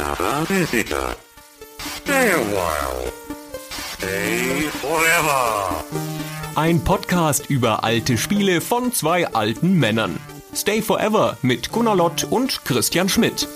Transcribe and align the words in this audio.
another 0.00 0.44
visitor. 0.46 1.14
Stay 1.78 2.32
a 2.32 2.38
while. 2.38 3.12
Stay 3.68 4.68
forever. 4.80 5.84
Ein 6.56 6.82
Podcast 6.82 7.50
über 7.50 7.84
alte 7.84 8.16
Spiele 8.16 8.60
von 8.60 8.92
zwei 8.92 9.26
alten 9.28 9.78
Männern. 9.78 10.18
Stay 10.54 10.82
Forever 10.82 11.36
mit 11.42 11.70
Gunnar 11.70 11.96
Lott 11.96 12.24
und 12.24 12.64
Christian 12.64 13.08
Schmidt. 13.08 13.46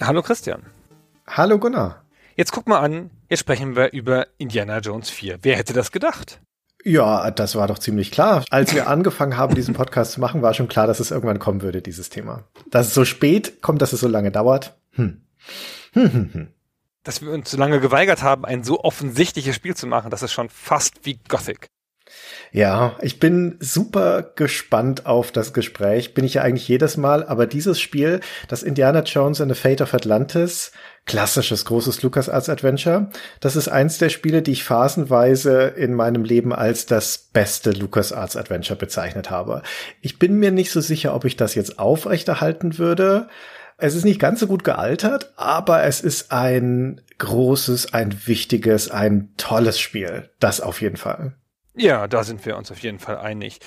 Hallo 0.00 0.22
Christian. 0.22 0.62
Hallo 1.26 1.58
Gunnar. 1.58 2.05
Jetzt 2.38 2.52
guck 2.52 2.68
mal 2.68 2.80
an, 2.80 3.10
jetzt 3.30 3.40
sprechen 3.40 3.76
wir 3.76 3.94
über 3.94 4.26
Indiana 4.36 4.80
Jones 4.80 5.08
4. 5.08 5.38
Wer 5.40 5.56
hätte 5.56 5.72
das 5.72 5.90
gedacht? 5.90 6.42
Ja, 6.84 7.30
das 7.30 7.56
war 7.56 7.66
doch 7.66 7.78
ziemlich 7.78 8.10
klar. 8.10 8.44
Als 8.50 8.74
wir 8.74 8.88
angefangen 8.88 9.38
haben, 9.38 9.54
diesen 9.54 9.72
Podcast 9.72 10.12
zu 10.12 10.20
machen, 10.20 10.42
war 10.42 10.52
schon 10.52 10.68
klar, 10.68 10.86
dass 10.86 11.00
es 11.00 11.10
irgendwann 11.10 11.38
kommen 11.38 11.62
würde, 11.62 11.80
dieses 11.80 12.10
Thema. 12.10 12.44
Dass 12.70 12.88
es 12.88 12.94
so 12.94 13.06
spät 13.06 13.62
kommt, 13.62 13.80
dass 13.80 13.94
es 13.94 14.00
so 14.00 14.08
lange 14.08 14.30
dauert. 14.30 14.76
Hm. 14.92 15.22
Hm, 15.94 16.12
hm, 16.12 16.30
hm. 16.34 16.48
Dass 17.04 17.22
wir 17.22 17.30
uns 17.30 17.50
so 17.50 17.56
lange 17.56 17.80
geweigert 17.80 18.22
haben, 18.22 18.44
ein 18.44 18.62
so 18.62 18.84
offensichtliches 18.84 19.56
Spiel 19.56 19.74
zu 19.74 19.86
machen, 19.86 20.10
das 20.10 20.22
ist 20.22 20.32
schon 20.32 20.50
fast 20.50 21.06
wie 21.06 21.18
Gothic. 21.28 21.70
Ja, 22.52 22.96
ich 23.02 23.18
bin 23.18 23.56
super 23.60 24.22
gespannt 24.34 25.06
auf 25.06 25.32
das 25.32 25.52
Gespräch. 25.52 26.14
Bin 26.14 26.24
ich 26.24 26.34
ja 26.34 26.42
eigentlich 26.42 26.68
jedes 26.68 26.96
Mal, 26.96 27.24
aber 27.24 27.46
dieses 27.46 27.80
Spiel, 27.80 28.20
das 28.48 28.62
Indiana 28.62 29.02
Jones 29.02 29.40
and 29.40 29.54
the 29.54 29.60
Fate 29.60 29.80
of 29.80 29.92
Atlantis, 29.92 30.72
klassisches 31.04 31.64
großes 31.64 32.02
LucasArts 32.02 32.48
Adventure, 32.48 33.10
das 33.40 33.56
ist 33.56 33.68
eins 33.68 33.98
der 33.98 34.08
Spiele, 34.08 34.42
die 34.42 34.52
ich 34.52 34.64
phasenweise 34.64 35.64
in 35.76 35.94
meinem 35.94 36.24
Leben 36.24 36.52
als 36.52 36.86
das 36.86 37.18
beste 37.18 37.70
LucasArts 37.72 38.36
Adventure 38.36 38.78
bezeichnet 38.78 39.30
habe. 39.30 39.62
Ich 40.00 40.18
bin 40.18 40.34
mir 40.34 40.50
nicht 40.50 40.70
so 40.70 40.80
sicher, 40.80 41.14
ob 41.14 41.24
ich 41.24 41.36
das 41.36 41.54
jetzt 41.54 41.78
aufrechterhalten 41.78 42.78
würde. 42.78 43.28
Es 43.78 43.94
ist 43.94 44.04
nicht 44.04 44.20
ganz 44.20 44.40
so 44.40 44.46
gut 44.46 44.64
gealtert, 44.64 45.32
aber 45.36 45.82
es 45.84 46.00
ist 46.00 46.32
ein 46.32 47.02
großes, 47.18 47.92
ein 47.92 48.26
wichtiges, 48.26 48.90
ein 48.90 49.30
tolles 49.36 49.78
Spiel. 49.78 50.30
Das 50.40 50.60
auf 50.60 50.80
jeden 50.80 50.96
Fall. 50.96 51.34
Ja, 51.76 52.08
da 52.08 52.24
sind 52.24 52.44
wir 52.46 52.56
uns 52.56 52.70
auf 52.70 52.78
jeden 52.78 52.98
Fall 52.98 53.18
einig. 53.18 53.60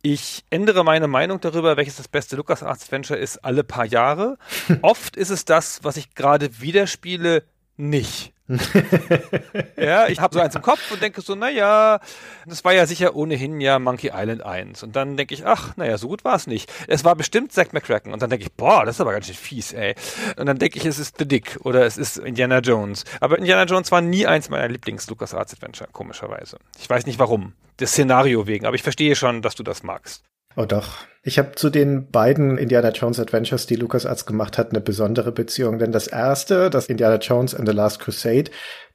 Ich 0.00 0.44
ändere 0.50 0.84
meine 0.84 1.06
Meinung 1.06 1.40
darüber, 1.40 1.76
welches 1.76 1.96
das 1.96 2.08
beste 2.08 2.34
LucasArts 2.36 2.84
Adventure 2.84 3.18
ist, 3.18 3.44
alle 3.44 3.62
paar 3.62 3.84
Jahre. 3.84 4.36
Oft 4.82 5.16
ist 5.16 5.30
es 5.30 5.44
das, 5.44 5.84
was 5.84 5.96
ich 5.96 6.14
gerade 6.14 6.60
wieder 6.60 6.86
spiele, 6.86 7.44
nicht. 7.76 8.31
ja, 9.76 10.08
ich 10.08 10.20
habe 10.20 10.34
so 10.34 10.40
eins 10.40 10.54
im 10.54 10.62
Kopf 10.62 10.90
und 10.90 11.00
denke 11.00 11.20
so, 11.20 11.34
naja, 11.34 12.00
das 12.46 12.64
war 12.64 12.72
ja 12.72 12.86
sicher 12.86 13.14
ohnehin 13.14 13.60
ja 13.60 13.78
Monkey 13.78 14.10
Island 14.12 14.42
1. 14.42 14.82
Und 14.82 14.96
dann 14.96 15.16
denke 15.16 15.34
ich, 15.34 15.46
ach, 15.46 15.76
naja, 15.76 15.96
so 15.96 16.08
gut 16.08 16.24
war 16.24 16.34
es 16.34 16.46
nicht. 16.46 16.70
Es 16.88 17.04
war 17.04 17.14
bestimmt 17.14 17.52
Zack 17.52 17.72
McCracken. 17.72 18.12
Und 18.12 18.20
dann 18.20 18.30
denke 18.30 18.44
ich, 18.44 18.52
boah, 18.52 18.84
das 18.84 18.96
ist 18.96 19.00
aber 19.00 19.12
ganz 19.12 19.26
schön 19.26 19.34
fies, 19.34 19.72
ey. 19.72 19.94
Und 20.36 20.46
dann 20.46 20.58
denke 20.58 20.78
ich, 20.78 20.84
es 20.86 20.98
ist 20.98 21.18
The 21.18 21.26
Dick 21.26 21.58
oder 21.62 21.86
es 21.86 21.96
ist 21.96 22.18
Indiana 22.18 22.58
Jones. 22.58 23.04
Aber 23.20 23.38
Indiana 23.38 23.64
Jones 23.64 23.92
war 23.92 24.00
nie 24.00 24.26
eins 24.26 24.48
meiner 24.48 24.68
Lieblings-LucasArts-Adventure, 24.68 25.90
komischerweise. 25.92 26.58
Ich 26.78 26.90
weiß 26.90 27.06
nicht 27.06 27.18
warum. 27.18 27.54
Das 27.78 27.92
Szenario 27.92 28.46
wegen, 28.46 28.66
aber 28.66 28.74
ich 28.76 28.82
verstehe 28.82 29.16
schon, 29.16 29.42
dass 29.42 29.54
du 29.54 29.62
das 29.62 29.82
magst. 29.82 30.24
Oh 30.56 30.64
doch. 30.64 30.98
Ich 31.22 31.38
habe 31.38 31.52
zu 31.54 31.70
den 31.70 32.10
beiden 32.10 32.58
Indiana 32.58 32.90
Jones 32.90 33.20
Adventures, 33.20 33.66
die 33.66 33.76
LucasArts 33.76 34.26
gemacht 34.26 34.58
hat, 34.58 34.70
eine 34.70 34.80
besondere 34.80 35.30
Beziehung. 35.30 35.78
Denn 35.78 35.92
das 35.92 36.08
erste, 36.08 36.68
das 36.68 36.86
Indiana 36.86 37.16
Jones 37.16 37.54
and 37.54 37.68
the 37.68 37.74
Last 37.74 38.00
Crusade, 38.00 38.50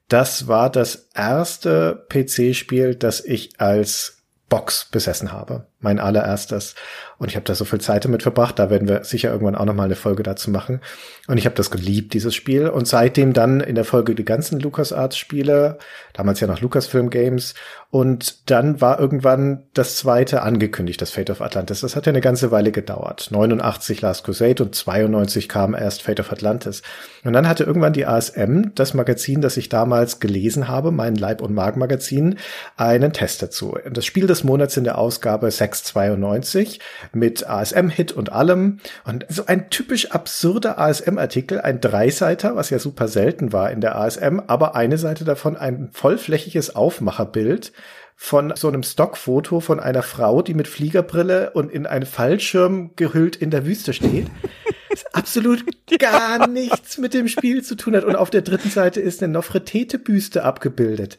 das 0.09 0.47
war 0.47 0.69
das 0.69 1.09
erste 1.13 2.05
PC-Spiel, 2.09 2.95
das 2.95 3.23
ich 3.23 3.59
als 3.59 4.23
Box 4.49 4.89
besessen 4.91 5.31
habe. 5.31 5.67
Mein 5.79 5.99
allererstes. 5.99 6.75
Und 7.19 7.29
ich 7.29 7.35
habe 7.35 7.45
da 7.45 7.55
so 7.55 7.65
viel 7.65 7.81
Zeit 7.81 8.05
damit 8.05 8.23
verbracht. 8.23 8.59
Da 8.59 8.69
werden 8.69 8.87
wir 8.87 9.03
sicher 9.03 9.31
irgendwann 9.31 9.55
auch 9.55 9.65
noch 9.65 9.73
mal 9.73 9.83
eine 9.83 9.95
Folge 9.95 10.23
dazu 10.23 10.51
machen. 10.51 10.81
Und 11.27 11.37
ich 11.37 11.45
habe 11.45 11.55
das 11.55 11.71
geliebt, 11.71 12.13
dieses 12.13 12.35
Spiel. 12.35 12.67
Und 12.67 12.87
seitdem 12.87 13.33
dann 13.33 13.59
in 13.59 13.75
der 13.75 13.85
Folge 13.85 14.15
die 14.15 14.25
ganzen 14.25 14.59
LucasArts-Spiele, 14.59 15.77
damals 16.13 16.39
ja 16.39 16.47
noch 16.47 16.61
Lucasfilm 16.61 17.09
Games. 17.09 17.55
Und 17.89 18.49
dann 18.51 18.81
war 18.81 18.99
irgendwann 18.99 19.63
das 19.73 19.95
zweite 19.95 20.41
angekündigt, 20.41 21.01
das 21.01 21.11
Fate 21.11 21.29
of 21.29 21.41
Atlantis. 21.41 21.81
Das 21.81 21.95
hat 21.95 22.05
ja 22.05 22.11
eine 22.11 22.21
ganze 22.21 22.51
Weile 22.51 22.71
gedauert. 22.71 23.29
89 23.31 24.01
Last 24.01 24.25
Crusade 24.25 24.61
und 24.61 24.75
92 24.75 25.47
kam 25.47 25.73
erst 25.73 26.03
Fate 26.03 26.19
of 26.19 26.31
Atlantis. 26.31 26.81
Und 27.23 27.33
dann 27.33 27.47
hatte 27.47 27.63
irgendwann 27.63 27.93
die 27.93 28.05
ASM, 28.05 28.73
das 28.75 28.93
Magazin, 28.93 29.41
das 29.41 29.57
ich 29.57 29.69
damals 29.69 30.19
gelesen 30.19 30.67
habe, 30.67 30.91
mein 30.91 31.15
Leib- 31.15 31.41
und 31.41 31.53
Magenmagazin, 31.53 32.37
einen 32.75 33.13
Test 33.13 33.41
dazu. 33.41 33.77
Das 33.89 34.05
Spiel 34.05 34.27
des 34.27 34.43
Monats 34.43 34.75
in 34.77 34.83
der 34.83 34.97
Ausgabe 34.97 35.49
692 35.73 36.79
mit 37.13 37.47
ASM-Hit 37.47 38.11
und 38.11 38.31
allem. 38.31 38.79
Und 39.05 39.25
so 39.29 39.45
ein 39.45 39.69
typisch 39.69 40.11
absurder 40.11 40.79
ASM-Artikel, 40.79 41.61
ein 41.61 41.81
Dreiseiter, 41.81 42.55
was 42.55 42.69
ja 42.69 42.79
super 42.79 43.07
selten 43.07 43.53
war 43.53 43.71
in 43.71 43.81
der 43.81 43.95
ASM, 43.97 44.39
aber 44.47 44.75
eine 44.75 44.97
Seite 44.97 45.25
davon 45.25 45.57
ein 45.57 45.89
vollflächiges 45.91 46.75
Aufmacherbild 46.75 47.71
von 48.15 48.53
so 48.55 48.67
einem 48.67 48.81
Stockfoto 48.81 49.59
von 49.59 49.79
einer 49.79 50.01
Frau, 50.01 50.41
die 50.41 50.55
mit 50.55 50.67
Fliegerbrille 50.67 51.51
und 51.51 51.71
in 51.71 51.85
einen 51.85 52.07
Fallschirm 52.07 52.91
gehüllt 52.95 53.35
in 53.35 53.51
der 53.51 53.65
Wüste 53.65 53.93
steht. 53.93 54.25
absolut 55.13 55.63
gar 55.99 56.47
nichts 56.47 56.97
mit 56.97 57.13
dem 57.13 57.27
Spiel 57.27 57.63
zu 57.63 57.75
tun 57.75 57.95
hat. 57.95 58.03
Und 58.03 58.15
auf 58.15 58.31
der 58.31 58.41
dritten 58.41 58.69
Seite 58.69 59.01
ist 59.01 59.21
eine 59.21 59.33
Nofretete-Büste 59.33 60.43
abgebildet 60.43 61.17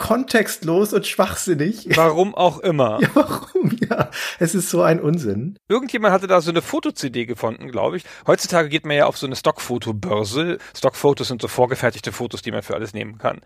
kontextlos 0.00 0.92
und 0.92 1.06
schwachsinnig. 1.06 1.86
Warum 1.94 2.34
auch 2.34 2.58
immer. 2.58 2.98
Ja, 3.00 3.08
warum? 3.14 3.76
Ja, 3.88 4.10
es 4.38 4.54
ist 4.54 4.70
so 4.70 4.82
ein 4.82 5.00
Unsinn. 5.00 5.56
Irgendjemand 5.68 6.12
hatte 6.12 6.26
da 6.26 6.40
so 6.40 6.50
eine 6.50 6.62
Foto-CD 6.62 7.26
gefunden, 7.26 7.70
glaube 7.70 7.98
ich. 7.98 8.04
Heutzutage 8.26 8.68
geht 8.68 8.86
man 8.86 8.96
ja 8.96 9.06
auf 9.06 9.18
so 9.18 9.26
eine 9.26 9.36
Stockfotobörse. 9.36 10.58
Stockfotos 10.76 11.28
sind 11.28 11.42
so 11.42 11.48
vorgefertigte 11.48 12.12
Fotos, 12.12 12.42
die 12.42 12.50
man 12.50 12.62
für 12.62 12.74
alles 12.74 12.94
nehmen 12.94 13.18
kann. 13.18 13.40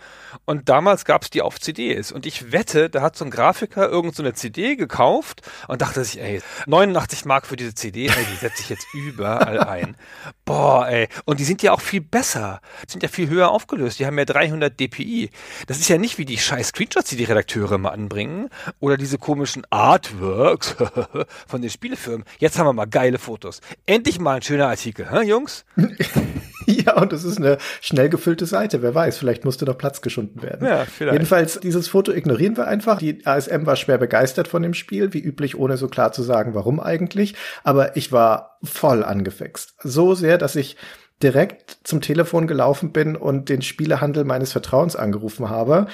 Und 0.45 0.69
damals 0.69 1.05
gab 1.05 1.23
es 1.23 1.31
die 1.31 1.43
auf 1.43 1.61
CDs. 1.61 2.13
Und 2.13 2.25
ich 2.27 2.53
wette, 2.53 2.89
da 2.89 3.03
hat 3.03 3.17
so 3.17 3.25
ein 3.25 3.31
Grafiker 3.31 3.89
irgend 3.89 4.15
so 4.15 4.23
eine 4.23 4.35
CD 4.35 4.77
gekauft 4.77 5.43
und 5.67 5.83
dachte 5.83 6.05
sich, 6.05 6.21
ey, 6.21 6.41
89 6.67 7.25
Mark 7.25 7.47
für 7.47 7.57
diese 7.57 7.75
CD, 7.75 8.07
ey, 8.07 8.27
die 8.33 8.37
setze 8.37 8.63
ich 8.63 8.69
jetzt 8.69 8.87
überall 8.95 9.61
ein. 9.61 9.97
Boah, 10.45 10.87
ey. 10.89 11.09
Und 11.25 11.41
die 11.41 11.45
sind 11.45 11.63
ja 11.63 11.73
auch 11.73 11.81
viel 11.81 12.03
besser. 12.03 12.61
Die 12.87 12.93
sind 12.93 13.03
ja 13.03 13.09
viel 13.09 13.31
höher 13.31 13.51
aufgelöst. 13.51 13.99
Die 13.99 14.07
haben 14.07 14.19
ja 14.19 14.27
300 14.27 14.79
dpi. 14.79 15.31
Das 15.67 15.79
ist 15.79 15.89
ja 15.89 15.97
nicht 15.97 16.19
wie 16.19 16.27
die 16.27 16.37
scheiß 16.37 16.69
Screenshots, 16.69 17.09
die 17.11 17.17
die 17.17 17.25
Redakteure 17.25 17.73
immer 17.73 17.93
anbringen 17.93 18.51
oder 18.79 18.99
diese 18.99 19.17
komischen 19.17 19.67
Artworks 19.71 20.77
von 21.47 21.63
den 21.63 21.71
Spielefirmen. 21.71 22.27
Jetzt 22.39 22.59
haben 22.59 22.67
wir 22.67 22.75
mal 22.75 22.85
geile 22.85 23.19
Fotos. 23.19 23.63
Endlich 23.87 24.19
mal 24.19 24.37
ein 24.37 24.43
schöner 24.43 24.69
Artikel, 24.69 25.11
hä, 25.11 25.23
Jungs? 25.27 25.65
Ja, 26.85 27.01
und 27.01 27.13
das 27.13 27.25
ist 27.25 27.39
eine 27.39 27.59
schnell 27.81 28.09
gefüllte 28.09 28.47
Seite. 28.47 28.83
Wer 28.83 28.95
weiß, 28.95 29.17
vielleicht 29.19 29.45
musste 29.45 29.65
noch 29.65 29.79
Platz 29.79 30.01
geschunden 30.01 30.43
werden. 30.43 30.67
Ja, 30.67 30.85
vielleicht. 30.85 31.15
Jedenfalls, 31.15 31.61
dieses 31.61 31.89
Foto 31.89 32.13
ignorieren 32.13 32.57
wir 32.57 32.67
einfach. 32.67 32.99
Die 32.99 33.25
ASM 33.25 33.67
war 33.67 33.77
schwer 33.77 33.99
begeistert 33.99 34.49
von 34.49 34.63
dem 34.63 34.75
Spiel, 34.75 35.13
wie 35.13 35.21
üblich, 35.21 35.59
ohne 35.59 35.77
so 35.77 35.89
klar 35.89 36.13
zu 36.13 36.23
sagen, 36.23 36.55
warum 36.55 36.81
eigentlich. 36.81 37.35
Aber 37.63 37.97
ich 37.97 38.13
war 38.13 38.59
voll 38.63 39.05
angefixt. 39.05 39.75
So 39.83 40.15
sehr, 40.15 40.39
dass 40.39 40.57
ich 40.57 40.77
direkt 41.25 41.79
zum 41.83 42.01
Telefon 42.01 42.47
gelaufen 42.47 42.93
bin 42.93 43.17
und 43.17 43.49
den 43.49 43.63
Spielehandel 43.63 44.25
meines 44.25 44.53
Vertrauens 44.53 44.95
angerufen 44.95 45.51
habe. 45.51 45.87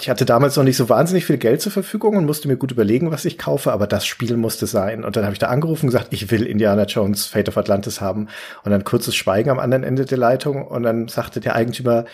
Ich 0.00 0.10
hatte 0.10 0.24
damals 0.24 0.56
noch 0.56 0.64
nicht 0.64 0.76
so 0.76 0.88
wahnsinnig 0.88 1.26
viel 1.26 1.38
Geld 1.38 1.60
zur 1.60 1.70
Verfügung 1.70 2.16
und 2.16 2.24
musste 2.24 2.48
mir 2.48 2.56
gut 2.56 2.72
überlegen, 2.72 3.12
was 3.12 3.24
ich 3.24 3.38
kaufe, 3.38 3.72
aber 3.72 3.86
das 3.86 4.06
Spiel 4.06 4.36
musste 4.36 4.66
sein. 4.66 5.04
Und 5.04 5.16
dann 5.16 5.24
habe 5.24 5.34
ich 5.34 5.38
da 5.38 5.48
angerufen 5.48 5.86
und 5.86 5.92
gesagt, 5.92 6.12
ich 6.12 6.30
will 6.30 6.44
Indiana 6.44 6.84
Jones 6.84 7.26
Fate 7.26 7.48
of 7.48 7.58
Atlantis 7.58 8.00
haben. 8.00 8.28
Und 8.64 8.72
dann 8.72 8.82
kurzes 8.82 9.14
Schweigen 9.14 9.50
am 9.50 9.60
anderen 9.60 9.84
Ende 9.84 10.06
der 10.06 10.18
Leitung 10.18 10.66
und 10.66 10.82
dann 10.82 11.06
sagte 11.08 11.40
der 11.40 11.54
Eigentümer, 11.54 12.06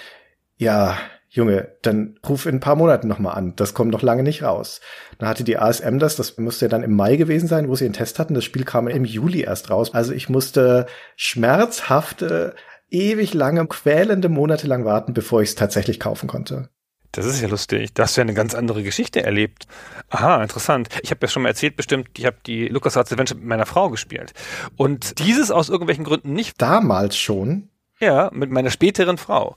ja, 0.57 0.97
Junge, 1.35 1.73
dann 1.83 2.17
ruf 2.29 2.47
in 2.47 2.57
ein 2.57 2.61
paar 2.61 2.77
Monaten 2.77 3.09
nochmal 3.09 3.37
an. 3.37 3.57
Das 3.57 3.75
kommt 3.75 3.91
noch 3.91 4.03
lange 4.03 4.23
nicht 4.23 4.45
raus. 4.45 4.81
Dann 5.19 5.29
hatte 5.29 5.43
die 5.43 5.59
ASM 5.59 5.99
das, 5.99 6.15
das 6.15 6.39
musste 6.39 6.67
ja 6.67 6.69
dann 6.69 6.85
im 6.85 6.95
Mai 6.95 7.17
gewesen 7.17 7.49
sein, 7.49 7.69
wo 7.69 7.75
sie 7.75 7.87
einen 7.87 7.93
Test 7.93 8.21
hatten. 8.21 8.35
Das 8.35 8.45
Spiel 8.45 8.65
kam 8.65 8.87
im 8.87 9.05
Juli 9.05 9.41
erst 9.41 9.69
raus. 9.69 9.93
Also 9.95 10.13
ich 10.13 10.29
musste 10.29 10.87
schmerzhafte, 11.17 12.55
ewig 12.95 13.35
lange, 13.35 13.67
quälende 13.67 14.29
Monate 14.29 14.67
lang 14.67 14.85
warten, 14.85 15.13
bevor 15.13 15.43
ich 15.43 15.51
es 15.51 15.55
tatsächlich 15.55 16.01
kaufen 16.01 16.29
konnte. 16.29 16.71
Das 17.13 17.27
ist 17.27 17.41
ja 17.41 17.49
lustig. 17.49 17.95
Da 17.95 18.05
hast 18.05 18.17
du 18.17 18.21
ja 18.21 18.25
eine 18.25 18.35
ganz 18.35 18.55
andere 18.55 18.83
Geschichte 18.83 19.23
erlebt. 19.23 19.67
Aha, 20.11 20.43
interessant. 20.43 20.89
Ich 21.03 21.11
habe 21.11 21.21
ja 21.23 21.29
schon 21.29 21.43
mal 21.43 21.51
erzählt, 21.51 21.77
bestimmt, 21.77 22.09
ich 22.19 22.27
habe 22.27 22.39
die 22.45 22.67
LucasArts 22.67 23.13
Adventure 23.13 23.39
mit 23.39 23.49
meiner 23.49 23.67
Frau 23.67 23.89
gespielt. 23.89 24.33
Und 24.77 25.21
dieses 25.21 25.53
aus 25.53 25.69
irgendwelchen 25.69 26.05
Gründen 26.05 26.33
nicht. 26.33 26.61
Damals 26.61 27.17
schon? 27.17 27.69
Ja, 28.01 28.31
mit 28.33 28.51
meiner 28.51 28.71
späteren 28.71 29.17
Frau. 29.17 29.55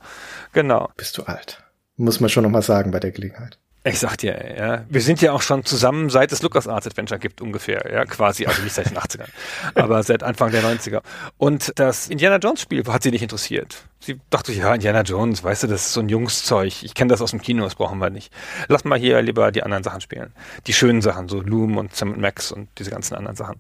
Genau. 0.54 0.92
Bist 0.98 1.18
du 1.18 1.24
alt? 1.24 1.64
Muss 1.96 2.20
man 2.20 2.30
schon 2.30 2.44
noch 2.44 2.52
mal 2.52 2.62
sagen 2.62 2.92
bei 2.92 3.00
der 3.00 3.12
Gelegenheit. 3.12 3.58
Ich 3.88 4.00
sag 4.00 4.18
dir, 4.18 4.56
ja, 4.58 4.86
wir 4.90 5.02
sind 5.02 5.22
ja 5.22 5.32
auch 5.32 5.42
schon 5.42 5.64
zusammen, 5.64 6.10
seit 6.10 6.32
es 6.34 6.42
LucasArts 6.42 6.88
Adventure 6.88 7.20
gibt, 7.20 7.42
ungefähr, 7.42 7.90
ja, 7.92 8.06
quasi, 8.06 8.46
also 8.46 8.62
nicht 8.62 8.74
seit 8.74 8.90
den 8.90 8.98
80ern, 8.98 9.30
aber 9.76 10.04
seit 10.04 10.24
Anfang 10.24 10.52
der 10.52 10.62
90er. 10.62 11.02
Und 11.38 11.72
das 11.76 12.10
Indiana 12.10 12.38
Jones 12.38 12.62
Spiel 12.62 12.84
hat 12.86 13.04
sie 13.04 13.12
nicht 13.12 13.22
interessiert. 13.22 13.86
Sie 14.00 14.20
dachte, 14.30 14.54
ja, 14.54 14.74
Indiana 14.74 15.02
Jones, 15.02 15.44
weißt 15.44 15.64
du, 15.64 15.68
das 15.68 15.88
ist 15.88 15.94
so 15.94 16.02
ein 16.02 16.10
Jungszeug. 16.10 16.84
Ich 16.84 16.94
kenne 16.94 17.10
das 17.10 17.22
aus 17.22 17.32
dem 17.32 17.42
Kino, 17.42 17.64
das 17.64 17.76
brauchen 17.76 17.98
wir 17.98 18.10
nicht. 18.12 18.32
Lass 18.68 18.86
mal 18.86 19.00
hier 19.00 19.22
lieber 19.22 19.52
die 19.52 19.64
anderen 19.64 19.84
Sachen 19.84 20.02
spielen. 20.02 20.34
Die 20.68 20.74
schönen 20.74 21.02
Sachen, 21.02 21.28
so 21.28 21.42
Loom 21.42 21.78
und 21.78 21.96
Sam 21.96 22.20
Max 22.20 22.52
und 22.52 22.70
diese 22.78 22.92
ganzen 22.92 23.16
anderen 23.16 23.36
Sachen. 23.36 23.58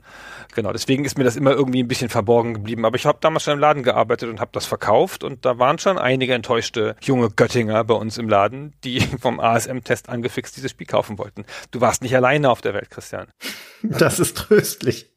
Genau, 0.53 0.71
deswegen 0.71 1.05
ist 1.05 1.17
mir 1.17 1.23
das 1.23 1.35
immer 1.35 1.51
irgendwie 1.51 1.81
ein 1.81 1.87
bisschen 1.87 2.09
verborgen 2.09 2.53
geblieben. 2.53 2.85
Aber 2.85 2.95
ich 2.95 3.05
habe 3.05 3.17
damals 3.19 3.43
schon 3.43 3.53
im 3.53 3.59
Laden 3.59 3.83
gearbeitet 3.83 4.29
und 4.29 4.39
habe 4.39 4.51
das 4.53 4.65
verkauft 4.65 5.23
und 5.23 5.43
da 5.43 5.57
waren 5.57 5.79
schon 5.79 5.97
einige 5.97 6.33
enttäuschte 6.33 6.95
junge 7.01 7.29
Göttinger 7.29 7.83
bei 7.83 7.95
uns 7.95 8.17
im 8.17 8.29
Laden, 8.29 8.73
die 8.83 8.99
vom 9.19 9.39
ASM-Test 9.39 10.07
angefixt 10.17 10.57
dieses 10.57 10.71
Spiel 10.71 10.87
kaufen 10.87 11.17
wollten. 11.17 11.45
Du 11.71 11.81
warst 11.81 12.01
nicht 12.01 12.15
alleine 12.15 12.49
auf 12.49 12.61
der 12.61 12.73
Welt, 12.73 12.89
Christian. 12.89 13.27
Das 13.83 14.19
ist 14.19 14.37
tröstlich. 14.37 15.13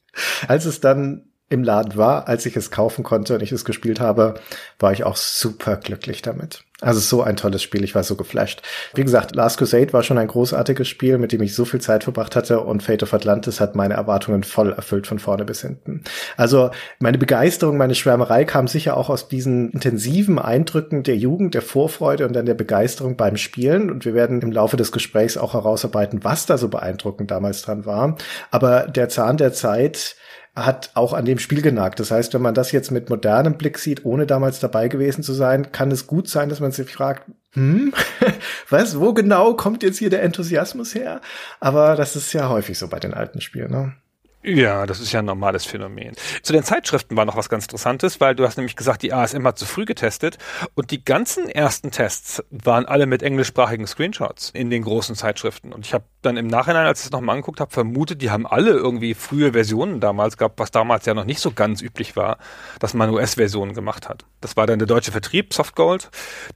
Als 0.47 0.65
es 0.65 0.81
dann 0.81 1.30
im 1.51 1.65
Laden 1.65 1.97
war, 1.97 2.29
als 2.29 2.47
ich 2.47 2.57
es 2.57 2.71
kaufen 2.71 3.03
konnte 3.03 3.35
und 3.35 3.43
ich 3.43 3.53
es 3.53 3.65
gespielt 3.65 4.01
habe, 4.01 4.35
war 4.79 4.93
ich 4.93 5.05
auch 5.05 5.17
super 5.17 5.77
glücklich 5.77 6.23
damit. 6.23 6.65
Also 6.81 7.01
so 7.01 7.23
ein 7.23 7.37
tolles 7.37 7.63
Spiel, 7.63 7.85
ich 7.85 7.95
war 7.95 8.05
so 8.05 8.17
geflasht. 8.17 8.63
Wie 8.95 9.03
gesagt, 9.03 9.37
Last 9.37 9.59
Crusade 9.59 9.93
war 9.93 10.03
schon 10.03 10.17
ein 10.17 10.29
großartiges 10.29 10.89
Spiel, 10.89 11.19
mit 11.19 11.33
dem 11.33 11.43
ich 11.43 11.55
so 11.55 11.67
viel 11.67 11.81
Zeit 11.81 12.05
verbracht 12.05 12.37
hatte 12.37 12.61
und 12.61 12.83
Fate 12.83 13.03
of 13.03 13.13
Atlantis 13.13 13.61
hat 13.61 13.77
meine 13.77 13.95
Erwartungen 13.95 14.45
voll 14.45 14.73
erfüllt 14.73 15.07
von 15.07 15.19
vorne 15.19 15.45
bis 15.45 15.61
hinten. 15.61 16.05
Also 16.39 16.71
meine 16.99 17.19
Begeisterung, 17.19 17.77
meine 17.77 17.95
Schwärmerei 17.95 18.45
kam 18.45 18.67
sicher 18.67 18.97
auch 18.97 19.11
aus 19.11 19.29
diesen 19.29 19.71
intensiven 19.73 20.39
Eindrücken 20.39 21.03
der 21.03 21.17
Jugend, 21.17 21.55
der 21.55 21.63
Vorfreude 21.63 22.27
und 22.27 22.33
dann 22.33 22.47
der 22.47 22.55
Begeisterung 22.55 23.17
beim 23.17 23.37
Spielen 23.37 23.91
und 23.91 24.07
wir 24.07 24.15
werden 24.15 24.41
im 24.41 24.53
Laufe 24.53 24.79
des 24.79 24.91
Gesprächs 24.91 25.37
auch 25.37 25.53
herausarbeiten, 25.53 26.25
was 26.25 26.47
da 26.47 26.57
so 26.57 26.69
beeindruckend 26.69 27.31
damals 27.31 27.61
dran 27.61 27.85
war. 27.85 28.17
Aber 28.51 28.87
der 28.87 29.11
Zahn 29.11 29.37
der 29.37 29.53
Zeit 29.53 30.17
hat 30.65 30.91
auch 30.95 31.13
an 31.13 31.25
dem 31.25 31.39
Spiel 31.39 31.63
genagt. 31.63 32.01
Das 32.01 32.11
heißt, 32.11 32.35
wenn 32.35 32.43
man 32.43 32.55
das 32.55 32.73
jetzt 32.73 32.91
mit 32.91 33.11
modernem 33.11 33.57
Blick 33.59 33.79
sieht, 33.79 34.05
ohne 34.05 34.27
damals 34.27 34.61
dabei 34.61 34.89
gewesen 34.89 35.23
zu 35.23 35.33
sein, 35.33 35.73
kann 35.73 35.91
es 35.91 36.07
gut 36.07 36.29
sein, 36.29 36.49
dass 36.49 36.61
man 36.61 36.73
sich 36.73 36.91
fragt, 36.91 37.31
hm, 37.53 37.93
was, 38.69 38.99
wo 38.99 39.13
genau 39.13 39.55
kommt 39.55 39.83
jetzt 39.83 39.99
hier 39.99 40.11
der 40.11 40.23
Enthusiasmus 40.23 40.95
her? 40.95 41.21
Aber 41.59 41.97
das 41.97 42.17
ist 42.17 42.33
ja 42.33 42.49
häufig 42.49 42.79
so 42.79 42.89
bei 42.89 43.01
den 43.01 43.15
alten 43.15 43.41
Spielen, 43.41 43.71
ne? 43.71 43.95
Ja, 44.43 44.87
das 44.87 45.01
ist 45.01 45.13
ja 45.13 45.19
ein 45.19 45.27
normales 45.27 45.67
Phänomen. 45.67 46.15
Zu 46.43 46.55
den 46.55 46.63
Zeitschriften 46.63 47.15
war 47.15 47.27
noch 47.27 47.37
was 47.37 47.51
ganz 47.51 47.65
Interessantes, 47.65 48.23
weil 48.23 48.35
du 48.35 48.47
hast 48.47 48.57
nämlich 48.57 48.75
gesagt, 48.75 49.03
die 49.03 49.13
ASM 49.13 49.47
hat 49.47 49.59
zu 49.59 49.67
früh 49.67 49.85
getestet 49.85 50.39
und 50.75 50.91
die 50.93 51.05
ganzen 51.05 51.47
ersten 51.51 51.91
Tests 51.91 52.43
waren 52.51 52.87
alle 52.87 53.05
mit 53.05 53.23
englischsprachigen 53.23 53.87
Screenshots 53.87 54.49
in 54.49 54.71
den 54.71 54.83
großen 54.83 55.15
Zeitschriften. 55.15 55.75
Und 55.75 55.85
ich 55.85 55.93
habe 55.93 56.05
dann 56.23 56.39
im 56.39 56.47
Nachhinein, 56.47 56.87
als 56.87 57.01
ich 57.01 57.07
es 57.07 57.13
nochmal 57.13 57.35
angeguckt 57.35 57.61
habe, 57.61 57.71
vermutet, 57.71 58.23
die 58.23 58.31
haben 58.31 58.47
alle 58.47 58.71
irgendwie 58.71 59.13
frühe 59.13 59.53
Versionen 59.53 60.01
damals 60.01 60.39
gehabt, 60.39 60.59
was 60.59 60.71
damals 60.71 61.05
ja 61.05 61.13
noch 61.13 61.27
nicht 61.27 61.41
so 61.41 61.51
ganz 61.51 61.83
üblich 61.83 62.17
war, 62.17 62.39
dass 62.79 62.95
man 62.95 63.11
US-Versionen 63.11 63.75
gemacht 63.75 64.09
hat. 64.09 64.25
Das 64.41 64.57
war 64.57 64.67
dann 64.67 64.79
der 64.79 64.89
deutsche 64.89 65.13
Vertrieb, 65.13 65.53
Softgold. 65.53 66.09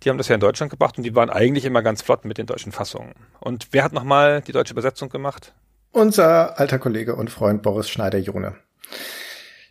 Die 0.02 0.08
haben 0.08 0.16
das 0.16 0.28
ja 0.28 0.36
in 0.36 0.40
Deutschland 0.40 0.70
gebracht 0.70 0.96
und 0.96 1.02
die 1.04 1.14
waren 1.14 1.28
eigentlich 1.28 1.66
immer 1.66 1.82
ganz 1.82 2.00
flott 2.00 2.24
mit 2.24 2.38
den 2.38 2.46
deutschen 2.46 2.72
Fassungen. 2.72 3.12
Und 3.40 3.68
wer 3.72 3.84
hat 3.84 3.92
nochmal 3.92 4.40
die 4.40 4.52
deutsche 4.52 4.72
Übersetzung 4.72 5.10
gemacht? 5.10 5.52
Unser 5.94 6.58
alter 6.58 6.80
Kollege 6.80 7.14
und 7.14 7.30
Freund 7.30 7.62
Boris 7.62 7.88
Schneider-Jone. 7.88 8.56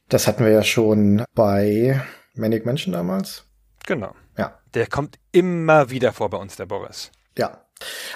Das 0.08 0.25
hatten 0.25 0.46
wir 0.46 0.54
ja 0.54 0.64
schon 0.64 1.25
bei 1.36 2.02
Manic 2.34 2.66
Menschen 2.66 2.94
damals. 2.94 3.44
Genau. 3.86 4.16
Ja. 4.38 4.58
Der 4.74 4.88
kommt 4.88 5.20
immer 5.34 5.90
wieder 5.90 6.14
vor 6.14 6.30
bei 6.30 6.38
uns, 6.38 6.56
der 6.56 6.66
Boris. 6.66 7.12
Ja, 7.38 7.66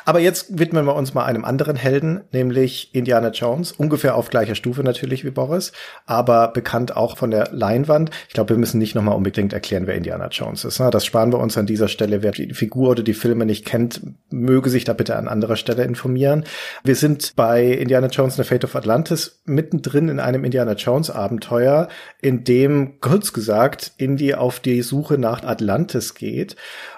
aber 0.05 0.19
jetzt 0.19 0.59
widmen 0.59 0.85
wir 0.85 0.95
uns 0.95 1.13
mal 1.13 1.25
einem 1.25 1.45
anderen 1.45 1.75
Helden, 1.75 2.21
nämlich 2.31 2.93
Indiana 2.93 3.29
Jones. 3.29 3.71
Ungefähr 3.71 4.15
auf 4.15 4.29
gleicher 4.29 4.55
Stufe 4.55 4.83
natürlich 4.83 5.25
wie 5.25 5.31
Boris, 5.31 5.71
aber 6.05 6.49
bekannt 6.49 6.95
auch 6.95 7.17
von 7.17 7.31
der 7.31 7.49
Leinwand. 7.51 8.11
Ich 8.27 8.33
glaube, 8.33 8.49
wir 8.51 8.57
müssen 8.57 8.77
nicht 8.77 8.95
nochmal 8.95 9.15
unbedingt 9.15 9.53
erklären, 9.53 9.87
wer 9.87 9.95
Indiana 9.95 10.27
Jones 10.29 10.65
ist. 10.65 10.79
Ne? 10.79 10.89
Das 10.89 11.05
sparen 11.05 11.31
wir 11.31 11.39
uns 11.39 11.57
an 11.57 11.65
dieser 11.65 11.87
Stelle. 11.87 12.23
Wer 12.23 12.31
die 12.31 12.53
Figur 12.53 12.89
oder 12.89 13.03
die 13.03 13.13
Filme 13.13 13.45
nicht 13.45 13.65
kennt, 13.65 14.01
möge 14.29 14.69
sich 14.69 14.83
da 14.83 14.93
bitte 14.93 15.15
an 15.15 15.27
anderer 15.27 15.55
Stelle 15.55 15.83
informieren. 15.83 16.45
Wir 16.83 16.95
sind 16.95 17.33
bei 17.35 17.65
Indiana 17.65 18.07
Jones 18.07 18.35
The 18.35 18.43
Fate 18.43 18.63
of 18.63 18.75
Atlantis 18.75 19.41
mittendrin 19.45 20.09
in 20.09 20.19
einem 20.19 20.43
Indiana 20.43 20.73
Jones 20.73 21.09
Abenteuer, 21.09 21.87
in 22.21 22.43
dem, 22.43 22.99
kurz 23.01 23.33
gesagt, 23.33 23.91
Indy 23.97 24.33
auf 24.33 24.59
die 24.59 24.81
Suche 24.81 25.17
nach 25.17 25.43
Atlantis 25.43 26.13
geht. 26.13 26.55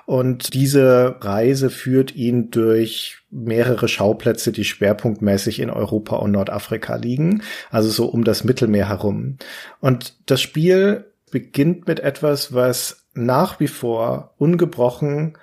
Und 0.09 0.56
diese 0.56 1.17
Reise 1.21 1.69
führt 1.69 2.15
ihn 2.15 2.50
durch 2.50 3.19
mehrere 3.29 3.88
Schauplätze, 3.88 4.51
die 4.51 4.65
schwerpunktmäßig 4.65 5.59
in 5.59 5.69
Europa 5.69 6.15
und 6.15 6.31
Nordafrika 6.31 6.95
liegen, 6.95 7.44
also 7.69 7.89
so 7.89 8.07
um 8.07 8.23
das 8.23 8.44
Mittelmeer 8.44 8.89
herum. 8.89 9.38
Und 9.81 10.15
das 10.25 10.41
Spiel 10.41 11.13
beginnt 11.29 11.88
mit 11.88 12.00
etwas, 12.00 12.56
was 12.56 13.06
nach 13.13 13.59
wie 13.59 13.67
vor 13.67 14.33
ungebrochen 14.39 15.38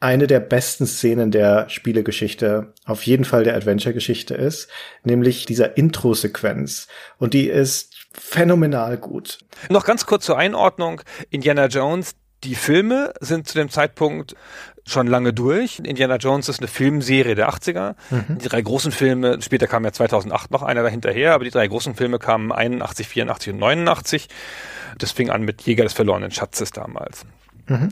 eine 0.00 0.26
der 0.26 0.40
besten 0.40 0.86
Szenen 0.86 1.30
der 1.30 1.68
Spielegeschichte, 1.68 2.72
auf 2.86 3.02
jeden 3.02 3.26
Fall 3.26 3.44
der 3.44 3.54
Adventure-Geschichte 3.54 4.32
ist, 4.34 4.70
nämlich 5.04 5.44
dieser 5.44 5.76
Intro-Sequenz. 5.76 6.88
Und 7.18 7.34
die 7.34 7.48
ist 7.48 7.94
phänomenal 8.14 8.96
gut. 8.96 9.40
Noch 9.68 9.84
ganz 9.84 10.06
kurz 10.06 10.24
zur 10.24 10.38
Einordnung. 10.38 11.02
Indiana 11.28 11.66
Jones, 11.66 12.14
die 12.44 12.54
Filme 12.54 13.12
sind 13.20 13.48
zu 13.48 13.54
dem 13.54 13.68
Zeitpunkt 13.68 14.34
schon 14.86 15.06
lange 15.06 15.32
durch. 15.32 15.78
Indiana 15.78 16.16
Jones 16.16 16.48
ist 16.48 16.60
eine 16.60 16.68
Filmserie 16.68 17.34
der 17.34 17.50
80er. 17.50 17.94
Mhm. 18.10 18.38
Die 18.38 18.48
drei 18.48 18.60
großen 18.62 18.92
Filme, 18.92 19.40
später 19.42 19.66
kam 19.66 19.84
ja 19.84 19.92
2008 19.92 20.50
noch 20.50 20.62
einer 20.62 20.82
dahinterher, 20.82 21.34
aber 21.34 21.44
die 21.44 21.50
drei 21.50 21.66
großen 21.66 21.94
Filme 21.94 22.18
kamen 22.18 22.52
81, 22.52 23.06
84 23.06 23.52
und 23.52 23.58
89. 23.58 24.28
Das 24.98 25.12
fing 25.12 25.30
an 25.30 25.42
mit 25.42 25.62
Jäger 25.62 25.84
des 25.84 25.92
verlorenen 25.92 26.30
Schatzes 26.30 26.70
damals. 26.70 27.24
Mhm. 27.66 27.90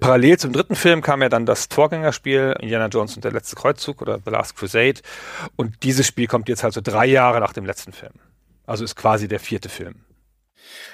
Parallel 0.00 0.38
zum 0.38 0.52
dritten 0.52 0.74
Film 0.74 1.02
kam 1.02 1.20
ja 1.20 1.28
dann 1.28 1.44
das 1.44 1.68
Vorgängerspiel 1.70 2.56
Indiana 2.60 2.86
Jones 2.86 3.14
und 3.14 3.24
der 3.24 3.32
letzte 3.32 3.56
Kreuzzug 3.56 4.00
oder 4.00 4.18
The 4.24 4.30
Last 4.30 4.56
Crusade. 4.56 5.00
Und 5.56 5.82
dieses 5.82 6.06
Spiel 6.06 6.26
kommt 6.26 6.48
jetzt 6.48 6.62
halt 6.62 6.72
so 6.72 6.80
drei 6.80 7.06
Jahre 7.06 7.40
nach 7.40 7.52
dem 7.52 7.66
letzten 7.66 7.92
Film. 7.92 8.12
Also 8.66 8.84
ist 8.84 8.96
quasi 8.96 9.28
der 9.28 9.40
vierte 9.40 9.68
Film. 9.68 9.96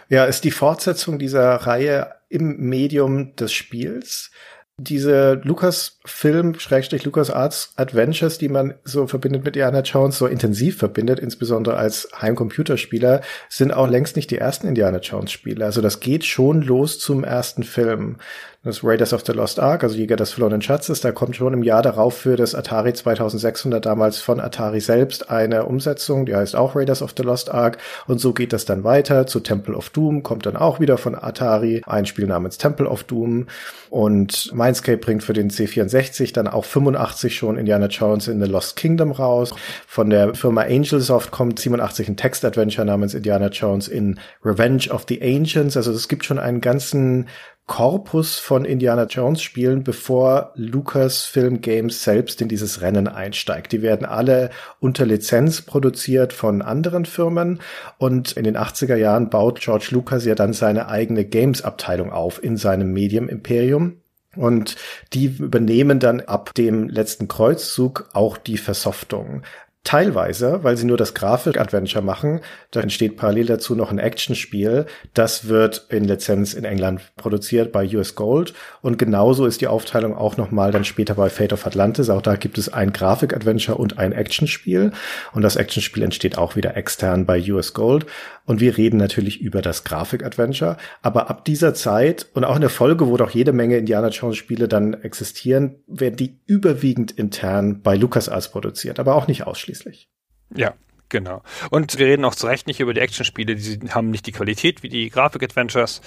Ja, 0.08 0.24
ist 0.24 0.44
die 0.44 0.50
Fortsetzung 0.50 1.18
dieser 1.18 1.54
Reihe 1.54 2.14
im 2.28 2.56
Medium 2.58 3.36
des 3.36 3.52
Spiels. 3.52 4.30
Diese 4.76 5.40
Lucas-Film, 5.44 6.58
Schrägstrich 6.58 7.04
Lucas 7.04 7.30
Arts 7.30 7.74
Adventures, 7.76 8.38
die 8.38 8.48
man 8.48 8.74
so 8.82 9.06
verbindet 9.06 9.44
mit 9.44 9.54
Indiana 9.54 9.82
Jones, 9.82 10.18
so 10.18 10.26
intensiv 10.26 10.78
verbindet, 10.78 11.20
insbesondere 11.20 11.76
als 11.76 12.08
Heimcomputerspieler, 12.20 13.20
sind 13.48 13.72
auch 13.72 13.88
längst 13.88 14.16
nicht 14.16 14.32
die 14.32 14.38
ersten 14.38 14.66
Indiana 14.66 14.98
Jones 14.98 15.30
Spiele. 15.30 15.64
Also 15.64 15.80
das 15.80 16.00
geht 16.00 16.24
schon 16.24 16.60
los 16.62 16.98
zum 16.98 17.22
ersten 17.22 17.62
Film 17.62 18.16
das 18.64 18.82
Raiders 18.82 19.12
of 19.12 19.22
the 19.26 19.32
Lost 19.32 19.60
Ark, 19.60 19.84
also 19.84 19.94
Jäger 19.94 20.16
des 20.16 20.32
verlorenen 20.32 20.62
Schatzes, 20.62 21.02
da 21.02 21.12
kommt 21.12 21.36
schon 21.36 21.52
im 21.52 21.62
Jahr 21.62 21.82
darauf 21.82 22.16
für 22.16 22.36
das 22.36 22.54
Atari 22.54 22.94
2600 22.94 23.84
damals 23.84 24.20
von 24.20 24.40
Atari 24.40 24.80
selbst 24.80 25.30
eine 25.30 25.66
Umsetzung, 25.66 26.24
die 26.24 26.34
heißt 26.34 26.56
auch 26.56 26.74
Raiders 26.74 27.02
of 27.02 27.12
the 27.14 27.22
Lost 27.22 27.52
Ark. 27.52 27.76
Und 28.06 28.20
so 28.20 28.32
geht 28.32 28.54
das 28.54 28.64
dann 28.64 28.82
weiter 28.82 29.26
zu 29.26 29.40
Temple 29.40 29.74
of 29.74 29.90
Doom, 29.90 30.22
kommt 30.22 30.46
dann 30.46 30.56
auch 30.56 30.80
wieder 30.80 30.96
von 30.96 31.14
Atari 31.14 31.82
ein 31.84 32.06
Spiel 32.06 32.26
namens 32.26 32.56
Temple 32.56 32.88
of 32.88 33.04
Doom. 33.04 33.48
Und 33.90 34.52
Mindscape 34.54 34.96
bringt 34.96 35.22
für 35.22 35.34
den 35.34 35.50
C64 35.50 36.32
dann 36.32 36.48
auch 36.48 36.64
85 36.64 37.36
schon 37.36 37.58
Indiana 37.58 37.86
Jones 37.86 38.28
in 38.28 38.42
the 38.42 38.48
Lost 38.48 38.76
Kingdom 38.76 39.12
raus. 39.12 39.54
Von 39.86 40.08
der 40.08 40.34
Firma 40.34 40.62
Angelsoft 40.62 41.30
kommt 41.30 41.58
87 41.58 42.08
ein 42.08 42.16
Text-Adventure 42.16 42.86
namens 42.86 43.12
Indiana 43.12 43.48
Jones 43.48 43.88
in 43.88 44.18
Revenge 44.42 44.88
of 44.90 45.04
the 45.08 45.20
Ancients, 45.22 45.76
also 45.76 45.92
es 45.92 46.08
gibt 46.08 46.24
schon 46.24 46.38
einen 46.38 46.62
ganzen 46.62 47.26
Korpus 47.66 48.38
von 48.38 48.66
Indiana 48.66 49.04
Jones 49.04 49.40
Spielen, 49.40 49.84
bevor 49.84 50.52
Lucasfilm 50.54 51.62
Games 51.62 52.04
selbst 52.04 52.42
in 52.42 52.48
dieses 52.48 52.82
Rennen 52.82 53.08
einsteigt. 53.08 53.72
Die 53.72 53.80
werden 53.80 54.04
alle 54.04 54.50
unter 54.80 55.06
Lizenz 55.06 55.62
produziert 55.62 56.34
von 56.34 56.60
anderen 56.60 57.06
Firmen 57.06 57.60
und 57.96 58.32
in 58.32 58.44
den 58.44 58.58
80er 58.58 58.96
Jahren 58.96 59.30
baut 59.30 59.60
George 59.60 59.88
Lucas 59.92 60.26
ja 60.26 60.34
dann 60.34 60.52
seine 60.52 60.88
eigene 60.88 61.24
Games 61.24 61.62
Abteilung 61.62 62.12
auf 62.12 62.42
in 62.42 62.58
seinem 62.58 62.92
Medium 62.92 63.28
Imperium. 63.30 63.96
Und 64.36 64.76
die 65.12 65.26
übernehmen 65.26 66.00
dann 66.00 66.20
ab 66.20 66.52
dem 66.54 66.88
letzten 66.88 67.28
Kreuzzug 67.28 68.10
auch 68.12 68.36
die 68.36 68.58
Versoftung. 68.58 69.42
Teilweise, 69.84 70.64
weil 70.64 70.78
sie 70.78 70.86
nur 70.86 70.96
das 70.96 71.12
Grafik-Adventure 71.12 72.02
machen. 72.02 72.40
Da 72.70 72.80
entsteht 72.80 73.18
parallel 73.18 73.44
dazu 73.44 73.74
noch 73.74 73.90
ein 73.90 73.98
Actionspiel. 73.98 74.86
Das 75.12 75.46
wird 75.46 75.84
in 75.90 76.04
Lizenz 76.04 76.54
in 76.54 76.64
England 76.64 77.02
produziert 77.16 77.70
bei 77.70 77.86
US 77.94 78.14
Gold. 78.14 78.54
Und 78.80 78.98
genauso 78.98 79.44
ist 79.44 79.60
die 79.60 79.66
Aufteilung 79.66 80.16
auch 80.16 80.38
nochmal 80.38 80.72
dann 80.72 80.86
später 80.86 81.16
bei 81.16 81.28
Fate 81.28 81.52
of 81.52 81.66
Atlantis. 81.66 82.08
Auch 82.08 82.22
da 82.22 82.36
gibt 82.36 82.56
es 82.56 82.72
ein 82.72 82.94
Grafik-Adventure 82.94 83.76
und 83.76 83.98
ein 83.98 84.12
Actionspiel. 84.12 84.92
Und 85.34 85.42
das 85.42 85.56
Actionspiel 85.56 86.02
entsteht 86.02 86.38
auch 86.38 86.56
wieder 86.56 86.78
extern 86.78 87.26
bei 87.26 87.38
US 87.52 87.74
Gold. 87.74 88.06
Und 88.46 88.60
wir 88.60 88.76
reden 88.76 88.98
natürlich 88.98 89.40
über 89.40 89.62
das 89.62 89.84
Grafik-Adventure. 89.84 90.76
Aber 91.02 91.30
ab 91.30 91.44
dieser 91.44 91.74
Zeit 91.74 92.26
und 92.34 92.44
auch 92.44 92.56
in 92.56 92.60
der 92.60 92.70
Folge, 92.70 93.06
wo 93.06 93.16
doch 93.16 93.30
jede 93.30 93.52
Menge 93.52 93.78
Indiana 93.78 94.08
Jones 94.08 94.36
Spiele 94.36 94.68
dann 94.68 94.94
existieren, 94.94 95.76
werden 95.86 96.16
die 96.16 96.38
überwiegend 96.46 97.12
intern 97.12 97.80
bei 97.82 97.96
LucasArts 97.96 98.50
produziert, 98.50 98.98
aber 98.98 99.14
auch 99.14 99.26
nicht 99.26 99.46
ausschließlich. 99.46 100.08
Ja, 100.54 100.74
Genau. 101.10 101.42
Und 101.70 101.96
wir 101.98 102.06
reden 102.06 102.24
auch 102.24 102.34
zu 102.34 102.48
Recht 102.48 102.66
nicht 102.66 102.80
über 102.80 102.92
die 102.92 103.00
Actionspiele, 103.00 103.54
die 103.54 103.78
haben 103.90 104.10
nicht 104.10 104.26
die 104.26 104.32
Qualität 104.32 104.82
wie 104.82 104.88
die 104.88 105.10
Grafik-Adventures, 105.10 106.00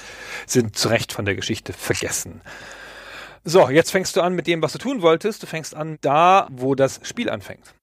sind 0.46 0.76
zu 0.76 0.90
Recht 0.90 1.14
von 1.14 1.24
der 1.24 1.36
Geschichte 1.36 1.72
vergessen. 1.72 2.42
So, 3.46 3.70
jetzt 3.70 3.92
fängst 3.92 4.18
du 4.18 4.22
an 4.22 4.34
mit 4.34 4.48
dem, 4.48 4.62
was 4.62 4.74
du 4.74 4.80
tun 4.80 5.02
wolltest. 5.02 5.42
Du 5.42 5.48
fängst 5.48 5.76
an 5.76 5.98
da, 6.02 6.50
wo 6.52 6.76
das 6.76 7.00
Spiel 7.04 7.30
anfängt. 7.30 7.74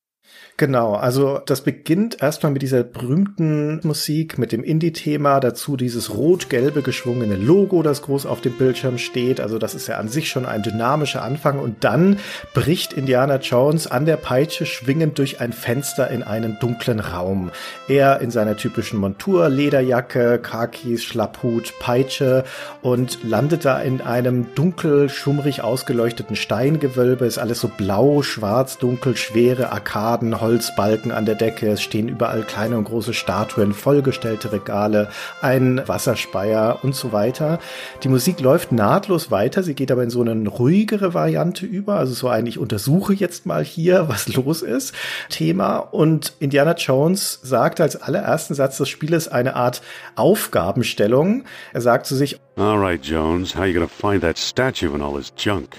Genau, 0.57 0.95
also 0.95 1.41
das 1.45 1.63
beginnt 1.63 2.23
erstmal 2.23 2.53
mit 2.53 2.63
dieser 2.63 2.85
berühmten 2.85 3.81
Musik, 3.83 4.39
mit 4.39 4.53
dem 4.53 4.63
Indie-Thema, 4.63 5.41
dazu 5.41 5.77
dieses 5.77 6.15
rot-gelbe 6.15 6.83
geschwungene 6.83 7.35
Logo, 7.35 7.83
das 7.83 8.03
groß 8.03 8.25
auf 8.25 8.41
dem 8.41 8.53
Bildschirm 8.53 8.99
steht. 8.99 9.41
Also 9.41 9.59
das 9.59 9.75
ist 9.75 9.89
ja 9.89 9.97
an 9.97 10.07
sich 10.07 10.29
schon 10.29 10.47
ein 10.47 10.63
dynamischer 10.63 11.25
Anfang. 11.25 11.59
Und 11.59 11.83
dann 11.83 12.21
bricht 12.55 12.93
Indiana 12.93 13.39
Jones 13.39 13.89
an 13.89 14.07
der 14.07 14.17
Peitsche 14.17 14.65
schwingend 14.65 15.19
durch 15.19 15.41
ein 15.41 15.53
Fenster 15.53 16.09
in 16.09 16.23
einen 16.23 16.57
dunklen 16.61 17.01
Raum. 17.01 17.51
Er 17.89 18.21
in 18.21 18.31
seiner 18.31 18.57
typischen 18.57 19.01
Montur, 19.01 19.49
Lederjacke, 19.49 20.39
Khakis, 20.39 21.03
Schlapphut, 21.03 21.75
Peitsche 21.81 22.45
und 22.81 23.25
landet 23.25 23.65
da 23.65 23.81
in 23.81 24.01
einem 24.01 24.55
dunkel, 24.55 25.09
schummrig 25.09 25.63
ausgeleuchteten 25.63 26.37
Steingewölbe. 26.37 27.27
Ist 27.27 27.39
alles 27.39 27.59
so 27.59 27.67
blau, 27.67 28.23
schwarz, 28.23 28.79
dunkel, 28.79 29.17
schwere 29.17 29.73
Arkaden, 29.73 30.44
Holzbalken 30.45 31.11
an 31.11 31.25
der 31.25 31.37
Decke, 31.37 31.71
es 31.71 31.81
stehen 31.81 32.07
überall 32.07 32.43
kleine 32.43 32.77
und 32.77 32.85
große 32.85 33.15
Statuen, 33.15 33.73
vollgestellte 33.73 34.53
Regale, 34.53 35.09
ein 35.41 35.81
Wasserspeier 35.87 36.81
und 36.83 36.95
so 36.95 37.13
weiter. 37.13 37.61
Die 38.03 38.11
Musik 38.11 38.41
läuft 38.41 38.71
nahtlos 38.71 39.31
weiter, 39.31 39.63
sie 39.63 39.73
geht 39.73 39.91
aber 39.91 40.03
in 40.03 40.11
so 40.11 40.21
eine 40.21 40.47
ruhigere 40.47 41.15
Variante 41.15 41.65
über, 41.65 41.95
also 41.97 42.13
so 42.13 42.29
ein, 42.29 42.47
ich 42.47 42.59
untersuche 42.59 43.15
jetzt 43.15 43.47
mal 43.47 43.65
hier, 43.65 44.07
was 44.11 44.29
los 44.29 44.61
ist, 44.61 44.95
Thema. 45.31 45.79
Und 45.79 46.35
Indiana 46.41 46.75
Jones 46.75 47.41
sagt 47.43 47.81
als 47.81 47.97
allerersten 47.97 48.53
Satz 48.53 48.77
des 48.77 48.91
Spieles 48.91 49.29
eine 49.29 49.57
Art 49.57 49.81
Aufgabenstellung. 50.15 51.45
Er 51.73 51.81
sagt 51.81 52.05
zu 52.05 52.17
sich, 52.17 52.39
All 52.57 52.79
right, 52.79 53.03
Jones, 53.03 53.57
how 53.57 53.65
you 53.65 53.73
gonna 53.73 53.89
find 53.89 54.21
that 54.21 54.39
statue 54.39 54.93
and 54.93 55.03
all 55.03 55.15
this 55.15 55.33
junk? 55.39 55.71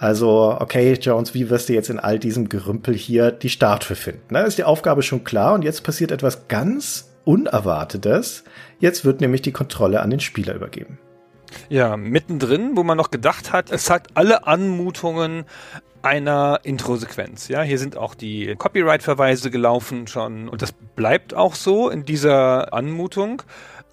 Also, 0.00 0.56
okay, 0.58 0.94
Jones, 0.94 1.34
wie 1.34 1.50
wirst 1.50 1.68
du 1.68 1.74
jetzt 1.74 1.90
in 1.90 1.98
all 1.98 2.18
diesem 2.18 2.48
Gerümpel 2.48 2.94
hier 2.94 3.30
die 3.30 3.50
Statue 3.50 3.94
finden? 3.94 4.32
Da 4.32 4.40
ist 4.44 4.56
die 4.56 4.64
Aufgabe 4.64 5.02
schon 5.02 5.24
klar 5.24 5.52
und 5.52 5.62
jetzt 5.62 5.84
passiert 5.84 6.10
etwas 6.10 6.48
ganz 6.48 7.10
Unerwartetes. 7.26 8.44
Jetzt 8.78 9.04
wird 9.04 9.20
nämlich 9.20 9.42
die 9.42 9.52
Kontrolle 9.52 10.00
an 10.00 10.08
den 10.08 10.20
Spieler 10.20 10.54
übergeben. 10.54 10.98
Ja, 11.68 11.98
mittendrin, 11.98 12.78
wo 12.78 12.82
man 12.82 12.96
noch 12.96 13.10
gedacht 13.10 13.52
hat, 13.52 13.70
es 13.70 13.90
hat 13.90 14.08
alle 14.14 14.46
Anmutungen 14.46 15.44
einer 16.00 16.60
Intro-Sequenz. 16.62 17.48
Ja, 17.48 17.60
hier 17.60 17.78
sind 17.78 17.98
auch 17.98 18.14
die 18.14 18.54
Copyright-Verweise 18.56 19.50
gelaufen 19.50 20.06
schon 20.06 20.48
und 20.48 20.62
das 20.62 20.72
bleibt 20.72 21.34
auch 21.34 21.54
so 21.54 21.90
in 21.90 22.06
dieser 22.06 22.72
Anmutung. 22.72 23.42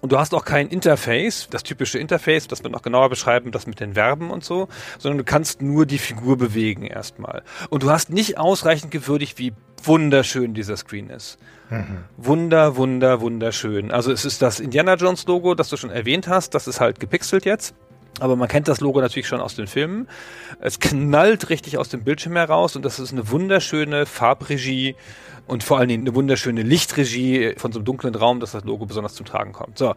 Und 0.00 0.12
du 0.12 0.18
hast 0.18 0.32
auch 0.34 0.44
kein 0.44 0.68
Interface, 0.68 1.48
das 1.50 1.62
typische 1.64 1.98
Interface, 1.98 2.46
das 2.46 2.62
wir 2.62 2.70
noch 2.70 2.82
genauer 2.82 3.10
beschreiben, 3.10 3.50
das 3.50 3.66
mit 3.66 3.80
den 3.80 3.94
Verben 3.94 4.30
und 4.30 4.44
so, 4.44 4.68
sondern 4.98 5.18
du 5.18 5.24
kannst 5.24 5.60
nur 5.60 5.86
die 5.86 5.98
Figur 5.98 6.36
bewegen 6.36 6.84
erstmal. 6.84 7.42
Und 7.68 7.82
du 7.82 7.90
hast 7.90 8.10
nicht 8.10 8.38
ausreichend 8.38 8.92
gewürdigt, 8.92 9.38
wie 9.38 9.54
wunderschön 9.82 10.54
dieser 10.54 10.76
Screen 10.76 11.10
ist. 11.10 11.38
Mhm. 11.70 12.04
Wunder, 12.16 12.76
wunder, 12.76 13.20
wunderschön. 13.20 13.90
Also 13.90 14.12
es 14.12 14.24
ist 14.24 14.40
das 14.40 14.60
Indiana 14.60 14.94
Jones 14.94 15.26
Logo, 15.26 15.54
das 15.54 15.68
du 15.68 15.76
schon 15.76 15.90
erwähnt 15.90 16.28
hast, 16.28 16.54
das 16.54 16.68
ist 16.68 16.80
halt 16.80 17.00
gepixelt 17.00 17.44
jetzt. 17.44 17.74
Aber 18.20 18.34
man 18.36 18.48
kennt 18.48 18.66
das 18.66 18.80
Logo 18.80 19.00
natürlich 19.00 19.28
schon 19.28 19.40
aus 19.40 19.54
den 19.54 19.66
Filmen. 19.66 20.08
Es 20.60 20.80
knallt 20.80 21.50
richtig 21.50 21.78
aus 21.78 21.88
dem 21.88 22.02
Bildschirm 22.02 22.34
heraus 22.34 22.74
und 22.74 22.84
das 22.84 22.98
ist 22.98 23.12
eine 23.12 23.30
wunderschöne 23.30 24.06
Farbregie 24.06 24.96
und 25.48 25.64
vor 25.64 25.78
allen 25.78 25.88
Dingen 25.88 26.02
eine 26.02 26.14
wunderschöne 26.14 26.62
Lichtregie 26.62 27.54
von 27.56 27.72
so 27.72 27.78
einem 27.78 27.86
dunklen 27.86 28.14
Raum, 28.14 28.38
dass 28.40 28.52
das 28.52 28.64
Logo 28.64 28.86
besonders 28.86 29.14
zum 29.14 29.26
Tragen 29.26 29.52
kommt. 29.52 29.78
So. 29.78 29.94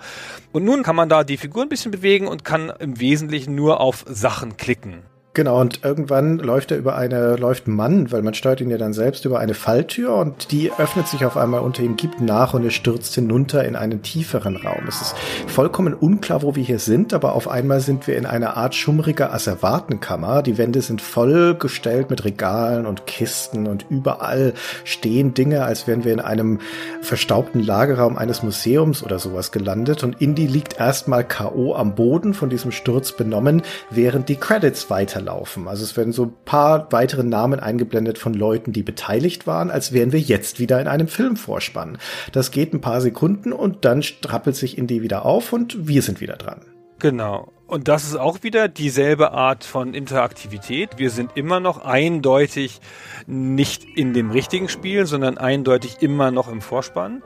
Und 0.51 0.63
nun 0.63 0.83
kann 0.83 0.95
man 0.95 1.09
da 1.09 1.23
die 1.23 1.37
Figur 1.37 1.63
ein 1.63 1.69
bisschen 1.69 1.91
bewegen 1.91 2.27
und 2.27 2.43
kann 2.43 2.71
im 2.79 2.99
Wesentlichen 2.99 3.53
nur 3.55 3.79
auf 3.79 4.05
Sachen 4.07 4.57
klicken. 4.57 5.03
Genau, 5.33 5.61
und 5.61 5.85
irgendwann 5.85 6.39
läuft 6.39 6.71
er 6.71 6.77
über 6.77 6.97
eine, 6.97 7.37
läuft 7.37 7.65
Mann, 7.65 8.11
weil 8.11 8.21
man 8.21 8.33
steuert 8.33 8.59
ihn 8.59 8.69
ja 8.69 8.77
dann 8.77 8.91
selbst 8.91 9.23
über 9.23 9.39
eine 9.39 9.53
Falltür 9.53 10.13
und 10.15 10.51
die 10.51 10.73
öffnet 10.77 11.07
sich 11.07 11.23
auf 11.23 11.37
einmal 11.37 11.61
unter 11.61 11.83
ihm, 11.83 11.95
gibt 11.95 12.19
nach 12.19 12.53
und 12.53 12.65
er 12.65 12.69
stürzt 12.69 13.15
hinunter 13.15 13.63
in 13.63 13.77
einen 13.77 14.01
tieferen 14.01 14.57
Raum. 14.57 14.83
Es 14.89 14.99
ist 14.99 15.15
vollkommen 15.47 15.93
unklar, 15.93 16.41
wo 16.41 16.57
wir 16.57 16.63
hier 16.63 16.79
sind, 16.79 17.13
aber 17.13 17.31
auf 17.31 17.47
einmal 17.47 17.79
sind 17.79 18.07
wir 18.07 18.17
in 18.17 18.25
einer 18.25 18.57
Art 18.57 18.75
schummriger 18.75 19.33
Asservatenkammer. 19.33 20.43
Die 20.43 20.57
Wände 20.57 20.81
sind 20.81 21.01
vollgestellt 21.01 22.09
mit 22.09 22.25
Regalen 22.25 22.85
und 22.85 23.07
Kisten 23.07 23.67
und 23.67 23.85
überall 23.89 24.53
stehen 24.83 25.33
Dinge, 25.33 25.63
als 25.63 25.87
wären 25.87 26.03
wir 26.03 26.11
in 26.11 26.19
einem 26.19 26.59
verstaubten 27.01 27.63
Lagerraum 27.63 28.17
eines 28.17 28.43
Museums 28.43 29.01
oder 29.01 29.17
sowas 29.17 29.53
gelandet 29.53 30.03
und 30.03 30.19
Indy 30.19 30.45
liegt 30.45 30.77
erstmal 30.77 31.25
K.O. 31.25 31.73
am 31.73 31.95
Boden 31.95 32.33
von 32.33 32.49
diesem 32.49 32.73
Sturz 32.73 33.13
benommen, 33.13 33.61
während 33.89 34.27
die 34.27 34.35
Credits 34.35 34.89
weiter 34.89 35.20
weiterlaufen. 35.21 35.67
Also 35.67 35.83
es 35.83 35.95
werden 35.97 36.13
so 36.13 36.25
ein 36.25 36.33
paar 36.45 36.91
weitere 36.91 37.23
Namen 37.23 37.59
eingeblendet 37.59 38.17
von 38.17 38.33
Leuten, 38.33 38.73
die 38.73 38.83
beteiligt 38.83 39.47
waren, 39.47 39.71
als 39.71 39.93
wären 39.93 40.11
wir 40.11 40.19
jetzt 40.19 40.59
wieder 40.59 40.81
in 40.81 40.87
einem 40.87 41.07
Filmvorspann. 41.07 41.97
Das 42.31 42.51
geht 42.51 42.73
ein 42.73 42.81
paar 42.81 43.01
Sekunden 43.01 43.53
und 43.53 43.85
dann 43.85 44.03
strappelt 44.03 44.55
sich 44.55 44.77
Indie 44.77 45.01
wieder 45.01 45.25
auf 45.25 45.53
und 45.53 45.87
wir 45.87 46.01
sind 46.01 46.21
wieder 46.21 46.35
dran. 46.35 46.61
Genau. 46.99 47.51
Und 47.65 47.87
das 47.87 48.03
ist 48.03 48.17
auch 48.17 48.43
wieder 48.43 48.67
dieselbe 48.67 49.31
Art 49.31 49.63
von 49.63 49.93
Interaktivität. 49.93 50.97
Wir 50.97 51.09
sind 51.09 51.31
immer 51.35 51.61
noch 51.61 51.83
eindeutig 51.85 52.81
nicht 53.27 53.85
in 53.95 54.13
dem 54.13 54.29
richtigen 54.29 54.67
Spiel, 54.67 55.05
sondern 55.05 55.37
eindeutig 55.37 56.01
immer 56.01 56.31
noch 56.31 56.51
im 56.51 56.61
Vorspann. 56.61 57.23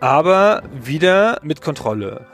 Aber 0.00 0.64
wieder 0.82 1.38
mit 1.42 1.62
Kontrolle 1.62 2.26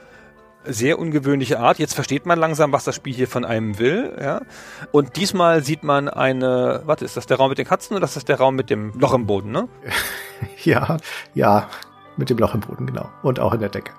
sehr 0.64 0.98
ungewöhnliche 0.98 1.58
Art. 1.58 1.78
Jetzt 1.78 1.94
versteht 1.94 2.26
man 2.26 2.38
langsam, 2.38 2.72
was 2.72 2.84
das 2.84 2.96
Spiel 2.96 3.14
hier 3.14 3.28
von 3.28 3.44
einem 3.44 3.78
will. 3.78 4.16
Ja? 4.20 4.42
Und 4.90 5.16
diesmal 5.16 5.62
sieht 5.62 5.82
man 5.82 6.08
eine, 6.08 6.82
warte, 6.84 7.04
ist 7.04 7.16
das 7.16 7.26
der 7.26 7.36
Raum 7.36 7.50
mit 7.50 7.58
den 7.58 7.66
Katzen 7.66 7.96
oder 7.96 8.04
ist 8.04 8.16
das 8.16 8.24
der 8.24 8.38
Raum 8.38 8.54
mit 8.54 8.70
dem 8.70 8.92
Loch 8.98 9.14
im 9.14 9.26
Boden, 9.26 9.50
ne? 9.50 9.68
ja, 10.64 10.96
ja, 11.34 11.68
mit 12.16 12.30
dem 12.30 12.38
Loch 12.38 12.54
im 12.54 12.60
Boden, 12.60 12.86
genau. 12.86 13.08
Und 13.22 13.40
auch 13.40 13.54
in 13.54 13.60
der 13.60 13.68
Decke. 13.68 13.92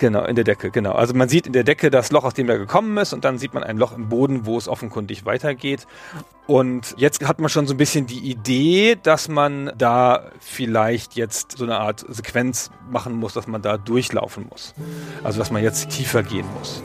Genau, 0.00 0.24
in 0.24 0.34
der 0.34 0.44
Decke, 0.44 0.70
genau. 0.70 0.92
Also 0.92 1.12
man 1.12 1.28
sieht 1.28 1.46
in 1.46 1.52
der 1.52 1.62
Decke 1.62 1.90
das 1.90 2.10
Loch, 2.10 2.24
aus 2.24 2.32
dem 2.32 2.48
er 2.48 2.56
gekommen 2.56 2.96
ist, 2.96 3.12
und 3.12 3.22
dann 3.22 3.36
sieht 3.36 3.52
man 3.52 3.62
ein 3.62 3.76
Loch 3.76 3.94
im 3.94 4.08
Boden, 4.08 4.46
wo 4.46 4.56
es 4.56 4.66
offenkundig 4.66 5.26
weitergeht. 5.26 5.86
Und 6.46 6.94
jetzt 6.96 7.22
hat 7.28 7.38
man 7.38 7.50
schon 7.50 7.66
so 7.66 7.74
ein 7.74 7.76
bisschen 7.76 8.06
die 8.06 8.30
Idee, 8.30 8.96
dass 9.02 9.28
man 9.28 9.70
da 9.76 10.30
vielleicht 10.40 11.16
jetzt 11.16 11.58
so 11.58 11.64
eine 11.64 11.78
Art 11.78 12.06
Sequenz 12.08 12.70
machen 12.90 13.12
muss, 13.12 13.34
dass 13.34 13.46
man 13.46 13.60
da 13.60 13.76
durchlaufen 13.76 14.46
muss. 14.48 14.74
Also 15.22 15.38
dass 15.38 15.50
man 15.50 15.62
jetzt 15.62 15.90
tiefer 15.90 16.22
gehen 16.22 16.46
muss. 16.58 16.82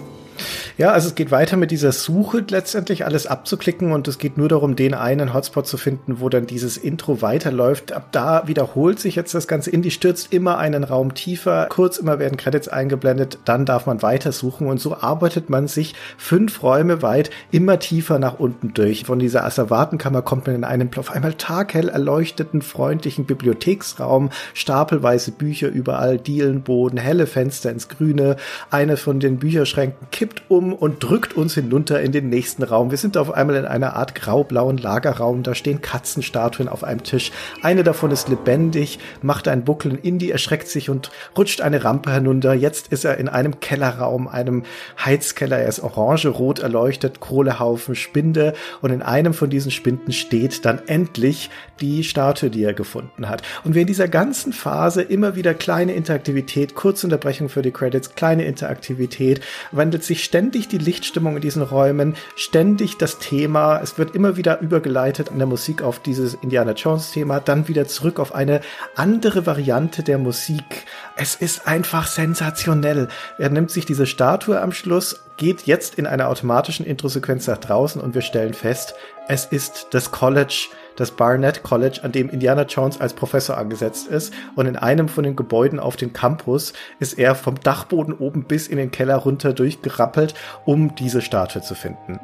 Ja, 0.78 0.92
also 0.92 1.08
es 1.10 1.16
geht 1.16 1.32
weiter 1.32 1.58
mit 1.58 1.72
dieser 1.72 1.92
Suche 1.92 2.44
letztendlich 2.50 3.06
alles 3.06 3.28
abzuklicken 3.28 3.92
und 3.92 4.08
es 4.08 4.18
geht 4.18 4.38
nur 4.38 4.50
darum, 4.50 4.76
den 4.76 4.94
einen 4.94 5.34
Hotspot 5.34 5.68
zu 5.68 5.78
finden, 5.78 6.20
wo 6.20 6.30
dann 6.30 6.48
dieses 6.48 6.78
Intro 6.78 7.22
weiterläuft. 7.22 7.94
Ab 7.94 8.10
da 8.12 8.48
wiederholt 8.48 9.00
sich 9.00 9.16
jetzt 9.16 9.34
das 9.34 9.48
Ganze. 9.48 9.70
Indie 9.70 9.92
stürzt 9.92 10.34
immer 10.34 10.58
einen 10.58 10.84
Raum 10.84 11.14
tiefer. 11.14 11.68
Kurz 11.70 11.98
immer 11.98 12.20
werden 12.20 12.38
Credits 12.38 12.68
eingeblendet. 12.68 13.40
Dann 13.46 13.66
darf 13.66 13.86
man 13.86 14.02
weitersuchen 14.02 14.68
und 14.68 14.82
so 14.82 14.96
arbeitet 14.96 15.50
man 15.50 15.68
sich 15.68 15.94
fünf 16.18 16.62
Räume 16.64 17.02
weit 17.02 17.30
immer 17.52 17.80
tiefer 17.80 18.20
nach 18.20 18.40
unten 18.40 18.74
durch. 18.74 19.06
Von 19.06 19.20
dieser 19.20 19.46
Asservatenkammer 19.46 20.22
kommt 20.22 20.48
man 20.48 20.56
in 20.56 20.64
einen 20.64 20.90
auf 20.98 21.12
einmal 21.12 21.34
taghell 21.34 21.90
erleuchteten, 21.90 22.62
freundlichen 22.62 23.26
Bibliotheksraum. 23.26 24.30
Stapelweise 24.54 25.32
Bücher 25.32 25.70
überall, 25.70 26.18
Dielenboden, 26.18 26.98
helle 26.98 27.28
Fenster 27.28 27.72
ins 27.72 27.90
Grüne. 27.90 28.38
Eine 28.72 28.98
von 28.98 29.20
den 29.20 29.38
Bücherschränken 29.38 30.08
kippt 30.12 30.25
um 30.50 30.56
um 30.56 30.74
und 30.74 31.04
drückt 31.04 31.36
uns 31.36 31.54
hinunter 31.54 32.02
in 32.02 32.12
den 32.12 32.30
nächsten 32.30 32.64
Raum. 32.64 32.92
Wir 32.92 32.98
sind 32.98 33.18
auf 33.18 33.32
einmal 33.32 33.58
in 33.58 33.66
einer 33.66 33.96
Art 33.96 34.16
graublauen 34.16 34.78
Lagerraum. 34.78 35.44
Da 35.44 35.56
stehen 35.56 35.82
Katzenstatuen 35.82 36.70
auf 36.70 36.84
einem 36.84 37.04
Tisch. 37.04 37.32
Eine 37.62 37.84
davon 37.84 38.12
ist 38.12 38.30
lebendig, 38.30 39.00
macht 39.22 39.48
einen 39.48 39.64
Buckel. 39.64 40.00
Indy 40.02 40.32
erschreckt 40.32 40.68
sich 40.68 40.90
und 40.90 41.12
rutscht 41.38 41.62
eine 41.62 41.84
Rampe 41.84 42.12
hinunter. 42.12 42.54
Jetzt 42.54 42.92
ist 42.92 43.06
er 43.06 43.18
in 43.18 43.30
einem 43.30 43.60
Kellerraum, 43.60 44.28
einem 44.28 44.64
Heizkeller. 45.04 45.60
Er 45.60 45.68
ist 45.68 45.82
orange-rot 45.82 46.60
erleuchtet, 46.60 47.20
Kohlehaufen, 47.20 47.96
Spinde. 47.96 48.54
Und 48.82 48.92
in 48.92 49.02
einem 49.02 49.34
von 49.34 49.50
diesen 49.50 49.72
Spinden 49.72 50.12
steht 50.12 50.66
dann 50.66 50.80
endlich 50.88 51.50
die 51.82 52.04
Statue, 52.04 52.50
die 52.50 52.64
er 52.64 52.74
gefunden 52.74 53.28
hat. 53.28 53.42
Und 53.64 53.76
wir 53.76 53.82
in 53.82 53.88
dieser 53.88 54.08
ganzen 54.08 54.54
Phase 54.54 55.02
immer 55.02 55.36
wieder 55.36 55.54
kleine 55.54 55.94
Interaktivität, 55.94 56.76
Kurzunterbrechung 56.76 57.50
für 57.50 57.62
die 57.62 57.72
Credits, 57.72 58.16
kleine 58.16 58.46
Interaktivität, 58.46 59.42
wandelt 59.72 60.04
sich 60.04 60.15
ständig 60.24 60.68
die 60.68 60.78
Lichtstimmung 60.78 61.36
in 61.36 61.42
diesen 61.42 61.62
Räumen, 61.62 62.16
ständig 62.36 62.98
das 62.98 63.20
Thema, 63.20 63.80
es 63.82 63.98
wird 63.98 64.16
immer 64.16 64.38
wieder 64.38 64.60
übergeleitet 64.62 65.30
an 65.32 65.38
der 65.38 65.48
Musik 65.48 65.82
auf 65.82 66.00
dieses 66.00 66.34
Indiana 66.36 66.72
Jones 66.72 67.12
Thema, 67.12 67.40
dann 67.40 67.68
wieder 67.68 67.88
zurück 67.88 68.20
auf 68.20 68.34
eine 68.34 68.62
andere 68.96 69.46
Variante 69.46 70.04
der 70.04 70.18
Musik. 70.18 70.86
Es 71.16 71.36
ist 71.36 71.68
einfach 71.68 72.08
sensationell. 72.08 73.08
Er 73.38 73.50
nimmt 73.50 73.72
sich 73.72 73.86
diese 73.86 74.06
Statue 74.06 74.62
am 74.62 74.72
Schluss, 74.72 75.22
geht 75.38 75.64
jetzt 75.64 75.96
in 75.96 76.08
einer 76.08 76.30
automatischen 76.30 76.86
Introsequenz 76.86 77.48
nach 77.48 77.58
draußen 77.58 78.02
und 78.02 78.14
wir 78.14 78.22
stellen 78.22 78.54
fest, 78.54 78.96
es 79.28 79.46
ist 79.46 79.88
das 79.92 80.12
College, 80.12 80.68
das 80.96 81.12
Barnett 81.12 81.64
College, 81.64 82.00
an 82.04 82.12
dem 82.12 82.30
Indiana 82.30 82.64
Jones 82.64 83.00
als 83.00 83.14
Professor 83.14 83.58
angesetzt 83.58 84.08
ist. 84.08 84.34
Und 84.56 84.66
in 84.66 84.76
einem 84.76 85.08
von 85.08 85.24
den 85.24 85.36
Gebäuden 85.36 85.80
auf 85.80 85.96
dem 85.96 86.14
Campus 86.14 86.74
ist 87.00 87.18
er 87.18 87.36
vom 87.36 87.60
Dachboden 87.60 88.14
oben 88.14 88.46
bis 88.46 88.68
in 88.68 88.78
den 88.78 88.92
Keller 88.92 89.18
runter 89.18 89.54
durchgerappelt, 89.54 90.34
um 90.66 90.96
diese 90.96 91.22
Statue 91.22 91.62
zu 91.62 91.76
finden. 91.76 92.20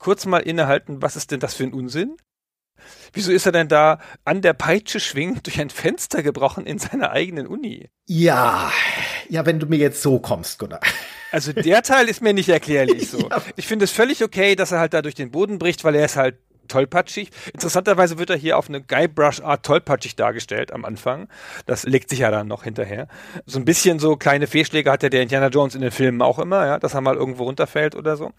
Kurz 0.00 0.24
mal 0.24 0.38
innehalten, 0.38 1.02
was 1.02 1.14
ist 1.14 1.30
denn 1.30 1.40
das 1.40 1.52
für 1.52 1.64
ein 1.64 1.74
Unsinn? 1.74 2.16
Wieso 3.12 3.32
ist 3.32 3.46
er 3.46 3.52
denn 3.52 3.68
da 3.68 4.00
an 4.24 4.42
der 4.42 4.52
Peitsche 4.52 5.00
schwingend 5.00 5.46
durch 5.46 5.60
ein 5.60 5.70
Fenster 5.70 6.22
gebrochen 6.22 6.66
in 6.66 6.78
seiner 6.78 7.10
eigenen 7.10 7.46
Uni? 7.46 7.90
Ja, 8.06 8.72
ja, 9.28 9.46
wenn 9.46 9.58
du 9.58 9.66
mir 9.66 9.78
jetzt 9.78 10.02
so 10.02 10.18
kommst, 10.18 10.58
Gunnar. 10.58 10.80
Also 11.32 11.52
der 11.52 11.82
Teil 11.82 12.08
ist 12.08 12.22
mir 12.22 12.32
nicht 12.32 12.48
erklärlich 12.48 13.08
so. 13.10 13.28
Ja. 13.28 13.42
Ich 13.56 13.66
finde 13.66 13.84
es 13.84 13.90
völlig 13.90 14.24
okay, 14.24 14.56
dass 14.56 14.72
er 14.72 14.80
halt 14.80 14.94
da 14.94 15.02
durch 15.02 15.14
den 15.14 15.30
Boden 15.30 15.58
bricht, 15.58 15.84
weil 15.84 15.94
er 15.94 16.04
ist 16.04 16.16
halt 16.16 16.38
tollpatschig. 16.70 17.30
Interessanterweise 17.52 18.18
wird 18.18 18.30
er 18.30 18.36
hier 18.36 18.56
auf 18.56 18.68
eine 18.68 18.80
Guybrush-Art 18.80 19.64
tollpatschig 19.64 20.16
dargestellt 20.16 20.72
am 20.72 20.84
Anfang. 20.84 21.28
Das 21.66 21.84
legt 21.84 22.10
sich 22.10 22.20
ja 22.20 22.30
dann 22.30 22.48
noch 22.48 22.64
hinterher. 22.64 23.08
So 23.46 23.58
ein 23.58 23.64
bisschen 23.64 23.98
so 23.98 24.16
kleine 24.16 24.46
Fehlschläge 24.46 24.90
hat 24.90 25.02
ja 25.02 25.08
der 25.08 25.22
Indiana 25.22 25.48
Jones 25.48 25.74
in 25.74 25.80
den 25.80 25.90
Filmen 25.90 26.22
auch 26.22 26.38
immer, 26.38 26.66
ja, 26.66 26.78
dass 26.78 26.94
er 26.94 27.00
mal 27.00 27.16
irgendwo 27.16 27.44
runterfällt 27.44 27.94
oder 27.94 28.16
so. 28.16 28.32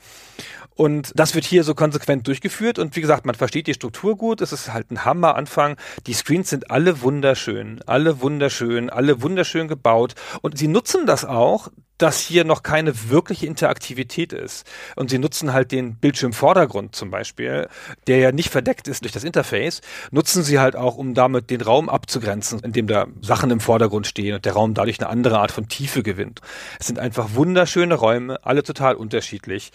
Und 0.75 1.11
das 1.15 1.35
wird 1.35 1.45
hier 1.45 1.63
so 1.63 1.75
konsequent 1.75 2.27
durchgeführt. 2.27 2.79
Und 2.79 2.95
wie 2.95 3.01
gesagt, 3.01 3.25
man 3.25 3.35
versteht 3.35 3.67
die 3.67 3.73
Struktur 3.73 4.17
gut. 4.17 4.41
Es 4.41 4.53
ist 4.53 4.73
halt 4.73 4.89
ein 4.89 5.05
Hammer-Anfang. 5.05 5.75
Die 6.07 6.13
Screens 6.13 6.49
sind 6.49 6.71
alle 6.71 7.01
wunderschön. 7.01 7.81
Alle 7.85 8.21
wunderschön. 8.21 8.89
Alle 8.89 9.21
wunderschön 9.21 9.67
gebaut. 9.67 10.15
Und 10.41 10.57
sie 10.57 10.67
nutzen 10.67 11.05
das 11.05 11.25
auch, 11.25 11.67
dass 12.01 12.19
hier 12.19 12.45
noch 12.45 12.63
keine 12.63 13.11
wirkliche 13.11 13.45
Interaktivität 13.45 14.33
ist. 14.33 14.65
Und 14.95 15.11
sie 15.11 15.19
nutzen 15.19 15.53
halt 15.53 15.71
den 15.71 15.97
Bildschirmvordergrund 15.97 16.95
zum 16.95 17.11
Beispiel, 17.11 17.67
der 18.07 18.17
ja 18.21 18.31
nicht 18.31 18.49
verdeckt 18.49 18.87
ist 18.87 19.03
durch 19.03 19.11
das 19.11 19.23
Interface, 19.23 19.81
nutzen 20.11 20.43
sie 20.43 20.59
halt 20.59 20.75
auch, 20.75 20.97
um 20.97 21.13
damit 21.13 21.49
den 21.49 21.61
Raum 21.61 21.89
abzugrenzen, 21.89 22.59
in 22.61 22.71
dem 22.71 22.87
da 22.87 23.07
Sachen 23.21 23.51
im 23.51 23.59
Vordergrund 23.59 24.07
stehen 24.07 24.35
und 24.35 24.45
der 24.45 24.53
Raum 24.53 24.73
dadurch 24.73 24.99
eine 24.99 25.09
andere 25.09 25.39
Art 25.39 25.51
von 25.51 25.67
Tiefe 25.67 26.03
gewinnt. 26.03 26.41
Es 26.79 26.87
sind 26.87 26.99
einfach 26.99 27.35
wunderschöne 27.35 27.95
Räume, 27.95 28.39
alle 28.43 28.63
total 28.63 28.95
unterschiedlich. 28.95 29.71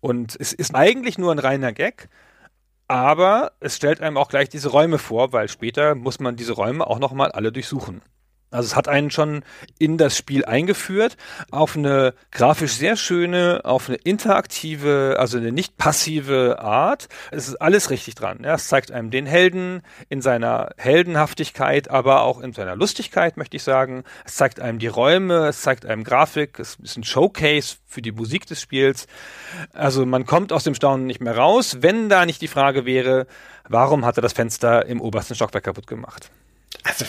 Und 0.00 0.36
es 0.38 0.52
ist 0.52 0.74
eigentlich 0.74 1.18
nur 1.18 1.32
ein 1.32 1.38
reiner 1.38 1.72
Gag, 1.72 2.08
aber 2.88 3.52
es 3.60 3.76
stellt 3.76 4.00
einem 4.00 4.16
auch 4.16 4.28
gleich 4.28 4.48
diese 4.48 4.70
Räume 4.70 4.98
vor, 4.98 5.32
weil 5.32 5.48
später 5.48 5.94
muss 5.94 6.20
man 6.20 6.36
diese 6.36 6.52
Räume 6.52 6.86
auch 6.86 6.98
nochmal 6.98 7.32
alle 7.32 7.52
durchsuchen. 7.52 8.00
Also 8.50 8.66
es 8.68 8.76
hat 8.76 8.88
einen 8.88 9.10
schon 9.10 9.42
in 9.78 9.98
das 9.98 10.16
Spiel 10.16 10.44
eingeführt, 10.44 11.16
auf 11.50 11.76
eine 11.76 12.14
grafisch 12.30 12.72
sehr 12.72 12.96
schöne, 12.96 13.60
auf 13.64 13.88
eine 13.88 13.98
interaktive, 13.98 15.16
also 15.18 15.36
eine 15.36 15.52
nicht 15.52 15.76
passive 15.76 16.58
Art. 16.60 17.08
Es 17.30 17.48
ist 17.48 17.56
alles 17.56 17.90
richtig 17.90 18.14
dran. 18.14 18.40
Ja. 18.42 18.54
Es 18.54 18.68
zeigt 18.68 18.90
einem 18.90 19.10
den 19.10 19.26
Helden 19.26 19.82
in 20.08 20.22
seiner 20.22 20.70
Heldenhaftigkeit, 20.78 21.90
aber 21.90 22.22
auch 22.22 22.40
in 22.40 22.54
seiner 22.54 22.74
Lustigkeit, 22.74 23.36
möchte 23.36 23.56
ich 23.56 23.62
sagen. 23.62 24.04
Es 24.24 24.36
zeigt 24.36 24.60
einem 24.60 24.78
die 24.78 24.86
Räume, 24.86 25.48
es 25.48 25.60
zeigt 25.60 25.84
einem 25.84 26.02
Grafik, 26.02 26.58
es 26.58 26.76
ist 26.82 26.96
ein 26.96 27.04
Showcase 27.04 27.76
für 27.86 28.00
die 28.00 28.12
Musik 28.12 28.46
des 28.46 28.62
Spiels. 28.62 29.06
Also 29.74 30.06
man 30.06 30.24
kommt 30.24 30.52
aus 30.52 30.64
dem 30.64 30.74
Staunen 30.74 31.06
nicht 31.06 31.20
mehr 31.20 31.36
raus, 31.36 31.78
wenn 31.80 32.08
da 32.08 32.24
nicht 32.24 32.40
die 32.40 32.48
Frage 32.48 32.86
wäre, 32.86 33.26
warum 33.68 34.06
hat 34.06 34.16
er 34.16 34.22
das 34.22 34.32
Fenster 34.32 34.86
im 34.86 35.02
obersten 35.02 35.34
Stockwerk 35.34 35.64
kaputt 35.64 35.86
gemacht? 35.86 36.30
Also 36.84 37.04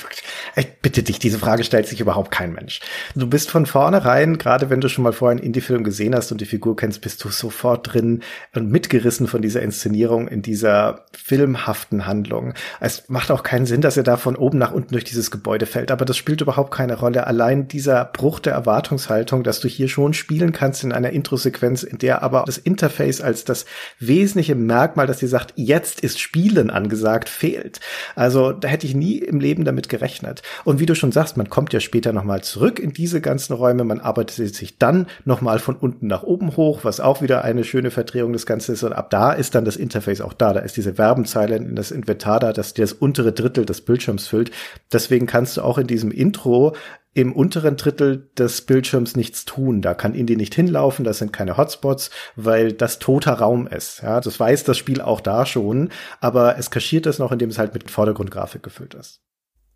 ich 0.56 0.82
bitte 0.82 1.04
dich, 1.04 1.20
diese 1.20 1.40
Frage 1.40 1.64
stellt 1.64 1.88
sich 1.88 2.02
überhaupt 2.02 2.32
kein 2.32 2.54
Mensch. 2.54 2.82
Du 3.16 3.28
bist 3.28 3.52
von 3.52 3.66
vornherein, 3.66 4.38
gerade 4.38 4.70
wenn 4.70 4.82
du 4.82 4.90
schon 4.90 5.04
mal 5.04 5.14
vorher 5.14 5.38
einen 5.38 5.46
Indie-Film 5.46 5.84
gesehen 5.84 6.16
hast 6.16 6.32
und 6.32 6.42
die 6.42 6.46
Figur 6.46 6.76
kennst, 6.76 7.02
bist 7.02 7.24
du 7.24 7.30
sofort 7.30 7.94
drin 7.94 8.24
und 8.56 8.72
mitgerissen 8.72 9.28
von 9.28 9.42
dieser 9.42 9.62
Inszenierung 9.62 10.28
in 10.28 10.42
dieser 10.42 11.06
filmhaften 11.14 12.08
Handlung. 12.08 12.54
Es 12.80 13.10
macht 13.10 13.32
auch 13.32 13.44
keinen 13.44 13.66
Sinn, 13.66 13.82
dass 13.82 13.98
er 13.98 14.04
da 14.04 14.18
von 14.18 14.36
oben 14.36 14.58
nach 14.58 14.72
unten 14.72 14.94
durch 14.94 15.04
dieses 15.04 15.32
Gebäude 15.32 15.66
fällt, 15.66 15.92
aber 15.92 16.06
das 16.06 16.18
spielt 16.18 16.42
überhaupt 16.42 16.74
keine 16.74 16.98
Rolle. 16.98 17.28
Allein 17.28 17.68
dieser 17.68 18.06
Bruch 18.06 18.40
der 18.40 18.54
Erwartungshaltung, 18.54 19.44
dass 19.44 19.60
du 19.60 19.68
hier 19.68 19.88
schon 19.88 20.14
spielen 20.14 20.52
kannst 20.52 20.84
in 20.84 20.92
einer 20.92 21.12
Intro-Sequenz, 21.12 21.84
in 21.84 22.00
der 22.00 22.24
aber 22.24 22.44
das 22.46 22.58
Interface 22.58 23.22
als 23.22 23.46
das 23.46 23.66
wesentliche 24.00 24.56
Merkmal, 24.56 25.08
das 25.08 25.20
dir 25.20 25.30
sagt, 25.30 25.54
jetzt 25.56 26.02
ist 26.02 26.20
Spielen 26.20 26.70
angesagt, 26.70 27.30
fehlt. 27.30 27.80
Also 28.16 28.52
da 28.52 28.68
hätte 28.68 28.88
ich 28.88 28.96
nie 28.96 29.20
im 29.20 29.40
Leben 29.40 29.49
damit 29.66 29.90
gerechnet. 29.90 30.42
Und 30.64 30.80
wie 30.80 30.86
du 30.86 30.96
schon 30.96 31.12
sagst, 31.12 31.38
man 31.38 31.50
kommt 31.50 31.74
ja 31.74 31.80
später 31.80 32.14
nochmal 32.14 32.42
zurück 32.42 32.80
in 32.80 32.94
diese 32.94 33.22
ganzen 33.22 33.54
Räume, 33.54 33.84
man 33.84 34.00
arbeitet 34.00 34.56
sich 34.56 34.78
dann 34.78 35.08
nochmal 35.26 35.60
von 35.60 35.76
unten 35.76 36.08
nach 36.08 36.24
oben 36.24 36.56
hoch, 36.56 36.80
was 36.84 37.00
auch 37.00 37.22
wieder 37.22 37.44
eine 37.44 37.64
schöne 37.64 37.92
Verdrehung 37.92 38.34
des 38.34 38.46
Ganzen 38.46 38.74
ist. 38.74 38.84
Und 38.84 38.94
ab 38.94 39.10
da 39.10 39.34
ist 39.34 39.56
dann 39.56 39.66
das 39.66 39.76
Interface 39.76 40.22
auch 40.22 40.34
da. 40.34 40.54
Da 40.54 40.60
ist 40.62 40.78
diese 40.78 40.98
Werbenzeile 40.98 41.56
in 41.56 41.76
das 41.76 41.92
Inventar 41.92 42.40
da, 42.40 42.54
das 42.54 42.74
dir 42.74 42.84
das 42.84 42.94
untere 42.94 43.34
Drittel 43.34 43.66
des 43.66 43.82
Bildschirms 43.82 44.28
füllt. 44.28 44.52
Deswegen 44.92 45.26
kannst 45.26 45.58
du 45.58 45.62
auch 45.62 45.78
in 45.78 45.88
diesem 45.88 46.12
Intro 46.12 46.76
im 47.14 47.34
unteren 47.34 47.76
Drittel 47.76 48.30
des 48.38 48.62
Bildschirms 48.62 49.16
nichts 49.16 49.46
tun. 49.46 49.82
Da 49.82 49.94
kann 49.94 50.14
Indie 50.14 50.36
nicht 50.36 50.54
hinlaufen, 50.54 51.04
das 51.04 51.18
sind 51.18 51.34
keine 51.34 51.58
Hotspots, 51.58 52.12
weil 52.36 52.72
das 52.72 53.00
toter 53.00 53.34
Raum 53.34 53.68
ist. 53.68 54.02
Ja, 54.04 54.22
das 54.22 54.40
weiß 54.40 54.64
das 54.64 54.78
Spiel 54.78 55.02
auch 55.02 55.20
da 55.20 55.46
schon, 55.46 55.90
aber 56.22 56.58
es 56.58 56.70
kaschiert 56.72 57.06
das 57.06 57.20
noch, 57.20 57.32
indem 57.32 57.50
es 57.50 57.58
halt 57.58 57.74
mit 57.74 57.90
Vordergrundgrafik 57.90 58.62
gefüllt 58.64 58.94
ist. 58.94 59.22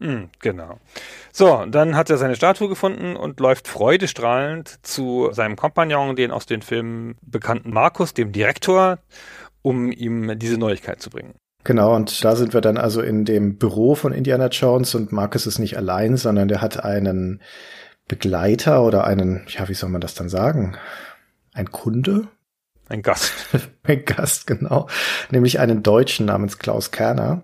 Mhm, 0.03 0.29
genau. 0.39 0.79
So, 1.31 1.65
dann 1.65 1.95
hat 1.95 2.09
er 2.09 2.17
seine 2.17 2.35
Statue 2.35 2.67
gefunden 2.67 3.15
und 3.15 3.39
läuft 3.39 3.69
freudestrahlend 3.69 4.85
zu 4.85 5.29
seinem 5.31 5.55
Kompagnon, 5.55 6.17
den 6.17 6.31
aus 6.31 6.45
den 6.45 6.61
Filmen 6.61 7.15
bekannten 7.21 7.71
Markus, 7.71 8.13
dem 8.13 8.33
Direktor, 8.33 8.99
um 9.61 9.93
ihm 9.93 10.37
diese 10.37 10.57
Neuigkeit 10.57 11.01
zu 11.01 11.09
bringen. 11.09 11.35
Genau, 11.63 11.95
und 11.95 12.21
da 12.25 12.35
sind 12.35 12.53
wir 12.53 12.59
dann 12.59 12.77
also 12.77 13.01
in 13.01 13.23
dem 13.23 13.57
Büro 13.57 13.95
von 13.95 14.11
Indiana 14.11 14.47
Jones 14.47 14.93
und 14.93 15.13
Marcus 15.13 15.47
ist 15.47 15.59
nicht 15.59 15.77
allein, 15.77 16.17
sondern 16.17 16.49
der 16.49 16.59
hat 16.59 16.83
einen 16.83 17.41
Begleiter 18.09 18.83
oder 18.83 19.05
einen, 19.05 19.45
ja, 19.47 19.69
wie 19.69 19.73
soll 19.73 19.89
man 19.89 20.01
das 20.01 20.15
dann 20.15 20.27
sagen? 20.27 20.75
Ein 21.53 21.71
Kunde? 21.71 22.27
Ein 22.89 23.01
Gast. 23.01 23.31
Ein 23.83 24.03
Gast, 24.03 24.47
genau. 24.47 24.89
Nämlich 25.31 25.61
einen 25.61 25.81
Deutschen 25.81 26.25
namens 26.25 26.59
Klaus 26.59 26.91
Kerner 26.91 27.43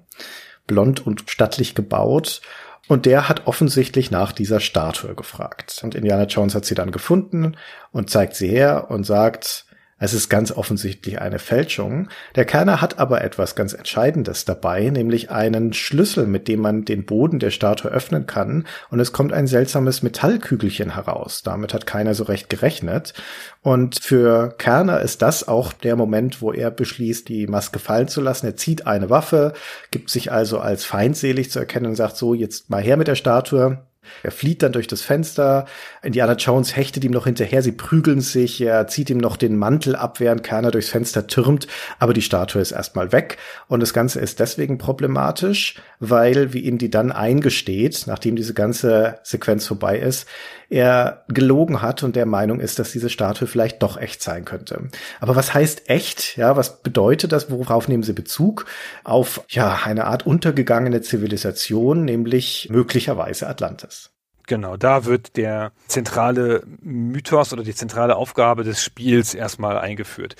blond 0.69 1.05
und 1.05 1.23
stattlich 1.29 1.75
gebaut. 1.75 2.41
Und 2.87 3.05
der 3.05 3.27
hat 3.27 3.45
offensichtlich 3.45 4.09
nach 4.09 4.31
dieser 4.31 4.61
Statue 4.61 5.13
gefragt. 5.13 5.81
Und 5.83 5.93
Indiana 5.93 6.23
Jones 6.23 6.55
hat 6.55 6.65
sie 6.65 6.75
dann 6.75 6.91
gefunden 6.91 7.57
und 7.91 8.09
zeigt 8.09 8.35
sie 8.35 8.47
her 8.47 8.87
und 8.89 9.03
sagt, 9.03 9.65
es 9.99 10.13
ist 10.13 10.29
ganz 10.29 10.51
offensichtlich 10.51 11.19
eine 11.19 11.39
Fälschung. 11.39 12.07
Der 12.35 12.45
Kerner 12.45 12.79
hat 12.81 12.99
aber 12.99 13.21
etwas 13.21 13.55
ganz 13.55 13.73
Entscheidendes 13.73 14.45
dabei, 14.45 14.89
nämlich 14.89 15.29
einen 15.29 15.73
Schlüssel, 15.73 16.25
mit 16.25 16.47
dem 16.47 16.61
man 16.61 16.85
den 16.85 17.05
Boden 17.05 17.39
der 17.39 17.51
Statue 17.51 17.91
öffnen 17.91 18.25
kann. 18.25 18.65
Und 18.89 19.01
es 19.01 19.11
kommt 19.11 19.33
ein 19.33 19.45
seltsames 19.45 20.01
Metallkügelchen 20.01 20.95
heraus. 20.95 21.43
Damit 21.43 21.73
hat 21.73 21.85
keiner 21.85 22.15
so 22.15 22.23
recht 22.23 22.49
gerechnet. 22.49 23.13
Und 23.61 23.99
für 24.01 24.55
Kerner 24.57 25.01
ist 25.01 25.21
das 25.21 25.47
auch 25.47 25.73
der 25.73 25.97
Moment, 25.97 26.41
wo 26.41 26.53
er 26.53 26.71
beschließt, 26.71 27.27
die 27.27 27.47
Maske 27.47 27.79
fallen 27.79 28.07
zu 28.07 28.21
lassen. 28.21 28.45
Er 28.45 28.55
zieht 28.55 28.87
eine 28.87 29.09
Waffe, 29.09 29.53
gibt 29.91 30.09
sich 30.09 30.31
also 30.31 30.59
als 30.59 30.85
feindselig 30.85 31.51
zu 31.51 31.59
erkennen 31.59 31.87
und 31.87 31.95
sagt 31.95 32.15
so, 32.15 32.33
jetzt 32.33 32.69
mal 32.69 32.81
her 32.81 32.95
mit 32.95 33.09
der 33.09 33.15
Statue 33.15 33.79
Er 34.23 34.31
flieht 34.31 34.63
dann 34.63 34.71
durch 34.71 34.87
das 34.87 35.01
Fenster. 35.01 35.65
Indiana 36.01 36.33
Jones 36.33 36.75
hechtet 36.75 37.03
ihm 37.03 37.11
noch 37.11 37.25
hinterher. 37.25 37.61
Sie 37.61 37.71
prügeln 37.71 38.21
sich. 38.21 38.59
Er 38.61 38.87
zieht 38.87 39.09
ihm 39.09 39.17
noch 39.17 39.37
den 39.37 39.57
Mantel 39.57 39.95
ab, 39.95 40.19
während 40.19 40.43
Kerner 40.43 40.71
durchs 40.71 40.89
Fenster 40.89 41.27
türmt. 41.27 41.67
Aber 41.99 42.13
die 42.13 42.21
Statue 42.21 42.61
ist 42.61 42.71
erstmal 42.71 43.11
weg. 43.11 43.37
Und 43.67 43.81
das 43.81 43.93
Ganze 43.93 44.19
ist 44.19 44.39
deswegen 44.39 44.77
problematisch, 44.77 45.75
weil, 45.99 46.53
wie 46.53 46.65
Indy 46.65 46.89
dann 46.89 47.11
eingesteht, 47.11 48.05
nachdem 48.07 48.35
diese 48.35 48.53
ganze 48.53 49.19
Sequenz 49.23 49.67
vorbei 49.67 49.99
ist, 49.99 50.27
er 50.69 51.25
gelogen 51.27 51.81
hat 51.81 52.03
und 52.03 52.15
der 52.15 52.25
Meinung 52.25 52.59
ist, 52.59 52.79
dass 52.79 52.91
diese 52.91 53.09
Statue 53.09 53.47
vielleicht 53.47 53.81
doch 53.81 53.97
echt 53.97 54.21
sein 54.21 54.45
könnte. 54.45 54.89
Aber 55.19 55.35
was 55.35 55.53
heißt 55.53 55.89
echt? 55.89 56.37
Ja, 56.37 56.55
was 56.55 56.81
bedeutet 56.81 57.31
das? 57.31 57.49
Worauf 57.49 57.87
nehmen 57.87 58.03
Sie 58.03 58.13
Bezug? 58.13 58.65
Auf, 59.03 59.43
ja, 59.49 59.79
eine 59.83 60.05
Art 60.05 60.25
untergegangene 60.25 61.01
Zivilisation, 61.01 62.05
nämlich 62.05 62.67
möglicherweise 62.71 63.47
Atlantis. 63.47 64.11
Genau, 64.49 64.77
da 64.77 65.05
wird 65.05 65.37
der 65.37 65.71
zentrale 65.87 66.63
Mythos 66.81 67.53
oder 67.53 67.63
die 67.63 67.75
zentrale 67.75 68.15
Aufgabe 68.15 68.63
des 68.63 68.83
Spiels 68.83 69.35
erstmal 69.35 69.77
eingeführt. 69.77 70.35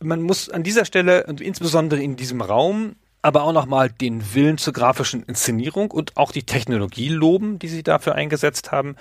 Man 0.00 0.20
muss 0.20 0.50
an 0.50 0.62
dieser 0.62 0.84
Stelle 0.84 1.24
und 1.26 1.40
insbesondere 1.40 2.02
in 2.02 2.16
diesem 2.16 2.42
Raum 2.42 2.96
aber 3.28 3.44
auch 3.44 3.52
nochmal 3.52 3.90
den 3.90 4.34
Willen 4.34 4.58
zur 4.58 4.72
grafischen 4.72 5.22
Inszenierung 5.22 5.90
und 5.90 6.16
auch 6.16 6.32
die 6.32 6.42
Technologie 6.42 7.08
loben, 7.08 7.58
die 7.58 7.68
sie 7.68 7.82
dafür 7.82 8.14
eingesetzt 8.14 8.72
haben. 8.72 8.96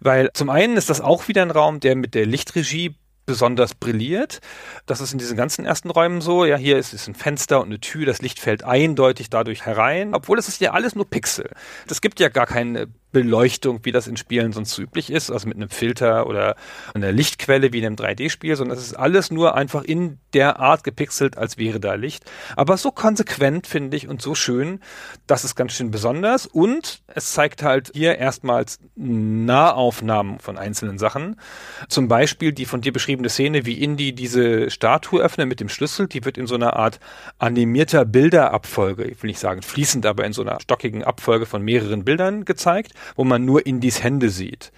Weil 0.00 0.30
zum 0.34 0.50
einen 0.50 0.76
ist 0.76 0.90
das 0.90 1.00
auch 1.00 1.28
wieder 1.28 1.42
ein 1.42 1.50
Raum, 1.50 1.78
der 1.80 1.94
mit 1.94 2.14
der 2.14 2.26
Lichtregie 2.26 2.96
besonders 3.26 3.74
brilliert. 3.74 4.40
Das 4.86 5.00
ist 5.00 5.12
in 5.12 5.18
diesen 5.18 5.36
ganzen 5.36 5.66
ersten 5.66 5.90
Räumen 5.90 6.20
so. 6.20 6.44
Ja, 6.44 6.56
hier 6.56 6.78
ist 6.78 6.94
es 6.94 7.08
ein 7.08 7.14
Fenster 7.14 7.60
und 7.60 7.66
eine 7.66 7.80
Tür. 7.80 8.06
Das 8.06 8.22
Licht 8.22 8.38
fällt 8.38 8.64
eindeutig 8.64 9.28
dadurch 9.28 9.66
herein. 9.66 10.14
Obwohl 10.14 10.38
es 10.38 10.48
ist 10.48 10.60
ja 10.60 10.72
alles 10.72 10.94
nur 10.94 11.10
Pixel. 11.10 11.50
Das 11.88 12.00
gibt 12.00 12.20
ja 12.20 12.28
gar 12.28 12.46
keine 12.46 12.86
Beleuchtung, 13.16 13.80
wie 13.84 13.92
das 13.92 14.08
in 14.08 14.18
Spielen 14.18 14.52
sonst 14.52 14.76
üblich 14.76 15.10
ist, 15.10 15.30
also 15.30 15.48
mit 15.48 15.56
einem 15.56 15.70
Filter 15.70 16.26
oder 16.26 16.54
einer 16.92 17.12
Lichtquelle 17.12 17.72
wie 17.72 17.78
in 17.78 17.86
einem 17.86 17.96
3D-Spiel, 17.96 18.56
sondern 18.56 18.76
es 18.76 18.84
ist 18.84 18.92
alles 18.92 19.30
nur 19.30 19.54
einfach 19.54 19.84
in 19.84 20.18
der 20.34 20.60
Art 20.60 20.84
gepixelt, 20.84 21.38
als 21.38 21.56
wäre 21.56 21.80
da 21.80 21.94
Licht. 21.94 22.30
Aber 22.56 22.76
so 22.76 22.90
konsequent, 22.90 23.66
finde 23.66 23.96
ich, 23.96 24.06
und 24.06 24.20
so 24.20 24.34
schön, 24.34 24.80
das 25.26 25.44
ist 25.44 25.54
ganz 25.54 25.72
schön 25.72 25.90
besonders. 25.90 26.44
Und 26.44 27.00
es 27.06 27.32
zeigt 27.32 27.62
halt 27.62 27.90
hier 27.94 28.18
erstmals 28.18 28.80
Nahaufnahmen 28.96 30.38
von 30.38 30.58
einzelnen 30.58 30.98
Sachen. 30.98 31.40
Zum 31.88 32.08
Beispiel 32.08 32.52
die 32.52 32.66
von 32.66 32.82
dir 32.82 32.92
beschriebene 32.92 33.30
Szene, 33.30 33.64
wie 33.64 33.82
Indy 33.82 34.12
diese 34.12 34.68
Statue 34.68 35.22
öffnet 35.22 35.48
mit 35.48 35.60
dem 35.60 35.70
Schlüssel, 35.70 36.06
die 36.06 36.26
wird 36.26 36.36
in 36.36 36.46
so 36.46 36.54
einer 36.54 36.76
Art 36.76 37.00
animierter 37.38 38.04
Bilderabfolge, 38.04 39.04
ich 39.04 39.22
will 39.22 39.28
nicht 39.28 39.40
sagen 39.40 39.62
fließend, 39.62 40.04
aber 40.04 40.26
in 40.26 40.34
so 40.34 40.42
einer 40.42 40.60
stockigen 40.60 41.02
Abfolge 41.02 41.46
von 41.46 41.62
mehreren 41.62 42.04
Bildern 42.04 42.44
gezeigt 42.44 42.92
wo 43.14 43.24
man 43.24 43.44
nur 43.44 43.66
Indies 43.66 44.02
Hände 44.02 44.30
sieht. 44.30 44.72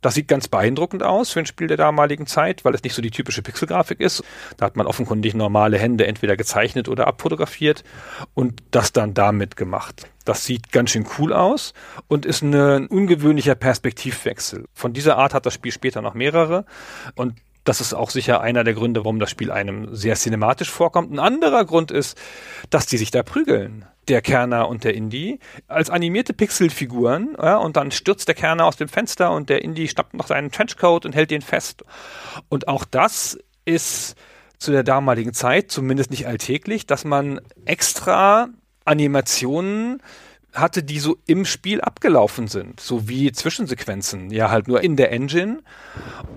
Das 0.00 0.14
sieht 0.14 0.28
ganz 0.28 0.48
beeindruckend 0.48 1.02
aus 1.02 1.30
für 1.30 1.40
ein 1.40 1.46
Spiel 1.46 1.66
der 1.66 1.76
damaligen 1.76 2.26
Zeit, 2.26 2.64
weil 2.64 2.74
es 2.74 2.82
nicht 2.82 2.94
so 2.94 3.02
die 3.02 3.10
typische 3.10 3.42
Pixelgrafik 3.42 4.00
ist. 4.00 4.22
Da 4.56 4.66
hat 4.66 4.76
man 4.76 4.86
offenkundig 4.86 5.34
normale 5.34 5.78
Hände 5.78 6.06
entweder 6.06 6.36
gezeichnet 6.36 6.88
oder 6.88 7.06
abfotografiert 7.06 7.84
und 8.34 8.62
das 8.70 8.92
dann 8.92 9.14
damit 9.14 9.56
gemacht. 9.56 10.06
Das 10.24 10.44
sieht 10.44 10.72
ganz 10.72 10.90
schön 10.90 11.06
cool 11.18 11.32
aus 11.32 11.74
und 12.08 12.26
ist 12.26 12.42
ein 12.42 12.86
ungewöhnlicher 12.86 13.54
Perspektivwechsel. 13.54 14.66
Von 14.72 14.92
dieser 14.92 15.18
Art 15.18 15.34
hat 15.34 15.46
das 15.46 15.54
Spiel 15.54 15.72
später 15.72 16.02
noch 16.02 16.14
mehrere 16.14 16.64
und 17.14 17.34
das 17.64 17.80
ist 17.80 17.94
auch 17.94 18.10
sicher 18.10 18.42
einer 18.42 18.62
der 18.62 18.74
Gründe, 18.74 19.00
warum 19.04 19.18
das 19.18 19.30
Spiel 19.30 19.50
einem 19.50 19.94
sehr 19.94 20.16
cinematisch 20.16 20.70
vorkommt. 20.70 21.12
Ein 21.12 21.18
anderer 21.18 21.64
Grund 21.64 21.90
ist, 21.90 22.18
dass 22.68 22.84
die 22.84 22.98
sich 22.98 23.10
da 23.10 23.22
prügeln 23.22 23.86
der 24.08 24.22
Kerner 24.22 24.68
und 24.68 24.84
der 24.84 24.94
Indie 24.94 25.38
als 25.66 25.90
animierte 25.90 26.32
Pixelfiguren 26.32 27.36
ja, 27.40 27.56
und 27.56 27.76
dann 27.76 27.90
stürzt 27.90 28.28
der 28.28 28.34
Kerner 28.34 28.66
aus 28.66 28.76
dem 28.76 28.88
Fenster 28.88 29.32
und 29.32 29.48
der 29.48 29.62
Indie 29.62 29.88
schnappt 29.88 30.14
noch 30.14 30.26
seinen 30.26 30.50
Trenchcoat 30.50 31.06
und 31.06 31.14
hält 31.14 31.30
den 31.30 31.42
fest. 31.42 31.84
Und 32.48 32.68
auch 32.68 32.84
das 32.84 33.38
ist 33.64 34.16
zu 34.58 34.72
der 34.72 34.82
damaligen 34.82 35.32
Zeit 35.32 35.70
zumindest 35.70 36.10
nicht 36.10 36.26
alltäglich, 36.26 36.86
dass 36.86 37.04
man 37.04 37.40
extra 37.64 38.48
Animationen 38.84 40.02
hatte, 40.54 40.82
die 40.82 41.00
so 41.00 41.16
im 41.26 41.44
Spiel 41.44 41.80
abgelaufen 41.80 42.46
sind, 42.48 42.80
so 42.80 43.08
wie 43.08 43.32
Zwischensequenzen, 43.32 44.30
ja 44.30 44.50
halt 44.50 44.68
nur 44.68 44.82
in 44.82 44.96
der 44.96 45.12
Engine. 45.12 45.62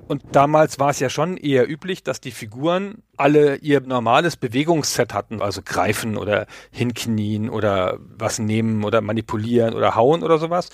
Und 0.08 0.23
damals 0.32 0.80
war 0.80 0.89
es 0.89 0.99
ja 0.99 1.10
schon 1.10 1.38
eher 1.38 1.69
üblich, 1.69 2.03
dass 2.03 2.19
die 2.19 2.32
Figuren 2.32 3.03
alle 3.15 3.58
ihr 3.58 3.82
normales 3.82 4.36
Bewegungsset 4.36 5.13
hatten, 5.13 5.41
also 5.41 5.62
greifen 5.63 6.17
oder 6.17 6.47
hinknien 6.71 7.49
oder 7.49 7.97
was 7.99 8.39
nehmen 8.39 8.84
oder 8.84 9.01
manipulieren 9.01 9.73
oder 9.73 9.95
hauen 9.95 10.23
oder 10.23 10.38
sowas, 10.38 10.69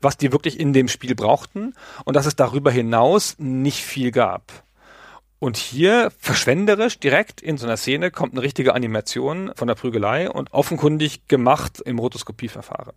was 0.00 0.16
die 0.16 0.32
wirklich 0.32 0.58
in 0.58 0.72
dem 0.72 0.88
Spiel 0.88 1.14
brauchten 1.14 1.74
und 2.04 2.16
dass 2.16 2.26
es 2.26 2.36
darüber 2.36 2.70
hinaus 2.70 3.36
nicht 3.38 3.82
viel 3.82 4.10
gab. 4.10 4.63
Und 5.40 5.56
hier 5.58 6.10
verschwenderisch 6.18 6.98
direkt 6.98 7.42
in 7.42 7.58
so 7.58 7.66
einer 7.66 7.76
Szene 7.76 8.10
kommt 8.10 8.32
eine 8.32 8.40
richtige 8.40 8.74
Animation 8.74 9.52
von 9.56 9.68
der 9.68 9.74
Prügelei 9.74 10.30
und 10.30 10.52
offenkundig 10.52 11.28
gemacht 11.28 11.82
im 11.84 11.98
Rotoskopieverfahren. 11.98 12.94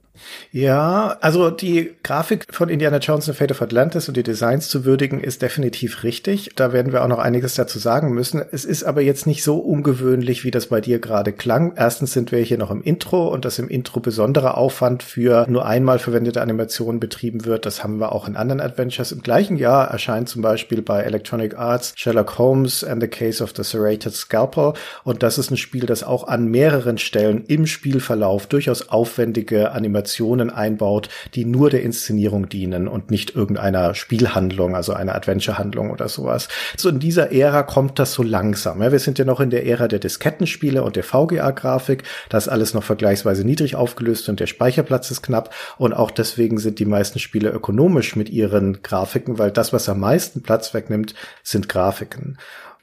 Ja, 0.51 1.17
also 1.19 1.49
die 1.49 1.95
Grafik 2.03 2.45
von 2.49 2.69
Indiana 2.69 2.99
Jones 2.99 3.27
and 3.27 3.37
Fate 3.37 3.51
of 3.51 3.61
Atlantis 3.61 4.07
und 4.07 4.15
die 4.15 4.23
Designs 4.23 4.69
zu 4.69 4.85
würdigen 4.85 5.19
ist 5.19 5.41
definitiv 5.41 6.03
richtig. 6.03 6.51
Da 6.55 6.71
werden 6.71 6.93
wir 6.93 7.03
auch 7.03 7.09
noch 7.09 7.19
einiges 7.19 7.55
dazu 7.55 7.79
sagen 7.79 8.13
müssen. 8.13 8.41
Es 8.51 8.65
ist 8.65 8.83
aber 8.83 9.01
jetzt 9.01 9.27
nicht 9.27 9.43
so 9.43 9.57
ungewöhnlich, 9.57 10.43
wie 10.45 10.51
das 10.51 10.67
bei 10.67 10.79
dir 10.79 10.99
gerade 10.99 11.33
klang. 11.33 11.73
Erstens 11.75 12.13
sind 12.13 12.31
wir 12.31 12.39
hier 12.39 12.57
noch 12.57 12.71
im 12.71 12.81
Intro 12.81 13.27
und 13.27 13.45
dass 13.45 13.59
im 13.59 13.67
Intro 13.67 13.99
besonderer 13.99 14.57
Aufwand 14.57 15.03
für 15.03 15.45
nur 15.49 15.65
einmal 15.65 15.99
verwendete 15.99 16.41
Animationen 16.41 16.99
betrieben 16.99 17.45
wird. 17.45 17.65
Das 17.65 17.83
haben 17.83 17.99
wir 17.99 18.13
auch 18.13 18.27
in 18.27 18.37
anderen 18.37 18.61
Adventures. 18.61 19.11
Im 19.11 19.21
gleichen 19.21 19.57
Jahr 19.57 19.89
erscheint 19.89 20.29
zum 20.29 20.41
Beispiel 20.41 20.81
bei 20.81 21.01
Electronic 21.01 21.57
Arts 21.57 21.93
Sherlock 21.97 22.26
Holmes 22.37 22.83
and 22.83 23.01
the 23.01 23.07
Case 23.07 23.43
of 23.43 23.53
the 23.55 23.63
Serrated 23.63 24.13
Scalpel. 24.13 24.73
Und 25.03 25.23
das 25.23 25.37
ist 25.37 25.51
ein 25.51 25.57
Spiel, 25.57 25.85
das 25.85 26.03
auch 26.03 26.27
an 26.27 26.47
mehreren 26.47 26.97
Stellen 26.97 27.45
im 27.47 27.67
Spielverlauf 27.67 28.47
durchaus 28.47 28.89
aufwendige 28.89 29.71
Animationen 29.71 30.49
einbaut, 30.49 31.09
die 31.33 31.45
nur 31.45 31.69
der 31.69 31.83
Inszenierung 31.83 32.49
dienen 32.49 32.87
und 32.87 33.11
nicht 33.11 33.35
irgendeiner 33.35 33.93
Spielhandlung, 33.95 34.75
also 34.75 34.93
einer 34.93 35.15
Adventure-Handlung 35.15 35.91
oder 35.91 36.09
sowas. 36.09 36.47
So 36.75 36.89
in 36.89 36.99
dieser 36.99 37.31
Ära 37.31 37.63
kommt 37.63 37.99
das 37.99 38.13
so 38.13 38.23
langsam. 38.23 38.79
wir 38.79 38.99
sind 38.99 39.19
ja 39.19 39.25
noch 39.25 39.39
in 39.39 39.49
der 39.49 39.65
Ära 39.65 39.87
der 39.87 39.99
Diskettenspiele 39.99 40.83
und 40.83 40.95
der 40.95 41.03
VGA-Grafik. 41.03 42.03
Da 42.29 42.37
ist 42.37 42.47
alles 42.47 42.73
noch 42.73 42.83
vergleichsweise 42.83 43.43
niedrig 43.43 43.75
aufgelöst 43.75 44.29
und 44.29 44.39
der 44.39 44.47
Speicherplatz 44.47 45.11
ist 45.11 45.21
knapp. 45.21 45.53
Und 45.77 45.93
auch 45.93 46.11
deswegen 46.11 46.57
sind 46.57 46.79
die 46.79 46.85
meisten 46.85 47.19
Spiele 47.19 47.49
ökonomisch 47.49 48.15
mit 48.15 48.29
ihren 48.29 48.81
Grafiken, 48.81 49.37
weil 49.37 49.51
das, 49.51 49.73
was 49.73 49.89
am 49.89 49.99
meisten 49.99 50.41
Platz 50.41 50.73
wegnimmt, 50.73 51.13
sind 51.43 51.69
Grafiken. 51.69 52.16
and 52.19 52.37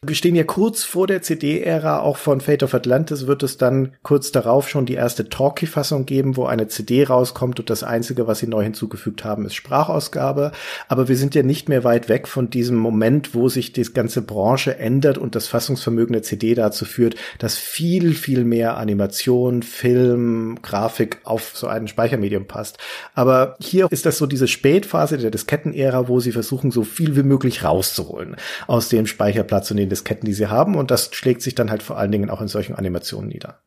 Wir 0.07 0.15
stehen 0.15 0.35
ja 0.35 0.45
kurz 0.45 0.85
vor 0.85 1.07
der 1.07 1.23
CD-Ära, 1.23 2.01
auch 2.01 2.19
von 2.19 2.43
Fate 2.43 2.63
of 2.63 2.75
Atlantis 2.75 3.27
wird 3.27 3.43
es 3.43 3.57
dann 3.57 3.93
kurz 4.03 4.33
darauf 4.33 4.69
schon 4.69 4.85
die 4.85 4.95
erste 4.95 5.31
Talkie-Fassung 5.31 6.05
geben, 6.05 6.37
wo 6.37 6.45
eine 6.45 6.69
CD 6.69 7.05
rauskommt 7.05 7.59
und 7.59 7.71
das 7.71 7.83
Einzige, 7.83 8.27
was 8.27 8.41
sie 8.41 8.47
neu 8.47 8.63
hinzugefügt 8.63 9.25
haben, 9.25 9.47
ist 9.47 9.55
Sprachausgabe. 9.55 10.53
Aber 10.89 11.09
wir 11.09 11.17
sind 11.17 11.35
ja 11.35 11.43
nicht 11.43 11.71
mehr 11.71 11.85
weit 11.85 12.11
weg 12.11 12.29
von 12.29 12.51
diesem 12.51 12.77
Moment, 12.77 13.35
wo 13.35 13.49
sich 13.49 13.73
die 13.73 13.83
ganze 13.85 14.21
Branche 14.21 14.79
ändert 14.79 15.17
und 15.17 15.35
das 15.35 15.49
Fassungsvermögen 15.49 16.13
der 16.13 16.23
CD 16.23 16.55
dazu 16.55 16.85
führt, 16.85 17.15
dass 17.39 17.57
viel, 17.57 18.15
viel 18.15 18.45
mehr 18.45 18.77
Animation, 18.77 19.63
Film, 19.63 20.59
Grafik 20.61 21.19
auf 21.25 21.53
so 21.55 21.67
ein 21.67 21.89
Speichermedium 21.89 22.47
passt. 22.47 22.77
Aber 23.15 23.57
hier 23.59 23.87
ist 23.91 24.05
das 24.05 24.19
so 24.19 24.27
diese 24.27 24.49
Spätphase 24.49 25.17
der 25.17 25.31
Disketten-Ära, 25.31 26.09
wo 26.09 26.21
sie 26.21 26.33
versuchen, 26.33 26.71
so 26.71 26.83
viel 26.83 27.17
wie 27.17 27.23
möglich 27.23 27.65
rauszuholen 27.65 28.37
aus 28.67 28.91
dem 28.91 29.07
Speicherplatz 29.07 29.71
und 29.71 29.79
den 29.79 29.94
Disketten, 29.95 30.27
die 30.27 30.35
sie 30.35 30.49
haben. 30.49 30.77
Und 30.77 30.91
das 30.91 31.11
schlägt 31.13 31.43
sich 31.43 31.55
dann 31.55 31.71
halt 31.71 31.83
vor 31.83 31.97
allen 31.97 32.13
Dingen 32.13 32.31
auch 32.31 32.41
in 32.41 32.49
solchen 32.49 32.75
Animationen 32.75 33.29
nieder. 33.29 33.61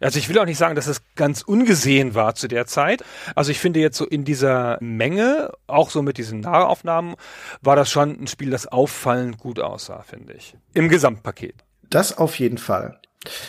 Also 0.00 0.18
ich 0.18 0.28
will 0.28 0.38
auch 0.38 0.46
nicht 0.46 0.58
sagen, 0.58 0.74
dass 0.74 0.86
es 0.86 1.02
ganz 1.14 1.42
ungesehen 1.42 2.14
war 2.14 2.34
zu 2.34 2.48
der 2.48 2.66
Zeit. 2.66 3.04
Also 3.34 3.50
ich 3.50 3.58
finde 3.58 3.80
jetzt 3.80 3.98
so 3.98 4.06
in 4.06 4.24
dieser 4.24 4.78
Menge, 4.80 5.52
auch 5.66 5.90
so 5.90 6.02
mit 6.02 6.18
diesen 6.18 6.40
Nahaufnahmen, 6.40 7.14
war 7.60 7.76
das 7.76 7.90
schon 7.90 8.18
ein 8.20 8.26
Spiel, 8.26 8.50
das 8.50 8.66
auffallend 8.66 9.38
gut 9.38 9.60
aussah, 9.60 10.02
finde 10.02 10.34
ich. 10.34 10.56
Im 10.72 10.88
Gesamtpaket. 10.88 11.56
Das 11.90 12.16
auf 12.16 12.38
jeden 12.38 12.58
Fall. 12.58 12.98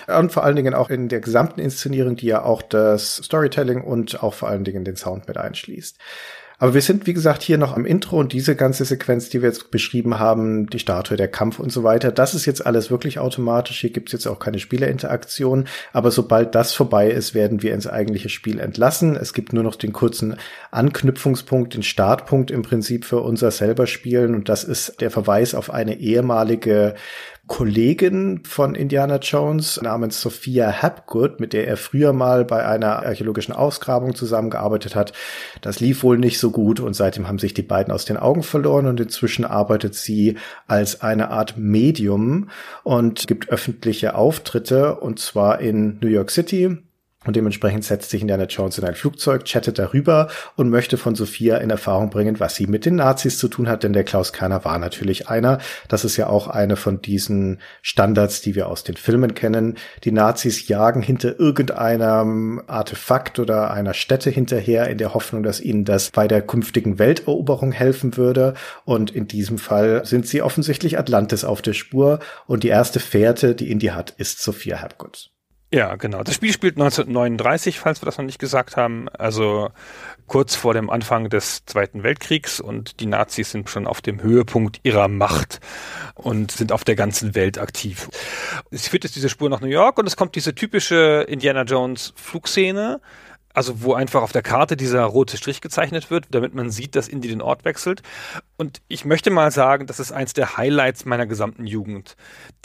Und 0.08 0.32
vor 0.32 0.44
allen 0.44 0.56
Dingen 0.56 0.74
auch 0.74 0.90
in 0.90 1.08
der 1.08 1.20
gesamten 1.20 1.60
Inszenierung, 1.60 2.16
die 2.16 2.26
ja 2.28 2.44
auch 2.44 2.62
das 2.62 3.18
Storytelling 3.18 3.82
und 3.82 4.24
auch 4.24 4.34
vor 4.34 4.50
allen 4.50 4.64
Dingen 4.64 4.84
den 4.84 4.96
Sound 4.96 5.28
mit 5.28 5.38
einschließt. 5.38 5.98
Aber 6.60 6.74
wir 6.74 6.82
sind, 6.82 7.06
wie 7.06 7.14
gesagt, 7.14 7.44
hier 7.44 7.60
noch 7.60 7.76
am 7.76 7.86
Intro 7.86 8.20
und 8.20 8.34
diese 8.34 8.56
ganze 8.56 8.84
Sequenz, 8.84 9.30
die 9.30 9.44
wir 9.44 9.50
jetzt 9.50 9.70
beschrieben 9.70 10.18
haben, 10.18 10.68
die 10.68 10.80
Statue, 10.80 11.16
der 11.16 11.28
Kampf 11.28 11.60
und 11.60 11.72
so 11.72 11.84
weiter, 11.84 12.12
das 12.12 12.34
ist 12.34 12.48
jetzt 12.48 12.66
alles 12.66 12.90
wirklich 12.90 13.20
automatisch. 13.20 13.80
Hier 13.80 13.92
gibt's 13.92 14.12
jetzt 14.12 14.26
auch 14.26 14.40
keine 14.40 14.58
Spielerinteraktion. 14.58 15.68
Aber 15.94 16.10
sobald 16.10 16.56
das 16.56 16.74
vorbei 16.74 17.12
ist, 17.12 17.36
werden 17.36 17.62
wir 17.62 17.76
ins 17.76 17.86
eigentliche 17.86 18.30
Spiel 18.30 18.60
entlassen. 18.60 19.16
Es 19.16 19.34
gibt 19.34 19.54
nur 19.54 19.64
noch 19.64 19.76
den 19.76 19.94
kurzen 19.94 20.36
Anknüpfungspunkt, 20.72 21.76
den 21.76 21.84
Startpunkt 21.84 22.50
im 22.50 22.64
Prinzip 22.64 23.06
für 23.06 23.20
unser 23.20 23.52
selber 23.52 23.86
Spielen. 23.86 24.34
Und 24.34 24.50
das 24.50 24.64
ist 24.64 25.00
der 25.00 25.12
Verweis 25.12 25.54
auf 25.54 25.72
eine 25.72 26.00
ehemalige 26.00 26.96
Kollegin 27.48 28.42
von 28.44 28.76
Indiana 28.76 29.18
Jones 29.18 29.82
namens 29.82 30.22
Sophia 30.22 30.82
Hapgood, 30.82 31.40
mit 31.40 31.54
der 31.54 31.68
er 31.68 31.78
früher 31.78 32.14
mal 32.14 32.46
bei 32.46 32.66
einer 32.66 33.06
archäologischen 33.06 33.54
Ausgrabung 33.54 34.16
zusammengearbeitet 34.16 34.96
hat. 34.96 35.14
Das 35.62 35.80
lief 35.80 36.04
wohl 36.04 36.18
nicht 36.18 36.40
so 36.40 36.52
gut 36.52 36.80
und 36.80 36.94
seitdem 36.94 37.28
haben 37.28 37.40
sich 37.40 37.54
die 37.54 37.62
beiden 37.62 37.94
aus 37.94 38.06
den 38.06 38.18
Augen 38.18 38.44
verloren 38.44 38.86
und 38.86 39.00
inzwischen 39.00 39.46
arbeitet 39.46 39.96
sie 39.96 40.38
als 40.68 41.02
eine 41.02 41.32
Art 41.32 41.58
Medium 41.58 42.50
und 42.84 43.28
gibt 43.28 43.50
öffentliche 43.50 44.16
Auftritte 44.16 44.96
und 44.96 45.20
zwar 45.20 45.60
in 45.60 45.98
New 46.02 46.10
York 46.10 46.32
City, 46.32 46.78
und 47.28 47.36
dementsprechend 47.36 47.84
setzt 47.84 48.10
sich 48.10 48.22
Indiana 48.22 48.46
Jones 48.46 48.78
in 48.78 48.86
ein 48.86 48.96
Flugzeug, 48.96 49.46
chattet 49.46 49.78
darüber 49.78 50.30
und 50.56 50.70
möchte 50.70 50.98
von 50.98 51.14
Sophia 51.14 51.58
in 51.58 51.70
Erfahrung 51.70 52.10
bringen, 52.10 52.40
was 52.40 52.56
sie 52.56 52.68
mit 52.68 52.86
den 52.86 52.96
Nazis 52.96 53.38
zu 53.38 53.48
tun 53.50 53.68
hat, 53.68 53.84
denn 53.84 53.94
der 53.94 54.04
Klaus 54.04 54.34
Kerner 54.34 54.64
war 54.66 54.80
natürlich 54.80 55.28
einer. 55.28 55.60
Das 55.90 56.06
ist 56.06 56.18
ja 56.18 56.28
auch 56.28 56.48
eine 56.48 56.78
von 56.78 57.02
diesen 57.02 57.60
Standards, 57.82 58.42
die 58.42 58.56
wir 58.56 58.68
aus 58.68 58.84
den 58.84 58.96
Filmen 58.96 59.36
kennen. 59.36 59.76
Die 60.04 60.12
Nazis 60.12 60.68
jagen 60.68 61.02
hinter 61.02 61.40
irgendeinem 61.40 62.62
Artefakt 62.68 63.40
oder 63.40 63.72
einer 63.72 63.94
Stätte 63.94 64.30
hinterher 64.30 64.88
in 64.88 64.98
der 64.98 65.14
Hoffnung, 65.14 65.44
dass 65.44 65.60
ihnen 65.60 65.86
das 65.86 66.12
bei 66.12 66.28
der 66.28 66.42
künftigen 66.42 66.98
Welteroberung 66.98 67.72
helfen 67.72 68.18
würde. 68.18 68.54
Und 68.86 69.12
in 69.12 69.28
diesem 69.28 69.58
Fall 69.58 70.06
sind 70.06 70.28
sie 70.28 70.42
offensichtlich 70.42 70.98
Atlantis 70.98 71.44
auf 71.44 71.62
der 71.62 71.74
Spur 71.74 72.20
und 72.46 72.64
die 72.64 72.70
erste 72.70 73.00
Fährte, 73.00 73.54
die 73.54 73.70
Indy 73.72 73.88
hat, 73.88 74.12
ist 74.12 74.42
Sophia 74.42 74.82
Hapgood. 74.82 75.32
Ja, 75.74 75.96
genau. 75.96 76.24
Das 76.24 76.36
Spiel 76.36 76.54
spielt 76.54 76.76
1939, 76.78 77.80
falls 77.80 78.02
wir 78.02 78.06
das 78.06 78.18
noch 78.18 78.24
nicht 78.24 78.40
gesagt 78.40 78.78
haben. 78.78 79.10
Also 79.10 79.70
kurz 80.26 80.56
vor 80.56 80.74
dem 80.74 80.90
Anfang 80.90 81.30
des 81.30 81.66
Zweiten 81.66 82.04
Weltkriegs 82.04 82.62
und 82.62 83.02
die 83.02 83.06
Nazis 83.06 83.52
sind 83.52 83.70
schon 83.70 83.86
auf 83.86 84.02
dem 84.02 84.22
Höhepunkt 84.22 84.80
ihrer 84.84 85.10
Macht 85.10 85.60
und 86.16 86.52
sind 86.52 86.72
auf 86.72 86.86
der 86.86 86.96
ganzen 86.96 87.36
Welt 87.36 87.58
aktiv. 87.58 88.10
Es 88.72 88.88
führt 88.88 89.04
jetzt 89.04 89.18
diese 89.18 89.28
Spur 89.28 89.50
nach 89.50 89.60
New 89.60 89.68
York 89.68 89.98
und 89.98 90.08
es 90.08 90.16
kommt 90.16 90.36
diese 90.36 90.56
typische 90.56 91.26
Indiana 91.28 91.64
Jones 91.64 92.14
Flugszene 92.16 93.02
also 93.58 93.82
wo 93.82 93.96
einfach 93.96 94.22
auf 94.22 94.32
der 94.32 94.44
Karte 94.44 94.78
dieser 94.78 95.04
rote 95.04 95.36
Strich 95.36 95.62
gezeichnet 95.62 96.12
wird, 96.12 96.28
damit 96.30 96.54
man 96.54 96.70
sieht, 96.70 96.96
dass 96.96 97.08
Indy 97.08 97.28
den 97.28 97.42
Ort 97.42 97.66
wechselt. 97.66 98.04
Und 98.58 98.82
ich 98.88 99.06
möchte 99.06 99.30
mal 99.30 99.52
sagen, 99.52 99.86
das 99.86 100.00
ist 100.00 100.12
eins 100.12 100.34
der 100.34 100.58
Highlights 100.58 101.06
meiner 101.06 101.28
gesamten 101.28 101.68
Jugend. 101.68 102.16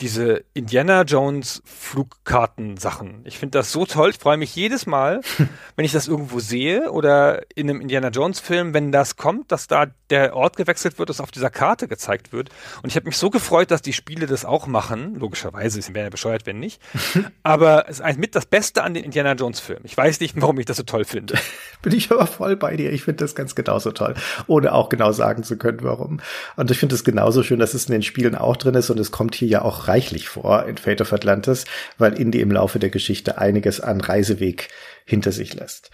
Diese 0.01 0.43
Indiana 0.55 1.03
Jones 1.03 1.61
Flugkartensachen. 1.65 3.21
Ich 3.25 3.37
finde 3.37 3.59
das 3.59 3.71
so 3.71 3.85
toll. 3.85 4.09
Ich 4.09 4.17
freue 4.17 4.37
mich 4.37 4.55
jedes 4.55 4.87
Mal, 4.87 5.21
wenn 5.75 5.85
ich 5.85 5.91
das 5.91 6.07
irgendwo 6.07 6.39
sehe 6.39 6.91
oder 6.91 7.43
in 7.55 7.69
einem 7.69 7.79
Indiana 7.79 8.09
Jones 8.09 8.39
Film, 8.39 8.73
wenn 8.73 8.91
das 8.91 9.17
kommt, 9.17 9.51
dass 9.51 9.67
da 9.67 9.85
der 10.09 10.35
Ort 10.35 10.57
gewechselt 10.57 10.97
wird, 10.97 11.09
dass 11.09 11.21
auf 11.21 11.29
dieser 11.29 11.51
Karte 11.51 11.87
gezeigt 11.87 12.33
wird. 12.33 12.49
Und 12.81 12.89
ich 12.89 12.95
habe 12.95 13.05
mich 13.05 13.17
so 13.17 13.29
gefreut, 13.29 13.69
dass 13.69 13.83
die 13.83 13.93
Spiele 13.93 14.25
das 14.25 14.45
auch 14.45 14.65
machen. 14.65 15.15
Logischerweise, 15.15 15.79
sie 15.79 15.93
wären 15.93 16.05
ja 16.05 16.09
bescheuert, 16.09 16.47
wenn 16.47 16.59
nicht. 16.59 16.81
Aber 17.43 17.87
es 17.87 17.99
ist 17.99 18.17
mit 18.17 18.33
das 18.33 18.47
Beste 18.47 18.81
an 18.81 18.95
den 18.95 19.03
Indiana 19.03 19.33
Jones 19.33 19.59
Filmen. 19.59 19.85
Ich 19.85 19.95
weiß 19.95 20.19
nicht, 20.21 20.41
warum 20.41 20.59
ich 20.59 20.65
das 20.65 20.77
so 20.77 20.83
toll 20.83 21.05
finde. 21.05 21.35
Bin 21.83 21.93
ich 21.93 22.09
aber 22.11 22.27
voll 22.27 22.55
bei 22.55 22.77
dir. 22.77 22.93
Ich 22.93 23.03
finde 23.03 23.25
das 23.25 23.35
ganz 23.35 23.55
genauso 23.55 23.91
toll, 23.91 24.15
ohne 24.47 24.71
auch 24.71 24.87
genau 24.87 25.11
sagen 25.11 25.43
zu 25.43 25.57
können, 25.57 25.82
warum. 25.83 26.19
Und 26.55 26.71
ich 26.71 26.77
finde 26.77 26.95
es 26.95 27.03
genauso 27.03 27.43
schön, 27.43 27.59
dass 27.59 27.73
es 27.73 27.85
in 27.85 27.93
den 27.93 28.03
Spielen 28.03 28.35
auch 28.35 28.57
drin 28.57 28.75
ist 28.75 28.89
und 28.89 28.99
es 28.99 29.11
kommt 29.11 29.35
hier 29.35 29.47
ja 29.47 29.61
auch 29.61 29.87
reichlich 29.87 30.27
vor 30.27 30.65
in 30.65 30.77
Fate 30.77 31.01
of 31.01 31.13
Atlantis, 31.13 31.65
weil 31.97 32.19
Indy 32.19 32.41
im 32.41 32.51
Laufe 32.51 32.79
der 32.79 32.89
Geschichte 32.89 33.37
einiges 33.37 33.79
an 33.79 34.01
Reiseweg 34.01 34.69
hinter 35.05 35.31
sich 35.31 35.53
lässt 35.53 35.91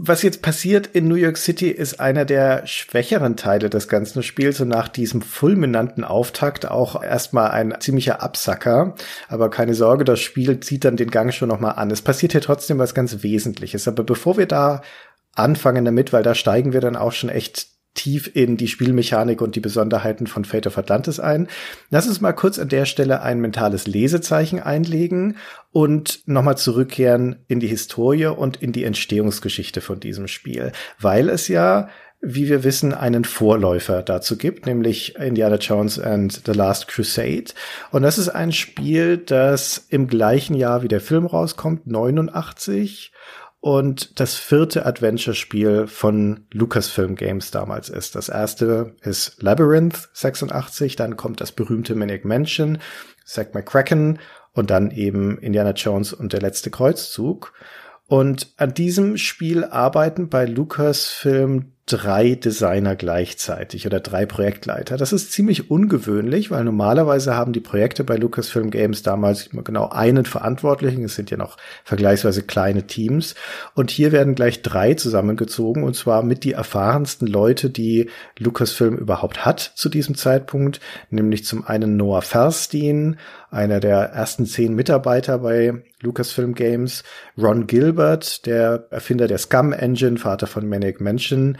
was 0.00 0.22
jetzt 0.22 0.42
passiert 0.42 0.86
in 0.86 1.08
New 1.08 1.16
York 1.16 1.36
City 1.36 1.68
ist 1.68 1.98
einer 1.98 2.24
der 2.24 2.64
schwächeren 2.68 3.36
Teile 3.36 3.68
des 3.68 3.88
ganzen 3.88 4.22
Spiels 4.22 4.60
und 4.60 4.68
nach 4.68 4.86
diesem 4.86 5.20
fulminanten 5.20 6.04
Auftakt 6.04 6.70
auch 6.70 7.02
erstmal 7.02 7.50
ein 7.50 7.74
ziemlicher 7.80 8.22
Absacker. 8.22 8.94
Aber 9.28 9.50
keine 9.50 9.74
Sorge, 9.74 10.04
das 10.04 10.20
Spiel 10.20 10.60
zieht 10.60 10.84
dann 10.84 10.96
den 10.96 11.10
Gang 11.10 11.34
schon 11.34 11.48
nochmal 11.48 11.74
an. 11.74 11.90
Es 11.90 12.00
passiert 12.00 12.30
hier 12.30 12.40
trotzdem 12.40 12.78
was 12.78 12.94
ganz 12.94 13.24
Wesentliches. 13.24 13.88
Aber 13.88 14.04
bevor 14.04 14.38
wir 14.38 14.46
da 14.46 14.82
anfangen 15.34 15.84
damit, 15.84 16.12
weil 16.12 16.22
da 16.22 16.36
steigen 16.36 16.72
wir 16.72 16.80
dann 16.80 16.94
auch 16.94 17.12
schon 17.12 17.28
echt 17.28 17.66
tief 17.98 18.30
in 18.32 18.56
die 18.56 18.68
Spielmechanik 18.68 19.42
und 19.42 19.56
die 19.56 19.60
Besonderheiten 19.60 20.28
von 20.28 20.44
Fate 20.44 20.68
of 20.68 20.78
Atlantis 20.78 21.18
ein. 21.18 21.48
Lass 21.90 22.06
uns 22.06 22.20
mal 22.20 22.32
kurz 22.32 22.58
an 22.60 22.68
der 22.68 22.84
Stelle 22.84 23.22
ein 23.22 23.40
mentales 23.40 23.88
Lesezeichen 23.88 24.60
einlegen 24.60 25.36
und 25.72 26.20
nochmal 26.26 26.56
zurückkehren 26.56 27.44
in 27.48 27.58
die 27.58 27.66
Historie 27.66 28.26
und 28.26 28.56
in 28.56 28.70
die 28.70 28.84
Entstehungsgeschichte 28.84 29.80
von 29.80 29.98
diesem 29.98 30.28
Spiel, 30.28 30.70
weil 31.00 31.28
es 31.28 31.48
ja 31.48 31.88
wie 32.20 32.48
wir 32.48 32.64
wissen, 32.64 32.94
einen 32.94 33.24
Vorläufer 33.24 34.02
dazu 34.02 34.36
gibt, 34.36 34.66
nämlich 34.66 35.14
Indiana 35.14 35.54
Jones 35.54 36.00
and 36.00 36.42
the 36.46 36.52
Last 36.52 36.88
Crusade. 36.88 37.52
Und 37.92 38.02
das 38.02 38.18
ist 38.18 38.28
ein 38.28 38.50
Spiel, 38.50 39.18
das 39.18 39.86
im 39.88 40.08
gleichen 40.08 40.54
Jahr 40.54 40.82
wie 40.82 40.88
der 40.88 41.00
Film 41.00 41.26
rauskommt, 41.26 41.86
89 41.86 43.12
und 43.60 44.20
das 44.20 44.36
vierte 44.36 44.86
Adventure-Spiel 44.86 45.86
von 45.88 46.46
Lucasfilm 46.52 47.16
Games 47.16 47.50
damals 47.50 47.88
ist. 47.88 48.14
Das 48.14 48.28
erste 48.28 48.94
ist 49.00 49.42
Labyrinth 49.42 50.08
86, 50.12 50.96
dann 50.96 51.16
kommt 51.16 51.40
das 51.40 51.52
berühmte 51.52 51.94
Manic 51.94 52.24
Mansion, 52.24 52.78
Zack 53.24 53.54
McCracken 53.54 54.20
und 54.52 54.70
dann 54.70 54.90
eben 54.90 55.38
Indiana 55.38 55.72
Jones 55.72 56.12
und 56.12 56.32
der 56.32 56.40
letzte 56.40 56.70
Kreuzzug. 56.70 57.52
Und 58.06 58.54
an 58.56 58.74
diesem 58.74 59.16
Spiel 59.18 59.64
arbeiten 59.64 60.28
bei 60.28 60.46
Lucasfilm 60.46 61.72
drei 61.88 62.34
Designer 62.34 62.94
gleichzeitig 62.96 63.86
oder 63.86 64.00
drei 64.00 64.26
Projektleiter. 64.26 64.96
Das 64.96 65.12
ist 65.12 65.32
ziemlich 65.32 65.70
ungewöhnlich, 65.70 66.50
weil 66.50 66.64
normalerweise 66.64 67.34
haben 67.34 67.52
die 67.52 67.60
Projekte 67.60 68.04
bei 68.04 68.16
Lucasfilm 68.16 68.70
Games 68.70 69.02
damals 69.02 69.48
genau 69.50 69.88
einen 69.88 70.26
Verantwortlichen. 70.26 71.04
Es 71.04 71.14
sind 71.14 71.30
ja 71.30 71.36
noch 71.36 71.56
vergleichsweise 71.84 72.42
kleine 72.42 72.86
Teams. 72.86 73.34
Und 73.74 73.90
hier 73.90 74.12
werden 74.12 74.34
gleich 74.34 74.62
drei 74.62 74.94
zusammengezogen 74.94 75.82
und 75.82 75.96
zwar 75.96 76.22
mit 76.22 76.44
die 76.44 76.52
erfahrensten 76.52 77.26
Leute, 77.26 77.70
die 77.70 78.10
Lucasfilm 78.38 78.96
überhaupt 78.96 79.46
hat 79.46 79.60
zu 79.60 79.88
diesem 79.88 80.14
Zeitpunkt, 80.14 80.80
nämlich 81.10 81.44
zum 81.44 81.66
einen 81.66 81.96
Noah 81.96 82.22
Ferstein, 82.22 83.16
einer 83.50 83.80
der 83.80 84.10
ersten 84.10 84.44
zehn 84.44 84.74
Mitarbeiter 84.74 85.38
bei 85.38 85.82
Lucasfilm 86.00 86.54
Games, 86.54 87.02
Ron 87.36 87.66
Gilbert, 87.66 88.46
der 88.46 88.86
Erfinder 88.90 89.26
der 89.26 89.38
Scum 89.38 89.72
Engine, 89.72 90.18
Vater 90.18 90.46
von 90.46 90.68
Manic 90.68 91.00
Mansion 91.00 91.58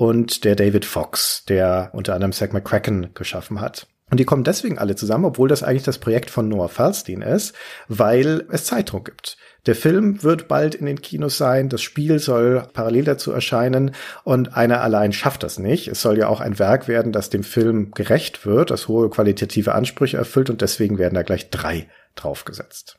und 0.00 0.44
der 0.44 0.56
David 0.56 0.86
Fox, 0.86 1.44
der 1.46 1.90
unter 1.92 2.14
anderem 2.14 2.32
Zack 2.32 2.54
McCracken 2.54 3.12
geschaffen 3.12 3.60
hat. 3.60 3.86
Und 4.10 4.18
die 4.18 4.24
kommen 4.24 4.44
deswegen 4.44 4.78
alle 4.78 4.96
zusammen, 4.96 5.26
obwohl 5.26 5.46
das 5.46 5.62
eigentlich 5.62 5.82
das 5.82 5.98
Projekt 5.98 6.30
von 6.30 6.48
Noah 6.48 6.70
Falstein 6.70 7.20
ist, 7.20 7.54
weil 7.86 8.46
es 8.50 8.64
Zeitdruck 8.64 9.04
gibt. 9.04 9.36
Der 9.66 9.74
Film 9.74 10.22
wird 10.22 10.48
bald 10.48 10.74
in 10.74 10.86
den 10.86 11.02
Kinos 11.02 11.36
sein, 11.36 11.68
das 11.68 11.82
Spiel 11.82 12.18
soll 12.18 12.66
parallel 12.72 13.04
dazu 13.04 13.30
erscheinen 13.30 13.94
und 14.24 14.56
einer 14.56 14.80
allein 14.80 15.12
schafft 15.12 15.42
das 15.42 15.58
nicht. 15.58 15.86
Es 15.86 16.00
soll 16.00 16.16
ja 16.16 16.28
auch 16.28 16.40
ein 16.40 16.58
Werk 16.58 16.88
werden, 16.88 17.12
das 17.12 17.28
dem 17.28 17.44
Film 17.44 17.90
gerecht 17.90 18.46
wird, 18.46 18.70
das 18.70 18.88
hohe 18.88 19.10
qualitative 19.10 19.74
Ansprüche 19.74 20.16
erfüllt 20.16 20.48
und 20.48 20.62
deswegen 20.62 20.96
werden 20.96 21.14
da 21.14 21.22
gleich 21.22 21.50
drei 21.50 21.90
draufgesetzt. 22.14 22.98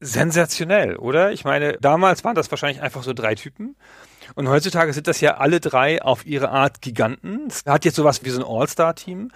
Sensationell, 0.00 0.96
oder? 0.96 1.30
Ich 1.30 1.44
meine, 1.44 1.76
damals 1.78 2.24
waren 2.24 2.36
das 2.36 2.50
wahrscheinlich 2.50 2.80
einfach 2.80 3.02
so 3.02 3.12
drei 3.12 3.34
Typen 3.34 3.76
und 4.34 4.48
heutzutage 4.48 4.92
sind 4.92 5.06
das 5.06 5.20
ja 5.20 5.36
alle 5.36 5.60
drei 5.60 6.02
auf 6.02 6.26
ihre 6.26 6.50
Art 6.50 6.82
Giganten. 6.82 7.46
Es 7.48 7.64
hat 7.66 7.84
jetzt 7.84 7.96
sowas 7.96 8.24
wie 8.24 8.30
so 8.30 8.40
ein 8.40 8.46
All-Star-Team. 8.46 9.30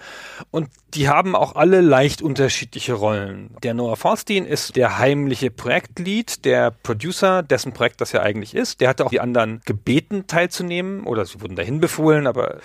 Und 0.51 0.69
die 0.93 1.09
haben 1.09 1.35
auch 1.35 1.55
alle 1.55 1.81
leicht 1.81 2.21
unterschiedliche 2.21 2.93
Rollen. 2.93 3.55
Der 3.63 3.73
Noah 3.73 3.97
Falstein 3.97 4.45
ist 4.45 4.75
der 4.75 4.99
heimliche 4.99 5.51
Projektlead, 5.51 6.45
der 6.45 6.71
Producer, 6.71 7.43
dessen 7.43 7.73
Projekt 7.73 8.01
das 8.01 8.11
ja 8.11 8.21
eigentlich 8.21 8.55
ist. 8.55 8.81
Der 8.81 8.89
hatte 8.89 9.05
auch 9.05 9.09
die 9.09 9.19
anderen 9.19 9.61
gebeten 9.65 10.27
teilzunehmen 10.27 11.03
oder 11.05 11.25
sie 11.25 11.41
wurden 11.41 11.55
dahin 11.55 11.79
befohlen, 11.79 12.27
aber 12.27 12.59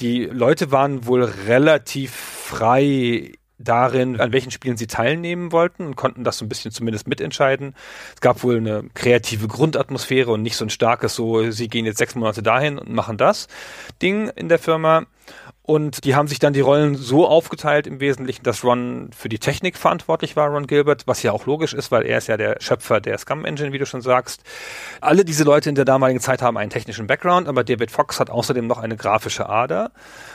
die 0.00 0.24
Leute 0.24 0.72
waren 0.72 1.06
wohl 1.06 1.24
relativ 1.24 2.12
frei 2.14 3.32
darin, 3.58 4.20
an 4.20 4.32
welchen 4.32 4.50
Spielen 4.50 4.76
sie 4.76 4.86
teilnehmen 4.86 5.52
wollten 5.52 5.86
und 5.86 5.96
konnten 5.96 6.24
das 6.24 6.38
so 6.38 6.44
ein 6.44 6.48
bisschen 6.48 6.72
zumindest 6.72 7.06
mitentscheiden. 7.06 7.74
Es 8.14 8.20
gab 8.20 8.42
wohl 8.42 8.56
eine 8.56 8.84
kreative 8.94 9.48
Grundatmosphäre 9.48 10.32
und 10.32 10.42
nicht 10.42 10.56
so 10.56 10.64
ein 10.64 10.70
starkes 10.70 11.14
so, 11.14 11.50
sie 11.50 11.68
gehen 11.68 11.86
jetzt 11.86 11.98
sechs 11.98 12.14
Monate 12.14 12.42
dahin 12.42 12.78
und 12.78 12.90
machen 12.90 13.16
das 13.16 13.48
Ding 14.02 14.28
in 14.28 14.48
der 14.48 14.58
Firma. 14.58 15.06
Und 15.66 16.04
die 16.04 16.14
haben 16.14 16.28
sich 16.28 16.38
dann 16.38 16.52
die 16.52 16.60
Rollen 16.60 16.94
so 16.94 17.26
aufgeteilt 17.26 17.86
im 17.86 17.98
Wesentlichen, 17.98 18.42
dass 18.42 18.64
Ron 18.64 19.08
für 19.16 19.30
die 19.30 19.38
Technik 19.38 19.78
verantwortlich 19.78 20.36
war, 20.36 20.48
Ron 20.50 20.66
Gilbert, 20.66 21.06
was 21.06 21.22
ja 21.22 21.32
auch 21.32 21.46
logisch 21.46 21.72
ist, 21.72 21.90
weil 21.90 22.04
er 22.04 22.18
ist 22.18 22.26
ja 22.26 22.36
der 22.36 22.60
Schöpfer 22.60 23.00
der 23.00 23.16
Scum 23.16 23.46
Engine, 23.46 23.72
wie 23.72 23.78
du 23.78 23.86
schon 23.86 24.02
sagst. 24.02 24.42
Alle 25.00 25.24
diese 25.24 25.42
Leute 25.42 25.70
in 25.70 25.74
der 25.74 25.86
damaligen 25.86 26.20
Zeit 26.20 26.42
haben 26.42 26.58
einen 26.58 26.68
technischen 26.68 27.06
Background, 27.06 27.48
aber 27.48 27.64
David 27.64 27.90
Fox 27.90 28.20
hat 28.20 28.28
außerdem 28.28 28.66
noch 28.66 28.76
eine 28.76 28.98
grafische 28.98 29.48
Ader. 29.48 29.90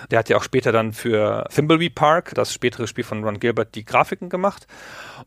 Der 0.10 0.18
hat 0.18 0.30
ja 0.30 0.38
auch 0.38 0.42
später 0.42 0.72
dann 0.72 0.94
für 0.94 1.48
Thimbleby 1.54 1.92
Park, 1.92 2.34
das 2.34 2.52
spätere 2.52 2.88
Spiel 2.88 3.04
von 3.04 3.24
Ron 3.24 3.40
Gilbert, 3.40 3.76
die 3.76 3.86
Grafiken 3.86 4.30
gemacht. 4.30 4.66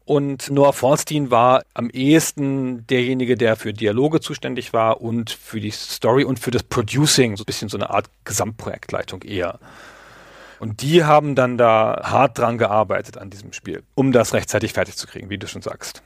Und 0.05 0.51
Noah 0.51 0.73
Falstein 0.73 1.31
war 1.31 1.63
am 1.75 1.91
ehesten 1.91 2.89
derjenige, 2.89 3.37
der 3.37 3.55
für 3.55 3.73
Dialoge 3.73 4.19
zuständig 4.19 4.73
war 4.73 5.01
und 5.01 5.31
für 5.31 5.61
die 5.61 5.71
Story 5.71 6.25
und 6.25 6.41
für 6.41 6.51
das 6.51 6.65
Producing, 6.65 7.37
so 7.37 7.43
ein 7.43 7.47
bisschen 7.47 7.69
so 7.69 7.77
eine 7.77 7.91
Art 7.91 8.07
Gesamtprojektleitung 8.25 9.23
eher. 9.23 9.61
Und 10.63 10.81
die 10.81 11.03
haben 11.03 11.35
dann 11.35 11.59
da 11.59 12.03
hart 12.05 12.39
dran 12.39 12.57
gearbeitet 12.57 13.19
an 13.19 13.31
diesem 13.31 13.53
Spiel, 13.53 13.83
um 13.97 14.13
das 14.13 14.33
rechtzeitig 14.33 14.75
fertig 14.75 14.97
zu 14.97 15.09
kriegen, 15.09 15.29
wie 15.29 15.37
du 15.37 15.49
schon 15.49 15.61
sagst 15.61 16.05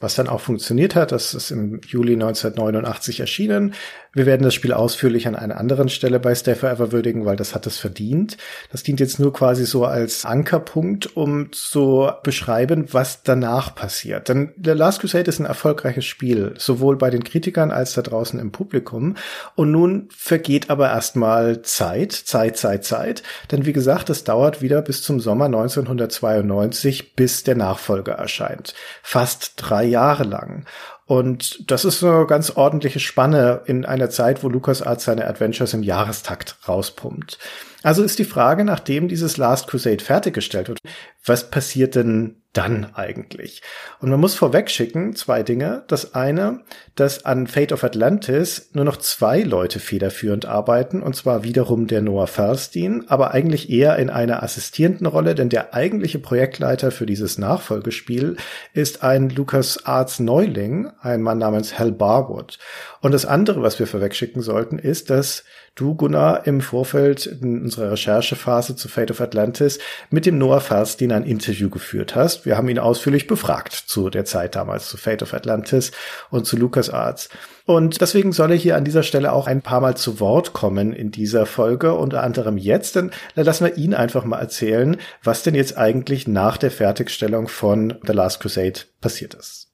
was 0.00 0.14
dann 0.14 0.28
auch 0.28 0.40
funktioniert 0.40 0.94
hat. 0.94 1.12
Das 1.12 1.34
ist 1.34 1.50
im 1.50 1.80
Juli 1.86 2.12
1989 2.12 3.20
erschienen. 3.20 3.74
Wir 4.14 4.26
werden 4.26 4.44
das 4.44 4.54
Spiel 4.54 4.72
ausführlich 4.72 5.26
an 5.26 5.34
einer 5.34 5.58
anderen 5.58 5.88
Stelle 5.88 6.20
bei 6.20 6.34
Stay 6.34 6.54
Forever 6.54 6.92
würdigen, 6.92 7.26
weil 7.26 7.36
das 7.36 7.54
hat 7.54 7.66
es 7.66 7.78
verdient. 7.78 8.36
Das 8.70 8.82
dient 8.84 9.00
jetzt 9.00 9.18
nur 9.18 9.32
quasi 9.32 9.66
so 9.66 9.84
als 9.84 10.24
Ankerpunkt, 10.24 11.16
um 11.16 11.52
zu 11.52 12.10
beschreiben, 12.22 12.86
was 12.92 13.24
danach 13.24 13.74
passiert. 13.74 14.28
Denn 14.28 14.52
The 14.62 14.70
Last 14.70 15.00
Crusade 15.00 15.28
ist 15.28 15.40
ein 15.40 15.46
erfolgreiches 15.46 16.04
Spiel, 16.04 16.54
sowohl 16.56 16.96
bei 16.96 17.10
den 17.10 17.24
Kritikern 17.24 17.72
als 17.72 17.94
da 17.94 18.02
draußen 18.02 18.38
im 18.38 18.52
Publikum. 18.52 19.16
Und 19.56 19.72
nun 19.72 20.08
vergeht 20.16 20.70
aber 20.70 20.90
erstmal 20.90 21.62
Zeit, 21.62 22.12
Zeit, 22.12 22.56
Zeit, 22.56 22.84
Zeit. 22.84 23.22
Denn 23.50 23.66
wie 23.66 23.72
gesagt, 23.72 24.10
es 24.10 24.22
dauert 24.22 24.62
wieder 24.62 24.80
bis 24.82 25.02
zum 25.02 25.18
Sommer 25.18 25.46
1992, 25.46 27.16
bis 27.16 27.42
der 27.42 27.56
Nachfolger 27.56 28.12
erscheint. 28.12 28.74
Fast 29.02 29.54
drei 29.56 29.84
Jahre 29.84 30.24
lang. 30.24 30.66
Und 31.06 31.70
das 31.70 31.84
ist 31.84 32.02
eine 32.02 32.26
ganz 32.26 32.50
ordentliche 32.50 33.00
Spanne 33.00 33.62
in 33.66 33.84
einer 33.84 34.08
Zeit, 34.08 34.42
wo 34.42 34.48
LucasArts 34.48 35.04
seine 35.04 35.26
Adventures 35.26 35.74
im 35.74 35.82
Jahrestakt 35.82 36.56
rauspumpt. 36.66 37.38
Also 37.82 38.02
ist 38.02 38.18
die 38.18 38.24
Frage, 38.24 38.64
nachdem 38.64 39.08
dieses 39.08 39.36
Last 39.36 39.66
Crusade 39.66 40.02
fertiggestellt 40.02 40.68
wird, 40.68 40.78
was 41.24 41.50
passiert 41.50 41.94
denn 41.94 42.42
dann 42.54 42.94
eigentlich? 42.94 43.60
Und 44.00 44.10
man 44.10 44.20
muss 44.20 44.34
vorweg 44.34 44.70
schicken, 44.70 45.14
zwei 45.14 45.42
Dinge. 45.42 45.84
Das 45.88 46.14
eine, 46.14 46.60
dass 46.94 47.24
an 47.26 47.46
Fate 47.46 47.72
of 47.72 47.84
Atlantis 47.84 48.70
nur 48.72 48.84
noch 48.84 48.96
zwei 48.96 49.42
Leute 49.42 49.80
federführend 49.80 50.46
arbeiten, 50.46 51.02
und 51.02 51.14
zwar 51.14 51.44
wiederum 51.44 51.86
der 51.86 52.00
Noah 52.00 52.26
Falstein, 52.26 53.04
aber 53.08 53.32
eigentlich 53.32 53.68
eher 53.68 53.96
in 53.96 54.08
einer 54.08 54.42
assistierenden 54.42 55.06
Rolle, 55.06 55.34
denn 55.34 55.48
der 55.48 55.74
eigentliche 55.74 56.18
Projektleiter 56.18 56.90
für 56.90 57.06
dieses 57.06 57.36
Nachfolgespiel 57.36 58.36
ist 58.72 59.02
ein 59.02 59.28
Lucas 59.28 59.84
Arts 59.84 60.20
Neuling, 60.20 60.90
ein 61.00 61.20
Mann 61.20 61.38
namens 61.38 61.78
Hal 61.78 61.92
Barwood. 61.92 62.58
Und 63.00 63.12
das 63.12 63.26
andere, 63.26 63.62
was 63.62 63.78
wir 63.78 63.86
vorweg 63.86 64.14
schicken 64.14 64.40
sollten, 64.40 64.78
ist, 64.78 65.10
dass 65.10 65.44
du, 65.74 65.94
Gunnar, 65.94 66.46
im 66.46 66.60
Vorfeld 66.60 67.26
in 67.26 67.62
unserer 67.62 67.92
Recherchephase 67.92 68.76
zu 68.76 68.88
Fate 68.88 69.10
of 69.10 69.20
Atlantis 69.20 69.78
mit 70.10 70.26
dem 70.26 70.38
Noah 70.38 70.60
Falstein 70.60 71.12
ein 71.12 71.24
Interview 71.24 71.68
geführt 71.68 72.14
hast. 72.14 72.43
Wir 72.44 72.56
haben 72.56 72.68
ihn 72.68 72.78
ausführlich 72.78 73.26
befragt 73.26 73.72
zu 73.72 74.10
der 74.10 74.24
Zeit 74.24 74.54
damals 74.54 74.88
zu 74.88 74.96
Fate 74.96 75.22
of 75.22 75.34
Atlantis 75.34 75.92
und 76.30 76.46
zu 76.46 76.56
LucasArts. 76.56 77.28
Und 77.66 78.00
deswegen 78.00 78.32
soll 78.32 78.50
er 78.50 78.56
hier 78.56 78.76
an 78.76 78.84
dieser 78.84 79.02
Stelle 79.02 79.32
auch 79.32 79.46
ein 79.46 79.62
paar 79.62 79.80
Mal 79.80 79.96
zu 79.96 80.20
Wort 80.20 80.52
kommen 80.52 80.92
in 80.92 81.10
dieser 81.10 81.46
Folge, 81.46 81.94
unter 81.94 82.22
anderem 82.22 82.58
jetzt. 82.58 82.96
Denn 82.96 83.10
lassen 83.34 83.64
wir 83.64 83.76
ihn 83.78 83.94
einfach 83.94 84.24
mal 84.24 84.38
erzählen, 84.38 84.98
was 85.22 85.42
denn 85.42 85.54
jetzt 85.54 85.78
eigentlich 85.78 86.28
nach 86.28 86.58
der 86.58 86.70
Fertigstellung 86.70 87.48
von 87.48 87.98
The 88.06 88.12
Last 88.12 88.40
Crusade 88.40 88.80
passiert 89.00 89.34
ist. 89.34 89.72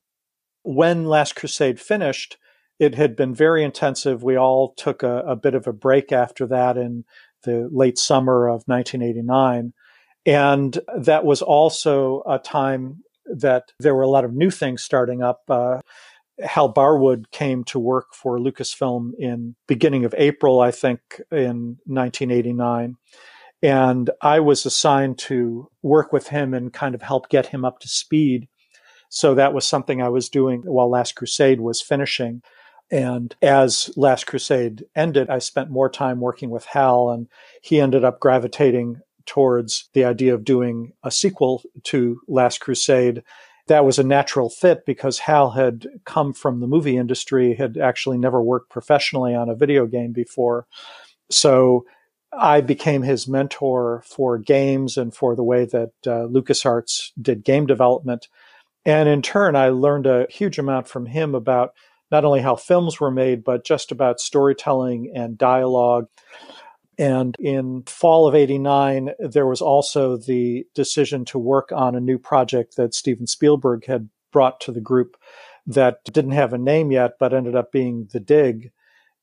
When 0.62 1.04
Last 1.04 1.34
Crusade 1.34 1.78
finished, 1.78 2.38
it 2.78 2.96
had 2.96 3.16
been 3.16 3.34
very 3.34 3.64
intensive. 3.64 4.22
We 4.22 4.38
all 4.38 4.72
took 4.76 5.02
a, 5.02 5.20
a 5.26 5.34
bit 5.34 5.54
of 5.54 5.66
a 5.66 5.72
break 5.72 6.12
after 6.12 6.48
that 6.48 6.76
in 6.76 7.04
the 7.42 7.66
late 7.70 7.98
summer 7.98 8.46
of 8.46 8.64
1989. 8.66 9.72
And 10.26 10.78
that 10.98 11.24
was 11.24 11.42
also 11.42 12.22
a 12.26 12.38
time 12.38 13.02
that 13.26 13.72
there 13.78 13.94
were 13.94 14.02
a 14.02 14.08
lot 14.08 14.24
of 14.24 14.34
new 14.34 14.50
things 14.50 14.82
starting 14.82 15.22
up. 15.22 15.42
Uh, 15.48 15.80
Hal 16.42 16.72
Barwood 16.72 17.30
came 17.30 17.64
to 17.64 17.78
work 17.78 18.14
for 18.14 18.38
Lucasfilm 18.38 19.12
in 19.18 19.54
beginning 19.66 20.04
of 20.04 20.14
April, 20.16 20.60
I 20.60 20.70
think, 20.70 21.00
in 21.30 21.78
1989. 21.86 22.96
And 23.62 24.10
I 24.22 24.40
was 24.40 24.64
assigned 24.64 25.18
to 25.18 25.70
work 25.82 26.12
with 26.12 26.28
him 26.28 26.54
and 26.54 26.72
kind 26.72 26.94
of 26.94 27.02
help 27.02 27.28
get 27.28 27.46
him 27.46 27.64
up 27.64 27.78
to 27.80 27.88
speed. 27.88 28.48
So 29.10 29.34
that 29.34 29.52
was 29.52 29.66
something 29.66 30.00
I 30.00 30.08
was 30.08 30.28
doing 30.28 30.62
while 30.62 30.88
Last 30.88 31.14
Crusade 31.14 31.60
was 31.60 31.82
finishing. 31.82 32.42
And 32.90 33.34
as 33.42 33.90
Last 33.96 34.26
Crusade 34.26 34.84
ended, 34.96 35.28
I 35.30 35.38
spent 35.38 35.70
more 35.70 35.90
time 35.90 36.20
working 36.20 36.50
with 36.50 36.64
Hal, 36.64 37.10
and 37.10 37.28
he 37.62 37.80
ended 37.80 38.04
up 38.04 38.18
gravitating 38.18 39.00
towards 39.26 39.88
the 39.94 40.04
idea 40.04 40.34
of 40.34 40.44
doing 40.44 40.92
a 41.02 41.10
sequel 41.10 41.62
to 41.84 42.20
Last 42.28 42.60
Crusade. 42.60 43.22
That 43.68 43.84
was 43.84 43.98
a 43.98 44.04
natural 44.04 44.50
fit 44.50 44.84
because 44.84 45.18
Hal 45.20 45.50
had 45.50 45.86
come 46.04 46.32
from 46.32 46.60
the 46.60 46.66
movie 46.66 46.96
industry, 46.96 47.54
had 47.54 47.76
actually 47.78 48.18
never 48.18 48.42
worked 48.42 48.70
professionally 48.70 49.34
on 49.34 49.48
a 49.48 49.54
video 49.54 49.86
game 49.86 50.12
before. 50.12 50.66
So 51.30 51.84
I 52.32 52.60
became 52.60 53.02
his 53.02 53.28
mentor 53.28 54.02
for 54.06 54.38
games 54.38 54.96
and 54.96 55.14
for 55.14 55.34
the 55.34 55.44
way 55.44 55.64
that 55.66 55.92
uh, 56.06 56.26
LucasArts 56.28 57.10
did 57.20 57.44
game 57.44 57.66
development. 57.66 58.28
And 58.84 59.08
in 59.08 59.22
turn, 59.22 59.56
I 59.56 59.68
learned 59.68 60.06
a 60.06 60.26
huge 60.30 60.58
amount 60.58 60.88
from 60.88 61.06
him 61.06 61.34
about 61.34 61.74
not 62.10 62.24
only 62.24 62.40
how 62.40 62.56
films 62.56 62.98
were 62.98 63.10
made, 63.10 63.44
but 63.44 63.64
just 63.64 63.92
about 63.92 64.20
storytelling 64.20 65.12
and 65.14 65.38
dialogue. 65.38 66.06
And 66.98 67.36
in 67.38 67.82
fall 67.86 68.28
of 68.28 68.34
89, 68.34 69.12
there 69.18 69.46
was 69.46 69.62
also 69.62 70.16
the 70.16 70.66
decision 70.74 71.24
to 71.26 71.38
work 71.38 71.70
on 71.72 71.94
a 71.94 72.00
new 72.00 72.18
project 72.18 72.76
that 72.76 72.94
Steven 72.94 73.26
Spielberg 73.26 73.86
had 73.86 74.08
brought 74.32 74.60
to 74.60 74.72
the 74.72 74.80
group 74.80 75.16
that 75.66 76.04
didn't 76.04 76.32
have 76.32 76.52
a 76.52 76.58
name 76.58 76.90
yet, 76.90 77.12
but 77.18 77.32
ended 77.32 77.54
up 77.54 77.72
being 77.72 78.08
The 78.12 78.20
Dig. 78.20 78.70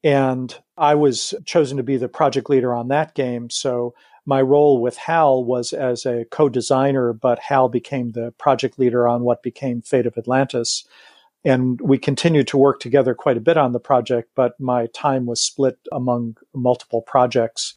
And 0.04 0.56
I 0.78 0.96
was 0.96 1.34
chosen 1.46 1.78
to 1.78 1.84
be 1.84 1.98
the 1.98 2.08
project 2.08 2.50
leader 2.50 2.74
on 2.74 2.88
that 2.88 3.16
game. 3.16 3.50
So 3.50 3.94
my 4.26 4.42
role 4.42 4.82
with 4.82 4.98
Hal 4.98 5.44
was 5.44 5.74
as 5.74 6.06
a 6.06 6.26
co 6.26 6.50
designer, 6.50 7.14
but 7.14 7.40
Hal 7.40 7.70
became 7.70 8.12
the 8.12 8.32
project 8.38 8.78
leader 8.78 9.08
on 9.08 9.24
what 9.24 9.42
became 9.42 9.82
Fate 9.82 10.06
of 10.06 10.18
Atlantis. 10.18 10.86
And 11.48 11.80
we 11.80 11.98
continued 11.98 12.48
to 12.50 12.58
work 12.58 12.82
together 12.82 13.16
quite 13.16 13.38
a 13.38 13.42
bit 13.42 13.56
on 13.56 13.72
the 13.72 13.80
project, 13.80 14.32
but 14.36 14.60
my 14.60 14.88
time 14.88 15.26
was 15.26 15.40
split 15.40 15.78
among 15.94 16.36
multiple 16.54 17.02
projects. 17.02 17.76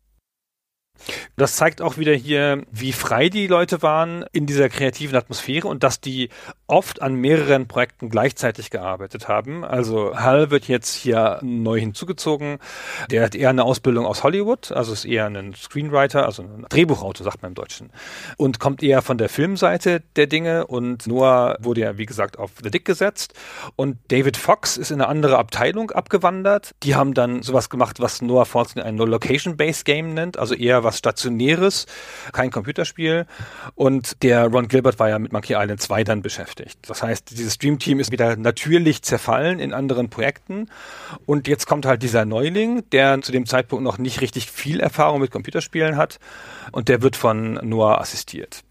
Das 1.41 1.57
zeigt 1.57 1.81
auch 1.81 1.97
wieder 1.97 2.13
hier, 2.13 2.65
wie 2.71 2.93
frei 2.93 3.31
die 3.31 3.47
Leute 3.47 3.81
waren 3.81 4.27
in 4.31 4.45
dieser 4.45 4.69
kreativen 4.69 5.17
Atmosphäre 5.17 5.69
und 5.69 5.83
dass 5.83 5.99
die 5.99 6.29
oft 6.67 7.01
an 7.01 7.15
mehreren 7.15 7.67
Projekten 7.67 8.11
gleichzeitig 8.11 8.69
gearbeitet 8.69 9.27
haben. 9.27 9.65
Also 9.65 10.15
Hal 10.15 10.51
wird 10.51 10.69
jetzt 10.69 10.95
hier 10.95 11.39
neu 11.41 11.81
hinzugezogen. 11.81 12.59
Der 13.11 13.25
hat 13.25 13.35
eher 13.35 13.49
eine 13.49 13.65
Ausbildung 13.65 14.05
aus 14.05 14.23
Hollywood, 14.23 14.71
also 14.71 14.93
ist 14.93 15.07
eher 15.07 15.25
ein 15.25 15.55
Screenwriter, 15.55 16.27
also 16.27 16.43
ein 16.43 16.67
Drehbuchautor, 16.69 17.25
sagt 17.25 17.41
man 17.41 17.53
im 17.53 17.55
Deutschen. 17.55 17.89
Und 18.37 18.61
kommt 18.61 18.83
eher 18.83 19.01
von 19.01 19.17
der 19.17 19.31
Filmseite 19.31 20.03
der 20.17 20.27
Dinge 20.27 20.67
und 20.67 21.07
Noah 21.07 21.57
wurde 21.59 21.81
ja, 21.81 21.97
wie 21.97 22.05
gesagt, 22.05 22.39
auf 22.39 22.51
The 22.63 22.71
Dick 22.71 22.85
gesetzt. 22.85 23.33
Und 23.77 23.97
David 24.09 24.37
Fox 24.37 24.77
ist 24.77 24.91
in 24.91 25.01
eine 25.01 25.09
andere 25.09 25.39
Abteilung 25.39 25.91
abgewandert. 25.91 26.75
Die 26.83 26.97
haben 26.97 27.15
dann 27.15 27.41
sowas 27.43 27.71
gemacht, 27.71 27.99
was 27.99 28.21
Noah 28.21 28.45
Fortune 28.45 28.85
ein 28.85 28.97
No-Location-Based 28.97 29.87
Game 29.87 30.13
nennt, 30.13 30.39
also 30.39 30.55
eher 30.55 30.85
was 30.85 30.99
Stationäres, 30.99 31.30
kein 32.33 32.51
Computerspiel. 32.51 33.27
Und 33.75 34.23
der 34.23 34.47
Ron 34.47 34.69
Gilbert 34.69 34.99
war 34.99 35.09
ja 35.09 35.19
mit 35.19 35.33
Monkey 35.33 35.55
Island 35.55 35.81
2 35.81 36.05
dann 36.05 36.23
beschäftigt. 36.23 36.79
Das 36.87 37.03
heißt, 37.03 37.31
dieses 37.31 37.55
Stream-Team 37.55 38.01
ist 38.01 38.13
wieder 38.13 38.37
natürlich 38.37 39.03
zerfallen 39.03 39.61
in 39.61 39.73
anderen 39.73 40.11
Projekten. 40.11 40.69
Und 41.27 41.49
jetzt 41.49 41.67
kommt 41.67 41.87
halt 41.87 42.03
dieser 42.03 42.25
Neuling, 42.25 42.89
der 42.91 43.21
zu 43.23 43.33
dem 43.33 43.47
Zeitpunkt 43.47 43.85
noch 43.85 43.99
nicht 43.99 44.21
richtig 44.21 44.51
viel 44.51 44.81
Erfahrung 44.81 45.21
mit 45.21 45.31
Computerspielen 45.31 45.97
hat. 45.97 46.19
Und 46.73 46.89
der 46.89 47.03
wird 47.03 47.17
von 47.17 47.55
Noah 47.63 48.01
assistiert. 48.01 48.63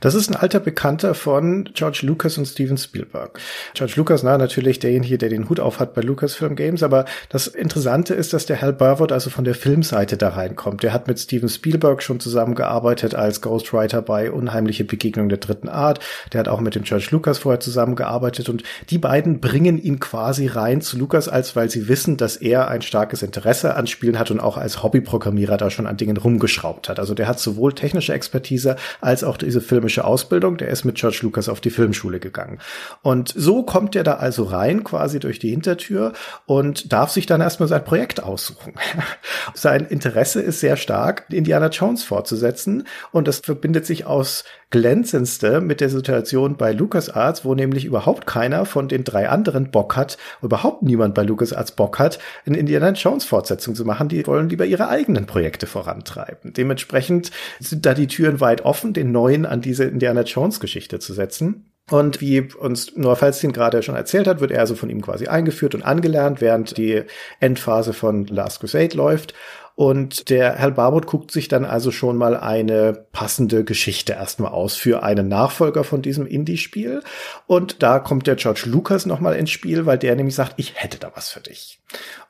Das 0.00 0.14
ist 0.14 0.28
ein 0.30 0.36
alter 0.36 0.60
Bekannter 0.60 1.14
von 1.14 1.70
George 1.72 2.00
Lucas 2.02 2.36
und 2.38 2.46
Steven 2.46 2.76
Spielberg. 2.76 3.38
George 3.74 3.94
Lucas, 3.96 4.22
na, 4.22 4.36
natürlich 4.36 4.78
derjenige, 4.78 5.18
der 5.18 5.28
den 5.28 5.48
Hut 5.48 5.60
auf 5.60 5.80
hat 5.80 5.94
bei 5.94 6.02
Lucasfilm 6.02 6.56
Games, 6.56 6.82
aber 6.82 7.06
das 7.28 7.46
Interessante 7.46 8.14
ist, 8.14 8.32
dass 8.32 8.46
der 8.46 8.60
Hal 8.60 8.72
Burwood 8.72 9.12
also 9.12 9.30
von 9.30 9.44
der 9.44 9.54
Filmseite 9.54 10.16
da 10.16 10.30
reinkommt. 10.30 10.82
Der 10.82 10.92
hat 10.92 11.08
mit 11.08 11.18
Steven 11.18 11.48
Spielberg 11.48 12.02
schon 12.02 12.20
zusammengearbeitet 12.20 13.14
als 13.14 13.40
Ghostwriter 13.40 14.02
bei 14.02 14.30
Unheimliche 14.30 14.84
Begegnung 14.84 15.28
der 15.28 15.38
dritten 15.38 15.68
Art. 15.68 16.00
Der 16.32 16.40
hat 16.40 16.48
auch 16.48 16.60
mit 16.60 16.74
dem 16.74 16.82
George 16.82 17.08
Lucas 17.10 17.38
vorher 17.38 17.60
zusammengearbeitet 17.60 18.48
und 18.48 18.62
die 18.90 18.98
beiden 18.98 19.40
bringen 19.40 19.78
ihn 19.78 20.00
quasi 20.00 20.46
rein 20.46 20.80
zu 20.80 20.98
Lucas, 20.98 21.28
als 21.28 21.56
weil 21.56 21.70
sie 21.70 21.88
wissen, 21.88 22.16
dass 22.16 22.36
er 22.36 22.68
ein 22.68 22.82
starkes 22.82 23.22
Interesse 23.22 23.76
an 23.76 23.86
Spielen 23.86 24.18
hat 24.18 24.30
und 24.30 24.40
auch 24.40 24.56
als 24.56 24.82
Hobbyprogrammierer 24.82 25.56
da 25.56 25.70
schon 25.70 25.86
an 25.86 25.96
Dingen 25.96 26.16
rumgeschraubt 26.16 26.88
hat. 26.88 26.98
Also 26.98 27.14
der 27.14 27.28
hat 27.28 27.40
sowohl 27.40 27.72
technische 27.72 28.12
Expertise 28.12 28.76
als 29.00 29.24
auch 29.24 29.36
diese 29.54 29.60
filmische 29.60 30.04
Ausbildung, 30.04 30.56
der 30.56 30.68
ist 30.68 30.84
mit 30.84 30.96
George 30.96 31.20
Lucas 31.22 31.48
auf 31.48 31.60
die 31.60 31.70
Filmschule 31.70 32.18
gegangen. 32.18 32.58
Und 33.02 33.32
so 33.36 33.62
kommt 33.62 33.94
er 33.94 34.02
da 34.02 34.14
also 34.14 34.42
rein, 34.42 34.82
quasi 34.82 35.20
durch 35.20 35.38
die 35.38 35.50
Hintertür 35.50 36.12
und 36.46 36.92
darf 36.92 37.10
sich 37.10 37.26
dann 37.26 37.40
erstmal 37.40 37.68
sein 37.68 37.84
Projekt 37.84 38.20
aussuchen. 38.20 38.74
sein 39.54 39.86
Interesse 39.86 40.42
ist 40.42 40.58
sehr 40.58 40.76
stark, 40.76 41.26
Indiana 41.30 41.68
Jones 41.68 42.02
fortzusetzen 42.02 42.88
und 43.12 43.28
das 43.28 43.38
verbindet 43.38 43.86
sich 43.86 44.06
aus 44.06 44.42
glänzendste 44.74 45.60
mit 45.60 45.80
der 45.80 45.88
Situation 45.88 46.56
bei 46.56 46.72
LucasArts, 46.72 47.44
wo 47.44 47.54
nämlich 47.54 47.84
überhaupt 47.84 48.26
keiner 48.26 48.66
von 48.66 48.88
den 48.88 49.04
drei 49.04 49.28
anderen 49.28 49.70
Bock 49.70 49.94
hat, 49.94 50.18
überhaupt 50.42 50.82
niemand 50.82 51.14
bei 51.14 51.22
LucasArts 51.22 51.76
Bock 51.76 52.00
hat, 52.00 52.18
eine 52.44 52.58
Indiana 52.58 52.90
Jones 52.90 53.24
Fortsetzung 53.24 53.76
zu 53.76 53.84
machen. 53.84 54.08
Die 54.08 54.26
wollen 54.26 54.48
lieber 54.48 54.64
ihre 54.64 54.88
eigenen 54.88 55.26
Projekte 55.26 55.68
vorantreiben. 55.68 56.52
Dementsprechend 56.54 57.30
sind 57.60 57.86
da 57.86 57.94
die 57.94 58.08
Türen 58.08 58.40
weit 58.40 58.64
offen, 58.64 58.94
den 58.94 59.12
neuen 59.12 59.43
an 59.46 59.60
diese 59.60 59.84
Indiana 59.84 60.22
Jones 60.22 60.60
Geschichte 60.60 60.98
zu 60.98 61.12
setzen. 61.12 61.70
Und 61.90 62.22
wie 62.22 62.40
uns 62.40 62.96
Noah 62.96 63.16
Falstein 63.16 63.52
gerade 63.52 63.82
schon 63.82 63.94
erzählt 63.94 64.26
hat, 64.26 64.40
wird 64.40 64.50
er 64.50 64.60
also 64.60 64.74
von 64.74 64.88
ihm 64.88 65.02
quasi 65.02 65.26
eingeführt 65.26 65.74
und 65.74 65.82
angelernt, 65.82 66.40
während 66.40 66.78
die 66.78 67.02
Endphase 67.40 67.92
von 67.92 68.26
Last 68.26 68.60
Crusade 68.60 68.96
läuft. 68.96 69.34
Und 69.76 70.30
der 70.30 70.54
Herr 70.54 70.70
Barwood 70.70 71.06
guckt 71.06 71.32
sich 71.32 71.48
dann 71.48 71.64
also 71.64 71.90
schon 71.90 72.16
mal 72.16 72.36
eine 72.36 73.06
passende 73.12 73.64
Geschichte 73.64 74.12
erstmal 74.12 74.52
aus 74.52 74.76
für 74.76 75.02
einen 75.02 75.28
Nachfolger 75.28 75.82
von 75.82 76.00
diesem 76.00 76.26
Indie-Spiel. 76.26 77.02
Und 77.46 77.82
da 77.82 77.98
kommt 77.98 78.26
der 78.26 78.36
George 78.36 78.62
Lucas 78.66 79.04
nochmal 79.04 79.34
ins 79.34 79.50
Spiel, 79.50 79.84
weil 79.84 79.98
der 79.98 80.14
nämlich 80.14 80.36
sagt, 80.36 80.54
ich 80.56 80.74
hätte 80.76 80.98
da 80.98 81.10
was 81.14 81.30
für 81.30 81.40
dich. 81.40 81.80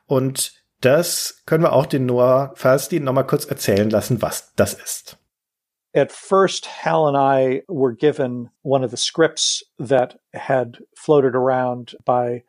Und 0.07 0.53
das 0.81 1.43
können 1.45 1.63
wir 1.63 1.73
auch 1.73 1.85
den 1.85 2.07
Noah 2.07 2.51
Falstein 2.55 3.03
nochmal 3.03 3.27
kurz 3.27 3.45
erzählen 3.45 3.89
lassen, 3.89 4.21
was 4.21 4.53
das 4.55 4.73
ist. 4.73 5.17
At 5.95 6.11
first, 6.11 6.65
Hal 6.65 7.07
and 7.07 7.15
I 7.15 7.61
were 7.69 7.93
given 7.93 8.49
one 8.63 8.83
of 8.83 8.91
the 8.91 8.97
scripts 8.97 9.63
that 9.79 10.17
had 10.33 10.77
floated 10.97 11.35
around 11.35 11.93
by 12.03 12.43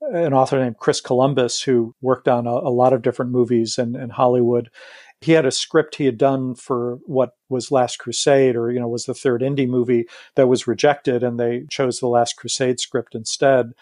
an 0.00 0.32
author 0.32 0.58
named 0.58 0.78
Chris 0.78 1.02
Columbus, 1.02 1.60
who 1.60 1.94
worked 2.00 2.26
on 2.26 2.46
a, 2.46 2.50
a 2.50 2.72
lot 2.72 2.94
of 2.94 3.02
different 3.02 3.32
movies 3.32 3.76
in, 3.76 3.96
in 3.96 4.08
Hollywood. 4.10 4.70
He 5.20 5.32
had 5.32 5.44
a 5.44 5.50
script 5.50 5.96
he 5.96 6.06
had 6.06 6.16
done 6.16 6.54
for 6.54 6.98
what 7.04 7.30
was 7.50 7.70
Last 7.70 7.98
Crusade, 7.98 8.56
or 8.56 8.70
you 8.70 8.80
know, 8.80 8.88
was 8.88 9.04
the 9.04 9.14
third 9.14 9.42
indie 9.42 9.68
movie 9.68 10.06
that 10.34 10.48
was 10.48 10.66
rejected, 10.66 11.22
and 11.22 11.38
they 11.38 11.64
chose 11.70 12.00
the 12.00 12.08
Last 12.08 12.36
Crusade 12.36 12.80
script 12.80 13.14
instead. 13.14 13.72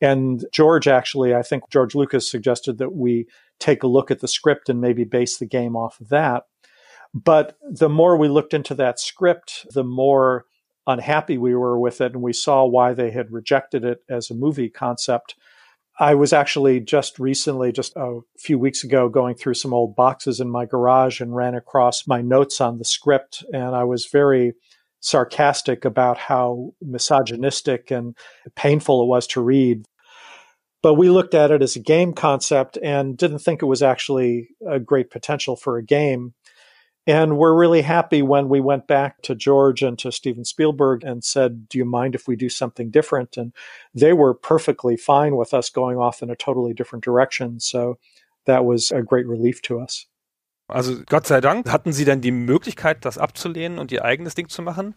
And 0.00 0.46
George 0.52 0.88
actually, 0.88 1.34
I 1.34 1.42
think 1.42 1.68
George 1.70 1.94
Lucas 1.94 2.30
suggested 2.30 2.78
that 2.78 2.94
we 2.94 3.26
take 3.58 3.82
a 3.82 3.88
look 3.88 4.10
at 4.10 4.20
the 4.20 4.28
script 4.28 4.68
and 4.68 4.80
maybe 4.80 5.04
base 5.04 5.38
the 5.38 5.46
game 5.46 5.76
off 5.76 6.00
of 6.00 6.08
that. 6.08 6.44
But 7.14 7.56
the 7.62 7.88
more 7.88 8.16
we 8.16 8.28
looked 8.28 8.54
into 8.54 8.74
that 8.76 8.98
script, 8.98 9.66
the 9.74 9.84
more 9.84 10.46
unhappy 10.86 11.38
we 11.38 11.54
were 11.54 11.78
with 11.78 12.00
it, 12.00 12.12
and 12.12 12.22
we 12.22 12.32
saw 12.32 12.64
why 12.64 12.94
they 12.94 13.10
had 13.10 13.30
rejected 13.30 13.84
it 13.84 14.02
as 14.08 14.30
a 14.30 14.34
movie 14.34 14.70
concept. 14.70 15.34
I 16.00 16.14
was 16.14 16.32
actually 16.32 16.80
just 16.80 17.18
recently, 17.18 17.70
just 17.70 17.92
a 17.96 18.20
few 18.38 18.58
weeks 18.58 18.82
ago, 18.82 19.08
going 19.08 19.34
through 19.34 19.54
some 19.54 19.74
old 19.74 19.94
boxes 19.94 20.40
in 20.40 20.50
my 20.50 20.64
garage 20.64 21.20
and 21.20 21.36
ran 21.36 21.54
across 21.54 22.06
my 22.06 22.22
notes 22.22 22.60
on 22.60 22.78
the 22.78 22.84
script. 22.84 23.44
And 23.52 23.76
I 23.76 23.84
was 23.84 24.06
very 24.06 24.54
sarcastic 25.00 25.84
about 25.84 26.16
how 26.16 26.72
misogynistic 26.80 27.90
and 27.90 28.16
painful 28.56 29.02
it 29.02 29.06
was 29.06 29.26
to 29.28 29.42
read. 29.42 29.84
But 30.82 30.94
we 30.94 31.10
looked 31.10 31.34
at 31.34 31.50
it 31.50 31.62
as 31.62 31.76
a 31.76 31.80
game 31.80 32.12
concept 32.12 32.78
and 32.82 33.16
didn't 33.16 33.40
think 33.40 33.62
it 33.62 33.66
was 33.66 33.82
actually 33.82 34.48
a 34.68 34.80
great 34.80 35.10
potential 35.10 35.56
for 35.56 35.76
a 35.76 35.84
game. 35.84 36.34
And 37.06 37.36
we're 37.36 37.54
really 37.54 37.82
happy 37.82 38.22
when 38.22 38.48
we 38.48 38.60
went 38.60 38.86
back 38.86 39.22
to 39.22 39.34
George 39.34 39.82
and 39.82 39.98
to 39.98 40.12
Steven 40.12 40.44
Spielberg 40.44 41.02
and 41.02 41.24
said, 41.24 41.68
Do 41.68 41.78
you 41.78 41.84
mind 41.84 42.14
if 42.14 42.28
we 42.28 42.36
do 42.36 42.48
something 42.48 42.90
different? 42.90 43.36
And 43.36 43.52
they 43.92 44.12
were 44.12 44.34
perfectly 44.34 44.96
fine 44.96 45.36
with 45.36 45.52
us 45.52 45.68
going 45.68 45.98
off 45.98 46.22
in 46.22 46.30
a 46.30 46.36
totally 46.36 46.74
different 46.74 47.04
direction. 47.04 47.58
So 47.58 47.98
that 48.46 48.64
was 48.64 48.92
a 48.92 49.02
great 49.02 49.26
relief 49.26 49.62
to 49.62 49.80
us. 49.80 50.06
Also 50.68 51.02
Gott 51.06 51.26
sei 51.26 51.40
Dank 51.40 51.70
hatten 51.70 51.92
sie 51.92 52.04
dann 52.04 52.20
die 52.20 52.30
Möglichkeit, 52.30 53.04
das 53.04 53.18
abzulehnen 53.18 53.78
und 53.78 53.92
ihr 53.92 54.04
eigenes 54.04 54.34
Ding 54.34 54.48
zu 54.48 54.62
machen. 54.62 54.94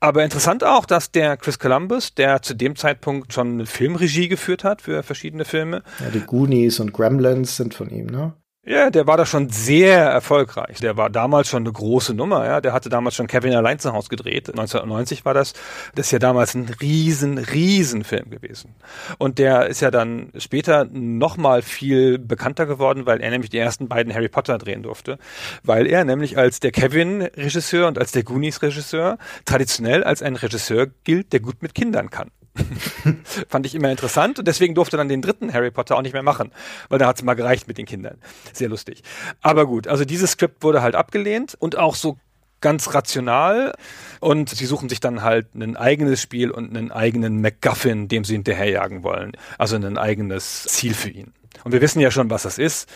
Aber 0.00 0.24
interessant 0.24 0.64
auch, 0.64 0.86
dass 0.86 1.10
der 1.10 1.36
Chris 1.36 1.58
Columbus, 1.58 2.14
der 2.14 2.40
zu 2.40 2.54
dem 2.54 2.76
Zeitpunkt 2.76 3.32
schon 3.32 3.54
eine 3.54 3.66
Filmregie 3.66 4.28
geführt 4.28 4.64
hat 4.64 4.80
für 4.80 5.02
verschiedene 5.02 5.44
Filme. 5.44 5.82
Ja, 6.00 6.10
die 6.10 6.20
Goonies 6.20 6.80
und 6.80 6.92
Gremlins 6.92 7.56
sind 7.56 7.74
von 7.74 7.90
ihm, 7.90 8.06
ne? 8.06 8.32
Ja, 8.68 8.90
der 8.90 9.06
war 9.06 9.16
da 9.16 9.24
schon 9.24 9.48
sehr 9.48 10.04
erfolgreich. 10.04 10.78
Der 10.80 10.98
war 10.98 11.08
damals 11.08 11.48
schon 11.48 11.62
eine 11.62 11.72
große 11.72 12.12
Nummer. 12.12 12.44
Ja, 12.44 12.60
der 12.60 12.74
hatte 12.74 12.90
damals 12.90 13.14
schon 13.14 13.26
Kevin 13.26 13.54
allein 13.54 13.78
zu 13.78 13.94
Hause 13.94 14.10
gedreht. 14.10 14.50
1990 14.50 15.24
war 15.24 15.32
das. 15.32 15.54
Das 15.94 16.08
ist 16.08 16.12
ja 16.12 16.18
damals 16.18 16.54
ein 16.54 16.68
riesen, 16.82 17.38
riesen 17.38 18.04
Film 18.04 18.28
gewesen. 18.28 18.74
Und 19.16 19.38
der 19.38 19.68
ist 19.68 19.80
ja 19.80 19.90
dann 19.90 20.32
später 20.36 20.84
noch 20.84 21.38
mal 21.38 21.62
viel 21.62 22.18
bekannter 22.18 22.66
geworden, 22.66 23.06
weil 23.06 23.22
er 23.22 23.30
nämlich 23.30 23.48
die 23.48 23.56
ersten 23.56 23.88
beiden 23.88 24.12
Harry 24.12 24.28
Potter 24.28 24.58
drehen 24.58 24.82
durfte, 24.82 25.18
weil 25.62 25.86
er 25.86 26.04
nämlich 26.04 26.36
als 26.36 26.60
der 26.60 26.70
Kevin 26.70 27.22
Regisseur 27.22 27.88
und 27.88 27.98
als 27.98 28.12
der 28.12 28.22
Goonies 28.22 28.60
Regisseur 28.60 29.16
traditionell 29.46 30.04
als 30.04 30.20
ein 30.20 30.36
Regisseur 30.36 30.88
gilt, 31.04 31.32
der 31.32 31.40
gut 31.40 31.62
mit 31.62 31.74
Kindern 31.74 32.10
kann. 32.10 32.30
Fand 33.48 33.66
ich 33.66 33.74
immer 33.74 33.90
interessant 33.90 34.38
und 34.38 34.48
deswegen 34.48 34.74
durfte 34.74 34.96
dann 34.96 35.08
den 35.08 35.22
dritten 35.22 35.52
Harry 35.52 35.70
Potter 35.70 35.96
auch 35.96 36.02
nicht 36.02 36.12
mehr 36.12 36.22
machen, 36.22 36.52
weil 36.88 36.98
da 36.98 37.06
hat 37.06 37.16
es 37.16 37.22
mal 37.22 37.34
gereicht 37.34 37.68
mit 37.68 37.78
den 37.78 37.86
Kindern. 37.86 38.18
Sehr 38.52 38.68
lustig. 38.68 39.02
Aber 39.40 39.66
gut, 39.66 39.86
also 39.86 40.04
dieses 40.04 40.32
Skript 40.32 40.62
wurde 40.62 40.82
halt 40.82 40.94
abgelehnt 40.94 41.56
und 41.58 41.76
auch 41.76 41.94
so 41.94 42.18
ganz 42.60 42.94
rational 42.94 43.72
und 44.20 44.50
sie 44.50 44.66
suchen 44.66 44.88
sich 44.88 45.00
dann 45.00 45.22
halt 45.22 45.54
ein 45.54 45.76
eigenes 45.76 46.20
Spiel 46.20 46.50
und 46.50 46.76
einen 46.76 46.90
eigenen 46.90 47.40
MacGuffin, 47.40 48.08
dem 48.08 48.24
sie 48.24 48.34
hinterherjagen 48.34 49.02
wollen. 49.02 49.32
Also 49.58 49.76
ein 49.76 49.98
eigenes 49.98 50.64
Ziel 50.64 50.94
für 50.94 51.10
ihn. 51.10 51.32
Und 51.64 51.72
wir 51.72 51.80
wissen 51.80 52.00
ja 52.00 52.10
schon, 52.10 52.30
was 52.30 52.42
das 52.42 52.58
ist. 52.58 52.88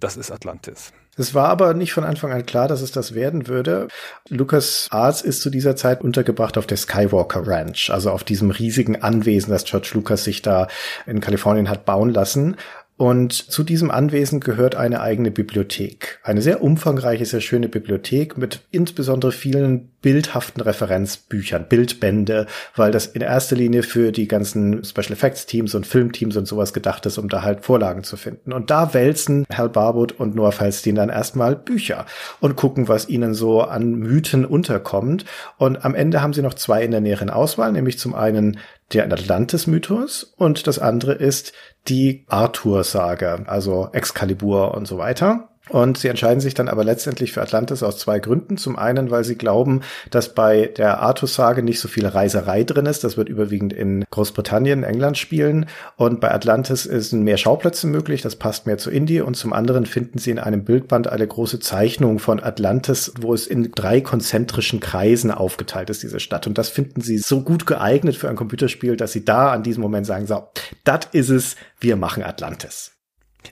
Das 0.00 0.16
ist 0.16 0.30
Atlantis. 0.30 0.92
Es 1.18 1.34
war 1.34 1.48
aber 1.48 1.74
nicht 1.74 1.92
von 1.92 2.04
Anfang 2.04 2.32
an 2.32 2.46
klar, 2.46 2.68
dass 2.68 2.80
es 2.80 2.92
das 2.92 3.14
werden 3.14 3.48
würde. 3.48 3.88
Lucas 4.28 4.86
Arts 4.90 5.20
ist 5.20 5.42
zu 5.42 5.50
dieser 5.50 5.76
Zeit 5.76 6.00
untergebracht 6.00 6.56
auf 6.56 6.66
der 6.66 6.76
Skywalker 6.76 7.46
Ranch, 7.46 7.90
also 7.90 8.10
auf 8.10 8.24
diesem 8.24 8.50
riesigen 8.50 9.02
Anwesen, 9.02 9.50
das 9.50 9.64
George 9.64 9.90
Lucas 9.94 10.24
sich 10.24 10.42
da 10.42 10.68
in 11.06 11.20
Kalifornien 11.20 11.68
hat 11.68 11.84
bauen 11.84 12.10
lassen. 12.10 12.56
Und 12.96 13.32
zu 13.32 13.62
diesem 13.62 13.92
Anwesen 13.92 14.40
gehört 14.40 14.74
eine 14.74 15.00
eigene 15.00 15.30
Bibliothek. 15.30 16.18
Eine 16.24 16.42
sehr 16.42 16.64
umfangreiche, 16.64 17.24
sehr 17.26 17.40
schöne 17.40 17.68
Bibliothek 17.68 18.36
mit 18.36 18.62
insbesondere 18.72 19.30
vielen 19.30 19.92
bildhaften 20.00 20.62
Referenzbüchern, 20.62 21.66
Bildbände, 21.68 22.46
weil 22.76 22.92
das 22.92 23.06
in 23.06 23.20
erster 23.20 23.56
Linie 23.56 23.82
für 23.82 24.12
die 24.12 24.28
ganzen 24.28 24.84
Special 24.84 25.12
Effects 25.12 25.46
Teams 25.46 25.74
und 25.74 25.86
Filmteams 25.86 26.36
und 26.36 26.46
sowas 26.46 26.72
gedacht 26.72 27.04
ist, 27.06 27.18
um 27.18 27.28
da 27.28 27.42
halt 27.42 27.64
Vorlagen 27.64 28.04
zu 28.04 28.16
finden. 28.16 28.52
Und 28.52 28.70
da 28.70 28.94
wälzen 28.94 29.44
Hal 29.52 29.68
Barwood 29.68 30.12
und 30.12 30.34
Noah 30.34 30.52
Falstein 30.52 30.94
dann 30.94 31.08
erstmal 31.08 31.56
Bücher 31.56 32.06
und 32.40 32.56
gucken, 32.56 32.88
was 32.88 33.08
ihnen 33.08 33.34
so 33.34 33.62
an 33.62 33.94
Mythen 33.94 34.44
unterkommt. 34.44 35.24
Und 35.56 35.84
am 35.84 35.94
Ende 35.94 36.22
haben 36.22 36.32
sie 36.32 36.42
noch 36.42 36.54
zwei 36.54 36.84
in 36.84 36.90
der 36.90 37.00
näheren 37.00 37.30
Auswahl, 37.30 37.72
nämlich 37.72 37.98
zum 37.98 38.14
einen 38.14 38.58
der 38.92 39.04
Atlantis-Mythos 39.04 40.34
und 40.36 40.66
das 40.66 40.78
andere 40.78 41.12
ist 41.12 41.52
die 41.88 42.24
Arthur-Sage, 42.28 43.44
also 43.46 43.90
Excalibur 43.92 44.74
und 44.74 44.86
so 44.86 44.98
weiter. 44.98 45.50
Und 45.68 45.98
sie 45.98 46.08
entscheiden 46.08 46.40
sich 46.40 46.54
dann 46.54 46.68
aber 46.68 46.84
letztendlich 46.84 47.32
für 47.32 47.42
Atlantis 47.42 47.82
aus 47.82 47.98
zwei 47.98 48.18
Gründen. 48.18 48.56
Zum 48.56 48.76
einen, 48.76 49.10
weil 49.10 49.24
sie 49.24 49.36
glauben, 49.36 49.82
dass 50.10 50.34
bei 50.34 50.66
der 50.66 51.00
Artus-Sage 51.00 51.62
nicht 51.62 51.80
so 51.80 51.88
viel 51.88 52.06
Reiserei 52.06 52.64
drin 52.64 52.86
ist. 52.86 53.04
Das 53.04 53.16
wird 53.16 53.28
überwiegend 53.28 53.72
in 53.72 54.04
Großbritannien, 54.10 54.84
England 54.84 55.18
spielen. 55.18 55.66
Und 55.96 56.20
bei 56.20 56.30
Atlantis 56.30 56.84
sind 56.84 57.22
mehr 57.22 57.36
Schauplätze 57.36 57.86
möglich. 57.86 58.22
Das 58.22 58.36
passt 58.36 58.66
mehr 58.66 58.78
zu 58.78 58.90
Indie. 58.90 59.20
Und 59.20 59.36
zum 59.36 59.52
anderen 59.52 59.86
finden 59.86 60.18
sie 60.18 60.30
in 60.30 60.38
einem 60.38 60.64
Bildband 60.64 61.08
eine 61.08 61.26
große 61.26 61.60
Zeichnung 61.60 62.18
von 62.18 62.42
Atlantis, 62.42 63.12
wo 63.20 63.34
es 63.34 63.46
in 63.46 63.72
drei 63.72 64.00
konzentrischen 64.00 64.80
Kreisen 64.80 65.30
aufgeteilt 65.30 65.90
ist, 65.90 66.02
diese 66.02 66.20
Stadt. 66.20 66.46
Und 66.46 66.58
das 66.58 66.68
finden 66.68 67.00
sie 67.00 67.18
so 67.18 67.42
gut 67.42 67.66
geeignet 67.66 68.16
für 68.16 68.28
ein 68.28 68.36
Computerspiel, 68.36 68.96
dass 68.96 69.12
sie 69.12 69.24
da 69.24 69.52
an 69.52 69.62
diesem 69.62 69.82
Moment 69.82 70.06
sagen, 70.06 70.26
so, 70.26 70.48
das 70.84 71.00
ist 71.12 71.28
es, 71.28 71.56
wir 71.80 71.96
machen 71.96 72.22
Atlantis. 72.22 72.97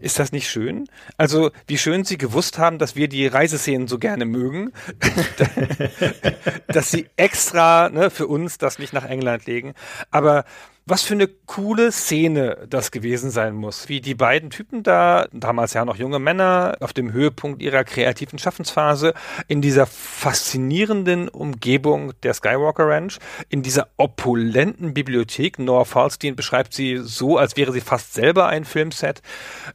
Ist 0.01 0.19
das 0.19 0.33
nicht 0.33 0.49
schön? 0.49 0.89
Also, 1.17 1.51
wie 1.67 1.79
schön 1.79 2.05
Sie 2.05 2.19
gewusst 2.19 2.59
haben, 2.59 2.79
dass 2.79 2.97
wir 2.97 3.09
die 3.09 3.27
Reiseszenen 3.27 3.89
so 3.89 3.99
gerne 3.99 4.27
mögen, 4.27 4.73
dass 6.69 6.91
Sie 6.91 7.09
extra 7.17 7.89
ne, 7.89 8.11
für 8.11 8.27
uns 8.27 8.59
das 8.59 8.79
nicht 8.79 8.93
nach 8.93 9.05
England 9.05 9.47
legen. 9.47 9.75
Aber 10.11 10.45
was 10.89 11.03
für 11.03 11.15
eine 11.15 11.27
coole 11.27 11.91
Szene 11.91 12.65
das 12.71 12.93
gewesen 12.93 13.31
sein 13.31 13.57
muss. 13.57 13.89
Wie 13.89 14.01
die 14.01 14.15
beiden 14.15 14.51
Typen 14.51 14.85
da, 14.85 15.27
damals 15.33 15.75
ja 15.75 15.85
noch 15.85 15.97
junge 15.97 16.21
Männer, 16.21 16.77
auf 16.81 16.93
dem 16.93 17.13
Höhepunkt 17.13 17.61
ihrer 17.61 17.83
kreativen 17.83 18.39
Schaffensphase, 18.39 19.13
in 19.49 19.61
dieser 19.61 19.87
faszinierenden 19.87 21.29
Umgebung 21.29 22.13
der 22.23 22.35
Skywalker 22.35 22.87
Ranch, 22.87 23.19
in 23.49 23.65
dieser 23.65 23.89
opulenten 23.97 24.95
Bibliothek. 24.95 25.59
Noah 25.59 25.87
Falstein 25.87 26.37
beschreibt 26.37 26.73
sie 26.73 26.99
so, 27.03 27.37
als 27.37 27.57
wäre 27.57 27.73
sie 27.73 27.81
fast 27.81 28.15
selber 28.15 28.47
ein 28.47 28.65
Filmset. 28.65 29.23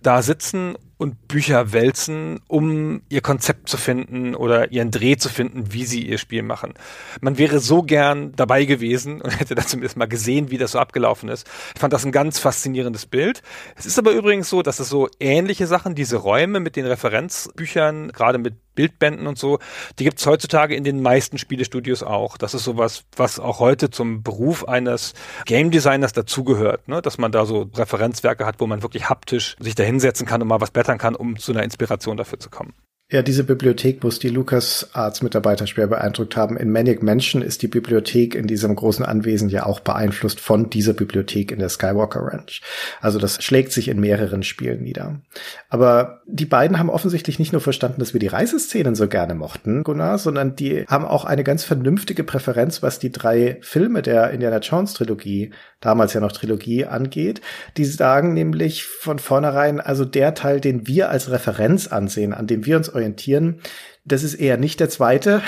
Da 0.01 0.21
sitzen 0.21 0.77
und 1.01 1.27
Bücher 1.27 1.73
wälzen, 1.73 2.41
um 2.47 3.01
ihr 3.09 3.21
Konzept 3.21 3.67
zu 3.67 3.77
finden 3.77 4.35
oder 4.35 4.71
ihren 4.71 4.91
Dreh 4.91 5.17
zu 5.17 5.29
finden, 5.29 5.73
wie 5.73 5.83
sie 5.83 6.05
ihr 6.05 6.19
Spiel 6.19 6.43
machen. 6.43 6.75
Man 7.21 7.39
wäre 7.39 7.59
so 7.59 7.81
gern 7.81 8.33
dabei 8.35 8.65
gewesen 8.65 9.19
und 9.19 9.31
hätte 9.39 9.55
da 9.55 9.65
zumindest 9.65 9.97
mal 9.97 10.05
gesehen, 10.05 10.51
wie 10.51 10.59
das 10.59 10.73
so 10.73 10.79
abgelaufen 10.79 11.27
ist. 11.29 11.47
Ich 11.73 11.81
fand 11.81 11.91
das 11.91 12.05
ein 12.05 12.11
ganz 12.11 12.37
faszinierendes 12.37 13.07
Bild. 13.07 13.41
Es 13.75 13.87
ist 13.87 13.97
aber 13.97 14.11
übrigens 14.11 14.47
so, 14.47 14.61
dass 14.61 14.79
es 14.79 14.89
so 14.89 15.09
ähnliche 15.19 15.65
Sachen, 15.65 15.95
diese 15.95 16.17
Räume 16.17 16.59
mit 16.59 16.75
den 16.75 16.85
Referenzbüchern, 16.85 18.11
gerade 18.11 18.37
mit 18.37 18.53
Bildbänden 18.75 19.27
und 19.27 19.37
so, 19.37 19.59
die 19.99 20.03
gibt 20.03 20.19
es 20.19 20.25
heutzutage 20.25 20.75
in 20.75 20.83
den 20.83 21.01
meisten 21.01 21.37
Spielestudios 21.37 22.03
auch. 22.03 22.37
Das 22.37 22.53
ist 22.53 22.63
sowas, 22.63 23.03
was 23.15 23.39
auch 23.39 23.59
heute 23.59 23.89
zum 23.89 24.23
Beruf 24.23 24.67
eines 24.67 25.13
Game 25.45 25.71
Designers 25.71 26.13
dazugehört, 26.13 26.87
ne? 26.87 27.01
dass 27.01 27.17
man 27.17 27.31
da 27.31 27.45
so 27.45 27.69
Referenzwerke 27.73 28.45
hat, 28.45 28.59
wo 28.59 28.67
man 28.67 28.81
wirklich 28.81 29.09
haptisch 29.09 29.55
sich 29.59 29.75
da 29.75 29.83
hinsetzen 29.83 30.25
kann 30.25 30.41
und 30.41 30.47
mal 30.47 30.61
was 30.61 30.71
blättern 30.71 30.97
kann, 30.97 31.15
um 31.15 31.37
zu 31.37 31.51
einer 31.51 31.63
Inspiration 31.63 32.17
dafür 32.17 32.39
zu 32.39 32.49
kommen. 32.49 32.73
Ja, 33.13 33.21
diese 33.21 33.43
Bibliothek 33.43 34.01
muss 34.05 34.19
die 34.19 34.29
LucasArts-Mitarbeiter 34.29 35.67
schwer 35.67 35.87
beeindruckt 35.87 36.37
haben. 36.37 36.55
In 36.55 36.71
Manic 36.71 37.03
Mansion 37.03 37.41
ist 37.41 37.61
die 37.61 37.67
Bibliothek 37.67 38.35
in 38.35 38.47
diesem 38.47 38.73
großen 38.73 39.03
Anwesen 39.03 39.49
ja 39.49 39.65
auch 39.65 39.81
beeinflusst 39.81 40.39
von 40.39 40.69
dieser 40.69 40.93
Bibliothek 40.93 41.51
in 41.51 41.59
der 41.59 41.67
Skywalker 41.67 42.21
Ranch. 42.21 42.61
Also 43.01 43.19
das 43.19 43.43
schlägt 43.43 43.73
sich 43.73 43.89
in 43.89 43.99
mehreren 43.99 44.43
Spielen 44.43 44.83
nieder. 44.83 45.19
Aber 45.67 46.21
die 46.25 46.45
beiden 46.45 46.79
haben 46.79 46.89
offensichtlich 46.89 47.37
nicht 47.37 47.51
nur 47.51 47.59
verstanden, 47.59 47.99
dass 47.99 48.13
wir 48.13 48.21
die 48.21 48.27
Reiseszenen 48.27 48.95
so 48.95 49.09
gerne 49.09 49.35
mochten, 49.35 49.83
Gunnar, 49.83 50.17
sondern 50.17 50.55
die 50.55 50.85
haben 50.87 51.03
auch 51.03 51.25
eine 51.25 51.43
ganz 51.43 51.65
vernünftige 51.65 52.23
Präferenz, 52.23 52.81
was 52.81 52.99
die 52.99 53.11
drei 53.11 53.57
Filme 53.59 54.03
der 54.03 54.31
Indiana 54.31 54.59
Jones 54.59 54.93
Trilogie, 54.93 55.51
damals 55.81 56.13
ja 56.13 56.21
noch 56.21 56.31
Trilogie, 56.31 56.85
angeht. 56.85 57.41
Die 57.75 57.83
sagen 57.83 58.33
nämlich 58.33 58.85
von 58.85 59.19
vornherein, 59.19 59.81
also 59.81 60.05
der 60.05 60.33
Teil, 60.33 60.61
den 60.61 60.87
wir 60.87 61.09
als 61.09 61.29
Referenz 61.29 61.87
ansehen, 61.87 62.33
an 62.33 62.47
dem 62.47 62.65
wir 62.65 62.77
uns 62.77 62.87
orientieren, 63.01 63.61
das 64.05 64.23
ist 64.23 64.35
eher 64.35 64.57
nicht 64.57 64.79
der 64.79 64.89
zweite, 64.89 65.41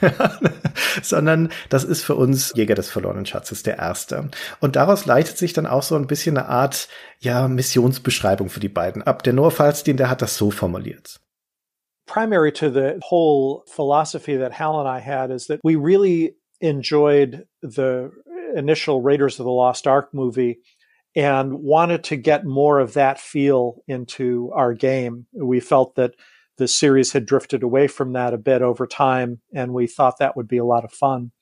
sondern 1.02 1.50
das 1.68 1.84
ist 1.84 2.02
für 2.02 2.14
uns 2.14 2.52
Jäger 2.54 2.74
des 2.74 2.90
verlorenen 2.90 3.26
Schatzes 3.26 3.62
der 3.62 3.78
erste. 3.78 4.30
Und 4.60 4.76
daraus 4.76 5.06
leitet 5.06 5.36
sich 5.36 5.52
dann 5.52 5.66
auch 5.66 5.82
so 5.82 5.96
ein 5.96 6.06
bisschen 6.06 6.36
eine 6.38 6.48
Art, 6.48 6.88
ja, 7.20 7.48
Missionsbeschreibung 7.48 8.48
für 8.48 8.60
die 8.60 8.68
beiden 8.68 9.02
ab. 9.02 9.22
Der 9.22 9.32
Noah 9.32 9.50
Falstein, 9.50 9.96
der 9.96 10.10
hat 10.10 10.22
das 10.22 10.36
so 10.36 10.50
formuliert. 10.50 11.20
Primary 12.06 12.52
to 12.52 12.68
the 12.68 12.98
whole 13.00 13.62
philosophy 13.66 14.36
that 14.36 14.58
Hal 14.58 14.80
and 14.80 14.88
I 14.88 15.00
had 15.00 15.30
is 15.30 15.46
that 15.46 15.60
we 15.62 15.76
really 15.76 16.36
enjoyed 16.60 17.46
the 17.62 18.10
initial 18.54 19.02
Raiders 19.02 19.38
of 19.38 19.46
the 19.46 19.52
Lost 19.52 19.86
Ark 19.86 20.12
movie 20.12 20.58
and 21.14 21.54
wanted 21.54 22.04
to 22.04 22.16
get 22.16 22.44
more 22.44 22.80
of 22.80 22.94
that 22.94 23.20
feel 23.20 23.82
into 23.86 24.50
our 24.52 24.74
game. 24.74 25.26
We 25.32 25.60
felt 25.60 25.94
that 25.94 26.14
the 26.58 26.68
series 26.68 27.12
had 27.12 27.26
drifted 27.26 27.62
away 27.62 27.88
from 27.88 28.12
that 28.12 28.34
a 28.34 28.38
bit 28.38 28.62
over 28.62 28.86
time, 28.86 29.40
and 29.54 29.72
we 29.72 29.86
thought 29.86 30.18
that 30.18 30.36
would 30.36 30.48
be 30.48 30.58
a 30.58 30.64
lot 30.64 30.84
of 30.84 30.92
fun. 30.92 31.32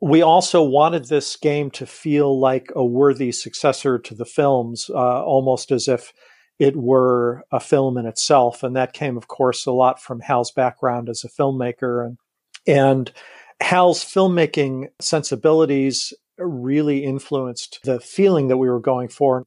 We 0.00 0.22
also 0.22 0.62
wanted 0.62 1.06
this 1.06 1.36
game 1.36 1.70
to 1.72 1.86
feel 1.86 2.38
like 2.38 2.72
a 2.74 2.84
worthy 2.84 3.30
successor 3.30 3.98
to 4.00 4.14
the 4.14 4.24
films, 4.24 4.90
uh, 4.90 5.24
almost 5.24 5.70
as 5.70 5.86
if 5.86 6.12
it 6.58 6.76
were 6.76 7.44
a 7.52 7.60
film 7.60 7.96
in 7.96 8.06
itself. 8.06 8.62
And 8.62 8.74
that 8.76 8.92
came, 8.92 9.16
of 9.16 9.28
course, 9.28 9.66
a 9.66 9.72
lot 9.72 10.00
from 10.00 10.20
Hal's 10.20 10.50
background 10.50 11.08
as 11.08 11.24
a 11.24 11.28
filmmaker 11.28 12.04
and, 12.04 12.18
and 12.66 13.12
Hal's 13.60 14.04
filmmaking 14.04 14.86
sensibilities 15.00 16.12
really 16.38 17.04
influenced 17.04 17.78
the 17.84 18.00
feeling 18.00 18.48
that 18.48 18.56
we 18.56 18.68
were 18.68 18.80
going 18.80 19.08
for. 19.08 19.44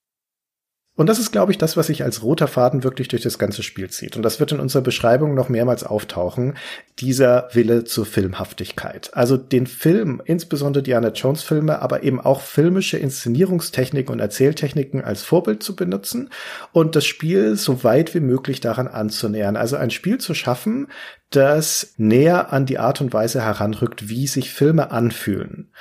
Und 0.97 1.07
das 1.07 1.19
ist, 1.19 1.33
glaube 1.33 1.51
ich, 1.51 1.57
das, 1.57 1.75
was 1.75 1.87
sich 1.87 2.03
als 2.03 2.23
roter 2.23 2.47
Faden 2.47 2.83
wirklich 2.85 3.09
durch 3.09 3.21
das 3.21 3.37
ganze 3.37 3.63
Spiel 3.63 3.89
zieht. 3.89 4.15
Und 4.15 4.23
das 4.23 4.39
wird 4.39 4.53
in 4.53 4.61
unserer 4.61 4.81
Beschreibung 4.81 5.33
noch 5.33 5.49
mehrmals 5.49 5.83
auftauchen. 5.83 6.55
Dieser 6.99 7.49
Wille 7.51 7.83
zur 7.83 8.05
Filmhaftigkeit. 8.05 9.09
Also 9.13 9.35
den 9.35 9.67
Film, 9.67 10.21
insbesondere 10.23 10.83
Diana 10.83 11.09
Jones 11.09 11.43
Filme, 11.43 11.81
aber 11.81 12.03
eben 12.03 12.21
auch 12.21 12.39
filmische 12.39 12.97
Inszenierungstechniken 12.97 14.13
und 14.13 14.21
Erzähltechniken 14.21 15.03
als 15.03 15.23
Vorbild 15.23 15.63
zu 15.63 15.75
benutzen 15.75 16.29
und 16.71 16.95
das 16.95 17.05
Spiel 17.05 17.57
so 17.57 17.83
weit 17.83 18.15
wie 18.15 18.21
möglich 18.21 18.61
daran 18.61 18.87
anzunähern. 18.87 19.57
Also 19.57 19.75
ein 19.75 19.91
Spiel 19.91 20.17
zu 20.19 20.33
schaffen, 20.33 20.87
das 21.29 21.93
näher 21.97 22.53
an 22.53 22.65
die 22.65 22.79
Art 22.79 23.01
und 23.01 23.11
Weise 23.11 23.41
heranrückt, 23.41 24.07
wie 24.07 24.27
sich 24.27 24.51
Filme 24.51 24.91
anfühlen. 24.91 25.71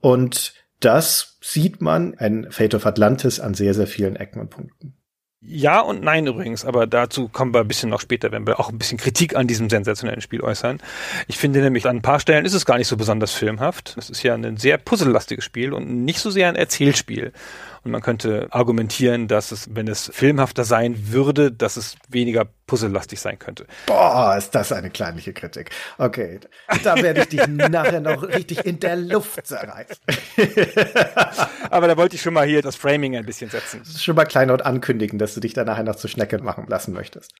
Und 0.00 0.54
das 0.80 1.33
sieht 1.46 1.82
man 1.82 2.14
ein 2.16 2.50
Fate 2.50 2.74
of 2.74 2.86
Atlantis 2.86 3.38
an 3.38 3.52
sehr, 3.52 3.74
sehr 3.74 3.86
vielen 3.86 4.16
Ecken 4.16 4.40
und 4.40 4.48
Punkten. 4.48 4.94
Ja 5.42 5.80
und 5.80 6.02
nein 6.02 6.26
übrigens, 6.26 6.64
aber 6.64 6.86
dazu 6.86 7.28
kommen 7.28 7.52
wir 7.52 7.60
ein 7.60 7.68
bisschen 7.68 7.90
noch 7.90 8.00
später, 8.00 8.32
wenn 8.32 8.46
wir 8.46 8.58
auch 8.58 8.70
ein 8.70 8.78
bisschen 8.78 8.96
Kritik 8.96 9.36
an 9.36 9.46
diesem 9.46 9.68
sensationellen 9.68 10.22
Spiel 10.22 10.40
äußern. 10.40 10.80
Ich 11.28 11.36
finde 11.36 11.60
nämlich, 11.60 11.86
an 11.86 11.96
ein 11.96 12.02
paar 12.02 12.18
Stellen 12.18 12.46
ist 12.46 12.54
es 12.54 12.64
gar 12.64 12.78
nicht 12.78 12.88
so 12.88 12.96
besonders 12.96 13.34
filmhaft. 13.34 13.94
Es 13.98 14.08
ist 14.08 14.22
ja 14.22 14.34
ein 14.34 14.56
sehr 14.56 14.78
puzzellastiges 14.78 15.44
Spiel 15.44 15.74
und 15.74 16.06
nicht 16.06 16.20
so 16.20 16.30
sehr 16.30 16.48
ein 16.48 16.56
Erzählspiel. 16.56 17.34
Und 17.84 17.90
man 17.90 18.00
könnte 18.00 18.48
argumentieren, 18.50 19.28
dass 19.28 19.52
es, 19.52 19.74
wenn 19.74 19.88
es 19.88 20.10
filmhafter 20.14 20.64
sein 20.64 21.12
würde, 21.12 21.52
dass 21.52 21.76
es 21.76 21.96
weniger 22.08 22.46
puzzellastig 22.66 23.20
sein 23.20 23.38
könnte. 23.38 23.66
Boah, 23.86 24.36
ist 24.38 24.54
das 24.54 24.72
eine 24.72 24.88
kleinliche 24.90 25.34
Kritik. 25.34 25.70
Okay, 25.98 26.40
da 26.82 26.96
werde 26.96 27.20
ich 27.20 27.28
dich 27.28 27.46
nachher 27.48 28.00
noch 28.00 28.22
richtig 28.22 28.64
in 28.64 28.80
der 28.80 28.96
Luft 28.96 29.46
zerreißen. 29.46 29.96
Aber 31.74 31.88
da 31.88 31.96
wollte 31.96 32.14
ich 32.14 32.22
schon 32.22 32.34
mal 32.34 32.46
hier 32.46 32.62
das 32.62 32.76
Framing 32.76 33.16
ein 33.16 33.26
bisschen 33.26 33.50
setzen. 33.50 33.82
Schon 33.84 34.14
mal 34.14 34.26
klein 34.26 34.52
und 34.52 34.64
ankündigen, 34.64 35.18
dass 35.18 35.34
du 35.34 35.40
dich 35.40 35.54
da 35.54 35.64
nachher 35.64 35.82
noch 35.82 35.96
zur 35.96 36.08
Schnecke 36.08 36.40
machen 36.40 36.66
lassen 36.68 36.94
möchtest. 36.94 37.34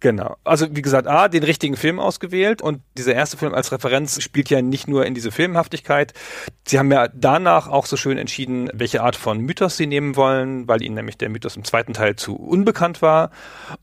Genau. 0.00 0.36
Also 0.42 0.66
wie 0.74 0.82
gesagt, 0.82 1.06
A, 1.06 1.28
den 1.28 1.44
richtigen 1.44 1.76
Film 1.76 2.00
ausgewählt 2.00 2.62
und 2.62 2.82
dieser 2.98 3.14
erste 3.14 3.36
Film 3.36 3.54
als 3.54 3.70
Referenz 3.70 4.20
spielt 4.20 4.50
ja 4.50 4.60
nicht 4.60 4.88
nur 4.88 5.06
in 5.06 5.14
diese 5.14 5.30
Filmhaftigkeit. 5.30 6.14
Sie 6.66 6.80
haben 6.80 6.90
ja 6.90 7.06
danach 7.14 7.68
auch 7.68 7.86
so 7.86 7.96
schön 7.96 8.18
entschieden, 8.18 8.70
welche 8.74 9.04
Art 9.04 9.14
von 9.14 9.38
Mythos 9.38 9.76
sie 9.76 9.86
nehmen 9.86 10.16
wollen, 10.16 10.66
weil 10.66 10.82
ihnen 10.82 10.96
nämlich 10.96 11.16
der 11.16 11.28
Mythos 11.28 11.56
im 11.56 11.62
zweiten 11.62 11.92
Teil 11.92 12.16
zu 12.16 12.34
unbekannt 12.34 13.02
war. 13.02 13.30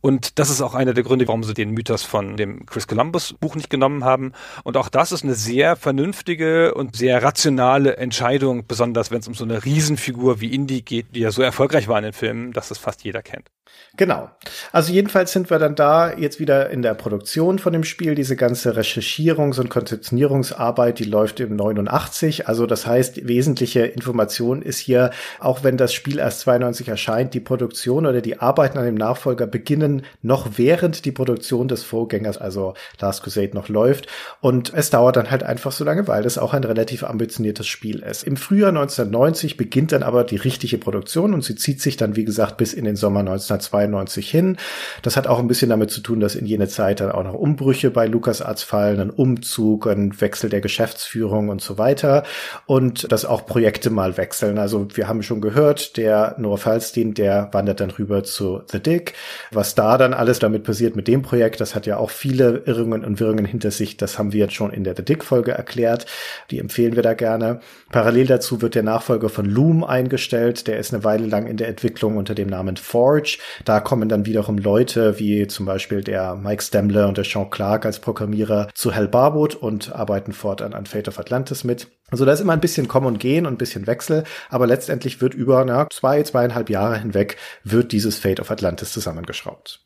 Und 0.01 0.37
das 0.37 0.49
ist 0.49 0.61
auch 0.61 0.75
einer 0.75 0.93
der 0.93 1.05
Gründe, 1.05 1.29
warum 1.29 1.45
sie 1.45 1.53
den 1.53 1.71
Mythos 1.71 2.03
von 2.03 2.35
dem 2.35 2.65
Chris 2.65 2.87
Columbus 2.87 3.35
Buch 3.39 3.55
nicht 3.55 3.69
genommen 3.69 4.03
haben. 4.03 4.33
Und 4.65 4.75
auch 4.75 4.89
das 4.89 5.13
ist 5.13 5.23
eine 5.23 5.35
sehr 5.35 5.77
vernünftige 5.77 6.73
und 6.73 6.97
sehr 6.97 7.23
rationale 7.23 7.95
Entscheidung, 7.95 8.67
besonders 8.67 9.09
wenn 9.09 9.19
es 9.19 9.29
um 9.29 9.33
so 9.33 9.45
eine 9.45 9.63
Riesenfigur 9.93 10.41
wie 10.41 10.53
Indy 10.53 10.81
geht, 10.81 11.15
die 11.15 11.21
ja 11.21 11.31
so 11.31 11.41
erfolgreich 11.41 11.87
war 11.87 11.97
in 11.97 12.03
den 12.03 12.13
Filmen, 12.13 12.51
dass 12.53 12.69
das 12.69 12.77
fast 12.77 13.03
jeder 13.03 13.21
kennt. 13.21 13.49
Genau. 13.95 14.27
Also 14.71 14.91
jedenfalls 14.91 15.31
sind 15.31 15.51
wir 15.51 15.59
dann 15.59 15.75
da 15.75 16.17
jetzt 16.17 16.39
wieder 16.39 16.71
in 16.71 16.81
der 16.81 16.95
Produktion 16.95 17.59
von 17.59 17.73
dem 17.73 17.83
Spiel. 17.83 18.15
Diese 18.15 18.35
ganze 18.35 18.75
Recherchierungs- 18.75 19.59
und 19.59 19.69
Konzeptionierungsarbeit, 19.69 20.97
die 20.97 21.03
läuft 21.03 21.39
im 21.39 21.55
89. 21.55 22.47
Also 22.47 22.65
das 22.65 22.87
heißt, 22.87 23.27
wesentliche 23.27 23.81
Information 23.85 24.63
ist 24.63 24.79
hier, 24.79 25.11
auch 25.39 25.63
wenn 25.63 25.77
das 25.77 25.93
Spiel 25.93 26.17
erst 26.17 26.39
92 26.39 26.87
erscheint, 26.87 27.35
die 27.35 27.39
Produktion 27.39 28.07
oder 28.07 28.21
die 28.21 28.39
Arbeiten 28.39 28.79
an 28.79 28.85
dem 28.85 28.95
Nachfolger 28.95 29.45
beginnen 29.45 30.05
noch 30.23 30.57
während 30.57 31.05
die 31.05 31.11
Produktion 31.11 31.67
des 31.67 31.83
Vorgängers, 31.83 32.39
also 32.39 32.73
Last 32.99 33.21
Crusade, 33.21 33.51
noch 33.53 33.69
läuft. 33.69 34.07
Und 34.41 34.73
es 34.73 34.89
dauert 34.89 35.17
dann 35.17 35.29
halt 35.29 35.43
einfach 35.43 35.71
so 35.71 35.83
lange, 35.83 36.07
weil 36.07 36.23
das 36.23 36.39
auch 36.39 36.55
ein 36.55 36.63
relativ 36.63 37.03
ambitioniertes 37.03 37.67
Spiel 37.67 37.99
ist. 37.99 38.23
Im 38.23 38.37
Frühjahr 38.37 38.69
1990 38.69 39.55
beginnt 39.55 39.91
dann 39.91 40.01
aber 40.01 40.23
die 40.23 40.37
richtige 40.37 40.79
Produktion 40.79 41.35
und 41.35 41.43
sie 41.43 41.55
zieht 41.55 41.79
sich 41.79 41.95
dann, 41.95 42.15
wie 42.15 42.25
gesagt, 42.25 42.57
bis 42.57 42.73
in 42.73 42.85
den 42.85 42.95
Sommer 42.95 43.21
1992 43.53 44.29
hin. 44.29 44.57
Das 45.01 45.17
hat 45.17 45.27
auch 45.27 45.39
ein 45.39 45.47
bisschen 45.47 45.69
damit 45.69 45.91
zu 45.91 46.01
tun, 46.01 46.19
dass 46.19 46.35
in 46.35 46.45
jene 46.45 46.67
Zeit 46.67 46.99
dann 46.99 47.11
auch 47.11 47.23
noch 47.23 47.33
Umbrüche 47.33 47.91
bei 47.91 48.07
LucasArts 48.07 48.63
fallen, 48.63 48.99
ein 48.99 49.09
Umzug, 49.09 49.87
ein 49.87 50.19
Wechsel 50.19 50.49
der 50.49 50.61
Geschäftsführung 50.61 51.49
und 51.49 51.61
so 51.61 51.77
weiter 51.77 52.23
und 52.65 53.11
dass 53.11 53.25
auch 53.25 53.45
Projekte 53.45 53.89
mal 53.89 54.17
wechseln. 54.17 54.57
Also 54.57 54.87
wir 54.93 55.07
haben 55.07 55.23
schon 55.23 55.41
gehört, 55.41 55.97
der 55.97 56.35
Noah 56.37 56.57
Falstein, 56.57 57.13
der 57.13 57.49
wandert 57.51 57.79
dann 57.79 57.91
rüber 57.91 58.23
zu 58.23 58.61
The 58.71 58.79
Dick. 58.79 59.13
Was 59.51 59.75
da 59.75 59.97
dann 59.97 60.13
alles 60.13 60.39
damit 60.39 60.63
passiert 60.63 60.95
mit 60.95 61.07
dem 61.07 61.21
Projekt, 61.21 61.61
das 61.61 61.75
hat 61.75 61.85
ja 61.85 61.97
auch 61.97 62.09
viele 62.09 62.63
Irrungen 62.65 63.03
und 63.03 63.19
Wirrungen 63.19 63.45
hinter 63.45 63.71
sich. 63.71 63.97
Das 63.97 64.17
haben 64.17 64.33
wir 64.33 64.39
jetzt 64.39 64.53
schon 64.53 64.71
in 64.71 64.83
der 64.83 64.95
The 64.95 65.03
Dick 65.03 65.23
Folge 65.23 65.51
erklärt. 65.51 66.05
Die 66.51 66.59
empfehlen 66.59 66.95
wir 66.95 67.03
da 67.03 67.13
gerne. 67.13 67.59
Parallel 67.91 68.27
dazu 68.27 68.61
wird 68.61 68.75
der 68.75 68.83
Nachfolger 68.83 69.29
von 69.29 69.45
Loom 69.45 69.83
eingestellt. 69.83 70.67
Der 70.67 70.77
ist 70.77 70.93
eine 70.93 71.03
Weile 71.03 71.27
lang 71.27 71.47
in 71.47 71.57
der 71.57 71.67
Entwicklung 71.67 72.17
unter 72.17 72.35
dem 72.35 72.47
Namen 72.47 72.77
Forge. 72.77 73.37
Da 73.65 73.79
kommen 73.79 74.09
dann 74.09 74.25
wiederum 74.25 74.57
Leute 74.57 75.19
wie 75.19 75.47
zum 75.47 75.65
Beispiel 75.65 76.01
der 76.01 76.35
Mike 76.35 76.63
Stemler 76.63 77.07
und 77.07 77.17
der 77.17 77.25
Sean 77.25 77.49
Clark 77.49 77.85
als 77.85 77.99
Programmierer 77.99 78.69
zu 78.73 78.91
Hell 78.91 79.07
Barwood 79.07 79.55
und 79.55 79.93
arbeiten 79.93 80.33
fortan 80.33 80.73
an 80.73 80.85
Fate 80.85 81.07
of 81.07 81.19
Atlantis 81.19 81.63
mit. 81.63 81.87
Also 82.09 82.25
da 82.25 82.33
ist 82.33 82.41
immer 82.41 82.53
ein 82.53 82.61
bisschen 82.61 82.87
Kommen 82.87 83.07
und 83.07 83.19
Gehen 83.19 83.45
und 83.45 83.53
ein 83.53 83.57
bisschen 83.57 83.87
Wechsel, 83.87 84.23
aber 84.49 84.67
letztendlich 84.67 85.21
wird 85.21 85.33
über 85.33 85.65
na, 85.65 85.87
zwei, 85.91 86.21
zweieinhalb 86.23 86.69
Jahre 86.69 86.97
hinweg 86.99 87.37
wird 87.63 87.91
dieses 87.91 88.17
Fate 88.17 88.39
of 88.39 88.51
Atlantis 88.51 88.91
zusammengeschraubt. 88.93 89.81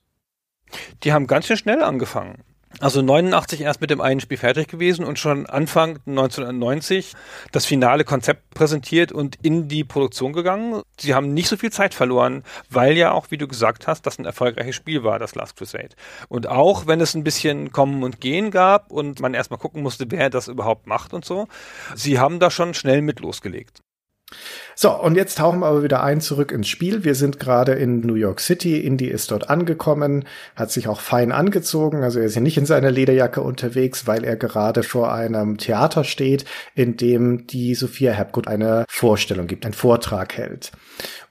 Die 1.03 1.13
haben 1.13 1.27
ganz 1.27 1.47
schön 1.47 1.57
schnell 1.57 1.81
angefangen. 1.83 2.43
Also 2.79 3.01
89 3.01 3.61
erst 3.61 3.81
mit 3.81 3.89
dem 3.89 4.01
einen 4.01 4.19
Spiel 4.19 4.37
fertig 4.37 4.67
gewesen 4.67 5.03
und 5.03 5.17
schon 5.17 5.47
Anfang 5.47 5.99
1990 6.05 7.13
das 7.51 7.65
finale 7.65 8.03
Konzept 8.03 8.53
präsentiert 8.53 9.11
und 9.11 9.35
in 9.41 9.67
die 9.67 9.83
Produktion 9.83 10.31
gegangen. 10.31 10.83
Sie 10.99 11.15
haben 11.15 11.33
nicht 11.33 11.47
so 11.47 11.57
viel 11.57 11.71
Zeit 11.71 11.95
verloren, 11.95 12.43
weil 12.69 12.95
ja 12.95 13.13
auch, 13.13 13.31
wie 13.31 13.37
du 13.37 13.47
gesagt 13.47 13.87
hast, 13.87 14.05
das 14.05 14.19
ein 14.19 14.25
erfolgreiches 14.25 14.75
Spiel 14.75 15.03
war, 15.03 15.17
das 15.17 15.33
Last 15.33 15.55
Crusade. 15.55 15.95
Und 16.29 16.47
auch 16.47 16.85
wenn 16.85 17.01
es 17.01 17.15
ein 17.15 17.23
bisschen 17.23 17.71
Kommen 17.71 18.03
und 18.03 18.21
Gehen 18.21 18.51
gab 18.51 18.91
und 18.91 19.21
man 19.21 19.33
erstmal 19.33 19.59
gucken 19.59 19.81
musste, 19.81 20.05
wer 20.09 20.29
das 20.29 20.47
überhaupt 20.47 20.85
macht 20.85 21.13
und 21.13 21.25
so, 21.25 21.47
sie 21.95 22.19
haben 22.19 22.39
da 22.39 22.51
schon 22.51 22.75
schnell 22.75 23.01
mit 23.01 23.21
losgelegt. 23.21 23.81
So, 24.79 24.91
und 24.91 25.15
jetzt 25.15 25.39
tauchen 25.39 25.61
wir 25.61 25.65
aber 25.65 25.81
wieder 25.81 26.03
ein 26.03 26.21
zurück 26.21 26.51
ins 26.51 26.67
Spiel. 26.67 27.03
Wir 27.03 27.15
sind 27.15 27.39
gerade 27.39 27.71
in 27.71 28.01
New 28.01 28.13
York 28.13 28.39
City. 28.39 28.77
Indy 28.77 29.07
ist 29.07 29.31
dort 29.31 29.49
angekommen, 29.49 30.25
hat 30.55 30.69
sich 30.69 30.87
auch 30.87 30.99
fein 30.99 31.31
angezogen. 31.31 32.03
Also 32.03 32.19
er 32.19 32.25
ist 32.25 32.33
hier 32.33 32.43
nicht 32.43 32.59
in 32.59 32.67
seiner 32.67 32.91
Lederjacke 32.91 33.41
unterwegs, 33.41 34.05
weil 34.05 34.23
er 34.23 34.35
gerade 34.35 34.83
vor 34.83 35.11
einem 35.11 35.57
Theater 35.57 36.03
steht, 36.03 36.45
in 36.75 36.95
dem 36.95 37.47
die 37.47 37.73
Sophia 37.73 38.15
Hapgood 38.15 38.47
eine 38.47 38.85
Vorstellung 38.87 39.47
gibt, 39.47 39.65
einen 39.65 39.73
Vortrag 39.73 40.37
hält. 40.37 40.71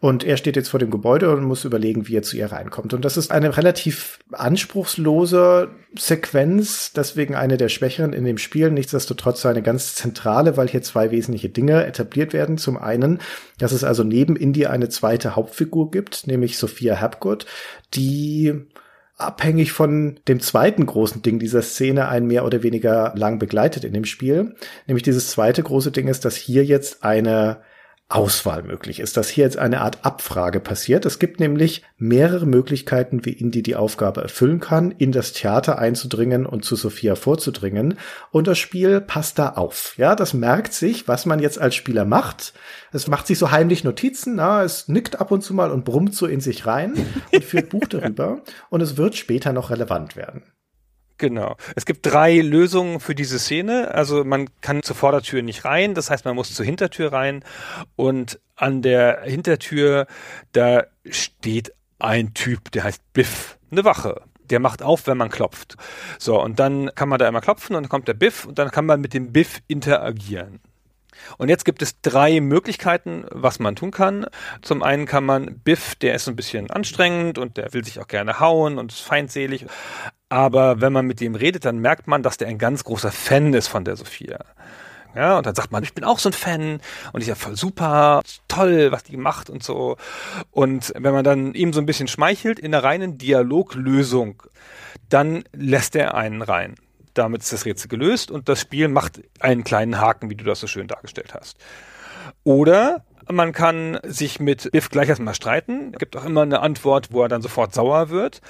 Und 0.01 0.25
er 0.25 0.37
steht 0.37 0.57
jetzt 0.57 0.69
vor 0.69 0.81
dem 0.81 0.91
Gebäude 0.91 1.31
und 1.31 1.45
muss 1.45 1.65
überlegen, 1.65 2.07
wie 2.07 2.17
er 2.17 2.23
zu 2.23 2.37
ihr 2.37 2.53
reinkommt. 2.53 2.95
Und 2.95 3.05
das 3.05 3.17
ist 3.17 3.31
eine 3.31 3.57
relativ 3.57 4.19
anspruchslose 4.33 5.71
Sequenz, 5.97 6.93
deswegen 6.93 7.35
eine 7.35 7.57
der 7.57 7.69
schwächeren 7.69 8.13
in 8.13 8.25
dem 8.25 8.39
Spiel. 8.39 8.71
Nichtsdestotrotz 8.71 9.47
eine 9.47 9.63
ganz 9.63 9.95
zentrale, 9.95 10.57
weil 10.57 10.69
hier 10.69 10.83
zwei 10.83 11.11
wesentliche 11.11 11.49
Dinge 11.49 11.87
etabliert 11.87 12.33
werden. 12.33 12.59
Zum 12.59 12.77
einen, 12.77 13.21
dass 13.59 13.73
es 13.73 13.85
also 13.85 14.05
neben 14.05 14.37
Indy 14.37 14.67
eine 14.67 14.89
zweite 14.89 15.37
Hauptfigur 15.37 15.91
gibt, 15.91 16.27
nämlich 16.27 16.59
Sophia 16.59 17.01
Hapgood, 17.01 17.47
die 17.95 18.67
abhängig 19.17 19.73
von 19.73 20.21
dem 20.29 20.41
zweiten 20.41 20.85
großen 20.85 21.23
Ding 21.23 21.39
dieser 21.39 21.63
Szene 21.63 22.09
ein 22.09 22.27
mehr 22.27 22.45
oder 22.45 22.63
weniger 22.63 23.13
lang 23.17 23.39
begleitet 23.39 23.85
in 23.85 23.95
dem 23.95 24.05
Spiel. 24.05 24.55
Nämlich 24.87 25.05
dieses 25.05 25.31
zweite 25.31 25.63
große 25.63 25.91
Ding 25.91 26.09
ist, 26.09 26.25
dass 26.25 26.37
hier 26.37 26.65
jetzt 26.65 27.03
eine 27.03 27.63
Auswahl 28.09 28.63
möglich 28.63 29.01
ist, 29.01 29.17
dass 29.17 29.29
hier 29.29 29.43
jetzt 29.43 29.59
eine 29.59 29.81
Art 29.81 30.05
Abfrage 30.05 30.61
passiert. 30.61 31.05
Es 31.07 31.19
gibt 31.19 31.41
nämlich 31.41 31.83
mehrere 31.99 32.47
Möglichkeiten, 32.47 33.25
wie 33.25 33.33
Indy 33.33 33.65
die 33.65 33.75
Aufgabe 33.75 34.23
erfüllen 34.23 34.61
kann, 34.61 34.93
in 34.93 35.11
das 35.11 35.33
Theater 35.33 35.81
einzudringen 35.81 36.47
und 36.47 36.65
zu 36.65 36.77
Sophia 36.77 37.17
vorzudringen. 37.17 37.99
Und 38.31 38.47
das 38.47 38.59
Spiel 38.59 39.01
passt 39.01 39.41
da 39.41 39.51
auf. 39.51 39.95
Ja, 39.97 40.15
das 40.15 40.35
merkt 40.35 40.73
sich, 40.73 41.09
was 41.09 41.27
man 41.27 41.41
jetzt 41.41 41.59
als 41.59 41.75
Spieler 41.75 42.05
macht. 42.05 42.53
Es 42.93 43.09
macht 43.09 43.27
sich 43.27 43.41
so 43.41 43.51
heimlich 43.51 43.83
Notizen, 43.83 44.37
na, 44.37 44.63
es 44.63 44.87
nickt 44.87 45.21
ab 45.21 45.33
und 45.33 45.43
zu 45.43 45.53
mal 45.53 45.73
und 45.73 45.85
brummt 45.85 46.15
so 46.15 46.27
in 46.27 46.41
sich 46.41 46.65
rein 46.65 46.95
und 47.33 47.45
führt 47.45 47.71
Buch 47.71 47.87
darüber. 47.91 48.41
Und 48.71 48.83
es 48.83 48.97
wird 48.97 49.17
später 49.17 49.53
noch 49.53 49.71
relevant 49.71 50.15
werden. 50.15 50.45
Genau. 51.19 51.57
Es 51.75 51.87
gibt 51.87 52.05
drei 52.05 52.39
Lösungen 52.41 53.01
für 53.01 53.15
diese 53.15 53.39
Szene. 53.39 53.95
Also 53.95 54.25
man 54.25 54.49
kann 54.61 54.83
zur 54.83 54.97
Vordertür 54.97 55.43
nicht 55.43 55.65
rein, 55.65 55.95
das 55.95 56.11
heißt, 56.11 56.25
man 56.25 56.35
muss 56.35 56.55
zur 56.55 56.67
Hintertür 56.67 57.13
rein 57.13 57.43
und 57.97 58.39
an 58.55 58.83
der 58.83 59.23
Hintertür, 59.23 60.07
da 60.53 60.85
steht 61.09 61.73
ein 61.99 62.35
Typ, 62.35 62.71
der 62.73 62.85
heißt 62.85 63.03
Biff, 63.13 63.59
eine 63.71 63.85
Wache. 63.85 64.23
Der 64.51 64.61
macht 64.61 64.83
auf, 64.83 65.07
wenn 65.07 65.17
man 65.17 65.31
klopft. 65.31 65.77
So, 66.19 66.41
und 66.41 66.61
dann 66.61 66.91
kann 66.95 67.09
man 67.09 67.19
da 67.19 67.27
immer 67.27 67.41
klopfen 67.41 67.75
und 67.75 67.83
dann 67.83 67.89
kommt 67.89 68.09
der 68.09 68.15
Biff 68.15 68.45
und 68.45 68.59
dann 68.59 68.71
kann 68.71 68.87
man 68.87 69.01
mit 69.01 69.13
dem 69.13 69.33
Biff 69.33 69.61
interagieren. 69.67 70.61
Und 71.39 71.49
jetzt 71.49 71.65
gibt 71.65 71.83
es 71.83 72.01
drei 72.01 72.41
Möglichkeiten, 72.41 73.25
was 73.31 73.59
man 73.59 73.77
tun 73.77 73.91
kann. 73.91 74.27
Zum 74.63 74.83
einen 74.83 75.07
kann 75.07 75.25
man 75.25 75.59
Biff, 75.61 75.95
der 75.97 76.15
ist 76.15 76.29
ein 76.29 76.37
bisschen 76.37 76.71
anstrengend 76.71 77.39
und 77.39 77.57
der 77.57 77.73
will 77.73 77.85
sich 77.85 78.01
auch 78.01 78.09
gerne 78.09 78.41
hauen 78.41 78.79
und 78.79 78.93
ist 78.93 79.01
feinselig. 79.01 79.67
Aber 80.29 80.81
wenn 80.81 80.93
man 80.93 81.07
mit 81.07 81.21
dem 81.21 81.35
redet, 81.35 81.65
dann 81.65 81.79
merkt 81.79 82.07
man, 82.07 82.23
dass 82.23 82.37
der 82.37 82.49
ein 82.49 82.59
ganz 82.59 82.85
großer 82.85 83.13
Fan 83.13 83.55
ist 83.55 83.69
von 83.69 83.85
der 83.85 83.97
Sophia. 83.97 84.39
Ja, 85.15 85.39
und 85.39 85.47
dann 85.47 85.55
sagt 85.55 85.73
man, 85.73 85.83
ich 85.83 85.95
bin 85.95 86.05
auch 86.05 86.19
so 86.19 86.29
ein 86.29 86.35
Fan 86.35 86.81
und 87.15 87.23
ich 87.23 87.29
ja 87.29 87.35
voll 87.35 87.57
super, 87.57 88.21
toll, 88.49 88.93
was 88.93 89.03
die 89.03 89.17
macht 89.17 89.49
und 89.49 89.63
so. 89.63 89.97
Und 90.51 90.93
wenn 90.95 91.15
man 91.15 91.25
dann 91.25 91.55
ihm 91.55 91.73
so 91.73 91.81
ein 91.81 91.87
bisschen 91.87 92.07
schmeichelt 92.07 92.59
in 92.59 92.75
einer 92.75 92.85
reinen 92.85 93.17
Dialoglösung, 93.17 94.43
dann 95.09 95.45
lässt 95.55 95.97
er 95.97 96.15
einen 96.15 96.43
rein. 96.43 96.75
Damit 97.17 97.43
ist 97.43 97.53
das 97.53 97.65
Rätsel 97.65 97.89
gelöst 97.89 98.31
und 98.31 98.49
das 98.49 98.61
Spiel 98.61 98.89
macht 98.89 99.23
einen 99.41 99.65
kleinen 99.65 99.99
Haken, 99.99 100.31
wie 100.31 100.35
du 100.35 100.45
das 100.45 100.61
so 100.61 100.67
schön 100.67 100.87
dargestellt 100.87 101.35
hast. 101.35 101.57
Oder 102.45 103.05
man 103.29 103.53
kann 103.53 103.99
sich 104.05 104.39
mit 104.39 104.71
Biff 104.71 104.91
gleich 104.91 105.09
erstmal 105.09 105.35
streiten. 105.35 105.91
Es 105.93 105.99
gibt 105.99 106.17
auch 106.17 106.25
immer 106.25 106.43
eine 106.43 106.61
Antwort, 106.61 107.09
wo 107.11 107.23
er 107.23 107.29
dann 107.29 107.43
sofort 107.43 107.75
sauer 107.75 108.11
wird. 108.11 108.41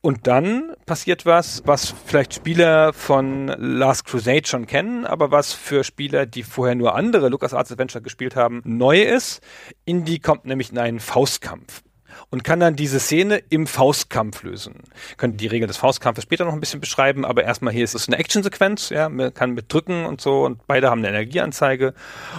Und 0.00 0.26
dann 0.26 0.74
passiert 0.86 1.26
was, 1.26 1.62
was 1.64 1.94
vielleicht 2.06 2.34
Spieler 2.34 2.92
von 2.92 3.48
Last 3.48 4.04
Crusade 4.04 4.46
schon 4.46 4.66
kennen, 4.66 5.06
aber 5.06 5.30
was 5.30 5.52
für 5.52 5.82
Spieler, 5.82 6.26
die 6.26 6.42
vorher 6.42 6.74
nur 6.74 6.94
andere 6.94 7.30
LucasArts 7.30 7.72
Adventure 7.72 8.02
gespielt 8.02 8.36
haben, 8.36 8.62
neu 8.64 9.02
ist. 9.02 9.40
Indy 9.84 10.18
kommt 10.18 10.44
nämlich 10.44 10.70
in 10.70 10.78
einen 10.78 11.00
Faustkampf 11.00 11.82
und 12.30 12.44
kann 12.44 12.60
dann 12.60 12.76
diese 12.76 13.00
Szene 13.00 13.42
im 13.48 13.66
Faustkampf 13.66 14.42
lösen. 14.42 14.74
Könnte 15.16 15.36
die 15.36 15.46
Regel 15.46 15.66
des 15.66 15.76
Faustkampfes 15.76 16.24
später 16.24 16.44
noch 16.44 16.52
ein 16.52 16.60
bisschen 16.60 16.80
beschreiben, 16.80 17.24
aber 17.24 17.44
erstmal 17.44 17.72
hier 17.72 17.84
ist 17.84 17.94
es 17.94 18.08
eine 18.08 18.18
Actionsequenz, 18.18 18.90
ja, 18.90 19.08
man 19.08 19.34
kann 19.34 19.52
mit 19.52 19.72
drücken 19.72 20.06
und 20.06 20.20
so 20.20 20.44
und 20.44 20.66
beide 20.66 20.90
haben 20.90 21.00
eine 21.00 21.08
Energieanzeige 21.08 21.94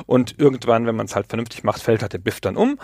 und 0.05 0.39
irgendwann, 0.39 0.85
wenn 0.85 0.95
man 0.95 1.05
es 1.05 1.15
halt 1.15 1.27
vernünftig 1.27 1.63
macht, 1.63 1.81
fällt 1.81 2.01
halt 2.01 2.13
der 2.13 2.19
Biff 2.19 2.41
dann 2.41 2.55
um 2.55 2.79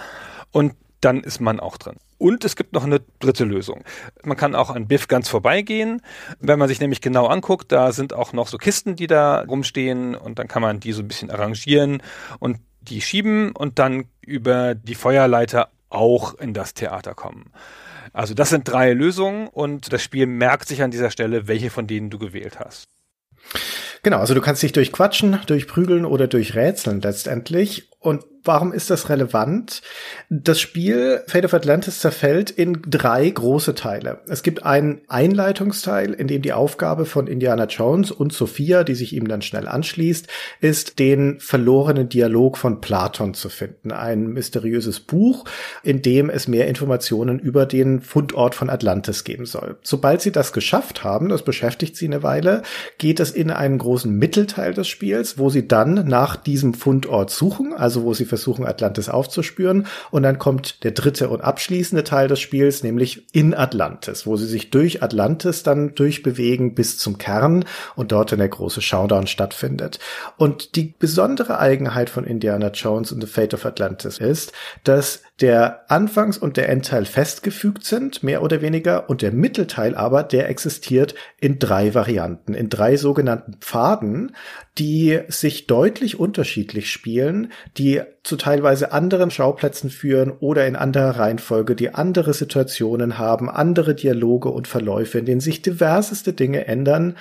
und 0.52 0.74
dann 1.02 1.22
ist 1.22 1.40
man 1.40 1.60
auch 1.60 1.78
drin. 1.78 1.96
Und 2.18 2.44
es 2.44 2.56
gibt 2.56 2.74
noch 2.74 2.84
eine 2.84 3.00
dritte 3.20 3.46
Lösung. 3.46 3.84
Man 4.24 4.36
kann 4.36 4.56
auch 4.56 4.70
an 4.70 4.88
Biff 4.88 5.08
ganz 5.08 5.30
vorbeigehen. 5.30 6.02
Wenn 6.40 6.60
man 6.60 6.68
sich 6.68 6.82
nämlich 6.82 7.00
genau 7.00 7.28
anguckt, 7.28 7.72
da 7.72 7.94
sind 7.94 8.14
auch 8.14 8.34
noch 8.34 8.48
so 8.48 8.58
Kisten, 8.58 8.98
die 8.98 9.08
da 9.08 9.42
rumstehen 9.42 10.16
und 10.16 10.40
dann 10.40 10.50
kann 10.50 10.62
man 10.62 10.82
die 10.82 10.92
so 10.92 11.02
ein 11.02 11.08
bisschen 11.08 11.32
arrangieren 11.32 12.04
und 12.40 12.58
die 12.82 13.02
schieben 13.02 13.52
und 13.52 13.80
dann 13.80 14.06
über 14.22 14.76
die 14.76 14.96
Feuerleiter 14.96 15.70
auch 15.90 16.36
in 16.36 16.54
das 16.54 16.74
Theater 16.74 17.14
kommen. 17.14 17.52
Also 18.14 18.34
das 18.34 18.50
sind 18.50 18.68
drei 18.68 18.94
Lösungen 18.94 19.48
und 19.48 19.94
das 19.94 20.02
Spiel 20.02 20.26
merkt 20.26 20.68
sich 20.68 20.82
an 20.82 20.92
dieser 20.92 21.12
Stelle, 21.12 21.48
welche 21.48 21.70
von 21.70 21.88
denen 21.88 22.10
du 22.10 22.18
gewählt 22.18 22.60
hast. 22.60 22.88
Genau, 24.04 24.18
also 24.18 24.34
du 24.34 24.42
kannst 24.42 24.64
dich 24.64 24.72
durchquatschen, 24.72 25.40
durchprügeln 25.46 26.06
oder 26.06 26.28
durchrätseln 26.28 27.02
letztendlich. 27.02 27.90
Und 28.00 28.24
Warum 28.44 28.72
ist 28.72 28.90
das 28.90 29.10
relevant? 29.10 29.82
Das 30.30 30.62
Spiel 30.62 31.22
Fate 31.28 31.46
of 31.46 31.54
Atlantis 31.54 32.00
zerfällt 32.00 32.52
in 32.52 32.82
drei 32.88 33.30
große 33.30 33.76
Teile. 33.76 34.20
Es 34.28 34.44
gibt 34.44 34.66
einen 34.66 35.02
Einleitungsteil, 35.08 36.14
in 36.14 36.28
dem 36.28 36.42
die 36.42 36.54
Aufgabe 36.54 37.06
von 37.06 37.28
Indiana 37.28 37.66
Jones 37.66 38.12
und 38.12 38.32
Sophia, 38.32 38.84
die 38.84 38.96
sich 38.96 39.14
ihm 39.14 39.28
dann 39.28 39.42
schnell 39.42 39.68
anschließt, 39.68 40.28
ist, 40.62 41.00
den 41.00 41.40
verlorenen 41.40 42.08
Dialog 42.08 42.58
von 42.58 42.80
Platon 42.80 43.34
zu 43.34 43.50
finden. 43.50 43.92
Ein 43.92 44.28
mysteriöses 44.28 45.02
Buch, 45.02 45.46
in 45.84 46.02
dem 46.02 46.30
es 46.30 46.48
mehr 46.48 46.68
Informationen 46.68 47.40
über 47.40 47.66
den 47.66 48.00
Fundort 48.00 48.56
von 48.56 48.70
Atlantis 48.70 49.26
geben 49.26 49.46
soll. 49.46 49.78
Sobald 49.82 50.22
sie 50.22 50.32
das 50.32 50.54
geschafft 50.54 51.04
haben, 51.04 51.28
das 51.28 51.44
beschäftigt 51.44 51.98
sie 51.98 52.06
eine 52.06 52.24
Weile, 52.24 52.62
geht 52.98 53.20
es 53.20 53.32
in 53.32 53.52
einen 53.52 53.78
großen 53.78 54.12
Mittelteil 54.12 54.74
des 54.74 54.88
Spiels, 54.88 55.38
wo 55.38 55.50
sie 55.50 55.68
dann 55.68 56.08
nach 56.08 56.38
diesem 56.38 56.74
Fundort 56.74 57.32
suchen, 57.32 57.74
also 57.74 58.04
wo 58.04 58.14
sie 58.14 58.29
versuchen, 58.30 58.66
Atlantis 58.66 59.10
aufzuspüren. 59.10 59.88
Und 60.12 60.24
dann 60.24 60.40
kommt 60.40 60.84
der 60.84 60.92
dritte 60.92 61.30
und 61.30 61.42
abschließende 61.42 62.04
Teil 62.04 62.28
des 62.28 62.40
Spiels, 62.40 62.84
nämlich 62.84 63.26
in 63.34 63.54
Atlantis, 63.54 64.26
wo 64.26 64.38
sie 64.38 64.48
sich 64.48 64.70
durch 64.70 65.04
Atlantis 65.04 65.64
dann 65.64 65.96
durchbewegen 65.96 66.76
bis 66.76 66.98
zum 66.98 67.18
Kern 67.18 67.66
und 67.96 68.12
dort 68.12 68.32
in 68.32 68.40
der 68.40 68.50
große 68.50 68.82
Showdown 68.82 69.28
stattfindet. 69.28 70.00
Und 70.38 70.76
die 70.76 70.94
besondere 70.98 71.60
Eigenheit 71.60 72.10
von 72.10 72.24
Indiana 72.24 72.70
Jones 72.70 73.12
und 73.12 73.22
The 73.22 73.28
Fate 73.28 73.54
of 73.54 73.66
Atlantis 73.66 74.20
ist, 74.20 74.54
dass 74.84 75.24
der 75.42 75.90
Anfangs- 75.90 76.38
und 76.38 76.58
der 76.58 76.68
Endteil 76.70 77.06
festgefügt 77.06 77.86
sind, 77.86 78.24
mehr 78.24 78.44
oder 78.44 78.62
weniger, 78.62 79.10
und 79.10 79.22
der 79.22 79.32
Mittelteil 79.32 79.96
aber, 79.96 80.24
der 80.24 80.50
existiert 80.50 81.16
in 81.40 81.60
drei 81.60 81.94
Varianten, 81.94 82.54
in 82.54 82.70
drei 82.70 82.98
sogenannten 82.98 83.54
Pfaden, 83.62 84.36
die 84.78 85.20
sich 85.30 85.68
deutlich 85.68 86.20
unterschiedlich 86.20 86.92
spielen, 86.92 87.52
die 87.78 88.02
zu 88.24 88.36
teilweise 88.36 88.92
anderen 88.92 89.32
Schauplätzen 89.32 89.90
führen 89.90 90.32
oder 90.32 90.68
in 90.68 90.76
anderer 90.76 91.18
Reihenfolge, 91.18 91.76
die 91.76 91.94
andere 91.94 92.34
Situationen 92.34 93.18
haben, 93.18 93.50
andere 93.50 93.96
Dialoge 93.96 94.50
und 94.50 94.68
Verläufe, 94.68 95.20
in 95.20 95.26
denen 95.26 95.42
sich 95.42 95.62
diverseste 95.62 96.34
Dinge 96.34 96.68
ändern. 96.68 97.16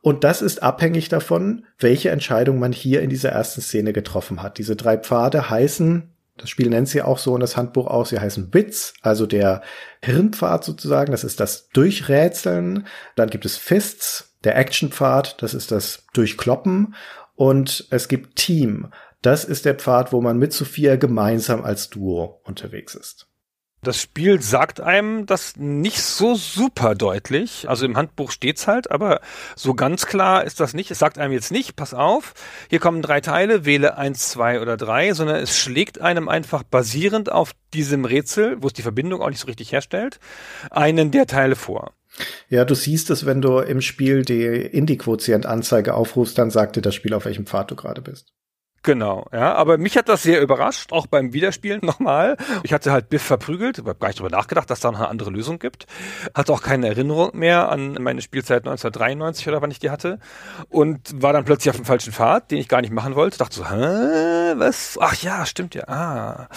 Und 0.00 0.24
das 0.24 0.42
ist 0.42 0.64
abhängig 0.64 1.08
davon, 1.08 1.64
welche 1.78 2.10
Entscheidung 2.10 2.58
man 2.58 2.72
hier 2.72 3.02
in 3.02 3.10
dieser 3.10 3.30
ersten 3.30 3.60
Szene 3.60 3.92
getroffen 3.92 4.42
hat. 4.42 4.58
Diese 4.58 4.74
drei 4.74 4.98
Pfade 4.98 5.48
heißen 5.48 6.11
das 6.38 6.48
Spiel 6.48 6.68
nennt 6.70 6.88
sie 6.88 7.02
auch 7.02 7.18
so 7.18 7.34
in 7.34 7.40
das 7.40 7.56
Handbuch 7.56 7.86
auch. 7.86 8.06
Sie 8.06 8.18
heißen 8.18 8.50
Bits, 8.50 8.94
also 9.02 9.26
der 9.26 9.62
Hirnpfad 10.02 10.64
sozusagen. 10.64 11.12
Das 11.12 11.24
ist 11.24 11.40
das 11.40 11.68
Durchrätseln. 11.68 12.86
Dann 13.16 13.30
gibt 13.30 13.44
es 13.44 13.56
Fists, 13.56 14.34
der 14.44 14.56
Actionpfad. 14.56 15.42
Das 15.42 15.54
ist 15.54 15.70
das 15.70 16.06
Durchkloppen. 16.14 16.94
Und 17.34 17.86
es 17.90 18.08
gibt 18.08 18.36
Team. 18.36 18.88
Das 19.20 19.44
ist 19.44 19.64
der 19.64 19.74
Pfad, 19.74 20.12
wo 20.12 20.20
man 20.20 20.38
mit 20.38 20.52
Sophia 20.52 20.96
gemeinsam 20.96 21.64
als 21.64 21.90
Duo 21.90 22.40
unterwegs 22.44 22.94
ist. 22.94 23.28
Das 23.84 24.00
Spiel 24.00 24.40
sagt 24.40 24.80
einem 24.80 25.26
das 25.26 25.56
nicht 25.56 26.00
so 26.02 26.36
super 26.36 26.94
deutlich. 26.94 27.68
Also 27.68 27.84
im 27.84 27.96
Handbuch 27.96 28.30
steht's 28.30 28.68
halt, 28.68 28.92
aber 28.92 29.20
so 29.56 29.74
ganz 29.74 30.06
klar 30.06 30.44
ist 30.44 30.60
das 30.60 30.72
nicht. 30.72 30.92
Es 30.92 31.00
sagt 31.00 31.18
einem 31.18 31.32
jetzt 31.32 31.50
nicht, 31.50 31.74
pass 31.74 31.92
auf, 31.92 32.32
hier 32.70 32.78
kommen 32.78 33.02
drei 33.02 33.20
Teile, 33.20 33.64
wähle 33.64 33.98
eins, 33.98 34.28
zwei 34.28 34.60
oder 34.60 34.76
drei, 34.76 35.14
sondern 35.14 35.34
es 35.34 35.58
schlägt 35.58 36.00
einem 36.00 36.28
einfach 36.28 36.62
basierend 36.62 37.32
auf 37.32 37.54
diesem 37.74 38.04
Rätsel, 38.04 38.56
wo 38.60 38.68
es 38.68 38.72
die 38.72 38.82
Verbindung 38.82 39.20
auch 39.20 39.30
nicht 39.30 39.40
so 39.40 39.46
richtig 39.46 39.72
herstellt, 39.72 40.20
einen 40.70 41.10
der 41.10 41.26
Teile 41.26 41.56
vor. 41.56 41.92
Ja, 42.48 42.64
du 42.64 42.76
siehst 42.76 43.10
es, 43.10 43.26
wenn 43.26 43.40
du 43.40 43.58
im 43.58 43.80
Spiel 43.80 44.22
die 44.22 44.44
Indie-Quotient-Anzeige 44.44 45.94
aufrufst, 45.94 46.38
dann 46.38 46.50
sagt 46.52 46.76
dir 46.76 46.82
das 46.82 46.94
Spiel, 46.94 47.14
auf 47.14 47.24
welchem 47.24 47.46
Pfad 47.46 47.72
du 47.72 47.74
gerade 47.74 48.00
bist. 48.00 48.32
Genau, 48.84 49.26
ja, 49.32 49.54
aber 49.54 49.78
mich 49.78 49.96
hat 49.96 50.08
das 50.08 50.24
sehr 50.24 50.42
überrascht, 50.42 50.92
auch 50.92 51.06
beim 51.06 51.32
Wiederspielen 51.32 51.80
nochmal. 51.84 52.36
Ich 52.64 52.72
hatte 52.72 52.90
halt 52.90 53.08
Biff 53.10 53.22
verprügelt, 53.22 53.78
habe 53.78 53.94
gar 53.94 54.08
nicht 54.08 54.18
drüber 54.18 54.30
nachgedacht, 54.30 54.68
dass 54.70 54.80
da 54.80 54.90
noch 54.90 54.98
eine 54.98 55.08
andere 55.08 55.30
Lösung 55.30 55.60
gibt. 55.60 55.86
Hatte 56.34 56.52
auch 56.52 56.62
keine 56.62 56.88
Erinnerung 56.88 57.30
mehr 57.34 57.70
an 57.70 57.94
meine 58.00 58.22
Spielzeit 58.22 58.66
1993 58.66 59.46
oder 59.46 59.62
wann 59.62 59.70
ich 59.70 59.78
die 59.78 59.90
hatte 59.90 60.18
und 60.68 61.22
war 61.22 61.32
dann 61.32 61.44
plötzlich 61.44 61.70
auf 61.70 61.76
dem 61.76 61.84
falschen 61.84 62.12
Pfad, 62.12 62.50
den 62.50 62.58
ich 62.58 62.68
gar 62.68 62.80
nicht 62.80 62.92
machen 62.92 63.14
wollte. 63.14 63.38
Dachte 63.38 63.54
so, 63.54 63.70
hä, 63.70 64.54
was? 64.56 64.98
Ach 65.00 65.14
ja, 65.22 65.46
stimmt 65.46 65.76
ja. 65.76 65.86
Ah. 65.86 66.48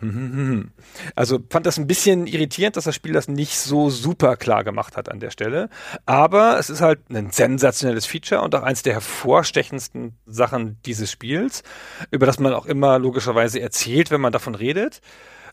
Also 1.14 1.40
fand 1.50 1.66
das 1.66 1.78
ein 1.78 1.86
bisschen 1.86 2.26
irritierend, 2.26 2.76
dass 2.76 2.84
das 2.84 2.94
Spiel 2.94 3.12
das 3.12 3.28
nicht 3.28 3.58
so 3.58 3.90
super 3.90 4.36
klar 4.36 4.64
gemacht 4.64 4.96
hat 4.96 5.10
an 5.10 5.20
der 5.20 5.30
Stelle. 5.30 5.68
Aber 6.06 6.58
es 6.58 6.70
ist 6.70 6.80
halt 6.80 7.10
ein 7.10 7.30
sensationelles 7.30 8.06
Feature 8.06 8.42
und 8.42 8.54
auch 8.54 8.62
eins 8.62 8.82
der 8.82 8.94
hervorstechendsten 8.94 10.14
Sachen 10.26 10.78
dieses 10.86 11.10
Spiels 11.10 11.62
über 12.10 12.26
das 12.26 12.38
man 12.38 12.54
auch 12.54 12.66
immer 12.66 12.98
logischerweise 12.98 13.60
erzählt, 13.60 14.10
wenn 14.10 14.20
man 14.20 14.32
davon 14.32 14.54
redet 14.54 15.00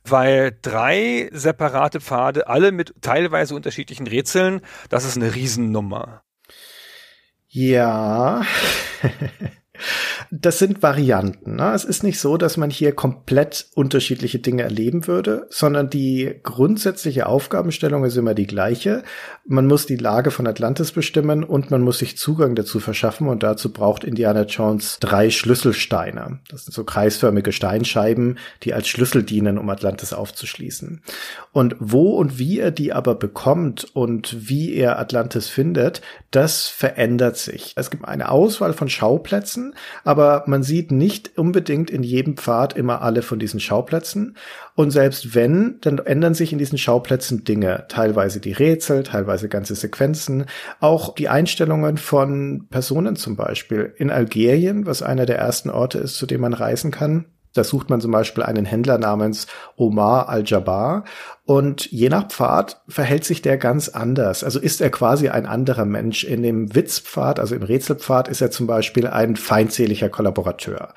weil 0.09 0.57
drei 0.61 1.29
separate 1.33 1.99
Pfade, 1.99 2.47
alle 2.47 2.71
mit 2.71 2.93
teilweise 3.01 3.55
unterschiedlichen 3.55 4.07
Rätseln, 4.07 4.61
das 4.89 5.03
ist 5.03 5.17
eine 5.17 5.35
Riesennummer. 5.35 6.21
Ja. 7.49 8.43
Das 10.31 10.59
sind 10.59 10.83
Varianten. 10.83 11.55
Ne? 11.55 11.73
Es 11.73 11.83
ist 11.83 12.03
nicht 12.03 12.19
so, 12.19 12.37
dass 12.37 12.57
man 12.57 12.69
hier 12.69 12.91
komplett 12.93 13.67
unterschiedliche 13.75 14.39
Dinge 14.39 14.63
erleben 14.63 15.07
würde, 15.07 15.47
sondern 15.49 15.89
die 15.89 16.35
grundsätzliche 16.43 17.27
Aufgabenstellung 17.27 18.03
ist 18.05 18.17
immer 18.17 18.33
die 18.33 18.47
gleiche. 18.47 19.03
Man 19.45 19.67
muss 19.67 19.85
die 19.85 19.95
Lage 19.95 20.31
von 20.31 20.47
Atlantis 20.47 20.91
bestimmen 20.91 21.43
und 21.43 21.71
man 21.71 21.81
muss 21.81 21.99
sich 21.99 22.17
Zugang 22.17 22.55
dazu 22.55 22.79
verschaffen 22.79 23.27
und 23.27 23.43
dazu 23.43 23.71
braucht 23.71 24.03
Indiana 24.03 24.43
Jones 24.43 24.97
drei 24.99 25.29
Schlüsselsteine. 25.29 26.39
Das 26.49 26.65
sind 26.65 26.73
so 26.73 26.83
kreisförmige 26.83 27.51
Steinscheiben, 27.51 28.37
die 28.63 28.73
als 28.73 28.87
Schlüssel 28.87 29.23
dienen, 29.23 29.57
um 29.57 29.69
Atlantis 29.69 30.13
aufzuschließen. 30.13 31.01
Und 31.51 31.75
wo 31.79 32.15
und 32.17 32.39
wie 32.39 32.59
er 32.59 32.71
die 32.71 32.93
aber 32.93 33.15
bekommt 33.15 33.87
und 33.93 34.49
wie 34.49 34.73
er 34.73 34.99
Atlantis 34.99 35.47
findet, 35.47 36.01
das 36.31 36.67
verändert 36.67 37.37
sich. 37.37 37.73
Es 37.75 37.89
gibt 37.89 38.05
eine 38.05 38.29
Auswahl 38.29 38.73
von 38.73 38.89
Schauplätzen, 38.89 39.66
aber 40.03 40.43
man 40.47 40.63
sieht 40.63 40.91
nicht 40.91 41.37
unbedingt 41.37 41.89
in 41.89 42.03
jedem 42.03 42.37
Pfad 42.37 42.75
immer 42.77 43.01
alle 43.01 43.21
von 43.21 43.39
diesen 43.39 43.59
Schauplätzen. 43.59 44.37
Und 44.75 44.91
selbst 44.91 45.35
wenn, 45.35 45.77
dann 45.81 45.97
ändern 45.99 46.33
sich 46.33 46.51
in 46.51 46.59
diesen 46.59 46.77
Schauplätzen 46.77 47.43
Dinge. 47.43 47.85
Teilweise 47.89 48.39
die 48.39 48.53
Rätsel, 48.53 49.03
teilweise 49.03 49.49
ganze 49.49 49.75
Sequenzen. 49.75 50.45
Auch 50.79 51.15
die 51.15 51.29
Einstellungen 51.29 51.97
von 51.97 52.67
Personen 52.69 53.15
zum 53.15 53.35
Beispiel. 53.35 53.93
In 53.97 54.11
Algerien, 54.11 54.85
was 54.85 55.01
einer 55.01 55.25
der 55.25 55.37
ersten 55.37 55.69
Orte 55.69 55.99
ist, 55.99 56.15
zu 56.15 56.25
dem 56.25 56.41
man 56.41 56.53
reisen 56.53 56.91
kann, 56.91 57.25
da 57.57 57.63
sucht 57.63 57.89
man 57.89 58.01
zum 58.01 58.11
Beispiel 58.11 58.43
einen 58.43 58.65
Händler 58.65 58.99
namens 58.99 59.47
Omar 59.75 60.29
Al-Jabbar 60.29 61.05
und 61.47 61.89
je 61.93 62.09
nach 62.09 62.27
Pfad 62.27 62.81
verhält 62.89 63.23
sich 63.23 63.41
der 63.41 63.55
ganz 63.55 63.87
anders. 63.87 64.43
Also 64.43 64.59
ist 64.59 64.81
er 64.81 64.89
quasi 64.89 65.29
ein 65.29 65.45
anderer 65.45 65.85
Mensch. 65.85 66.25
In 66.25 66.43
dem 66.43 66.75
Witzpfad, 66.75 67.39
also 67.39 67.55
im 67.55 67.63
Rätselpfad, 67.63 68.27
ist 68.27 68.41
er 68.41 68.51
zum 68.51 68.67
Beispiel 68.67 69.07
ein 69.07 69.37
feindseliger 69.37 70.09
Kollaborateur. 70.09 70.93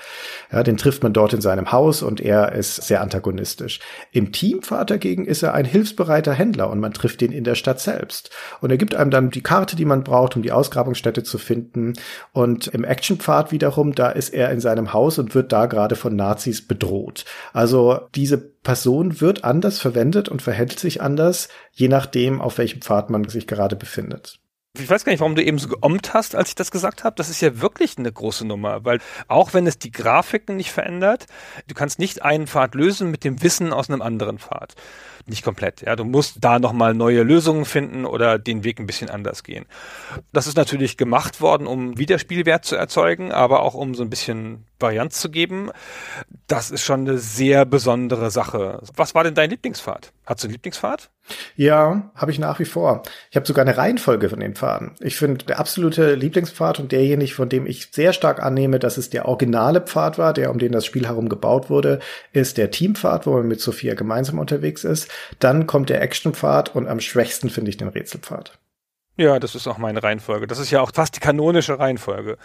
Ja, 0.50 0.64
den 0.64 0.76
trifft 0.76 1.04
man 1.04 1.12
dort 1.12 1.34
in 1.34 1.40
seinem 1.40 1.70
Haus 1.70 2.02
und 2.02 2.20
er 2.20 2.50
ist 2.50 2.82
sehr 2.82 3.00
antagonistisch. 3.00 3.78
Im 4.10 4.32
Teampfad 4.32 4.90
dagegen 4.90 5.24
ist 5.24 5.44
er 5.44 5.54
ein 5.54 5.64
hilfsbereiter 5.64 6.32
Händler 6.32 6.68
und 6.68 6.80
man 6.80 6.94
trifft 6.94 7.22
ihn 7.22 7.30
in 7.30 7.44
der 7.44 7.54
Stadt 7.54 7.78
selbst. 7.78 8.30
Und 8.60 8.72
er 8.72 8.76
gibt 8.76 8.96
einem 8.96 9.12
dann 9.12 9.30
die 9.30 9.42
Karte, 9.42 9.76
die 9.76 9.84
man 9.84 10.02
braucht, 10.02 10.34
um 10.34 10.42
die 10.42 10.50
Ausgrabungsstätte 10.50 11.22
zu 11.22 11.38
finden. 11.38 11.92
Und 12.32 12.66
im 12.66 12.82
Actionpfad 12.82 13.52
wiederum, 13.52 13.94
da 13.94 14.10
ist 14.10 14.30
er 14.30 14.50
in 14.50 14.58
seinem 14.58 14.92
Haus 14.92 15.20
und 15.20 15.36
wird 15.36 15.52
da 15.52 15.66
gerade 15.66 15.94
von 15.94 16.16
Nazis 16.16 16.66
bedroht. 16.66 17.24
Also 17.52 18.00
diese 18.16 18.50
Person 18.62 19.20
wird 19.20 19.44
anders 19.44 19.78
verwendet 19.78 20.28
und 20.28 20.42
verhält 20.42 20.78
sich 20.78 21.00
anders, 21.00 21.48
je 21.72 21.88
nachdem, 21.88 22.40
auf 22.40 22.58
welchem 22.58 22.82
Pfad 22.82 23.08
man 23.08 23.28
sich 23.28 23.46
gerade 23.46 23.76
befindet. 23.76 24.39
Ich 24.78 24.88
weiß 24.88 25.04
gar 25.04 25.10
nicht, 25.10 25.18
warum 25.18 25.34
du 25.34 25.42
eben 25.42 25.58
so 25.58 25.66
geommt 25.66 26.14
hast, 26.14 26.36
als 26.36 26.50
ich 26.50 26.54
das 26.54 26.70
gesagt 26.70 27.02
habe. 27.02 27.16
Das 27.16 27.28
ist 27.28 27.40
ja 27.40 27.60
wirklich 27.60 27.98
eine 27.98 28.12
große 28.12 28.46
Nummer, 28.46 28.84
weil 28.84 29.00
auch 29.26 29.52
wenn 29.52 29.66
es 29.66 29.80
die 29.80 29.90
Grafiken 29.90 30.56
nicht 30.56 30.70
verändert, 30.70 31.26
du 31.66 31.74
kannst 31.74 31.98
nicht 31.98 32.22
einen 32.22 32.46
Pfad 32.46 32.76
lösen 32.76 33.10
mit 33.10 33.24
dem 33.24 33.42
Wissen 33.42 33.72
aus 33.72 33.90
einem 33.90 34.00
anderen 34.00 34.38
Pfad 34.38 34.76
nicht 35.30 35.44
komplett. 35.44 35.82
Ja, 35.82 35.96
du 35.96 36.04
musst 36.04 36.38
da 36.40 36.58
nochmal 36.58 36.94
neue 36.94 37.22
Lösungen 37.22 37.64
finden 37.64 38.04
oder 38.04 38.38
den 38.38 38.64
Weg 38.64 38.78
ein 38.78 38.86
bisschen 38.86 39.08
anders 39.08 39.42
gehen. 39.42 39.66
Das 40.32 40.46
ist 40.46 40.56
natürlich 40.56 40.96
gemacht 40.96 41.40
worden, 41.40 41.66
um 41.66 41.96
Wiederspielwert 41.96 42.64
zu 42.64 42.76
erzeugen, 42.76 43.32
aber 43.32 43.62
auch 43.62 43.74
um 43.74 43.94
so 43.94 44.02
ein 44.02 44.10
bisschen 44.10 44.66
Varianz 44.78 45.20
zu 45.20 45.30
geben. 45.30 45.70
Das 46.46 46.70
ist 46.70 46.82
schon 46.82 47.00
eine 47.00 47.18
sehr 47.18 47.64
besondere 47.64 48.30
Sache. 48.30 48.82
Was 48.96 49.14
war 49.14 49.24
denn 49.24 49.34
dein 49.34 49.50
Lieblingspfad? 49.50 50.12
Hast 50.26 50.42
du 50.42 50.48
einen 50.48 50.52
Lieblingspfad? 50.52 51.10
Ja, 51.56 52.10
habe 52.14 52.30
ich 52.30 52.38
nach 52.38 52.58
wie 52.58 52.64
vor. 52.64 53.02
Ich 53.30 53.36
habe 53.36 53.46
sogar 53.46 53.64
eine 53.64 53.76
Reihenfolge 53.76 54.28
von 54.28 54.40
den 54.40 54.54
Pfaden. 54.54 54.94
Ich 55.00 55.16
finde, 55.16 55.44
der 55.44 55.58
absolute 55.58 56.14
Lieblingspfad 56.14 56.80
und 56.80 56.92
derjenige, 56.92 57.34
von 57.34 57.48
dem 57.48 57.66
ich 57.66 57.88
sehr 57.92 58.12
stark 58.12 58.42
annehme, 58.42 58.78
dass 58.78 58.96
es 58.96 59.10
der 59.10 59.26
originale 59.26 59.80
Pfad 59.80 60.18
war, 60.18 60.32
der 60.32 60.50
um 60.50 60.58
den 60.58 60.72
das 60.72 60.86
Spiel 60.86 61.06
herum 61.06 61.28
gebaut 61.28 61.70
wurde, 61.70 62.00
ist 62.32 62.58
der 62.58 62.70
Teampfad, 62.70 63.26
wo 63.26 63.32
man 63.32 63.48
mit 63.48 63.60
Sophia 63.60 63.94
gemeinsam 63.94 64.38
unterwegs 64.38 64.84
ist. 64.84 65.08
Dann 65.38 65.66
kommt 65.66 65.90
der 65.90 66.02
Actionpfad 66.02 66.74
und 66.74 66.88
am 66.88 67.00
schwächsten 67.00 67.50
finde 67.50 67.70
ich 67.70 67.76
den 67.76 67.88
Rätselpfad. 67.88 68.58
Ja, 69.16 69.38
das 69.38 69.54
ist 69.54 69.66
auch 69.66 69.78
meine 69.78 70.02
Reihenfolge. 70.02 70.46
Das 70.46 70.58
ist 70.58 70.70
ja 70.70 70.80
auch 70.80 70.92
fast 70.94 71.16
die 71.16 71.20
kanonische 71.20 71.78
Reihenfolge 71.78 72.38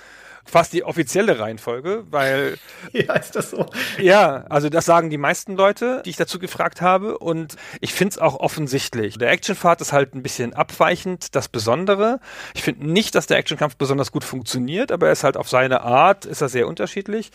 fast 0.45 0.73
die 0.73 0.83
offizielle 0.83 1.39
Reihenfolge, 1.39 2.03
weil. 2.09 2.57
Ja, 2.91 3.13
ist 3.15 3.35
das 3.35 3.49
so? 3.49 3.65
Ja, 3.99 4.45
also 4.47 4.69
das 4.69 4.85
sagen 4.85 5.09
die 5.09 5.17
meisten 5.17 5.55
Leute, 5.55 6.01
die 6.05 6.11
ich 6.11 6.15
dazu 6.15 6.39
gefragt 6.39 6.81
habe. 6.81 7.17
Und 7.17 7.55
ich 7.81 7.93
finde 7.93 8.11
es 8.11 8.17
auch 8.19 8.39
offensichtlich. 8.39 9.17
Der 9.17 9.31
Actionpfad 9.31 9.81
ist 9.81 9.91
halt 9.91 10.13
ein 10.13 10.23
bisschen 10.23 10.53
abweichend, 10.53 11.35
das 11.35 11.49
Besondere. 11.49 12.19
Ich 12.53 12.63
finde 12.63 12.89
nicht, 12.89 13.15
dass 13.15 13.27
der 13.27 13.37
Actionkampf 13.37 13.75
besonders 13.75 14.11
gut 14.11 14.23
funktioniert, 14.23 14.91
aber 14.91 15.07
er 15.07 15.13
ist 15.13 15.23
halt 15.23 15.35
auf 15.35 15.49
seine 15.49 15.81
Art, 15.81 16.25
ist 16.25 16.41
er 16.41 16.49
sehr 16.49 16.67
unterschiedlich. 16.67 17.31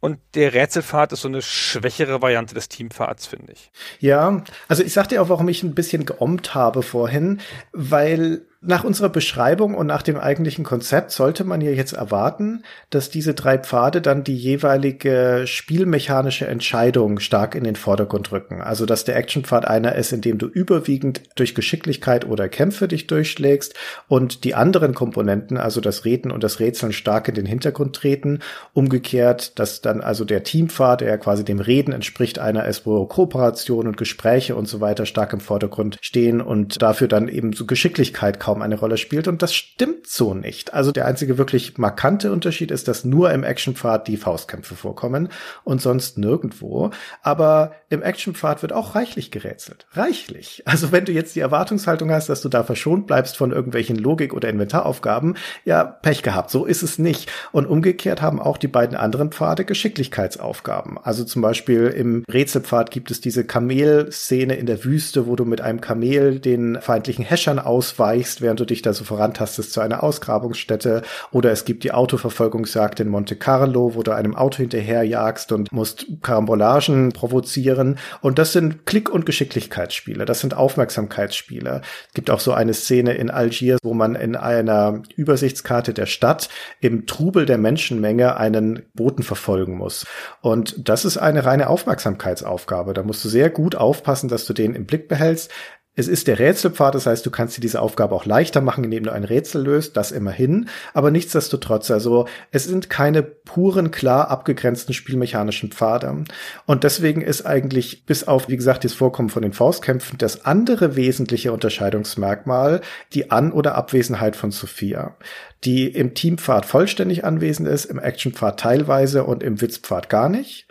Und 0.00 0.18
der 0.34 0.54
Rätselpfad 0.54 1.12
ist 1.12 1.22
so 1.22 1.28
eine 1.28 1.42
schwächere 1.42 2.22
Variante 2.22 2.54
des 2.54 2.68
Teampfads, 2.68 3.26
finde 3.26 3.52
ich. 3.52 3.70
Ja, 3.98 4.42
also 4.68 4.82
ich 4.82 4.92
sagte 4.92 5.20
auch, 5.20 5.28
warum 5.28 5.48
ich 5.48 5.62
ein 5.62 5.74
bisschen 5.74 6.06
geommt 6.06 6.54
habe 6.54 6.82
vorhin, 6.82 7.40
weil 7.72 8.46
nach 8.64 8.84
unserer 8.84 9.08
Beschreibung 9.08 9.74
und 9.74 9.88
nach 9.88 10.02
dem 10.02 10.16
eigentlichen 10.16 10.64
Konzept 10.64 11.10
sollte 11.10 11.42
man 11.42 11.60
ja 11.60 11.72
jetzt 11.72 11.94
erwarten, 11.94 12.62
dass 12.90 13.10
diese 13.10 13.34
drei 13.34 13.58
Pfade 13.58 14.00
dann 14.00 14.22
die 14.22 14.36
jeweilige 14.36 15.42
spielmechanische 15.46 16.46
Entscheidung 16.46 17.18
stark 17.18 17.56
in 17.56 17.64
den 17.64 17.74
Vordergrund 17.74 18.30
rücken. 18.30 18.62
Also, 18.62 18.86
dass 18.86 19.04
der 19.04 19.16
Actionpfad 19.16 19.66
einer 19.66 19.96
ist, 19.96 20.12
in 20.12 20.20
dem 20.20 20.38
du 20.38 20.46
überwiegend 20.46 21.22
durch 21.34 21.56
Geschicklichkeit 21.56 22.24
oder 22.24 22.48
Kämpfe 22.48 22.86
dich 22.86 23.08
durchschlägst 23.08 23.74
und 24.06 24.44
die 24.44 24.54
anderen 24.54 24.94
Komponenten, 24.94 25.56
also 25.56 25.80
das 25.80 26.04
Reden 26.04 26.30
und 26.30 26.44
das 26.44 26.60
Rätseln 26.60 26.92
stark 26.92 27.26
in 27.26 27.34
den 27.34 27.46
Hintergrund 27.46 27.96
treten. 27.96 28.38
Umgekehrt, 28.74 29.58
dass 29.58 29.80
dann 29.80 30.00
also 30.00 30.24
der 30.24 30.44
Teampfad, 30.44 31.00
der 31.00 31.08
ja 31.08 31.16
quasi 31.16 31.44
dem 31.44 31.58
Reden 31.58 31.92
entspricht, 31.92 32.38
einer 32.38 32.64
ist, 32.66 32.86
wo 32.86 33.06
Kooperation 33.06 33.88
und 33.88 33.96
Gespräche 33.96 34.54
und 34.54 34.68
so 34.68 34.80
weiter 34.80 35.04
stark 35.04 35.32
im 35.32 35.40
Vordergrund 35.40 35.98
stehen 36.00 36.40
und 36.40 36.80
dafür 36.80 37.08
dann 37.08 37.26
eben 37.26 37.52
so 37.52 37.66
Geschicklichkeit 37.66 38.38
kaum 38.52 38.60
eine 38.60 38.78
Rolle 38.78 38.98
spielt. 38.98 39.28
Und 39.28 39.40
das 39.40 39.54
stimmt 39.54 40.06
so 40.06 40.34
nicht. 40.34 40.74
Also 40.74 40.92
der 40.92 41.06
einzige 41.06 41.38
wirklich 41.38 41.78
markante 41.78 42.30
Unterschied 42.30 42.70
ist, 42.70 42.86
dass 42.86 43.04
nur 43.04 43.32
im 43.32 43.44
Actionpfad 43.44 44.06
die 44.08 44.18
Faustkämpfe 44.18 44.74
vorkommen 44.74 45.30
und 45.64 45.80
sonst 45.80 46.18
nirgendwo. 46.18 46.90
Aber 47.22 47.72
im 47.88 48.02
Actionpfad 48.02 48.60
wird 48.60 48.74
auch 48.74 48.94
reichlich 48.94 49.30
gerätselt. 49.30 49.86
Reichlich. 49.92 50.62
Also 50.66 50.92
wenn 50.92 51.06
du 51.06 51.12
jetzt 51.12 51.34
die 51.34 51.40
Erwartungshaltung 51.40 52.10
hast, 52.10 52.28
dass 52.28 52.42
du 52.42 52.50
da 52.50 52.62
verschont 52.62 53.06
bleibst 53.06 53.38
von 53.38 53.52
irgendwelchen 53.52 53.96
Logik- 53.96 54.34
oder 54.34 54.50
Inventaraufgaben, 54.50 55.36
ja, 55.64 55.84
Pech 55.84 56.22
gehabt. 56.22 56.50
So 56.50 56.66
ist 56.66 56.82
es 56.82 56.98
nicht. 56.98 57.30
Und 57.52 57.66
umgekehrt 57.66 58.20
haben 58.20 58.38
auch 58.38 58.58
die 58.58 58.68
beiden 58.68 58.98
anderen 58.98 59.32
Pfade 59.32 59.64
Geschicklichkeitsaufgaben. 59.64 60.98
Also 61.02 61.24
zum 61.24 61.40
Beispiel 61.40 61.86
im 61.86 62.24
Rätselpfad 62.30 62.90
gibt 62.90 63.10
es 63.10 63.22
diese 63.22 63.44
Kamelszene 63.44 64.54
in 64.56 64.66
der 64.66 64.84
Wüste, 64.84 65.26
wo 65.26 65.36
du 65.36 65.46
mit 65.46 65.62
einem 65.62 65.80
Kamel 65.80 66.38
den 66.38 66.78
feindlichen 66.82 67.24
Häschern 67.24 67.58
ausweichst, 67.58 68.41
während 68.42 68.60
du 68.60 68.64
dich 68.64 68.82
da 68.82 68.92
so 68.92 69.04
vorantastest 69.04 69.72
zu 69.72 69.80
einer 69.80 70.02
Ausgrabungsstätte. 70.02 71.02
Oder 71.30 71.52
es 71.52 71.64
gibt 71.64 71.84
die 71.84 71.92
Autoverfolgungsjagd 71.92 73.00
in 73.00 73.08
Monte 73.08 73.36
Carlo, 73.36 73.94
wo 73.94 74.02
du 74.02 74.12
einem 74.12 74.34
Auto 74.34 74.58
hinterherjagst 74.58 75.52
und 75.52 75.72
musst 75.72 76.06
Karambolagen 76.22 77.12
provozieren. 77.12 77.98
Und 78.20 78.38
das 78.38 78.52
sind 78.52 78.86
Klick- 78.86 79.10
und 79.10 79.26
Geschicklichkeitsspiele. 79.26 80.24
Das 80.24 80.40
sind 80.40 80.54
Aufmerksamkeitsspiele. 80.54 81.82
Es 82.08 82.14
gibt 82.14 82.30
auch 82.30 82.40
so 82.40 82.52
eine 82.52 82.74
Szene 82.74 83.14
in 83.14 83.30
Algiers, 83.30 83.78
wo 83.82 83.94
man 83.94 84.14
in 84.14 84.36
einer 84.36 85.02
Übersichtskarte 85.16 85.94
der 85.94 86.06
Stadt 86.06 86.48
im 86.80 87.06
Trubel 87.06 87.46
der 87.46 87.58
Menschenmenge 87.58 88.36
einen 88.36 88.82
Boten 88.94 89.22
verfolgen 89.22 89.76
muss. 89.76 90.06
Und 90.40 90.88
das 90.88 91.04
ist 91.04 91.16
eine 91.16 91.44
reine 91.44 91.68
Aufmerksamkeitsaufgabe. 91.68 92.94
Da 92.94 93.02
musst 93.02 93.24
du 93.24 93.28
sehr 93.28 93.50
gut 93.50 93.76
aufpassen, 93.76 94.28
dass 94.28 94.46
du 94.46 94.52
den 94.52 94.74
im 94.74 94.86
Blick 94.86 95.08
behältst. 95.08 95.50
Es 95.94 96.08
ist 96.08 96.26
der 96.26 96.38
Rätselpfad, 96.38 96.94
das 96.94 97.04
heißt, 97.04 97.26
du 97.26 97.30
kannst 97.30 97.58
dir 97.58 97.60
diese 97.60 97.82
Aufgabe 97.82 98.14
auch 98.14 98.24
leichter 98.24 98.62
machen, 98.62 98.82
indem 98.82 99.04
du 99.04 99.12
ein 99.12 99.24
Rätsel 99.24 99.62
löst, 99.62 99.94
das 99.98 100.10
immerhin. 100.10 100.70
Aber 100.94 101.10
nichtsdestotrotz, 101.10 101.90
also 101.90 102.26
es 102.50 102.64
sind 102.64 102.88
keine 102.88 103.22
puren, 103.22 103.90
klar 103.90 104.30
abgegrenzten 104.30 104.94
spielmechanischen 104.94 105.70
Pfade. 105.70 106.24
Und 106.64 106.84
deswegen 106.84 107.20
ist 107.20 107.44
eigentlich, 107.44 108.06
bis 108.06 108.26
auf, 108.26 108.48
wie 108.48 108.56
gesagt, 108.56 108.84
das 108.84 108.94
Vorkommen 108.94 109.28
von 109.28 109.42
den 109.42 109.52
Faustkämpfen, 109.52 110.16
das 110.16 110.46
andere 110.46 110.96
wesentliche 110.96 111.52
Unterscheidungsmerkmal 111.52 112.80
die 113.12 113.30
An- 113.30 113.52
oder 113.52 113.74
Abwesenheit 113.74 114.34
von 114.34 114.50
Sophia, 114.50 115.18
die 115.64 115.88
im 115.88 116.14
Teampfad 116.14 116.64
vollständig 116.64 117.26
anwesend 117.26 117.68
ist, 117.68 117.84
im 117.84 117.98
Actionpfad 117.98 118.58
teilweise 118.58 119.24
und 119.24 119.42
im 119.42 119.60
Witzpfad 119.60 120.08
gar 120.08 120.30
nicht. 120.30 120.66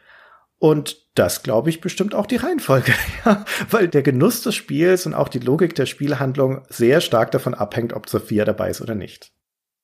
Und 0.62 1.07
das 1.16 1.41
glaube 1.41 1.72
ich 1.72 1.82
bestimmt 1.82 2.14
auch 2.14 2.28
die 2.28 2.36
Reihenfolge, 2.36 2.93
ja, 3.26 3.45
weil 3.72 3.88
der 3.88 4.03
Genuss 4.03 4.43
des 4.43 4.53
Spiels 4.53 5.07
und 5.07 5.16
auch 5.16 5.28
die 5.28 5.39
Logik 5.39 5.74
der 5.74 5.88
Spielhandlung 5.88 6.62
sehr 6.70 7.01
stark 7.01 7.32
davon 7.32 7.55
abhängt, 7.55 7.93
ob 7.93 8.07
Sophia 8.07 8.45
dabei 8.45 8.70
ist 8.70 8.80
oder 8.80 8.93
nicht. 8.93 9.34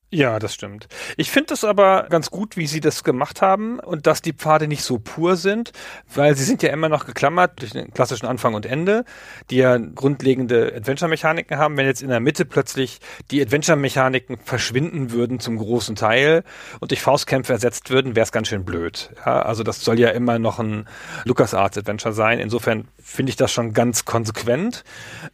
Ja, 0.09 0.39
das 0.39 0.53
stimmt. 0.53 0.87
Ich 1.17 1.31
finde 1.31 1.53
es 1.53 1.65
aber 1.65 2.07
ganz 2.09 2.31
gut, 2.31 2.55
wie 2.55 2.65
sie 2.65 2.79
das 2.79 3.03
gemacht 3.03 3.41
haben 3.41 3.77
und 3.79 4.07
dass 4.07 4.21
die 4.21 4.31
Pfade 4.31 4.69
nicht 4.69 4.81
so 4.81 4.99
pur 4.99 5.35
sind, 5.35 5.73
weil 6.15 6.33
sie 6.37 6.45
sind 6.45 6.63
ja 6.63 6.69
immer 6.69 6.87
noch 6.87 7.05
geklammert 7.05 7.59
durch 7.61 7.73
den 7.73 7.91
klassischen 7.91 8.25
Anfang 8.25 8.53
und 8.53 8.65
Ende, 8.65 9.03
die 9.49 9.57
ja 9.57 9.77
grundlegende 9.77 10.73
Adventure-Mechaniken 10.73 11.57
haben. 11.57 11.75
Wenn 11.75 11.87
jetzt 11.87 12.01
in 12.01 12.07
der 12.07 12.21
Mitte 12.21 12.45
plötzlich 12.45 12.99
die 13.31 13.41
Adventure-Mechaniken 13.41 14.37
verschwinden 14.45 15.11
würden 15.11 15.41
zum 15.41 15.57
großen 15.57 15.97
Teil 15.97 16.45
und 16.79 16.91
durch 16.91 17.01
Faustkämpfe 17.01 17.51
ersetzt 17.51 17.89
würden, 17.89 18.15
wäre 18.15 18.23
es 18.23 18.31
ganz 18.31 18.47
schön 18.47 18.63
blöd. 18.63 19.09
Ja, 19.25 19.41
also 19.41 19.63
das 19.63 19.81
soll 19.83 19.99
ja 19.99 20.11
immer 20.11 20.39
noch 20.39 20.57
ein 20.59 20.87
LucasArts-Adventure 21.25 22.13
sein. 22.13 22.39
Insofern 22.39 22.87
finde 22.97 23.31
ich 23.31 23.35
das 23.35 23.51
schon 23.51 23.73
ganz 23.73 24.05
konsequent. 24.05 24.85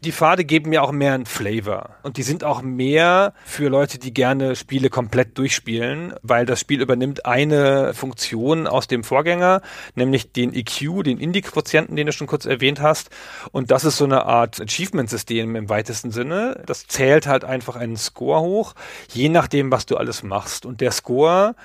Die 0.03 0.11
Pfade 0.11 0.45
geben 0.45 0.71
mir 0.71 0.81
auch 0.81 0.91
mehr 0.91 1.13
einen 1.13 1.27
Flavor 1.27 1.91
und 2.01 2.17
die 2.17 2.23
sind 2.23 2.43
auch 2.43 2.63
mehr 2.63 3.35
für 3.45 3.69
Leute, 3.69 3.99
die 3.99 4.15
gerne 4.15 4.55
Spiele 4.63 4.89
komplett 4.89 5.37
durchspielen, 5.37 6.13
weil 6.21 6.45
das 6.45 6.61
Spiel 6.61 6.81
übernimmt 6.81 7.25
eine 7.25 7.93
Funktion 7.93 8.65
aus 8.65 8.87
dem 8.87 9.03
Vorgänger, 9.03 9.61
nämlich 9.93 10.31
den 10.31 10.53
EQ, 10.53 11.03
den 11.03 11.19
Indie-Quotienten, 11.19 11.97
den 11.97 12.07
du 12.07 12.13
schon 12.13 12.27
kurz 12.27 12.45
erwähnt 12.45 12.79
hast. 12.79 13.09
Und 13.51 13.71
das 13.71 13.83
ist 13.83 13.97
so 13.97 14.05
eine 14.05 14.25
Art 14.25 14.61
Achievement-System 14.61 15.57
im 15.57 15.67
weitesten 15.67 16.11
Sinne. 16.11 16.63
Das 16.65 16.87
zählt 16.87 17.27
halt 17.27 17.43
einfach 17.43 17.75
einen 17.75 17.97
Score 17.97 18.39
hoch, 18.39 18.73
je 19.11 19.27
nachdem, 19.27 19.69
was 19.69 19.85
du 19.85 19.97
alles 19.97 20.23
machst. 20.23 20.65
Und 20.65 20.79
der 20.79 20.91
Score 20.91 21.55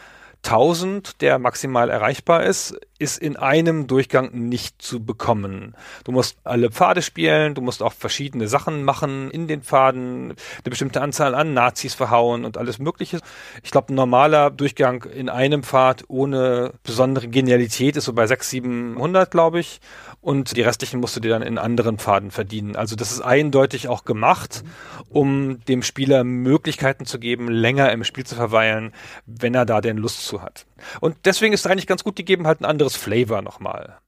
1000, 0.42 1.20
der 1.20 1.38
maximal 1.38 1.90
erreichbar 1.90 2.42
ist, 2.42 2.76
ist 2.98 3.18
in 3.18 3.36
einem 3.36 3.86
Durchgang 3.86 4.30
nicht 4.32 4.82
zu 4.82 5.04
bekommen. 5.04 5.74
Du 6.04 6.12
musst 6.12 6.36
alle 6.44 6.70
Pfade 6.70 7.02
spielen, 7.02 7.54
du 7.54 7.60
musst 7.60 7.82
auch 7.82 7.92
verschiedene 7.92 8.48
Sachen 8.48 8.84
machen 8.84 9.30
in 9.30 9.46
den 9.46 9.62
Pfaden, 9.62 10.30
eine 10.30 10.70
bestimmte 10.70 11.00
Anzahl 11.00 11.34
an 11.34 11.54
Nazis 11.54 11.94
verhauen 11.94 12.44
und 12.44 12.56
alles 12.56 12.78
Mögliche. 12.78 13.20
Ich 13.62 13.70
glaube, 13.70 13.92
ein 13.92 13.96
normaler 13.96 14.50
Durchgang 14.50 15.04
in 15.04 15.28
einem 15.28 15.62
Pfad 15.62 16.04
ohne 16.08 16.72
besondere 16.82 17.28
Genialität 17.28 17.96
ist 17.96 18.04
so 18.04 18.12
bei 18.12 18.26
600, 18.26 18.48
700, 18.48 19.30
glaube 19.30 19.60
ich. 19.60 19.80
Und 20.20 20.56
die 20.56 20.62
restlichen 20.62 21.00
musst 21.00 21.16
du 21.16 21.20
dir 21.20 21.30
dann 21.30 21.42
in 21.42 21.58
anderen 21.58 21.98
Pfaden 21.98 22.30
verdienen. 22.30 22.76
Also 22.76 22.96
das 22.96 23.12
ist 23.12 23.20
eindeutig 23.20 23.88
auch 23.88 24.04
gemacht, 24.04 24.64
um 25.10 25.64
dem 25.66 25.82
Spieler 25.82 26.24
Möglichkeiten 26.24 27.06
zu 27.06 27.18
geben, 27.18 27.48
länger 27.48 27.92
im 27.92 28.04
Spiel 28.04 28.26
zu 28.26 28.34
verweilen, 28.34 28.92
wenn 29.26 29.54
er 29.54 29.64
da 29.64 29.80
denn 29.80 29.96
Lust 29.96 30.26
zu 30.26 30.42
hat. 30.42 30.66
Und 31.00 31.16
deswegen 31.24 31.54
ist 31.54 31.64
es 31.64 31.70
eigentlich 31.70 31.86
ganz 31.86 32.04
gut, 32.04 32.18
die 32.18 32.24
geben 32.24 32.46
halt 32.46 32.60
ein 32.60 32.64
anderes 32.64 32.96
Flavor 32.96 33.42
nochmal. 33.42 33.98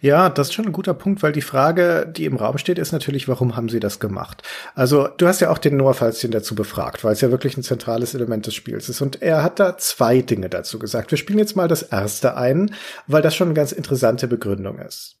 Ja, 0.00 0.28
das 0.28 0.48
ist 0.48 0.54
schon 0.54 0.66
ein 0.66 0.72
guter 0.72 0.94
Punkt, 0.94 1.22
weil 1.22 1.32
die 1.32 1.42
Frage, 1.42 2.06
die 2.06 2.24
im 2.24 2.36
Raum 2.36 2.56
steht, 2.58 2.78
ist 2.78 2.92
natürlich, 2.92 3.26
warum 3.26 3.56
haben 3.56 3.68
sie 3.68 3.80
das 3.80 3.98
gemacht? 3.98 4.42
Also, 4.74 5.08
du 5.08 5.26
hast 5.26 5.40
ja 5.40 5.50
auch 5.50 5.58
den 5.58 5.76
Noah 5.76 5.94
Falzchen 5.94 6.30
dazu 6.30 6.54
befragt, 6.54 7.02
weil 7.02 7.12
es 7.12 7.20
ja 7.20 7.32
wirklich 7.32 7.56
ein 7.56 7.64
zentrales 7.64 8.14
Element 8.14 8.46
des 8.46 8.54
Spiels 8.54 8.88
ist. 8.88 9.00
Und 9.00 9.22
er 9.22 9.42
hat 9.42 9.58
da 9.58 9.76
zwei 9.76 10.22
Dinge 10.22 10.48
dazu 10.48 10.78
gesagt. 10.78 11.10
Wir 11.10 11.18
spielen 11.18 11.40
jetzt 11.40 11.56
mal 11.56 11.68
das 11.68 11.82
erste 11.82 12.36
ein, 12.36 12.74
weil 13.08 13.22
das 13.22 13.34
schon 13.34 13.48
eine 13.48 13.54
ganz 13.54 13.72
interessante 13.72 14.28
Begründung 14.28 14.78
ist. 14.78 15.16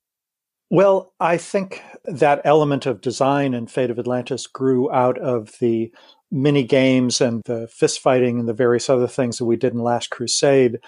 Well, 0.68 1.12
I 1.20 1.38
think 1.38 1.80
that 2.04 2.44
element 2.44 2.86
of 2.86 3.00
design 3.00 3.52
in 3.52 3.68
Fate 3.68 3.90
of 3.90 3.98
Atlantis 3.98 4.52
grew 4.52 4.90
out 4.90 5.18
of 5.18 5.50
the 5.60 5.92
mini 6.30 6.64
games 6.64 7.20
and 7.20 7.42
the 7.44 7.68
fist 7.68 8.00
fighting 8.00 8.40
and 8.40 8.48
the 8.48 8.54
various 8.54 8.90
other 8.90 9.06
things 9.06 9.38
that 9.38 9.44
we 9.44 9.56
did 9.56 9.72
in 9.72 9.80
Last 9.80 10.10
Crusade. 10.10 10.78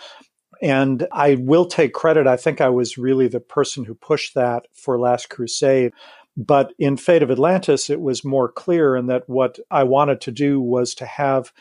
And 0.60 1.06
I 1.12 1.36
will 1.36 1.66
take 1.66 1.92
credit. 1.92 2.26
I 2.26 2.36
think 2.36 2.60
I 2.60 2.68
was 2.68 2.98
really 2.98 3.28
the 3.28 3.40
person 3.40 3.84
who 3.84 3.94
pushed 3.94 4.34
that 4.34 4.66
for 4.74 4.98
Last 4.98 5.30
Crusade. 5.30 5.92
But 6.36 6.72
in 6.78 6.96
Fate 6.96 7.22
of 7.22 7.30
Atlantis, 7.30 7.90
it 7.90 8.00
was 8.00 8.24
more 8.24 8.50
clear 8.50 8.96
in 8.96 9.06
that 9.06 9.28
what 9.28 9.58
I 9.70 9.84
wanted 9.84 10.20
to 10.22 10.32
do 10.32 10.60
was 10.60 10.94
to 10.96 11.06
have 11.06 11.52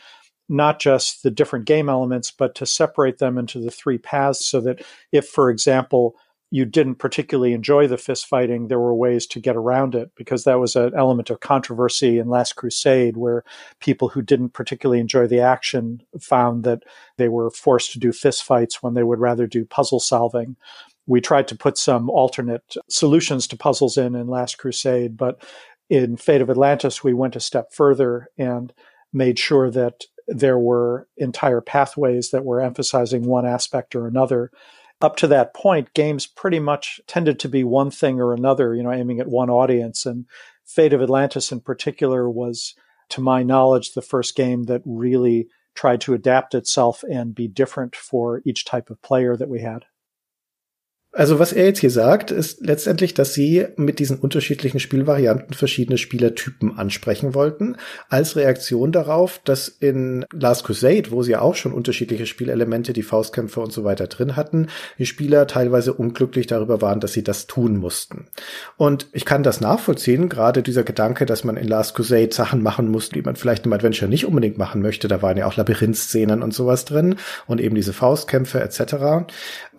not 0.48 0.80
just 0.80 1.22
the 1.22 1.30
different 1.30 1.66
game 1.66 1.88
elements, 1.88 2.30
but 2.30 2.54
to 2.54 2.66
separate 2.66 3.18
them 3.18 3.38
into 3.38 3.60
the 3.60 3.70
three 3.70 3.98
paths 3.98 4.46
so 4.46 4.60
that 4.60 4.82
if, 5.12 5.26
for 5.26 5.50
example, 5.50 6.16
you 6.50 6.64
didn't 6.64 6.94
particularly 6.94 7.52
enjoy 7.52 7.86
the 7.86 7.98
fist 7.98 8.26
fighting, 8.26 8.68
there 8.68 8.80
were 8.80 8.94
ways 8.94 9.26
to 9.26 9.40
get 9.40 9.56
around 9.56 9.94
it 9.94 10.10
because 10.16 10.44
that 10.44 10.58
was 10.58 10.76
an 10.76 10.92
element 10.96 11.28
of 11.28 11.40
controversy 11.40 12.18
in 12.18 12.28
Last 12.28 12.56
Crusade 12.56 13.16
where 13.16 13.44
people 13.80 14.08
who 14.08 14.22
didn't 14.22 14.50
particularly 14.50 15.00
enjoy 15.00 15.26
the 15.26 15.40
action 15.40 16.02
found 16.20 16.64
that 16.64 16.84
they 17.18 17.28
were 17.28 17.50
forced 17.50 17.92
to 17.92 17.98
do 17.98 18.12
fist 18.12 18.44
fights 18.44 18.82
when 18.82 18.94
they 18.94 19.02
would 19.02 19.18
rather 19.18 19.46
do 19.46 19.66
puzzle 19.66 20.00
solving. 20.00 20.56
We 21.06 21.20
tried 21.20 21.48
to 21.48 21.56
put 21.56 21.76
some 21.76 22.08
alternate 22.08 22.76
solutions 22.88 23.46
to 23.48 23.56
puzzles 23.56 23.98
in 23.98 24.14
in 24.14 24.26
Last 24.26 24.56
Crusade, 24.56 25.18
but 25.18 25.42
in 25.90 26.16
Fate 26.16 26.40
of 26.40 26.50
Atlantis, 26.50 27.04
we 27.04 27.12
went 27.12 27.36
a 27.36 27.40
step 27.40 27.72
further 27.72 28.28
and 28.38 28.72
made 29.12 29.38
sure 29.38 29.70
that 29.70 30.04
there 30.28 30.58
were 30.58 31.08
entire 31.16 31.60
pathways 31.60 32.30
that 32.30 32.44
were 32.44 32.60
emphasizing 32.60 33.24
one 33.24 33.46
aspect 33.46 33.94
or 33.94 34.06
another 34.06 34.50
up 35.00 35.16
to 35.16 35.26
that 35.28 35.54
point, 35.54 35.94
games 35.94 36.26
pretty 36.26 36.58
much 36.58 37.00
tended 37.06 37.38
to 37.40 37.48
be 37.48 37.64
one 37.64 37.90
thing 37.90 38.20
or 38.20 38.32
another, 38.32 38.74
you 38.74 38.82
know, 38.82 38.92
aiming 38.92 39.20
at 39.20 39.28
one 39.28 39.50
audience. 39.50 40.04
And 40.04 40.26
Fate 40.64 40.92
of 40.92 41.02
Atlantis 41.02 41.52
in 41.52 41.60
particular 41.60 42.28
was, 42.28 42.74
to 43.10 43.20
my 43.20 43.42
knowledge, 43.42 43.92
the 43.92 44.02
first 44.02 44.36
game 44.36 44.64
that 44.64 44.82
really 44.84 45.48
tried 45.74 46.00
to 46.00 46.14
adapt 46.14 46.54
itself 46.54 47.04
and 47.04 47.34
be 47.34 47.46
different 47.46 47.94
for 47.94 48.42
each 48.44 48.64
type 48.64 48.90
of 48.90 49.00
player 49.00 49.36
that 49.36 49.48
we 49.48 49.60
had. 49.60 49.84
Also 51.18 51.40
was 51.40 51.52
er 51.52 51.64
jetzt 51.64 51.80
hier 51.80 51.90
sagt, 51.90 52.30
ist 52.30 52.64
letztendlich, 52.64 53.12
dass 53.12 53.34
sie 53.34 53.66
mit 53.74 53.98
diesen 53.98 54.20
unterschiedlichen 54.20 54.78
Spielvarianten 54.78 55.52
verschiedene 55.52 55.98
Spielertypen 55.98 56.78
ansprechen 56.78 57.34
wollten, 57.34 57.74
als 58.08 58.36
Reaktion 58.36 58.92
darauf, 58.92 59.40
dass 59.44 59.66
in 59.66 60.24
Last 60.32 60.62
Crusade, 60.62 61.10
wo 61.10 61.24
sie 61.24 61.32
ja 61.32 61.40
auch 61.40 61.56
schon 61.56 61.72
unterschiedliche 61.72 62.24
Spielelemente, 62.24 62.92
die 62.92 63.02
Faustkämpfe 63.02 63.60
und 63.60 63.72
so 63.72 63.82
weiter 63.82 64.06
drin 64.06 64.36
hatten, 64.36 64.68
die 64.96 65.06
Spieler 65.06 65.48
teilweise 65.48 65.92
unglücklich 65.92 66.46
darüber 66.46 66.80
waren, 66.82 67.00
dass 67.00 67.14
sie 67.14 67.24
das 67.24 67.48
tun 67.48 67.78
mussten. 67.78 68.28
Und 68.76 69.08
ich 69.12 69.24
kann 69.24 69.42
das 69.42 69.60
nachvollziehen, 69.60 70.28
gerade 70.28 70.62
dieser 70.62 70.84
Gedanke, 70.84 71.26
dass 71.26 71.42
man 71.42 71.56
in 71.56 71.66
Last 71.66 71.96
Crusade 71.96 72.32
Sachen 72.32 72.62
machen 72.62 72.92
muss, 72.92 73.08
die 73.08 73.22
man 73.22 73.34
vielleicht 73.34 73.66
im 73.66 73.72
Adventure 73.72 74.08
nicht 74.08 74.24
unbedingt 74.24 74.56
machen 74.56 74.82
möchte. 74.82 75.08
Da 75.08 75.20
waren 75.20 75.36
ja 75.36 75.46
auch 75.46 75.56
Labyrinth-Szenen 75.56 76.44
und 76.44 76.54
sowas 76.54 76.84
drin 76.84 77.16
und 77.48 77.60
eben 77.60 77.74
diese 77.74 77.92
Faustkämpfe 77.92 78.60
etc. 78.60 79.26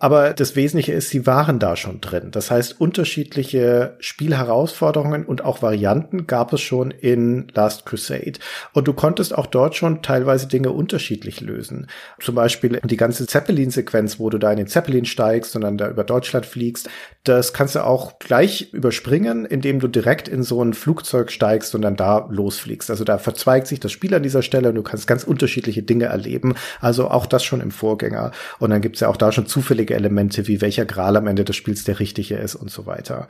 Aber 0.00 0.32
das 0.32 0.56
Wesentliche 0.56 0.92
ist, 0.92 1.10
sie 1.10 1.26
waren 1.26 1.58
da 1.58 1.76
schon 1.76 2.00
drin. 2.00 2.30
Das 2.30 2.50
heißt, 2.50 2.80
unterschiedliche 2.80 3.96
Spielherausforderungen 4.00 5.26
und 5.26 5.44
auch 5.44 5.60
Varianten 5.60 6.26
gab 6.26 6.54
es 6.54 6.62
schon 6.62 6.90
in 6.90 7.48
Last 7.54 7.84
Crusade. 7.84 8.40
Und 8.72 8.88
du 8.88 8.94
konntest 8.94 9.36
auch 9.36 9.46
dort 9.46 9.76
schon 9.76 10.00
teilweise 10.00 10.48
Dinge 10.48 10.72
unterschiedlich 10.72 11.42
lösen. 11.42 11.86
Zum 12.18 12.34
Beispiel 12.34 12.80
die 12.82 12.96
ganze 12.96 13.26
Zeppelin-Sequenz, 13.26 14.18
wo 14.18 14.30
du 14.30 14.38
da 14.38 14.50
in 14.50 14.56
den 14.56 14.68
Zeppelin 14.68 15.04
steigst 15.04 15.54
und 15.54 15.60
dann 15.60 15.76
da 15.76 15.90
über 15.90 16.02
Deutschland 16.02 16.46
fliegst. 16.46 16.88
Das 17.24 17.52
kannst 17.52 17.74
du 17.74 17.84
auch 17.84 18.18
gleich 18.18 18.72
überspringen, 18.72 19.44
indem 19.44 19.80
du 19.80 19.88
direkt 19.88 20.28
in 20.28 20.42
so 20.42 20.64
ein 20.64 20.72
Flugzeug 20.72 21.30
steigst 21.30 21.74
und 21.74 21.82
dann 21.82 21.96
da 21.96 22.26
losfliegst. 22.30 22.90
Also 22.90 23.04
da 23.04 23.18
verzweigt 23.18 23.66
sich 23.66 23.80
das 23.80 23.92
Spiel 23.92 24.14
an 24.14 24.22
dieser 24.22 24.40
Stelle 24.40 24.70
und 24.70 24.76
du 24.76 24.82
kannst 24.82 25.06
ganz 25.06 25.24
unterschiedliche 25.24 25.82
Dinge 25.82 26.06
erleben. 26.06 26.54
Also 26.80 27.10
auch 27.10 27.26
das 27.26 27.44
schon 27.44 27.60
im 27.60 27.70
Vorgänger. 27.70 28.30
Und 28.58 28.70
dann 28.70 28.80
gibt's 28.80 29.00
ja 29.00 29.08
auch 29.08 29.18
da 29.18 29.30
schon 29.30 29.46
zufällige 29.46 29.89
Elemente, 29.94 30.46
wie 30.46 30.60
welcher 30.60 30.84
Gral 30.84 31.16
am 31.16 31.26
Ende 31.26 31.44
des 31.44 31.56
Spiels 31.56 31.84
der 31.84 32.00
richtige 32.00 32.36
ist 32.36 32.54
und 32.54 32.70
so 32.70 32.86
weiter. 32.86 33.28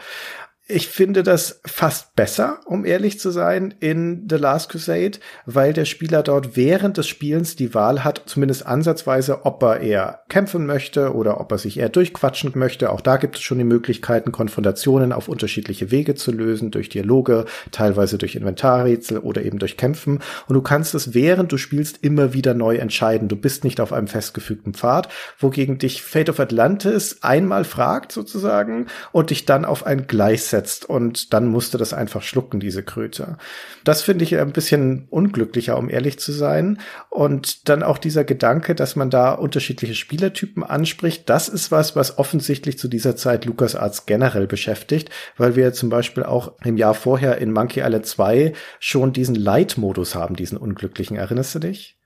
Ich 0.72 0.86
finde 0.86 1.24
das 1.24 1.60
fast 1.66 2.14
besser, 2.14 2.60
um 2.64 2.84
ehrlich 2.84 3.18
zu 3.18 3.30
sein, 3.30 3.74
in 3.80 4.28
The 4.30 4.36
Last 4.36 4.70
Crusade, 4.70 5.18
weil 5.44 5.72
der 5.72 5.84
Spieler 5.84 6.22
dort 6.22 6.54
während 6.54 6.96
des 6.96 7.08
Spielens 7.08 7.56
die 7.56 7.74
Wahl 7.74 8.04
hat, 8.04 8.22
zumindest 8.26 8.66
ansatzweise, 8.66 9.44
ob 9.46 9.64
er 9.64 9.80
eher 9.80 10.20
kämpfen 10.28 10.66
möchte 10.66 11.12
oder 11.16 11.40
ob 11.40 11.50
er 11.50 11.58
sich 11.58 11.80
eher 11.80 11.88
durchquatschen 11.88 12.52
möchte. 12.54 12.92
Auch 12.92 13.00
da 13.00 13.16
gibt 13.16 13.34
es 13.34 13.42
schon 13.42 13.58
die 13.58 13.64
Möglichkeiten, 13.64 14.30
Konfrontationen 14.30 15.12
auf 15.12 15.26
unterschiedliche 15.26 15.90
Wege 15.90 16.14
zu 16.14 16.30
lösen, 16.30 16.70
durch 16.70 16.88
Dialoge, 16.88 17.46
teilweise 17.72 18.16
durch 18.16 18.36
Inventarrätsel 18.36 19.18
oder 19.18 19.42
eben 19.42 19.58
durch 19.58 19.76
Kämpfen. 19.76 20.20
Und 20.46 20.54
du 20.54 20.62
kannst 20.62 20.94
es 20.94 21.14
während 21.14 21.50
du 21.50 21.56
spielst 21.56 22.04
immer 22.04 22.32
wieder 22.32 22.54
neu 22.54 22.76
entscheiden. 22.76 23.26
Du 23.26 23.34
bist 23.34 23.64
nicht 23.64 23.80
auf 23.80 23.92
einem 23.92 24.06
festgefügten 24.06 24.74
Pfad, 24.74 25.08
wogegen 25.36 25.78
dich 25.78 26.00
Fate 26.00 26.30
of 26.30 26.38
Atlantis 26.38 27.18
einmal 27.22 27.64
fragt 27.64 28.12
sozusagen 28.12 28.86
und 29.10 29.30
dich 29.30 29.46
dann 29.46 29.64
auf 29.64 29.84
ein 29.84 30.06
Gleis 30.06 30.50
setzt 30.50 30.59
gesetzt 30.60 30.84
und 30.88 31.32
dann 31.32 31.46
musste 31.46 31.78
das 31.78 31.92
einfach 31.92 32.22
schlucken, 32.22 32.60
diese 32.60 32.82
Kröte. 32.82 33.38
Das 33.84 34.02
finde 34.02 34.24
ich 34.24 34.36
ein 34.36 34.52
bisschen 34.52 35.06
unglücklicher, 35.10 35.78
um 35.78 35.88
ehrlich 35.88 36.18
zu 36.18 36.32
sein. 36.32 36.78
Und 37.08 37.68
dann 37.68 37.82
auch 37.82 37.98
dieser 37.98 38.24
Gedanke, 38.24 38.74
dass 38.74 38.96
man 38.96 39.10
da 39.10 39.32
unterschiedliche 39.32 39.94
Spielertypen 39.94 40.62
anspricht, 40.62 41.28
das 41.28 41.48
ist 41.48 41.70
was, 41.70 41.96
was 41.96 42.18
offensichtlich 42.18 42.78
zu 42.78 42.88
dieser 42.88 43.16
Zeit 43.16 43.44
LucasArts 43.44 44.06
generell 44.06 44.46
beschäftigt, 44.46 45.10
weil 45.36 45.56
wir 45.56 45.72
zum 45.72 45.88
Beispiel 45.88 46.24
auch 46.24 46.52
im 46.64 46.76
Jahr 46.76 46.94
vorher 46.94 47.38
in 47.38 47.52
Monkey 47.52 47.80
Island 47.80 48.06
2 48.06 48.52
schon 48.78 49.12
diesen 49.12 49.34
Light-Modus 49.34 50.14
haben, 50.14 50.36
diesen 50.36 50.58
unglücklichen. 50.58 51.16
Erinnerst 51.16 51.54
du 51.54 51.58
dich? 51.58 51.96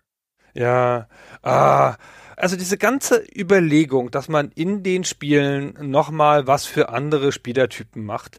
Ja, 0.55 1.09
ah, 1.43 1.97
also 2.37 2.57
diese 2.57 2.79
ganze 2.79 3.25
Überlegung, 3.37 4.11
dass 4.11 4.29
man 4.29 4.51
in 4.55 4.83
den 4.83 5.05
Spielen 5.05 5.75
nochmal 5.81 6.47
was 6.47 6.67
für 6.67 6.89
andere 6.89 7.33
Spielertypen 7.33 8.05
macht. 8.05 8.39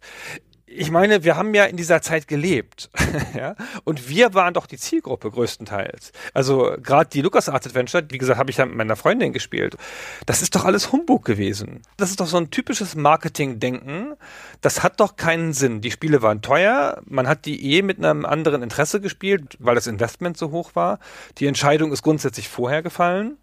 Ich 0.67 0.91
meine, 0.91 1.23
wir 1.23 1.37
haben 1.37 1.53
ja 1.53 1.63
in 1.65 1.77
dieser 1.77 2.01
Zeit 2.01 2.27
gelebt, 2.27 2.89
ja, 3.33 3.55
und 3.85 4.09
wir 4.09 4.33
waren 4.33 4.53
doch 4.53 4.65
die 4.65 4.77
Zielgruppe 4.77 5.31
größtenteils. 5.31 6.11
Also 6.33 6.75
gerade 6.81 7.09
die 7.09 7.21
LucasArts 7.21 7.67
Adventure, 7.67 8.03
wie 8.09 8.17
gesagt, 8.17 8.37
habe 8.37 8.51
ich 8.51 8.57
ja 8.57 8.65
mit 8.65 8.75
meiner 8.75 8.97
Freundin 8.97 9.31
gespielt. 9.31 9.77
Das 10.25 10.41
ist 10.41 10.53
doch 10.53 10.65
alles 10.65 10.91
Humbug 10.91 11.23
gewesen. 11.23 11.81
Das 11.95 12.09
ist 12.09 12.19
doch 12.19 12.27
so 12.27 12.35
ein 12.37 12.49
typisches 12.51 12.95
Marketing-Denken. 12.95 14.15
Das 14.59 14.83
hat 14.83 14.99
doch 14.99 15.15
keinen 15.15 15.53
Sinn. 15.53 15.79
Die 15.79 15.91
Spiele 15.91 16.21
waren 16.21 16.41
teuer, 16.41 17.01
man 17.05 17.27
hat 17.27 17.45
die 17.45 17.75
eh 17.75 17.81
mit 17.81 18.03
einem 18.03 18.25
anderen 18.25 18.61
Interesse 18.61 18.99
gespielt, 18.99 19.55
weil 19.59 19.75
das 19.75 19.87
Investment 19.87 20.35
so 20.35 20.51
hoch 20.51 20.71
war. 20.73 20.99
Die 21.37 21.47
Entscheidung 21.47 21.93
ist 21.93 22.01
grundsätzlich 22.01 22.49
vorher 22.49 22.81
gefallen. 22.81 23.37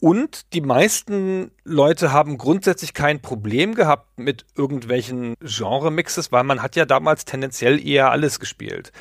Und 0.00 0.52
die 0.54 0.60
meisten 0.60 1.50
Leute 1.64 2.12
haben 2.12 2.38
grundsätzlich 2.38 2.94
kein 2.94 3.20
Problem 3.20 3.74
gehabt 3.74 4.16
mit 4.16 4.46
irgendwelchen 4.56 5.34
Genre-Mixes, 5.40 6.30
weil 6.30 6.44
man 6.44 6.62
hat 6.62 6.76
ja 6.76 6.84
damals 6.84 7.24
tendenziell 7.24 7.84
eher 7.84 8.12
alles 8.12 8.38
gespielt, 8.38 8.92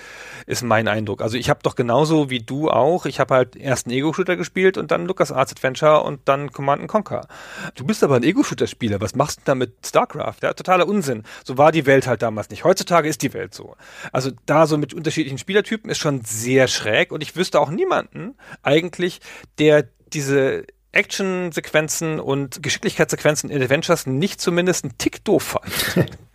ist 0.47 0.63
mein 0.63 0.87
Eindruck. 0.87 1.21
Also 1.21 1.37
ich 1.37 1.51
habe 1.51 1.59
doch 1.61 1.75
genauso 1.75 2.31
wie 2.31 2.39
du 2.39 2.71
auch, 2.71 3.05
ich 3.05 3.19
habe 3.19 3.35
halt 3.35 3.55
erst 3.55 3.85
einen 3.85 3.95
Ego-Shooter 3.95 4.37
gespielt 4.37 4.75
und 4.75 4.89
dann 4.89 5.05
LucasArts 5.05 5.51
Adventure 5.51 6.01
und 6.01 6.21
dann 6.25 6.51
Command 6.51 6.87
Conquer. 6.87 7.27
Du 7.75 7.85
bist 7.85 8.03
aber 8.03 8.15
ein 8.15 8.23
Ego-Shooter-Spieler, 8.23 8.99
was 8.99 9.13
machst 9.13 9.41
du 9.41 9.41
da 9.45 9.53
mit 9.53 9.75
StarCraft? 9.85 10.37
Ja, 10.41 10.53
totaler 10.53 10.87
Unsinn. 10.87 11.23
So 11.45 11.59
war 11.59 11.71
die 11.71 11.85
Welt 11.85 12.07
halt 12.07 12.23
damals 12.23 12.49
nicht. 12.49 12.63
Heutzutage 12.63 13.07
ist 13.07 13.21
die 13.21 13.35
Welt 13.35 13.53
so. 13.53 13.75
Also 14.11 14.31
da 14.47 14.65
so 14.65 14.79
mit 14.79 14.95
unterschiedlichen 14.95 15.37
Spielertypen 15.37 15.91
ist 15.91 15.99
schon 15.99 16.21
sehr 16.21 16.67
schräg 16.67 17.11
und 17.11 17.21
ich 17.21 17.35
wüsste 17.35 17.59
auch 17.59 17.69
niemanden 17.69 18.35
eigentlich, 18.63 19.21
der 19.59 19.87
diese 20.13 20.65
Action-Sequenzen 20.91 22.19
und 22.19 22.63
Geschicklichkeitssequenzen 22.63 23.49
in 23.49 23.61
Adventures 23.61 24.07
nicht 24.07 24.41
zumindest 24.41 24.83
einen 24.85 24.97
Tick 24.97 25.23
doof 25.23 25.43
fand. 25.43 26.09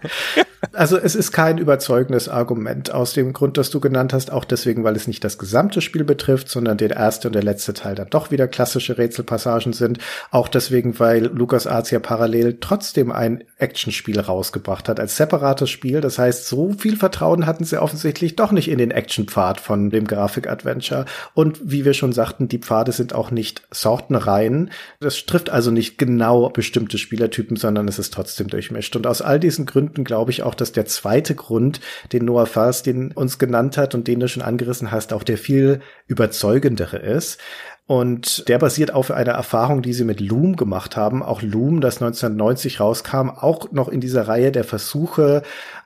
also 0.72 0.96
es 0.96 1.14
ist 1.14 1.32
kein 1.32 1.58
überzeugendes 1.58 2.28
Argument 2.28 2.92
aus 2.92 3.12
dem 3.12 3.32
Grund, 3.32 3.58
das 3.58 3.70
du 3.70 3.80
genannt 3.80 4.12
hast, 4.12 4.30
auch 4.30 4.44
deswegen, 4.44 4.84
weil 4.84 4.96
es 4.96 5.06
nicht 5.06 5.24
das 5.24 5.38
gesamte 5.38 5.80
Spiel 5.80 6.04
betrifft, 6.04 6.48
sondern 6.48 6.78
der 6.78 6.90
erste 6.90 7.28
und 7.28 7.34
der 7.34 7.42
letzte 7.42 7.74
Teil 7.74 7.94
dann 7.94 8.08
doch 8.10 8.30
wieder 8.30 8.48
klassische 8.48 8.96
Rätselpassagen 8.96 9.72
sind. 9.72 9.98
Auch 10.30 10.48
deswegen, 10.48 10.98
weil 10.98 11.26
LucasArts 11.26 11.90
ja 11.90 11.98
parallel 11.98 12.58
trotzdem 12.60 13.12
ein 13.12 13.44
Actionspiel 13.58 14.20
rausgebracht 14.20 14.88
hat 14.88 15.00
als 15.00 15.16
separates 15.16 15.70
Spiel. 15.70 16.00
Das 16.00 16.18
heißt, 16.18 16.46
so 16.46 16.72
viel 16.72 16.96
Vertrauen 16.96 17.46
hatten 17.46 17.64
sie 17.64 17.80
offensichtlich 17.80 18.36
doch 18.36 18.52
nicht 18.52 18.68
in 18.68 18.78
den 18.78 18.90
Actionpfad 18.90 19.60
von 19.60 19.90
dem 19.90 20.06
Grafik-Adventure. 20.06 21.04
Und 21.34 21.60
wie 21.62 21.84
wir 21.84 21.94
schon 21.94 22.12
sagten, 22.12 22.48
die 22.48 22.58
Pfade 22.58 22.92
sind 22.92 23.14
auch 23.14 23.30
nicht 23.30 23.62
Sortenreihen. 23.70 24.70
Das 25.00 25.26
trifft 25.26 25.50
also 25.50 25.70
nicht 25.70 25.98
genau 25.98 26.48
bestimmte 26.48 26.98
Spielertypen, 26.98 27.56
sondern 27.56 27.88
es 27.88 27.98
ist 27.98 28.14
trotzdem 28.14 28.48
durchmischt. 28.48 28.96
Und 28.96 29.06
aus 29.06 29.22
all 29.22 29.38
diesen 29.38 29.66
Gründen 29.66 29.91
glaube 29.94 30.30
ich 30.30 30.42
auch, 30.42 30.54
dass 30.54 30.72
der 30.72 30.86
zweite 30.86 31.34
Grund, 31.34 31.80
den 32.12 32.24
Noah 32.24 32.46
Fars 32.46 32.82
den 32.82 33.12
uns 33.12 33.38
genannt 33.38 33.76
hat 33.76 33.94
und 33.94 34.08
den 34.08 34.20
du 34.20 34.28
schon 34.28 34.42
angerissen 34.42 34.90
hast, 34.90 35.12
auch 35.12 35.22
der 35.22 35.38
viel 35.38 35.80
überzeugendere 36.06 36.98
ist. 36.98 37.38
Und 37.86 38.48
der 38.48 38.58
basiert 38.58 38.94
auf 38.94 39.10
einer 39.10 39.32
Erfahrung, 39.32 39.82
die 39.82 39.92
sie 39.92 40.04
mit 40.04 40.20
Loom 40.20 40.56
gemacht 40.56 40.96
haben. 40.96 41.22
Auch 41.22 41.42
Loom, 41.42 41.80
das 41.80 42.00
1990 42.00 42.80
rauskam, 42.80 43.28
auch 43.28 43.72
noch 43.72 43.88
in 43.88 44.00
dieser 44.00 44.28
Reihe 44.28 44.52
der 44.52 44.64
Versuche, 44.64 45.42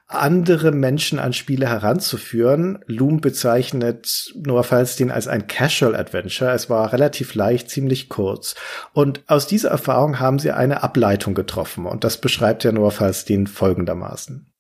andere 0.09 0.71
Menschen 0.71 1.19
an 1.19 1.33
Spiele 1.33 1.69
heranzuführen. 1.69 2.79
Loom 2.87 3.21
bezeichnet 3.21 4.33
Noah 4.35 4.63
Falstein 4.63 5.11
als 5.11 5.27
ein 5.27 5.47
Casual 5.47 5.97
Adventure. 5.97 6.53
Es 6.53 6.71
war 6.71 6.93
relativ 6.93 7.35
leicht, 7.35 7.71
ziemlich 7.71 8.09
kurz. 8.09 8.55
Und 8.93 9.23
aus 9.27 9.47
dieser 9.47 9.71
Erfahrung 9.71 10.21
haben 10.21 10.39
sie 10.39 10.53
eine 10.53 10.83
Ableitung 10.83 11.35
getroffen. 11.35 11.87
Und 11.87 12.05
das 12.05 12.21
beschreibt 12.21 12.63
ja 12.65 12.73
Noah 12.73 12.93
Falstein 12.93 13.47
folgendermaßen. 13.47 14.53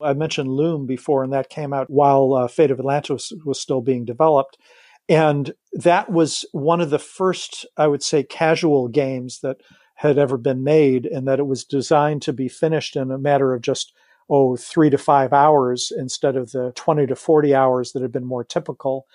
I 0.00 0.12
mentioned 0.12 0.50
Loom 0.50 0.86
before, 0.86 1.22
and 1.22 1.32
that 1.32 1.48
came 1.48 1.72
out 1.72 1.88
while 1.88 2.34
uh, 2.34 2.48
Fate 2.48 2.70
of 2.70 2.78
Atlantis 2.78 3.32
was 3.44 3.58
still 3.58 3.80
being 3.80 4.04
developed. 4.04 4.58
And 5.08 5.54
that 5.72 6.10
was 6.10 6.44
one 6.52 6.82
of 6.82 6.90
the 6.90 6.98
first, 6.98 7.66
I 7.76 7.86
would 7.86 8.02
say, 8.02 8.22
casual 8.22 8.88
games 8.88 9.40
that 9.40 9.58
had 9.96 10.18
ever 10.18 10.36
been 10.36 10.64
made, 10.64 11.06
and 11.06 11.26
that 11.28 11.38
it 11.38 11.46
was 11.46 11.64
designed 11.64 12.22
to 12.22 12.32
be 12.32 12.48
finished 12.48 12.96
in 12.96 13.10
a 13.10 13.18
matter 13.18 13.54
of 13.54 13.62
just, 13.62 13.92
oh, 14.30 14.56
three 14.56 14.90
to 14.90 14.98
five 14.98 15.32
hours 15.32 15.92
instead 15.96 16.36
of 16.36 16.52
the 16.52 16.72
20 16.74 17.06
to 17.06 17.16
40 17.16 17.54
hours 17.54 17.92
that 17.92 18.02
had 18.02 18.12
been 18.12 18.24
more 18.24 18.44
typical. 18.44 19.06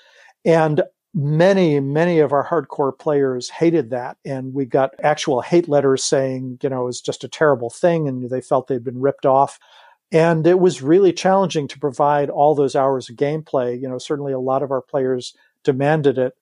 And 0.45 0.84
many, 1.14 1.80
many 1.80 2.20
of 2.20 2.32
our 2.32 2.45
hardcore 2.47 2.97
players 2.97 3.49
hated 3.49 3.89
that. 3.89 4.18
And 4.24 4.53
we 4.53 4.66
got 4.66 4.93
actual 5.01 5.41
hate 5.41 5.68
letters 5.68 6.03
saying, 6.03 6.60
you 6.62 6.70
know, 6.70 6.84
it 6.84 6.86
was 6.86 7.01
just 7.01 7.24
a 7.24 7.30
terrible 7.30 7.70
thing 7.70 8.07
and 8.07 8.30
they 8.30 8.41
felt 8.41 8.68
they'd 8.68 8.84
been 8.84 9.01
ripped 9.01 9.26
off. 9.26 9.60
And 10.12 10.45
it 10.47 10.60
was 10.60 10.82
really 10.82 11.14
challenging 11.14 11.68
to 11.68 11.80
provide 11.80 12.30
all 12.30 12.55
those 12.55 12.76
hours 12.76 13.10
of 13.10 13.16
gameplay. 13.16 13.80
You 13.80 13.88
know, 13.88 13.97
certainly 13.97 14.34
a 14.34 14.39
lot 14.39 14.64
of 14.64 14.72
our 14.72 14.82
players 14.82 15.36
demanded 15.64 16.18
it. 16.18 16.34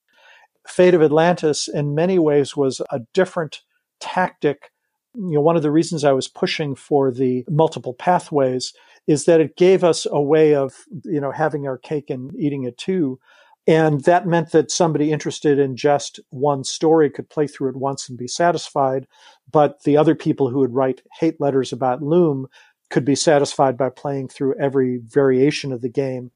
Fate 0.67 0.93
of 0.93 1.01
Atlantis, 1.01 1.67
in 1.67 1.95
many 1.95 2.19
ways, 2.19 2.55
was 2.55 2.81
a 2.91 2.99
different 3.13 3.61
tactic. 3.99 4.71
You 5.17 5.35
know, 5.35 5.41
one 5.41 5.55
of 5.55 5.63
the 5.63 5.71
reasons 5.71 6.03
I 6.03 6.11
was 6.11 6.27
pushing 6.27 6.75
for 6.75 7.11
the 7.11 7.43
multiple 7.49 7.93
pathways 7.93 8.73
is 9.07 9.25
that 9.25 9.41
it 9.41 9.57
gave 9.57 9.83
us 9.83 10.05
a 10.09 10.21
way 10.21 10.53
of, 10.53 10.73
you 11.05 11.19
know, 11.19 11.31
having 11.31 11.67
our 11.67 11.77
cake 11.77 12.09
and 12.09 12.33
eating 12.37 12.63
it 12.63 12.77
too. 12.77 13.19
And 13.65 14.03
that 14.05 14.25
meant 14.25 14.51
that 14.51 14.71
somebody 14.71 15.11
interested 15.11 15.59
in 15.59 15.75
just 15.75 16.19
one 16.29 16.63
story 16.63 17.09
could 17.09 17.29
play 17.29 17.47
through 17.47 17.69
it 17.69 17.75
once 17.75 18.07
and 18.07 18.17
be 18.17 18.27
satisfied. 18.27 19.07
But 19.51 19.83
the 19.83 19.97
other 19.97 20.15
people 20.15 20.49
who 20.49 20.59
would 20.59 20.73
write 20.73 21.01
hate 21.19 21.41
letters 21.41 21.73
about 21.73 22.01
Loom 22.01 22.47
could 22.89 23.03
be 23.03 23.15
satisfied 23.15 23.77
by 23.77 23.89
playing 23.89 24.29
through 24.29 24.55
every 24.59 24.99
variation 25.03 25.73
of 25.73 25.81
the 25.81 25.89
game. 25.89 26.31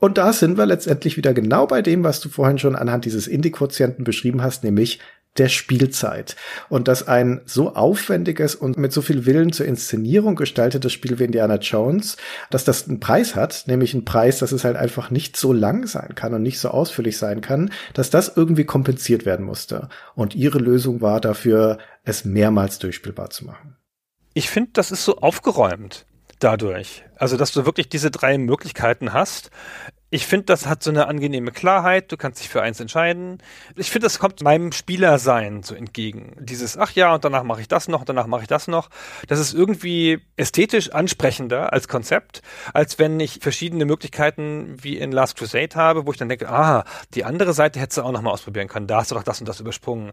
Und 0.00 0.18
da 0.18 0.32
sind 0.32 0.58
wir 0.58 0.66
letztendlich 0.66 1.16
wieder 1.16 1.32
genau 1.32 1.66
bei 1.66 1.80
dem, 1.80 2.04
was 2.04 2.20
du 2.20 2.28
vorhin 2.28 2.58
schon 2.58 2.76
anhand 2.76 3.04
dieses 3.04 3.26
Indie-Quotienten 3.26 4.04
beschrieben 4.04 4.42
hast, 4.42 4.62
nämlich 4.62 4.98
der 5.38 5.48
Spielzeit. 5.48 6.36
Und 6.68 6.88
dass 6.88 7.06
ein 7.06 7.40
so 7.44 7.74
aufwendiges 7.74 8.54
und 8.54 8.76
mit 8.76 8.92
so 8.92 9.02
viel 9.02 9.26
Willen 9.26 9.52
zur 9.52 9.66
Inszenierung 9.66 10.36
gestaltetes 10.36 10.92
Spiel 10.92 11.18
wie 11.18 11.24
Indiana 11.24 11.56
Jones, 11.56 12.16
dass 12.50 12.64
das 12.64 12.88
einen 12.88 13.00
Preis 13.00 13.34
hat, 13.34 13.64
nämlich 13.66 13.94
einen 13.94 14.04
Preis, 14.04 14.38
dass 14.38 14.52
es 14.52 14.64
halt 14.64 14.76
einfach 14.76 15.10
nicht 15.10 15.36
so 15.36 15.52
lang 15.52 15.86
sein 15.86 16.14
kann 16.14 16.34
und 16.34 16.42
nicht 16.42 16.60
so 16.60 16.68
ausführlich 16.68 17.18
sein 17.18 17.40
kann, 17.40 17.70
dass 17.94 18.10
das 18.10 18.36
irgendwie 18.36 18.64
kompensiert 18.64 19.26
werden 19.26 19.44
musste. 19.44 19.88
Und 20.14 20.34
ihre 20.34 20.58
Lösung 20.58 21.00
war 21.00 21.20
dafür, 21.20 21.78
es 22.04 22.24
mehrmals 22.24 22.78
durchspielbar 22.78 23.30
zu 23.30 23.46
machen. 23.46 23.76
Ich 24.34 24.50
finde, 24.50 24.70
das 24.72 24.90
ist 24.90 25.04
so 25.04 25.18
aufgeräumt 25.18 26.06
dadurch. 26.38 27.04
Also, 27.16 27.36
dass 27.36 27.52
du 27.52 27.64
wirklich 27.64 27.88
diese 27.88 28.10
drei 28.10 28.38
Möglichkeiten 28.38 29.12
hast. 29.12 29.50
Ich 30.14 30.28
finde, 30.28 30.44
das 30.44 30.68
hat 30.68 30.80
so 30.80 30.90
eine 30.90 31.08
angenehme 31.08 31.50
Klarheit. 31.50 32.12
Du 32.12 32.16
kannst 32.16 32.38
dich 32.38 32.48
für 32.48 32.62
eins 32.62 32.78
entscheiden. 32.78 33.38
Ich 33.74 33.90
finde, 33.90 34.06
das 34.06 34.20
kommt 34.20 34.44
meinem 34.44 34.70
Spielersein 34.70 35.64
so 35.64 35.74
entgegen. 35.74 36.36
Dieses, 36.38 36.78
ach 36.78 36.92
ja, 36.92 37.12
und 37.12 37.24
danach 37.24 37.42
mache 37.42 37.60
ich 37.60 37.66
das 37.66 37.88
noch, 37.88 38.04
danach 38.04 38.28
mache 38.28 38.42
ich 38.42 38.46
das 38.46 38.68
noch. 38.68 38.90
Das 39.26 39.40
ist 39.40 39.54
irgendwie 39.54 40.20
ästhetisch 40.36 40.92
ansprechender 40.92 41.72
als 41.72 41.88
Konzept, 41.88 42.42
als 42.72 43.00
wenn 43.00 43.18
ich 43.18 43.40
verschiedene 43.42 43.86
Möglichkeiten 43.86 44.76
wie 44.80 44.98
in 44.98 45.10
Last 45.10 45.36
Crusade 45.36 45.74
habe, 45.74 46.06
wo 46.06 46.12
ich 46.12 46.18
dann 46.18 46.28
denke, 46.28 46.48
ah, 46.48 46.84
die 47.14 47.24
andere 47.24 47.52
Seite 47.52 47.80
hättest 47.80 47.98
du 47.98 48.02
auch 48.02 48.12
noch 48.12 48.22
mal 48.22 48.30
ausprobieren 48.30 48.68
können. 48.68 48.86
Da 48.86 48.98
hast 48.98 49.10
du 49.10 49.16
doch 49.16 49.24
das 49.24 49.40
und 49.40 49.48
das 49.48 49.58
übersprungen 49.58 50.12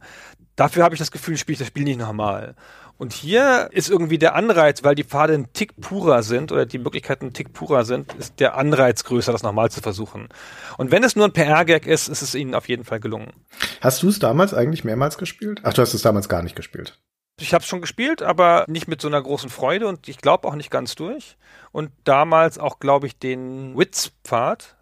Dafür 0.62 0.84
habe 0.84 0.94
ich 0.94 1.00
das 1.00 1.12
Gefühl, 1.12 1.38
spiele 1.38 1.54
ich 1.54 1.60
das 1.60 1.70
Spiel 1.70 1.86
nicht 1.86 2.00
normal. 2.00 2.56
Und 3.02 3.14
hier 3.14 3.68
ist 3.72 3.90
irgendwie 3.90 4.20
der 4.20 4.36
Anreiz, 4.36 4.84
weil 4.84 4.94
die 4.94 5.04
Pfade 5.04 5.34
ein 5.34 5.52
Tick 5.54 5.76
purer 5.82 6.22
sind 6.22 6.52
oder 6.52 6.68
die 6.68 6.78
Möglichkeiten 6.78 7.26
ein 7.26 7.34
Tick 7.34 7.52
purer 7.52 7.84
sind, 7.84 8.14
ist 8.14 8.40
der 8.40 8.56
Anreiz 8.56 9.04
größer, 9.04 9.32
das 9.32 9.42
nochmal 9.42 9.72
zu 9.72 9.82
versuchen. 9.82 10.30
Und 10.78 10.92
wenn 10.92 11.04
es 11.04 11.16
nur 11.16 11.26
ein 11.26 11.34
PR-Gag 11.34 11.88
ist, 11.88 12.10
ist 12.10 12.22
es 12.22 12.36
ihnen 12.36 12.54
auf 12.54 12.70
jeden 12.70 12.84
Fall 12.84 13.00
gelungen. 13.00 13.34
Hast 13.82 14.04
du 14.04 14.10
es 14.10 14.20
damals 14.20 14.54
eigentlich 14.54 14.84
mehrmals 14.84 15.18
gespielt? 15.18 15.62
Ach, 15.64 15.74
du 15.74 15.82
hast 15.82 15.96
es 15.96 16.04
damals 16.04 16.30
gar 16.30 16.44
nicht 16.44 16.56
gespielt. 16.56 17.00
Ich 17.40 17.56
habe 17.56 17.64
es 17.64 17.68
schon 17.68 17.82
gespielt, 17.82 18.22
aber 18.22 18.66
nicht 18.68 18.88
mit 18.88 19.02
so 19.02 19.08
einer 19.08 19.24
großen 19.24 19.50
Freude 19.50 19.88
und 19.88 20.08
ich 20.08 20.20
glaube 20.20 20.48
auch 20.48 20.54
nicht 20.54 20.70
ganz 20.70 20.94
durch. 20.94 21.38
Und 21.72 21.90
damals 22.04 22.60
auch, 22.60 22.78
glaube 22.78 23.08
ich, 23.08 23.18
den 23.18 23.76
Witz-Pfad, 23.76 24.76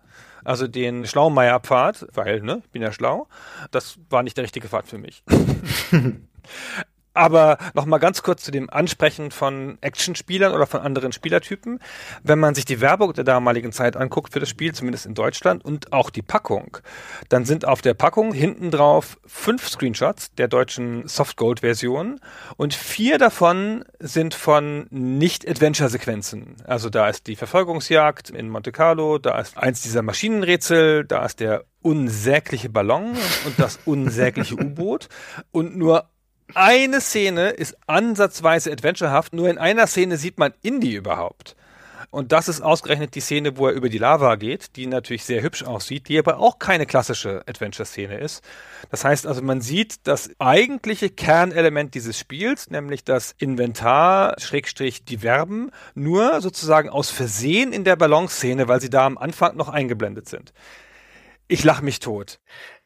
also 0.44 0.68
den 0.68 1.06
Schlaumeier-Pfad, 1.06 2.08
weil, 2.16 2.42
ne, 2.42 2.64
ich 2.66 2.72
bin 2.72 2.82
ja 2.82 2.92
schlau, 2.92 3.30
das 3.72 3.98
war 4.10 4.24
nicht 4.24 4.36
der 4.36 4.44
richtige 4.44 4.68
Pfad 4.68 4.88
für 4.88 4.98
mich. 4.98 5.24
Aber 7.20 7.58
noch 7.74 7.86
mal 7.86 7.98
ganz 7.98 8.24
kurz 8.24 8.44
zu 8.44 8.50
dem 8.50 8.70
Ansprechen 8.70 9.32
von 9.32 9.78
Actionspielern 9.82 10.54
oder 10.54 10.66
von 10.66 10.80
anderen 10.80 11.12
Spielertypen. 11.12 11.80
Wenn 12.24 12.40
man 12.40 12.56
sich 12.56 12.64
die 12.64 12.80
Werbung 12.80 13.12
der 13.12 13.26
damaligen 13.26 13.74
Zeit 13.74 13.98
anguckt 13.98 14.32
für 14.32 14.40
das 14.40 14.48
Spiel, 14.48 14.74
zumindest 14.74 15.06
in 15.06 15.16
Deutschland, 15.16 15.66
und 15.66 15.92
auch 15.92 16.12
die 16.12 16.22
Packung, 16.22 16.78
dann 17.28 17.44
sind 17.44 17.66
auf 17.66 17.82
der 17.82 17.94
Packung 17.94 18.32
hinten 18.32 18.72
drauf 18.72 19.18
fünf 19.26 19.68
Screenshots 19.68 20.34
der 20.36 20.48
deutschen 20.48 21.10
Softgold-Version 21.10 22.22
und 22.56 22.74
vier 22.74 23.18
davon 23.18 23.84
sind 24.00 24.34
von 24.34 24.88
Nicht-Adventure-Sequenzen. 24.90 26.56
Also 26.64 26.90
da 26.90 27.10
ist 27.10 27.28
die 27.28 27.36
Verfolgungsjagd 27.36 28.30
in 28.30 28.48
Monte 28.48 28.72
Carlo, 28.72 29.18
da 29.18 29.38
ist 29.42 29.58
eins 29.58 29.82
dieser 29.82 30.04
Maschinenrätsel, 30.04 31.04
da 31.04 31.26
ist 31.26 31.42
der 31.42 31.66
unsägliche 31.82 32.70
Ballon 32.70 33.18
und 33.46 33.60
das 33.60 33.78
unsägliche 33.84 34.56
U-Boot 34.56 35.10
und 35.52 35.76
nur 35.76 36.08
eine 36.56 37.02
Szene 37.02 37.50
ist 37.50 37.78
ansatzweise 37.88 38.72
adventurehaft, 38.72 39.34
nur 39.34 39.50
in 39.50 39.58
einer 39.58 39.88
Szene 39.88 40.18
sieht 40.18 40.38
man 40.38 40.54
Indy 40.62 40.96
überhaupt. 40.96 41.56
Und 42.12 42.32
das 42.32 42.48
ist 42.48 42.62
ausgerechnet 42.62 43.14
die 43.14 43.20
Szene, 43.20 43.58
wo 43.58 43.68
er 43.68 43.74
über 43.74 43.88
die 43.88 44.00
Lava 44.00 44.36
geht, 44.36 44.76
die 44.76 44.88
natürlich 44.88 45.26
sehr 45.26 45.44
hübsch 45.44 45.64
aussieht, 45.64 46.08
die 46.08 46.18
aber 46.18 46.40
auch 46.40 46.58
keine 46.58 46.88
klassische 46.88 47.44
Adventure-Szene 47.46 48.18
ist. 48.18 48.44
Das 48.90 49.06
heißt 49.06 49.28
also, 49.28 49.44
man 49.44 49.62
sieht 49.62 50.08
das 50.08 50.32
eigentliche 50.40 51.12
Kernelement 51.12 51.94
dieses 51.94 52.18
Spiels, 52.18 52.72
nämlich 52.72 53.04
das 53.04 53.36
Inventar, 53.38 54.36
Schrägstrich, 54.40 55.06
die 55.06 55.20
Verben, 55.20 55.70
nur 55.94 56.42
sozusagen 56.42 56.90
aus 56.90 57.12
Versehen 57.12 57.74
in 57.74 57.84
der 57.84 57.96
Ballonszene, 57.96 58.68
weil 58.68 58.82
sie 58.82 58.90
da 58.90 59.06
am 59.06 59.20
Anfang 59.20 59.56
noch 59.56 59.70
eingeblendet 59.70 60.28
sind. 60.28 60.52
Ich 61.48 61.64
lach 61.64 61.82
mich 61.82 62.00
tot. 62.00 62.40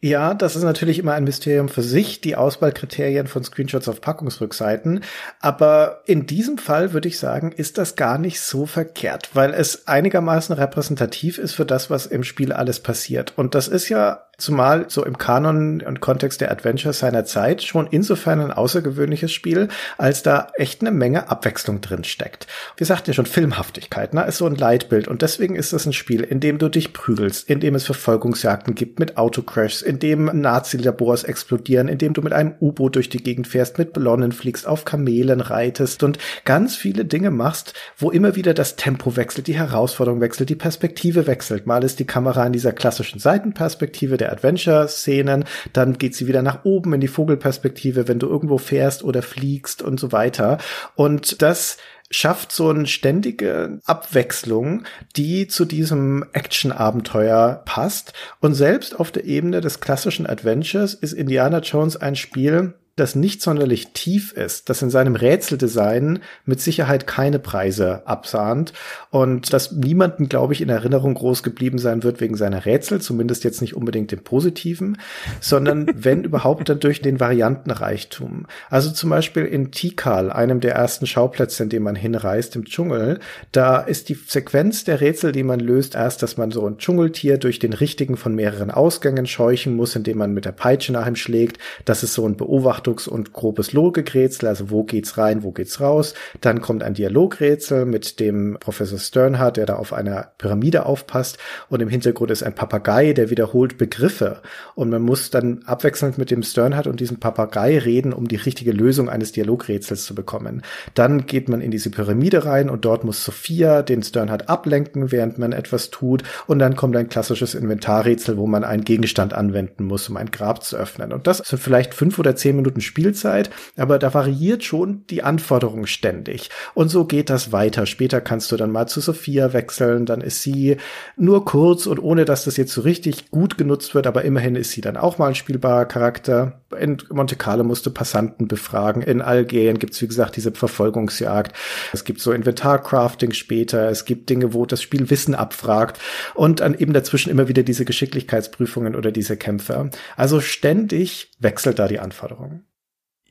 Ja, 0.03 0.33
das 0.33 0.57
ist 0.57 0.63
natürlich 0.63 0.99
immer 0.99 1.13
ein 1.13 1.23
Mysterium 1.23 1.69
für 1.69 1.81
sich, 1.81 2.19
die 2.19 2.35
Auswahlkriterien 2.35 3.27
von 3.27 3.41
Screenshots 3.41 3.87
auf 3.87 4.01
Packungsrückseiten. 4.01 5.01
Aber 5.39 6.01
in 6.05 6.25
diesem 6.25 6.57
Fall 6.57 6.91
würde 6.91 7.07
ich 7.07 7.17
sagen, 7.17 7.53
ist 7.53 7.77
das 7.77 7.95
gar 7.95 8.17
nicht 8.17 8.41
so 8.41 8.65
verkehrt, 8.65 9.29
weil 9.33 9.53
es 9.53 9.87
einigermaßen 9.87 10.53
repräsentativ 10.55 11.37
ist 11.37 11.53
für 11.53 11.65
das, 11.65 11.89
was 11.89 12.05
im 12.05 12.25
Spiel 12.25 12.51
alles 12.51 12.81
passiert. 12.81 13.31
Und 13.37 13.55
das 13.55 13.69
ist 13.69 13.87
ja 13.87 14.25
zumal 14.37 14.85
so 14.89 15.05
im 15.05 15.17
Kanon 15.17 15.81
und 15.81 15.99
Kontext 15.99 16.41
der 16.41 16.51
Adventures 16.51 16.99
seiner 16.99 17.23
Zeit 17.23 17.63
schon 17.63 17.87
insofern 17.87 18.41
ein 18.41 18.51
außergewöhnliches 18.51 19.31
Spiel, 19.31 19.67
als 19.97 20.23
da 20.23 20.47
echt 20.55 20.81
eine 20.81 20.91
Menge 20.91 21.29
Abwechslung 21.29 21.81
drin 21.81 22.03
steckt. 22.03 22.47
Wir 22.75 22.85
sagten 22.87 23.11
ja 23.11 23.13
schon 23.13 23.25
Filmhaftigkeit, 23.25 24.13
ne, 24.13 24.25
ist 24.25 24.37
so 24.37 24.45
ein 24.45 24.55
Leitbild 24.55 25.07
und 25.07 25.21
deswegen 25.21 25.55
ist 25.55 25.71
es 25.71 25.85
ein 25.85 25.93
Spiel, 25.93 26.21
in 26.21 26.39
dem 26.39 26.57
du 26.57 26.69
dich 26.69 26.93
prügelst, 26.93 27.49
in 27.49 27.59
dem 27.59 27.75
es 27.75 27.85
Verfolgungsjagden 27.85 28.75
gibt 28.75 28.99
mit 28.99 29.17
Autocrashs, 29.17 29.81
in 29.93 29.99
dem 29.99 30.25
Nazi-Labors 30.25 31.23
explodieren, 31.23 31.87
in 31.87 31.99
dem 31.99 32.13
du 32.13 32.21
mit 32.21 32.33
einem 32.33 32.55
U-Boot 32.59 32.95
durch 32.95 33.09
die 33.09 33.21
Gegend 33.21 33.47
fährst, 33.47 33.77
mit 33.77 33.93
Ballonen 33.93 34.31
fliegst, 34.31 34.67
auf 34.67 34.85
Kamelen 34.85 35.39
reitest 35.39 36.01
und 36.01 36.17
ganz 36.45 36.75
viele 36.75 37.05
Dinge 37.05 37.29
machst, 37.29 37.73
wo 37.97 38.09
immer 38.09 38.35
wieder 38.35 38.55
das 38.55 38.75
Tempo 38.75 39.15
wechselt, 39.15 39.45
die 39.45 39.55
Herausforderung 39.55 40.19
wechselt, 40.19 40.49
die 40.49 40.55
Perspektive 40.55 41.27
wechselt. 41.27 41.67
Mal 41.67 41.83
ist 41.83 41.99
die 41.99 42.05
Kamera 42.05 42.45
in 42.45 42.53
dieser 42.53 42.73
klassischen 42.73 43.19
Seitenperspektive 43.19 44.17
der 44.17 44.31
Adventure-Szenen, 44.31 45.45
dann 45.73 45.99
geht 45.99 46.15
sie 46.15 46.27
wieder 46.27 46.41
nach 46.41 46.65
oben 46.65 46.93
in 46.93 47.01
die 47.01 47.07
Vogelperspektive, 47.07 48.07
wenn 48.07 48.19
du 48.19 48.27
irgendwo 48.27 48.57
fährst 48.57 49.03
oder 49.03 49.21
fliegst 49.21 49.83
und 49.83 49.99
so 49.99 50.11
weiter. 50.11 50.57
Und 50.95 51.43
das 51.43 51.77
schafft 52.13 52.51
so 52.51 52.69
eine 52.69 52.87
ständige 52.87 53.79
Abwechslung, 53.85 54.83
die 55.15 55.47
zu 55.47 55.65
diesem 55.65 56.25
Action-Abenteuer 56.33 57.63
passt. 57.65 58.13
Und 58.39 58.53
selbst 58.53 58.99
auf 58.99 59.11
der 59.11 59.25
Ebene 59.25 59.61
des 59.61 59.79
klassischen 59.79 60.27
Adventures 60.27 60.93
ist 60.93 61.13
Indiana 61.13 61.59
Jones 61.59 61.97
ein 61.97 62.15
Spiel, 62.15 62.75
das 62.95 63.15
nicht 63.15 63.41
sonderlich 63.41 63.87
tief 63.93 64.33
ist, 64.33 64.69
das 64.69 64.83
in 64.83 64.91
seinem 64.91 65.15
Rätseldesign 65.15 66.19
mit 66.45 66.61
Sicherheit 66.61 67.07
keine 67.07 67.39
Preise 67.39 68.05
absahnt 68.05 68.71
und 69.09 69.51
dass 69.51 69.71
niemanden, 69.71 70.29
glaube 70.29 70.53
ich, 70.53 70.61
in 70.61 70.69
Erinnerung 70.69 71.15
groß 71.15 71.41
geblieben 71.41 71.79
sein 71.79 72.03
wird 72.03 72.21
wegen 72.21 72.37
seiner 72.37 72.65
Rätsel, 72.65 73.01
zumindest 73.01 73.43
jetzt 73.43 73.61
nicht 73.61 73.75
unbedingt 73.75 74.13
im 74.13 74.23
Positiven, 74.23 74.99
sondern 75.41 75.89
wenn 75.95 76.23
überhaupt 76.23 76.69
dann 76.69 76.79
durch 76.79 77.01
den 77.01 77.19
Variantenreichtum. 77.19 78.45
Also 78.69 78.91
zum 78.91 79.09
Beispiel 79.09 79.45
in 79.45 79.71
Tikal, 79.71 80.31
einem 80.31 80.59
der 80.59 80.75
ersten 80.75 81.07
Schauplätze, 81.07 81.63
in 81.63 81.69
dem 81.69 81.81
man 81.81 81.95
hinreist 81.95 82.55
im 82.55 82.65
Dschungel, 82.65 83.19
da 83.51 83.79
ist 83.79 84.09
die 84.09 84.19
Sequenz 84.27 84.83
der 84.83 85.01
Rätsel, 85.01 85.31
die 85.31 85.43
man 85.43 85.59
löst, 85.59 85.95
erst, 85.95 86.21
dass 86.21 86.37
man 86.37 86.51
so 86.51 86.67
ein 86.67 86.77
Dschungeltier 86.77 87.39
durch 87.39 87.57
den 87.57 87.73
richtigen 87.73 88.17
von 88.17 88.35
mehreren 88.35 88.69
Ausgängen 88.69 89.25
scheuchen 89.25 89.75
muss, 89.75 89.95
indem 89.95 90.19
man 90.19 90.31
mit 90.33 90.45
der 90.45 90.51
Peitsche 90.51 90.93
nach 90.93 91.07
ihm 91.07 91.15
schlägt. 91.15 91.57
Das 91.85 92.03
ist 92.03 92.13
so 92.13 92.27
ein 92.27 92.37
Beobachter 92.37 92.82
Achtungs- 92.83 93.07
und 93.07 93.33
grobes 93.33 93.73
Logikrätsel, 93.73 94.49
also 94.49 94.69
wo 94.69 94.83
geht's 94.83 95.17
rein, 95.17 95.43
wo 95.43 95.51
geht's 95.51 95.79
raus. 95.79 96.13
Dann 96.41 96.61
kommt 96.61 96.83
ein 96.83 96.93
Dialogrätsel 96.93 97.85
mit 97.85 98.19
dem 98.19 98.57
Professor 98.59 98.99
Sternhardt, 98.99 99.57
der 99.57 99.65
da 99.65 99.75
auf 99.75 99.93
einer 99.93 100.31
Pyramide 100.37 100.85
aufpasst 100.85 101.37
und 101.69 101.81
im 101.81 101.89
Hintergrund 101.89 102.31
ist 102.31 102.43
ein 102.43 102.55
Papagei, 102.55 103.13
der 103.13 103.29
wiederholt 103.29 103.77
Begriffe 103.77 104.41
und 104.75 104.89
man 104.89 105.01
muss 105.01 105.29
dann 105.29 105.63
abwechselnd 105.65 106.17
mit 106.17 106.31
dem 106.31 106.43
Sternhardt 106.43 106.87
und 106.87 106.99
diesem 106.99 107.19
Papagei 107.19 107.77
reden, 107.79 108.13
um 108.13 108.27
die 108.27 108.35
richtige 108.35 108.71
Lösung 108.71 109.09
eines 109.09 109.31
Dialogrätsels 109.31 110.05
zu 110.05 110.15
bekommen. 110.15 110.61
Dann 110.93 111.25
geht 111.25 111.49
man 111.49 111.61
in 111.61 111.71
diese 111.71 111.89
Pyramide 111.89 112.45
rein 112.45 112.69
und 112.69 112.85
dort 112.85 113.03
muss 113.03 113.23
Sophia 113.23 113.81
den 113.81 114.03
Sternhardt 114.03 114.49
ablenken, 114.49 115.11
während 115.11 115.37
man 115.37 115.53
etwas 115.53 115.89
tut 115.89 116.23
und 116.47 116.59
dann 116.59 116.75
kommt 116.75 116.95
ein 116.95 117.09
klassisches 117.09 117.55
Inventarrätsel, 117.55 118.37
wo 118.37 118.47
man 118.47 118.63
einen 118.63 118.83
Gegenstand 118.83 119.33
anwenden 119.33 119.85
muss, 119.85 120.09
um 120.09 120.17
ein 120.17 120.31
Grab 120.31 120.63
zu 120.63 120.75
öffnen. 120.75 121.13
Und 121.13 121.27
das 121.27 121.37
sind 121.37 121.61
vielleicht 121.61 121.93
fünf 121.93 122.19
oder 122.19 122.35
zehn 122.35 122.55
Minuten 122.55 122.72
Minuten 122.73 122.81
Spielzeit, 122.81 123.49
aber 123.77 123.99
da 123.99 124.13
variiert 124.13 124.63
schon 124.63 125.05
die 125.09 125.23
Anforderung 125.23 125.85
ständig. 125.85 126.49
Und 126.73 126.89
so 126.89 127.05
geht 127.05 127.29
das 127.29 127.51
weiter. 127.51 127.85
Später 127.85 128.21
kannst 128.21 128.51
du 128.51 128.57
dann 128.57 128.71
mal 128.71 128.87
zu 128.87 128.99
Sophia 128.99 129.53
wechseln, 129.53 130.05
dann 130.05 130.21
ist 130.21 130.41
sie 130.41 130.77
nur 131.15 131.45
kurz 131.45 131.85
und 131.85 131.99
ohne 131.99 132.25
dass 132.25 132.45
das 132.45 132.57
jetzt 132.57 132.73
so 132.73 132.81
richtig 132.81 133.29
gut 133.31 133.57
genutzt 133.57 133.95
wird, 133.95 134.07
aber 134.07 134.23
immerhin 134.23 134.55
ist 134.55 134.71
sie 134.71 134.81
dann 134.81 134.97
auch 134.97 135.17
mal 135.17 135.27
ein 135.27 135.35
spielbarer 135.35 135.85
Charakter. 135.85 136.61
In 136.79 136.97
Monte 137.11 137.35
Carlo 137.35 137.63
musst 137.63 137.85
du 137.85 137.91
Passanten 137.91 138.47
befragen. 138.47 139.01
In 139.01 139.21
Algerien 139.21 139.79
gibt's 139.79 140.01
wie 140.01 140.07
gesagt, 140.07 140.35
diese 140.35 140.51
Verfolgungsjagd. 140.51 141.55
Es 141.93 142.03
gibt 142.03 142.19
so 142.19 142.31
Inventarcrafting 142.31 143.33
später. 143.33 143.89
Es 143.89 144.05
gibt 144.05 144.29
Dinge, 144.29 144.53
wo 144.53 144.65
das 144.65 144.81
Spiel 144.81 145.09
Wissen 145.09 145.35
abfragt. 145.35 145.99
Und 146.33 146.61
dann 146.61 146.73
eben 146.73 146.93
dazwischen 146.93 147.29
immer 147.29 147.47
wieder 147.47 147.63
diese 147.63 147.85
Geschicklichkeitsprüfungen 147.85 148.95
oder 148.95 149.11
diese 149.11 149.37
Kämpfe. 149.37 149.91
Also 150.17 150.41
ständig 150.41 151.31
wechselt 151.39 151.77
da 151.77 151.87
die 151.87 151.99
Anforderung. 151.99 152.62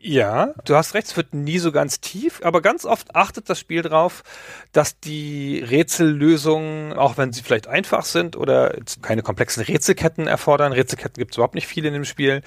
Ja, 0.04 0.52
du 0.64 0.74
hast 0.74 0.94
recht, 0.94 1.06
es 1.06 1.16
wird 1.16 1.32
nie 1.32 1.60
so 1.60 1.70
ganz 1.70 2.00
tief, 2.00 2.40
aber 2.42 2.60
ganz 2.60 2.84
oft 2.84 3.14
achtet 3.14 3.48
das 3.48 3.60
Spiel 3.60 3.82
darauf, 3.82 4.24
dass 4.72 4.98
die 4.98 5.60
Rätsellösungen, 5.60 6.94
auch 6.94 7.18
wenn 7.18 7.32
sie 7.32 7.42
vielleicht 7.42 7.66
einfach 7.66 8.06
sind 8.06 8.36
oder 8.36 8.74
keine 9.02 9.22
komplexen 9.22 9.62
Rätselketten 9.62 10.26
erfordern, 10.26 10.72
Rätselketten 10.72 11.20
gibt 11.20 11.32
es 11.32 11.36
überhaupt 11.36 11.54
nicht 11.54 11.66
viele 11.66 11.88
in 11.88 11.94
dem 11.94 12.06
Spiel, 12.06 12.40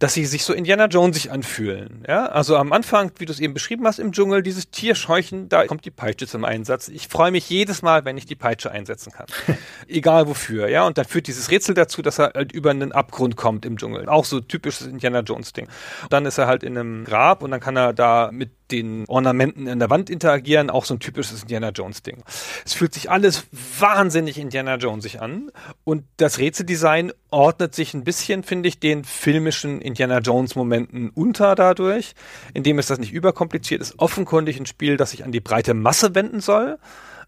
dass 0.00 0.14
sie 0.14 0.26
sich 0.26 0.44
so 0.44 0.52
Indiana 0.52 0.86
Jonesig 0.86 1.30
anfühlen. 1.30 2.04
Ja, 2.08 2.26
also 2.26 2.56
am 2.56 2.72
Anfang, 2.72 3.12
wie 3.18 3.26
du 3.26 3.32
es 3.32 3.38
eben 3.38 3.54
beschrieben 3.54 3.86
hast, 3.86 4.00
im 4.00 4.10
Dschungel, 4.10 4.42
dieses 4.42 4.70
Tierscheuchen, 4.70 5.48
da 5.48 5.64
kommt 5.66 5.84
die 5.84 5.92
Peitsche 5.92 6.26
zum 6.26 6.44
Einsatz. 6.44 6.88
Ich 6.88 7.06
freue 7.06 7.30
mich 7.30 7.48
jedes 7.48 7.82
Mal, 7.82 8.04
wenn 8.04 8.18
ich 8.18 8.26
die 8.26 8.36
Peitsche 8.36 8.72
einsetzen 8.72 9.12
kann. 9.12 9.26
Egal 9.86 10.26
wofür, 10.26 10.68
ja, 10.68 10.84
und 10.86 10.98
dann 10.98 11.04
führt 11.04 11.28
dieses 11.28 11.52
Rätsel 11.52 11.76
dazu, 11.76 12.02
dass 12.02 12.18
er 12.18 12.32
halt 12.34 12.50
über 12.50 12.70
einen 12.70 12.90
Abgrund 12.90 13.36
kommt 13.36 13.64
im 13.64 13.76
Dschungel. 13.76 14.08
Auch 14.08 14.24
so 14.24 14.40
typisches 14.40 14.88
Indiana 14.88 15.20
Jones 15.20 15.52
Ding. 15.52 15.68
Dann 16.08 16.26
ist 16.26 16.38
er 16.38 16.48
halt 16.48 16.64
in 16.64 16.76
einem 16.76 17.04
Grab 17.04 17.44
und 17.44 17.52
dann 17.52 17.60
kann 17.60 17.76
er 17.76 17.92
da 17.92 18.30
mit 18.32 18.50
den 18.72 19.04
Ornamenten 19.08 19.66
in 19.66 19.78
der 19.78 19.90
Wand 19.90 20.10
interagieren, 20.10 20.70
auch 20.70 20.84
so 20.84 20.94
ein 20.94 21.00
typisches 21.00 21.42
Indiana 21.42 21.70
Jones 21.70 22.02
Ding. 22.02 22.22
Es 22.64 22.74
fühlt 22.74 22.94
sich 22.94 23.10
alles 23.10 23.46
wahnsinnig 23.78 24.38
Indiana 24.38 24.76
Jonesig 24.76 25.20
an 25.20 25.50
und 25.84 26.04
das 26.16 26.38
Rätseldesign 26.38 27.12
ordnet 27.30 27.74
sich 27.74 27.94
ein 27.94 28.04
bisschen, 28.04 28.42
finde 28.42 28.68
ich, 28.68 28.80
den 28.80 29.04
filmischen 29.04 29.80
Indiana 29.80 30.18
Jones 30.18 30.54
Momenten 30.54 31.10
unter 31.10 31.54
dadurch, 31.54 32.14
indem 32.54 32.78
es 32.78 32.86
das 32.86 32.98
nicht 32.98 33.12
überkompliziert 33.12 33.80
ist, 33.80 33.98
offenkundig 33.98 34.58
ein 34.58 34.66
Spiel, 34.66 34.96
das 34.96 35.12
sich 35.12 35.24
an 35.24 35.32
die 35.32 35.40
breite 35.40 35.74
Masse 35.74 36.14
wenden 36.14 36.40
soll 36.40 36.78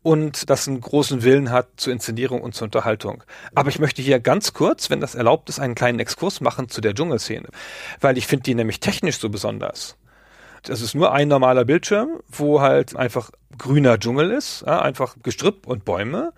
und 0.02 0.50
das 0.50 0.68
einen 0.68 0.80
großen 0.80 1.22
Willen 1.22 1.50
hat 1.50 1.68
zur 1.76 1.92
Inszenierung 1.92 2.42
und 2.42 2.54
zur 2.54 2.66
Unterhaltung. 2.66 3.22
Aber 3.54 3.68
ich 3.70 3.78
möchte 3.78 4.02
hier 4.02 4.20
ganz 4.20 4.52
kurz, 4.52 4.90
wenn 4.90 5.00
das 5.00 5.14
erlaubt 5.14 5.48
ist, 5.48 5.60
einen 5.60 5.74
kleinen 5.74 6.00
Exkurs 6.00 6.40
machen 6.40 6.68
zu 6.68 6.80
der 6.80 6.94
Dschungelszene, 6.94 7.48
weil 8.00 8.18
ich 8.18 8.26
finde 8.26 8.44
die 8.44 8.54
nämlich 8.54 8.80
technisch 8.80 9.18
so 9.18 9.28
besonders. 9.28 9.96
Das 10.62 10.80
ist 10.80 10.94
nur 10.94 11.12
ein 11.12 11.28
normaler 11.28 11.64
Bildschirm, 11.64 12.20
wo 12.28 12.60
halt 12.60 12.96
einfach 12.96 13.30
grüner 13.58 13.98
Dschungel 13.98 14.30
ist, 14.30 14.64
ja, 14.66 14.80
einfach 14.80 15.16
Gestrüpp 15.22 15.66
und 15.66 15.84
Bäume. 15.84 16.32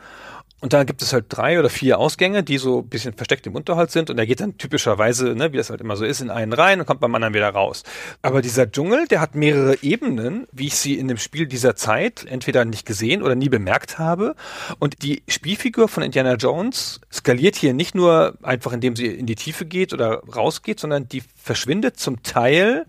Und 0.64 0.72
da 0.72 0.84
gibt 0.84 1.02
es 1.02 1.12
halt 1.12 1.26
drei 1.28 1.58
oder 1.58 1.68
vier 1.68 1.98
Ausgänge, 1.98 2.42
die 2.42 2.56
so 2.56 2.78
ein 2.78 2.88
bisschen 2.88 3.12
versteckt 3.12 3.46
im 3.46 3.54
Unterhalt 3.54 3.90
sind. 3.90 4.08
Und 4.08 4.16
er 4.16 4.24
geht 4.24 4.40
dann 4.40 4.56
typischerweise, 4.56 5.34
ne, 5.34 5.52
wie 5.52 5.58
das 5.58 5.68
halt 5.68 5.82
immer 5.82 5.94
so 5.94 6.06
ist, 6.06 6.22
in 6.22 6.30
einen 6.30 6.54
rein 6.54 6.80
und 6.80 6.86
kommt 6.86 7.00
beim 7.00 7.14
anderen 7.14 7.34
wieder 7.34 7.50
raus. 7.50 7.82
Aber 8.22 8.40
dieser 8.40 8.72
Dschungel, 8.72 9.06
der 9.06 9.20
hat 9.20 9.34
mehrere 9.34 9.82
Ebenen, 9.82 10.46
wie 10.52 10.68
ich 10.68 10.76
sie 10.76 10.94
in 10.98 11.06
dem 11.06 11.18
Spiel 11.18 11.46
dieser 11.46 11.76
Zeit 11.76 12.24
entweder 12.26 12.64
nicht 12.64 12.86
gesehen 12.86 13.22
oder 13.22 13.34
nie 13.34 13.50
bemerkt 13.50 13.98
habe. 13.98 14.36
Und 14.78 15.02
die 15.02 15.22
Spielfigur 15.28 15.86
von 15.86 16.02
Indiana 16.02 16.36
Jones 16.36 17.02
skaliert 17.12 17.56
hier 17.56 17.74
nicht 17.74 17.94
nur 17.94 18.38
einfach, 18.42 18.72
indem 18.72 18.96
sie 18.96 19.08
in 19.08 19.26
die 19.26 19.34
Tiefe 19.34 19.66
geht 19.66 19.92
oder 19.92 20.22
rausgeht, 20.34 20.80
sondern 20.80 21.08
die 21.08 21.22
verschwindet 21.36 21.98
zum 21.98 22.22
Teil, 22.22 22.86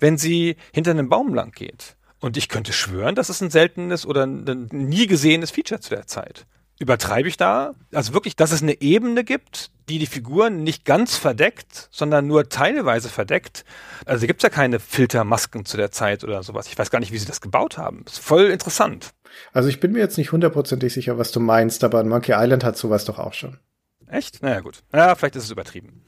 wenn 0.00 0.18
sie 0.18 0.56
hinter 0.72 0.92
einem 0.92 1.08
Baum 1.08 1.34
lang 1.34 1.52
geht. 1.52 1.96
Und 2.20 2.36
ich 2.36 2.48
könnte 2.48 2.72
schwören, 2.72 3.14
das 3.14 3.30
ist 3.30 3.42
ein 3.42 3.50
seltenes 3.50 4.06
oder 4.06 4.24
ein 4.24 4.68
nie 4.70 5.06
gesehenes 5.06 5.50
Feature 5.50 5.80
zu 5.80 5.90
der 5.90 6.06
Zeit. 6.06 6.46
Übertreibe 6.78 7.28
ich 7.28 7.38
da? 7.38 7.74
Also 7.94 8.12
wirklich, 8.12 8.36
dass 8.36 8.52
es 8.52 8.62
eine 8.62 8.80
Ebene 8.82 9.24
gibt, 9.24 9.70
die 9.88 9.98
die 9.98 10.06
Figuren 10.06 10.62
nicht 10.62 10.84
ganz 10.84 11.16
verdeckt, 11.16 11.88
sondern 11.90 12.26
nur 12.26 12.50
teilweise 12.50 13.08
verdeckt. 13.08 13.64
Also 14.04 14.26
gibt 14.26 14.40
es 14.40 14.42
ja 14.42 14.50
keine 14.50 14.78
Filtermasken 14.78 15.64
zu 15.64 15.78
der 15.78 15.90
Zeit 15.90 16.22
oder 16.22 16.42
sowas. 16.42 16.66
Ich 16.66 16.78
weiß 16.78 16.90
gar 16.90 16.98
nicht, 16.98 17.12
wie 17.12 17.18
sie 17.18 17.26
das 17.26 17.40
gebaut 17.40 17.78
haben. 17.78 18.04
ist 18.06 18.18
voll 18.18 18.46
interessant. 18.46 19.14
Also 19.52 19.70
ich 19.70 19.80
bin 19.80 19.92
mir 19.92 20.00
jetzt 20.00 20.18
nicht 20.18 20.32
hundertprozentig 20.32 20.92
sicher, 20.92 21.16
was 21.16 21.32
du 21.32 21.40
meinst, 21.40 21.82
aber 21.82 22.04
Monkey 22.04 22.32
Island 22.34 22.62
hat 22.62 22.76
sowas 22.76 23.06
doch 23.06 23.18
auch 23.18 23.32
schon. 23.32 23.58
Echt? 24.06 24.42
Naja, 24.42 24.60
gut. 24.60 24.82
Ja, 24.92 25.14
vielleicht 25.14 25.36
ist 25.36 25.44
es 25.44 25.50
übertrieben. 25.50 26.02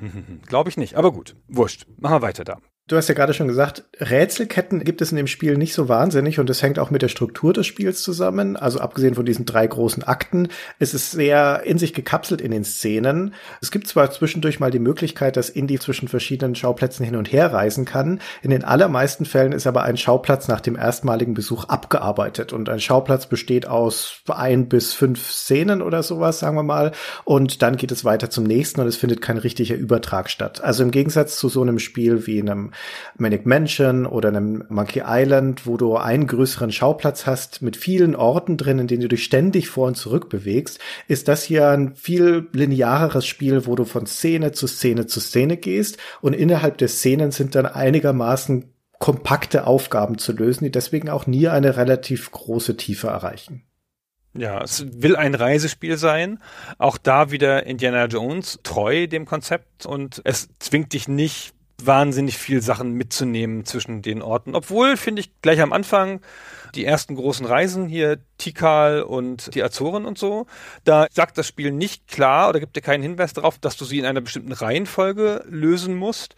Glaube 0.46 0.70
ich 0.70 0.78
nicht, 0.78 0.94
aber 0.94 1.12
gut. 1.12 1.36
Wurscht. 1.46 1.86
Machen 1.98 2.16
wir 2.16 2.22
weiter 2.22 2.44
da. 2.44 2.58
Du 2.90 2.96
hast 2.96 3.06
ja 3.06 3.14
gerade 3.14 3.34
schon 3.34 3.46
gesagt, 3.46 3.84
Rätselketten 4.00 4.82
gibt 4.82 5.00
es 5.00 5.12
in 5.12 5.16
dem 5.16 5.28
Spiel 5.28 5.56
nicht 5.56 5.74
so 5.74 5.88
wahnsinnig 5.88 6.40
und 6.40 6.50
das 6.50 6.60
hängt 6.60 6.80
auch 6.80 6.90
mit 6.90 7.02
der 7.02 7.08
Struktur 7.08 7.52
des 7.52 7.64
Spiels 7.68 8.02
zusammen. 8.02 8.56
Also 8.56 8.80
abgesehen 8.80 9.14
von 9.14 9.24
diesen 9.24 9.46
drei 9.46 9.64
großen 9.64 10.02
Akten 10.02 10.48
ist 10.80 10.92
es 10.92 11.12
sehr 11.12 11.62
in 11.64 11.78
sich 11.78 11.94
gekapselt 11.94 12.40
in 12.40 12.50
den 12.50 12.64
Szenen. 12.64 13.34
Es 13.62 13.70
gibt 13.70 13.86
zwar 13.86 14.10
zwischendurch 14.10 14.58
mal 14.58 14.72
die 14.72 14.80
Möglichkeit, 14.80 15.36
dass 15.36 15.50
Indy 15.50 15.78
zwischen 15.78 16.08
verschiedenen 16.08 16.56
Schauplätzen 16.56 17.06
hin 17.06 17.14
und 17.14 17.30
her 17.30 17.52
reisen 17.52 17.84
kann. 17.84 18.20
In 18.42 18.50
den 18.50 18.64
allermeisten 18.64 19.24
Fällen 19.24 19.52
ist 19.52 19.68
aber 19.68 19.84
ein 19.84 19.96
Schauplatz 19.96 20.48
nach 20.48 20.60
dem 20.60 20.74
erstmaligen 20.74 21.34
Besuch 21.34 21.66
abgearbeitet 21.66 22.52
und 22.52 22.68
ein 22.68 22.80
Schauplatz 22.80 23.26
besteht 23.26 23.68
aus 23.68 24.22
ein 24.26 24.68
bis 24.68 24.94
fünf 24.94 25.30
Szenen 25.30 25.80
oder 25.80 26.02
sowas, 26.02 26.40
sagen 26.40 26.56
wir 26.56 26.64
mal. 26.64 26.90
Und 27.22 27.62
dann 27.62 27.76
geht 27.76 27.92
es 27.92 28.04
weiter 28.04 28.30
zum 28.30 28.42
nächsten 28.42 28.80
und 28.80 28.88
es 28.88 28.96
findet 28.96 29.22
kein 29.22 29.38
richtiger 29.38 29.76
Übertrag 29.76 30.28
statt. 30.28 30.60
Also 30.60 30.82
im 30.82 30.90
Gegensatz 30.90 31.38
zu 31.38 31.48
so 31.48 31.62
einem 31.62 31.78
Spiel 31.78 32.26
wie 32.26 32.40
einem 32.40 32.72
Manic 33.16 33.46
Mansion 33.46 34.06
oder 34.06 34.28
einem 34.28 34.64
Monkey 34.68 35.02
Island, 35.06 35.66
wo 35.66 35.76
du 35.76 35.96
einen 35.96 36.26
größeren 36.26 36.72
Schauplatz 36.72 37.26
hast 37.26 37.62
mit 37.62 37.76
vielen 37.76 38.16
Orten 38.16 38.56
drin, 38.56 38.78
in 38.78 38.86
denen 38.86 39.02
du 39.02 39.08
dich 39.08 39.24
ständig 39.24 39.68
vor 39.68 39.88
und 39.88 39.96
zurück 39.96 40.28
bewegst, 40.28 40.78
ist 41.08 41.28
das 41.28 41.42
hier 41.42 41.68
ein 41.68 41.94
viel 41.94 42.48
lineareres 42.52 43.26
Spiel, 43.26 43.66
wo 43.66 43.76
du 43.76 43.84
von 43.84 44.06
Szene 44.06 44.52
zu 44.52 44.66
Szene 44.66 45.06
zu 45.06 45.20
Szene 45.20 45.56
gehst 45.56 45.98
und 46.20 46.34
innerhalb 46.34 46.78
der 46.78 46.88
Szenen 46.88 47.30
sind 47.30 47.54
dann 47.54 47.66
einigermaßen 47.66 48.72
kompakte 48.98 49.66
Aufgaben 49.66 50.18
zu 50.18 50.32
lösen, 50.32 50.64
die 50.64 50.70
deswegen 50.70 51.08
auch 51.08 51.26
nie 51.26 51.48
eine 51.48 51.76
relativ 51.76 52.30
große 52.30 52.76
Tiefe 52.76 53.08
erreichen. 53.08 53.64
Ja, 54.34 54.62
es 54.62 54.84
will 55.02 55.16
ein 55.16 55.34
Reisespiel 55.34 55.96
sein. 55.96 56.38
Auch 56.78 56.98
da 56.98 57.32
wieder 57.32 57.66
Indiana 57.66 58.06
Jones 58.06 58.60
treu 58.62 59.08
dem 59.08 59.26
Konzept 59.26 59.86
und 59.86 60.20
es 60.24 60.48
zwingt 60.60 60.92
dich 60.92 61.08
nicht 61.08 61.52
wahnsinnig 61.86 62.38
viel 62.38 62.62
Sachen 62.62 62.92
mitzunehmen 62.92 63.64
zwischen 63.64 64.02
den 64.02 64.22
Orten. 64.22 64.54
Obwohl, 64.54 64.96
finde 64.96 65.20
ich, 65.20 65.30
gleich 65.42 65.60
am 65.60 65.72
Anfang 65.72 66.20
die 66.74 66.84
ersten 66.84 67.16
großen 67.16 67.46
Reisen 67.46 67.88
hier, 67.88 68.18
Tikal 68.38 69.02
und 69.02 69.54
die 69.54 69.62
Azoren 69.62 70.04
und 70.04 70.18
so, 70.18 70.46
da 70.84 71.06
sagt 71.10 71.36
das 71.38 71.46
Spiel 71.46 71.72
nicht 71.72 72.06
klar 72.08 72.48
oder 72.48 72.60
gibt 72.60 72.76
dir 72.76 72.80
keinen 72.80 73.02
Hinweis 73.02 73.32
darauf, 73.32 73.58
dass 73.58 73.76
du 73.76 73.84
sie 73.84 73.98
in 73.98 74.06
einer 74.06 74.20
bestimmten 74.20 74.52
Reihenfolge 74.52 75.44
lösen 75.48 75.96
musst. 75.96 76.36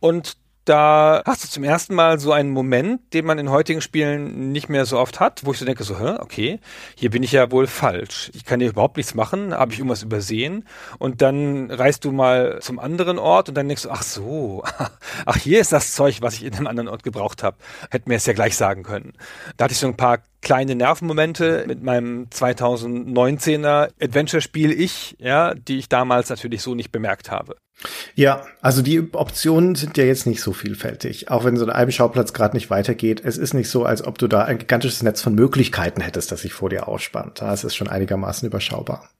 Und 0.00 0.36
da 0.68 1.22
hast 1.24 1.44
du 1.44 1.48
zum 1.48 1.64
ersten 1.64 1.94
Mal 1.94 2.18
so 2.18 2.32
einen 2.32 2.50
Moment, 2.50 3.14
den 3.14 3.24
man 3.24 3.38
in 3.38 3.50
heutigen 3.50 3.80
Spielen 3.80 4.52
nicht 4.52 4.68
mehr 4.68 4.84
so 4.84 4.98
oft 4.98 5.20
hat, 5.20 5.44
wo 5.44 5.52
ich 5.52 5.58
so 5.58 5.64
denke, 5.64 5.84
so, 5.84 5.98
hä, 5.98 6.16
okay, 6.20 6.60
hier 6.94 7.10
bin 7.10 7.22
ich 7.22 7.32
ja 7.32 7.50
wohl 7.50 7.66
falsch. 7.66 8.30
Ich 8.34 8.44
kann 8.44 8.60
hier 8.60 8.68
überhaupt 8.68 8.96
nichts 8.96 9.14
machen, 9.14 9.54
habe 9.54 9.72
ich 9.72 9.78
irgendwas 9.78 10.02
übersehen. 10.02 10.64
Und 10.98 11.22
dann 11.22 11.70
reist 11.70 12.04
du 12.04 12.12
mal 12.12 12.58
zum 12.60 12.78
anderen 12.78 13.18
Ort 13.18 13.48
und 13.48 13.54
dann 13.54 13.68
denkst 13.68 13.84
du, 13.84 13.90
ach 13.90 14.02
so, 14.02 14.62
ach, 15.26 15.36
hier 15.36 15.60
ist 15.60 15.72
das 15.72 15.94
Zeug, 15.94 16.20
was 16.20 16.34
ich 16.34 16.44
in 16.44 16.54
einem 16.54 16.66
anderen 16.66 16.88
Ort 16.88 17.02
gebraucht 17.02 17.42
habe. 17.42 17.56
Hätten 17.90 18.10
mir 18.10 18.16
es 18.16 18.26
ja 18.26 18.34
gleich 18.34 18.56
sagen 18.56 18.82
können. 18.82 19.14
Da 19.56 19.64
hatte 19.64 19.72
ich 19.72 19.80
so 19.80 19.86
ein 19.86 19.96
paar 19.96 20.18
kleine 20.48 20.74
Nervenmomente 20.76 21.64
mit 21.66 21.82
meinem 21.82 22.26
2019er 22.30 23.90
Adventure-Spiel 24.00 24.72
Ich, 24.72 25.14
ja, 25.18 25.52
die 25.52 25.76
ich 25.76 25.90
damals 25.90 26.30
natürlich 26.30 26.62
so 26.62 26.74
nicht 26.74 26.90
bemerkt 26.90 27.30
habe. 27.30 27.56
Ja, 28.14 28.46
also 28.62 28.80
die 28.80 29.12
Optionen 29.12 29.74
sind 29.74 29.98
ja 29.98 30.04
jetzt 30.04 30.26
nicht 30.26 30.40
so 30.40 30.54
vielfältig. 30.54 31.30
Auch 31.30 31.44
wenn 31.44 31.58
so 31.58 31.66
einem 31.66 31.90
Schauplatz 31.90 32.32
gerade 32.32 32.56
nicht 32.56 32.70
weitergeht, 32.70 33.20
es 33.22 33.36
ist 33.36 33.52
nicht 33.52 33.68
so, 33.68 33.84
als 33.84 34.02
ob 34.02 34.16
du 34.16 34.26
da 34.26 34.44
ein 34.44 34.56
gigantisches 34.56 35.02
Netz 35.02 35.20
von 35.20 35.34
Möglichkeiten 35.34 36.00
hättest, 36.00 36.32
das 36.32 36.40
sich 36.40 36.54
vor 36.54 36.70
dir 36.70 36.88
ausspannt. 36.88 37.42
Es 37.42 37.62
ist 37.62 37.76
schon 37.76 37.88
einigermaßen 37.88 38.48
überschaubar. 38.48 39.10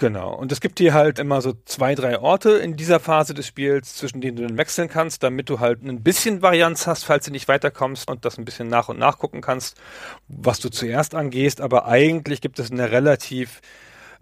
Genau. 0.00 0.34
Und 0.34 0.50
es 0.50 0.62
gibt 0.62 0.78
hier 0.78 0.94
halt 0.94 1.18
immer 1.18 1.42
so 1.42 1.52
zwei, 1.66 1.94
drei 1.94 2.18
Orte 2.18 2.52
in 2.52 2.74
dieser 2.74 3.00
Phase 3.00 3.34
des 3.34 3.46
Spiels, 3.46 3.96
zwischen 3.96 4.22
denen 4.22 4.38
du 4.38 4.46
dann 4.46 4.56
wechseln 4.56 4.88
kannst, 4.88 5.22
damit 5.22 5.50
du 5.50 5.60
halt 5.60 5.82
ein 5.82 6.02
bisschen 6.02 6.40
Varianz 6.40 6.86
hast, 6.86 7.04
falls 7.04 7.26
du 7.26 7.30
nicht 7.30 7.48
weiterkommst 7.48 8.10
und 8.10 8.24
das 8.24 8.38
ein 8.38 8.46
bisschen 8.46 8.66
nach 8.68 8.88
und 8.88 8.98
nach 8.98 9.18
gucken 9.18 9.42
kannst, 9.42 9.78
was 10.26 10.58
du 10.58 10.70
zuerst 10.70 11.14
angehst. 11.14 11.60
Aber 11.60 11.86
eigentlich 11.86 12.40
gibt 12.40 12.58
es 12.58 12.70
eine 12.70 12.90
relativ 12.90 13.60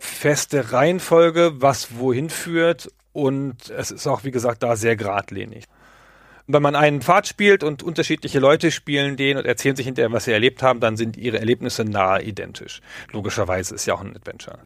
feste 0.01 0.73
Reihenfolge, 0.73 1.63
was 1.63 1.97
wohin 1.97 2.29
führt 2.29 2.91
und 3.13 3.71
es 3.71 3.93
ist 3.93 4.09
auch, 4.09 4.25
wie 4.25 4.33
gesagt, 4.33 4.65
da 4.65 4.75
sehr 4.75 4.97
geradlinig. 4.97 5.67
Wenn 6.49 6.63
man 6.63 6.75
einen 6.75 7.03
Pfad 7.03 7.29
spielt 7.29 7.63
und 7.63 7.85
unterschiedliche 7.85 8.41
Leute 8.41 8.73
spielen 8.73 9.17
den 9.17 9.37
und 9.37 9.47
erzählen 9.47 9.77
sich 9.77 9.87
hinterher, 9.87 10.11
was 10.11 10.25
sie 10.25 10.33
erlebt 10.33 10.61
haben, 10.61 10.81
dann 10.81 10.97
sind 10.97 11.17
ihre 11.17 11.39
Erlebnisse 11.39 11.85
nahe 11.85 12.23
identisch. 12.25 12.81
Logischerweise 13.13 13.77
ist 13.77 13.87
ja 13.87 13.95
auch 13.95 14.01
ein 14.01 14.17
Adventure. 14.17 14.59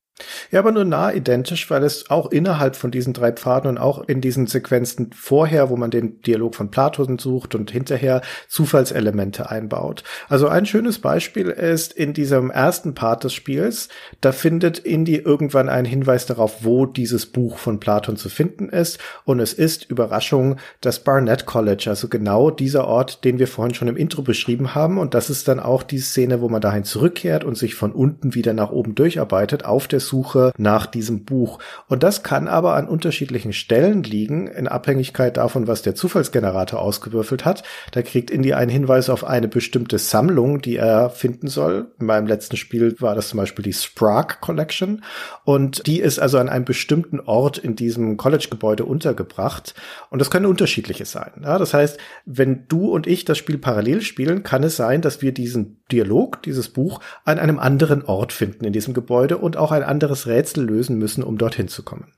Ja, 0.50 0.60
aber 0.60 0.72
nur 0.72 0.84
nah 0.84 1.12
identisch, 1.12 1.70
weil 1.70 1.82
es 1.84 2.10
auch 2.10 2.30
innerhalb 2.30 2.76
von 2.76 2.90
diesen 2.90 3.12
drei 3.12 3.32
Pfaden 3.32 3.68
und 3.68 3.78
auch 3.78 4.06
in 4.08 4.20
diesen 4.20 4.46
Sequenzen 4.46 5.10
vorher, 5.14 5.70
wo 5.70 5.76
man 5.76 5.90
den 5.90 6.20
Dialog 6.22 6.54
von 6.54 6.70
Platon 6.70 7.18
sucht 7.18 7.54
und 7.54 7.70
hinterher 7.70 8.22
Zufallselemente 8.48 9.50
einbaut. 9.50 10.04
Also 10.28 10.48
ein 10.48 10.66
schönes 10.66 10.98
Beispiel 10.98 11.48
ist 11.48 11.92
in 11.92 12.12
diesem 12.12 12.50
ersten 12.50 12.94
Part 12.94 13.24
des 13.24 13.34
Spiels, 13.34 13.88
da 14.20 14.32
findet 14.32 14.78
Indy 14.78 15.16
irgendwann 15.16 15.68
einen 15.68 15.86
Hinweis 15.86 16.26
darauf, 16.26 16.64
wo 16.64 16.86
dieses 16.86 17.26
Buch 17.26 17.58
von 17.58 17.80
Platon 17.80 18.16
zu 18.16 18.28
finden 18.28 18.68
ist 18.68 18.98
und 19.24 19.40
es 19.40 19.52
ist 19.52 19.90
Überraschung 19.90 20.56
das 20.80 21.00
Barnett 21.00 21.46
College, 21.46 21.84
also 21.88 22.08
genau 22.08 22.50
dieser 22.50 22.86
Ort, 22.86 23.24
den 23.24 23.38
wir 23.38 23.48
vorhin 23.48 23.74
schon 23.74 23.88
im 23.88 23.96
Intro 23.96 24.22
beschrieben 24.22 24.74
haben 24.74 24.98
und 24.98 25.14
das 25.14 25.30
ist 25.30 25.48
dann 25.48 25.60
auch 25.60 25.82
die 25.82 25.98
Szene, 25.98 26.40
wo 26.40 26.48
man 26.48 26.60
dahin 26.60 26.84
zurückkehrt 26.84 27.44
und 27.44 27.56
sich 27.56 27.74
von 27.74 27.92
unten 27.92 28.34
wieder 28.34 28.52
nach 28.52 28.70
oben 28.70 28.94
durcharbeitet 28.94 29.64
auf 29.64 29.88
der 29.88 30.00
Suche 30.12 30.52
nach 30.58 30.84
diesem 30.84 31.24
Buch. 31.24 31.58
Und 31.88 32.02
das 32.02 32.22
kann 32.22 32.46
aber 32.46 32.74
an 32.74 32.86
unterschiedlichen 32.86 33.54
Stellen 33.54 34.02
liegen, 34.02 34.46
in 34.46 34.68
Abhängigkeit 34.68 35.38
davon, 35.38 35.66
was 35.68 35.80
der 35.80 35.94
Zufallsgenerator 35.94 36.82
ausgewürfelt 36.82 37.46
hat. 37.46 37.62
Da 37.92 38.02
kriegt 38.02 38.30
Indy 38.30 38.52
einen 38.52 38.70
Hinweis 38.70 39.08
auf 39.08 39.24
eine 39.24 39.48
bestimmte 39.48 39.96
Sammlung, 39.96 40.60
die 40.60 40.76
er 40.76 41.08
finden 41.08 41.48
soll. 41.48 41.92
In 41.98 42.04
meinem 42.04 42.26
letzten 42.26 42.58
Spiel 42.58 42.94
war 43.00 43.14
das 43.14 43.30
zum 43.30 43.38
Beispiel 43.38 43.62
die 43.62 43.72
Sprague 43.72 44.36
Collection. 44.42 45.02
Und 45.44 45.86
die 45.86 46.00
ist 46.00 46.18
also 46.18 46.36
an 46.36 46.50
einem 46.50 46.66
bestimmten 46.66 47.18
Ort 47.18 47.56
in 47.56 47.74
diesem 47.74 48.18
College-Gebäude 48.18 48.84
untergebracht. 48.84 49.74
Und 50.10 50.18
das 50.18 50.30
können 50.30 50.44
unterschiedliche 50.44 51.06
sein. 51.06 51.40
Ja, 51.42 51.56
das 51.56 51.72
heißt, 51.72 51.98
wenn 52.26 52.66
du 52.68 52.90
und 52.90 53.06
ich 53.06 53.24
das 53.24 53.38
Spiel 53.38 53.56
parallel 53.56 54.02
spielen, 54.02 54.42
kann 54.42 54.62
es 54.62 54.76
sein, 54.76 55.00
dass 55.00 55.22
wir 55.22 55.32
diesen 55.32 55.82
Dialog, 55.90 56.42
dieses 56.42 56.68
Buch, 56.68 57.00
an 57.24 57.38
einem 57.38 57.58
anderen 57.58 58.04
Ort 58.04 58.34
finden 58.34 58.66
in 58.66 58.72
diesem 58.74 58.92
Gebäude 58.92 59.38
und 59.38 59.56
auch 59.56 59.72
ein 59.72 59.82
anderes 59.82 60.01
Rätsel 60.26 60.64
lösen 60.64 60.98
müssen, 60.98 61.22
um 61.22 61.38
dorthin 61.38 61.68
zu 61.68 61.82
kommen. 61.82 62.12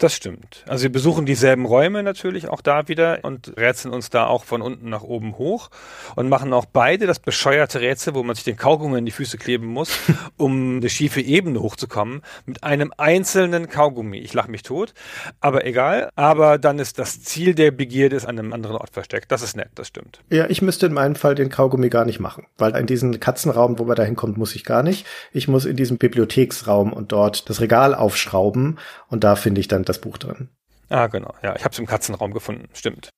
Das 0.00 0.14
stimmt. 0.14 0.64
Also 0.66 0.84
wir 0.84 0.92
besuchen 0.92 1.26
dieselben 1.26 1.66
Räume 1.66 2.02
natürlich 2.02 2.48
auch 2.48 2.62
da 2.62 2.88
wieder 2.88 3.18
und 3.20 3.52
rätseln 3.58 3.92
uns 3.92 4.08
da 4.08 4.26
auch 4.28 4.44
von 4.44 4.62
unten 4.62 4.88
nach 4.88 5.02
oben 5.02 5.36
hoch 5.36 5.68
und 6.16 6.30
machen 6.30 6.54
auch 6.54 6.64
beide 6.64 7.06
das 7.06 7.18
bescheuerte 7.18 7.82
Rätsel, 7.82 8.14
wo 8.14 8.22
man 8.22 8.34
sich 8.34 8.44
den 8.44 8.56
Kaugummi 8.56 8.96
in 8.96 9.04
die 9.04 9.12
Füße 9.12 9.36
kleben 9.36 9.66
muss, 9.66 9.90
um 10.38 10.78
eine 10.78 10.88
schiefe 10.88 11.20
Ebene 11.20 11.60
hochzukommen, 11.60 12.22
mit 12.46 12.64
einem 12.64 12.94
einzelnen 12.96 13.68
Kaugummi. 13.68 14.16
Ich 14.16 14.32
lache 14.32 14.50
mich 14.50 14.62
tot, 14.62 14.94
aber 15.42 15.66
egal. 15.66 16.08
Aber 16.16 16.56
dann 16.56 16.78
ist 16.78 16.98
das 16.98 17.22
Ziel 17.22 17.54
der 17.54 17.70
Begierde 17.70 18.16
ist 18.16 18.24
an 18.24 18.38
einem 18.38 18.54
anderen 18.54 18.76
Ort 18.76 18.94
versteckt. 18.94 19.30
Das 19.30 19.42
ist 19.42 19.54
nett, 19.54 19.68
das 19.74 19.88
stimmt. 19.88 20.20
Ja, 20.30 20.48
ich 20.48 20.62
müsste 20.62 20.86
in 20.86 20.94
meinem 20.94 21.14
Fall 21.14 21.34
den 21.34 21.50
Kaugummi 21.50 21.90
gar 21.90 22.06
nicht 22.06 22.20
machen, 22.20 22.46
weil 22.56 22.74
in 22.74 22.86
diesen 22.86 23.20
Katzenraum, 23.20 23.78
wo 23.78 23.84
man 23.84 23.96
da 23.96 24.04
hinkommt, 24.04 24.38
muss 24.38 24.54
ich 24.54 24.64
gar 24.64 24.82
nicht. 24.82 25.04
Ich 25.34 25.46
muss 25.46 25.66
in 25.66 25.76
diesem 25.76 25.98
Bibliotheksraum 25.98 26.90
und 26.94 27.12
dort 27.12 27.50
das 27.50 27.60
Regal 27.60 27.94
aufschrauben 27.94 28.78
und 29.08 29.24
da 29.24 29.36
finde 29.36 29.60
ich 29.60 29.68
dann 29.68 29.84
das 29.90 30.00
Buch 30.00 30.18
drin. 30.18 30.48
Ah, 30.88 31.06
genau. 31.06 31.34
Ja, 31.42 31.54
ich 31.56 31.64
habe 31.64 31.72
es 31.72 31.78
im 31.78 31.86
Katzenraum 31.86 32.32
gefunden. 32.32 32.68
Stimmt. 32.72 33.10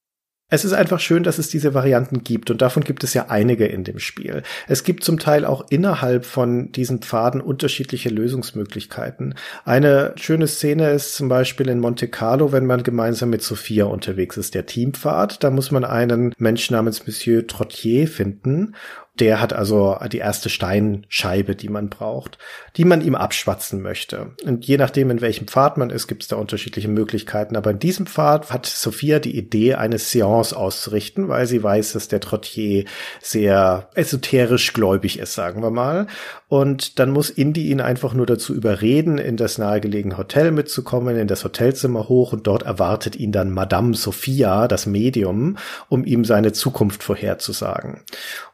Es 0.52 0.66
ist 0.66 0.74
einfach 0.74 1.00
schön, 1.00 1.22
dass 1.22 1.38
es 1.38 1.48
diese 1.48 1.72
Varianten 1.72 2.24
gibt 2.24 2.50
und 2.50 2.60
davon 2.60 2.84
gibt 2.84 3.04
es 3.04 3.14
ja 3.14 3.30
einige 3.30 3.64
in 3.64 3.84
dem 3.84 3.98
Spiel. 3.98 4.42
Es 4.68 4.84
gibt 4.84 5.02
zum 5.02 5.18
Teil 5.18 5.46
auch 5.46 5.64
innerhalb 5.70 6.26
von 6.26 6.70
diesen 6.72 7.00
Pfaden 7.00 7.40
unterschiedliche 7.40 8.10
Lösungsmöglichkeiten. 8.10 9.34
Eine 9.64 10.12
schöne 10.16 10.46
Szene 10.46 10.90
ist 10.90 11.14
zum 11.14 11.30
Beispiel 11.30 11.70
in 11.70 11.80
Monte 11.80 12.06
Carlo, 12.06 12.52
wenn 12.52 12.66
man 12.66 12.82
gemeinsam 12.82 13.30
mit 13.30 13.42
Sophia 13.42 13.86
unterwegs 13.86 14.36
ist, 14.36 14.54
der 14.54 14.66
Teampfad. 14.66 15.42
Da 15.42 15.48
muss 15.48 15.70
man 15.70 15.86
einen 15.86 16.34
Menschen 16.36 16.76
namens 16.76 17.06
Monsieur 17.06 17.46
Trottier 17.46 18.06
finden 18.06 18.74
der 19.20 19.40
hat 19.40 19.52
also 19.52 19.98
die 20.10 20.18
erste 20.18 20.48
Steinscheibe, 20.48 21.54
die 21.54 21.68
man 21.68 21.90
braucht, 21.90 22.38
die 22.76 22.86
man 22.86 23.02
ihm 23.02 23.14
abschwatzen 23.14 23.82
möchte. 23.82 24.30
Und 24.44 24.66
je 24.66 24.78
nachdem, 24.78 25.10
in 25.10 25.20
welchem 25.20 25.46
Pfad 25.46 25.76
man 25.76 25.90
ist, 25.90 26.08
gibt 26.08 26.22
es 26.22 26.28
da 26.28 26.36
unterschiedliche 26.36 26.88
Möglichkeiten. 26.88 27.56
Aber 27.56 27.70
in 27.70 27.78
diesem 27.78 28.06
Pfad 28.06 28.50
hat 28.50 28.64
Sophia 28.64 29.18
die 29.18 29.36
Idee, 29.36 29.74
eine 29.74 29.98
Seance 29.98 30.56
auszurichten, 30.56 31.28
weil 31.28 31.46
sie 31.46 31.62
weiß, 31.62 31.92
dass 31.92 32.08
der 32.08 32.20
Trottier 32.20 32.86
sehr 33.20 33.90
esoterisch 33.94 34.72
gläubig 34.72 35.18
ist, 35.18 35.34
sagen 35.34 35.62
wir 35.62 35.70
mal. 35.70 36.06
Und 36.48 36.98
dann 36.98 37.10
muss 37.10 37.30
Indy 37.30 37.70
ihn 37.70 37.80
einfach 37.80 38.14
nur 38.14 38.26
dazu 38.26 38.54
überreden, 38.54 39.18
in 39.18 39.36
das 39.36 39.58
nahegelegene 39.58 40.18
Hotel 40.18 40.50
mitzukommen, 40.50 41.16
in 41.16 41.28
das 41.28 41.44
Hotelzimmer 41.44 42.08
hoch 42.08 42.32
und 42.32 42.46
dort 42.46 42.62
erwartet 42.62 43.16
ihn 43.16 43.32
dann 43.32 43.50
Madame 43.50 43.94
Sophia, 43.94 44.68
das 44.68 44.86
Medium, 44.86 45.56
um 45.88 46.04
ihm 46.04 46.24
seine 46.24 46.52
Zukunft 46.52 47.02
vorherzusagen. 47.02 48.02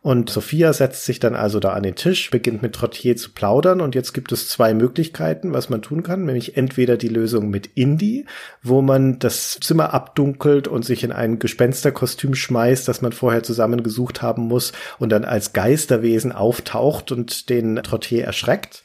Und 0.01 0.31
Sophia 0.31 0.49
setzt 0.73 1.05
sich 1.05 1.21
dann 1.21 1.35
also 1.35 1.61
da 1.61 1.73
an 1.73 1.83
den 1.83 1.95
Tisch, 1.95 2.31
beginnt 2.31 2.63
mit 2.63 2.75
Trottier 2.75 3.17
zu 3.17 3.33
plaudern 3.33 3.81
und 3.81 3.95
jetzt 3.95 4.13
gibt 4.13 4.33
es 4.33 4.49
zwei 4.49 4.75
Möglichkeiten, 4.75 5.53
was 5.53 5.69
man 5.69 5.83
tun 5.83 6.03
kann, 6.03 6.25
nämlich 6.25 6.57
entweder 6.57 6.97
die 6.97 7.09
Lösung 7.09 7.51
mit 7.51 7.71
Indy, 7.75 8.27
wo 8.63 8.83
man 8.83 9.19
das 9.19 9.59
Zimmer 9.63 9.95
abdunkelt 9.95 10.69
und 10.69 10.85
sich 10.85 11.05
in 11.05 11.13
ein 11.13 11.39
Gespensterkostüm 11.39 12.35
schmeißt, 12.35 12.89
das 12.89 13.03
man 13.03 13.13
vorher 13.13 13.43
zusammengesucht 13.43 14.21
haben 14.23 14.43
muss 14.43 14.73
und 14.99 15.11
dann 15.11 15.25
als 15.25 15.53
Geisterwesen 15.53 16.33
auftaucht 16.33 17.13
und 17.13 17.49
den 17.49 17.77
Trottier 17.77 18.25
erschreckt. 18.25 18.83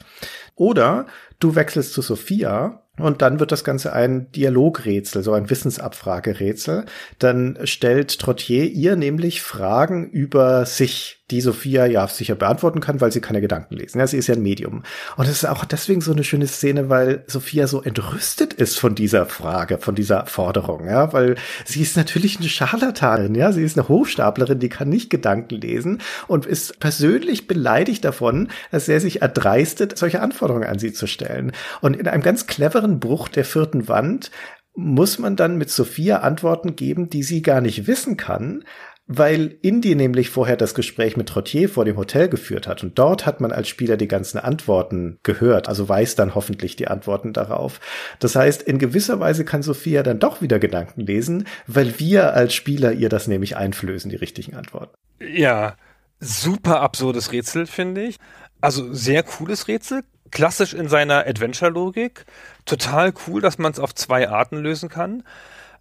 Oder 0.56 1.06
du 1.40 1.54
wechselst 1.54 1.92
zu 1.92 2.02
Sophia 2.02 2.84
und 2.96 3.22
dann 3.22 3.40
wird 3.40 3.50
das 3.50 3.64
Ganze 3.64 3.92
ein 3.92 4.30
Dialogrätsel, 4.32 5.24
so 5.24 5.32
ein 5.32 5.50
Wissensabfragerätsel. 5.50 6.84
Dann 7.18 7.58
stellt 7.64 8.20
Trottier 8.20 8.70
ihr 8.70 8.94
nämlich 8.94 9.42
Fragen 9.42 10.08
über 10.10 10.64
sich, 10.64 11.23
die 11.30 11.40
Sophia 11.40 11.86
ja 11.86 12.06
sicher 12.06 12.34
beantworten 12.34 12.80
kann, 12.80 13.00
weil 13.00 13.10
sie 13.10 13.22
keine 13.22 13.40
Gedanken 13.40 13.74
lesen. 13.74 13.98
Ja, 13.98 14.06
sie 14.06 14.18
ist 14.18 14.26
ja 14.26 14.34
ein 14.34 14.42
Medium. 14.42 14.82
Und 15.16 15.24
es 15.24 15.42
ist 15.42 15.46
auch 15.46 15.64
deswegen 15.64 16.02
so 16.02 16.12
eine 16.12 16.22
schöne 16.22 16.46
Szene, 16.46 16.90
weil 16.90 17.24
Sophia 17.26 17.66
so 17.66 17.82
entrüstet 17.82 18.52
ist 18.52 18.78
von 18.78 18.94
dieser 18.94 19.24
Frage, 19.24 19.78
von 19.78 19.94
dieser 19.94 20.26
Forderung, 20.26 20.86
ja, 20.86 21.14
weil 21.14 21.36
sie 21.64 21.80
ist 21.80 21.96
natürlich 21.96 22.38
eine 22.38 22.48
Scharlatanin, 22.50 23.34
ja, 23.34 23.52
sie 23.52 23.62
ist 23.62 23.78
eine 23.78 23.88
Hochstaplerin, 23.88 24.58
die 24.58 24.68
kann 24.68 24.90
nicht 24.90 25.08
Gedanken 25.08 25.54
lesen 25.54 26.02
und 26.26 26.44
ist 26.44 26.78
persönlich 26.78 27.46
beleidigt 27.46 28.04
davon, 28.04 28.48
dass 28.70 28.88
er 28.88 29.00
sich 29.00 29.22
erdreistet, 29.22 29.96
solche 29.96 30.20
Anforderungen 30.20 30.68
an 30.68 30.78
sie 30.78 30.92
zu 30.92 31.06
stellen. 31.06 31.52
Und 31.80 31.96
in 31.96 32.06
einem 32.06 32.22
ganz 32.22 32.46
cleveren 32.46 33.00
Bruch 33.00 33.28
der 33.28 33.46
vierten 33.46 33.88
Wand 33.88 34.30
muss 34.76 35.18
man 35.18 35.36
dann 35.36 35.56
mit 35.56 35.70
Sophia 35.70 36.18
Antworten 36.18 36.74
geben, 36.74 37.08
die 37.08 37.22
sie 37.22 37.42
gar 37.42 37.60
nicht 37.60 37.86
wissen 37.86 38.16
kann, 38.16 38.64
weil 39.06 39.58
Indy 39.60 39.94
nämlich 39.94 40.30
vorher 40.30 40.56
das 40.56 40.74
Gespräch 40.74 41.16
mit 41.16 41.28
Trottier 41.28 41.68
vor 41.68 41.84
dem 41.84 41.96
Hotel 41.96 42.28
geführt 42.28 42.66
hat 42.66 42.82
und 42.82 42.98
dort 42.98 43.26
hat 43.26 43.40
man 43.40 43.52
als 43.52 43.68
Spieler 43.68 43.96
die 43.96 44.08
ganzen 44.08 44.38
Antworten 44.38 45.18
gehört, 45.22 45.68
also 45.68 45.88
weiß 45.88 46.14
dann 46.14 46.34
hoffentlich 46.34 46.76
die 46.76 46.88
Antworten 46.88 47.34
darauf. 47.34 47.80
Das 48.18 48.34
heißt, 48.34 48.62
in 48.62 48.78
gewisser 48.78 49.20
Weise 49.20 49.44
kann 49.44 49.62
Sophia 49.62 50.02
dann 50.02 50.20
doch 50.20 50.40
wieder 50.40 50.58
Gedanken 50.58 51.02
lesen, 51.02 51.46
weil 51.66 51.98
wir 51.98 52.32
als 52.32 52.54
Spieler 52.54 52.92
ihr 52.92 53.10
das 53.10 53.26
nämlich 53.28 53.56
einflößen, 53.56 54.10
die 54.10 54.16
richtigen 54.16 54.56
Antworten. 54.56 54.96
Ja, 55.20 55.76
super 56.18 56.80
absurdes 56.80 57.32
Rätsel, 57.32 57.66
finde 57.66 58.04
ich. 58.04 58.16
Also 58.60 58.94
sehr 58.94 59.22
cooles 59.22 59.68
Rätsel, 59.68 60.02
klassisch 60.30 60.72
in 60.72 60.88
seiner 60.88 61.26
Adventure-Logik. 61.26 62.24
Total 62.64 63.12
cool, 63.26 63.42
dass 63.42 63.58
man 63.58 63.72
es 63.72 63.78
auf 63.78 63.94
zwei 63.94 64.30
Arten 64.30 64.56
lösen 64.56 64.88
kann. 64.88 65.22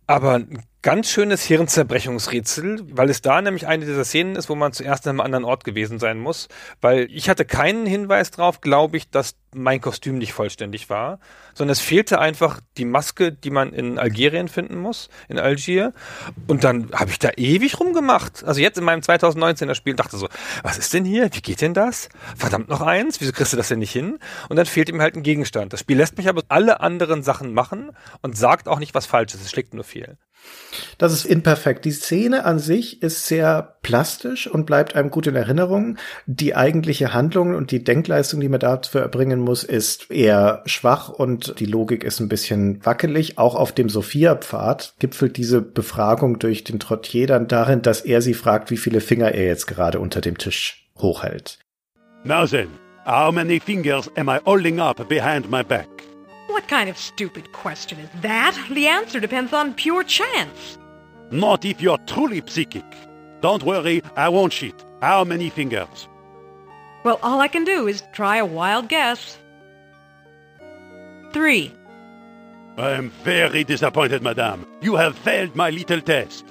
Aber 0.07 0.33
ein 0.33 0.61
ganz 0.83 1.09
schönes 1.09 1.43
Hirnzerbrechungsrätsel, 1.45 2.81
weil 2.91 3.09
es 3.09 3.21
da 3.21 3.41
nämlich 3.41 3.65
eine 3.67 3.85
dieser 3.85 4.03
Szenen 4.03 4.35
ist, 4.35 4.49
wo 4.49 4.55
man 4.55 4.73
zuerst 4.73 5.07
an 5.07 5.11
einem 5.11 5.21
anderen 5.21 5.45
Ort 5.45 5.63
gewesen 5.63 5.97
sein 5.97 6.19
muss. 6.19 6.49
Weil 6.81 7.07
ich 7.09 7.29
hatte 7.29 7.45
keinen 7.45 7.85
Hinweis 7.85 8.31
drauf, 8.31 8.59
glaube 8.59 8.97
ich, 8.97 9.09
dass 9.09 9.35
mein 9.55 9.79
Kostüm 9.79 10.17
nicht 10.17 10.33
vollständig 10.33 10.89
war, 10.89 11.19
sondern 11.53 11.71
es 11.71 11.79
fehlte 11.79 12.19
einfach 12.19 12.59
die 12.77 12.83
Maske, 12.85 13.31
die 13.31 13.49
man 13.49 13.71
in 13.71 13.97
Algerien 13.97 14.49
finden 14.49 14.77
muss, 14.77 15.09
in 15.29 15.39
Algier. 15.39 15.93
Und 16.47 16.65
dann 16.65 16.91
habe 16.93 17.11
ich 17.11 17.19
da 17.19 17.29
ewig 17.37 17.79
rumgemacht. 17.79 18.43
Also 18.43 18.59
jetzt 18.59 18.77
in 18.77 18.83
meinem 18.83 19.01
2019er 19.01 19.75
Spiel 19.75 19.95
dachte 19.95 20.17
so, 20.17 20.27
was 20.63 20.77
ist 20.77 20.93
denn 20.93 21.05
hier? 21.05 21.29
Wie 21.33 21.41
geht 21.41 21.61
denn 21.61 21.73
das? 21.73 22.09
Verdammt 22.35 22.67
noch 22.67 22.81
eins? 22.81 23.21
Wieso 23.21 23.31
kriegst 23.31 23.53
du 23.53 23.57
das 23.57 23.69
denn 23.69 23.79
nicht 23.79 23.93
hin? 23.93 24.19
Und 24.49 24.57
dann 24.57 24.65
fehlt 24.65 24.89
ihm 24.89 25.01
halt 25.01 25.15
ein 25.15 25.23
Gegenstand. 25.23 25.71
Das 25.71 25.79
Spiel 25.79 25.97
lässt 25.97 26.17
mich 26.17 26.27
aber 26.27 26.41
alle 26.49 26.81
anderen 26.81 27.23
Sachen 27.23 27.53
machen 27.53 27.91
und 28.21 28.37
sagt 28.37 28.67
auch 28.67 28.79
nicht 28.79 28.93
was 28.93 29.05
Falsches. 29.05 29.41
Es 29.41 29.49
schlägt 29.49 29.73
nur 29.73 29.85
fehl. 29.85 30.17
Das 30.97 31.13
ist 31.13 31.25
imperfekt. 31.25 31.85
Die 31.85 31.91
Szene 31.91 32.45
an 32.45 32.59
sich 32.59 33.01
ist 33.01 33.25
sehr 33.25 33.75
plastisch 33.81 34.47
und 34.47 34.65
bleibt 34.65 34.95
einem 34.95 35.11
gut 35.11 35.27
in 35.27 35.35
Erinnerung. 35.35 35.97
Die 36.25 36.55
eigentliche 36.55 37.13
Handlung 37.13 37.55
und 37.55 37.71
die 37.71 37.83
Denkleistung, 37.83 38.39
die 38.39 38.49
man 38.49 38.59
dafür 38.59 39.01
erbringen 39.01 39.39
muss, 39.39 39.63
ist 39.63 40.09
eher 40.11 40.63
schwach 40.65 41.09
und 41.09 41.59
die 41.59 41.65
Logik 41.65 42.03
ist 42.03 42.19
ein 42.19 42.29
bisschen 42.29 42.85
wackelig. 42.85 43.37
Auch 43.37 43.55
auf 43.55 43.71
dem 43.71 43.89
Sophia-Pfad 43.89 44.95
gipfelt 44.99 45.37
diese 45.37 45.61
Befragung 45.61 46.39
durch 46.39 46.63
den 46.63 46.79
Trottier 46.79 47.27
dann 47.27 47.47
darin, 47.47 47.81
dass 47.81 48.01
er 48.01 48.21
sie 48.21 48.33
fragt, 48.33 48.71
wie 48.71 48.77
viele 48.77 49.01
Finger 49.01 49.31
er 49.31 49.45
jetzt 49.45 49.67
gerade 49.67 49.99
unter 49.99 50.21
dem 50.21 50.37
Tisch 50.37 50.89
hochhält. 50.97 51.59
Now 52.23 52.45
then, 52.45 52.69
how 53.05 53.33
many 53.33 53.59
fingers 53.59 54.09
am 54.15 54.29
I 54.29 54.39
holding 54.45 54.79
up 54.79 55.07
behind 55.09 55.51
my 55.51 55.63
back? 55.63 56.12
What 56.47 56.67
kind 56.67 56.89
of 56.89 56.97
stupid 56.97 57.51
question 57.51 57.99
is 57.99 58.09
that? 58.21 58.57
The 58.69 58.87
answer 58.87 59.19
depends 59.19 59.53
on 59.53 59.73
pure 59.73 60.03
chance. 60.03 60.77
Not 61.31 61.65
if 61.65 61.81
you're 61.81 61.97
truly 61.99 62.43
psychic. 62.45 62.85
Don't 63.41 63.63
worry, 63.63 64.01
I 64.15 64.29
won't 64.29 64.53
cheat. 64.53 64.75
How 65.01 65.23
many 65.23 65.49
fingers? 65.49 66.07
Well, 67.03 67.19
all 67.23 67.41
I 67.41 67.47
can 67.47 67.65
do 67.65 67.87
is 67.87 68.03
try 68.13 68.37
a 68.37 68.45
wild 68.45 68.87
guess. 68.87 69.37
Three. 71.31 71.73
I 72.77 72.91
am 72.91 73.09
very 73.23 73.63
disappointed, 73.63 74.21
madame. 74.21 74.65
You 74.81 74.95
have 74.95 75.17
failed 75.17 75.55
my 75.55 75.69
little 75.69 76.01
test. 76.01 76.45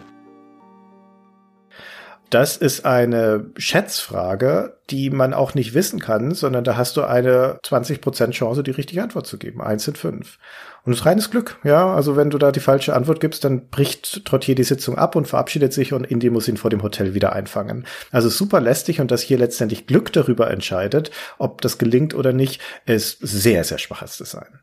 Das 2.33 2.57
ist 2.57 2.87
eine 2.87 3.51
Schätzfrage, 3.59 4.79
die 4.89 5.11
man 5.11 5.35
auch 5.35 5.53
nicht 5.53 5.75
wissen 5.75 6.01
kann, 6.01 6.33
sondern 6.33 6.65
da 6.65 6.79
hast 6.79 6.97
du 6.97 7.03
eine 7.03 7.59
20% 7.63 8.31
Chance, 8.31 8.63
die 8.63 8.71
richtige 8.71 9.03
Antwort 9.03 9.27
zu 9.27 9.37
geben. 9.37 9.61
Eins 9.61 9.87
in 9.87 9.97
fünf. 9.97 10.39
Und 10.87 10.95
es 10.95 11.01
ist 11.01 11.05
reines 11.05 11.31
Glück, 11.31 11.59
ja. 11.63 11.95
Also 11.95 12.17
wenn 12.17 12.31
du 12.31 12.39
da 12.39 12.51
die 12.51 12.61
falsche 12.61 12.97
Antwort 12.97 13.21
gibst, 13.21 13.45
dann 13.45 13.69
bricht 13.69 14.25
Trottier 14.25 14.55
die 14.55 14.65
Sitzung 14.65 14.97
ab 14.97 15.15
und 15.15 15.29
verabschiedet 15.29 15.75
sich 15.75 15.93
und 15.93 16.05
Indy 16.05 16.31
muss 16.31 16.49
ihn 16.49 16.57
vor 16.57 16.71
dem 16.71 16.83
Hotel 16.83 17.13
wieder 17.13 17.35
einfangen. 17.35 17.85
Also 18.11 18.31
super 18.31 18.63
lästig 18.63 18.99
und 19.03 19.11
dass 19.11 19.21
hier 19.21 19.37
letztendlich 19.37 19.87
Glück 19.87 20.11
darüber 20.11 20.51
entscheidet, 20.51 21.11
ob 21.37 21.61
das 21.61 21.77
gelingt 21.77 22.15
oder 22.15 22.33
nicht, 22.33 22.63
ist 22.87 23.19
sehr, 23.21 23.63
sehr 23.65 23.77
schwaches 23.77 24.17
Design. 24.17 24.61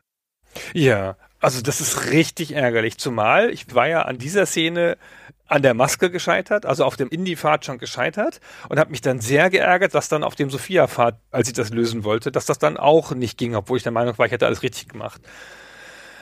Ja, 0.74 1.16
also 1.38 1.62
das 1.62 1.80
ist 1.80 2.10
richtig 2.10 2.50
ärgerlich. 2.56 2.98
Zumal 2.98 3.50
ich 3.50 3.72
war 3.76 3.86
ja 3.86 4.02
an 4.02 4.18
dieser 4.18 4.44
Szene 4.44 4.96
an 5.50 5.62
der 5.62 5.74
Maske 5.74 6.10
gescheitert, 6.10 6.64
also 6.64 6.84
auf 6.84 6.96
dem 6.96 7.08
Indie-Pfad 7.08 7.64
schon 7.64 7.78
gescheitert 7.78 8.40
und 8.68 8.78
habe 8.78 8.90
mich 8.90 9.00
dann 9.00 9.20
sehr 9.20 9.50
geärgert, 9.50 9.94
dass 9.94 10.08
dann 10.08 10.22
auf 10.22 10.36
dem 10.36 10.48
Sophia-Pfad, 10.48 11.18
als 11.30 11.48
ich 11.48 11.54
das 11.54 11.70
lösen 11.70 12.04
wollte, 12.04 12.30
dass 12.30 12.46
das 12.46 12.58
dann 12.58 12.76
auch 12.76 13.12
nicht 13.12 13.36
ging, 13.36 13.56
obwohl 13.56 13.76
ich 13.76 13.82
der 13.82 13.92
Meinung 13.92 14.16
war, 14.16 14.26
ich 14.26 14.32
hätte 14.32 14.46
alles 14.46 14.62
richtig 14.62 14.88
gemacht. 14.88 15.20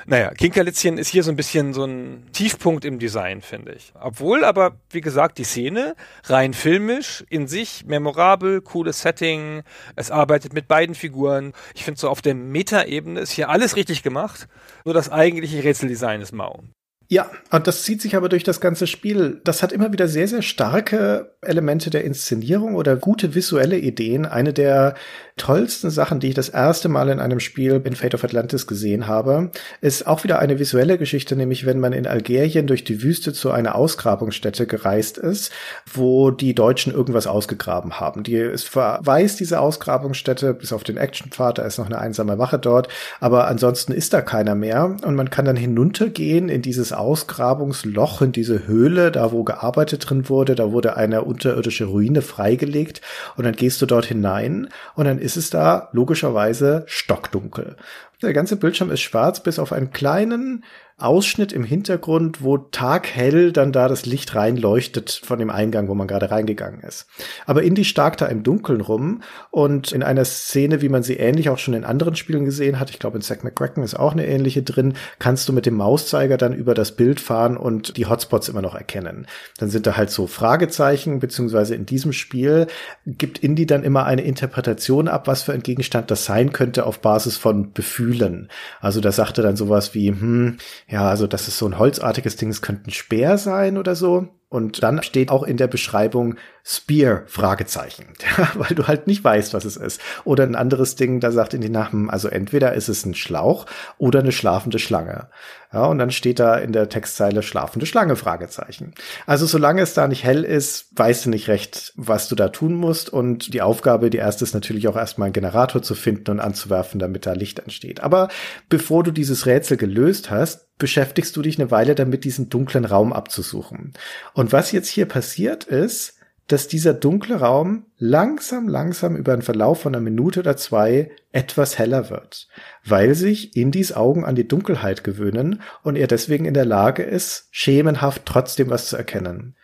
Naja, 0.06 0.30
Kinkerlitzchen 0.30 0.96
ist 0.96 1.08
hier 1.08 1.22
so 1.22 1.30
ein 1.30 1.36
bisschen 1.36 1.74
so 1.74 1.84
ein 1.84 2.24
Tiefpunkt 2.32 2.86
im 2.86 2.98
Design, 2.98 3.42
finde 3.42 3.74
ich. 3.74 3.92
Obwohl 4.00 4.42
aber, 4.42 4.76
wie 4.88 5.02
gesagt, 5.02 5.36
die 5.36 5.44
Szene 5.44 5.94
rein 6.24 6.54
filmisch 6.54 7.22
in 7.28 7.46
sich 7.46 7.84
memorabel, 7.84 8.62
cooles 8.62 9.02
Setting. 9.02 9.62
Es 9.96 10.10
arbeitet 10.10 10.54
mit 10.54 10.66
beiden 10.66 10.94
Figuren. 10.94 11.52
Ich 11.74 11.84
finde 11.84 12.00
so 12.00 12.08
auf 12.08 12.22
der 12.22 12.34
Meta-Ebene 12.34 13.20
ist 13.20 13.32
hier 13.32 13.50
alles 13.50 13.76
richtig 13.76 14.02
gemacht. 14.02 14.48
Nur 14.86 14.94
das 14.94 15.12
eigentliche 15.12 15.62
Rätseldesign 15.62 16.22
ist 16.22 16.32
mau. 16.32 16.62
Ja, 17.10 17.30
und 17.50 17.66
das 17.66 17.84
zieht 17.84 18.02
sich 18.02 18.16
aber 18.16 18.28
durch 18.28 18.44
das 18.44 18.60
ganze 18.60 18.86
Spiel. 18.86 19.40
Das 19.44 19.62
hat 19.62 19.72
immer 19.72 19.92
wieder 19.94 20.08
sehr, 20.08 20.28
sehr 20.28 20.42
starke 20.42 21.32
Elemente 21.40 21.88
der 21.88 22.04
Inszenierung 22.04 22.74
oder 22.74 22.96
gute 22.96 23.34
visuelle 23.34 23.78
Ideen. 23.78 24.26
Eine 24.26 24.52
der 24.52 24.94
tollsten 25.38 25.90
Sachen, 25.90 26.20
die 26.20 26.28
ich 26.28 26.34
das 26.34 26.50
erste 26.50 26.88
Mal 26.88 27.08
in 27.08 27.20
einem 27.20 27.40
Spiel 27.40 27.80
in 27.84 27.96
Fate 27.96 28.14
of 28.14 28.24
Atlantis 28.24 28.66
gesehen 28.66 29.06
habe, 29.06 29.50
ist 29.80 30.06
auch 30.06 30.24
wieder 30.24 30.38
eine 30.38 30.58
visuelle 30.58 30.98
Geschichte, 30.98 31.36
nämlich 31.36 31.64
wenn 31.64 31.80
man 31.80 31.92
in 31.92 32.06
Algerien 32.06 32.66
durch 32.66 32.84
die 32.84 33.02
Wüste 33.02 33.32
zu 33.32 33.50
einer 33.50 33.74
Ausgrabungsstätte 33.74 34.66
gereist 34.66 35.18
ist, 35.18 35.50
wo 35.90 36.30
die 36.30 36.54
Deutschen 36.54 36.92
irgendwas 36.92 37.26
ausgegraben 37.26 38.00
haben. 38.00 38.22
Die, 38.22 38.36
es 38.36 38.64
verweist 38.64 39.40
diese 39.40 39.60
Ausgrabungsstätte 39.60 40.54
bis 40.54 40.72
auf 40.72 40.84
den 40.84 40.96
Actionpfad, 40.96 41.58
da 41.58 41.62
ist 41.62 41.78
noch 41.78 41.86
eine 41.86 41.98
einsame 41.98 42.38
Wache 42.38 42.58
dort, 42.58 42.88
aber 43.20 43.48
ansonsten 43.48 43.92
ist 43.92 44.12
da 44.12 44.20
keiner 44.20 44.54
mehr 44.54 44.96
und 45.04 45.14
man 45.14 45.30
kann 45.30 45.44
dann 45.44 45.56
hinuntergehen 45.56 46.48
in 46.48 46.62
dieses 46.62 46.92
Ausgrabungsloch, 46.92 48.22
in 48.22 48.32
diese 48.32 48.66
Höhle, 48.66 49.10
da 49.12 49.32
wo 49.32 49.44
gearbeitet 49.44 50.08
drin 50.08 50.28
wurde, 50.28 50.54
da 50.54 50.72
wurde 50.72 50.96
eine 50.96 51.22
unterirdische 51.22 51.84
Ruine 51.84 52.22
freigelegt 52.22 53.00
und 53.36 53.44
dann 53.44 53.54
gehst 53.54 53.80
du 53.80 53.86
dort 53.86 54.06
hinein 54.06 54.68
und 54.94 55.04
dann 55.04 55.18
ist 55.18 55.27
es 55.36 55.50
da 55.50 55.88
logischerweise 55.92 56.84
stockdunkel. 56.86 57.76
Der 58.22 58.32
ganze 58.32 58.56
Bildschirm 58.56 58.90
ist 58.90 59.00
schwarz, 59.00 59.42
bis 59.42 59.58
auf 59.58 59.72
einen 59.72 59.90
kleinen 59.90 60.64
Ausschnitt 60.98 61.52
im 61.52 61.62
Hintergrund, 61.62 62.42
wo 62.42 62.58
taghell 62.58 63.52
dann 63.52 63.70
da 63.70 63.86
das 63.86 64.04
Licht 64.04 64.34
reinleuchtet 64.34 65.20
von 65.24 65.38
dem 65.38 65.48
Eingang, 65.48 65.86
wo 65.86 65.94
man 65.94 66.08
gerade 66.08 66.32
reingegangen 66.32 66.80
ist. 66.80 67.06
Aber 67.46 67.62
Indy 67.62 67.84
stark 67.84 68.16
da 68.16 68.26
im 68.26 68.42
Dunkeln 68.42 68.80
rum 68.80 69.22
und 69.52 69.92
in 69.92 70.02
einer 70.02 70.24
Szene, 70.24 70.82
wie 70.82 70.88
man 70.88 71.04
sie 71.04 71.14
ähnlich 71.16 71.50
auch 71.50 71.58
schon 71.58 71.74
in 71.74 71.84
anderen 71.84 72.16
Spielen 72.16 72.44
gesehen 72.44 72.80
hat, 72.80 72.90
ich 72.90 72.98
glaube 72.98 73.16
in 73.16 73.22
Zack 73.22 73.44
McCracken 73.44 73.84
ist 73.84 73.94
auch 73.94 74.10
eine 74.10 74.26
ähnliche 74.26 74.64
drin, 74.64 74.94
kannst 75.20 75.48
du 75.48 75.52
mit 75.52 75.66
dem 75.66 75.74
Mauszeiger 75.74 76.36
dann 76.36 76.52
über 76.52 76.74
das 76.74 76.96
Bild 76.96 77.20
fahren 77.20 77.56
und 77.56 77.96
die 77.96 78.06
Hotspots 78.06 78.48
immer 78.48 78.62
noch 78.62 78.74
erkennen. 78.74 79.28
Dann 79.58 79.70
sind 79.70 79.86
da 79.86 79.96
halt 79.96 80.10
so 80.10 80.26
Fragezeichen, 80.26 81.20
beziehungsweise 81.20 81.76
in 81.76 81.86
diesem 81.86 82.12
Spiel 82.12 82.66
gibt 83.06 83.38
Indy 83.38 83.66
dann 83.66 83.84
immer 83.84 84.04
eine 84.04 84.22
Interpretation 84.22 85.06
ab, 85.06 85.28
was 85.28 85.44
für 85.44 85.52
ein 85.52 85.62
Gegenstand 85.62 86.10
das 86.10 86.24
sein 86.24 86.52
könnte 86.52 86.86
auf 86.86 87.00
Basis 87.00 87.36
von 87.36 87.72
Gefühlen. 87.72 88.48
Also 88.80 89.00
da 89.00 89.12
sagt 89.12 89.38
er 89.38 89.44
dann 89.44 89.56
sowas 89.56 89.94
wie, 89.94 90.08
hm, 90.08 90.56
ja, 90.88 91.08
also 91.08 91.26
das 91.26 91.48
ist 91.48 91.58
so 91.58 91.66
ein 91.66 91.78
holzartiges 91.78 92.36
Ding, 92.36 92.48
es 92.48 92.62
könnte 92.62 92.88
ein 92.88 92.92
Speer 92.92 93.38
sein 93.38 93.76
oder 93.76 93.94
so. 93.94 94.28
Und 94.50 94.82
dann 94.82 95.02
steht 95.02 95.30
auch 95.30 95.42
in 95.42 95.58
der 95.58 95.66
Beschreibung 95.66 96.36
Spear, 96.64 97.22
Fragezeichen, 97.26 98.06
weil 98.54 98.74
du 98.74 98.86
halt 98.86 99.06
nicht 99.06 99.22
weißt, 99.22 99.52
was 99.52 99.64
es 99.64 99.76
ist. 99.76 100.00
Oder 100.24 100.44
ein 100.44 100.54
anderes 100.54 100.96
Ding, 100.96 101.20
da 101.20 101.32
sagt 101.32 101.54
in 101.54 101.60
die 101.60 101.68
Namen, 101.68 102.08
also 102.08 102.28
entweder 102.28 102.72
ist 102.74 102.88
es 102.88 103.04
ein 103.04 103.14
Schlauch 103.14 103.66
oder 103.98 104.20
eine 104.20 104.32
schlafende 104.32 104.78
Schlange. 104.78 105.28
Ja, 105.72 105.84
und 105.84 105.98
dann 105.98 106.10
steht 106.10 106.38
da 106.38 106.56
in 106.56 106.72
der 106.72 106.88
Textzeile 106.88 107.42
schlafende 107.42 107.84
Schlange, 107.84 108.16
Fragezeichen. 108.16 108.94
Also 109.26 109.44
solange 109.44 109.82
es 109.82 109.92
da 109.92 110.08
nicht 110.08 110.24
hell 110.24 110.44
ist, 110.44 110.88
weißt 110.96 111.26
du 111.26 111.30
nicht 111.30 111.48
recht, 111.48 111.92
was 111.96 112.28
du 112.28 112.34
da 112.34 112.48
tun 112.48 112.74
musst. 112.74 113.10
Und 113.10 113.52
die 113.52 113.60
Aufgabe, 113.60 114.08
die 114.08 114.16
erste 114.16 114.44
ist 114.44 114.54
natürlich 114.54 114.88
auch 114.88 114.96
erstmal 114.96 115.26
einen 115.26 115.34
Generator 115.34 115.82
zu 115.82 115.94
finden 115.94 116.30
und 116.30 116.40
anzuwerfen, 116.40 116.98
damit 116.98 117.26
da 117.26 117.34
Licht 117.34 117.58
entsteht. 117.58 118.00
Aber 118.00 118.28
bevor 118.70 119.04
du 119.04 119.10
dieses 119.10 119.44
Rätsel 119.44 119.76
gelöst 119.76 120.30
hast, 120.30 120.68
beschäftigst 120.78 121.36
du 121.36 121.42
dich 121.42 121.58
eine 121.58 121.70
Weile 121.70 121.94
damit, 121.94 122.24
diesen 122.24 122.48
dunklen 122.48 122.84
Raum 122.84 123.12
abzusuchen. 123.12 123.92
Und 124.38 124.52
was 124.52 124.70
jetzt 124.70 124.86
hier 124.86 125.06
passiert 125.06 125.64
ist, 125.64 126.14
dass 126.46 126.68
dieser 126.68 126.94
dunkle 126.94 127.40
Raum 127.40 127.86
langsam, 127.96 128.68
langsam 128.68 129.16
über 129.16 129.32
einen 129.32 129.42
Verlauf 129.42 129.80
von 129.80 129.92
einer 129.92 130.00
Minute 130.00 130.38
oder 130.38 130.56
zwei 130.56 131.10
etwas 131.32 131.76
heller 131.76 132.08
wird, 132.08 132.46
weil 132.84 133.16
sich 133.16 133.56
Indis 133.56 133.92
Augen 133.92 134.24
an 134.24 134.36
die 134.36 134.46
Dunkelheit 134.46 135.02
gewöhnen 135.02 135.60
und 135.82 135.96
er 135.96 136.06
deswegen 136.06 136.44
in 136.44 136.54
der 136.54 136.66
Lage 136.66 137.02
ist, 137.02 137.48
schemenhaft 137.50 138.26
trotzdem 138.26 138.70
was 138.70 138.88
zu 138.88 138.96
erkennen. 138.96 139.56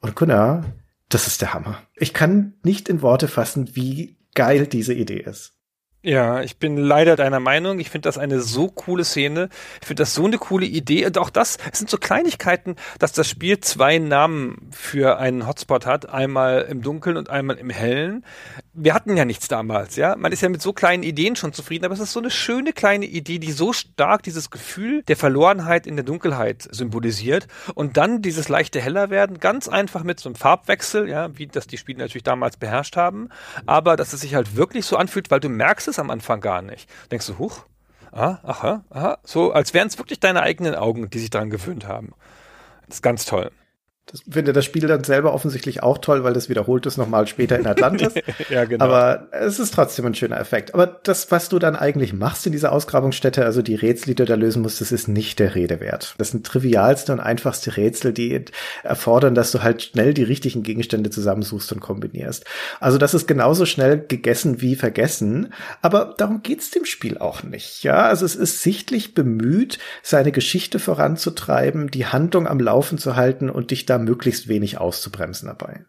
Und 0.00 0.14
Gunnar, 0.14 0.66
das 1.08 1.26
ist 1.26 1.42
der 1.42 1.52
Hammer. 1.52 1.82
Ich 1.96 2.14
kann 2.14 2.54
nicht 2.62 2.88
in 2.88 3.02
Worte 3.02 3.26
fassen, 3.26 3.74
wie 3.74 4.18
geil 4.36 4.68
diese 4.68 4.94
Idee 4.94 5.18
ist. 5.18 5.54
Ja, 6.04 6.42
ich 6.42 6.56
bin 6.56 6.76
leider 6.76 7.14
deiner 7.14 7.38
Meinung. 7.38 7.78
Ich 7.78 7.88
finde 7.88 8.08
das 8.08 8.18
eine 8.18 8.40
so 8.40 8.66
coole 8.66 9.04
Szene. 9.04 9.48
Ich 9.80 9.86
finde 9.86 10.02
das 10.02 10.14
so 10.14 10.24
eine 10.24 10.36
coole 10.38 10.66
Idee. 10.66 11.06
Und 11.06 11.16
auch 11.16 11.30
das, 11.30 11.58
es 11.70 11.78
sind 11.78 11.88
so 11.88 11.96
Kleinigkeiten, 11.96 12.74
dass 12.98 13.12
das 13.12 13.28
Spiel 13.28 13.60
zwei 13.60 13.98
Namen 13.98 14.68
für 14.72 15.18
einen 15.18 15.46
Hotspot 15.46 15.86
hat. 15.86 16.08
Einmal 16.08 16.62
im 16.62 16.82
Dunkeln 16.82 17.16
und 17.16 17.30
einmal 17.30 17.56
im 17.56 17.70
Hellen. 17.70 18.24
Wir 18.74 18.94
hatten 18.94 19.16
ja 19.16 19.24
nichts 19.24 19.46
damals, 19.46 19.94
ja. 19.94 20.16
Man 20.16 20.32
ist 20.32 20.40
ja 20.40 20.48
mit 20.48 20.60
so 20.60 20.72
kleinen 20.72 21.04
Ideen 21.04 21.36
schon 21.36 21.52
zufrieden, 21.52 21.84
aber 21.84 21.94
es 21.94 22.00
ist 22.00 22.12
so 22.12 22.20
eine 22.20 22.30
schöne 22.30 22.72
kleine 22.72 23.04
Idee, 23.04 23.38
die 23.38 23.52
so 23.52 23.72
stark 23.72 24.24
dieses 24.24 24.50
Gefühl 24.50 25.02
der 25.04 25.16
Verlorenheit 25.16 25.86
in 25.86 25.94
der 25.94 26.04
Dunkelheit 26.04 26.66
symbolisiert. 26.70 27.46
Und 27.74 27.96
dann 27.96 28.22
dieses 28.22 28.48
leichte 28.48 28.80
heller 28.80 29.10
werden, 29.10 29.38
ganz 29.38 29.68
einfach 29.68 30.02
mit 30.02 30.18
so 30.18 30.30
einem 30.30 30.36
Farbwechsel, 30.36 31.08
ja, 31.08 31.38
wie 31.38 31.46
das 31.46 31.68
die 31.68 31.78
Spiele 31.78 31.98
natürlich 31.98 32.24
damals 32.24 32.56
beherrscht 32.56 32.96
haben. 32.96 33.28
Aber 33.66 33.96
dass 33.96 34.12
es 34.12 34.22
sich 34.22 34.34
halt 34.34 34.56
wirklich 34.56 34.84
so 34.84 34.96
anfühlt, 34.96 35.30
weil 35.30 35.38
du 35.38 35.48
merkst 35.48 35.91
es 35.92 35.98
am 35.98 36.10
Anfang 36.10 36.40
gar 36.40 36.62
nicht. 36.62 36.90
Denkst 37.10 37.26
du, 37.26 37.38
huch, 37.38 37.64
ah, 38.10 38.38
aha, 38.42 38.84
aha, 38.90 39.18
so 39.24 39.52
als 39.52 39.74
wären 39.74 39.88
es 39.88 39.98
wirklich 39.98 40.20
deine 40.20 40.42
eigenen 40.42 40.74
Augen, 40.74 41.08
die 41.10 41.18
sich 41.18 41.30
daran 41.30 41.50
gewöhnt 41.50 41.86
haben. 41.86 42.12
Das 42.86 42.96
ist 42.96 43.02
ganz 43.02 43.24
toll. 43.24 43.50
Das 44.06 44.22
finde 44.28 44.52
das 44.52 44.64
Spiel 44.64 44.86
dann 44.88 45.04
selber 45.04 45.32
offensichtlich 45.32 45.82
auch 45.82 45.96
toll, 45.96 46.24
weil 46.24 46.32
das 46.32 46.48
wiederholt 46.48 46.84
es 46.86 46.96
nochmal 46.96 47.26
später 47.28 47.58
in 47.58 47.66
Atlantis. 47.66 48.12
ja, 48.50 48.64
genau. 48.64 48.84
Aber 48.84 49.28
es 49.30 49.60
ist 49.60 49.74
trotzdem 49.74 50.04
ein 50.06 50.14
schöner 50.14 50.40
Effekt. 50.40 50.74
Aber 50.74 50.86
das, 50.86 51.30
was 51.30 51.48
du 51.48 51.60
dann 51.60 51.76
eigentlich 51.76 52.12
machst 52.12 52.44
in 52.44 52.52
dieser 52.52 52.72
Ausgrabungsstätte, 52.72 53.44
also 53.44 53.62
die 53.62 53.76
Rätsel, 53.76 54.08
die 54.08 54.14
du 54.16 54.24
da 54.24 54.34
lösen 54.34 54.60
musst, 54.60 54.80
das 54.80 54.90
ist 54.90 55.06
nicht 55.06 55.38
der 55.38 55.54
Rede 55.54 55.78
wert. 55.78 56.16
Das 56.18 56.30
sind 56.32 56.44
trivialste 56.44 57.12
und 57.12 57.20
einfachste 57.20 57.76
Rätsel, 57.76 58.12
die 58.12 58.44
erfordern, 58.82 59.36
dass 59.36 59.52
du 59.52 59.62
halt 59.62 59.82
schnell 59.82 60.14
die 60.14 60.24
richtigen 60.24 60.64
Gegenstände 60.64 61.10
zusammensuchst 61.10 61.72
und 61.72 61.80
kombinierst. 61.80 62.44
Also 62.80 62.98
das 62.98 63.14
ist 63.14 63.28
genauso 63.28 63.66
schnell 63.66 64.04
gegessen 64.06 64.60
wie 64.60 64.74
vergessen. 64.74 65.52
Aber 65.80 66.14
darum 66.18 66.42
geht's 66.42 66.70
dem 66.70 66.84
Spiel 66.86 67.18
auch 67.18 67.44
nicht. 67.44 67.84
Ja, 67.84 68.02
also 68.02 68.26
es 68.26 68.34
ist 68.34 68.62
sichtlich 68.62 69.14
bemüht, 69.14 69.78
seine 70.02 70.32
Geschichte 70.32 70.80
voranzutreiben, 70.80 71.90
die 71.90 72.06
Handlung 72.06 72.48
am 72.48 72.58
Laufen 72.58 72.98
zu 72.98 73.14
halten 73.14 73.48
und 73.48 73.70
dich 73.70 73.86
da 73.92 73.98
möglichst 73.98 74.48
wenig 74.48 74.78
auszubremsen 74.78 75.48
dabei. 75.48 75.84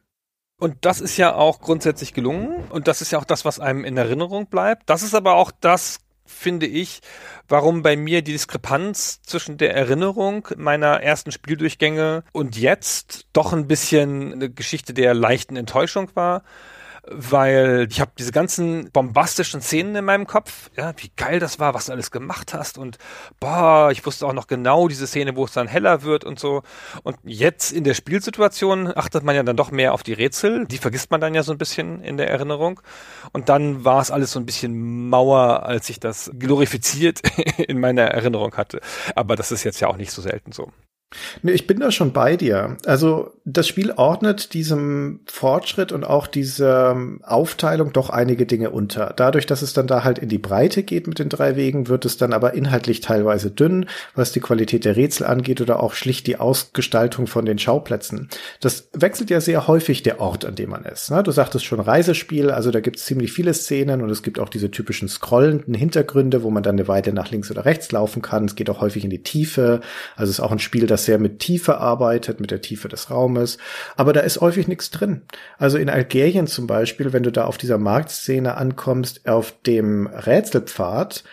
Und 0.60 0.78
das 0.82 1.02
ist 1.02 1.18
ja 1.18 1.36
auch 1.36 1.60
grundsätzlich 1.60 2.14
gelungen. 2.14 2.64
Und 2.70 2.88
das 2.88 3.02
ist 3.02 3.12
ja 3.12 3.20
auch 3.20 3.26
das, 3.26 3.44
was 3.44 3.60
einem 3.60 3.84
in 3.84 3.98
Erinnerung 3.98 4.48
bleibt. 4.48 4.90
Das 4.90 5.04
ist 5.04 5.16
aber 5.16 5.34
auch 5.36 5.52
das, 5.52 6.00
finde 6.26 6.66
ich, 6.66 7.02
warum 7.48 7.82
bei 7.82 7.98
mir 7.98 8.22
die 8.22 8.32
Diskrepanz 8.32 9.22
zwischen 9.24 9.58
der 9.58 9.76
Erinnerung 9.76 10.48
meiner 10.56 11.02
ersten 11.02 11.32
Spieldurchgänge 11.32 12.24
und 12.32 12.58
jetzt 12.58 13.28
doch 13.34 13.52
ein 13.52 13.68
bisschen 13.68 14.34
eine 14.34 14.50
Geschichte 14.50 14.94
der 14.94 15.14
leichten 15.14 15.56
Enttäuschung 15.56 16.10
war 16.14 16.44
weil 17.06 17.88
ich 17.90 18.00
habe 18.00 18.12
diese 18.18 18.32
ganzen 18.32 18.90
bombastischen 18.92 19.62
Szenen 19.62 19.96
in 19.96 20.06
meinem 20.06 20.26
Kopf, 20.26 20.70
ja, 20.78 20.94
wie 20.98 21.12
geil 21.16 21.40
das 21.40 21.60
war, 21.60 21.74
was 21.74 21.88
du 21.88 21.92
alles 21.92 22.12
gemacht 22.12 22.54
hast 22.54 22.78
und 22.78 22.98
boah, 23.40 23.90
ich 23.92 24.06
wusste 24.06 24.26
auch 24.26 24.34
noch 24.34 24.48
genau 24.48 24.88
diese 24.88 25.06
Szene, 25.06 25.36
wo 25.36 25.44
es 25.44 25.52
dann 25.52 25.68
heller 25.68 26.04
wird 26.04 26.24
und 26.24 26.40
so. 26.40 26.64
Und 27.04 27.18
jetzt 27.24 27.72
in 27.72 27.84
der 27.84 27.94
Spielsituation 27.94 28.96
achtet 28.96 29.24
man 29.24 29.36
ja 29.36 29.44
dann 29.44 29.58
doch 29.58 29.72
mehr 29.72 29.94
auf 29.94 30.04
die 30.04 30.14
Rätsel, 30.14 30.66
die 30.66 30.78
vergisst 30.78 31.12
man 31.12 31.20
dann 31.20 31.36
ja 31.36 31.44
so 31.44 31.52
ein 31.52 31.58
bisschen 31.58 32.02
in 32.02 32.16
der 32.18 32.30
Erinnerung. 32.30 32.80
Und 33.34 33.50
dann 33.50 33.84
war 33.84 34.02
es 34.02 34.10
alles 34.10 34.32
so 34.32 34.40
ein 34.40 34.46
bisschen 34.46 35.10
mauer, 35.10 35.64
als 35.64 35.90
ich 35.90 36.00
das 36.00 36.32
glorifiziert 36.40 37.22
in 37.58 37.80
meiner 37.80 38.04
Erinnerung 38.04 38.56
hatte. 38.56 38.80
Aber 39.16 39.36
das 39.36 39.52
ist 39.52 39.64
jetzt 39.64 39.82
ja 39.82 39.90
auch 39.90 39.98
nicht 39.98 40.12
so 40.12 40.22
selten 40.22 40.54
so. 40.54 40.72
Nee, 41.42 41.52
ich 41.52 41.68
bin 41.68 41.80
da 41.80 41.92
schon 41.92 42.14
bei 42.14 42.38
dir. 42.38 42.78
Also 42.86 43.34
das 43.46 43.68
Spiel 43.68 43.92
ordnet 43.92 44.54
diesem 44.54 45.22
Fortschritt 45.26 45.92
und 45.92 46.04
auch 46.04 46.28
dieser 46.28 46.98
Aufteilung 47.24 47.94
doch 47.94 48.10
einige 48.10 48.46
Dinge 48.46 48.70
unter. 48.70 49.14
Dadurch, 49.16 49.46
dass 49.46 49.62
es 49.62 49.74
dann 49.74 49.88
da 49.88 50.04
halt 50.04 50.20
in 50.20 50.30
die 50.30 50.38
Breite 50.38 50.84
geht 50.84 51.08
mit 51.08 51.20
den 51.20 51.30
drei 51.30 51.56
Wegen, 51.56 51.88
wird 51.88 52.06
es 52.06 52.18
dann 52.18 52.34
aber 52.34 52.54
inhaltlich 52.54 53.02
teilweise 53.02 53.52
dünn, 53.52 53.88
was 54.16 54.32
die 54.32 54.40
Qualität 54.40 54.86
der 54.86 54.96
Rätsel 54.96 55.26
angeht 55.26 55.62
oder 55.62 55.82
auch 55.82 55.94
schlicht 55.94 56.28
die 56.28 56.38
Ausgestaltung 56.38 57.28
von 57.28 57.46
den 57.46 57.60
Schauplätzen. 57.60 58.30
Das 58.62 58.90
wechselt 58.94 59.30
ja 59.30 59.42
sehr 59.42 59.68
häufig 59.68 60.04
der 60.04 60.20
Ort, 60.20 60.46
an 60.46 60.56
dem 60.56 60.70
man 60.70 60.86
ist. 60.86 61.12
Ne? 61.12 61.24
Du 61.24 61.32
sagtest 61.32 61.66
schon 61.66 61.80
Reisespiel, 61.80 62.50
also 62.50 62.72
da 62.72 62.80
gibt 62.80 62.98
es 62.98 63.06
ziemlich 63.06 63.34
viele 63.34 63.54
Szenen 63.54 64.02
und 64.02 64.10
es 64.10 64.24
gibt 64.24 64.40
auch 64.40 64.50
diese 64.50 64.72
typischen 64.72 65.10
scrollenden 65.10 65.74
Hintergründe, 65.74 66.44
wo 66.44 66.50
man 66.50 66.64
dann 66.64 66.76
eine 66.76 66.88
Weile 66.88 67.14
nach 67.14 67.32
links 67.32 67.52
oder 67.52 67.66
rechts 67.66 67.92
laufen 67.92 68.22
kann. 68.22 68.46
Es 68.46 68.56
geht 68.56 68.70
auch 68.70 68.82
häufig 68.82 69.04
in 69.04 69.10
die 69.10 69.24
Tiefe. 69.24 69.82
Also 70.16 70.30
es 70.30 70.40
ist 70.40 70.44
auch 70.44 70.52
ein 70.52 70.60
Spiel, 70.60 70.88
das 70.88 71.03
sehr 71.06 71.20
mit 71.20 71.40
Tiefe 71.40 71.78
arbeitet, 71.78 72.40
mit 72.40 72.52
der 72.52 72.62
Tiefe 72.62 72.88
des 72.88 73.10
Raumes. 73.10 73.58
Aber 73.96 74.14
da 74.14 74.22
ist 74.22 74.42
häufig 74.42 74.68
nichts 74.68 74.92
drin. 74.92 75.24
Also 75.58 75.78
in 75.78 75.90
Algerien 75.90 76.48
zum 76.48 76.68
Beispiel, 76.68 77.14
wenn 77.14 77.24
du 77.24 77.32
da 77.32 77.46
auf 77.46 77.58
dieser 77.58 77.78
Marktszene 77.78 78.58
ankommst, 78.58 79.28
auf 79.28 79.54
dem 79.66 80.08
Rätselpfad, 80.08 81.24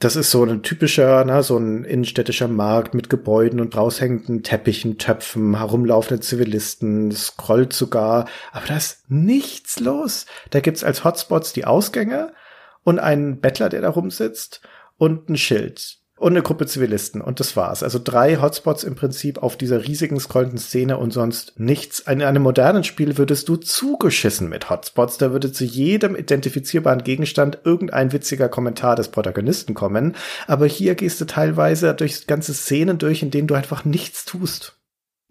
Das 0.00 0.16
ist 0.16 0.30
so 0.30 0.44
ein 0.44 0.62
typischer, 0.62 1.24
na, 1.24 1.42
so 1.42 1.56
ein 1.56 1.84
innenstädtischer 1.84 2.48
Markt 2.48 2.94
mit 2.94 3.08
Gebäuden 3.08 3.60
und 3.60 3.76
raushängenden 3.76 4.42
Teppichen, 4.42 4.98
Töpfen, 4.98 5.56
herumlaufenden 5.56 6.20
Zivilisten, 6.20 7.10
scrollt 7.12 7.72
sogar. 7.72 8.28
Aber 8.52 8.66
da 8.66 8.76
ist 8.76 9.10
nichts 9.10 9.80
los. 9.80 10.26
Da 10.50 10.60
gibt's 10.60 10.84
als 10.84 11.04
Hotspots 11.04 11.52
die 11.52 11.64
Ausgänge 11.64 12.34
und 12.82 12.98
einen 12.98 13.40
Bettler, 13.40 13.68
der 13.70 13.80
da 13.80 13.88
rumsitzt 13.88 14.60
und 14.98 15.30
ein 15.30 15.36
Schild 15.38 16.03
und 16.24 16.32
eine 16.32 16.40
Gruppe 16.40 16.64
Zivilisten 16.64 17.20
und 17.20 17.38
das 17.38 17.54
war's. 17.54 17.82
Also 17.82 18.00
drei 18.02 18.40
Hotspots 18.40 18.82
im 18.82 18.94
Prinzip 18.94 19.42
auf 19.42 19.58
dieser 19.58 19.86
riesigen 19.86 20.18
scrollenden 20.18 20.56
Szene 20.56 20.96
und 20.96 21.12
sonst 21.12 21.52
nichts. 21.60 21.98
In 21.98 22.22
einem 22.22 22.42
modernen 22.42 22.82
Spiel 22.82 23.18
würdest 23.18 23.46
du 23.50 23.56
zugeschissen 23.56 24.48
mit 24.48 24.70
Hotspots. 24.70 25.18
Da 25.18 25.32
würde 25.32 25.52
zu 25.52 25.64
jedem 25.64 26.16
identifizierbaren 26.16 27.04
Gegenstand 27.04 27.58
irgendein 27.64 28.14
witziger 28.14 28.48
Kommentar 28.48 28.96
des 28.96 29.08
Protagonisten 29.08 29.74
kommen. 29.74 30.16
Aber 30.46 30.64
hier 30.64 30.94
gehst 30.94 31.20
du 31.20 31.26
teilweise 31.26 31.92
durch 31.92 32.26
ganze 32.26 32.54
Szenen 32.54 32.96
durch, 32.96 33.22
in 33.22 33.30
denen 33.30 33.46
du 33.46 33.52
einfach 33.52 33.84
nichts 33.84 34.24
tust. 34.24 34.78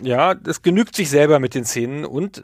Ja, 0.03 0.33
das 0.33 0.61
genügt 0.61 0.95
sich 0.95 1.09
selber 1.09 1.39
mit 1.39 1.55
den 1.55 1.65
Szenen 1.65 2.05
und 2.05 2.43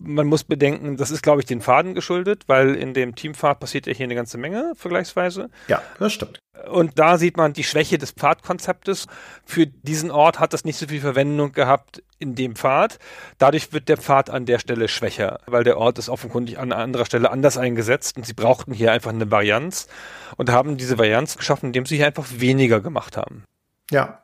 man 0.00 0.26
muss 0.26 0.44
bedenken, 0.44 0.96
das 0.96 1.10
ist, 1.10 1.22
glaube 1.22 1.40
ich, 1.40 1.46
den 1.46 1.60
Faden 1.60 1.94
geschuldet, 1.94 2.44
weil 2.46 2.74
in 2.74 2.94
dem 2.94 3.14
Teamfahrt 3.14 3.60
passiert 3.60 3.86
ja 3.86 3.92
hier 3.92 4.04
eine 4.04 4.14
ganze 4.14 4.38
Menge 4.38 4.72
vergleichsweise. 4.76 5.50
Ja, 5.66 5.82
das 5.98 6.12
stimmt. 6.12 6.38
Und 6.70 6.98
da 6.98 7.18
sieht 7.18 7.36
man 7.36 7.52
die 7.52 7.64
Schwäche 7.64 7.98
des 7.98 8.10
Pfadkonzeptes. 8.10 9.06
Für 9.44 9.66
diesen 9.66 10.10
Ort 10.10 10.40
hat 10.40 10.52
das 10.52 10.64
nicht 10.64 10.76
so 10.76 10.86
viel 10.86 11.00
Verwendung 11.00 11.52
gehabt 11.52 12.02
in 12.18 12.34
dem 12.34 12.56
Pfad. 12.56 12.98
Dadurch 13.38 13.72
wird 13.72 13.88
der 13.88 13.96
Pfad 13.96 14.30
an 14.30 14.44
der 14.44 14.58
Stelle 14.58 14.88
schwächer, 14.88 15.40
weil 15.46 15.64
der 15.64 15.78
Ort 15.78 15.98
ist 15.98 16.08
offenkundig 16.08 16.58
an 16.58 16.72
anderer 16.72 17.06
Stelle 17.06 17.30
anders 17.30 17.58
eingesetzt 17.58 18.16
und 18.16 18.26
sie 18.26 18.34
brauchten 18.34 18.72
hier 18.72 18.92
einfach 18.92 19.10
eine 19.10 19.30
Varianz 19.30 19.88
und 20.36 20.50
haben 20.50 20.76
diese 20.76 20.98
Varianz 20.98 21.36
geschaffen, 21.36 21.66
indem 21.66 21.86
sie 21.86 21.96
hier 21.96 22.06
einfach 22.06 22.26
weniger 22.36 22.80
gemacht 22.80 23.16
haben. 23.16 23.44
Ja, 23.90 24.22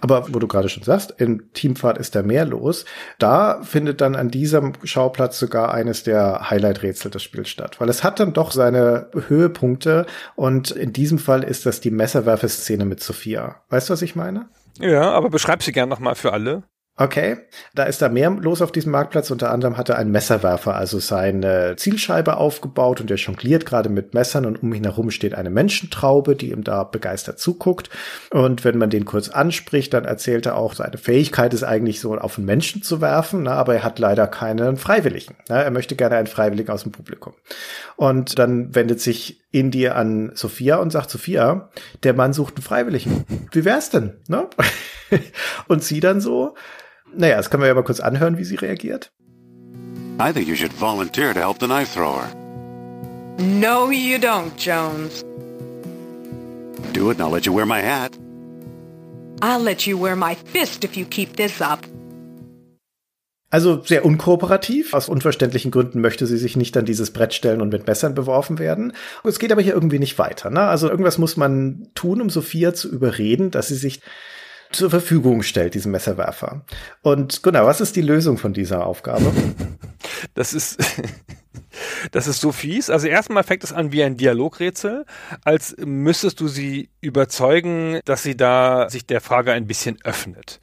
aber 0.00 0.32
wo 0.32 0.38
du 0.38 0.46
gerade 0.46 0.68
schon 0.68 0.82
sagst, 0.82 1.14
im 1.18 1.52
Teamfahrt 1.52 1.98
ist 1.98 2.14
da 2.14 2.22
mehr 2.22 2.44
los. 2.44 2.84
Da 3.18 3.62
findet 3.62 4.00
dann 4.00 4.14
an 4.14 4.30
diesem 4.30 4.72
Schauplatz 4.84 5.38
sogar 5.38 5.74
eines 5.74 6.04
der 6.04 6.50
Highlight-Rätsel 6.50 7.10
des 7.10 7.22
Spiels 7.22 7.48
statt, 7.48 7.80
weil 7.80 7.88
es 7.88 8.04
hat 8.04 8.20
dann 8.20 8.32
doch 8.32 8.52
seine 8.52 9.10
Höhepunkte 9.28 10.06
und 10.36 10.70
in 10.70 10.92
diesem 10.92 11.18
Fall 11.18 11.42
ist 11.42 11.66
das 11.66 11.80
die 11.80 11.90
Messerwerfeszene 11.90 12.84
mit 12.84 13.02
Sophia. 13.02 13.62
Weißt 13.70 13.88
du, 13.88 13.92
was 13.92 14.02
ich 14.02 14.14
meine? 14.14 14.48
Ja, 14.78 15.10
aber 15.10 15.30
beschreib 15.30 15.62
sie 15.62 15.72
gern 15.72 15.88
nochmal 15.88 16.14
für 16.14 16.32
alle. 16.32 16.62
Okay, 17.00 17.36
da 17.76 17.84
ist 17.84 18.02
da 18.02 18.08
mehr 18.08 18.28
los 18.28 18.60
auf 18.60 18.72
diesem 18.72 18.90
Marktplatz. 18.90 19.30
Unter 19.30 19.52
anderem 19.52 19.76
hat 19.76 19.88
er 19.88 19.98
einen 19.98 20.10
Messerwerfer, 20.10 20.74
also 20.74 20.98
seine 20.98 21.76
Zielscheibe 21.76 22.36
aufgebaut 22.36 23.00
und 23.00 23.08
er 23.08 23.18
jongliert 23.18 23.64
gerade 23.66 23.88
mit 23.88 24.14
Messern 24.14 24.44
und 24.44 24.64
um 24.64 24.74
ihn 24.74 24.82
herum 24.82 25.12
steht 25.12 25.32
eine 25.32 25.48
Menschentraube, 25.48 26.34
die 26.34 26.50
ihm 26.50 26.64
da 26.64 26.82
begeistert 26.82 27.38
zuguckt. 27.38 27.88
Und 28.30 28.64
wenn 28.64 28.78
man 28.78 28.90
den 28.90 29.04
kurz 29.04 29.28
anspricht, 29.28 29.94
dann 29.94 30.06
erzählt 30.06 30.46
er 30.46 30.56
auch, 30.56 30.74
seine 30.74 30.98
Fähigkeit 30.98 31.54
ist 31.54 31.62
eigentlich 31.62 32.00
so 32.00 32.16
auf 32.18 32.36
einen 32.36 32.46
Menschen 32.46 32.82
zu 32.82 33.00
werfen, 33.00 33.44
na, 33.44 33.52
aber 33.52 33.76
er 33.76 33.84
hat 33.84 34.00
leider 34.00 34.26
keinen 34.26 34.76
Freiwilligen. 34.76 35.36
Na, 35.48 35.62
er 35.62 35.70
möchte 35.70 35.94
gerne 35.94 36.16
einen 36.16 36.26
Freiwilligen 36.26 36.72
aus 36.72 36.82
dem 36.82 36.90
Publikum. 36.90 37.34
Und 37.94 38.40
dann 38.40 38.74
wendet 38.74 39.00
sich 39.00 39.40
Indy 39.52 39.86
an 39.86 40.32
Sophia 40.34 40.78
und 40.78 40.90
sagt, 40.90 41.10
Sophia, 41.10 41.70
der 42.02 42.14
Mann 42.14 42.32
sucht 42.32 42.56
einen 42.56 42.64
Freiwilligen. 42.64 43.24
Wie 43.52 43.64
wär's 43.64 43.90
denn? 43.90 44.16
Ne? 44.26 44.48
und 45.68 45.84
sie 45.84 46.00
dann 46.00 46.20
so, 46.20 46.56
naja, 47.14 47.36
das 47.36 47.50
können 47.50 47.62
wir 47.62 47.68
ja 47.68 47.74
mal 47.74 47.84
kurz 47.84 48.00
anhören, 48.00 48.38
wie 48.38 48.44
sie 48.44 48.56
reagiert. 48.56 49.12
I 50.20 50.32
think 50.32 50.48
you 50.48 50.56
should 50.56 50.72
volunteer 50.72 51.32
to 51.32 51.40
help 51.40 51.60
the 51.60 51.66
knife 51.66 51.94
thrower. 51.94 52.28
No, 53.38 53.90
you 53.90 54.18
don't, 54.18 54.56
Jones. 54.56 55.24
Do 56.92 57.10
it 57.10 57.20
and 57.20 57.22
I'll 57.22 57.32
let 57.32 57.46
you 57.46 57.54
wear 57.54 57.66
my 57.66 57.80
hat. 57.80 58.18
I'll 59.40 59.62
let 59.62 59.86
you 59.86 59.96
wear 59.96 60.16
my 60.16 60.34
fist 60.34 60.82
if 60.84 60.96
you 60.96 61.04
keep 61.04 61.36
this 61.36 61.60
up. 61.60 61.86
Also 63.50 63.82
sehr 63.82 64.04
unkooperativ. 64.04 64.92
Aus 64.92 65.08
unverständlichen 65.08 65.70
Gründen 65.70 66.00
möchte 66.00 66.26
sie 66.26 66.36
sich 66.36 66.56
nicht 66.56 66.76
an 66.76 66.84
dieses 66.84 67.12
Brett 67.12 67.32
stellen 67.32 67.62
und 67.62 67.72
mit 67.72 67.86
Messern 67.86 68.14
beworfen 68.14 68.58
werden. 68.58 68.92
Es 69.24 69.38
geht 69.38 69.52
aber 69.52 69.62
hier 69.62 69.72
irgendwie 69.72 69.98
nicht 69.98 70.18
weiter. 70.18 70.50
Ne? 70.50 70.60
Also 70.60 70.90
irgendwas 70.90 71.16
muss 71.16 71.36
man 71.36 71.88
tun, 71.94 72.20
um 72.20 72.28
Sophia 72.28 72.74
zu 72.74 72.90
überreden, 72.90 73.50
dass 73.50 73.68
sie 73.68 73.76
sich 73.76 74.00
zur 74.72 74.90
Verfügung 74.90 75.42
stellt, 75.42 75.74
diesen 75.74 75.92
Messerwerfer. 75.92 76.64
Und 77.02 77.42
genau, 77.42 77.66
was 77.66 77.80
ist 77.80 77.96
die 77.96 78.02
Lösung 78.02 78.38
von 78.38 78.52
dieser 78.52 78.86
Aufgabe? 78.86 79.32
Das 80.34 80.52
ist, 80.52 80.78
das 82.12 82.26
ist 82.26 82.40
so 82.40 82.50
fies. 82.50 82.90
Also 82.90 83.06
erstmal 83.06 83.44
fängt 83.44 83.62
es 83.62 83.72
an 83.72 83.92
wie 83.92 84.02
ein 84.02 84.16
Dialogrätsel, 84.16 85.04
als 85.44 85.76
müsstest 85.78 86.40
du 86.40 86.48
sie 86.48 86.90
überzeugen, 87.00 88.00
dass 88.04 88.22
sie 88.22 88.36
da 88.36 88.88
sich 88.90 89.06
der 89.06 89.20
Frage 89.20 89.52
ein 89.52 89.66
bisschen 89.66 89.98
öffnet. 90.02 90.60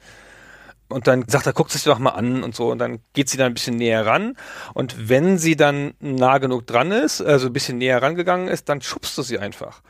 Und 0.88 1.06
dann 1.06 1.26
sagt 1.26 1.46
er, 1.46 1.52
guckt 1.52 1.70
sich 1.70 1.84
doch 1.84 1.98
mal 1.98 2.10
an 2.10 2.42
und 2.42 2.54
so. 2.54 2.70
Und 2.70 2.78
dann 2.78 3.00
geht 3.12 3.28
sie 3.28 3.38
da 3.38 3.46
ein 3.46 3.54
bisschen 3.54 3.76
näher 3.76 4.04
ran. 4.04 4.36
Und 4.74 5.08
wenn 5.08 5.38
sie 5.38 5.56
dann 5.56 5.94
nah 6.00 6.38
genug 6.38 6.66
dran 6.66 6.92
ist, 6.92 7.20
also 7.20 7.46
ein 7.46 7.52
bisschen 7.52 7.78
näher 7.78 8.02
rangegangen 8.02 8.48
ist, 8.48 8.68
dann 8.68 8.82
schubst 8.82 9.16
du 9.18 9.22
sie 9.22 9.38
einfach 9.38 9.82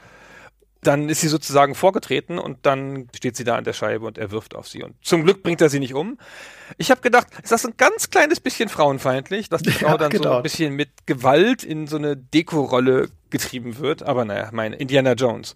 dann 0.82 1.08
ist 1.08 1.20
sie 1.20 1.28
sozusagen 1.28 1.74
vorgetreten 1.74 2.38
und 2.38 2.64
dann 2.64 3.08
steht 3.14 3.36
sie 3.36 3.44
da 3.44 3.56
an 3.56 3.64
der 3.64 3.72
Scheibe 3.72 4.06
und 4.06 4.18
er 4.18 4.30
wirft 4.30 4.54
auf 4.54 4.68
sie. 4.68 4.82
Und 4.82 4.94
zum 5.02 5.24
Glück 5.24 5.42
bringt 5.42 5.60
er 5.60 5.68
sie 5.68 5.80
nicht 5.80 5.94
um. 5.94 6.18
Ich 6.78 6.90
habe 6.90 7.00
gedacht, 7.00 7.26
ist 7.42 7.52
das 7.52 7.66
ein 7.66 7.74
ganz 7.76 8.10
kleines 8.10 8.40
bisschen 8.40 8.68
frauenfeindlich, 8.68 9.48
dass 9.48 9.62
die 9.62 9.70
Frau 9.72 9.88
ja, 9.88 9.98
dann 9.98 10.10
genau. 10.10 10.24
so 10.24 10.36
ein 10.36 10.42
bisschen 10.42 10.74
mit 10.74 11.06
Gewalt 11.06 11.64
in 11.64 11.86
so 11.86 11.96
eine 11.96 12.16
Dekorolle 12.16 13.08
getrieben 13.30 13.78
wird. 13.78 14.02
Aber 14.02 14.24
naja, 14.24 14.50
meine 14.52 14.76
Indiana 14.76 15.12
Jones. 15.12 15.54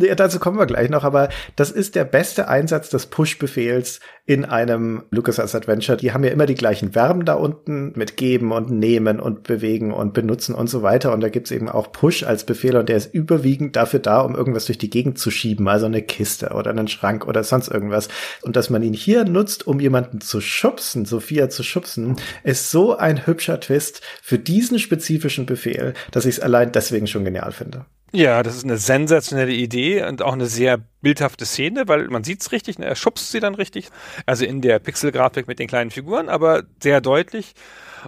Ja, 0.00 0.14
dazu 0.14 0.38
kommen 0.38 0.60
wir 0.60 0.66
gleich 0.66 0.90
noch, 0.90 1.02
aber 1.02 1.28
das 1.56 1.72
ist 1.72 1.96
der 1.96 2.04
beste 2.04 2.46
Einsatz 2.46 2.88
des 2.88 3.06
Push-Befehls 3.06 3.98
in 4.26 4.44
einem 4.44 5.02
LucasArts 5.10 5.56
Adventure. 5.56 5.98
Die 5.98 6.12
haben 6.12 6.22
ja 6.22 6.30
immer 6.30 6.46
die 6.46 6.54
gleichen 6.54 6.92
Verben 6.92 7.24
da 7.24 7.34
unten 7.34 7.94
mit 7.96 8.16
geben 8.16 8.52
und 8.52 8.70
nehmen 8.70 9.18
und 9.18 9.42
bewegen 9.42 9.92
und 9.92 10.14
benutzen 10.14 10.54
und 10.54 10.70
so 10.70 10.82
weiter. 10.82 11.12
Und 11.12 11.20
da 11.20 11.30
gibt's 11.30 11.50
eben 11.50 11.68
auch 11.68 11.90
Push 11.90 12.22
als 12.22 12.44
Befehl 12.44 12.76
und 12.76 12.88
der 12.88 12.96
ist 12.96 13.12
überwiegend 13.12 13.74
dafür 13.74 13.98
da, 13.98 14.20
um 14.20 14.36
irgendwas 14.36 14.66
durch 14.66 14.78
die 14.78 14.88
Gegend 14.88 15.18
zu 15.18 15.32
schieben, 15.32 15.66
also 15.66 15.86
eine 15.86 16.02
Kiste 16.02 16.50
oder 16.50 16.70
einen 16.70 16.86
Schrank 16.86 17.26
oder 17.26 17.42
sonst 17.42 17.66
irgendwas. 17.66 18.08
Und 18.42 18.54
dass 18.54 18.70
man 18.70 18.84
ihn 18.84 18.94
hier 18.94 19.24
nutzt, 19.24 19.66
um 19.66 19.80
jemanden 19.80 20.20
zu 20.20 20.40
schubsen, 20.40 21.06
Sophia 21.06 21.48
zu 21.48 21.64
schubsen, 21.64 22.14
ist 22.44 22.70
so 22.70 22.96
ein 22.96 23.26
hübscher 23.26 23.58
Twist 23.58 24.00
für 24.22 24.38
diesen 24.38 24.78
spezifischen 24.78 25.44
Befehl, 25.44 25.94
dass 26.12 26.24
ich 26.24 26.36
es 26.36 26.40
allein 26.40 26.70
deswegen 26.70 27.08
schon 27.08 27.24
genial 27.24 27.50
finde. 27.50 27.84
Ja, 28.12 28.42
das 28.42 28.56
ist 28.56 28.64
eine 28.64 28.78
sensationelle 28.78 29.52
Idee 29.52 30.02
und 30.04 30.22
auch 30.22 30.32
eine 30.32 30.46
sehr 30.46 30.78
bildhafte 31.02 31.44
Szene, 31.44 31.88
weil 31.88 32.08
man 32.08 32.24
sieht's 32.24 32.52
richtig, 32.52 32.78
ne? 32.78 32.86
er 32.86 32.96
schubst 32.96 33.30
sie 33.30 33.40
dann 33.40 33.54
richtig, 33.54 33.90
also 34.24 34.46
in 34.46 34.62
der 34.62 34.78
Pixelgrafik 34.78 35.46
mit 35.46 35.58
den 35.58 35.68
kleinen 35.68 35.90
Figuren, 35.90 36.30
aber 36.30 36.62
sehr 36.82 37.02
deutlich 37.02 37.52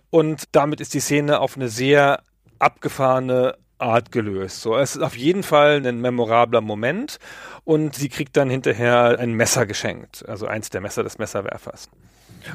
und 0.08 0.44
damit 0.52 0.80
ist 0.80 0.94
die 0.94 1.00
Szene 1.00 1.40
auf 1.40 1.56
eine 1.56 1.68
sehr 1.68 2.22
abgefahrene 2.58 3.56
Art 3.78 4.10
gelöst. 4.10 4.62
So, 4.62 4.76
es 4.76 4.96
ist 4.96 5.02
auf 5.02 5.16
jeden 5.16 5.42
Fall 5.42 5.86
ein 5.86 6.00
memorabler 6.00 6.62
Moment 6.62 7.18
und 7.64 7.94
sie 7.94 8.08
kriegt 8.08 8.36
dann 8.36 8.48
hinterher 8.48 9.18
ein 9.18 9.32
Messer 9.32 9.66
geschenkt, 9.66 10.26
also 10.26 10.46
eins 10.46 10.70
der 10.70 10.80
Messer 10.80 11.02
des 11.02 11.18
Messerwerfers. 11.18 11.90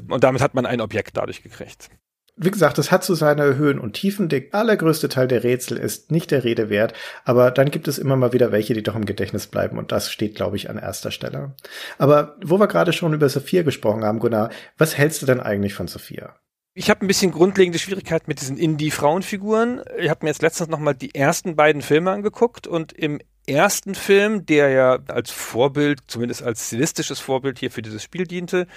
Und 0.08 0.24
damit 0.24 0.42
hat 0.42 0.56
man 0.56 0.66
ein 0.66 0.82
Objekt 0.82 1.16
dadurch 1.18 1.44
gekriegt 1.44 1.90
wie 2.38 2.52
gesagt, 2.52 2.78
es 2.78 2.92
hat 2.92 3.04
so 3.04 3.16
seine 3.16 3.56
Höhen 3.56 3.80
und 3.80 3.94
Tiefen. 3.94 4.28
Der 4.28 4.44
allergrößte 4.52 5.10
Teil 5.10 5.28
der 5.28 5.44
Rätsel 5.44 5.78
ist 5.78 6.12
nicht 6.12 6.32
der 6.32 6.44
Rede 6.44 6.70
wert, 6.70 6.94
aber 7.24 7.52
dann 7.52 7.72
gibt 7.72 7.88
es 7.88 7.98
immer 7.98 8.16
mal 8.16 8.34
wieder 8.34 8.52
welche, 8.52 8.74
die 8.74 8.84
doch 8.84 8.96
im 8.96 9.06
Gedächtnis 9.06 9.48
bleiben 9.48 9.78
und 9.78 9.92
das 9.92 10.12
steht, 10.12 10.36
glaube 10.36 10.58
ich, 10.58 10.70
an 10.70 10.78
erster 10.78 11.12
Stelle. 11.12 11.56
Aber 11.98 12.36
wo 12.44 12.60
wir 12.60 12.68
gerade 12.68 12.94
schon 12.94 13.14
über 13.14 13.30
Sophia 13.30 13.64
gesprochen 13.64 14.04
haben, 14.04 14.20
Gunnar, 14.20 14.50
was 14.78 14.98
hältst 14.98 15.22
du 15.22 15.26
denn 15.26 15.40
eigentlich 15.40 15.74
von 15.74 15.88
Sophia? 15.88 16.36
Ich 16.78 16.90
habe 16.90 17.06
ein 17.06 17.08
bisschen 17.08 17.32
grundlegende 17.32 17.80
Schwierigkeiten 17.80 18.26
mit 18.28 18.42
diesen 18.42 18.58
Indie-Frauenfiguren. 18.58 19.82
Ich 19.98 20.10
habe 20.10 20.26
mir 20.26 20.30
jetzt 20.30 20.42
letztens 20.42 20.68
noch 20.68 20.80
mal 20.80 20.94
die 20.94 21.16
ersten 21.16 21.56
beiden 21.56 21.82
Filme 21.82 22.12
angeguckt 22.12 22.68
und 22.68 22.92
im 22.92 23.22
ersten 23.48 23.96
Film, 23.96 24.46
der 24.46 24.70
ja 24.70 25.00
als 25.08 25.32
Vorbild, 25.32 26.00
zumindest 26.08 26.44
als 26.44 26.68
stilistisches 26.68 27.20
Vorbild 27.20 27.60
hier 27.60 27.72
für 27.72 27.82
dieses 27.82 28.04
Spiel 28.04 28.26
diente, 28.26 28.68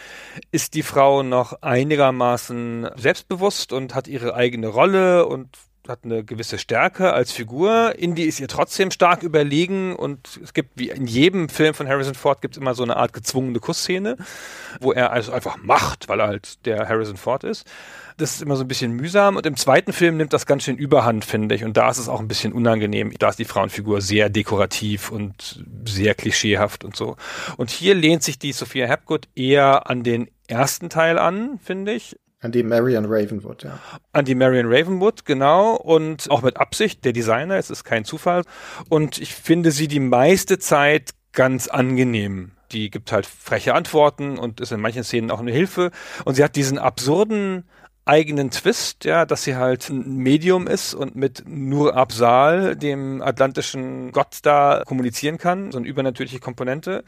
ist 0.53 0.74
die 0.74 0.82
Frau 0.82 1.23
noch 1.23 1.62
einigermaßen 1.62 2.89
selbstbewusst 2.97 3.73
und 3.73 3.95
hat 3.95 4.09
ihre 4.09 4.35
eigene 4.35 4.69
Rolle 4.69 5.27
und 5.27 5.49
hat 5.89 6.05
eine 6.05 6.23
gewisse 6.23 6.59
Stärke 6.59 7.12
als 7.12 7.32
Figur. 7.32 7.95
Indy 7.99 8.24
ist 8.24 8.40
ihr 8.40 8.49
trotzdem 8.49 8.90
stark 8.90 9.23
überlegen 9.23 9.97
und 9.97 10.39
es 10.43 10.53
gibt, 10.53 10.78
wie 10.78 10.90
in 10.90 11.07
jedem 11.07 11.49
Film 11.49 11.74
von 11.74 11.89
Harrison 11.89 12.15
Ford, 12.15 12.43
gibt 12.43 12.57
es 12.57 12.61
immer 12.61 12.74
so 12.74 12.82
eine 12.82 12.97
Art 12.97 13.12
gezwungene 13.12 13.59
Kussszene, 13.59 14.16
wo 14.81 14.93
er 14.93 15.12
also 15.12 15.32
einfach 15.32 15.57
macht, 15.57 16.09
weil 16.09 16.20
er 16.20 16.28
halt 16.28 16.66
der 16.66 16.89
Harrison 16.89 17.16
Ford 17.16 17.45
ist. 17.45 17.66
Das 18.19 18.35
ist 18.35 18.43
immer 18.43 18.57
so 18.57 18.65
ein 18.65 18.69
bisschen 18.69 18.93
mühsam 18.93 19.36
und 19.36 19.47
im 19.47 19.57
zweiten 19.57 19.93
Film 19.93 20.16
nimmt 20.16 20.32
das 20.32 20.45
ganz 20.45 20.65
schön 20.65 20.77
überhand, 20.77 21.24
finde 21.24 21.55
ich. 21.55 21.65
Und 21.65 21.77
da 21.77 21.89
ist 21.89 21.99
es 21.99 22.09
auch 22.09 22.19
ein 22.19 22.28
bisschen 22.28 22.53
unangenehm. 22.53 23.12
Da 23.19 23.28
ist 23.28 23.39
die 23.39 23.45
Frauenfigur 23.45 24.01
sehr 24.01 24.28
dekorativ 24.28 25.11
und 25.12 25.65
sehr 25.86 26.15
klischeehaft 26.15 26.85
und 26.85 26.97
so. 26.97 27.16
Und 27.57 27.70
hier 27.70 27.95
lehnt 27.95 28.24
sich 28.24 28.39
die 28.39 28.53
Sophia 28.53 28.89
Hapgood 28.89 29.28
eher 29.36 29.89
an 29.89 30.03
den 30.03 30.28
ersten 30.49 30.90
Teil 30.90 31.16
an, 31.16 31.61
finde 31.62 31.93
ich 31.93 32.16
An 32.40 32.53
die 32.53 32.62
Marion 32.62 33.05
Ravenwood, 33.07 33.65
ja. 33.65 33.78
An 34.12 34.24
die 34.24 34.35
Marion 34.35 34.66
Ravenwood, 34.66 35.24
genau. 35.24 35.77
Und 35.77 36.31
auch 36.31 36.43
mit 36.43 36.57
Absicht, 36.57 37.05
der 37.05 37.12
Designer, 37.12 37.57
es 37.57 37.70
ist 37.70 37.85
kein 37.85 38.05
Zufall. 38.05 38.43
Und 38.89 39.19
ich 39.19 39.35
finde 39.35 39.70
sie 39.73 39.89
die 39.89 40.01
meiste 40.01 40.59
Zeit 40.59 41.11
ganz 41.32 41.69
angenehm. 41.69 42.53
Die 42.73 42.90
gibt 42.90 43.12
halt 43.12 43.27
freche 43.27 43.74
Antworten 43.74 44.39
und 44.39 44.61
ist 44.61 44.73
in 44.73 44.81
manchen 44.81 45.03
Szenen 45.05 45.31
auch 45.31 45.40
eine 45.40 45.53
Hilfe. 45.53 45.90
Und 46.24 46.35
sie 46.35 46.45
hat 46.45 46.55
diesen 46.55 46.78
absurden 46.78 47.65
eigenen 48.09 48.51
Twist, 48.51 49.05
ja, 49.05 49.26
dass 49.26 49.44
sie 49.44 49.56
halt 49.56 49.89
ein 49.90 50.16
Medium 50.16 50.66
ist 50.66 50.94
und 50.94 51.14
mit 51.14 51.44
Nur 51.47 51.94
Absal, 51.94 52.74
dem 52.74 53.20
atlantischen 53.20 54.12
Gott 54.12 54.39
da 54.43 54.82
kommunizieren 54.86 55.39
kann, 55.39 55.70
so 55.72 55.78
eine 55.78 55.86
übernatürliche 55.86 56.40
Komponente. 56.40 57.05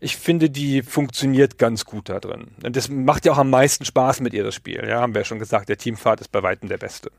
Ich 0.00 0.16
finde, 0.16 0.50
die 0.50 0.82
funktioniert 0.82 1.56
ganz 1.58 1.84
gut 1.84 2.08
da 2.08 2.18
drin. 2.18 2.48
Und 2.64 2.76
das 2.76 2.88
macht 2.88 3.24
ja 3.24 3.32
auch 3.32 3.38
am 3.38 3.50
meisten 3.50 3.84
Spaß 3.84 4.20
mit 4.20 4.34
ihr, 4.34 4.42
das 4.42 4.54
Spiel. 4.54 4.84
Ja, 4.86 5.00
haben 5.00 5.14
wir 5.14 5.20
ja 5.20 5.24
schon 5.24 5.38
gesagt, 5.38 5.68
der 5.68 5.78
Teamfahrt 5.78 6.20
ist 6.20 6.32
bei 6.32 6.42
Weitem 6.42 6.68
der 6.68 6.78
beste. 6.78 7.10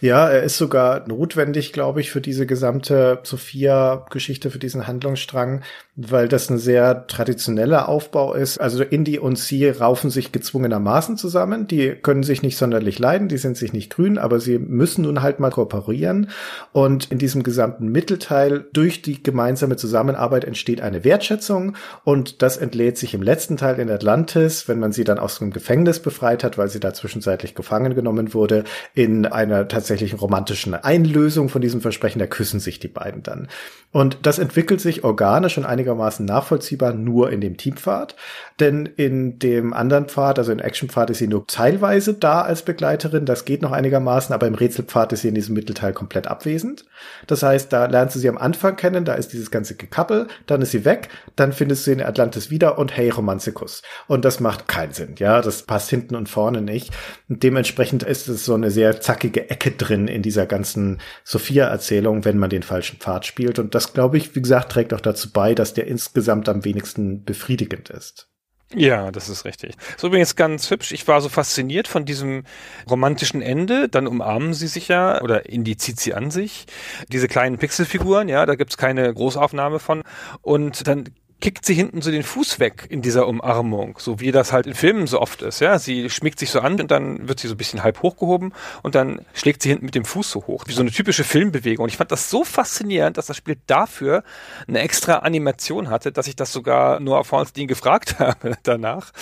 Ja, 0.00 0.28
er 0.28 0.42
ist 0.42 0.58
sogar 0.58 1.08
notwendig, 1.08 1.72
glaube 1.72 2.00
ich, 2.00 2.10
für 2.10 2.20
diese 2.20 2.46
gesamte 2.46 3.20
Sophia-Geschichte, 3.22 4.50
für 4.50 4.58
diesen 4.58 4.86
Handlungsstrang, 4.86 5.62
weil 5.96 6.28
das 6.28 6.50
ein 6.50 6.58
sehr 6.58 7.06
traditioneller 7.06 7.88
Aufbau 7.88 8.34
ist. 8.34 8.58
Also 8.58 8.82
Indy 8.82 9.18
und 9.18 9.38
sie 9.38 9.66
raufen 9.68 10.10
sich 10.10 10.32
gezwungenermaßen 10.32 11.16
zusammen. 11.16 11.66
Die 11.66 11.90
können 11.94 12.22
sich 12.24 12.42
nicht 12.42 12.58
sonderlich 12.58 12.98
leiden, 12.98 13.28
die 13.28 13.38
sind 13.38 13.56
sich 13.56 13.72
nicht 13.72 13.90
grün, 13.94 14.18
aber 14.18 14.40
sie 14.40 14.58
müssen 14.58 15.02
nun 15.02 15.22
halt 15.22 15.40
mal 15.40 15.50
kooperieren. 15.50 16.28
Und 16.72 17.10
in 17.10 17.18
diesem 17.18 17.42
gesamten 17.42 17.88
Mittelteil 17.88 18.66
durch 18.74 19.00
die 19.00 19.22
gemeinsame 19.22 19.76
Zusammenarbeit 19.76 20.44
entsteht 20.44 20.82
eine 20.82 21.04
Wertschätzung 21.04 21.76
und 22.02 22.42
das 22.42 22.58
entlädt 22.58 22.98
sich 22.98 23.14
im 23.14 23.22
letzten 23.22 23.56
Teil 23.56 23.78
in 23.78 23.90
Atlantis, 23.90 24.68
wenn 24.68 24.80
man 24.80 24.92
sie 24.92 25.04
dann 25.04 25.18
aus 25.18 25.38
dem 25.38 25.52
Gefängnis 25.52 26.00
befreit 26.00 26.44
hat, 26.44 26.58
weil 26.58 26.68
sie 26.68 26.80
da 26.80 26.92
zwischenzeitlich 26.92 27.54
gefangen 27.54 27.94
genommen 27.94 28.34
wurde, 28.34 28.64
in 28.94 29.24
eine 29.24 29.53
einer 29.54 29.68
tatsächlichen 29.68 30.18
romantischen 30.18 30.74
Einlösung 30.74 31.48
von 31.48 31.62
diesem 31.62 31.80
Versprechen, 31.80 32.18
da 32.18 32.26
küssen 32.26 32.60
sich 32.60 32.80
die 32.80 32.88
beiden 32.88 33.22
dann. 33.22 33.48
Und 33.92 34.18
das 34.22 34.40
entwickelt 34.40 34.80
sich 34.80 35.04
organisch 35.04 35.56
und 35.56 35.64
einigermaßen 35.64 36.26
nachvollziehbar 36.26 36.92
nur 36.92 37.30
in 37.30 37.40
dem 37.40 37.56
Teampfad, 37.56 38.16
denn 38.60 38.86
in 38.86 39.38
dem 39.38 39.72
anderen 39.72 40.06
Pfad, 40.06 40.38
also 40.38 40.52
in 40.52 40.58
Actionpfad, 40.58 41.10
ist 41.10 41.18
sie 41.18 41.28
nur 41.28 41.46
teilweise 41.46 42.14
da 42.14 42.42
als 42.42 42.62
Begleiterin, 42.62 43.24
das 43.24 43.44
geht 43.44 43.62
noch 43.62 43.72
einigermaßen, 43.72 44.34
aber 44.34 44.46
im 44.46 44.54
Rätselpfad 44.54 45.12
ist 45.12 45.22
sie 45.22 45.28
in 45.28 45.34
diesem 45.34 45.54
Mittelteil 45.54 45.92
komplett 45.92 46.26
abwesend. 46.26 46.84
Das 47.26 47.42
heißt, 47.42 47.72
da 47.72 47.86
lernst 47.86 48.16
du 48.16 48.20
sie 48.20 48.28
am 48.28 48.38
Anfang 48.38 48.76
kennen, 48.76 49.04
da 49.04 49.14
ist 49.14 49.32
dieses 49.32 49.50
ganze 49.50 49.76
Gekappel, 49.76 50.28
dann 50.46 50.62
ist 50.62 50.72
sie 50.72 50.84
weg, 50.84 51.08
dann 51.36 51.52
findest 51.52 51.86
du 51.86 51.90
sie 51.90 52.00
in 52.00 52.02
Atlantis 52.02 52.50
wieder 52.50 52.78
und 52.78 52.96
hey, 52.96 53.10
Romanzikus. 53.10 53.82
Und 54.06 54.24
das 54.24 54.40
macht 54.40 54.68
keinen 54.68 54.92
Sinn, 54.92 55.14
ja, 55.18 55.40
das 55.40 55.62
passt 55.62 55.90
hinten 55.90 56.14
und 56.14 56.28
vorne 56.28 56.62
nicht. 56.62 56.92
Und 57.28 57.42
dementsprechend 57.42 58.02
ist 58.02 58.28
es 58.28 58.44
so 58.44 58.54
eine 58.54 58.70
sehr 58.70 59.00
zackige 59.00 59.43
Ecke 59.50 59.72
drin 59.72 60.08
in 60.08 60.22
dieser 60.22 60.46
ganzen 60.46 61.00
Sophia-Erzählung, 61.24 62.24
wenn 62.24 62.38
man 62.38 62.50
den 62.50 62.62
falschen 62.62 62.98
Pfad 62.98 63.26
spielt. 63.26 63.58
Und 63.58 63.74
das, 63.74 63.92
glaube 63.92 64.16
ich, 64.16 64.34
wie 64.34 64.42
gesagt, 64.42 64.72
trägt 64.72 64.94
auch 64.94 65.00
dazu 65.00 65.32
bei, 65.32 65.54
dass 65.54 65.74
der 65.74 65.86
insgesamt 65.86 66.48
am 66.48 66.64
wenigsten 66.64 67.24
befriedigend 67.24 67.90
ist. 67.90 68.28
Ja, 68.72 69.12
das 69.12 69.28
ist 69.28 69.44
richtig. 69.44 69.76
So 69.96 70.08
übrigens 70.08 70.34
ganz 70.36 70.70
hübsch. 70.70 70.92
Ich 70.92 71.06
war 71.06 71.20
so 71.20 71.28
fasziniert 71.28 71.86
von 71.86 72.04
diesem 72.04 72.44
romantischen 72.90 73.40
Ende. 73.40 73.88
Dann 73.88 74.06
umarmen 74.06 74.52
sie 74.52 74.66
sich 74.66 74.88
ja 74.88 75.20
oder 75.22 75.48
Indy 75.48 75.76
sie 75.78 76.14
an 76.14 76.30
sich. 76.30 76.66
Diese 77.12 77.28
kleinen 77.28 77.58
Pixelfiguren, 77.58 78.28
ja, 78.28 78.44
da 78.46 78.56
gibt's 78.56 78.76
keine 78.76 79.12
Großaufnahme 79.12 79.78
von. 79.78 80.02
Und 80.42 80.88
dann 80.88 81.04
kickt 81.44 81.66
sie 81.66 81.74
hinten 81.74 82.00
so 82.00 82.10
den 82.10 82.22
Fuß 82.22 82.58
weg 82.58 82.86
in 82.88 83.02
dieser 83.02 83.28
Umarmung, 83.28 83.98
so 83.98 84.18
wie 84.18 84.32
das 84.32 84.50
halt 84.50 84.66
in 84.66 84.72
Filmen 84.72 85.06
so 85.06 85.20
oft 85.20 85.42
ist. 85.42 85.60
Ja, 85.60 85.78
sie 85.78 86.08
schmiegt 86.08 86.38
sich 86.38 86.50
so 86.50 86.60
an 86.60 86.80
und 86.80 86.90
dann 86.90 87.28
wird 87.28 87.38
sie 87.38 87.48
so 87.48 87.54
ein 87.54 87.58
bisschen 87.58 87.82
halb 87.82 88.00
hochgehoben 88.00 88.54
und 88.82 88.94
dann 88.94 89.26
schlägt 89.34 89.60
sie 89.60 89.68
hinten 89.68 89.84
mit 89.84 89.94
dem 89.94 90.06
Fuß 90.06 90.30
so 90.30 90.46
hoch, 90.46 90.64
wie 90.68 90.72
so 90.72 90.80
eine 90.80 90.90
typische 90.90 91.22
Filmbewegung. 91.22 91.84
Und 91.84 91.90
ich 91.90 91.98
fand 91.98 92.10
das 92.10 92.30
so 92.30 92.44
faszinierend, 92.44 93.18
dass 93.18 93.26
das 93.26 93.36
Spiel 93.36 93.58
dafür 93.66 94.24
eine 94.66 94.78
extra 94.78 95.16
Animation 95.16 95.90
hatte, 95.90 96.12
dass 96.12 96.28
ich 96.28 96.34
das 96.34 96.50
sogar 96.50 96.98
nur 96.98 97.18
auf 97.18 97.30
Hornstein 97.30 97.66
gefragt 97.66 98.18
habe 98.18 98.56
danach. 98.62 99.12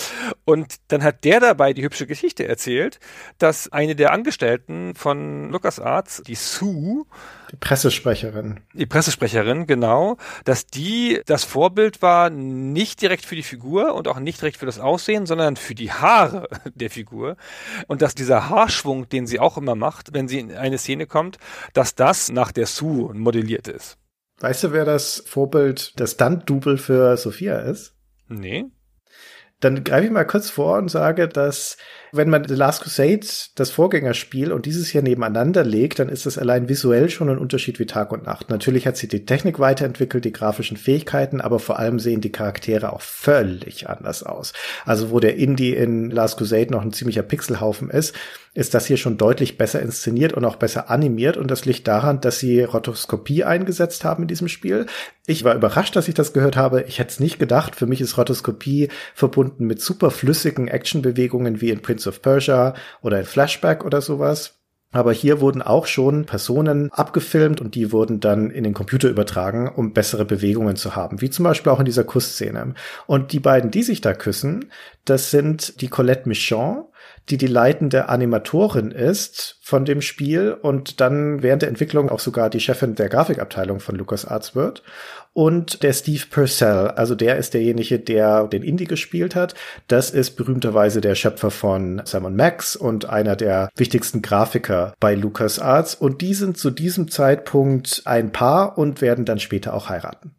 Und 0.45 0.77
dann 0.93 1.03
hat 1.03 1.25
der 1.25 1.41
dabei 1.41 1.73
die 1.73 1.83
hübsche 1.83 2.07
Geschichte 2.07 2.47
erzählt, 2.47 3.01
dass 3.39 3.73
eine 3.73 3.97
der 3.97 4.13
Angestellten 4.13 4.95
von 4.95 5.51
LucasArts, 5.51 6.23
die 6.25 6.37
Sue, 6.37 7.05
die 7.53 7.57
Pressesprecherin. 7.57 8.61
Die 8.73 8.87
Pressesprecherin, 8.87 9.67
genau, 9.67 10.17
dass 10.45 10.67
die 10.67 11.21
das 11.27 11.45
Vorbild 11.45 12.01
war, 12.01 12.31
nicht 12.31 13.03
direkt 13.03 13.27
für 13.27 13.37
die 13.37 13.43
Figur 13.43 13.95
und 13.95 14.09
auch 14.09 14.19
nicht 14.19 14.41
direkt 14.41 14.57
für 14.57 14.65
das 14.65 14.81
Aussehen, 14.81 15.27
sondern 15.27 15.57
für 15.57 15.75
die 15.75 15.93
Haare 15.93 16.49
der 16.75 16.89
Figur. 16.89 17.37
Und 17.89 18.01
dass 18.01 18.15
dieser 18.15 18.49
Haarschwung, 18.49 19.09
den 19.11 19.27
sie 19.27 19.39
auch 19.39 19.59
immer 19.59 19.75
macht, 19.75 20.15
wenn 20.15 20.29
sie 20.29 20.39
in 20.41 20.53
eine 20.53 20.79
Szene 20.79 21.07
kommt, 21.07 21.37
dass 21.75 21.95
das 21.95 22.33
nach 22.33 22.53
der 22.53 22.67
Sue 22.67 23.13
modelliert 23.15 23.69
ist. 23.69 23.99
Weißt 24.41 24.65
du, 24.65 24.73
wer 24.73 24.87
das 24.87 25.23
Vorbild, 25.27 26.01
das 26.01 26.13
Stunt-Double 26.13 26.79
für 26.79 27.17
Sophia 27.19 27.59
ist? 27.61 27.95
Nee. 28.29 28.65
Dann 29.61 29.85
greife 29.85 30.07
ich 30.07 30.11
mal 30.11 30.27
kurz 30.27 30.49
vor 30.49 30.79
und 30.79 30.89
sage, 30.89 31.29
dass 31.29 31.77
wenn 32.13 32.29
man 32.29 32.47
The 32.47 32.55
Last 32.55 32.83
Crusade, 32.83 33.27
das 33.55 33.71
Vorgängerspiel, 33.71 34.53
und 34.53 34.67
dieses 34.67 34.89
hier 34.89 35.01
nebeneinander 35.01 35.65
legt, 35.65 35.99
dann 35.99 36.11
ist 36.11 36.27
das 36.27 36.37
allein 36.37 36.69
visuell 36.69 37.09
schon 37.09 37.31
ein 37.31 37.39
Unterschied 37.39 37.79
wie 37.79 37.87
Tag 37.87 38.13
und 38.13 38.27
Nacht. 38.27 38.51
Natürlich 38.51 38.87
hat 38.87 38.99
sich 38.99 39.09
die 39.09 39.25
Technik 39.25 39.59
weiterentwickelt, 39.59 40.27
die 40.27 40.33
grafischen 40.33 40.77
Fähigkeiten, 40.77 41.41
aber 41.41 41.59
vor 41.59 41.79
allem 41.79 41.99
sehen 41.99 42.21
die 42.21 42.31
Charaktere 42.31 42.93
auch 42.93 43.01
völlig 43.01 43.89
anders 43.89 44.23
aus. 44.23 44.53
Also 44.85 45.11
wo 45.11 45.21
der 45.21 45.37
Indie 45.37 45.75
in 45.75 46.11
Last 46.11 46.37
Crusade 46.37 46.71
noch 46.71 46.83
ein 46.83 46.93
ziemlicher 46.93 47.23
Pixelhaufen 47.23 47.89
ist, 47.89 48.15
ist 48.55 48.75
das 48.75 48.85
hier 48.85 48.99
schon 48.99 49.17
deutlich 49.17 49.57
besser 49.57 49.81
inszeniert 49.81 50.35
und 50.35 50.45
auch 50.45 50.57
besser 50.57 50.91
animiert. 50.91 51.39
Und 51.39 51.51
das 51.51 51.65
liegt 51.65 51.89
daran, 51.89 52.21
dass 52.21 52.39
sie 52.39 52.63
Rotoskopie 52.63 53.45
eingesetzt 53.45 54.05
haben 54.05 54.25
in 54.25 54.29
diesem 54.29 54.49
Spiel. 54.49 54.85
Ich 55.27 55.45
war 55.45 55.55
überrascht, 55.55 55.97
dass 55.97 56.09
ich 56.09 56.15
das 56.15 56.35
gehört 56.35 56.57
habe. 56.57 56.83
Ich 56.83 56.99
hätte 56.99 57.13
es 57.13 57.21
nicht 57.21 57.39
gedacht. 57.39 57.77
Für 57.77 57.87
mich 57.87 58.03
ist 58.03 58.19
Rotoskopie 58.19 58.89
verbunden 59.15 59.67
mit 59.67 59.81
super 59.81 60.11
flüssigen 60.11 60.69
Actionbewegungen 60.69 61.63
wie 61.63 61.71
in 61.71 61.81
Prince 61.81 62.02
Prince 62.03 62.09
of 62.09 62.23
Persia 62.23 62.75
oder 63.03 63.19
ein 63.19 63.25
Flashback 63.25 63.85
oder 63.85 64.01
sowas. 64.01 64.59
Aber 64.95 65.13
hier 65.13 65.41
wurden 65.41 65.63
auch 65.63 65.87
schon 65.87 66.27
Personen 66.27 66.93
abgefilmt 66.93 67.63
und 67.63 67.75
die 67.75 67.93
wurden 67.93 68.21
dann 68.21 68.51
in 68.51 68.63
den 68.63 68.75
Computer 68.75 69.09
übertragen, 69.09 69.73
um 69.75 69.95
bessere 69.95 70.27
Bewegungen 70.27 70.77
zu 70.77 70.95
haben, 70.95 71.23
wie 71.23 71.31
zum 71.31 71.45
Beispiel 71.45 71.73
auch 71.73 71.79
in 71.79 71.87
dieser 71.87 72.05
Kussszene. 72.05 72.75
Und 73.07 73.33
die 73.33 73.41
beiden, 73.41 73.71
die 73.71 73.85
sich 73.85 74.03
da 74.03 74.13
küssen, 74.13 74.71
das 75.07 75.31
sind 75.31 75.81
die 75.81 75.89
Colette 75.89 76.29
Michon 76.29 76.85
die 77.29 77.37
die 77.37 77.47
leitende 77.47 78.09
Animatorin 78.09 78.91
ist 78.91 79.59
von 79.63 79.85
dem 79.85 80.01
Spiel 80.03 80.53
und 80.61 81.01
dann 81.01 81.43
während 81.43 81.63
der 81.63 81.69
Entwicklung 81.69 82.09
auch 82.09 82.21
sogar 82.21 82.51
die 82.51 82.61
Chefin 82.61 82.95
der 82.95 83.09
Grafikabteilung 83.09 83.81
von 83.81 83.97
LucasArts 83.97 84.55
wird. 84.55 84.83
Und 85.35 85.83
der 85.83 85.95
Steve 85.95 86.25
Purcell, 86.31 86.89
also 86.89 87.15
der 87.15 87.39
ist 87.39 87.55
derjenige, 87.55 87.99
der 87.99 88.49
den 88.49 88.63
Indie 88.63 88.85
gespielt 88.85 89.35
hat. 89.35 89.55
Das 89.87 90.11
ist 90.11 90.33
berühmterweise 90.33 91.01
der 91.01 91.15
Schöpfer 91.15 91.51
von 91.51 92.03
Simon 92.05 92.37
Max 92.37 92.77
und 92.77 93.09
einer 93.09 93.35
der 93.35 93.71
wichtigsten 93.77 94.21
Grafiker 94.21 94.93
bei 95.01 95.15
LucasArts. 95.15 95.95
Und 95.95 96.21
die 96.21 96.35
sind 96.35 96.59
zu 96.59 96.71
diesem 96.71 97.11
Zeitpunkt 97.11 98.03
ein 98.05 98.33
Paar 98.33 98.77
und 98.77 99.01
werden 99.01 99.25
dann 99.25 99.39
später 99.39 99.73
auch 99.73 99.89
heiraten. 99.89 100.35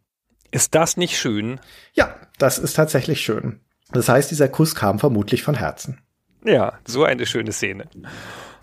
Ist 0.52 0.76
das 0.76 0.96
nicht 0.96 1.18
schön? 1.18 1.58
Ja, 1.94 2.14
das 2.38 2.58
ist 2.58 2.74
tatsächlich 2.74 3.20
schön. 3.20 3.58
Das 3.90 4.08
heißt, 4.08 4.30
dieser 4.30 4.48
Kuss 4.48 4.76
kam 4.76 5.00
vermutlich 5.00 5.42
von 5.42 5.56
Herzen. 5.56 6.03
Ja, 6.44 6.78
so 6.86 7.04
eine 7.04 7.26
schöne 7.26 7.52
Szene. 7.52 7.88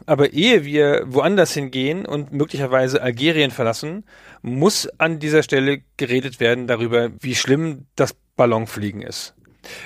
Aber 0.05 0.33
ehe 0.33 0.65
wir 0.65 1.03
woanders 1.07 1.53
hingehen 1.53 2.05
und 2.05 2.31
möglicherweise 2.31 3.01
Algerien 3.01 3.51
verlassen, 3.51 4.03
muss 4.41 4.87
an 4.99 5.19
dieser 5.19 5.43
Stelle 5.43 5.81
geredet 5.97 6.39
werden 6.39 6.67
darüber, 6.67 7.09
wie 7.19 7.35
schlimm 7.35 7.85
das 7.95 8.15
Ballonfliegen 8.35 9.01
ist. 9.01 9.35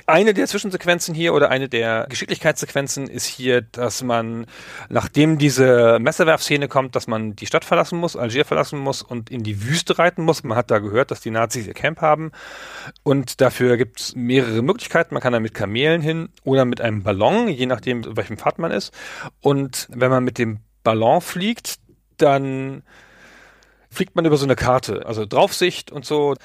Eine 0.06 0.34
der 0.34 0.48
Zwischensequenzen 0.48 1.14
hier 1.14 1.34
oder 1.34 1.50
eine 1.50 1.70
der 1.70 2.06
Geschicklichkeitssequenzen 2.10 3.08
ist 3.08 3.26
hier, 3.26 3.62
dass 3.62 4.04
man, 4.04 4.46
nachdem 4.90 5.38
diese 5.38 6.00
Messerwerfszene 6.00 6.68
kommt, 6.68 6.96
dass 6.96 7.08
man 7.08 7.36
die 7.36 7.46
Stadt 7.46 7.66
verlassen 7.66 8.00
muss, 8.00 8.16
Algier 8.16 8.46
verlassen 8.46 8.80
muss 8.80 9.02
und 9.02 9.30
in 9.30 9.44
die 9.44 9.64
Wüste 9.64 9.98
reiten 9.98 10.24
muss. 10.24 10.44
Man 10.44 10.58
hat 10.58 10.72
da 10.72 10.80
gehört, 10.80 11.12
dass 11.12 11.22
die 11.22 11.32
Nazis 11.32 11.68
ihr 11.68 11.74
Camp 11.74 12.02
haben. 12.02 12.32
Und 13.04 13.42
dafür 13.42 13.78
gibt 13.78 14.00
es 14.00 14.16
mehrere 14.16 14.62
Möglichkeiten. 14.62 15.14
Man 15.14 15.22
kann 15.22 15.34
da 15.34 15.40
mit 15.40 15.54
Kamelen 15.54 16.02
hin 16.02 16.30
oder 16.44 16.66
mit 16.66 16.82
einem 16.82 17.04
Ballon, 17.04 17.48
je 17.48 17.66
nachdem, 17.66 18.16
welchem 18.16 18.38
Pfad 18.38 18.60
man 18.60 18.72
ist. 18.72 18.94
Und 19.42 19.88
wenn 19.92 20.12
man 20.12 20.24
mit 20.24 20.38
dem 20.38 20.60
Ballon 20.84 21.22
fliegt, 21.22 21.80
dann 22.18 22.84
fliegt 23.96 24.16
man 24.16 24.26
über 24.26 24.38
so 24.38 24.46
eine 24.46 24.56
Karte, 24.56 25.06
also 25.06 25.26
Draufsicht 25.26 25.92
und 25.92 26.06
so. 26.06 26.36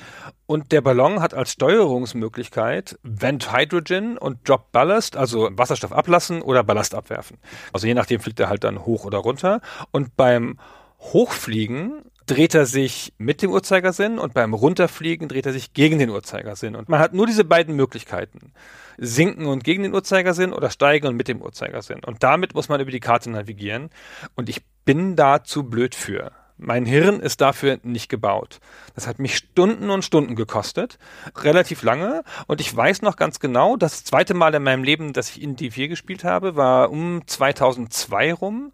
Und 0.47 0.73
der 0.73 0.81
Ballon 0.81 1.21
hat 1.21 1.35
als 1.35 1.53
Steuerungsmöglichkeit 1.53 2.99
Vent 3.03 3.53
Hydrogen 3.53 4.17
und 4.17 4.49
Drop 4.49 4.73
Ballast, 4.73 5.17
also 5.17 5.51
Wasserstoff 5.53 5.93
ablassen 5.93 6.43
oder 6.43 6.65
Ballast 6.65 6.95
abwerfen. 6.95 7.39
Also 7.73 7.87
je 7.87 7.95
nachdem 7.95 8.21
fliegt 8.21 8.41
er 8.41 8.49
halt 8.49 8.65
dann 8.65 8.85
hoch 8.87 9.05
oder 9.05 9.19
runter. 9.19 9.61
Und 9.91 10.17
beim 10.17 10.59
Hochfliegen 11.01 12.03
dreht 12.27 12.55
er 12.55 12.67
sich 12.67 13.13
mit 13.19 13.43
dem 13.43 13.51
Uhrzeigersinn 13.51 14.19
und 14.19 14.35
beim 14.35 14.55
Runterfliegen 14.55 15.29
dreht 15.29 15.47
er 15.47 15.53
sich 15.53 15.73
gegen 15.73 15.99
den 15.99 16.11
Uhrzeigersinn. 16.11 16.77
Und 16.77 16.89
man 16.89 17.01
hat 17.01 17.13
nur 17.13 17.27
diese 17.27 17.45
beiden 17.45 17.75
Möglichkeiten. 17.75 18.53
Sinken 18.99 19.47
und 19.47 19.65
gegen 19.65 19.83
den 19.83 19.95
Uhrzeigersinn 19.95 20.53
oder 20.53 20.71
steigen 20.71 21.09
und 21.09 21.17
mit 21.17 21.27
dem 21.27 21.43
Uhrzeigersinn. 21.43 22.05
Und 22.05 22.23
damit 22.23 22.55
muss 22.55 22.69
man 22.69 22.81
über 22.81 22.91
die 22.91 23.01
Karte 23.01 23.31
navigieren. 23.31 23.91
Und 24.37 24.49
ich 24.49 24.63
bin 24.85 25.17
da 25.17 25.43
zu 25.43 25.65
blöd 25.65 25.95
für. 25.95 26.33
Mein 26.63 26.85
Hirn 26.85 27.21
ist 27.21 27.41
dafür 27.41 27.79
nicht 27.83 28.11
gebaut. 28.11 28.61
Das 28.95 29.07
hat 29.07 29.19
mich 29.19 29.37
Stunden 29.37 29.89
und 29.89 30.05
Stunden 30.05 30.37
gekostet, 30.37 30.99
relativ 31.37 31.83
lange. 31.83 32.23
Und 32.47 32.61
ich 32.61 32.77
weiß 32.77 33.01
noch 33.01 33.17
ganz 33.17 33.41
genau, 33.41 33.77
das 33.77 34.05
zweite 34.05 34.35
Mal 34.35 34.55
in 34.55 34.63
meinem 34.63 34.85
Leben, 34.85 35.15
dass 35.15 35.31
ich 35.31 35.43
Indie 35.43 35.71
4 35.71 35.89
gespielt 35.89 36.23
habe, 36.23 36.57
war 36.57 36.91
um 36.91 37.23
2002 37.27 38.35
rum. 38.35 38.73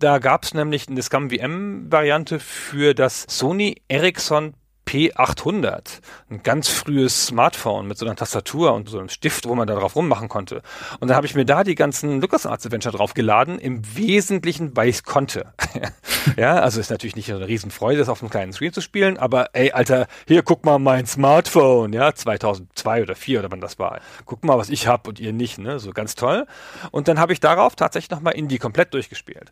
Da 0.00 0.18
gab 0.18 0.44
es 0.44 0.52
nämlich 0.52 0.88
eine 0.88 1.02
Scum 1.02 1.30
VM-Variante 1.30 2.40
für 2.40 2.94
das 2.94 3.24
Sony 3.28 3.80
Ericsson 3.88 4.54
P800, 4.86 6.00
ein 6.30 6.42
ganz 6.42 6.68
frühes 6.68 7.26
Smartphone 7.26 7.86
mit 7.86 7.98
so 7.98 8.06
einer 8.06 8.16
Tastatur 8.16 8.74
und 8.74 8.88
so 8.88 8.98
einem 8.98 9.08
Stift, 9.08 9.48
wo 9.48 9.54
man 9.54 9.66
da 9.66 9.74
drauf 9.74 9.96
rummachen 9.96 10.28
konnte. 10.28 10.62
Und 11.00 11.08
dann 11.08 11.16
habe 11.16 11.26
ich 11.26 11.34
mir 11.34 11.44
da 11.44 11.64
die 11.64 11.74
ganzen 11.74 12.20
LucasArts 12.20 12.66
Adventure 12.66 12.96
draufgeladen, 12.96 13.58
im 13.58 13.82
Wesentlichen, 13.96 14.76
weil 14.76 14.88
ich 14.88 15.04
konnte. 15.04 15.52
ja, 16.36 16.54
also 16.56 16.80
ist 16.80 16.90
natürlich 16.90 17.16
nicht 17.16 17.32
eine 17.32 17.46
Riesenfreude, 17.46 17.98
das 17.98 18.08
auf 18.08 18.22
einem 18.22 18.30
kleinen 18.30 18.52
Screen 18.52 18.72
zu 18.72 18.80
spielen, 18.80 19.16
aber 19.16 19.50
ey, 19.54 19.72
Alter, 19.72 20.06
hier 20.28 20.42
guck 20.42 20.64
mal 20.64 20.78
mein 20.78 21.06
Smartphone, 21.06 21.92
ja, 21.92 22.14
2002 22.14 23.02
oder 23.02 23.14
4 23.14 23.40
oder 23.40 23.50
wann 23.50 23.60
das 23.60 23.78
war. 23.78 24.00
Guck 24.26 24.44
mal, 24.44 24.58
was 24.58 24.68
ich 24.68 24.86
hab 24.86 25.08
und 25.08 25.18
ihr 25.18 25.32
nicht, 25.32 25.58
ne, 25.58 25.78
so 25.78 25.92
ganz 25.92 26.14
toll. 26.14 26.46
Und 26.90 27.08
dann 27.08 27.18
habe 27.18 27.32
ich 27.32 27.40
darauf 27.40 27.74
tatsächlich 27.74 28.10
nochmal 28.10 28.34
Indie 28.34 28.58
komplett 28.58 28.94
durchgespielt. 28.94 29.50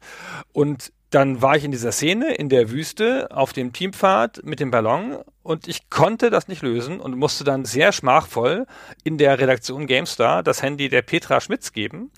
Und 0.52 0.92
dann 1.14 1.42
war 1.42 1.56
ich 1.56 1.64
in 1.64 1.70
dieser 1.70 1.92
Szene 1.92 2.34
in 2.34 2.48
der 2.48 2.70
Wüste 2.70 3.28
auf 3.30 3.52
dem 3.52 3.72
Teampfad 3.72 4.40
mit 4.44 4.60
dem 4.60 4.70
Ballon 4.70 5.18
und 5.42 5.68
ich 5.68 5.90
konnte 5.90 6.30
das 6.30 6.48
nicht 6.48 6.62
lösen 6.62 7.00
und 7.00 7.16
musste 7.16 7.44
dann 7.44 7.64
sehr 7.64 7.92
schmachvoll 7.92 8.66
in 9.04 9.18
der 9.18 9.38
Redaktion 9.38 9.86
GameStar 9.86 10.42
das 10.42 10.62
Handy 10.62 10.88
der 10.88 11.02
Petra 11.02 11.40
Schmitz 11.40 11.72
geben, 11.72 12.10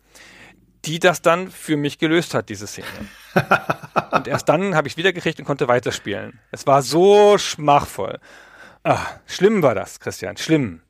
die 0.84 1.00
das 1.00 1.22
dann 1.22 1.50
für 1.50 1.76
mich 1.76 1.98
gelöst 1.98 2.34
hat, 2.34 2.48
diese 2.48 2.68
Szene. 2.68 2.86
und 4.12 4.28
erst 4.28 4.48
dann 4.48 4.76
habe 4.76 4.86
ich 4.86 4.94
es 4.94 4.96
wiedergekriegt 4.96 5.40
und 5.40 5.44
konnte 5.44 5.66
weiterspielen. 5.66 6.38
Es 6.52 6.66
war 6.66 6.82
so 6.82 7.36
schmachvoll. 7.36 8.20
Ah, 8.84 9.06
schlimm 9.26 9.62
war 9.62 9.74
das, 9.74 9.98
Christian, 9.98 10.36
schlimm. 10.36 10.82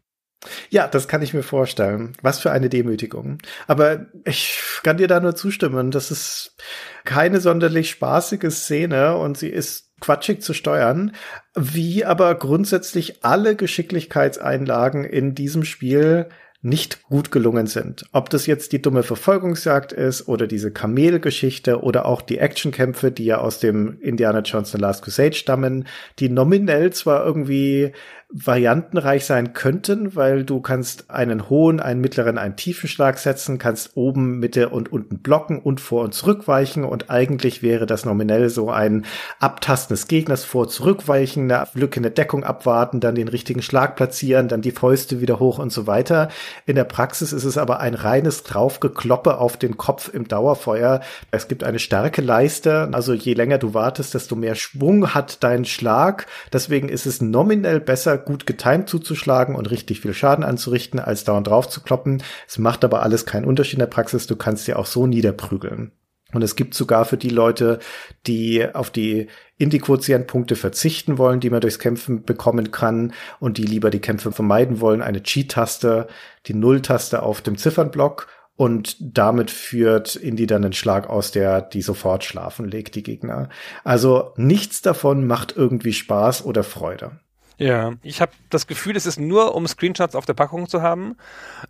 Ja, 0.71 0.87
das 0.87 1.09
kann 1.09 1.23
ich 1.23 1.35
mir 1.35 1.43
vorstellen. 1.43 2.13
Was 2.23 2.41
für 2.41 2.51
eine 2.51 2.69
Demütigung. 2.69 3.39
Aber 3.67 4.07
ich 4.25 4.59
kann 4.83 4.97
dir 4.97 5.09
da 5.09 5.21
nur 5.21 5.35
zustimmen. 5.35 5.91
Das 5.91 6.11
ist 6.11 6.57
keine 7.05 7.41
sonderlich 7.41 7.91
spaßige 7.91 8.51
Szene 8.51 9.17
und 9.17 9.39
sie 9.39 9.49
ist 9.49 9.91
quatschig 10.01 10.43
zu 10.43 10.53
steuern, 10.53 11.13
wie 11.55 12.05
aber 12.05 12.35
grundsätzlich 12.35 13.25
alle 13.25 13.57
Geschicklichkeitseinlagen 13.57 15.05
in 15.05 15.35
diesem 15.35 15.65
Spiel 15.65 16.29
nicht 16.65 17.03
gut 17.03 17.31
gelungen 17.31 17.67
sind. 17.67 18.07
Ob 18.13 18.31
das 18.31 18.47
jetzt 18.47 18.73
die 18.73 18.81
dumme 18.81 19.03
Verfolgungsjagd 19.03 19.93
ist 19.93 20.29
oder 20.29 20.47
diese 20.47 20.73
Kamelgeschichte 20.73 21.83
oder 21.83 22.07
auch 22.07 22.23
die 22.23 22.39
Actionkämpfe, 22.39 23.13
die 23.13 23.27
ja 23.27 23.39
aus 23.39 23.61
dem 23.61 24.01
Indiana 24.01 24.41
Jones 24.41 24.73
The 24.73 24.79
Last 24.79 25.05
Crusade 25.05 25.35
stammen, 25.35 25.87
die 26.19 26.31
nominell 26.31 26.91
zwar 26.91 27.25
irgendwie 27.25 27.93
variantenreich 28.31 29.25
sein 29.25 29.53
könnten, 29.53 30.17
weil 30.17 30.45
du 30.45 30.61
kannst 30.61 31.11
einen 31.11 31.49
hohen, 31.49 31.81
einen 31.81 32.01
mittleren, 32.01 32.39
einen 32.39 32.57
tiefen 32.57 32.89
Schlag 32.89 33.19
setzen, 33.19 33.59
kannst 33.59 33.97
oben, 33.97 34.41
Mitte 34.41 34.71
und 34.71 34.93
unten 34.93 35.19
blocken 35.19 35.61
und 35.61 35.81
vor 35.81 36.03
und 36.03 36.15
zurückweichen 36.15 36.85
und 36.85 37.11
eigentlich 37.11 37.63
wäre 37.63 37.87
das 37.87 38.05
nominell 38.05 38.49
so 38.49 38.71
ein 38.71 39.05
Abtasten 39.39 39.95
des 39.95 40.09
Gegners 40.09 40.45
vor, 40.45 40.69
zurückweichen, 40.69 41.51
eine 41.51 41.69
Lücke 41.75 41.99
in 41.99 42.03
der 42.03 42.13
Deckung 42.13 42.43
abwarten, 42.43 43.01
dann 43.01 43.15
den 43.15 43.29
richtigen 43.29 43.63
Schlag 43.63 43.95
platzieren, 43.95 44.49
dann 44.49 44.63
die 44.63 44.73
Fäuste 44.73 45.21
wieder 45.21 45.39
hoch 45.39 45.59
und 45.59 45.73
so 45.73 45.87
weiter. 45.87 46.29
In 46.67 46.75
der 46.75 46.85
Praxis 46.85 47.33
ist 47.33 47.45
es 47.45 47.57
aber 47.59 47.81
ein 47.81 47.95
reines 47.95 48.43
Draufgekloppe 48.43 49.39
auf 49.39 49.57
den 49.57 49.77
Kopf 49.77 50.13
im 50.13 50.27
Dauerfeuer. 50.27 51.01
Es 51.31 51.47
gibt 51.47 51.63
eine 51.63 51.79
starke 51.79 52.23
Leiste, 52.23 52.89
also 52.93 53.13
je 53.13 53.35
länger 53.35 53.59
du 53.59 53.75
wartest, 53.75 54.15
desto 54.15 54.35
mehr 54.35 54.55
Schwung 54.55 55.15
hat 55.15 55.43
dein 55.45 55.65
Schlag. 55.65 56.27
Deswegen 56.53 56.89
ist 56.89 57.07
es 57.07 57.21
nominell 57.21 57.81
besser, 57.81 58.24
gut 58.25 58.47
getimt 58.47 58.89
zuzuschlagen 58.89 59.55
und 59.55 59.71
richtig 59.71 60.01
viel 60.01 60.15
Schaden 60.15 60.45
anzurichten, 60.45 61.01
als 61.01 61.25
dauernd 61.25 61.47
drauf 61.47 61.69
zu 61.69 61.81
kloppen. 61.83 62.23
Es 62.47 62.59
macht 62.59 62.85
aber 62.85 63.03
alles 63.03 63.27
keinen 63.27 63.45
Unterschied 63.45 63.75
in 63.75 63.81
der 63.81 63.87
Praxis. 63.87 64.27
Du 64.27 64.37
kannst 64.37 64.67
dir 64.67 64.79
auch 64.79 64.87
so 64.87 65.07
niederprügeln. 65.07 65.93
Und 66.33 66.43
es 66.43 66.57
gibt 66.57 66.75
sogar 66.75 67.05
für 67.05 67.17
die 67.17 67.29
Leute, 67.31 67.79
die 68.27 68.67
auf 68.75 68.91
die 68.91 69.29
Indie-Quotientpunkte 69.57 70.57
verzichten 70.57 71.17
wollen, 71.17 71.39
die 71.39 71.51
man 71.51 71.61
durchs 71.61 71.79
Kämpfen 71.79 72.25
bekommen 72.25 72.73
kann 72.73 73.13
und 73.39 73.57
die 73.57 73.65
lieber 73.65 73.91
die 73.91 74.01
Kämpfe 74.01 74.33
vermeiden 74.33 74.81
wollen, 74.81 75.01
eine 75.01 75.23
Cheat-Taste, 75.23 76.09
die 76.47 76.55
Null-Taste 76.55 77.23
auf 77.23 77.41
dem 77.41 77.57
Ziffernblock 77.57 78.27
und 78.57 78.97
damit 79.01 79.51
führt 79.51 80.17
Indie 80.17 80.47
dann 80.47 80.65
einen 80.65 80.73
Schlag 80.73 81.09
aus, 81.09 81.33
der 81.33 81.61
die 81.61 81.83
sofort 81.83 82.25
schlafen 82.25 82.69
legt, 82.69 82.95
die 82.95 83.03
Gegner. 83.03 83.49
Also 83.83 84.33
nichts 84.37 84.83
davon 84.83 85.27
macht 85.27 85.57
irgendwie 85.57 85.93
Spaß 85.93 86.45
oder 86.45 86.63
Freude. 86.63 87.21
Ja, 87.57 87.93
ich 88.03 88.21
habe 88.21 88.33
das 88.51 88.67
Gefühl, 88.67 88.97
es 88.97 89.07
ist 89.07 89.21
nur, 89.21 89.55
um 89.55 89.69
Screenshots 89.69 90.17
auf 90.17 90.27
der 90.27 90.35
Packung 90.35 90.69
zu 90.69 90.83
haben 90.83 91.17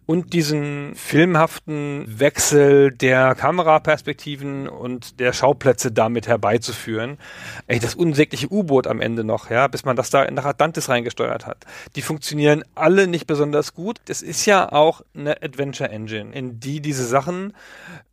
und 0.07 0.33
diesen 0.33 0.95
filmhaften 0.95 2.07
Wechsel 2.07 2.91
der 2.91 3.35
Kameraperspektiven 3.35 4.67
und 4.67 5.21
der 5.21 5.35
Schauplätze 5.35 5.93
damit 5.93 6.27
herbeizuführen. 6.27 7.19
Ey, 7.67 7.81
das 7.81 7.95
unsägliche 7.95 8.51
U-Boot 8.51 8.87
am 8.87 9.03
Ende 9.03 9.25
noch, 9.25 9.51
ja, 9.51 9.67
bis 9.69 9.85
man 9.85 9.95
das 9.95 10.09
da 10.09 10.31
nach 10.31 10.47
Atlantis 10.47 10.89
reingesteuert 10.89 11.47
hat. 11.47 11.67
Die 11.97 12.03
funktionieren 12.03 12.65
alle 12.75 13.07
nicht 13.07 13.27
besonders 13.27 13.75
gut. 13.75 13.99
Es 14.09 14.23
ist 14.23 14.47
ja 14.47 14.73
auch 14.73 15.03
eine 15.15 15.43
Adventure 15.43 15.91
Engine, 15.91 16.35
in 16.35 16.61
die 16.61 16.81
diese 16.81 17.05
Sachen 17.05 17.53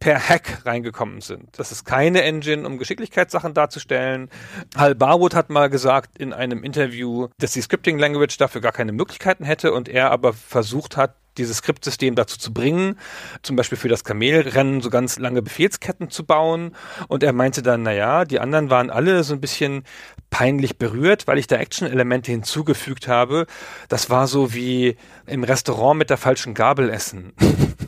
per 0.02 0.20
Hack 0.20 0.66
reingekommen 0.66 1.22
sind. 1.22 1.58
Das 1.58 1.72
ist 1.72 1.86
keine 1.86 2.24
Engine, 2.24 2.68
um 2.68 2.78
Geschicklichkeitssachen 2.78 3.54
darzustellen. 3.54 4.30
Hal 4.76 4.94
Barwood 4.94 5.36
hat 5.36 5.50
mal 5.50 5.70
gesagt 5.70 6.18
in 6.18 6.34
einem 6.34 6.64
Interview, 6.64 7.30
dass 7.38 7.61
die 7.62 7.66
Scripting 7.66 8.00
Language 8.00 8.38
dafür 8.38 8.60
gar 8.60 8.72
keine 8.72 8.92
Möglichkeiten 8.92 9.44
hätte 9.44 9.72
und 9.72 9.88
er 9.88 10.10
aber 10.10 10.34
versucht 10.34 10.98
hat, 10.98 11.16
dieses 11.38 11.58
Skriptsystem 11.58 12.16
dazu 12.16 12.40
zu 12.40 12.52
bringen, 12.52 12.98
zum 13.44 13.56
Beispiel 13.56 13.78
für 13.78 13.88
das 13.88 14.04
Kamelrennen 14.04 14.82
so 14.82 14.90
ganz 14.90 15.20
lange 15.20 15.44
Befehlsketten 15.44 16.10
zu 16.10 16.26
bauen. 16.26 16.76
Und 17.08 17.24
er 17.24 17.34
meinte 17.34 17.62
dann, 17.62 17.84
naja, 17.84 18.26
die 18.26 18.40
anderen 18.40 18.72
waren 18.72 18.90
alle 18.90 19.24
so 19.24 19.36
ein 19.36 19.42
bisschen 19.42 19.84
peinlich 20.32 20.78
berührt, 20.80 21.28
weil 21.28 21.38
ich 21.38 21.48
da 21.48 21.58
Action-Elemente 21.58 22.32
hinzugefügt 22.32 23.08
habe. 23.08 23.46
Das 23.90 24.10
war 24.10 24.28
so 24.28 24.54
wie 24.54 24.98
im 25.28 25.44
Restaurant 25.44 26.00
mit 26.00 26.10
der 26.10 26.18
falschen 26.18 26.56
Gabel 26.56 26.90
essen. 26.90 27.34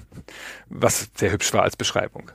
Was 0.70 1.10
sehr 1.16 1.32
hübsch 1.32 1.52
war 1.54 1.64
als 1.64 1.76
Beschreibung. 1.76 2.32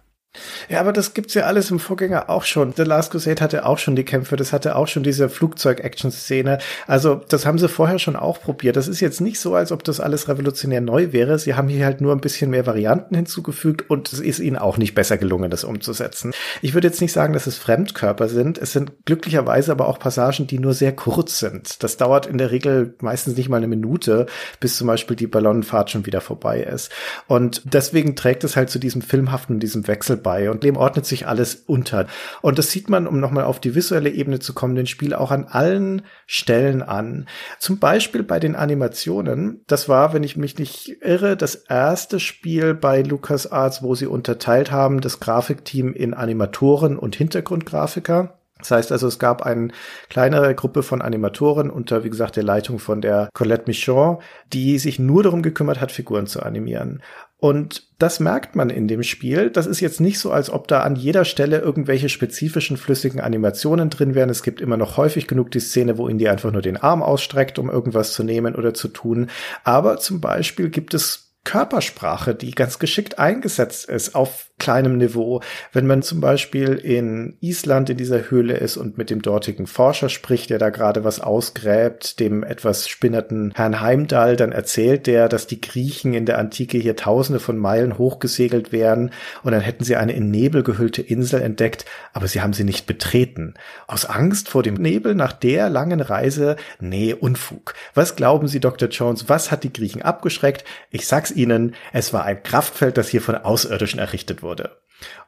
Ja, 0.69 0.81
aber 0.81 0.93
das 0.93 1.15
gibt's 1.15 1.35
ja 1.35 1.44
alles 1.44 1.70
im 1.70 1.78
Vorgänger 1.78 2.31
auch 2.31 2.44
schon. 2.44 2.73
The 2.77 2.82
Last 2.82 3.10
Crusade 3.10 3.43
hatte 3.43 3.66
auch 3.66 3.78
schon 3.78 3.97
die 3.97 4.05
Kämpfe, 4.05 4.36
das 4.36 4.52
hatte 4.52 4.77
auch 4.77 4.89
schon 4.89 5.02
diese 5.02 5.28
Flugzeug-Action-Szene. 5.28 6.59
Also, 6.86 7.16
das 7.28 7.47
haben 7.47 7.59
sie 7.59 7.69
vorher 7.69 7.98
schon 7.98 8.16
auch 8.16 8.40
probiert. 8.40 8.77
Das 8.77 8.89
ist 8.89 9.01
jetzt 9.01 9.20
nicht 9.20 9.40
so, 9.40 9.55
als 9.55 9.73
ob 9.73 9.85
das 9.85 10.01
alles 10.01 10.28
revolutionär 10.28 10.81
neu 10.81 11.12
wäre. 11.12 11.39
Sie 11.39 11.55
haben 11.55 11.69
hier 11.69 11.85
halt 11.85 12.01
nur 12.01 12.12
ein 12.12 12.20
bisschen 12.20 12.51
mehr 12.51 12.66
Varianten 12.66 13.15
hinzugefügt 13.15 13.90
und 13.90 14.12
es 14.12 14.20
ist 14.20 14.39
ihnen 14.40 14.56
auch 14.56 14.78
nicht 14.78 14.94
besser 14.94 15.19
gelungen, 15.19 15.51
das 15.51 15.65
umzusetzen. 15.65 16.32
Ich 16.62 16.74
würde 16.74 16.89
jetzt 16.89 17.01
nicht 17.01 17.12
sagen, 17.12 17.32
dass 17.32 17.47
es 17.47 17.59
Fremdkörper 17.59 18.28
sind. 18.28 18.59
Es 18.59 18.73
sind 18.73 18.93
glücklicherweise 19.05 19.73
aber 19.73 19.89
auch 19.89 19.98
Passagen, 19.98 20.47
die 20.47 20.59
nur 20.59 20.74
sehr 20.74 20.94
kurz 20.94 21.39
sind. 21.39 21.82
Das 21.82 21.97
dauert 21.97 22.27
in 22.27 22.39
der 22.39 22.51
Regel 22.51 22.94
meistens 23.01 23.36
nicht 23.36 23.48
mal 23.48 23.59
eine 23.59 23.69
Minute, 23.69 24.27
bis 24.60 24.77
zum 24.77 24.86
Beispiel 24.86 25.16
die 25.16 25.27
Ballonenfahrt 25.27 25.90
schon 25.90 26.06
wieder 26.06 26.20
vorbei 26.20 26.62
ist. 26.62 26.90
Und 27.27 27.62
deswegen 27.65 28.16
trägt 28.16 28.44
es 28.44 28.56
halt 28.56 28.70
zu 28.70 28.78
diesem 28.78 29.02
filmhaften, 29.02 29.60
diesem 29.60 29.86
Wechsel 29.86 30.16
bei 30.28 30.50
und 30.50 30.62
dem 30.62 30.76
ordnet 30.76 31.06
sich 31.06 31.26
alles 31.26 31.55
unter. 31.55 32.06
Und 32.42 32.59
das 32.59 32.70
sieht 32.70 32.90
man, 32.90 33.06
um 33.06 33.18
nochmal 33.18 33.44
auf 33.44 33.60
die 33.60 33.74
visuelle 33.74 34.10
Ebene 34.10 34.40
zu 34.40 34.52
kommen, 34.52 34.74
den 34.74 34.86
Spiel 34.86 35.14
auch 35.14 35.30
an 35.30 35.46
allen 35.46 36.02
Stellen 36.26 36.82
an. 36.82 37.26
Zum 37.59 37.78
Beispiel 37.78 38.22
bei 38.22 38.38
den 38.38 38.55
Animationen. 38.55 39.62
Das 39.68 39.88
war, 39.88 40.12
wenn 40.12 40.22
ich 40.22 40.36
mich 40.36 40.59
nicht 40.59 40.98
irre, 41.00 41.34
das 41.34 41.55
erste 41.55 42.20
Spiel 42.20 42.74
bei 42.74 43.00
LucasArts, 43.00 43.82
wo 43.82 43.94
sie 43.94 44.06
unterteilt 44.06 44.70
haben, 44.70 45.00
das 45.00 45.18
Grafikteam 45.18 45.94
in 45.94 46.12
Animatoren 46.12 46.98
und 46.98 47.16
Hintergrundgrafiker. 47.16 48.34
Das 48.59 48.72
heißt 48.72 48.92
also, 48.92 49.06
es 49.06 49.18
gab 49.18 49.42
eine 49.42 49.68
kleinere 50.10 50.55
Gruppe 50.55 50.82
von 50.82 51.00
Animatoren 51.00 51.70
unter, 51.70 52.02
wie 52.05 52.10
gesagt, 52.10 52.36
der 52.36 52.42
Leitung 52.42 52.78
von 52.78 53.00
der 53.00 53.30
Colette 53.32 53.64
Michon, 53.66 54.18
die 54.52 54.78
sich 54.78 54.98
nur 54.98 55.22
darum 55.22 55.42
gekümmert 55.42 55.80
hat, 55.80 55.92
Figuren 55.92 56.26
zu 56.26 56.42
animieren. 56.42 57.00
Und 57.40 57.85
das 57.98 58.19
merkt 58.19 58.56
man 58.56 58.69
in 58.69 58.89
dem 58.89 59.05
Spiel. 59.05 59.51
Das 59.51 59.66
ist 59.66 59.78
jetzt 59.78 60.01
nicht 60.01 60.19
so, 60.19 60.32
als 60.32 60.51
ob 60.51 60.66
da 60.66 60.81
an 60.81 60.97
jeder 60.97 61.24
Stelle 61.24 61.59
irgendwelche 61.59 62.09
spezifischen 62.09 62.77
flüssigen 62.77 63.20
Animationen 63.20 63.90
drin 63.90 64.16
wären. 64.16 64.28
Es 64.28 64.43
gibt 64.43 64.60
immer 64.60 64.77
noch 64.77 64.97
häufig 64.97 65.28
genug 65.28 65.52
die 65.52 65.60
Szene, 65.60 65.98
wo 65.98 66.09
Indy 66.09 66.28
einfach 66.28 66.51
nur 66.51 66.62
den 66.62 66.77
Arm 66.77 67.01
ausstreckt, 67.01 67.60
um 67.60 67.70
irgendwas 67.70 68.12
zu 68.12 68.24
nehmen 68.24 68.56
oder 68.56 68.74
zu 68.74 68.89
tun. 68.89 69.31
Aber 69.62 69.98
zum 69.98 70.20
Beispiel 70.20 70.69
gibt 70.69 70.94
es 70.94 71.32
Körpersprache, 71.44 72.35
die 72.35 72.51
ganz 72.51 72.81
geschickt 72.81 73.20
eingesetzt 73.20 73.89
ist 73.89 74.16
auf 74.16 74.47
kleinem 74.59 74.98
Niveau. 74.98 75.40
Wenn 75.72 75.86
man 75.86 76.02
zum 76.02 76.20
Beispiel 76.20 76.74
in 76.74 77.36
Island 77.40 77.90
in 77.90 77.97
dieser 77.97 78.30
Höhle 78.30 78.56
ist 78.56 78.76
und 78.76 78.98
mit 78.98 79.10
dem 79.10 79.22
dortigen 79.22 79.66
Forscher 79.66 80.09
spricht, 80.09 80.51
der 80.51 80.59
da 80.59 80.70
gerade 80.70 81.05
was 81.05 81.20
ausgräbt, 81.20 82.20
dem 82.20 82.43
etwas 82.43 82.89
spinnerten 82.89 83.52
Herrn 83.55 83.80
Heimdall, 83.80 84.36
dann 84.36 84.52
erzählt 84.52 85.06
der, 85.06 85.28
dass 85.28 85.47
die 85.47 85.60
Griechen 85.60 86.14
in 86.14 86.26
der 86.26 86.39
Antike 86.39 86.78
hier 86.78 86.97
tausende 86.97 87.40
von 87.40 87.56
Meilen 87.56 87.98
hochgesegelt 87.98 88.72
wären 88.72 89.10
und 89.43 89.52
dann 89.52 89.60
hätten 89.60 89.85
sie 89.85 89.97
eine 89.97 90.12
in 90.12 90.30
Nebel 90.30 90.62
gehüllte 90.62 91.02
Insel 91.02 91.40
entdeckt, 91.40 91.85
aber 92.12 92.26
sie 92.26 92.40
haben 92.40 92.52
sie 92.52 92.64
nicht 92.64 92.86
betreten. 92.86 93.55
Aus 93.86 94.05
Angst 94.05 94.48
vor 94.48 94.62
dem 94.62 94.74
Nebel 94.74 95.14
nach 95.14 95.32
der 95.32 95.70
langen 95.70 96.01
Reise? 96.01 96.56
Nee, 96.80 97.14
Unfug. 97.14 97.74
Was 97.94 98.16
glauben 98.16 98.48
Sie, 98.48 98.60
Dr. 98.60 98.89
Jones, 98.89 99.28
was 99.28 99.51
hat 99.51 99.64
die 99.64 99.72
Griechen 99.72 100.02
abgeschreckt? 100.02 100.64
Ich 100.90 101.06
sag's 101.06 101.30
Ihnen, 101.30 101.74
es 101.93 102.12
war 102.12 102.24
ein 102.24 102.43
Kraftfeld, 102.43 102.98
das 102.98 103.09
hier 103.09 103.22
von 103.22 103.36
Außerirdischen 103.36 104.01
errichtet 104.01 104.43
wurde 104.43 104.47
wurde. 104.48 104.76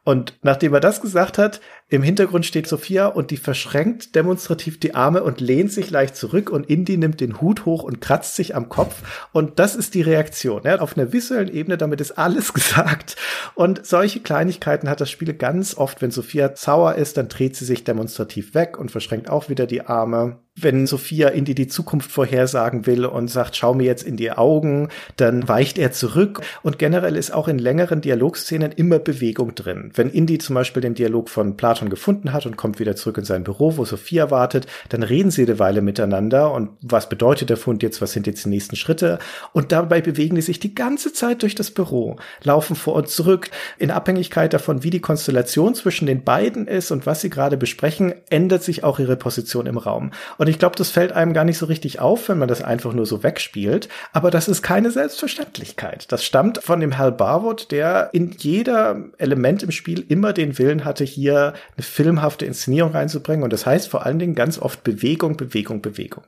Und 0.02 0.38
nachdem 0.42 0.72
er 0.72 0.80
das 0.80 1.02
gesagt 1.02 1.36
hat, 1.36 1.60
im 1.88 2.02
Hintergrund 2.02 2.46
steht 2.46 2.66
Sophia 2.66 3.06
und 3.06 3.30
die 3.30 3.36
verschränkt 3.36 4.14
demonstrativ 4.14 4.80
die 4.80 4.94
Arme 4.94 5.22
und 5.22 5.40
lehnt 5.40 5.72
sich 5.72 5.90
leicht 5.90 6.16
zurück 6.16 6.48
und 6.48 6.70
Indy 6.70 6.96
nimmt 6.96 7.20
den 7.20 7.40
Hut 7.40 7.66
hoch 7.66 7.82
und 7.82 8.00
kratzt 8.00 8.36
sich 8.36 8.54
am 8.54 8.68
Kopf. 8.68 9.28
Und 9.32 9.58
das 9.58 9.76
ist 9.76 9.94
die 9.94 10.02
Reaktion. 10.02 10.62
Ja, 10.64 10.78
auf 10.78 10.96
einer 10.96 11.12
visuellen 11.12 11.52
Ebene, 11.52 11.76
damit 11.76 12.00
ist 12.00 12.12
alles 12.12 12.52
gesagt. 12.54 13.16
Und 13.54 13.84
solche 13.84 14.20
Kleinigkeiten 14.20 14.88
hat 14.88 15.00
das 15.00 15.10
Spiel 15.10 15.34
ganz 15.34 15.76
oft. 15.76 16.00
Wenn 16.00 16.10
Sophia 16.10 16.52
sauer 16.54 16.94
ist, 16.94 17.16
dann 17.16 17.28
dreht 17.28 17.56
sie 17.56 17.64
sich 17.64 17.84
demonstrativ 17.84 18.54
weg 18.54 18.78
und 18.78 18.90
verschränkt 18.90 19.28
auch 19.28 19.48
wieder 19.48 19.66
die 19.66 19.82
Arme 19.82 20.38
wenn 20.62 20.86
Sophia 20.86 21.28
Indy 21.28 21.54
die 21.54 21.68
Zukunft 21.68 22.10
vorhersagen 22.10 22.86
will 22.86 23.04
und 23.04 23.28
sagt, 23.28 23.56
schau 23.56 23.74
mir 23.74 23.84
jetzt 23.84 24.02
in 24.02 24.16
die 24.16 24.32
Augen, 24.32 24.88
dann 25.16 25.48
weicht 25.48 25.78
er 25.78 25.92
zurück. 25.92 26.40
Und 26.62 26.78
generell 26.78 27.16
ist 27.16 27.32
auch 27.32 27.48
in 27.48 27.58
längeren 27.58 28.00
Dialogszenen 28.00 28.72
immer 28.72 28.98
Bewegung 28.98 29.54
drin. 29.54 29.89
Wenn 29.92 30.10
Indy 30.10 30.38
zum 30.38 30.54
Beispiel 30.54 30.82
den 30.82 30.94
Dialog 30.94 31.28
von 31.28 31.56
Platon 31.56 31.90
gefunden 31.90 32.32
hat 32.32 32.46
und 32.46 32.56
kommt 32.56 32.78
wieder 32.78 32.96
zurück 32.96 33.18
in 33.18 33.24
sein 33.24 33.44
Büro, 33.44 33.76
wo 33.76 33.84
Sophia 33.84 34.30
wartet, 34.30 34.66
dann 34.88 35.02
reden 35.02 35.30
sie 35.30 35.42
eine 35.42 35.58
Weile 35.58 35.82
miteinander 35.82 36.52
und 36.52 36.70
was 36.82 37.08
bedeutet 37.08 37.50
der 37.50 37.56
Fund 37.56 37.82
jetzt, 37.82 38.00
was 38.00 38.12
sind 38.12 38.26
jetzt 38.26 38.44
die 38.44 38.48
nächsten 38.48 38.76
Schritte? 38.76 39.18
Und 39.52 39.72
dabei 39.72 40.00
bewegen 40.00 40.36
die 40.36 40.42
sich 40.42 40.60
die 40.60 40.74
ganze 40.74 41.12
Zeit 41.12 41.42
durch 41.42 41.54
das 41.54 41.70
Büro, 41.70 42.16
laufen 42.42 42.76
vor 42.76 42.94
und 42.94 43.08
zurück. 43.08 43.50
In 43.78 43.90
Abhängigkeit 43.90 44.52
davon, 44.52 44.82
wie 44.82 44.90
die 44.90 45.00
Konstellation 45.00 45.74
zwischen 45.74 46.06
den 46.06 46.24
beiden 46.24 46.66
ist 46.66 46.90
und 46.90 47.06
was 47.06 47.20
sie 47.20 47.30
gerade 47.30 47.56
besprechen, 47.56 48.14
ändert 48.30 48.62
sich 48.62 48.84
auch 48.84 48.98
ihre 48.98 49.16
Position 49.16 49.66
im 49.66 49.78
Raum. 49.78 50.12
Und 50.38 50.48
ich 50.48 50.58
glaube, 50.58 50.76
das 50.76 50.90
fällt 50.90 51.12
einem 51.12 51.32
gar 51.32 51.44
nicht 51.44 51.58
so 51.58 51.66
richtig 51.66 52.00
auf, 52.00 52.28
wenn 52.28 52.38
man 52.38 52.48
das 52.48 52.62
einfach 52.62 52.92
nur 52.92 53.06
so 53.06 53.22
wegspielt. 53.22 53.88
Aber 54.12 54.30
das 54.30 54.48
ist 54.48 54.62
keine 54.62 54.90
Selbstverständlichkeit. 54.90 56.10
Das 56.12 56.24
stammt 56.24 56.58
von 56.58 56.80
dem 56.80 56.98
Hal 56.98 57.12
Barwood, 57.12 57.70
der 57.70 58.10
in 58.12 58.30
jeder 58.38 59.04
Element 59.18 59.62
im 59.62 59.70
immer 59.86 60.32
den 60.32 60.58
Willen 60.58 60.84
hatte, 60.84 61.04
hier 61.04 61.54
eine 61.76 61.82
filmhafte 61.82 62.46
Inszenierung 62.46 62.92
reinzubringen. 62.92 63.42
Und 63.42 63.52
das 63.52 63.66
heißt 63.66 63.88
vor 63.88 64.06
allen 64.06 64.18
Dingen 64.18 64.34
ganz 64.34 64.58
oft 64.58 64.84
Bewegung, 64.84 65.36
Bewegung, 65.36 65.82
Bewegung. 65.82 66.24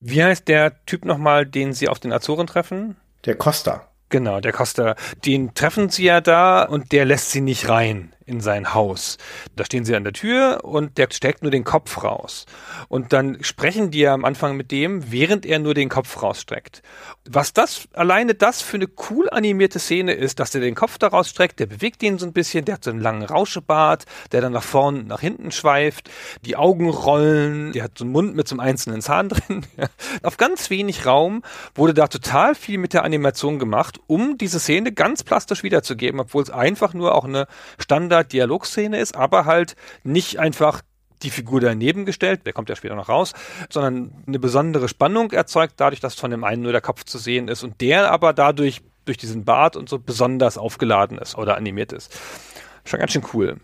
Wie 0.00 0.22
heißt 0.22 0.48
der 0.48 0.84
Typ 0.84 1.04
nochmal, 1.04 1.46
den 1.46 1.72
Sie 1.72 1.88
auf 1.88 1.98
den 1.98 2.12
Azoren 2.12 2.46
treffen? 2.46 2.96
Der 3.24 3.34
Costa. 3.34 3.88
Genau, 4.08 4.40
der 4.40 4.52
Costa. 4.52 4.94
Den 5.24 5.54
treffen 5.54 5.88
Sie 5.88 6.04
ja 6.04 6.20
da 6.20 6.62
und 6.62 6.92
der 6.92 7.04
lässt 7.04 7.32
Sie 7.32 7.40
nicht 7.40 7.68
rein 7.68 8.12
in 8.26 8.40
sein 8.40 8.74
Haus. 8.74 9.18
Da 9.54 9.64
stehen 9.64 9.84
sie 9.84 9.94
an 9.94 10.04
der 10.04 10.12
Tür 10.12 10.60
und 10.64 10.98
der 10.98 11.08
steckt 11.12 11.42
nur 11.42 11.50
den 11.52 11.64
Kopf 11.64 12.02
raus. 12.02 12.46
Und 12.88 13.12
dann 13.12 13.42
sprechen 13.42 13.90
die 13.90 14.00
ja 14.00 14.12
am 14.12 14.24
Anfang 14.24 14.56
mit 14.56 14.72
dem, 14.72 15.12
während 15.12 15.46
er 15.46 15.60
nur 15.60 15.74
den 15.74 15.88
Kopf 15.88 16.22
rausstreckt. 16.22 16.82
Was 17.28 17.52
das, 17.52 17.88
alleine 17.92 18.34
das 18.34 18.62
für 18.62 18.76
eine 18.76 18.88
cool 19.10 19.30
animierte 19.30 19.78
Szene 19.78 20.12
ist, 20.12 20.40
dass 20.40 20.50
der 20.50 20.60
den 20.60 20.74
Kopf 20.74 20.98
da 20.98 21.08
rausstreckt, 21.08 21.60
der 21.60 21.66
bewegt 21.66 22.02
ihn 22.02 22.18
so 22.18 22.26
ein 22.26 22.32
bisschen, 22.32 22.64
der 22.64 22.74
hat 22.74 22.84
so 22.84 22.90
einen 22.90 23.00
langen 23.00 23.22
Rauschebart, 23.22 24.04
der 24.32 24.40
dann 24.40 24.52
nach 24.52 24.62
vorn, 24.62 25.06
nach 25.06 25.20
hinten 25.20 25.52
schweift, 25.52 26.10
die 26.44 26.56
Augen 26.56 26.90
rollen, 26.90 27.72
der 27.72 27.84
hat 27.84 27.96
so 27.96 28.04
einen 28.04 28.12
Mund 28.12 28.34
mit 28.34 28.48
so 28.48 28.54
einem 28.54 28.60
einzelnen 28.60 29.02
Zahn 29.02 29.28
drin. 29.30 29.64
Auf 30.22 30.36
ganz 30.36 30.68
wenig 30.70 31.06
Raum 31.06 31.42
wurde 31.74 31.94
da 31.94 32.08
total 32.08 32.56
viel 32.56 32.78
mit 32.78 32.92
der 32.92 33.04
Animation 33.04 33.60
gemacht, 33.60 34.00
um 34.08 34.36
diese 34.36 34.58
Szene 34.58 34.90
ganz 34.90 35.22
plastisch 35.22 35.62
wiederzugeben, 35.62 36.20
obwohl 36.20 36.42
es 36.42 36.50
einfach 36.50 36.92
nur 36.92 37.14
auch 37.14 37.24
eine 37.24 37.46
Standard 37.78 38.15
Standard-Dialogszene 38.16 38.98
ist, 38.98 39.16
aber 39.16 39.44
halt 39.44 39.76
nicht 40.02 40.38
einfach 40.38 40.82
die 41.22 41.30
Figur 41.30 41.60
daneben 41.60 42.04
gestellt, 42.04 42.44
der 42.44 42.52
kommt 42.52 42.68
ja 42.68 42.76
später 42.76 42.94
noch 42.94 43.08
raus, 43.08 43.32
sondern 43.70 44.12
eine 44.26 44.38
besondere 44.38 44.88
Spannung 44.88 45.32
erzeugt, 45.32 45.74
dadurch, 45.78 46.00
dass 46.00 46.14
von 46.14 46.30
dem 46.30 46.44
einen 46.44 46.62
nur 46.62 46.72
der 46.72 46.82
Kopf 46.82 47.04
zu 47.04 47.18
sehen 47.18 47.48
ist 47.48 47.62
und 47.62 47.80
der 47.80 48.10
aber 48.10 48.32
dadurch 48.32 48.82
durch 49.06 49.16
diesen 49.16 49.44
Bart 49.44 49.76
und 49.76 49.88
so 49.88 49.98
besonders 49.98 50.58
aufgeladen 50.58 51.18
ist 51.18 51.38
oder 51.38 51.56
animiert 51.56 51.92
ist. 51.92 52.18
Schon 52.84 53.00
ganz 53.00 53.12
schön 53.12 53.24
cool. 53.32 53.56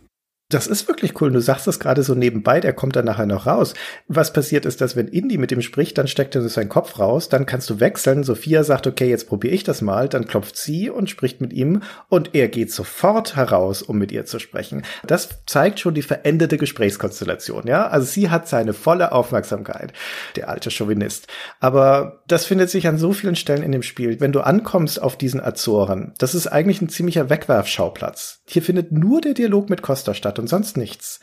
Das 0.53 0.66
ist 0.66 0.87
wirklich 0.87 1.19
cool. 1.20 1.33
Du 1.33 1.41
sagst 1.41 1.66
das 1.66 1.81
gerade 1.81 2.03
so 2.03 2.15
nebenbei, 2.15 2.61
der 2.61 2.74
kommt 2.74 2.95
dann 2.95 3.07
nachher 3.07 3.24
noch 3.24 3.47
raus. 3.47 3.73
Was 4.07 4.35
passiert 4.35 4.66
ist, 4.66 4.83
dass 4.83 4.97
wenn 4.97 5.09
Indy 5.09 5.39
mit 5.39 5.51
ihm 5.51 5.62
spricht, 5.62 5.97
dann 5.97 6.09
steckt 6.09 6.35
er 6.35 6.47
seinen 6.47 6.69
Kopf 6.69 6.99
raus, 6.99 7.31
dann 7.31 7.47
kannst 7.47 7.70
du 7.70 7.81
wechseln. 7.81 8.23
Sophia 8.23 8.62
sagt, 8.62 8.87
okay, 8.87 9.09
jetzt 9.09 9.29
probiere 9.29 9.55
ich 9.55 9.65
das 9.65 9.81
mal, 9.81 10.11
dann 10.11 10.27
klopft 10.27 10.59
sie 10.59 10.91
und 10.91 11.09
spricht 11.09 11.41
mit 11.41 11.55
ihm 11.55 11.81
und 12.11 12.35
er 12.35 12.49
geht 12.49 12.70
sofort 12.70 13.35
heraus, 13.35 13.81
um 13.81 13.97
mit 13.97 14.12
ihr 14.12 14.27
zu 14.27 14.39
sprechen. 14.39 14.83
Das 15.07 15.31
zeigt 15.47 15.81
schon 15.81 15.95
die 15.95 16.03
veränderte 16.03 16.59
Gesprächskonstellation, 16.59 17.66
ja? 17.66 17.87
Also 17.87 18.07
sie 18.07 18.29
hat 18.29 18.47
seine 18.47 18.74
volle 18.74 19.12
Aufmerksamkeit, 19.12 19.95
der 20.37 20.51
alte 20.51 20.70
Chauvinist. 20.70 21.29
Aber 21.61 22.20
das 22.29 22.45
findet 22.45 22.69
sich 22.69 22.87
an 22.87 22.99
so 22.99 23.15
vielen 23.15 23.37
Stellen 23.37 23.62
in 23.62 23.73
dem 23.73 23.83
Spiel. 23.83 24.20
Wenn 24.20 24.33
du 24.33 24.41
ankommst 24.41 25.01
auf 25.01 25.16
diesen 25.16 25.41
Azoren, 25.41 26.12
das 26.19 26.35
ist 26.35 26.47
eigentlich 26.47 26.83
ein 26.83 26.91
ziemlicher 26.91 27.31
Wegwerfschauplatz. 27.31 28.43
Hier 28.47 28.61
findet 28.61 28.93
nur 28.93 29.23
der 29.23 29.33
Dialog 29.33 29.70
mit 29.70 29.81
Costa 29.81 30.12
statt 30.12 30.41
und 30.43 30.48
sonst 30.48 30.77
nichts. 30.77 31.20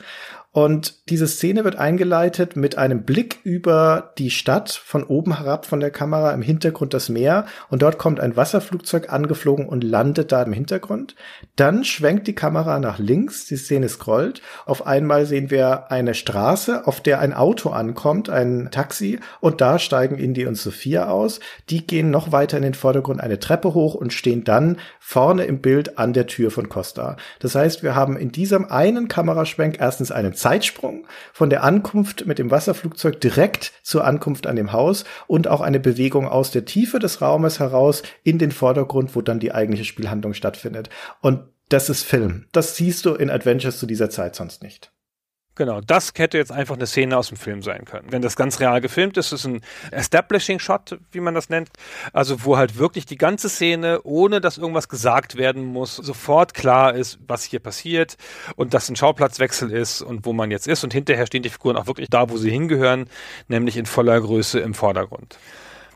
Und 0.52 1.08
diese 1.10 1.28
Szene 1.28 1.64
wird 1.64 1.76
eingeleitet 1.76 2.56
mit 2.56 2.76
einem 2.76 3.04
Blick 3.04 3.40
über 3.44 4.14
die 4.18 4.32
Stadt 4.32 4.72
von 4.72 5.04
oben 5.04 5.38
herab 5.38 5.68
von 5.68 5.80
der 5.80 5.92
Kamera, 5.92 6.32
im 6.32 6.42
Hintergrund 6.42 6.96
das 6.96 7.08
Meer 7.08 7.46
und 7.70 7.84
dort 7.84 8.00
kommt 8.00 8.20
ein 8.20 8.36
Wasserflugzeug 8.36 9.14
angeflogen 9.14 9.70
und 9.70 9.84
landet 9.84 10.32
da 10.32 10.42
im 10.42 10.52
Hintergrund. 10.52 11.16
Dann 11.56 11.84
schwenkt 11.84 12.26
die 12.26 12.34
Kamera 12.34 12.80
nach 12.80 12.98
links, 12.98 13.46
die 13.46 13.58
Szene 13.58 13.90
scrollt. 13.90 14.42
Auf 14.66 14.88
einmal 14.88 15.28
sehen 15.28 15.52
wir 15.52 15.92
eine 15.92 16.16
Straße, 16.16 16.88
auf 16.88 17.00
der 17.00 17.20
ein 17.20 17.34
Auto 17.34 17.70
ankommt, 17.70 18.32
ein 18.32 18.70
Taxi 18.72 19.20
und 19.42 19.62
da 19.62 19.78
steigen 19.78 20.18
Indy 20.18 20.48
und 20.48 20.56
Sophia 20.56 21.10
aus. 21.10 21.40
Die 21.70 21.86
gehen 21.86 22.10
noch 22.10 22.32
weiter 22.32 22.58
in 22.58 22.64
den 22.64 22.74
Vordergrund 22.74 23.22
eine 23.22 23.38
Treppe 23.38 23.76
hoch 23.76 23.94
und 23.94 24.14
stehen 24.14 24.46
dann 24.46 24.78
vorne 25.00 25.44
im 25.44 25.62
Bild 25.62 26.00
an 26.00 26.14
der 26.14 26.26
Tür 26.26 26.50
von 26.50 26.70
Costa. 26.70 27.18
Das 27.40 27.54
heißt, 27.54 27.84
wir 27.84 27.94
haben 27.94 28.18
in 28.18 28.32
diesem 28.32 28.66
einen 28.66 29.08
Kameraschwenk 29.08 29.78
erstens 29.80 30.12
einen 30.12 30.34
Zeitsprung 30.40 31.06
von 31.34 31.50
der 31.50 31.64
Ankunft 31.64 32.26
mit 32.26 32.40
dem 32.40 32.52
Wasserflugzeug 32.52 33.22
direkt 33.22 33.74
zur 33.84 34.06
Ankunft 34.06 34.48
an 34.48 34.56
dem 34.56 34.72
Haus 34.72 35.06
und 35.28 35.48
auch 35.48 35.62
eine 35.62 35.80
Bewegung 35.80 36.28
aus 36.28 36.52
der 36.52 36.66
Tiefe 36.66 37.00
des 37.00 37.22
Raumes 37.22 37.60
heraus 37.60 38.04
in 38.24 38.40
den 38.40 38.52
Vordergrund, 38.52 39.16
wo 39.16 39.22
dann 39.22 39.40
die 39.40 39.54
eigentliche 39.54 39.86
Spielhandlung 39.86 40.34
stattfindet. 40.34 40.90
Und 41.22 41.44
das 41.70 41.90
ist 41.90 42.04
Film. 42.04 42.46
Das 42.52 42.76
siehst 42.76 43.06
du 43.06 43.14
in 43.14 43.30
Adventures 43.30 43.78
zu 43.78 43.86
dieser 43.86 44.10
Zeit 44.10 44.36
sonst 44.36 44.64
nicht. 44.64 44.92
Genau, 45.60 45.82
das 45.82 46.14
hätte 46.16 46.38
jetzt 46.38 46.54
einfach 46.54 46.76
eine 46.76 46.88
Szene 46.88 47.18
aus 47.18 47.28
dem 47.28 47.36
Film 47.36 47.62
sein 47.62 47.84
können. 47.84 48.14
Wenn 48.14 48.22
das 48.22 48.38
ganz 48.38 48.62
real 48.62 48.80
gefilmt 48.80 49.18
ist, 49.18 49.34
ist 49.34 49.44
ein 49.44 49.60
Establishing 49.92 50.58
Shot, 50.58 50.98
wie 51.12 51.20
man 51.20 51.36
das 51.36 51.50
nennt. 51.50 51.68
Also 52.14 52.46
wo 52.46 52.56
halt 52.56 52.78
wirklich 52.78 53.06
die 53.06 53.18
ganze 53.18 53.50
Szene, 53.50 54.00
ohne 54.04 54.40
dass 54.40 54.58
irgendwas 54.58 54.88
gesagt 54.88 55.36
werden 55.36 55.66
muss, 55.66 55.98
sofort 55.98 56.54
klar 56.54 56.94
ist, 56.94 57.20
was 57.28 57.44
hier 57.44 57.60
passiert 57.60 58.16
und 58.56 58.74
dass 58.74 58.88
ein 58.88 58.96
Schauplatzwechsel 58.96 59.70
ist 59.70 60.02
und 60.02 60.26
wo 60.26 60.32
man 60.32 60.50
jetzt 60.50 60.66
ist. 60.66 60.86
Und 60.86 60.94
hinterher 60.94 61.28
stehen 61.28 61.44
die 61.44 61.50
Figuren 61.50 61.76
auch 61.76 61.88
wirklich 61.88 62.10
da, 62.10 62.30
wo 62.30 62.38
sie 62.38 62.52
hingehören, 62.52 63.10
nämlich 63.50 63.76
in 63.76 63.86
voller 63.86 64.22
Größe 64.22 64.62
im 64.62 64.74
Vordergrund. 64.74 65.38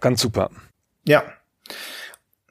Ganz 0.02 0.20
super. 0.20 0.50
Ja. 1.08 1.24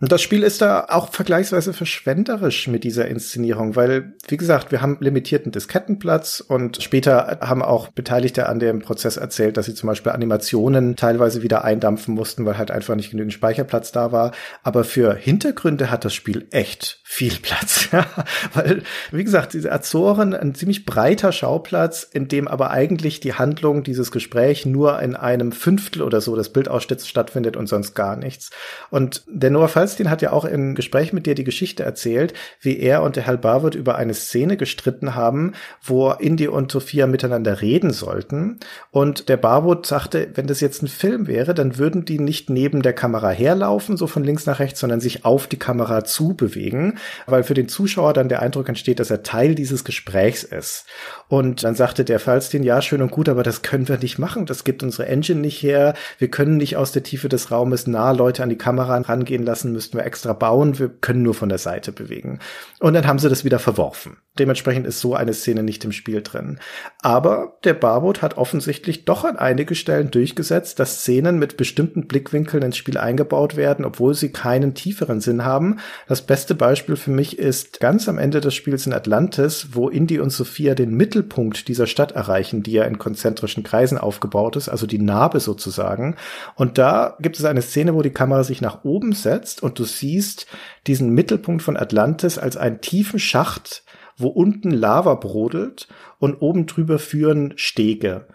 Und 0.02 0.10
das 0.10 0.20
Spiel 0.20 0.42
ist 0.42 0.60
da 0.60 0.86
auch 0.88 1.12
vergleichsweise 1.12 1.72
verschwenderisch 1.72 2.66
mit 2.66 2.82
dieser 2.82 3.06
Inszenierung, 3.06 3.76
weil, 3.76 4.14
wie 4.26 4.36
gesagt, 4.36 4.72
wir 4.72 4.82
haben 4.82 4.96
limitierten 4.98 5.52
Diskettenplatz 5.52 6.40
und 6.40 6.82
später 6.82 7.38
haben 7.40 7.62
auch 7.62 7.86
Beteiligte 7.86 8.48
an 8.48 8.58
dem 8.58 8.80
Prozess 8.80 9.16
erzählt, 9.16 9.56
dass 9.56 9.66
sie 9.66 9.74
zum 9.74 9.86
Beispiel 9.86 10.10
Animationen 10.10 10.96
teilweise 10.96 11.42
wieder 11.42 11.62
eindampfen 11.62 12.14
mussten, 12.14 12.44
weil 12.44 12.58
halt 12.58 12.72
einfach 12.72 12.96
nicht 12.96 13.12
genügend 13.12 13.32
Speicherplatz 13.32 13.92
da 13.92 14.10
war. 14.10 14.32
Aber 14.64 14.82
für 14.82 15.14
Hintergründe 15.14 15.88
hat 15.92 16.04
das 16.04 16.14
Spiel 16.14 16.48
echt 16.50 16.98
viel 17.04 17.36
Platz. 17.40 17.88
weil, 18.54 18.82
wie 19.12 19.22
gesagt, 19.22 19.52
diese 19.52 19.70
Azoren, 19.70 20.34
ein 20.34 20.56
ziemlich 20.56 20.84
breiter 20.84 21.30
Schauplatz, 21.30 22.02
in 22.02 22.26
dem 22.26 22.48
aber 22.48 22.72
eigentlich 22.72 23.20
die 23.20 23.34
Handlung, 23.34 23.84
dieses 23.84 24.10
Gespräch 24.10 24.66
nur 24.66 25.00
in 25.00 25.14
einem 25.14 25.52
Fünftel 25.52 26.02
oder 26.02 26.20
so 26.20 26.34
des 26.34 26.48
Bildausschnitts 26.48 27.06
stattfindet 27.06 27.56
und 27.56 27.68
sonst 27.68 27.94
gar 27.94 28.16
nichts. 28.16 28.50
Und 28.90 29.22
der 29.28 29.50
Noah 29.50 29.68
Falz 29.68 29.91
Falstein 29.92 30.10
hat 30.10 30.22
ja 30.22 30.32
auch 30.32 30.46
im 30.46 30.74
Gespräch 30.74 31.12
mit 31.12 31.26
dir 31.26 31.34
die 31.34 31.44
Geschichte 31.44 31.82
erzählt, 31.82 32.32
wie 32.60 32.78
er 32.78 33.02
und 33.02 33.16
der 33.16 33.26
Herr 33.26 33.36
Barwood 33.36 33.74
über 33.74 33.96
eine 33.96 34.14
Szene 34.14 34.56
gestritten 34.56 35.14
haben, 35.14 35.52
wo 35.82 36.12
Indy 36.12 36.48
und 36.48 36.72
Sophia 36.72 37.06
miteinander 37.06 37.60
reden 37.60 37.90
sollten. 37.90 38.58
Und 38.90 39.28
der 39.28 39.36
Barwood 39.36 39.84
sagte, 39.84 40.30
wenn 40.34 40.46
das 40.46 40.60
jetzt 40.60 40.82
ein 40.82 40.88
Film 40.88 41.26
wäre, 41.26 41.52
dann 41.52 41.76
würden 41.76 42.06
die 42.06 42.18
nicht 42.18 42.48
neben 42.48 42.80
der 42.80 42.94
Kamera 42.94 43.28
herlaufen, 43.28 43.98
so 43.98 44.06
von 44.06 44.24
links 44.24 44.46
nach 44.46 44.60
rechts, 44.60 44.80
sondern 44.80 45.00
sich 45.00 45.26
auf 45.26 45.46
die 45.46 45.58
Kamera 45.58 46.04
zu 46.04 46.34
bewegen, 46.34 46.98
weil 47.26 47.44
für 47.44 47.54
den 47.54 47.68
Zuschauer 47.68 48.14
dann 48.14 48.30
der 48.30 48.40
Eindruck 48.40 48.70
entsteht, 48.70 48.98
dass 48.98 49.10
er 49.10 49.22
Teil 49.22 49.54
dieses 49.54 49.84
Gesprächs 49.84 50.42
ist. 50.42 50.86
Und 51.32 51.64
dann 51.64 51.74
sagte 51.74 52.04
der 52.04 52.18
Falstein, 52.18 52.62
ja, 52.62 52.82
schön 52.82 53.00
und 53.00 53.10
gut, 53.10 53.30
aber 53.30 53.42
das 53.42 53.62
können 53.62 53.88
wir 53.88 53.96
nicht 53.96 54.18
machen. 54.18 54.44
Das 54.44 54.64
gibt 54.64 54.82
unsere 54.82 55.06
Engine 55.06 55.40
nicht 55.40 55.62
her. 55.62 55.94
Wir 56.18 56.28
können 56.28 56.58
nicht 56.58 56.76
aus 56.76 56.92
der 56.92 57.04
Tiefe 57.04 57.30
des 57.30 57.50
Raumes 57.50 57.86
nah 57.86 58.10
Leute 58.10 58.42
an 58.42 58.50
die 58.50 58.58
Kamera 58.58 58.98
rangehen 58.98 59.42
lassen, 59.42 59.72
müssten 59.72 59.96
wir 59.96 60.04
extra 60.04 60.34
bauen. 60.34 60.78
Wir 60.78 60.90
können 60.90 61.22
nur 61.22 61.32
von 61.32 61.48
der 61.48 61.56
Seite 61.56 61.90
bewegen. 61.90 62.38
Und 62.80 62.92
dann 62.92 63.06
haben 63.06 63.18
sie 63.18 63.30
das 63.30 63.46
wieder 63.46 63.58
verworfen. 63.58 64.18
Dementsprechend 64.38 64.86
ist 64.86 65.00
so 65.00 65.14
eine 65.14 65.34
Szene 65.34 65.62
nicht 65.62 65.84
im 65.84 65.92
Spiel 65.92 66.22
drin. 66.22 66.58
Aber 67.00 67.58
der 67.64 67.74
Barboot 67.74 68.22
hat 68.22 68.38
offensichtlich 68.38 69.04
doch 69.04 69.24
an 69.24 69.36
einige 69.36 69.74
Stellen 69.74 70.10
durchgesetzt, 70.10 70.78
dass 70.78 71.00
Szenen 71.00 71.38
mit 71.38 71.58
bestimmten 71.58 72.06
Blickwinkeln 72.06 72.62
ins 72.62 72.78
Spiel 72.78 72.96
eingebaut 72.96 73.56
werden, 73.56 73.84
obwohl 73.84 74.14
sie 74.14 74.32
keinen 74.32 74.72
tieferen 74.72 75.20
Sinn 75.20 75.44
haben. 75.44 75.80
Das 76.08 76.22
beste 76.22 76.54
Beispiel 76.54 76.96
für 76.96 77.10
mich 77.10 77.38
ist 77.38 77.80
ganz 77.80 78.08
am 78.08 78.18
Ende 78.18 78.40
des 78.40 78.54
Spiels 78.54 78.86
in 78.86 78.94
Atlantis, 78.94 79.68
wo 79.72 79.90
Indy 79.90 80.18
und 80.18 80.30
Sophia 80.30 80.74
den 80.74 80.94
Mittelpunkt 81.22 81.68
dieser 81.68 81.86
Stadt 81.86 82.12
erreichen, 82.12 82.62
die 82.62 82.72
ja 82.72 82.84
in 82.84 82.98
konzentrischen 82.98 83.62
Kreisen 83.62 83.98
aufgebaut 83.98 84.56
ist, 84.56 84.68
also 84.68 84.86
die 84.86 84.98
Narbe 84.98 85.40
sozusagen. 85.40 86.16
Und 86.56 86.78
da 86.78 87.16
gibt 87.20 87.38
es 87.38 87.44
eine 87.44 87.62
Szene, 87.62 87.94
wo 87.94 88.02
die 88.02 88.10
Kamera 88.10 88.44
sich 88.44 88.60
nach 88.60 88.84
oben 88.84 89.12
setzt 89.12 89.62
und 89.62 89.78
du 89.78 89.84
siehst 89.84 90.46
diesen 90.86 91.10
Mittelpunkt 91.10 91.62
von 91.62 91.76
Atlantis 91.76 92.38
als 92.38 92.56
einen 92.56 92.80
tiefen 92.80 93.18
Schacht, 93.18 93.84
wo 94.16 94.28
unten 94.28 94.70
Lava 94.70 95.14
brodelt 95.14 95.88
und 96.18 96.42
oben 96.42 96.66
drüber 96.66 96.98
führen 96.98 97.54
Stege. 97.56 98.26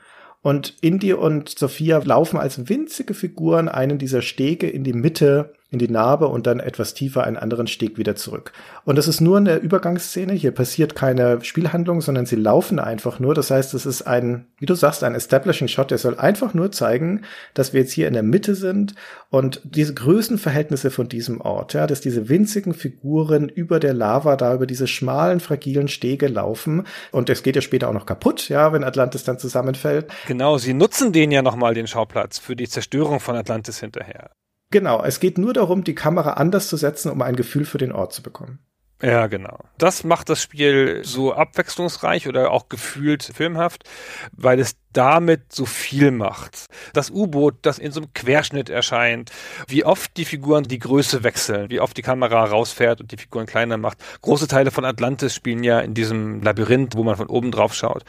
Und 0.41 0.75
Indy 0.81 1.13
und 1.13 1.49
Sophia 1.49 1.97
laufen 2.03 2.37
als 2.37 2.69
winzige 2.69 3.13
Figuren 3.13 3.67
einen 3.67 3.97
dieser 3.97 4.21
Stege 4.21 4.69
in 4.69 4.83
die 4.83 4.93
Mitte 4.93 5.53
in 5.69 5.79
die 5.79 5.89
Narbe 5.89 6.27
und 6.27 6.47
dann 6.47 6.61
etwas 6.61 6.93
tiefer 6.93 7.25
einen 7.25 7.35
anderen 7.35 7.67
Steg 7.67 7.97
wieder 7.97 8.15
zurück. 8.15 8.53
Und 8.85 8.97
das 8.97 9.09
ist 9.09 9.19
nur 9.19 9.35
eine 9.35 9.57
Übergangsszene. 9.57 10.31
Hier 10.31 10.51
passiert 10.51 10.95
keine 10.95 11.43
Spielhandlung, 11.43 11.99
sondern 11.99 12.25
sie 12.25 12.37
laufen 12.37 12.79
einfach 12.79 13.19
nur. 13.19 13.33
Das 13.33 13.51
heißt, 13.51 13.73
es 13.73 13.85
ist 13.85 14.03
ein, 14.03 14.45
wie 14.59 14.65
du 14.65 14.75
sagst, 14.75 15.03
ein 15.03 15.13
Establishing 15.13 15.67
Shot. 15.67 15.91
Der 15.91 15.97
soll 15.97 16.17
einfach 16.17 16.53
nur 16.53 16.71
zeigen, 16.71 17.23
dass 17.53 17.73
wir 17.73 17.81
jetzt 17.81 17.91
hier 17.91 18.07
in 18.07 18.13
der 18.13 18.23
Mitte 18.23 18.55
sind 18.55 18.95
und 19.29 19.61
diese 19.65 19.93
Größenverhältnisse 19.93 20.89
von 20.89 21.09
diesem 21.09 21.41
Ort, 21.41 21.73
ja, 21.73 21.85
dass 21.85 21.99
diese 21.99 22.29
winzigen 22.29 22.73
Figuren 22.73 23.49
über 23.49 23.81
der 23.81 23.93
Lava 23.93 24.37
da 24.37 24.53
über 24.53 24.67
diese 24.67 24.87
schmalen, 24.87 25.41
fragilen 25.41 25.89
Stege 25.89 26.27
laufen. 26.27 26.87
Und 27.11 27.29
es 27.29 27.43
geht 27.43 27.57
ja 27.57 27.61
später 27.61 27.89
auch 27.89 27.93
noch 27.93 28.05
kaputt, 28.05 28.47
ja, 28.47 28.71
wenn 28.71 28.85
Atlantis 28.85 29.25
dann 29.25 29.37
zusammenfällt. 29.37 30.07
Genau, 30.27 30.57
sie 30.57 30.73
nutzen 30.73 31.11
den 31.11 31.31
ja 31.31 31.41
nochmal, 31.41 31.73
den 31.73 31.87
Schauplatz, 31.87 32.39
für 32.39 32.55
die 32.55 32.69
Zerstörung 32.69 33.19
von 33.19 33.35
Atlantis 33.35 33.81
hinterher. 33.81 34.31
Genau, 34.69 35.01
es 35.03 35.19
geht 35.19 35.37
nur 35.37 35.53
darum, 35.53 35.83
die 35.83 35.95
Kamera 35.95 36.31
anders 36.31 36.67
zu 36.67 36.77
setzen, 36.77 37.09
um 37.11 37.21
ein 37.21 37.35
Gefühl 37.35 37.65
für 37.65 37.77
den 37.77 37.91
Ort 37.93 38.13
zu 38.13 38.21
bekommen. 38.21 38.59
Ja, 39.01 39.27
genau. 39.27 39.59
Das 39.77 40.03
macht 40.03 40.27
das 40.27 40.41
Spiel 40.41 41.01
so 41.03 41.31
abwechslungsreich 41.31 42.27
oder 42.27 42.49
auch 42.49 42.67
gefühlt 42.67 43.21
filmhaft, 43.21 43.83
weil 44.31 44.59
es 44.59 44.75
damit 44.91 45.53
so 45.53 45.67
viel 45.67 46.09
macht. 46.09 46.65
Das 46.93 47.11
U-Boot, 47.11 47.57
das 47.61 47.77
in 47.77 47.91
so 47.91 48.01
einem 48.01 48.13
Querschnitt 48.13 48.71
erscheint, 48.71 49.31
wie 49.67 49.85
oft 49.85 50.17
die 50.17 50.25
Figuren 50.25 50.63
die 50.63 50.79
Größe 50.79 51.23
wechseln, 51.23 51.69
wie 51.69 51.79
oft 51.79 51.95
die 51.95 52.01
Kamera 52.01 52.43
rausfährt 52.45 52.99
und 52.99 53.11
die 53.11 53.17
Figuren 53.17 53.45
kleiner 53.45 53.77
macht. 53.77 53.99
Große 54.23 54.47
Teile 54.47 54.71
von 54.71 54.83
Atlantis 54.83 55.35
spielen 55.35 55.63
ja 55.63 55.79
in 55.79 55.93
diesem 55.93 56.41
Labyrinth, 56.41 56.95
wo 56.95 57.03
man 57.03 57.17
von 57.17 57.27
oben 57.27 57.51
drauf 57.51 57.75
schaut, 57.75 58.03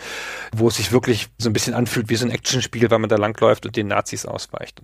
wo 0.56 0.68
es 0.68 0.76
sich 0.76 0.90
wirklich 0.90 1.28
so 1.36 1.51
ein 1.51 1.52
bisschen 1.52 1.74
anfühlt 1.74 2.09
wie 2.09 2.16
so 2.16 2.24
ein 2.24 2.32
Actionspiel, 2.32 2.90
weil 2.90 2.98
man 2.98 3.10
da 3.10 3.16
langläuft 3.16 3.66
und 3.66 3.76
den 3.76 3.89
Nazis 3.89 4.24
ausweicht 4.24 4.80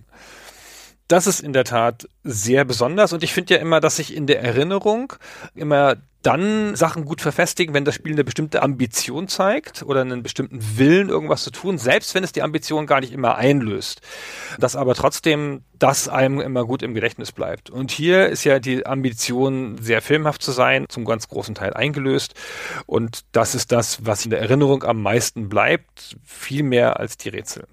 das 1.07 1.27
ist 1.27 1.39
in 1.41 1.53
der 1.53 1.63
Tat 1.63 2.07
sehr 2.23 2.65
besonders 2.65 3.13
und 3.13 3.23
ich 3.23 3.33
finde 3.33 3.55
ja 3.55 3.59
immer, 3.59 3.79
dass 3.79 3.97
sich 3.97 4.15
in 4.15 4.27
der 4.27 4.41
Erinnerung 4.41 5.13
immer 5.53 5.97
dann 6.25 6.75
Sachen 6.75 7.05
gut 7.05 7.21
verfestigen, 7.21 7.75
wenn 7.75 7.85
das 7.85 7.93
Spiel 7.93 8.13
eine 8.13 8.23
bestimmte 8.23 8.63
Ambition 8.63 9.27
zeigt 9.27 9.83
oder 9.83 10.01
einen 10.01 10.23
bestimmten 10.23 10.59
Willen, 10.77 11.09
irgendwas 11.09 11.43
zu 11.43 11.51
tun, 11.51 11.77
selbst 11.77 12.15
wenn 12.15 12.23
es 12.23 12.31
die 12.31 12.41
Ambition 12.41 12.87
gar 12.87 12.99
nicht 12.99 13.13
immer 13.13 13.35
einlöst. 13.35 14.01
Dass 14.57 14.75
aber 14.75 14.95
trotzdem 14.95 15.61
das 15.77 16.09
einem 16.09 16.41
immer 16.41 16.65
gut 16.65 16.81
im 16.81 16.95
Gedächtnis 16.95 17.31
bleibt. 17.31 17.69
Und 17.69 17.91
hier 17.91 18.27
ist 18.27 18.43
ja 18.43 18.57
die 18.57 18.87
Ambition, 18.87 19.77
sehr 19.79 20.01
filmhaft 20.01 20.41
zu 20.41 20.51
sein, 20.51 20.85
zum 20.89 21.05
ganz 21.05 21.27
großen 21.27 21.53
Teil 21.53 21.75
eingelöst. 21.75 22.33
Und 22.87 23.25
das 23.31 23.53
ist 23.53 23.71
das, 23.71 24.03
was 24.05 24.23
in 24.25 24.31
der 24.31 24.41
Erinnerung 24.41 24.83
am 24.83 25.03
meisten 25.03 25.47
bleibt, 25.47 26.17
viel 26.23 26.63
mehr 26.63 26.99
als 26.99 27.17
die 27.17 27.29
Rätsel. 27.29 27.67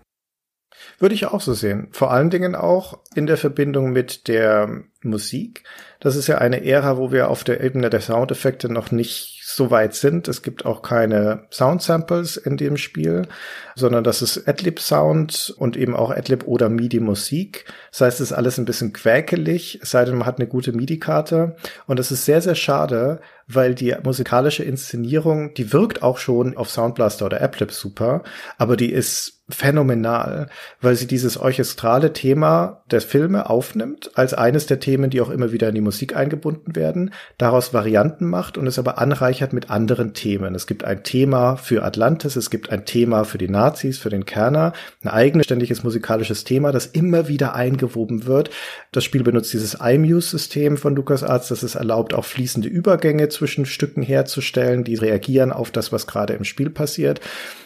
Würde 0.98 1.14
ich 1.14 1.26
auch 1.26 1.40
so 1.40 1.54
sehen. 1.54 1.88
Vor 1.90 2.10
allen 2.10 2.30
Dingen 2.30 2.54
auch 2.54 2.98
in 3.14 3.26
der 3.26 3.36
Verbindung 3.36 3.92
mit 3.92 4.28
der 4.28 4.82
Musik. 5.02 5.64
Das 6.00 6.16
ist 6.16 6.26
ja 6.26 6.38
eine 6.38 6.64
Ära, 6.64 6.96
wo 6.96 7.12
wir 7.12 7.28
auf 7.28 7.44
der 7.44 7.62
Ebene 7.62 7.90
der 7.90 8.00
Soundeffekte 8.00 8.68
noch 8.68 8.90
nicht 8.90 9.42
so 9.44 9.70
weit 9.70 9.94
sind. 9.94 10.28
Es 10.28 10.42
gibt 10.42 10.64
auch 10.64 10.82
keine 10.82 11.46
Sound-Samples 11.50 12.36
in 12.36 12.56
dem 12.56 12.76
Spiel, 12.76 13.26
sondern 13.74 14.04
das 14.04 14.22
ist 14.22 14.48
Adlib-Sound 14.48 15.54
und 15.58 15.76
eben 15.76 15.94
auch 15.94 16.10
Adlib 16.10 16.46
oder 16.46 16.68
MIDI-Musik. 16.68 17.66
Das 17.90 18.00
heißt, 18.00 18.20
es 18.20 18.30
ist 18.30 18.36
alles 18.36 18.58
ein 18.58 18.64
bisschen 18.64 18.92
quäkelig, 18.92 19.80
es 19.82 19.90
sei 19.90 20.04
denn, 20.04 20.16
man 20.16 20.26
hat 20.26 20.38
eine 20.38 20.48
gute 20.48 20.72
MIDI-Karte. 20.72 21.56
Und 21.86 22.00
es 22.00 22.10
ist 22.10 22.24
sehr, 22.24 22.40
sehr 22.40 22.54
schade, 22.54 23.20
weil 23.46 23.74
die 23.74 23.94
musikalische 24.02 24.64
Inszenierung, 24.64 25.54
die 25.54 25.72
wirkt 25.72 26.02
auch 26.02 26.18
schon 26.18 26.56
auf 26.56 26.70
Soundblaster 26.70 27.26
oder 27.26 27.42
Adlib 27.42 27.72
super, 27.72 28.22
aber 28.58 28.76
die 28.76 28.92
ist 28.92 29.41
phänomenal, 29.54 30.48
weil 30.80 30.96
sie 30.96 31.06
dieses 31.06 31.36
orchestrale 31.36 32.12
Thema 32.12 32.82
der 32.90 33.00
Filme 33.00 33.48
aufnimmt, 33.48 34.10
als 34.14 34.34
eines 34.34 34.66
der 34.66 34.80
Themen, 34.80 35.10
die 35.10 35.20
auch 35.20 35.30
immer 35.30 35.52
wieder 35.52 35.68
in 35.68 35.74
die 35.74 35.80
Musik 35.80 36.16
eingebunden 36.16 36.76
werden, 36.76 37.12
daraus 37.38 37.72
Varianten 37.72 38.28
macht 38.28 38.58
und 38.58 38.66
es 38.66 38.78
aber 38.78 38.98
anreichert 38.98 39.52
mit 39.52 39.70
anderen 39.70 40.14
Themen. 40.14 40.54
Es 40.54 40.66
gibt 40.66 40.84
ein 40.84 41.02
Thema 41.02 41.56
für 41.56 41.82
Atlantis, 41.82 42.36
es 42.36 42.50
gibt 42.50 42.70
ein 42.70 42.84
Thema 42.84 43.24
für 43.24 43.38
die 43.38 43.48
Nazis, 43.48 43.98
für 43.98 44.10
den 44.10 44.26
Kerner, 44.26 44.72
ein 45.02 45.08
eigenständiges 45.08 45.82
musikalisches 45.82 46.44
Thema, 46.44 46.72
das 46.72 46.86
immer 46.86 47.28
wieder 47.28 47.54
eingewoben 47.54 48.26
wird. 48.26 48.50
Das 48.92 49.04
Spiel 49.04 49.22
benutzt 49.22 49.52
dieses 49.52 49.74
iMuse-System 49.74 50.76
von 50.76 50.96
LucasArts, 50.96 51.48
das 51.48 51.62
es 51.62 51.74
erlaubt, 51.74 52.14
auch 52.14 52.24
fließende 52.24 52.68
Übergänge 52.68 53.28
zwischen 53.28 53.66
Stücken 53.66 54.02
herzustellen, 54.02 54.84
die 54.84 54.94
reagieren 54.94 55.52
auf 55.52 55.70
das, 55.70 55.92
was 55.92 56.06
gerade 56.06 56.34
im 56.34 56.44
Spiel 56.44 56.70
passiert. 56.70 57.20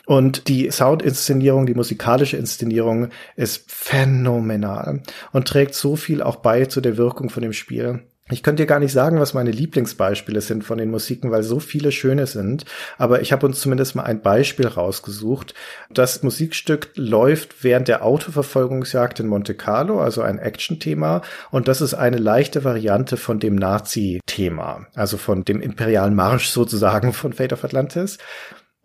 Und 0.06 0.46
die 0.48 0.70
Soundinszenierung, 0.70 1.66
die 1.66 1.74
musikalische 1.74 2.36
Inszenierung 2.36 3.08
ist 3.34 3.64
phänomenal 3.70 5.02
und 5.32 5.48
trägt 5.48 5.74
so 5.74 5.96
viel 5.96 6.22
auch 6.22 6.36
bei 6.36 6.64
zu 6.66 6.80
der 6.80 6.96
Wirkung 6.96 7.28
von 7.28 7.42
dem 7.42 7.52
Spiel. 7.52 8.04
Ich 8.28 8.42
könnte 8.42 8.64
dir 8.64 8.66
gar 8.66 8.80
nicht 8.80 8.92
sagen, 8.92 9.20
was 9.20 9.34
meine 9.34 9.52
Lieblingsbeispiele 9.52 10.40
sind 10.40 10.64
von 10.64 10.78
den 10.78 10.90
Musiken, 10.90 11.30
weil 11.30 11.44
so 11.44 11.60
viele 11.60 11.92
schöne 11.92 12.26
sind. 12.26 12.64
Aber 12.98 13.20
ich 13.20 13.32
habe 13.32 13.46
uns 13.46 13.60
zumindest 13.60 13.94
mal 13.94 14.02
ein 14.02 14.20
Beispiel 14.20 14.66
rausgesucht. 14.66 15.54
Das 15.90 16.24
Musikstück 16.24 16.90
läuft 16.96 17.62
während 17.62 17.86
der 17.86 18.04
Autoverfolgungsjagd 18.04 19.20
in 19.20 19.28
Monte 19.28 19.54
Carlo, 19.54 20.00
also 20.00 20.22
ein 20.22 20.40
Action-Thema. 20.40 21.22
Und 21.52 21.68
das 21.68 21.80
ist 21.80 21.94
eine 21.94 22.18
leichte 22.18 22.64
Variante 22.64 23.16
von 23.16 23.38
dem 23.38 23.54
Nazi-Thema, 23.54 24.88
also 24.94 25.18
von 25.18 25.44
dem 25.44 25.60
imperialen 25.60 26.16
Marsch 26.16 26.48
sozusagen 26.48 27.12
von 27.12 27.32
Fate 27.32 27.52
of 27.52 27.62
Atlantis. 27.62 28.18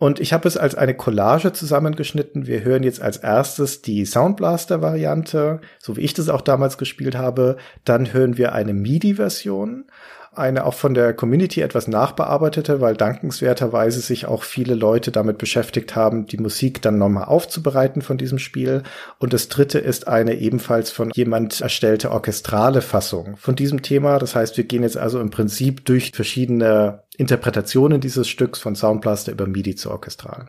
Und 0.02 0.20
ich 0.20 0.34
habe 0.34 0.48
es 0.48 0.58
als 0.58 0.74
eine 0.74 0.96
Collage 0.96 1.54
zusammengeschnitten. 1.54 2.48
Wir 2.48 2.64
hören 2.64 2.82
jetzt 2.82 3.04
als 3.04 3.18
erstes 3.18 3.84
die 3.84 4.04
Soundblaster-Variante, 4.04 5.62
so 5.78 5.96
wie 5.96 6.02
ich 6.02 6.16
das 6.16 6.28
auch 6.28 6.42
damals 6.42 6.80
gespielt 6.80 7.16
habe. 7.16 7.58
Dann 7.86 8.12
hören 8.12 8.36
wir 8.36 8.54
eine 8.54 8.74
MIDI-Version 8.74 9.86
eine 10.34 10.66
auch 10.66 10.76
von 10.76 10.94
der 10.94 11.14
Community 11.14 11.60
etwas 11.60 11.90
nachbearbeitete, 11.90 12.80
weil 12.80 12.96
dankenswerterweise 12.96 14.00
sich 14.00 14.28
auch 14.28 14.44
viele 14.44 14.76
Leute 14.76 15.12
damit 15.12 15.38
beschäftigt 15.38 15.96
haben, 15.96 16.26
die 16.26 16.38
Musik 16.38 16.82
dann 16.82 16.98
nochmal 16.98 17.26
aufzubereiten 17.26 18.02
von 18.02 18.18
diesem 18.18 18.40
Spiel. 18.40 18.84
Und 19.20 19.34
das 19.34 19.50
dritte 19.50 19.80
ist 19.80 20.08
eine 20.08 20.36
ebenfalls 20.36 20.90
von 20.90 21.12
jemand 21.14 21.60
erstellte 21.60 22.12
orchestrale 22.12 22.82
Fassung 22.82 23.36
von 23.36 23.58
diesem 23.58 23.82
Thema. 23.82 24.20
Das 24.20 24.34
heißt, 24.34 24.56
wir 24.56 24.64
gehen 24.64 24.84
jetzt 24.84 24.98
also 24.98 25.20
im 25.20 25.32
Prinzip 25.32 25.84
durch 25.84 26.12
verschiedene 26.14 27.04
Interpretationen 27.22 28.02
dieses 28.02 28.28
Stücks 28.28 28.60
von 28.60 28.76
Soundblaster 28.76 29.32
über 29.32 29.46
MIDI 29.46 29.76
zu 29.76 29.92
orchestral. 29.92 30.48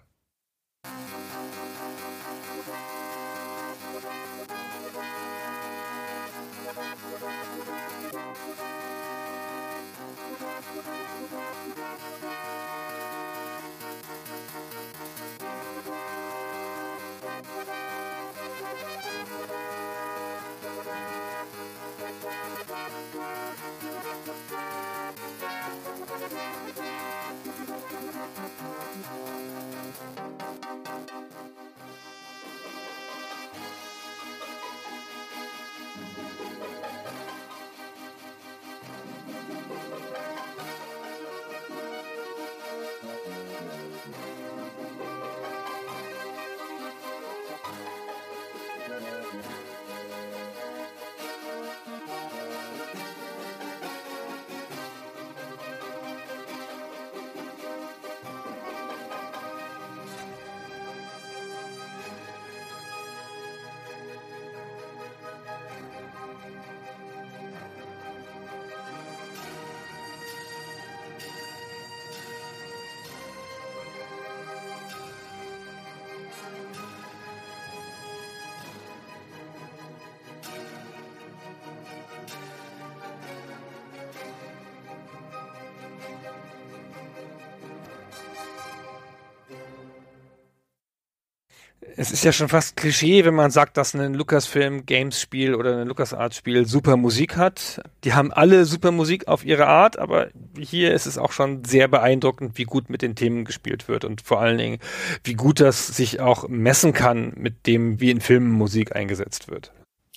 Ist 92.22 92.26
ja 92.26 92.32
schon 92.32 92.48
fast 92.48 92.76
Klischee, 92.76 93.24
wenn 93.24 93.34
man 93.34 93.50
sagt, 93.50 93.76
dass 93.76 93.94
ein 93.94 94.14
Lucasfilm 94.14 94.86
Games 94.86 95.20
Spiel 95.20 95.56
oder 95.56 95.78
ein 95.78 95.88
LucasArts 95.88 96.36
Spiel 96.36 96.66
super 96.66 96.96
Musik 96.96 97.36
hat. 97.36 97.82
Die 98.04 98.14
haben 98.14 98.32
alle 98.32 98.64
super 98.64 98.92
Musik 98.92 99.26
auf 99.26 99.44
ihre 99.44 99.66
Art, 99.66 99.98
aber 99.98 100.28
hier 100.56 100.94
ist 100.94 101.06
es 101.06 101.18
auch 101.18 101.32
schon 101.32 101.64
sehr 101.64 101.88
beeindruckend, 101.88 102.56
wie 102.58 102.62
gut 102.62 102.90
mit 102.90 103.02
den 103.02 103.16
Themen 103.16 103.44
gespielt 103.44 103.88
wird 103.88 104.04
und 104.04 104.20
vor 104.20 104.40
allen 104.40 104.56
Dingen, 104.56 104.78
wie 105.24 105.34
gut 105.34 105.58
das 105.58 105.88
sich 105.88 106.20
auch 106.20 106.46
messen 106.46 106.92
kann 106.92 107.32
mit 107.34 107.66
dem, 107.66 107.98
wie 107.98 108.12
in 108.12 108.20
Filmen 108.20 108.52
Musik 108.52 108.94
eingesetzt 108.94 109.50
wird. 109.50 109.72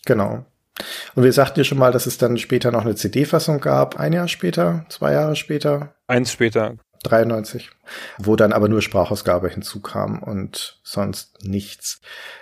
Genau. 0.05 0.45
Und 1.15 1.23
wir 1.23 1.33
sagten 1.33 1.61
ja 1.61 1.63
schon 1.63 1.79
mal, 1.79 1.91
dass 1.91 2.05
es 2.05 2.19
dann 2.19 2.37
später 2.37 2.71
noch 2.71 2.85
eine 2.85 2.93
CD-Fassung 2.93 3.61
gab, 3.61 3.99
ein 3.99 4.13
Jahr 4.13 4.27
später, 4.27 4.85
zwei 4.89 5.13
Jahre 5.13 5.35
später. 5.35 5.95
Eins 6.05 6.31
später. 6.31 6.75
93, 7.09 7.69
wo 8.17 8.35
dann 8.35 8.53
aber 8.53 8.67
nur 8.67 8.81
Sprachausgabe 8.81 9.49
hinzukam 9.49 10.21
und 10.21 10.79
sonst 10.83 11.43
nichts. 11.43 12.01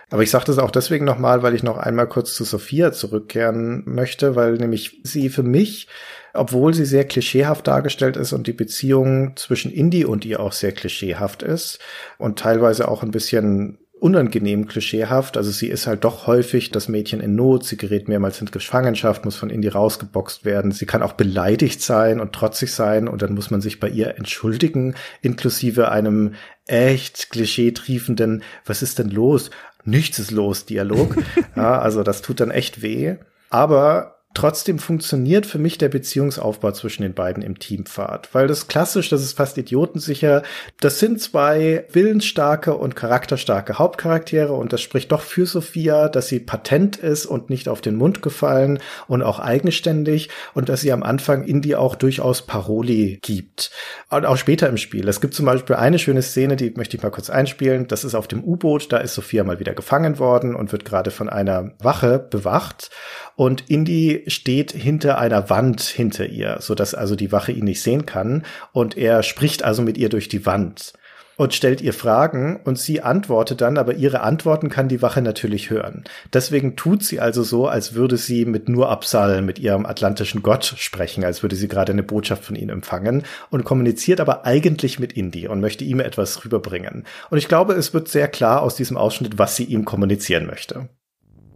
Aber 0.10 0.24
ich 0.24 0.30
sage 0.30 0.46
das 0.46 0.60
auch 0.60 0.72
deswegen 0.72 1.06
nochmal, 1.06 1.44
weil 1.44 1.56
ich 1.56 1.64
noch 1.64 1.78
einmal 1.78 2.08
kurz 2.08 2.34
zu 2.34 2.44
Sophia 2.44 2.92
zurückkehren 2.92 3.84
möchte, 3.86 4.36
weil 4.36 4.54
nämlich 4.54 5.02
sie 5.04 5.30
für 5.30 5.44
mich, 5.44 5.88
obwohl 6.34 6.74
sie 6.74 6.86
sehr 6.86 7.06
klischeehaft 7.06 7.68
dargestellt 7.68 8.18
ist 8.18 8.34
und 8.34 8.48
die 8.48 8.54
Beziehung 8.54 9.36
zwischen 9.36 9.72
Indie 9.72 10.06
und 10.06 10.26
ihr 10.26 10.40
auch 10.40 10.52
sehr 10.52 10.72
klischeehaft 10.72 11.44
ist 11.44 11.80
und 12.18 12.40
teilweise 12.40 12.88
auch 12.88 13.04
ein 13.04 13.12
bisschen 13.12 13.80
unangenehm 14.04 14.68
klischeehaft. 14.68 15.38
Also 15.38 15.50
sie 15.52 15.70
ist 15.70 15.88
halt 15.88 16.04
doch 16.04 16.28
häufig 16.28 16.72
das 16.72 16.90
Mädchen 16.90 17.22
in 17.22 17.36
Not. 17.36 17.64
Sie 17.64 17.78
gerät 17.78 18.10
mehrmals 18.10 18.42
in 18.42 18.48
Gefangenschaft, 18.48 19.24
muss 19.24 19.38
von 19.38 19.50
Indy 19.50 19.70
rausgeboxt 19.70 20.44
werden. 20.44 20.74
Sie 20.74 20.86
kann 20.86 21.02
auch 21.02 21.14
beleidigt 21.14 21.82
sein 21.82 22.20
und 22.20 22.34
trotzig 22.34 22.74
sein 22.74 23.08
und 23.08 23.22
dann 23.22 23.34
muss 23.34 23.50
man 23.50 23.62
sich 23.62 23.80
bei 23.80 23.88
ihr 23.88 24.18
entschuldigen, 24.18 24.96
inklusive 25.22 25.90
einem 25.90 26.34
echt 26.68 27.30
klischeetriefenden, 27.30 28.44
was 28.66 28.82
ist 28.82 29.00
denn 29.00 29.10
los? 29.10 29.52
Nichts 29.86 30.20
ist 30.20 30.32
los, 30.32 30.66
Dialog. 30.66 31.16
ja, 31.56 31.80
also 31.80 32.04
das 32.04 32.22
tut 32.22 32.42
dann 32.42 32.52
echt 32.52 32.82
weh. 32.82 33.16
Aber 33.50 34.18
Trotzdem 34.34 34.80
funktioniert 34.80 35.46
für 35.46 35.60
mich 35.60 35.78
der 35.78 35.90
Beziehungsaufbau 35.90 36.72
zwischen 36.72 37.04
den 37.04 37.14
beiden 37.14 37.44
im 37.44 37.60
Teampfad, 37.60 38.30
weil 38.34 38.48
das 38.48 38.68
klassisch, 38.68 39.10
das 39.10 39.22
ist 39.22 39.38
fast 39.38 39.58
idiotensicher. 39.60 40.42
Das 40.80 41.00
sind 41.00 41.22
zwei 41.22 41.86
willensstarke 41.92 42.74
und 42.74 42.96
charakterstarke 42.96 43.78
Hauptcharaktere 43.78 44.54
und 44.54 44.74
das 44.74 44.82
spricht 44.82 45.12
doch 45.12 45.22
für 45.22 45.46
Sophia, 45.46 46.10
dass 46.10 46.30
sie 46.30 46.40
patent 46.40 46.96
ist 46.96 47.28
und 47.28 47.52
nicht 47.52 47.70
auf 47.70 47.82
den 47.82 47.96
Mund 47.96 48.24
gefallen 48.24 48.80
und 49.08 49.22
auch 49.22 49.40
eigenständig 49.40 50.30
und 50.56 50.68
dass 50.68 50.82
sie 50.82 50.92
am 50.92 51.04
Anfang 51.04 51.44
Indie 51.44 51.76
auch 51.76 51.94
durchaus 51.96 52.42
Paroli 52.42 53.20
gibt. 53.22 53.70
Und 54.10 54.26
auch 54.26 54.38
später 54.38 54.68
im 54.68 54.78
Spiel. 54.78 55.08
Es 55.08 55.22
gibt 55.22 55.36
zum 55.36 55.46
Beispiel 55.46 55.76
eine 55.76 56.00
schöne 56.00 56.24
Szene, 56.24 56.56
die 56.56 56.72
möchte 56.76 56.98
ich 56.98 57.04
mal 57.04 57.12
kurz 57.12 57.30
einspielen. 57.30 57.88
Das 57.88 58.04
ist 58.04 58.16
auf 58.16 58.28
dem 58.28 58.44
U-Boot, 58.44 58.92
da 58.92 58.98
ist 58.98 59.14
Sophia 59.14 59.44
mal 59.44 59.60
wieder 59.60 59.74
gefangen 59.74 60.18
worden 60.18 60.56
und 60.56 60.72
wird 60.72 60.86
gerade 60.86 61.12
von 61.12 61.30
einer 61.30 61.74
Wache 61.80 62.18
bewacht 62.18 62.90
und 63.36 63.70
Indy 63.70 64.23
steht 64.28 64.72
hinter 64.72 65.18
einer 65.18 65.50
Wand 65.50 65.82
hinter 65.82 66.28
ihr, 66.28 66.58
so 66.60 66.76
dass 66.76 66.94
also 66.94 67.16
die 67.16 67.32
Wache 67.32 67.52
ihn 67.52 67.66
nicht 67.66 67.82
sehen 67.82 68.06
kann 68.06 68.44
und 68.72 68.98
er 68.98 69.24
spricht 69.24 69.64
also 69.64 69.82
mit 69.82 69.98
ihr 69.98 70.10
durch 70.10 70.28
die 70.28 70.46
Wand 70.46 70.94
und 71.36 71.54
stellt 71.54 71.82
ihr 71.82 71.94
Fragen 71.94 72.60
und 72.64 72.78
sie 72.78 73.02
antwortet 73.02 73.62
dann, 73.62 73.78
aber 73.78 73.96
ihre 73.96 74.22
Antworten 74.22 74.70
kann 74.70 74.88
die 74.88 75.02
Wache 75.02 75.22
natürlich 75.22 75.70
hören. 75.70 76.04
Deswegen 76.32 76.76
tut 76.76 77.04
sie 77.04 77.20
also 77.20 77.44
so, 77.44 77.68
als 77.68 77.96
würde 77.96 78.18
sie 78.18 78.46
mit 78.46 78.70
Nur 78.70 78.90
Absal, 78.90 79.42
mit 79.42 79.60
ihrem 79.60 79.86
atlantischen 79.86 80.44
Gott 80.44 80.76
sprechen, 80.78 81.24
als 81.24 81.42
würde 81.42 81.56
sie 81.56 81.68
gerade 81.68 81.92
eine 81.92 82.04
Botschaft 82.04 82.46
von 82.46 82.56
ihm 82.56 82.70
empfangen 82.70 83.24
und 83.50 83.64
kommuniziert 83.64 84.20
aber 84.20 84.46
eigentlich 84.46 85.00
mit 85.00 85.14
Indy 85.14 85.48
und 85.48 85.60
möchte 85.60 85.84
ihm 85.84 86.00
etwas 86.00 86.46
rüberbringen. 86.46 87.06
Und 87.30 87.38
ich 87.38 87.48
glaube, 87.48 87.74
es 87.74 87.94
wird 87.94 88.08
sehr 88.08 88.28
klar 88.28 88.62
aus 88.62 88.76
diesem 88.76 88.98
Ausschnitt, 88.98 89.38
was 89.38 89.56
sie 89.56 89.66
ihm 89.66 89.86
kommunizieren 89.86 90.46
möchte. 90.46 90.90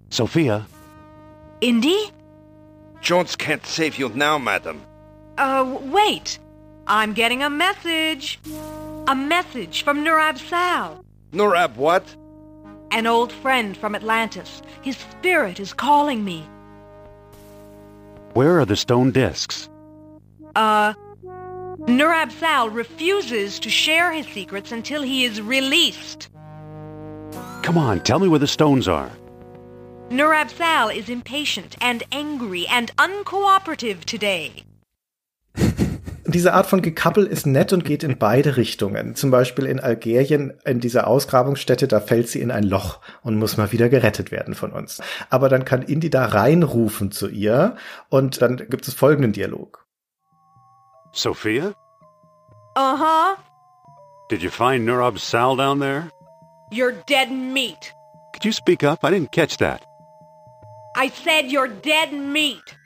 Sophia, 0.09 0.65
Indy? 1.59 1.95
Jones 3.01 3.35
can't 3.35 3.65
save 3.65 3.97
you 3.97 4.09
now, 4.09 4.37
madam. 4.37 4.81
Uh, 5.37 5.77
wait. 5.83 6.39
I'm 6.87 7.13
getting 7.13 7.43
a 7.43 7.49
message. 7.49 8.39
A 9.07 9.15
message 9.15 9.83
from 9.83 10.03
Nurab 10.03 10.37
Sal. 10.37 11.03
Nurab 11.31 11.75
what? 11.75 12.03
An 12.91 13.05
old 13.05 13.31
friend 13.31 13.75
from 13.75 13.95
Atlantis. 13.95 14.61
His 14.81 14.97
spirit 14.97 15.59
is 15.59 15.73
calling 15.73 16.23
me. 16.23 16.45
where 18.33 18.59
are 18.59 18.65
the 18.65 18.75
stone 18.75 19.11
discs? 19.11 19.67
Uh, 20.55 20.93
Nurab 21.87 22.31
Sal 22.31 22.69
refuses 22.69 23.59
to 23.59 23.69
share 23.69 24.11
his 24.11 24.27
secrets 24.27 24.71
until 24.71 25.01
he 25.01 25.25
is 25.25 25.41
released. 25.41 26.29
Come 27.63 27.77
on, 27.77 27.99
tell 28.01 28.19
me 28.19 28.27
where 28.27 28.39
the 28.39 28.47
stones 28.47 28.87
are. 28.87 29.11
Nurab 30.09 30.49
Sal 30.49 30.89
is 30.89 31.09
impatient 31.09 31.75
and 31.81 32.01
angry 32.13 32.65
and 32.69 32.91
uncooperative 32.97 34.05
today. 34.05 34.63
Diese 36.25 36.53
Art 36.53 36.67
von 36.67 36.81
Gekappel 36.81 37.25
ist 37.25 37.45
nett 37.45 37.73
und 37.73 37.83
geht 37.83 38.03
in 38.03 38.17
beide 38.17 38.55
Richtungen. 38.55 39.15
Zum 39.15 39.31
Beispiel 39.31 39.65
in 39.65 39.81
Algerien, 39.81 40.53
in 40.63 40.79
dieser 40.79 41.07
Ausgrabungsstätte, 41.07 41.89
da 41.89 41.99
fällt 41.99 42.29
sie 42.29 42.39
in 42.39 42.51
ein 42.51 42.63
Loch 42.63 43.01
und 43.21 43.37
muss 43.37 43.57
mal 43.57 43.73
wieder 43.73 43.89
gerettet 43.89 44.31
werden 44.31 44.55
von 44.55 44.71
uns. 44.71 45.01
Aber 45.29 45.49
dann 45.49 45.65
kann 45.65 45.81
Indy 45.81 46.09
da 46.09 46.25
reinrufen 46.25 47.11
zu 47.11 47.27
ihr 47.27 47.75
und 48.09 48.41
dann 48.41 48.55
gibt 48.55 48.87
es 48.87 48.93
folgenden 48.93 49.33
Dialog. 49.33 49.85
Sophia? 51.11 51.73
Uh 52.77 52.97
huh. 52.97 53.35
Did 54.29 54.41
you 54.41 54.49
find 54.49 54.85
Nurab 54.85 55.19
Sal 55.19 55.57
down 55.57 55.79
there? 55.79 56.09
You're 56.71 56.93
dead 57.07 57.29
meat. 57.29 57.93
Could 58.33 58.45
you 58.45 58.53
speak 58.53 58.83
up? 58.83 59.03
I 59.03 59.11
didn't 59.11 59.31
catch 59.31 59.57
that. 59.57 59.81
I 60.99 61.09
said 61.09 61.51
you're 61.51 61.67
dead 61.67 62.11
meat. 62.11 62.76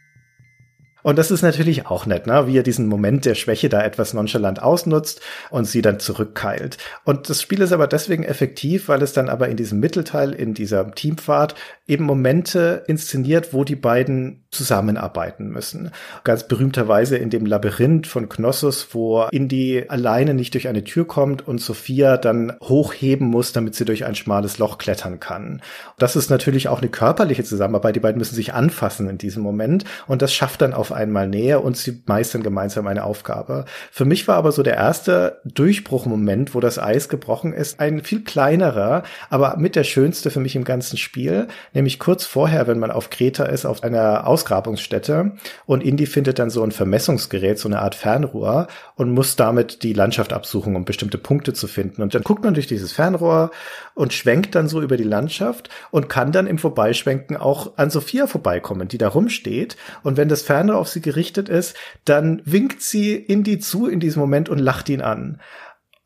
Und 1.04 1.18
das 1.18 1.32
ist 1.32 1.42
natürlich 1.42 1.88
auch 1.88 2.06
nett, 2.06 2.28
ne? 2.28 2.48
wie 2.48 2.58
er 2.58 2.64
diesen 2.64 2.88
Moment 2.88 3.26
der 3.26 3.36
Schwäche 3.36 3.70
da 3.70 3.84
etwas 3.84 4.14
nonchalant 4.14 4.62
ausnutzt 4.62 5.22
und 5.50 5.66
sie 5.66 5.82
dann 5.82 6.00
zurückkeilt. 6.00 6.78
Und 7.04 7.30
das 7.30 7.42
Spiel 7.42 7.62
ist 7.62 7.72
aber 7.72 7.88
deswegen 7.88 8.24
effektiv, 8.24 8.88
weil 8.88 9.02
es 9.02 9.14
dann 9.14 9.30
aber 9.30 9.50
in 9.50 9.58
diesem 9.58 9.80
Mittelteil, 9.80 10.32
in 10.32 10.54
dieser 10.54 10.92
Teamfahrt, 10.92 11.56
eben 11.88 12.06
Momente 12.06 12.84
inszeniert, 12.88 13.54
wo 13.54 13.64
die 13.64 13.76
beiden 13.76 14.46
zusammenarbeiten 14.52 15.50
müssen. 15.50 15.92
Ganz 16.24 16.48
berühmterweise 16.48 17.18
in 17.18 17.30
dem 17.30 17.46
Labyrinth 17.46 18.08
von 18.08 18.30
Knossos, 18.30 18.90
wo 18.92 19.24
Indy 19.32 19.86
alleine 19.88 20.34
nicht 20.34 20.54
durch 20.54 20.68
eine 20.68 20.84
Tür 20.84 21.08
kommt 21.08 21.48
und 21.48 21.60
Sophia 21.60 22.18
dann 22.18 22.54
hochheben 22.62 23.28
muss, 23.28 23.54
damit 23.54 23.76
sie 23.76 23.86
durch 23.86 24.06
ein 24.06 24.16
schmales 24.16 24.58
Loch 24.58 24.78
klettern 24.78 25.20
kann. 25.20 25.62
Das 25.98 26.16
ist 26.16 26.30
natürlich 26.30 26.68
auch 26.68 26.80
eine 26.80 26.90
körperliche 26.90 27.44
Zusammenarbeit. 27.44 27.96
Die 27.96 28.02
beiden 28.02 28.20
müssen 28.20 28.36
sich 28.36 28.54
anfassen 28.54 29.10
in 29.10 29.18
diesem 29.18 29.44
Moment 29.44 29.86
und 30.08 30.22
das 30.22 30.34
schafft 30.34 30.62
dann 30.62 30.74
auf 30.74 30.91
einmal 30.92 31.28
Nähe 31.28 31.60
und 31.60 31.78
sie 31.78 32.04
meistern 32.06 32.44
gemeinsam 32.44 32.88
eine 32.88 33.04
Aufgabe. 33.04 33.66
Für 33.92 34.06
mich 34.06 34.28
war 34.28 34.36
aber 34.36 34.52
so 34.52 34.64
der 34.64 34.76
erste 34.76 35.40
Durchbruchmoment, 35.46 36.56
wo 36.56 36.60
das 36.60 36.80
Eis 36.80 37.10
gebrochen 37.10 37.54
ist, 37.54 37.80
ein 37.80 38.04
viel 38.04 38.24
kleinerer, 38.24 39.04
aber 39.30 39.58
mit 39.58 39.76
der 39.76 39.84
schönste 39.84 40.32
für 40.32 40.40
mich 40.40 40.56
im 40.56 40.64
ganzen 40.64 40.98
Spiel, 40.98 41.48
nämlich 41.74 42.00
kurz 42.00 42.26
vorher, 42.26 42.68
wenn 42.68 42.80
man 42.80 42.92
auf 42.92 43.10
Kreta 43.10 43.46
ist, 43.46 43.66
auf 43.66 43.84
einer 43.84 44.28
Ausgrabungsstätte 44.28 45.34
und 45.66 45.84
Indy 45.84 46.06
findet 46.06 46.40
dann 46.40 46.50
so 46.50 46.64
ein 46.64 46.72
Vermessungsgerät, 46.72 47.60
so 47.60 47.68
eine 47.68 47.80
Art 47.80 47.96
Fernrohr 47.96 48.68
und 48.96 49.12
muss 49.12 49.36
damit 49.36 49.84
die 49.84 49.94
Landschaft 49.94 50.34
absuchen, 50.34 50.76
um 50.76 50.86
bestimmte 50.86 51.18
Punkte 51.18 51.54
zu 51.54 51.68
finden. 51.68 52.02
Und 52.02 52.14
dann 52.14 52.24
guckt 52.24 52.44
man 52.44 52.54
durch 52.54 52.68
dieses 52.68 52.92
Fernrohr 52.92 53.52
und 53.94 54.14
schwenkt 54.14 54.56
dann 54.56 54.68
so 54.68 54.82
über 54.82 54.98
die 54.98 55.04
Landschaft 55.04 55.70
und 55.92 56.10
kann 56.10 56.32
dann 56.32 56.48
im 56.48 56.58
Vorbeischwenken 56.58 57.38
auch 57.38 57.78
an 57.78 57.90
Sophia 57.90 58.28
vorbeikommen, 58.28 58.88
die 58.88 58.98
da 58.98 59.10
rumsteht. 59.10 59.78
Und 60.04 60.18
wenn 60.18 60.30
das 60.30 60.42
Fernrohr 60.42 60.78
auf 60.82 60.90
sie 60.90 61.02
gerichtet 61.02 61.48
ist, 61.48 61.76
dann 62.06 62.42
winkt 62.46 62.82
sie 62.82 63.16
Indy 63.16 63.60
zu 63.60 63.88
in 63.88 64.00
diesem 64.00 64.20
Moment 64.20 64.50
und 64.50 64.60
lacht 64.60 64.90
ihn 64.90 65.02
an. 65.02 65.40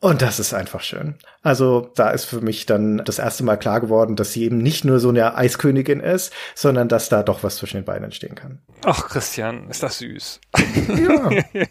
Und 0.06 0.22
das 0.22 0.40
ist 0.40 0.54
einfach 0.54 0.82
schön. 0.82 1.16
Also 1.42 1.92
da 1.96 2.12
ist 2.12 2.26
für 2.26 2.40
mich 2.40 2.68
dann 2.68 2.98
das 3.00 3.18
erste 3.18 3.44
Mal 3.44 3.58
klar 3.58 3.82
geworden, 3.82 4.16
dass 4.16 4.34
sie 4.34 4.44
eben 4.44 4.60
nicht 4.60 4.86
nur 4.86 5.00
so 5.00 5.10
eine 5.10 5.36
Eiskönigin 5.36 6.00
ist, 6.00 6.32
sondern 6.54 6.88
dass 6.88 7.10
da 7.10 7.24
doch 7.24 7.42
was 7.44 7.56
zwischen 7.56 7.78
den 7.78 7.86
beiden 7.86 8.04
entstehen 8.04 8.36
kann. 8.36 8.62
Ach, 8.84 9.08
Christian, 9.08 9.68
ist 9.68 9.82
das 9.82 9.98
süß. 9.98 10.42
Ja. 10.90 11.32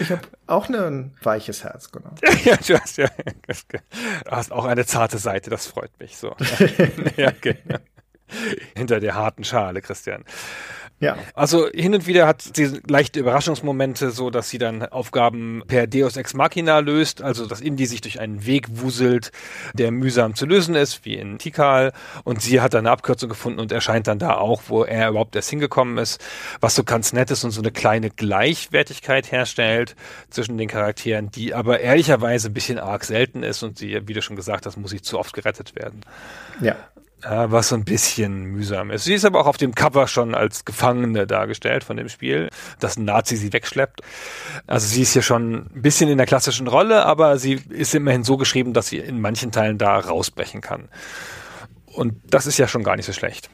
ich 0.00 0.10
habe 0.10 0.22
auch 0.46 0.70
ne, 0.70 0.86
ein 0.86 1.14
weiches 1.22 1.64
Herz, 1.64 1.92
genau. 1.92 2.14
ja, 2.44 2.56
du 2.56 2.78
hast 2.78 2.96
ja, 2.96 3.08
du 3.18 4.30
hast 4.30 4.50
auch 4.50 4.64
eine 4.64 4.86
zarte 4.86 5.18
Seite, 5.18 5.50
das 5.50 5.66
freut 5.66 5.92
mich 5.98 6.16
so. 6.16 6.34
ja, 7.18 7.30
genau. 7.42 7.78
Hinter 8.74 9.00
der 9.00 9.16
harten 9.16 9.44
Schale, 9.44 9.82
Christian. 9.82 10.24
Ja. 11.00 11.16
Also 11.34 11.68
hin 11.72 11.94
und 11.94 12.06
wieder 12.06 12.26
hat 12.26 12.42
sie 12.42 12.78
leichte 12.86 13.20
Überraschungsmomente, 13.20 14.10
so 14.10 14.28
dass 14.28 14.50
sie 14.50 14.58
dann 14.58 14.84
Aufgaben 14.84 15.62
per 15.66 15.86
Deus 15.86 16.18
Ex 16.18 16.34
Machina 16.34 16.80
löst, 16.80 17.22
also 17.22 17.46
dass 17.46 17.62
Indy 17.62 17.86
sich 17.86 18.02
durch 18.02 18.20
einen 18.20 18.44
Weg 18.44 18.66
wuselt, 18.68 19.32
der 19.72 19.92
mühsam 19.92 20.34
zu 20.34 20.44
lösen 20.44 20.74
ist, 20.74 21.06
wie 21.06 21.14
in 21.14 21.38
Tikal. 21.38 21.92
Und 22.24 22.42
sie 22.42 22.60
hat 22.60 22.74
dann 22.74 22.86
eine 22.86 22.90
Abkürzung 22.90 23.30
gefunden 23.30 23.60
und 23.60 23.72
erscheint 23.72 24.08
dann 24.08 24.18
da 24.18 24.34
auch, 24.36 24.62
wo 24.68 24.84
er 24.84 25.08
überhaupt 25.08 25.34
erst 25.34 25.48
hingekommen 25.48 25.96
ist, 25.96 26.22
was 26.60 26.74
so 26.74 26.84
ganz 26.84 27.14
nett 27.14 27.30
ist 27.30 27.44
und 27.44 27.50
so 27.52 27.62
eine 27.62 27.70
kleine 27.70 28.10
Gleichwertigkeit 28.10 29.32
herstellt 29.32 29.96
zwischen 30.28 30.58
den 30.58 30.68
Charakteren, 30.68 31.30
die 31.30 31.54
aber 31.54 31.80
ehrlicherweise 31.80 32.48
ein 32.50 32.54
bisschen 32.54 32.78
arg 32.78 33.04
selten 33.04 33.42
ist 33.42 33.62
und 33.62 33.78
sie, 33.78 34.06
wie 34.06 34.12
du 34.12 34.20
schon 34.20 34.36
gesagt 34.36 34.66
hast, 34.66 34.76
muss 34.76 34.90
sie 34.90 35.00
zu 35.00 35.18
oft 35.18 35.32
gerettet 35.32 35.74
werden. 35.76 36.02
Ja. 36.60 36.76
Was 37.22 37.68
so 37.68 37.74
ein 37.74 37.84
bisschen 37.84 38.44
mühsam 38.44 38.90
ist. 38.90 39.04
Sie 39.04 39.14
ist 39.14 39.24
aber 39.24 39.40
auch 39.40 39.46
auf 39.46 39.58
dem 39.58 39.74
Cover 39.74 40.06
schon 40.08 40.34
als 40.34 40.64
Gefangene 40.64 41.26
dargestellt 41.26 41.84
von 41.84 41.96
dem 41.96 42.08
Spiel, 42.08 42.48
dass 42.78 42.96
ein 42.96 43.04
Nazi 43.04 43.36
sie 43.36 43.52
wegschleppt. 43.52 44.00
Also 44.66 44.86
sie 44.86 45.02
ist 45.02 45.12
hier 45.12 45.22
schon 45.22 45.66
ein 45.74 45.82
bisschen 45.82 46.08
in 46.08 46.16
der 46.16 46.26
klassischen 46.26 46.66
Rolle, 46.66 47.04
aber 47.04 47.38
sie 47.38 47.60
ist 47.68 47.94
immerhin 47.94 48.24
so 48.24 48.36
geschrieben, 48.36 48.72
dass 48.72 48.88
sie 48.88 48.98
in 48.98 49.20
manchen 49.20 49.52
Teilen 49.52 49.76
da 49.76 49.98
rausbrechen 49.98 50.60
kann. 50.62 50.88
Und 51.86 52.14
das 52.32 52.46
ist 52.46 52.58
ja 52.58 52.68
schon 52.68 52.84
gar 52.84 52.96
nicht 52.96 53.06
so 53.06 53.12
schlecht. 53.12 53.50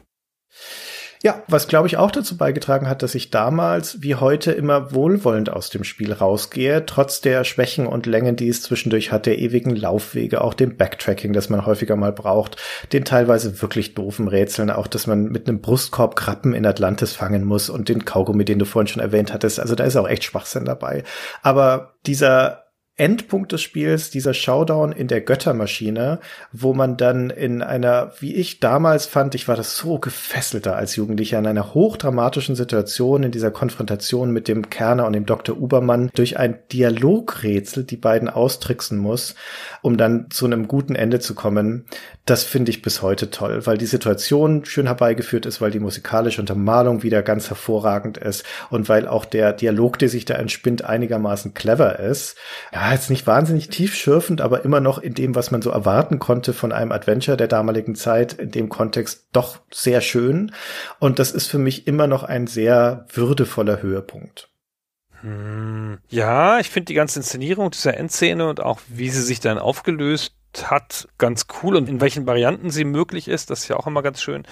Ja, 1.27 1.43
was 1.49 1.67
glaube 1.67 1.89
ich 1.89 1.97
auch 1.97 2.13
dazu 2.13 2.37
beigetragen 2.37 2.89
hat, 2.89 3.03
dass 3.03 3.17
ich 3.17 3.33
damals 3.33 4.01
wie 4.01 4.15
heute 4.15 4.53
immer 4.53 4.95
wohlwollend 4.95 5.51
aus 5.51 5.71
dem 5.71 5.83
Spiel 5.83 6.13
rausgehe, 6.13 6.87
trotz 6.87 7.21
der 7.21 7.43
Schwächen 7.43 7.89
und 7.89 8.07
Längen, 8.07 8.37
die 8.37 8.49
es 8.49 8.63
zwischendurch 8.63 9.11
hat, 9.11 9.27
der 9.27 9.41
ewigen 9.41 9.75
Laufwege, 9.75 10.41
auch 10.41 10.55
dem 10.55 10.77
Backtracking, 10.77 11.33
das 11.33 11.51
man 11.51 11.67
häufiger 11.67 11.97
mal 11.97 12.13
braucht, 12.13 12.59
den 12.93 13.05
teilweise 13.05 13.61
wirklich 13.61 13.95
doofen 13.95 14.29
Rätseln, 14.29 14.71
auch 14.71 14.87
dass 14.87 15.09
man 15.09 15.25
mit 15.25 15.49
einem 15.49 15.61
Brustkorb 15.61 16.15
Krabben 16.15 16.55
in 16.55 16.65
Atlantis 16.65 17.15
fangen 17.15 17.43
muss 17.43 17.71
und 17.71 17.89
den 17.89 18.05
Kaugummi, 18.05 18.45
den 18.45 18.61
du 18.61 18.65
vorhin 18.65 18.87
schon 18.87 19.03
erwähnt 19.03 19.33
hattest. 19.33 19.59
Also 19.59 19.75
da 19.75 19.83
ist 19.83 19.97
auch 19.97 20.09
echt 20.09 20.23
Schwachsinn 20.23 20.65
dabei. 20.65 21.03
Aber 21.43 21.97
dieser 22.07 22.66
Endpunkt 22.99 23.53
des 23.53 23.61
Spiels, 23.61 24.09
dieser 24.09 24.33
Showdown 24.33 24.93
in 24.93 25.07
der 25.07 25.21
Göttermaschine, 25.21 26.19
wo 26.51 26.73
man 26.73 26.97
dann 26.97 27.29
in 27.29 27.63
einer, 27.63 28.13
wie 28.21 28.35
ich 28.35 28.59
damals 28.59 29.05
fand, 29.05 29.35
ich 29.35 29.49
war 29.49 29.57
das 29.57 29.77
so 29.77 29.99
gefesselter 29.99 30.77
als 30.77 30.97
Jugendlicher, 30.97 31.39
in 31.39 31.47
einer 31.47 31.75
hochdramatischen 31.75 32.57
Situation, 32.57 33.23
in 33.23 33.33
dieser 33.33 33.51
Konfrontation 33.51 34.31
mit 34.31 34.49
dem 34.49 34.71
Kerner 34.71 35.07
und 35.07 35.13
dem 35.13 35.27
Dr. 35.27 35.59
Ubermann, 35.59 36.11
durch 36.15 36.39
ein 36.39 36.59
Dialogrätsel 36.73 37.85
die 37.85 37.99
beiden 37.99 38.31
austricksen 38.31 38.97
muss, 38.97 39.35
um 39.83 39.99
dann 39.99 40.31
zu 40.31 40.47
einem 40.47 40.67
guten 40.67 40.95
Ende 40.95 41.21
zu 41.21 41.35
kommen. 41.35 41.85
Das 42.25 42.45
finde 42.45 42.71
ich 42.71 42.81
bis 42.81 43.03
heute 43.03 43.31
toll, 43.31 43.67
weil 43.67 43.77
die 43.77 43.87
Situation 43.87 44.65
schön 44.65 44.87
herbeigeführt 44.87 45.45
ist, 45.45 45.61
weil 45.61 45.71
die 45.71 45.81
musikalische 45.81 46.41
Untermalung 46.41 47.03
wieder 47.03 47.23
ganz 47.23 47.51
hervorragend 47.51 48.17
ist 48.17 48.45
und 48.71 48.89
weil 48.89 49.07
auch 49.07 49.27
der 49.27 49.53
Dialog, 49.53 49.99
der 49.99 50.09
sich 50.09 50.25
da 50.25 50.35
entspinnt, 50.35 50.83
einigermaßen 50.85 51.53
clever 51.53 51.99
ist. 52.01 52.37
Ja, 52.73 52.86
jetzt 52.93 53.11
nicht 53.11 53.27
wahnsinnig 53.27 53.69
tiefschürfend, 53.69 54.41
aber 54.41 54.65
immer 54.65 54.81
noch 54.81 54.99
in 54.99 55.15
dem, 55.15 55.35
was 55.35 55.51
man 55.51 55.63
so 55.63 55.71
erwarten 55.71 56.19
konnte 56.19 56.53
von 56.53 56.73
einem 56.73 56.93
Adventure 56.93 57.37
der 57.37 57.49
damaligen 57.49 57.95
Zeit, 57.95 58.35
in 58.35 58.51
dem 58.51 58.69
Kontext 58.69 59.29
doch 59.33 59.61
sehr 59.73 60.01
schön. 60.01 60.53
Und 60.99 61.19
das 61.19 61.33
ist 61.33 61.47
für 61.47 61.59
mich 61.59 61.87
immer 61.87 62.07
noch 62.07 62.23
ein 62.23 62.47
sehr 62.47 63.07
würdevoller 63.13 63.83
Höhepunkt. 63.83 64.51
Hm. 65.23 65.99
Ja, 66.09 66.61
ich 66.61 66.71
finde 66.71 66.87
die 66.87 66.95
ganze 66.95 67.19
Inszenierung 67.19 67.71
dieser 67.71 67.97
Endszene 67.97 68.49
und 68.49 68.61
auch 68.61 68.81
wie 68.89 69.11
sie 69.11 69.23
sich 69.23 69.41
dann 69.41 69.59
aufgelöst 69.59 70.36
hat, 70.65 71.09
ganz 71.19 71.47
cool 71.63 71.77
und 71.77 71.89
in 71.89 72.01
welchen 72.01 72.27
Varianten 72.27 72.71
sie 72.71 72.85
möglich 72.85 73.29
ist, 73.29 73.51
das 73.51 73.61
ist 73.61 73.69
ja 73.69 73.77
auch 73.77 73.87
immer 73.87 74.03
ganz 74.03 74.23
schön. 74.23 74.45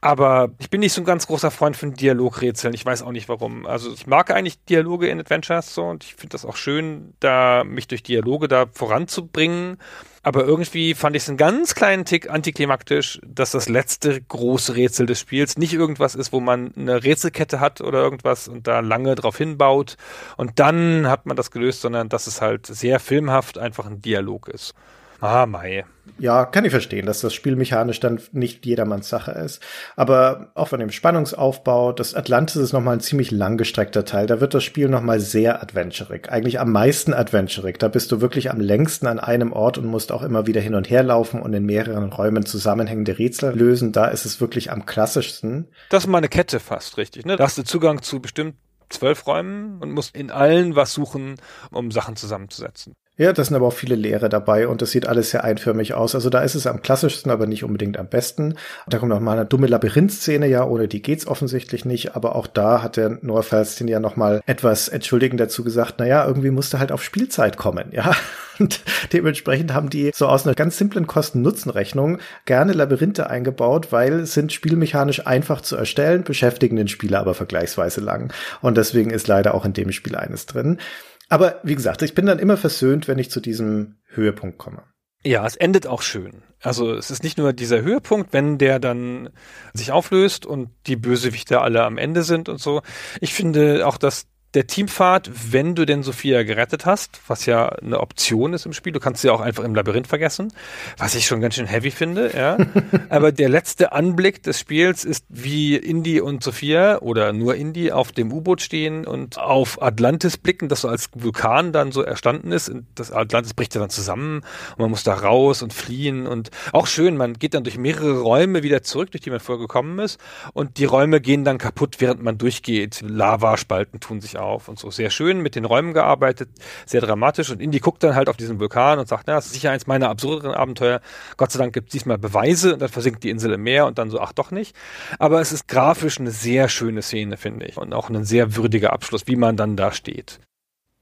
Aber 0.00 0.50
ich 0.58 0.70
bin 0.70 0.80
nicht 0.80 0.92
so 0.92 1.02
ein 1.02 1.04
ganz 1.04 1.26
großer 1.26 1.50
Freund 1.50 1.76
von 1.76 1.94
Dialogrätseln. 1.94 2.74
Ich 2.74 2.84
weiß 2.84 3.02
auch 3.02 3.12
nicht 3.12 3.28
warum. 3.28 3.66
Also 3.66 3.92
ich 3.92 4.06
mag 4.06 4.30
eigentlich 4.30 4.62
Dialoge 4.64 5.08
in 5.08 5.20
Adventures 5.20 5.74
so 5.74 5.84
und 5.84 6.04
ich 6.04 6.14
finde 6.14 6.32
das 6.32 6.44
auch 6.44 6.56
schön, 6.56 7.14
da 7.20 7.64
mich 7.64 7.88
durch 7.88 8.02
Dialoge 8.02 8.48
da 8.48 8.66
voranzubringen. 8.72 9.78
Aber 10.26 10.44
irgendwie 10.44 10.94
fand 10.94 11.14
ich 11.14 11.22
es 11.22 11.28
einen 11.28 11.38
ganz 11.38 11.76
kleinen 11.76 12.04
Tick 12.04 12.28
antiklimaktisch, 12.28 13.20
dass 13.24 13.52
das 13.52 13.68
letzte 13.68 14.20
große 14.20 14.74
Rätsel 14.74 15.06
des 15.06 15.20
Spiels 15.20 15.56
nicht 15.56 15.72
irgendwas 15.72 16.16
ist, 16.16 16.32
wo 16.32 16.40
man 16.40 16.72
eine 16.76 17.04
Rätselkette 17.04 17.60
hat 17.60 17.80
oder 17.80 18.00
irgendwas 18.02 18.48
und 18.48 18.66
da 18.66 18.80
lange 18.80 19.14
drauf 19.14 19.38
hinbaut 19.38 19.96
und 20.36 20.58
dann 20.58 21.08
hat 21.08 21.26
man 21.26 21.36
das 21.36 21.52
gelöst, 21.52 21.80
sondern 21.80 22.08
dass 22.08 22.26
es 22.26 22.40
halt 22.40 22.66
sehr 22.66 22.98
filmhaft 22.98 23.56
einfach 23.56 23.86
ein 23.86 24.02
Dialog 24.02 24.48
ist. 24.48 24.74
Ah, 25.20 25.46
Mai. 25.46 25.84
Ja, 26.18 26.46
kann 26.46 26.64
ich 26.64 26.70
verstehen, 26.70 27.04
dass 27.04 27.20
das 27.20 27.34
Spiel 27.34 27.56
mechanisch 27.56 28.00
dann 28.00 28.20
nicht 28.32 28.64
jedermanns 28.64 29.08
Sache 29.08 29.32
ist. 29.32 29.62
Aber 29.96 30.50
auch 30.54 30.68
von 30.68 30.80
dem 30.80 30.90
Spannungsaufbau, 30.90 31.92
das 31.92 32.14
Atlantis 32.14 32.56
ist 32.56 32.72
nochmal 32.72 32.96
ein 32.96 33.00
ziemlich 33.00 33.30
langgestreckter 33.30 34.04
Teil. 34.04 34.26
Da 34.26 34.40
wird 34.40 34.54
das 34.54 34.64
Spiel 34.64 34.88
nochmal 34.88 35.20
sehr 35.20 35.62
adventurig. 35.62 36.30
Eigentlich 36.30 36.58
am 36.58 36.72
meisten 36.72 37.12
adventurig. 37.12 37.78
Da 37.78 37.88
bist 37.88 38.12
du 38.12 38.20
wirklich 38.20 38.50
am 38.50 38.60
längsten 38.60 39.06
an 39.06 39.18
einem 39.18 39.52
Ort 39.52 39.76
und 39.78 39.86
musst 39.86 40.10
auch 40.10 40.22
immer 40.22 40.46
wieder 40.46 40.60
hin 40.60 40.74
und 40.74 40.88
her 40.88 41.02
laufen 41.02 41.42
und 41.42 41.52
in 41.52 41.66
mehreren 41.66 42.10
Räumen 42.10 42.46
zusammenhängende 42.46 43.18
Rätsel 43.18 43.54
lösen. 43.54 43.92
Da 43.92 44.06
ist 44.06 44.24
es 44.24 44.40
wirklich 44.40 44.70
am 44.70 44.86
klassischsten. 44.86 45.68
Das 45.90 46.04
ist 46.04 46.08
mal 46.08 46.18
eine 46.18 46.28
Kette 46.28 46.60
fast, 46.60 46.96
richtig, 46.96 47.26
ne? 47.26 47.36
Da 47.36 47.44
hast 47.44 47.58
du 47.58 47.64
Zugang 47.64 48.00
zu 48.00 48.20
bestimmt 48.20 48.54
zwölf 48.88 49.26
Räumen 49.26 49.80
und 49.82 49.90
musst 49.90 50.14
in 50.14 50.30
allen 50.30 50.76
was 50.76 50.92
suchen, 50.92 51.34
um 51.70 51.90
Sachen 51.90 52.16
zusammenzusetzen. 52.16 52.94
Ja, 53.18 53.32
das 53.32 53.46
sind 53.46 53.56
aber 53.56 53.68
auch 53.68 53.72
viele 53.72 53.94
Lehre 53.94 54.28
dabei 54.28 54.68
und 54.68 54.82
das 54.82 54.90
sieht 54.90 55.08
alles 55.08 55.30
sehr 55.30 55.42
einförmig 55.42 55.94
aus. 55.94 56.14
Also 56.14 56.28
da 56.28 56.42
ist 56.42 56.54
es 56.54 56.66
am 56.66 56.82
klassischsten, 56.82 57.32
aber 57.32 57.46
nicht 57.46 57.64
unbedingt 57.64 57.98
am 57.98 58.08
besten. 58.08 58.56
Da 58.86 58.98
kommt 58.98 59.08
noch 59.08 59.20
mal 59.20 59.32
eine 59.32 59.46
dumme 59.46 59.68
Labyrinth-Szene, 59.68 60.46
ja, 60.46 60.66
ohne 60.66 60.86
die 60.86 61.00
geht's 61.00 61.26
offensichtlich 61.26 61.86
nicht. 61.86 62.14
Aber 62.14 62.36
auch 62.36 62.46
da 62.46 62.82
hat 62.82 62.98
der 62.98 63.18
Noah 63.22 63.42
Falstin 63.42 63.88
ja 63.88 64.00
noch 64.00 64.16
mal 64.16 64.42
etwas 64.44 64.88
entschuldigend 64.88 65.40
dazu 65.40 65.64
gesagt, 65.64 65.94
na 65.96 66.06
ja, 66.06 66.26
irgendwie 66.26 66.50
musste 66.50 66.78
halt 66.78 66.92
auf 66.92 67.02
Spielzeit 67.02 67.56
kommen, 67.56 67.88
ja. 67.92 68.14
Und 68.58 68.80
dementsprechend 69.12 69.74
haben 69.74 69.90
die 69.90 70.12
so 70.14 70.26
aus 70.26 70.46
einer 70.46 70.54
ganz 70.54 70.78
simplen 70.78 71.06
Kosten-Nutzen-Rechnung 71.06 72.18
gerne 72.46 72.72
Labyrinthe 72.72 73.28
eingebaut, 73.28 73.92
weil 73.92 74.24
sind 74.24 74.52
spielmechanisch 74.52 75.26
einfach 75.26 75.60
zu 75.60 75.76
erstellen, 75.76 76.24
beschäftigen 76.24 76.76
den 76.76 76.88
Spieler 76.88 77.20
aber 77.20 77.34
vergleichsweise 77.34 78.00
lang. 78.00 78.32
Und 78.62 78.76
deswegen 78.78 79.10
ist 79.10 79.28
leider 79.28 79.54
auch 79.54 79.66
in 79.66 79.74
dem 79.74 79.92
Spiel 79.92 80.16
eines 80.16 80.46
drin. 80.46 80.78
Aber 81.28 81.60
wie 81.62 81.74
gesagt, 81.74 82.02
ich 82.02 82.14
bin 82.14 82.26
dann 82.26 82.38
immer 82.38 82.56
versöhnt, 82.56 83.08
wenn 83.08 83.18
ich 83.18 83.30
zu 83.30 83.40
diesem 83.40 83.96
Höhepunkt 84.06 84.58
komme. 84.58 84.82
Ja, 85.24 85.44
es 85.44 85.56
endet 85.56 85.86
auch 85.86 86.02
schön. 86.02 86.42
Also 86.62 86.94
es 86.94 87.10
ist 87.10 87.24
nicht 87.24 87.36
nur 87.36 87.52
dieser 87.52 87.82
Höhepunkt, 87.82 88.32
wenn 88.32 88.58
der 88.58 88.78
dann 88.78 89.30
sich 89.72 89.90
auflöst 89.90 90.46
und 90.46 90.70
die 90.86 90.96
Bösewichte 90.96 91.60
alle 91.60 91.84
am 91.84 91.98
Ende 91.98 92.22
sind 92.22 92.48
und 92.48 92.60
so. 92.60 92.82
Ich 93.20 93.34
finde 93.34 93.86
auch, 93.86 93.98
dass 93.98 94.26
der 94.54 94.66
Teamfahrt, 94.66 95.30
wenn 95.52 95.74
du 95.74 95.84
denn 95.84 96.02
Sophia 96.02 96.42
gerettet 96.42 96.86
hast, 96.86 97.20
was 97.26 97.46
ja 97.46 97.68
eine 97.68 98.00
Option 98.00 98.54
ist 98.54 98.64
im 98.64 98.72
Spiel, 98.72 98.92
du 98.92 99.00
kannst 99.00 99.22
sie 99.22 99.30
auch 99.30 99.40
einfach 99.40 99.64
im 99.64 99.74
Labyrinth 99.74 100.06
vergessen, 100.06 100.52
was 100.96 101.14
ich 101.14 101.26
schon 101.26 101.40
ganz 101.40 101.56
schön 101.56 101.66
heavy 101.66 101.90
finde, 101.90 102.32
ja. 102.34 102.56
Aber 103.10 103.32
der 103.32 103.48
letzte 103.48 103.92
Anblick 103.92 104.42
des 104.42 104.58
Spiels 104.58 105.04
ist, 105.04 105.26
wie 105.28 105.76
Indy 105.76 106.20
und 106.20 106.42
Sophia 106.42 107.00
oder 107.00 107.32
nur 107.32 107.54
Indy 107.54 107.92
auf 107.92 108.12
dem 108.12 108.32
U-Boot 108.32 108.62
stehen 108.62 109.06
und 109.06 109.38
auf 109.38 109.82
Atlantis 109.82 110.36
blicken, 110.36 110.68
das 110.68 110.82
so 110.82 110.88
als 110.88 111.10
Vulkan 111.14 111.72
dann 111.72 111.92
so 111.92 112.02
erstanden 112.02 112.52
ist. 112.52 112.68
Und 112.68 112.86
das 112.94 113.12
Atlantis 113.12 113.52
bricht 113.52 113.74
ja 113.74 113.80
dann 113.80 113.90
zusammen 113.90 114.42
und 114.70 114.78
man 114.78 114.90
muss 114.90 115.02
da 115.02 115.14
raus 115.14 115.62
und 115.62 115.72
fliehen 115.72 116.26
und 116.26 116.50
auch 116.72 116.86
schön, 116.86 117.16
man 117.16 117.34
geht 117.34 117.54
dann 117.54 117.64
durch 117.64 117.78
mehrere 117.78 118.20
Räume 118.20 118.62
wieder 118.62 118.82
zurück, 118.82 119.10
durch 119.10 119.22
die 119.22 119.30
man 119.30 119.40
vorher 119.40 119.60
gekommen 119.60 119.98
ist 119.98 120.18
und 120.54 120.78
die 120.78 120.84
Räume 120.84 121.20
gehen 121.20 121.44
dann 121.44 121.58
kaputt, 121.58 121.96
während 121.98 122.22
man 122.22 122.38
durchgeht. 122.38 123.02
Lavaspalten 123.02 124.00
tun 124.00 124.20
sich 124.20 124.35
auf 124.36 124.68
und 124.68 124.78
so. 124.78 124.90
Sehr 124.90 125.10
schön 125.10 125.40
mit 125.40 125.54
den 125.54 125.64
Räumen 125.64 125.94
gearbeitet, 125.94 126.48
sehr 126.84 127.00
dramatisch. 127.00 127.50
Und 127.50 127.60
Indy 127.60 127.78
guckt 127.78 128.02
dann 128.02 128.14
halt 128.14 128.28
auf 128.28 128.36
diesen 128.36 128.60
Vulkan 128.60 128.98
und 128.98 129.08
sagt, 129.08 129.24
na, 129.26 129.34
das 129.34 129.46
ist 129.46 129.54
sicher 129.54 129.70
eins 129.70 129.86
meiner 129.86 130.08
absurderen 130.10 130.52
Abenteuer. 130.54 131.00
Gott 131.36 131.52
sei 131.52 131.58
Dank 131.58 131.72
gibt 131.72 131.88
es 131.88 131.92
diesmal 131.92 132.18
Beweise 132.18 132.74
und 132.74 132.82
dann 132.82 132.88
versinkt 132.88 133.24
die 133.24 133.30
Insel 133.30 133.52
im 133.52 133.62
Meer 133.62 133.86
und 133.86 133.98
dann 133.98 134.10
so, 134.10 134.20
ach 134.20 134.32
doch 134.32 134.50
nicht. 134.50 134.76
Aber 135.18 135.40
es 135.40 135.52
ist 135.52 135.68
grafisch 135.68 136.20
eine 136.20 136.30
sehr 136.30 136.68
schöne 136.68 137.02
Szene, 137.02 137.36
finde 137.36 137.66
ich. 137.66 137.76
Und 137.76 137.92
auch 137.94 138.10
ein 138.10 138.24
sehr 138.24 138.56
würdiger 138.56 138.92
Abschluss, 138.92 139.26
wie 139.26 139.36
man 139.36 139.56
dann 139.56 139.76
da 139.76 139.92
steht. 139.92 140.40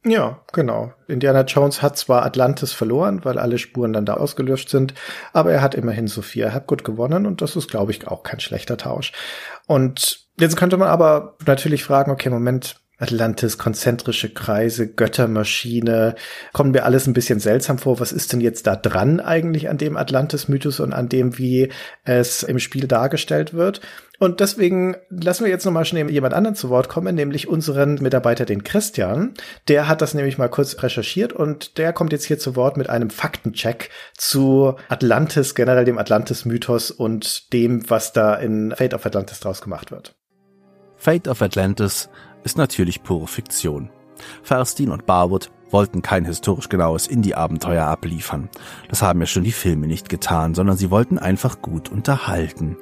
Ja, 0.06 0.40
genau. 0.52 0.93
Indiana 1.09 1.43
Jones 1.43 1.81
hat 1.81 1.97
zwar 1.97 2.27
Atlantis 2.27 2.74
verloren, 2.74 3.24
weil 3.24 3.39
alle 3.39 3.56
Spuren 3.56 3.94
dann 3.94 4.05
da 4.05 4.15
ausgelöscht 4.15 4.69
sind, 4.69 4.93
aber 5.32 5.51
er 5.52 5.62
hat 5.62 5.74
immerhin 5.74 6.09
Sophia 6.09 6.52
Hapgood 6.52 6.85
gewonnen 6.85 7.24
und 7.24 7.40
das 7.40 7.56
ist, 7.56 7.70
glaube 7.70 7.90
ich, 7.90 8.06
auch 8.06 8.23
kein 8.23 8.39
schlechter 8.39 8.77
Tausch. 8.77 9.12
Und 9.66 10.27
jetzt 10.39 10.56
könnte 10.56 10.77
man 10.77 10.89
aber 10.89 11.39
natürlich 11.47 11.85
fragen, 11.85 12.11
okay, 12.11 12.28
Moment, 12.28 12.84
Atlantis, 12.99 13.59
konzentrische 13.59 14.33
Kreise, 14.33 14.87
Göttermaschine. 14.87 16.15
Kommt 16.53 16.73
mir 16.73 16.85
alles 16.85 17.07
ein 17.07 17.12
bisschen 17.12 17.41
seltsam 17.41 17.79
vor. 17.79 18.01
Was 18.01 18.12
ist 18.12 18.33
denn 18.33 18.41
jetzt 18.41 18.66
da 18.66 18.77
dran 18.77 19.21
eigentlich 19.21 19.69
an 19.69 19.79
dem 19.79 19.97
Atlantis-Mythos 19.97 20.81
und 20.81 20.93
an 20.93 21.09
dem, 21.09 21.39
wie 21.39 21.71
es 22.05 22.43
im 22.43 22.59
Spiel 22.59 22.87
dargestellt 22.87 23.55
wird? 23.55 23.81
Und 24.21 24.39
deswegen 24.39 24.97
lassen 25.11 25.45
wir 25.45 25.51
jetzt 25.51 25.65
nochmal 25.65 25.85
schnell 25.85 26.09
jemand 26.09 26.35
anderen 26.35 26.55
zu 26.55 26.71
Wort 26.71 26.89
kommen, 26.89 27.16
nämlich 27.16 27.49
unseren 27.49 27.97
Mitarbeiter, 27.97 28.45
den 28.45 28.62
Christian. 28.62 29.35
Der 29.66 29.89
hat 29.89 30.03
das 30.03 30.15
nämlich 30.15 30.39
mal 30.39 30.49
kurz 30.49 30.81
recherchiert 30.83 31.33
und 31.33 31.79
der 31.79 31.93
kommt 31.93 32.12
jetzt 32.12 32.25
hier 32.25 32.39
zu 32.39 32.55
Wort 32.55 32.77
mit 32.77 32.89
einem 32.89 33.11
Faktencheck 33.11 33.91
zu 34.16 34.77
Atlantis, 34.89 35.57
generell 35.57 35.85
dem 35.85 35.99
Atlantis-Mythos 35.99 36.93
und 36.93 37.53
dem, 37.53 37.91
was 37.91 38.12
da 38.12 38.35
in 38.35 38.73
Fate 38.77 38.95
of 38.95 39.05
Atlantis 39.05 39.41
draus 39.41 39.61
gemacht 39.61 39.91
wird. 39.91 40.15
Fate 40.97 41.29
of 41.29 41.43
Atlantis 41.43 42.09
ist 42.45 42.59
natürlich 42.59 43.03
pure 43.03 43.27
Fiktion. 43.27 43.91
Ferstin 44.43 44.91
und 44.91 45.07
Barwood 45.07 45.51
wollten 45.71 46.03
kein 46.03 46.25
historisch 46.25 46.69
genaues 46.69 47.09
Indie-Abenteuer 47.09 47.85
abliefern. 47.85 48.49
Das 48.89 49.03
haben 49.03 49.21
ja 49.21 49.27
schon 49.27 49.43
die 49.43 49.53
Filme 49.53 49.87
nicht 49.87 50.09
getan, 50.09 50.55
sondern 50.55 50.77
sie 50.77 50.91
wollten 50.91 51.19
einfach 51.19 51.61
gut 51.62 51.91
unterhalten. 51.91 52.77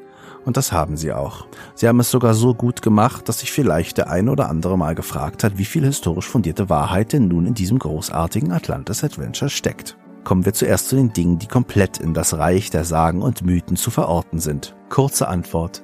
Und 0.45 0.57
das 0.57 0.73
haben 0.73 0.97
sie 0.97 1.13
auch. 1.13 1.47
Sie 1.75 1.87
haben 1.87 2.01
es 2.01 2.11
sogar 2.11 2.35
so 2.35 2.53
gut 2.53 2.83
gemacht, 2.83 3.29
dass 3.29 3.41
sich 3.41 3.53
vielleicht 3.53 3.97
der 3.97 4.11
ein 4.11 4.29
oder 4.29 4.49
andere 4.49 4.77
mal 4.77 4.95
gefragt 4.95 5.45
hat, 5.45 5.57
wie 5.57 5.65
viel 5.65 5.85
historisch 5.85 6.27
fundierte 6.27 6.69
Wahrheit 6.69 7.13
denn 7.13 7.29
nun 7.29 7.47
in 7.47 7.55
diesem 7.55 7.79
großartigen 7.79 8.53
Atlantis-Adventure 8.53 9.51
steckt. 9.51 9.97
Kommen 10.25 10.45
wir 10.45 10.53
zuerst 10.53 10.89
zu 10.89 10.97
den 10.97 11.13
Dingen, 11.13 11.39
die 11.39 11.49
komplett 11.49 11.99
in 11.99 12.15
das 12.15 12.37
Reich 12.37 12.71
der 12.71 12.85
Sagen 12.85 13.23
und 13.23 13.43
Mythen 13.45 13.77
zu 13.77 13.91
verorten 13.91 14.39
sind. 14.39 14.75
Kurze 14.89 15.29
Antwort. 15.29 15.83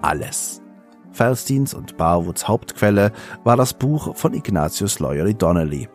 Alles. 0.00 0.61
Falstins 1.12 1.74
und 1.74 1.96
Barwoods 1.96 2.48
Hauptquelle 2.48 3.12
war 3.44 3.56
das 3.56 3.74
Buch 3.74 4.16
von 4.16 4.34
Ignatius 4.34 4.98
Loyola 4.98 5.32
Donnelly, 5.32 5.88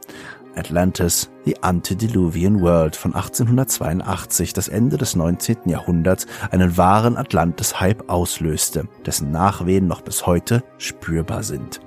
Atlantis, 0.56 1.30
The 1.46 1.62
Antediluvian 1.62 2.62
World 2.62 2.96
von 2.96 3.14
1882, 3.14 4.54
das 4.54 4.68
Ende 4.68 4.98
des 4.98 5.16
19. 5.16 5.58
Jahrhunderts 5.66 6.26
einen 6.52 6.78
wahren 6.78 7.16
Atlantis-Hype 7.18 8.10
auslöste, 8.10 8.88
dessen 9.06 9.32
Nachwehen 9.32 9.88
noch 9.88 10.02
bis 10.02 10.26
heute 10.26 10.64
spürbar 10.78 11.44
sind 11.44 11.80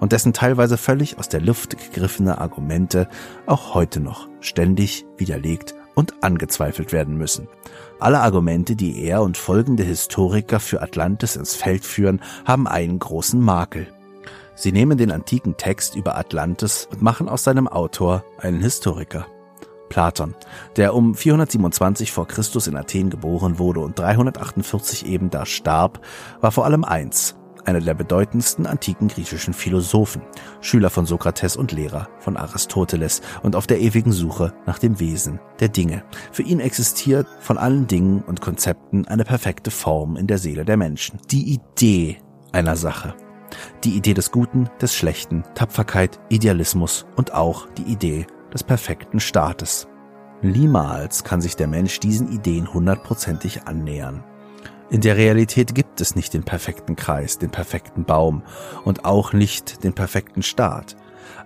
und 0.00 0.12
dessen 0.12 0.32
teilweise 0.32 0.76
völlig 0.76 1.18
aus 1.18 1.28
der 1.28 1.40
Luft 1.40 1.76
gegriffene 1.78 2.38
Argumente 2.38 3.08
auch 3.46 3.74
heute 3.74 4.00
noch 4.00 4.28
ständig 4.40 5.06
widerlegt 5.16 5.74
und 5.94 6.22
angezweifelt 6.22 6.92
werden 6.92 7.16
müssen. 7.16 7.48
Alle 7.98 8.20
Argumente, 8.20 8.76
die 8.76 9.02
er 9.04 9.22
und 9.22 9.38
folgende 9.38 9.82
Historiker 9.82 10.60
für 10.60 10.82
Atlantis 10.82 11.34
ins 11.34 11.54
Feld 11.54 11.84
führen, 11.84 12.20
haben 12.44 12.68
einen 12.68 12.98
großen 12.98 13.40
Makel. 13.40 13.86
Sie 14.54 14.70
nehmen 14.70 14.98
den 14.98 15.10
antiken 15.10 15.56
Text 15.56 15.96
über 15.96 16.16
Atlantis 16.16 16.88
und 16.90 17.02
machen 17.02 17.28
aus 17.28 17.44
seinem 17.44 17.68
Autor 17.68 18.22
einen 18.38 18.60
Historiker. 18.60 19.26
Platon, 19.88 20.34
der 20.76 20.94
um 20.94 21.14
427 21.14 22.12
vor 22.12 22.26
Christus 22.26 22.66
in 22.66 22.76
Athen 22.76 23.08
geboren 23.08 23.58
wurde 23.58 23.80
und 23.80 23.98
348 23.98 25.06
eben 25.06 25.30
da 25.30 25.46
starb, 25.46 26.00
war 26.40 26.52
vor 26.52 26.64
allem 26.64 26.84
eins, 26.84 27.36
einer 27.66 27.80
der 27.80 27.94
bedeutendsten 27.94 28.66
antiken 28.66 29.08
griechischen 29.08 29.54
Philosophen, 29.54 30.22
Schüler 30.60 30.90
von 30.90 31.06
Sokrates 31.06 31.56
und 31.56 31.72
Lehrer 31.72 32.08
von 32.18 32.36
Aristoteles 32.36 33.22
und 33.42 33.56
auf 33.56 33.66
der 33.66 33.80
ewigen 33.80 34.12
Suche 34.12 34.54
nach 34.66 34.78
dem 34.78 35.00
Wesen 35.00 35.40
der 35.60 35.68
Dinge. 35.68 36.04
Für 36.32 36.42
ihn 36.42 36.60
existiert 36.60 37.26
von 37.40 37.58
allen 37.58 37.86
Dingen 37.86 38.22
und 38.22 38.40
Konzepten 38.40 39.06
eine 39.08 39.24
perfekte 39.24 39.70
Form 39.70 40.16
in 40.16 40.26
der 40.26 40.38
Seele 40.38 40.64
der 40.64 40.76
Menschen. 40.76 41.20
Die 41.30 41.52
Idee 41.52 42.18
einer 42.52 42.76
Sache. 42.76 43.14
Die 43.84 43.96
Idee 43.96 44.14
des 44.14 44.30
Guten, 44.30 44.68
des 44.80 44.94
Schlechten, 44.94 45.44
Tapferkeit, 45.54 46.18
Idealismus 46.28 47.06
und 47.16 47.34
auch 47.34 47.68
die 47.78 47.84
Idee 47.84 48.26
des 48.52 48.64
perfekten 48.64 49.20
Staates. 49.20 49.88
Niemals 50.42 51.24
kann 51.24 51.40
sich 51.40 51.56
der 51.56 51.66
Mensch 51.66 52.00
diesen 52.00 52.30
Ideen 52.30 52.72
hundertprozentig 52.72 53.66
annähern. 53.66 54.24
In 54.88 55.00
der 55.00 55.16
Realität 55.16 55.74
gibt 55.74 56.00
es 56.00 56.14
nicht 56.14 56.32
den 56.32 56.44
perfekten 56.44 56.94
Kreis, 56.94 57.38
den 57.38 57.50
perfekten 57.50 58.04
Baum 58.04 58.42
und 58.84 59.04
auch 59.04 59.32
nicht 59.32 59.82
den 59.82 59.94
perfekten 59.94 60.42
Staat. 60.42 60.96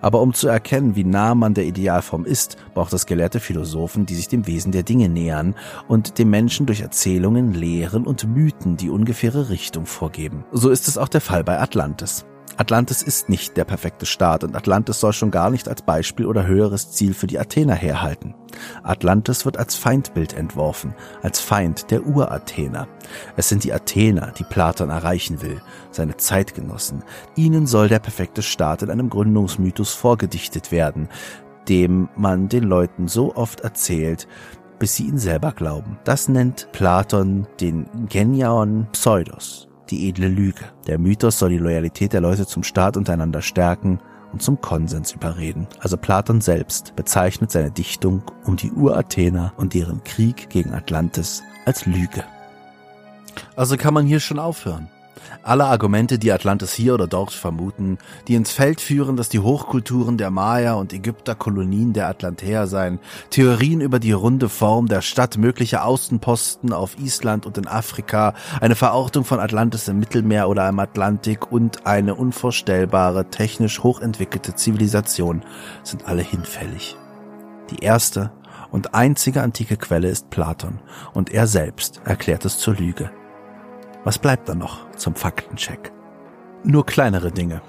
Aber 0.02 0.20
um 0.20 0.34
zu 0.34 0.48
erkennen, 0.48 0.94
wie 0.94 1.04
nah 1.04 1.34
man 1.34 1.54
der 1.54 1.64
Idealform 1.64 2.26
ist, 2.26 2.56
braucht 2.74 2.92
es 2.92 3.06
gelehrte 3.06 3.40
Philosophen, 3.40 4.04
die 4.04 4.14
sich 4.14 4.28
dem 4.28 4.46
Wesen 4.46 4.72
der 4.72 4.82
Dinge 4.82 5.08
nähern 5.08 5.54
und 5.88 6.18
dem 6.18 6.28
Menschen 6.28 6.66
durch 6.66 6.80
Erzählungen, 6.80 7.54
Lehren 7.54 8.06
und 8.06 8.28
Mythen 8.28 8.76
die 8.76 8.90
ungefähre 8.90 9.48
Richtung 9.48 9.86
vorgeben. 9.86 10.44
So 10.52 10.68
ist 10.68 10.88
es 10.88 10.98
auch 10.98 11.08
der 11.08 11.22
Fall 11.22 11.42
bei 11.42 11.58
Atlantis. 11.58 12.26
Atlantis 12.56 13.02
ist 13.02 13.28
nicht 13.28 13.56
der 13.56 13.64
perfekte 13.64 14.06
Staat 14.06 14.44
und 14.44 14.54
Atlantis 14.54 15.00
soll 15.00 15.12
schon 15.12 15.30
gar 15.30 15.50
nicht 15.50 15.68
als 15.68 15.82
Beispiel 15.82 16.26
oder 16.26 16.46
höheres 16.46 16.92
Ziel 16.92 17.14
für 17.14 17.26
die 17.26 17.38
Athener 17.38 17.74
herhalten. 17.74 18.34
Atlantis 18.82 19.44
wird 19.44 19.56
als 19.56 19.76
Feindbild 19.76 20.34
entworfen, 20.34 20.94
als 21.22 21.40
Feind 21.40 21.90
der 21.90 22.06
Urathener. 22.06 22.88
Es 23.36 23.48
sind 23.48 23.64
die 23.64 23.72
Athener, 23.72 24.32
die 24.38 24.44
Platon 24.44 24.90
erreichen 24.90 25.40
will, 25.42 25.62
seine 25.90 26.16
Zeitgenossen. 26.16 27.02
Ihnen 27.36 27.66
soll 27.66 27.88
der 27.88 28.00
perfekte 28.00 28.42
Staat 28.42 28.82
in 28.82 28.90
einem 28.90 29.08
Gründungsmythos 29.08 29.94
vorgedichtet 29.94 30.72
werden, 30.72 31.08
dem 31.68 32.08
man 32.16 32.48
den 32.48 32.64
Leuten 32.64 33.08
so 33.08 33.34
oft 33.36 33.60
erzählt, 33.60 34.26
bis 34.78 34.96
sie 34.96 35.04
ihn 35.04 35.18
selber 35.18 35.52
glauben. 35.52 35.98
Das 36.04 36.28
nennt 36.28 36.72
Platon 36.72 37.46
den 37.60 37.86
Geniaon 38.08 38.88
Pseudos 38.92 39.69
die 39.90 40.08
edle 40.08 40.28
Lüge. 40.28 40.64
Der 40.86 40.98
Mythos 40.98 41.38
soll 41.38 41.50
die 41.50 41.58
Loyalität 41.58 42.12
der 42.12 42.20
Leute 42.20 42.46
zum 42.46 42.62
Staat 42.62 42.96
untereinander 42.96 43.42
stärken 43.42 44.00
und 44.32 44.42
zum 44.42 44.60
Konsens 44.60 45.12
überreden. 45.12 45.66
Also 45.80 45.96
Platon 45.96 46.40
selbst 46.40 46.94
bezeichnet 46.96 47.50
seine 47.50 47.70
Dichtung 47.70 48.22
um 48.44 48.56
die 48.56 48.70
Urathener 48.70 49.52
und 49.56 49.74
deren 49.74 50.04
Krieg 50.04 50.48
gegen 50.50 50.72
Atlantis 50.72 51.42
als 51.66 51.86
Lüge. 51.86 52.24
Also 53.56 53.76
kann 53.76 53.94
man 53.94 54.06
hier 54.06 54.20
schon 54.20 54.38
aufhören. 54.38 54.88
Alle 55.42 55.64
Argumente, 55.64 56.18
die 56.18 56.32
Atlantis 56.32 56.74
hier 56.74 56.92
oder 56.92 57.06
dort 57.06 57.32
vermuten, 57.32 57.96
die 58.28 58.34
ins 58.34 58.52
Feld 58.52 58.78
führen, 58.78 59.16
dass 59.16 59.30
die 59.30 59.38
Hochkulturen 59.38 60.18
der 60.18 60.30
Maya 60.30 60.74
und 60.74 60.92
Ägypter 60.92 61.34
Kolonien 61.34 61.94
der 61.94 62.08
Atlantäer 62.08 62.66
seien, 62.66 62.98
Theorien 63.30 63.80
über 63.80 64.00
die 64.00 64.12
runde 64.12 64.50
Form 64.50 64.86
der 64.86 65.00
Stadt, 65.00 65.38
mögliche 65.38 65.82
Außenposten 65.82 66.74
auf 66.74 66.98
Island 66.98 67.46
und 67.46 67.56
in 67.56 67.66
Afrika, 67.66 68.34
eine 68.60 68.76
Verortung 68.76 69.24
von 69.24 69.40
Atlantis 69.40 69.88
im 69.88 69.98
Mittelmeer 69.98 70.46
oder 70.46 70.68
im 70.68 70.78
Atlantik 70.78 71.50
und 71.50 71.86
eine 71.86 72.16
unvorstellbare, 72.16 73.30
technisch 73.30 73.82
hochentwickelte 73.82 74.54
Zivilisation 74.54 75.42
sind 75.84 76.06
alle 76.06 76.22
hinfällig. 76.22 76.98
Die 77.70 77.82
erste 77.82 78.30
und 78.70 78.94
einzige 78.94 79.42
antike 79.42 79.78
Quelle 79.78 80.08
ist 80.08 80.28
Platon, 80.28 80.80
und 81.14 81.32
er 81.32 81.46
selbst 81.46 82.02
erklärt 82.04 82.44
es 82.44 82.58
zur 82.58 82.74
Lüge. 82.74 83.10
Was 84.04 84.18
bleibt 84.18 84.48
dann 84.48 84.58
noch 84.58 84.90
zum 84.96 85.14
Faktencheck? 85.14 85.92
Nur 86.64 86.86
kleinere 86.86 87.30
Dinge. 87.30 87.60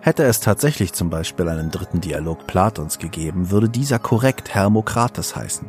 Hätte 0.00 0.22
es 0.24 0.40
tatsächlich 0.40 0.94
zum 0.94 1.10
Beispiel 1.10 1.46
einen 1.48 1.70
dritten 1.70 2.00
Dialog 2.00 2.46
Platons 2.46 2.98
gegeben, 2.98 3.50
würde 3.50 3.68
dieser 3.68 3.98
korrekt 3.98 4.54
Hermokrates 4.54 5.36
heißen. 5.36 5.66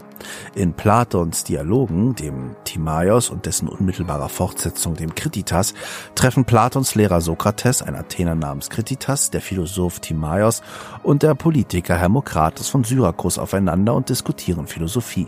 In 0.55 0.73
Platons 0.73 1.43
Dialogen, 1.43 2.15
dem 2.15 2.55
Timaios 2.63 3.29
und 3.29 3.45
dessen 3.45 3.67
unmittelbarer 3.67 4.29
Fortsetzung, 4.29 4.95
dem 4.95 5.15
Krititas, 5.15 5.73
treffen 6.15 6.45
Platons 6.45 6.95
Lehrer 6.95 7.19
Sokrates, 7.19 7.81
ein 7.81 7.95
Athener 7.95 8.35
namens 8.35 8.69
Krititas, 8.69 9.31
der 9.31 9.41
Philosoph 9.41 9.99
Timaios 9.99 10.61
und 11.03 11.23
der 11.23 11.35
Politiker 11.35 11.97
Hermokrates 11.97 12.69
von 12.69 12.85
Syrakus 12.85 13.37
aufeinander 13.37 13.95
und 13.95 14.07
diskutieren 14.07 14.67
Philosophie. 14.67 15.27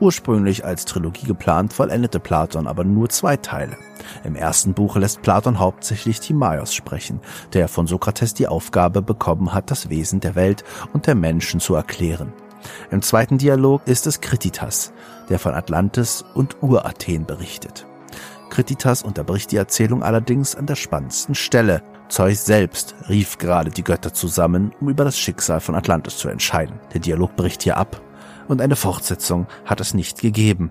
Ursprünglich 0.00 0.64
als 0.64 0.84
Trilogie 0.84 1.26
geplant, 1.26 1.72
vollendete 1.72 2.20
Platon 2.20 2.66
aber 2.68 2.84
nur 2.84 3.08
zwei 3.08 3.36
Teile. 3.36 3.76
Im 4.24 4.36
ersten 4.36 4.72
Buch 4.72 4.96
lässt 4.96 5.22
Platon 5.22 5.58
hauptsächlich 5.58 6.20
Timaios 6.20 6.72
sprechen, 6.72 7.20
der 7.52 7.66
von 7.68 7.86
Sokrates 7.86 8.32
die 8.32 8.46
Aufgabe 8.46 9.02
bekommen 9.02 9.52
hat, 9.52 9.70
das 9.70 9.88
Wesen 9.90 10.20
der 10.20 10.36
Welt 10.36 10.62
und 10.92 11.06
der 11.06 11.16
Menschen 11.16 11.58
zu 11.58 11.74
erklären. 11.74 12.32
Im 12.90 13.02
zweiten 13.02 13.38
Dialog 13.38 13.82
ist 13.86 14.06
es 14.06 14.20
Krititas, 14.20 14.92
der 15.28 15.38
von 15.38 15.54
Atlantis 15.54 16.24
und 16.34 16.62
Urathen 16.62 17.26
berichtet. 17.26 17.86
Krititas 18.50 19.02
unterbricht 19.02 19.52
die 19.52 19.56
Erzählung 19.56 20.02
allerdings 20.02 20.54
an 20.54 20.66
der 20.66 20.76
spannendsten 20.76 21.34
Stelle. 21.34 21.82
Zeus 22.08 22.44
selbst 22.44 22.94
rief 23.08 23.36
gerade 23.36 23.70
die 23.70 23.84
Götter 23.84 24.14
zusammen, 24.14 24.72
um 24.80 24.88
über 24.88 25.04
das 25.04 25.18
Schicksal 25.18 25.60
von 25.60 25.74
Atlantis 25.74 26.16
zu 26.16 26.28
entscheiden. 26.28 26.80
Der 26.94 27.00
Dialog 27.00 27.36
bricht 27.36 27.62
hier 27.62 27.76
ab 27.76 28.00
und 28.48 28.60
eine 28.60 28.76
Fortsetzung 28.76 29.46
hat 29.64 29.80
es 29.80 29.94
nicht 29.94 30.20
gegeben. 30.20 30.70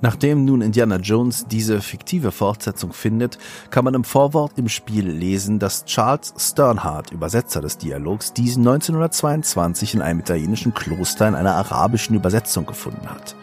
Nachdem 0.00 0.44
nun 0.44 0.60
Indiana 0.60 0.96
Jones 0.96 1.46
diese 1.46 1.80
fiktive 1.80 2.30
Fortsetzung 2.30 2.92
findet, 2.92 3.38
kann 3.70 3.84
man 3.84 3.94
im 3.94 4.04
Vorwort 4.04 4.52
im 4.56 4.68
Spiel 4.68 5.08
lesen, 5.08 5.58
dass 5.58 5.86
Charles 5.86 6.34
Sternhardt, 6.36 7.10
Übersetzer 7.10 7.62
des 7.62 7.78
Dialogs, 7.78 8.34
diesen 8.34 8.68
1922 8.68 9.94
in 9.94 10.02
einem 10.02 10.20
italienischen 10.20 10.74
Kloster 10.74 11.26
in 11.26 11.34
einer 11.34 11.54
arabischen 11.54 12.16
Übersetzung 12.16 12.66
gefunden 12.66 13.08
hat. 13.08 13.34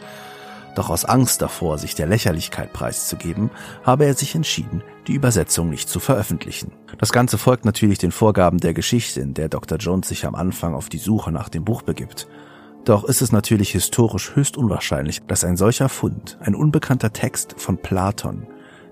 Doch 0.76 0.90
aus 0.90 1.04
Angst 1.04 1.42
davor, 1.42 1.78
sich 1.78 1.96
der 1.96 2.08
Lächerlichkeit 2.08 2.72
preiszugeben, 2.72 3.50
habe 3.84 4.06
er 4.06 4.14
sich 4.14 4.36
entschieden, 4.36 4.84
die 5.08 5.16
Übersetzung 5.16 5.70
nicht 5.70 5.90
zu 5.90 6.00
veröffentlichen. 6.00 6.72
Das 7.00 7.12
Ganze 7.12 7.38
folgt 7.38 7.66
natürlich 7.66 7.98
den 7.98 8.12
Vorgaben 8.12 8.60
der 8.60 8.74
Geschichte, 8.74 9.20
in 9.20 9.34
der 9.34 9.50
Dr. 9.50 9.80
Jones 9.80 10.08
sich 10.08 10.26
am 10.26 10.36
Anfang 10.36 10.76
auf 10.76 10.90
die 10.90 11.00
Suche 11.00 11.32
nach 11.32 11.50
dem 11.50 11.66
Buch 11.66 11.82
begibt. 11.82 12.28
Doch 12.86 13.04
ist 13.04 13.22
es 13.22 13.32
natürlich 13.32 13.72
historisch 13.72 14.36
höchst 14.36 14.58
unwahrscheinlich, 14.58 15.22
dass 15.28 15.44
ein 15.44 15.56
solcher 15.56 15.88
Fund, 15.88 16.38
ein 16.42 16.56
unbekannter 16.56 17.14
Text 17.14 17.56
von 17.58 17.78
Platon, 17.78 18.48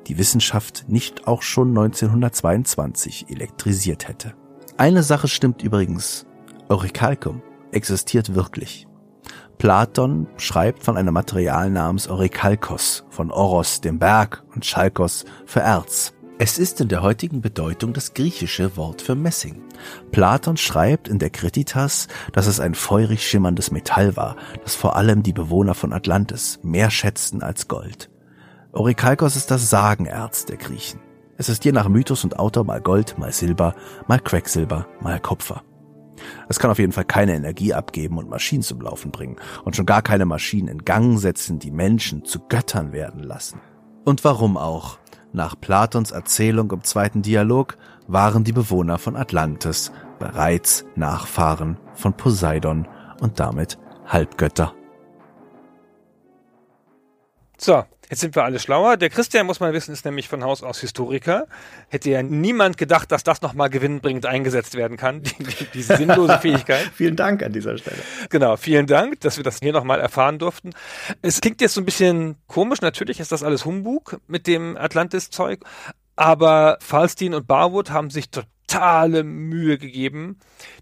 die 0.07 0.17
Wissenschaft 0.17 0.85
nicht 0.87 1.27
auch 1.27 1.41
schon 1.41 1.69
1922 1.69 3.29
elektrisiert 3.29 4.07
hätte. 4.07 4.33
Eine 4.77 5.03
Sache 5.03 5.27
stimmt 5.27 5.63
übrigens. 5.63 6.25
Orichalcum 6.69 7.41
existiert 7.71 8.35
wirklich. 8.35 8.87
Platon 9.57 10.27
schreibt 10.37 10.83
von 10.83 10.95
einem 10.95 11.13
Material 11.13 11.69
namens 11.69 12.07
Orichalkos, 12.07 13.03
von 13.09 13.29
Oros, 13.29 13.81
dem 13.81 13.99
Berg, 13.99 14.43
und 14.55 14.63
Chalkos 14.63 15.25
für 15.45 15.59
Erz. 15.59 16.13
Es 16.41 16.57
ist 16.57 16.79
in 16.79 16.87
der 16.87 17.01
heutigen 17.01 17.41
Bedeutung 17.41 17.91
das 17.91 18.13
griechische 18.13 18.77
Wort 18.77 19.01
für 19.01 19.13
Messing. 19.13 19.61
Platon 20.11 20.55
schreibt 20.55 21.09
in 21.09 21.19
der 21.19 21.31
Krititas, 21.31 22.07
dass 22.31 22.47
es 22.47 22.61
ein 22.61 22.75
feurig 22.75 23.27
schimmerndes 23.27 23.71
Metall 23.71 24.15
war, 24.15 24.37
das 24.63 24.73
vor 24.73 24.95
allem 24.95 25.21
die 25.21 25.33
Bewohner 25.33 25.73
von 25.73 25.91
Atlantis 25.91 26.57
mehr 26.63 26.91
schätzten 26.91 27.43
als 27.43 27.67
Gold. 27.67 28.09
Orikalkos 28.71 29.35
ist 29.35 29.51
das 29.51 29.69
Sagenerz 29.69 30.45
der 30.45 30.55
Griechen. 30.55 31.01
Es 31.35 31.49
ist 31.49 31.65
je 31.65 31.73
nach 31.73 31.89
Mythos 31.89 32.23
und 32.23 32.39
Autor 32.39 32.63
mal 32.63 32.79
Gold, 32.79 33.17
mal 33.17 33.33
Silber, 33.33 33.75
mal 34.07 34.21
Quecksilber, 34.21 34.87
mal 35.01 35.19
Kupfer. 35.19 35.63
Es 36.47 36.57
kann 36.57 36.71
auf 36.71 36.79
jeden 36.79 36.93
Fall 36.93 37.03
keine 37.03 37.35
Energie 37.35 37.73
abgeben 37.73 38.17
und 38.17 38.29
Maschinen 38.29 38.63
zum 38.63 38.79
Laufen 38.79 39.11
bringen 39.11 39.35
und 39.65 39.75
schon 39.75 39.85
gar 39.85 40.01
keine 40.01 40.23
Maschinen 40.23 40.69
in 40.69 40.85
Gang 40.85 41.19
setzen, 41.19 41.59
die 41.59 41.71
Menschen 41.71 42.23
zu 42.23 42.39
Göttern 42.47 42.93
werden 42.93 43.23
lassen. 43.23 43.59
Und 44.05 44.23
warum 44.23 44.55
auch? 44.55 44.98
Nach 45.31 45.55
Platons 45.59 46.11
Erzählung 46.11 46.71
im 46.71 46.83
zweiten 46.83 47.21
Dialog 47.21 47.77
waren 48.07 48.43
die 48.43 48.51
Bewohner 48.51 48.97
von 48.97 49.15
Atlantis 49.15 49.91
bereits 50.17 50.85
Nachfahren 50.95 51.77
von 51.93 52.13
Poseidon 52.13 52.87
und 53.21 53.39
damit 53.39 53.77
Halbgötter. 54.07 54.73
So, 57.57 57.83
jetzt 58.09 58.21
sind 58.21 58.35
wir 58.35 58.43
alle 58.43 58.59
schlauer. 58.59 58.97
Der 58.97 59.09
Christian, 59.09 59.45
muss 59.45 59.59
man 59.59 59.73
wissen, 59.73 59.91
ist 59.93 60.05
nämlich 60.05 60.27
von 60.27 60.43
Haus 60.43 60.63
aus 60.63 60.79
Historiker. 60.79 61.47
Hätte 61.89 62.09
ja 62.09 62.23
niemand 62.23 62.77
gedacht, 62.77 63.11
dass 63.11 63.23
das 63.23 63.41
nochmal 63.41 63.69
gewinnbringend 63.69 64.25
eingesetzt 64.25 64.75
werden 64.75 64.97
kann, 64.97 65.23
die, 65.23 65.43
die, 65.43 65.65
diese 65.73 65.97
sinnlose 65.97 66.37
Fähigkeit. 66.41 66.89
vielen 66.93 67.15
Dank 67.15 67.43
an 67.43 67.53
dieser 67.53 67.77
Stelle. 67.77 67.97
Genau, 68.29 68.57
vielen 68.57 68.87
Dank, 68.87 69.19
dass 69.21 69.37
wir 69.37 69.43
das 69.43 69.59
hier 69.59 69.73
nochmal 69.73 69.99
erfahren 69.99 70.39
durften. 70.39 70.71
Es 71.21 71.41
klingt 71.41 71.61
jetzt 71.61 71.73
so 71.73 71.81
ein 71.81 71.85
bisschen 71.85 72.35
komisch, 72.47 72.81
natürlich 72.81 73.19
ist 73.19 73.31
das 73.31 73.43
alles 73.43 73.65
Humbug 73.65 74.19
mit 74.27 74.47
dem 74.47 74.77
Atlantis-Zeug, 74.77 75.59
aber 76.15 76.77
Falstein 76.81 77.33
und 77.33 77.47
Barwood 77.47 77.91
haben 77.91 78.09
sich 78.09 78.29
totale 78.69 79.23
Mühe 79.23 79.77
gegeben, 79.77 80.37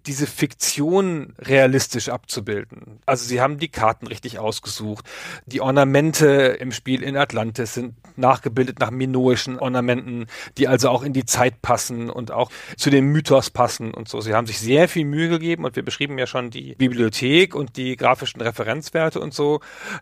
diese 0.05 0.27
Fiktion 0.27 1.33
realistisch 1.39 2.09
abzubilden. 2.09 2.99
Also 3.05 3.25
sie 3.25 3.39
haben 3.39 3.59
die 3.59 3.69
Karten 3.69 4.07
richtig 4.07 4.39
ausgesucht. 4.39 5.05
Die 5.45 5.61
Ornamente 5.61 6.27
im 6.59 6.71
Spiel 6.71 7.01
in 7.01 7.15
Atlantis 7.15 7.75
sind 7.75 7.95
nachgebildet 8.17 8.79
nach 8.79 8.91
minoischen 8.91 9.57
Ornamenten, 9.59 10.27
die 10.57 10.67
also 10.67 10.89
auch 10.89 11.03
in 11.03 11.13
die 11.13 11.25
Zeit 11.25 11.61
passen 11.61 12.09
und 12.09 12.31
auch 12.31 12.51
zu 12.75 12.89
dem 12.89 13.05
Mythos 13.11 13.49
passen 13.51 13.93
und 13.93 14.09
so. 14.09 14.19
Sie 14.19 14.33
haben 14.33 14.47
sich 14.47 14.59
sehr 14.59 14.89
viel 14.89 15.05
Mühe 15.05 15.29
gegeben 15.29 15.63
und 15.63 15.75
wir 15.75 15.83
beschrieben 15.83 16.17
ja 16.17 16.27
schon 16.27 16.49
die 16.49 16.75
Bibliothek 16.75 17.55
und 17.55 17.77
die 17.77 17.95
grafischen 17.95 18.41
Referenzwerte 18.41 19.19
und 19.19 19.33
so. 19.33 19.61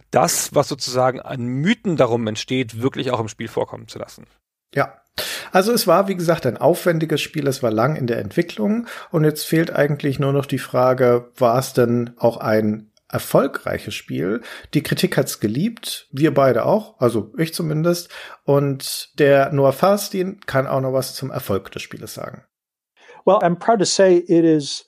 Das, 0.10 0.56
was 0.56 0.68
sozusagen 0.68 1.20
an 1.20 1.46
Mythen 1.46 1.98
darum 1.98 2.26
entsteht, 2.26 2.82
wirklich 2.82 3.12
auch 3.12 3.20
im 3.20 3.28
Spiel 3.28 3.48
vorkommen 3.48 3.88
zu 3.88 4.00
lassen. 4.00 4.26
Ja, 4.74 5.05
also 5.52 5.72
es 5.72 5.88
war, 5.88 6.08
wie 6.08 6.16
gesagt, 6.16 6.46
ein 6.46 6.58
aufwendiges 6.58 7.22
Spiel, 7.22 7.48
es 7.48 7.64
war 7.64 7.72
lang 7.72 7.96
in 7.96 8.08
der 8.08 8.20
Entwicklung 8.20 8.88
und 9.12 9.24
jetzt 9.24 9.46
fehlt 9.46 9.74
eigentlich 9.74 10.20
nur 10.20 10.34
noch 10.34 10.46
die 10.46 10.60
Frage, 10.60 11.32
war 11.38 11.58
es 11.58 11.74
denn 11.74 12.14
auch 12.18 12.38
ein 12.38 12.92
erfolgreiches 13.10 13.94
Spiel? 13.94 14.42
Die 14.74 14.84
Kritik 14.84 15.18
hat's 15.18 15.40
geliebt, 15.40 16.08
wir 16.12 16.34
beide 16.34 16.66
auch, 16.66 17.00
also 17.00 17.32
ich 17.38 17.54
zumindest, 17.54 18.10
und 18.44 19.18
der 19.20 19.52
Noah 19.52 19.74
Farstein 19.74 20.40
kann 20.46 20.68
auch 20.68 20.82
noch 20.82 20.94
was 20.94 21.16
zum 21.16 21.32
Erfolg 21.32 21.72
des 21.72 21.82
Spieles 21.82 22.14
sagen. 22.14 22.44
Well, 23.26 23.38
I'm 23.38 23.58
proud 23.58 23.80
to 23.80 23.86
say 23.86 24.18
it 24.18 24.44
is 24.44 24.86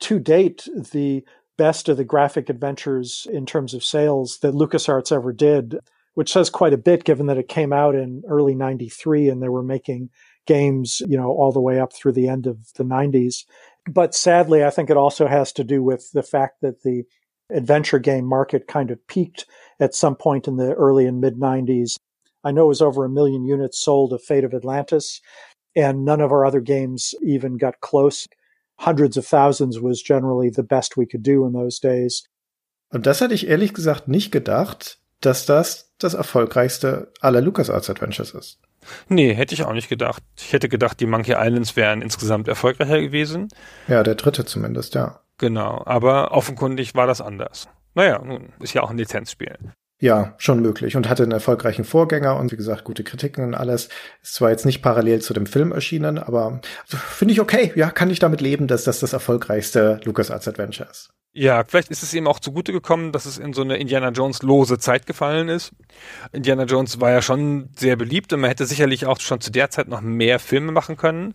to 0.00 0.18
date 0.18 0.70
the 0.74 1.24
best 1.56 1.88
of 1.88 1.96
the 1.96 2.06
graphic 2.06 2.48
adventures 2.48 3.26
in 3.30 3.46
terms 3.46 3.74
of 3.74 3.84
sales 3.84 4.40
that 4.40 4.54
LucasArts 4.54 5.12
ever 5.12 5.32
did. 5.32 5.78
Which 6.14 6.32
says 6.32 6.50
quite 6.50 6.72
a 6.72 6.78
bit 6.78 7.04
given 7.04 7.26
that 7.26 7.38
it 7.38 7.48
came 7.48 7.72
out 7.72 7.94
in 7.94 8.22
early 8.28 8.54
93 8.54 9.28
and 9.28 9.42
they 9.42 9.48
were 9.48 9.62
making 9.62 10.10
games, 10.46 11.02
you 11.08 11.16
know, 11.16 11.30
all 11.30 11.52
the 11.52 11.60
way 11.60 11.80
up 11.80 11.92
through 11.92 12.12
the 12.12 12.28
end 12.28 12.46
of 12.46 12.72
the 12.74 12.84
90s. 12.84 13.44
But 13.90 14.14
sadly, 14.14 14.64
I 14.64 14.70
think 14.70 14.90
it 14.90 14.96
also 14.96 15.26
has 15.26 15.52
to 15.52 15.64
do 15.64 15.82
with 15.82 16.10
the 16.12 16.22
fact 16.22 16.60
that 16.62 16.82
the 16.82 17.04
adventure 17.50 17.98
game 17.98 18.24
market 18.24 18.66
kind 18.66 18.90
of 18.90 19.06
peaked 19.06 19.46
at 19.80 19.94
some 19.94 20.16
point 20.16 20.48
in 20.48 20.56
the 20.56 20.72
early 20.74 21.06
and 21.06 21.20
mid 21.20 21.36
90s. 21.36 21.98
I 22.42 22.52
know 22.52 22.66
it 22.66 22.68
was 22.68 22.82
over 22.82 23.04
a 23.04 23.10
million 23.10 23.44
units 23.44 23.78
sold 23.78 24.12
of 24.12 24.22
Fate 24.22 24.44
of 24.44 24.54
Atlantis, 24.54 25.20
and 25.74 26.04
none 26.04 26.20
of 26.20 26.30
our 26.30 26.44
other 26.44 26.60
games 26.60 27.14
even 27.22 27.56
got 27.56 27.80
close. 27.80 28.26
Hundreds 28.78 29.16
of 29.16 29.26
thousands 29.26 29.80
was 29.80 30.02
generally 30.02 30.50
the 30.50 30.62
best 30.62 30.96
we 30.96 31.06
could 31.06 31.22
do 31.22 31.46
in 31.46 31.52
those 31.52 31.78
days. 31.78 32.24
Und 32.92 33.06
das 33.06 33.20
hatte 33.20 33.34
ich 33.34 33.48
ehrlich 33.48 33.74
gesagt 33.74 34.08
nicht 34.08 34.30
gedacht, 34.30 34.98
dass 35.26 35.46
das 35.46 35.92
das 35.98 36.14
erfolgreichste 36.14 37.12
aller 37.20 37.40
LucasArts 37.40 37.88
Adventures 37.90 38.32
ist. 38.32 38.58
Nee, 39.08 39.34
hätte 39.34 39.54
ich 39.54 39.64
auch 39.64 39.72
nicht 39.72 39.88
gedacht. 39.88 40.22
Ich 40.36 40.52
hätte 40.52 40.68
gedacht, 40.68 41.00
die 41.00 41.06
Monkey 41.06 41.32
Islands 41.32 41.76
wären 41.76 42.02
insgesamt 42.02 42.48
erfolgreicher 42.48 43.00
gewesen. 43.00 43.48
Ja, 43.88 44.02
der 44.02 44.14
dritte 44.14 44.44
zumindest, 44.44 44.94
ja. 44.94 45.20
Genau, 45.38 45.82
aber 45.86 46.32
offenkundig 46.32 46.94
war 46.94 47.06
das 47.06 47.20
anders. 47.20 47.68
Naja, 47.94 48.20
nun, 48.22 48.52
ist 48.60 48.74
ja 48.74 48.82
auch 48.82 48.90
ein 48.90 48.98
Lizenzspiel. 48.98 49.56
Ja, 50.00 50.34
schon 50.38 50.60
möglich 50.60 50.96
und 50.96 51.08
hatte 51.08 51.22
einen 51.22 51.32
erfolgreichen 51.32 51.84
Vorgänger 51.84 52.36
und 52.36 52.52
wie 52.52 52.56
gesagt 52.56 52.84
gute 52.84 53.04
Kritiken 53.04 53.44
und 53.44 53.54
alles. 53.54 53.88
Ist 54.22 54.34
zwar 54.34 54.50
jetzt 54.50 54.66
nicht 54.66 54.82
parallel 54.82 55.22
zu 55.22 55.32
dem 55.32 55.46
Film 55.46 55.72
erschienen, 55.72 56.18
aber 56.18 56.60
finde 56.84 57.32
ich 57.32 57.40
okay. 57.40 57.72
Ja, 57.76 57.90
kann 57.90 58.10
ich 58.10 58.18
damit 58.18 58.40
leben, 58.40 58.66
dass 58.66 58.84
das 58.84 59.00
das 59.00 59.12
erfolgreichste 59.12 60.00
LucasArts 60.04 60.48
Adventure 60.48 60.90
ist. 60.90 61.10
Ja, 61.36 61.64
vielleicht 61.66 61.90
ist 61.90 62.04
es 62.04 62.14
ihm 62.14 62.28
auch 62.28 62.38
zugute 62.38 62.72
gekommen, 62.72 63.10
dass 63.10 63.26
es 63.26 63.38
in 63.38 63.54
so 63.54 63.62
eine 63.62 63.76
Indiana 63.76 64.10
Jones 64.10 64.42
lose 64.42 64.78
Zeit 64.78 65.04
gefallen 65.04 65.48
ist. 65.48 65.72
Indiana 66.30 66.62
Jones 66.62 67.00
war 67.00 67.10
ja 67.10 67.22
schon 67.22 67.70
sehr 67.74 67.96
beliebt 67.96 68.32
und 68.32 68.38
man 68.38 68.50
hätte 68.50 68.66
sicherlich 68.66 69.06
auch 69.06 69.18
schon 69.18 69.40
zu 69.40 69.50
der 69.50 69.68
Zeit 69.68 69.88
noch 69.88 70.00
mehr 70.00 70.38
Filme 70.38 70.70
machen 70.70 70.96
können. 70.96 71.34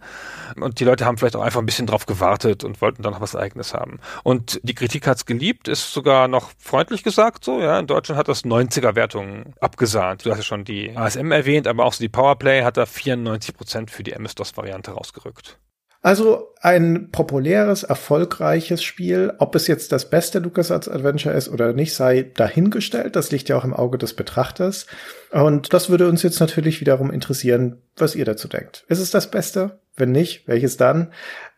Und 0.56 0.80
die 0.80 0.86
Leute 0.86 1.04
haben 1.06 1.18
vielleicht 1.18 1.36
auch 1.36 1.42
einfach 1.42 1.60
ein 1.60 1.66
bisschen 1.66 1.86
drauf 1.86 2.06
gewartet 2.06 2.64
und 2.64 2.80
wollten 2.82 3.04
dann 3.04 3.12
noch 3.12 3.20
was 3.20 3.36
Eigenes 3.36 3.74
haben. 3.74 4.00
Und 4.24 4.62
die 4.64 4.74
Kritik 4.74 5.06
hat's 5.06 5.26
geliebt, 5.26 5.68
ist 5.68 5.92
sogar 5.92 6.30
noch 6.30 6.52
freundlich 6.58 7.04
gesagt 7.04 7.44
so, 7.44 7.60
ja. 7.60 7.78
In 7.78 7.88
Deutschland 7.88 8.18
hat 8.18 8.30
das 8.30 8.46
90er-Wertungen 8.60 9.54
abgesahnt. 9.60 10.26
Du 10.26 10.32
hast 10.32 10.38
ja 10.38 10.44
schon 10.44 10.66
die 10.66 10.96
ASM 10.96 11.32
erwähnt, 11.32 11.68
aber 11.68 11.86
auch 11.86 11.94
so 11.94 12.04
die 12.04 12.10
Powerplay 12.10 12.64
hat 12.64 12.78
da 12.78 12.86
94 12.86 13.56
Prozent 13.56 13.92
für 13.92 14.04
die 14.04 14.14
MS-DOS-Variante 14.14 14.92
rausgerückt. 14.92 15.60
Also 16.02 16.54
ein 16.62 17.10
populäres, 17.12 17.84
erfolgreiches 17.84 18.82
Spiel. 18.82 19.34
Ob 19.38 19.54
es 19.56 19.68
jetzt 19.68 19.92
das 19.92 20.10
beste 20.10 20.40
LucasArts 20.40 20.88
Adventure 20.88 21.36
ist 21.36 21.50
oder 21.50 21.74
nicht, 21.74 21.94
sei 21.94 22.32
dahingestellt. 22.36 23.18
Das 23.18 23.32
liegt 23.32 23.50
ja 23.50 23.58
auch 23.58 23.66
im 23.66 23.74
Auge 23.74 23.98
des 23.98 24.14
Betrachters. 24.14 24.86
Und 25.32 25.74
das 25.74 25.90
würde 25.90 26.08
uns 26.08 26.24
jetzt 26.24 26.40
natürlich 26.40 26.80
wiederum 26.80 27.12
interessieren, 27.12 27.82
was 27.98 28.16
ihr 28.16 28.24
dazu 28.24 28.48
denkt. 28.48 28.86
Ist 28.88 29.00
es 29.00 29.12
das 29.12 29.30
Beste? 29.30 29.82
Wenn 29.98 30.14
nicht, 30.14 30.48
welches 30.48 30.78
dann? 30.78 31.12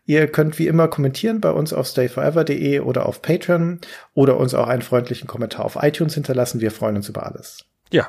Ihr 0.04 0.26
könnt 0.26 0.58
wie 0.58 0.66
immer 0.66 0.88
kommentieren 0.88 1.40
bei 1.40 1.50
uns 1.50 1.72
auf 1.72 1.86
stayforever.de 1.86 2.80
oder 2.80 3.06
auf 3.06 3.22
Patreon 3.22 3.80
oder 4.14 4.36
uns 4.36 4.54
auch 4.54 4.66
einen 4.66 4.82
freundlichen 4.82 5.28
Kommentar 5.28 5.64
auf 5.64 5.78
iTunes 5.80 6.14
hinterlassen. 6.14 6.60
Wir 6.60 6.70
freuen 6.70 6.96
uns 6.96 7.08
über 7.08 7.24
alles. 7.26 7.64
Ja, 7.90 8.08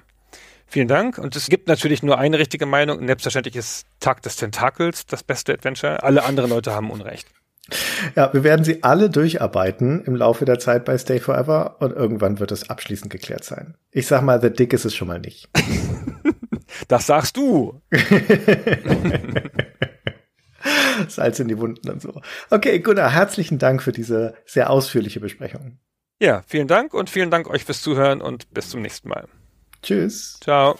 Vielen 0.74 0.88
Dank. 0.88 1.20
Und 1.20 1.36
es 1.36 1.50
gibt 1.50 1.68
natürlich 1.68 2.02
nur 2.02 2.18
eine 2.18 2.40
richtige 2.40 2.66
Meinung. 2.66 3.06
Selbstverständlich 3.06 3.56
ist 3.56 3.86
Tag 4.00 4.24
des 4.24 4.38
Tentakels 4.38 5.06
das 5.06 5.22
beste 5.22 5.54
Adventure. 5.54 6.02
Alle 6.02 6.24
anderen 6.24 6.50
Leute 6.50 6.74
haben 6.74 6.90
Unrecht. 6.90 7.28
Ja, 8.16 8.34
wir 8.34 8.44
werden 8.44 8.66
sie 8.66 8.82
alle 8.82 9.12
durcharbeiten 9.12 10.04
im 10.04 10.16
Laufe 10.16 10.46
der 10.46 10.58
Zeit 10.58 10.84
bei 10.84 10.98
Stay 10.98 11.20
Forever 11.20 11.76
und 11.80 11.94
irgendwann 11.96 12.40
wird 12.40 12.52
es 12.52 12.72
abschließend 12.72 13.12
geklärt 13.12 13.44
sein. 13.44 13.76
Ich 13.92 14.08
sag 14.08 14.24
mal, 14.24 14.42
The 14.42 14.50
Dick 14.50 14.74
ist 14.74 14.86
es 14.86 14.96
schon 14.96 15.08
mal 15.08 15.20
nicht. 15.20 15.48
das 16.88 17.06
sagst 17.06 17.38
du. 17.38 17.82
Salz 21.08 21.40
in 21.40 21.48
die 21.48 21.58
Wunden 21.58 21.90
und 21.90 22.02
so. 22.02 22.22
Okay, 22.50 22.80
Gunnar, 22.80 23.12
herzlichen 23.12 23.60
Dank 23.60 23.82
für 23.82 23.92
diese 23.92 24.36
sehr 24.46 24.70
ausführliche 24.70 25.20
Besprechung. 25.20 25.80
Ja, 26.22 26.44
vielen 26.48 26.68
Dank 26.68 26.94
und 26.94 27.10
vielen 27.10 27.32
Dank 27.32 27.50
euch 27.50 27.66
fürs 27.66 27.82
Zuhören 27.82 28.22
und 28.22 28.54
bis 28.54 28.70
zum 28.70 28.82
nächsten 28.82 29.10
Mal. 29.10 29.28
Tschüss. 29.82 30.40
Ciao. 30.42 30.80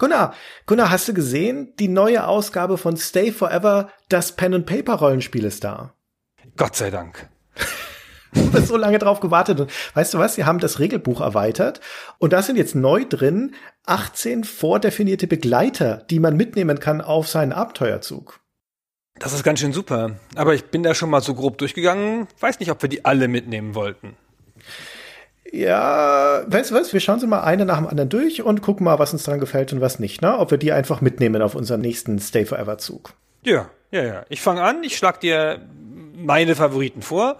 Gunnar, 0.00 0.32
Gunnar, 0.64 0.90
hast 0.90 1.08
du 1.08 1.14
gesehen? 1.14 1.74
Die 1.78 1.86
neue 1.86 2.26
Ausgabe 2.26 2.78
von 2.78 2.96
Stay 2.96 3.30
Forever, 3.30 3.90
das 4.08 4.32
Pen 4.32 4.54
and 4.54 4.66
Paper 4.66 4.94
Rollenspiel 4.94 5.44
ist 5.44 5.62
da. 5.62 5.92
Gott 6.56 6.74
sei 6.74 6.90
Dank. 6.90 7.28
du 8.32 8.50
hast 8.54 8.68
so 8.68 8.78
lange 8.78 8.98
drauf 8.98 9.20
gewartet. 9.20 9.60
Und 9.60 9.70
weißt 9.94 10.14
du 10.14 10.18
was? 10.18 10.36
Sie 10.36 10.46
haben 10.46 10.58
das 10.58 10.78
Regelbuch 10.78 11.20
erweitert 11.20 11.82
und 12.16 12.32
da 12.32 12.40
sind 12.40 12.56
jetzt 12.56 12.74
neu 12.74 13.04
drin 13.06 13.54
18 13.84 14.44
vordefinierte 14.44 15.26
Begleiter, 15.26 15.98
die 16.08 16.18
man 16.18 16.34
mitnehmen 16.34 16.80
kann 16.80 17.02
auf 17.02 17.28
seinen 17.28 17.52
Abenteuerzug. 17.52 18.40
Das 19.18 19.34
ist 19.34 19.44
ganz 19.44 19.60
schön 19.60 19.74
super. 19.74 20.18
Aber 20.34 20.54
ich 20.54 20.64
bin 20.70 20.82
da 20.82 20.94
schon 20.94 21.10
mal 21.10 21.20
so 21.20 21.34
grob 21.34 21.58
durchgegangen. 21.58 22.26
Weiß 22.40 22.58
nicht, 22.58 22.70
ob 22.70 22.80
wir 22.80 22.88
die 22.88 23.04
alle 23.04 23.28
mitnehmen 23.28 23.74
wollten. 23.74 24.16
Ja, 25.52 26.42
weißt 26.46 26.70
du 26.70 26.74
was? 26.74 26.92
Wir 26.92 27.00
schauen 27.00 27.18
sie 27.18 27.26
mal 27.26 27.40
eine 27.40 27.64
nach 27.64 27.78
dem 27.78 27.88
anderen 27.88 28.08
durch 28.08 28.42
und 28.42 28.62
gucken 28.62 28.84
mal, 28.84 28.98
was 28.98 29.12
uns 29.12 29.24
dran 29.24 29.40
gefällt 29.40 29.72
und 29.72 29.80
was 29.80 29.98
nicht, 29.98 30.22
ne? 30.22 30.38
Ob 30.38 30.50
wir 30.50 30.58
die 30.58 30.72
einfach 30.72 31.00
mitnehmen 31.00 31.42
auf 31.42 31.54
unseren 31.54 31.80
nächsten 31.80 32.20
Stay 32.20 32.44
Forever 32.44 32.78
Zug. 32.78 33.14
Ja, 33.42 33.68
ja, 33.90 34.02
ja. 34.04 34.26
Ich 34.28 34.42
fange 34.42 34.62
an, 34.62 34.84
ich 34.84 34.96
schlag 34.96 35.20
dir 35.20 35.60
meine 36.14 36.54
Favoriten 36.54 37.02
vor 37.02 37.36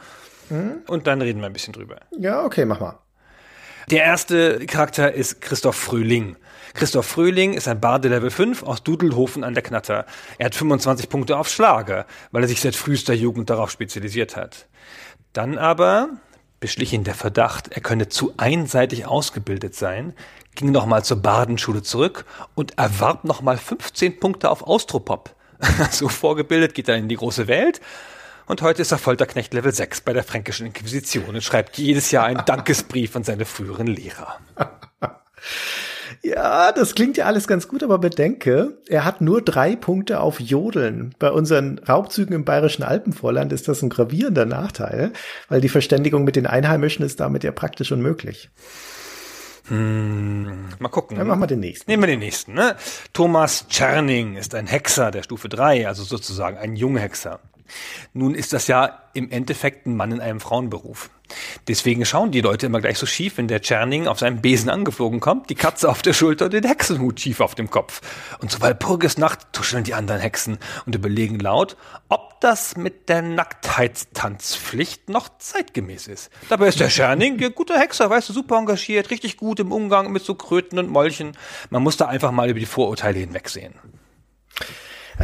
mhm. 0.49 0.82
und 0.89 1.07
dann 1.07 1.23
reden 1.23 1.41
wir 1.41 1.47
ein 1.47 1.53
bisschen 1.53 1.73
drüber. 1.73 1.97
Ja, 2.19 2.45
okay, 2.45 2.65
mach 2.65 2.81
mal. 2.81 2.99
Der 3.91 4.05
erste 4.05 4.66
Charakter 4.66 5.12
ist 5.12 5.41
Christoph 5.41 5.77
Fröhling. 5.77 6.37
Christoph 6.74 7.07
Fröhling 7.07 7.55
ist 7.55 7.66
ein 7.66 7.81
Barde 7.81 8.09
Level 8.09 8.31
5 8.31 8.62
aus 8.62 8.82
Dudelhofen 8.82 9.43
an 9.43 9.55
der 9.55 9.62
Knatter. 9.62 10.07
Er 10.39 10.47
hat 10.47 10.55
25 10.55 11.09
Punkte 11.09 11.37
auf 11.37 11.49
Schlager, 11.49 12.07
weil 12.31 12.43
er 12.43 12.49
sich 12.49 12.61
seit 12.61 12.77
frühester 12.77 13.15
Jugend 13.15 13.51
darauf 13.51 13.70
spezialisiert 13.70 14.37
hat. 14.37 14.69
Dann 15.32 15.59
aber 15.59 16.11
beschlich 16.61 16.93
ihn 16.93 17.05
der 17.05 17.15
Verdacht, 17.15 17.69
er 17.69 17.81
könne 17.81 18.09
zu 18.09 18.35
einseitig 18.37 19.07
ausgebildet 19.07 19.74
sein, 19.74 20.15
ging 20.55 20.70
nochmal 20.70 21.05
zur 21.05 21.16
Badenschule 21.16 21.82
zurück 21.82 22.24
und 22.55 22.78
erwarb 22.78 23.24
nochmal 23.24 23.57
15 23.57 24.20
Punkte 24.20 24.51
auf 24.51 24.62
Austropop. 24.62 25.35
so 25.91 26.09
vorgebildet 26.09 26.74
geht 26.74 26.89
er 26.89 26.97
in 26.97 27.09
die 27.09 27.16
große 27.16 27.49
Welt 27.49 27.81
und 28.47 28.62
heute 28.62 28.82
ist 28.82 28.93
er 28.93 28.99
Folterknecht 28.99 29.55
Level 29.55 29.73
6 29.73 30.03
bei 30.03 30.12
der 30.12 30.24
Fränkischen 30.24 30.66
Inquisition 30.66 31.35
und 31.35 31.43
schreibt 31.43 31.78
jedes 31.78 32.11
Jahr 32.11 32.27
einen 32.27 32.45
Dankesbrief 32.47 33.16
an 33.16 33.24
seine 33.24 33.45
früheren 33.45 33.87
Lehrer. 33.87 34.39
Ja, 36.23 36.73
das 36.73 36.95
klingt 36.95 37.16
ja 37.16 37.27
alles 37.27 37.47
ganz 37.47 37.69
gut, 37.69 37.82
aber 37.82 37.99
bedenke, 37.99 38.78
er 38.89 39.05
hat 39.05 39.20
nur 39.20 39.43
drei 39.43 39.77
Punkte 39.77 40.20
auf 40.20 40.41
Jodeln. 40.41 41.15
Bei 41.19 41.31
unseren 41.31 41.78
Raubzügen 41.78 42.35
im 42.35 42.45
bayerischen 42.45 42.82
Alpenvorland 42.82 43.53
ist 43.53 43.69
das 43.69 43.82
ein 43.82 43.91
gravierender 43.91 44.47
Nachteil, 44.47 45.12
weil 45.49 45.61
die 45.61 45.69
Verständigung 45.69 46.24
mit 46.24 46.37
den 46.37 46.47
Einheimischen 46.47 47.05
ist 47.05 47.20
damit 47.20 47.45
ja 47.45 47.53
praktisch 47.53 47.93
unmöglich. 47.93 48.51
Hm, 49.69 50.69
mal 50.81 50.89
gucken. 50.89 51.16
Dann 51.16 51.28
machen 51.28 51.41
wir 51.41 51.47
den 51.47 51.61
nächsten. 51.61 51.91
Nehmen 51.91 52.03
wir 52.03 52.09
den 52.09 52.19
nächsten. 52.19 52.55
Ne? 52.55 52.74
Thomas 53.12 53.69
Czerning 53.69 54.37
ist 54.37 54.55
ein 54.55 54.66
Hexer 54.66 55.12
der 55.12 55.23
Stufe 55.23 55.49
3, 55.49 55.87
also 55.87 56.03
sozusagen 56.03 56.59
ein 56.59 56.74
Junghexer. 56.74 57.41
Nun 58.12 58.34
ist 58.34 58.52
das 58.52 58.66
ja 58.66 59.02
im 59.14 59.30
Endeffekt 59.30 59.86
ein 59.86 59.97
Mann 59.97 60.12
in 60.12 60.20
einem 60.20 60.40
Frauenberuf. 60.40 61.10
Deswegen 61.68 62.05
schauen 62.05 62.30
die 62.32 62.40
Leute 62.40 62.66
immer 62.66 62.80
gleich 62.80 62.98
so 62.98 63.06
schief, 63.06 63.36
wenn 63.36 63.48
der 63.48 63.62
Czerning 63.62 64.06
auf 64.06 64.18
seinem 64.18 64.40
Besen 64.40 64.70
angeflogen 64.70 65.20
kommt, 65.20 65.51
die 65.51 65.55
Katze 65.55 65.88
auf 65.88 66.02
der 66.02 66.12
Schulter 66.12 66.47
und 66.47 66.55
den 66.55 66.64
Hexenhut 66.64 67.20
schief 67.20 67.40
auf 67.40 67.55
dem 67.55 67.70
Kopf. 67.70 68.01
Und 68.40 68.51
so 68.51 68.60
Walpurgisnacht 68.60 69.52
tuscheln 69.52 69.84
die 69.84 69.94
anderen 69.94 70.20
Hexen 70.20 70.59
und 70.86 70.94
überlegen 70.94 71.38
laut, 71.38 71.76
ob 72.09 72.40
das 72.40 72.76
mit 72.76 73.09
der 73.09 73.22
Nacktheitstanzpflicht 73.22 75.09
noch 75.09 75.28
zeitgemäß 75.38 76.09
ist. 76.09 76.30
Dabei 76.48 76.68
ist 76.68 76.80
der 76.80 76.88
Czerning 76.88 77.42
ein 77.42 77.55
guter 77.55 77.78
Hexer, 77.78 78.10
weißt 78.10 78.28
du, 78.28 78.32
super 78.32 78.56
engagiert, 78.56 79.10
richtig 79.10 79.36
gut 79.36 79.60
im 79.60 79.72
Umgang 79.72 80.10
mit 80.12 80.24
so 80.24 80.34
Kröten 80.34 80.78
und 80.78 80.88
Molchen. 80.88 81.36
Man 81.70 81.82
muss 81.82 81.97
da 81.97 82.06
einfach 82.06 82.32
mal 82.32 82.48
über 82.48 82.60
die 82.60 82.66
Vorurteile 82.66 83.18
hinwegsehen. 83.18 83.74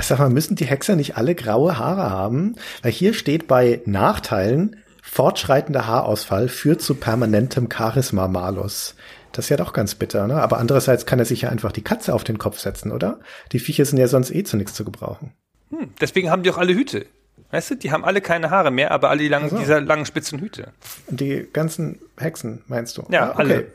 Sag 0.00 0.18
mal, 0.18 0.30
müssen 0.30 0.56
die 0.56 0.66
Hexer 0.66 0.96
nicht 0.96 1.16
alle 1.16 1.34
graue 1.34 1.78
Haare 1.78 2.10
haben? 2.10 2.56
Weil 2.82 2.92
hier 2.92 3.14
steht 3.14 3.46
bei 3.46 3.80
Nachteilen, 3.86 4.76
fortschreitender 5.02 5.86
Haarausfall 5.86 6.48
führt 6.48 6.82
zu 6.82 6.94
permanentem 6.94 7.68
Charisma 7.72 8.28
Malus. 8.28 8.94
Das 9.32 9.46
ist 9.46 9.48
ja 9.50 9.56
doch 9.56 9.72
ganz 9.72 9.94
bitter, 9.94 10.26
ne? 10.26 10.42
Aber 10.42 10.58
andererseits 10.58 11.06
kann 11.06 11.18
er 11.18 11.24
sich 11.24 11.42
ja 11.42 11.50
einfach 11.50 11.72
die 11.72 11.84
Katze 11.84 12.14
auf 12.14 12.24
den 12.24 12.38
Kopf 12.38 12.58
setzen, 12.58 12.90
oder? 12.90 13.20
Die 13.52 13.58
Viecher 13.58 13.84
sind 13.84 13.98
ja 13.98 14.08
sonst 14.08 14.30
eh 14.30 14.44
zu 14.44 14.56
nichts 14.56 14.74
zu 14.74 14.84
gebrauchen. 14.84 15.32
Hm, 15.70 15.90
deswegen 16.00 16.30
haben 16.30 16.42
die 16.42 16.50
auch 16.50 16.58
alle 16.58 16.74
Hüte. 16.74 17.06
Weißt 17.50 17.70
du, 17.70 17.74
die 17.76 17.92
haben 17.92 18.04
alle 18.04 18.20
keine 18.20 18.50
Haare 18.50 18.70
mehr, 18.70 18.90
aber 18.90 19.10
alle 19.10 19.20
die 19.20 19.28
langen, 19.28 19.50
so. 19.50 19.58
diese 19.58 19.78
langen 19.78 20.06
spitzen 20.06 20.40
Hüte. 20.40 20.72
Die 21.08 21.46
ganzen 21.52 22.00
Hexen, 22.16 22.62
meinst 22.66 22.96
du? 22.96 23.04
Ja, 23.10 23.26
ah, 23.26 23.30
okay. 23.32 23.38
alle. 23.38 23.66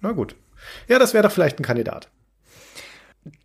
Na 0.00 0.12
gut. 0.12 0.34
Ja, 0.88 0.98
das 0.98 1.14
wäre 1.14 1.22
doch 1.22 1.32
vielleicht 1.32 1.60
ein 1.60 1.64
Kandidat. 1.64 2.08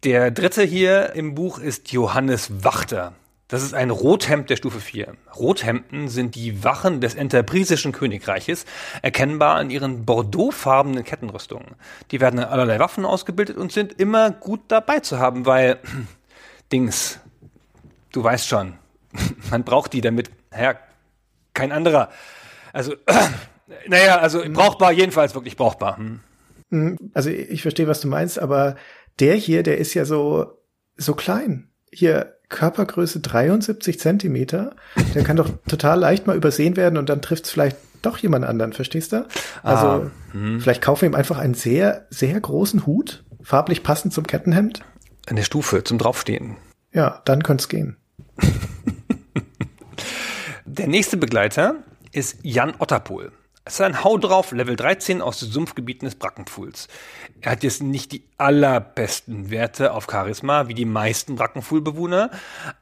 Der 0.03 0.31
dritte 0.31 0.63
hier 0.63 1.13
im 1.13 1.35
Buch 1.35 1.59
ist 1.59 1.91
Johannes 1.91 2.63
Wachter. 2.63 3.13
Das 3.47 3.61
ist 3.61 3.73
ein 3.73 3.91
Rothemd 3.91 4.49
der 4.49 4.55
Stufe 4.55 4.79
4. 4.79 5.15
Rothemden 5.35 6.07
sind 6.07 6.33
die 6.33 6.63
Wachen 6.63 6.99
des 6.99 7.13
enterbrisischen 7.13 7.91
Königreiches, 7.91 8.65
erkennbar 9.03 9.55
an 9.55 9.69
ihren 9.69 10.05
bordeauxfarbenen 10.05 11.03
Kettenrüstungen. 11.03 11.75
Die 12.09 12.21
werden 12.21 12.39
in 12.39 12.45
allerlei 12.45 12.79
Waffen 12.79 13.05
ausgebildet 13.05 13.57
und 13.57 13.71
sind 13.71 13.99
immer 13.99 14.31
gut 14.31 14.61
dabei 14.69 15.01
zu 15.01 15.19
haben, 15.19 15.45
weil, 15.45 15.77
Dings, 16.71 17.19
du 18.11 18.23
weißt 18.23 18.47
schon, 18.47 18.73
man 19.51 19.63
braucht 19.63 19.93
die 19.93 20.01
damit, 20.01 20.31
ja, 20.57 20.75
kein 21.53 21.71
anderer. 21.71 22.09
Also, 22.73 22.95
naja, 23.87 24.17
also 24.17 24.41
brauchbar, 24.47 24.91
jedenfalls 24.91 25.35
wirklich 25.35 25.55
brauchbar. 25.55 25.97
Hm. 25.97 26.21
Also 27.13 27.29
ich 27.29 27.61
verstehe, 27.61 27.87
was 27.87 28.01
du 28.01 28.07
meinst, 28.07 28.39
aber 28.39 28.75
der 29.19 29.35
hier, 29.35 29.63
der 29.63 29.77
ist 29.77 29.93
ja 29.93 30.05
so, 30.05 30.59
so 30.97 31.13
klein. 31.13 31.69
Hier 31.91 32.35
Körpergröße 32.49 33.19
73 33.21 33.99
Zentimeter. 33.99 34.75
Der 35.13 35.23
kann 35.23 35.37
doch 35.37 35.49
total 35.67 35.99
leicht 35.99 36.27
mal 36.27 36.35
übersehen 36.35 36.75
werden 36.75 36.97
und 36.97 37.09
dann 37.09 37.21
trifft 37.21 37.45
es 37.45 37.51
vielleicht 37.51 37.77
doch 38.01 38.17
jemand 38.17 38.45
anderen, 38.45 38.73
verstehst 38.73 39.13
du? 39.13 39.25
Also 39.63 39.85
ah, 39.87 40.11
hm. 40.31 40.61
vielleicht 40.61 40.81
kaufen 40.81 41.01
wir 41.01 41.09
ihm 41.09 41.15
einfach 41.15 41.39
einen 41.39 41.55
sehr, 41.55 42.05
sehr 42.09 42.39
großen 42.39 42.85
Hut, 42.85 43.23
farblich 43.41 43.81
passend 43.83 44.13
zum 44.13 44.27
Kettenhemd. 44.27 44.81
Eine 45.25 45.43
Stufe 45.43 45.83
zum 45.83 45.97
Draufstehen. 45.97 46.57
Ja, 46.93 47.21
dann 47.25 47.41
könnte 47.43 47.63
es 47.63 47.69
gehen. 47.69 47.97
Der 50.65 50.87
nächste 50.87 51.17
Begleiter 51.17 51.75
ist 52.11 52.37
Jan 52.43 52.73
Otterpohl. 52.77 53.31
Es 53.67 53.75
ist 53.75 53.81
ein 53.81 54.03
Hau 54.03 54.19
drauf, 54.19 54.51
Level 54.51 54.75
13 54.75 55.23
aus 55.23 55.39
den 55.39 55.49
Sumpfgebieten 55.49 56.05
des 56.05 56.13
Brackenpfuhls. 56.13 56.87
Er 57.41 57.53
hat 57.53 57.63
jetzt 57.63 57.81
nicht 57.81 58.11
die 58.11 58.23
allerbesten 58.37 59.49
Werte 59.49 59.93
auf 59.93 60.05
Charisma, 60.07 60.67
wie 60.67 60.75
die 60.75 60.85
meisten 60.85 61.35
Brackenpfuhlbewohner, 61.35 62.29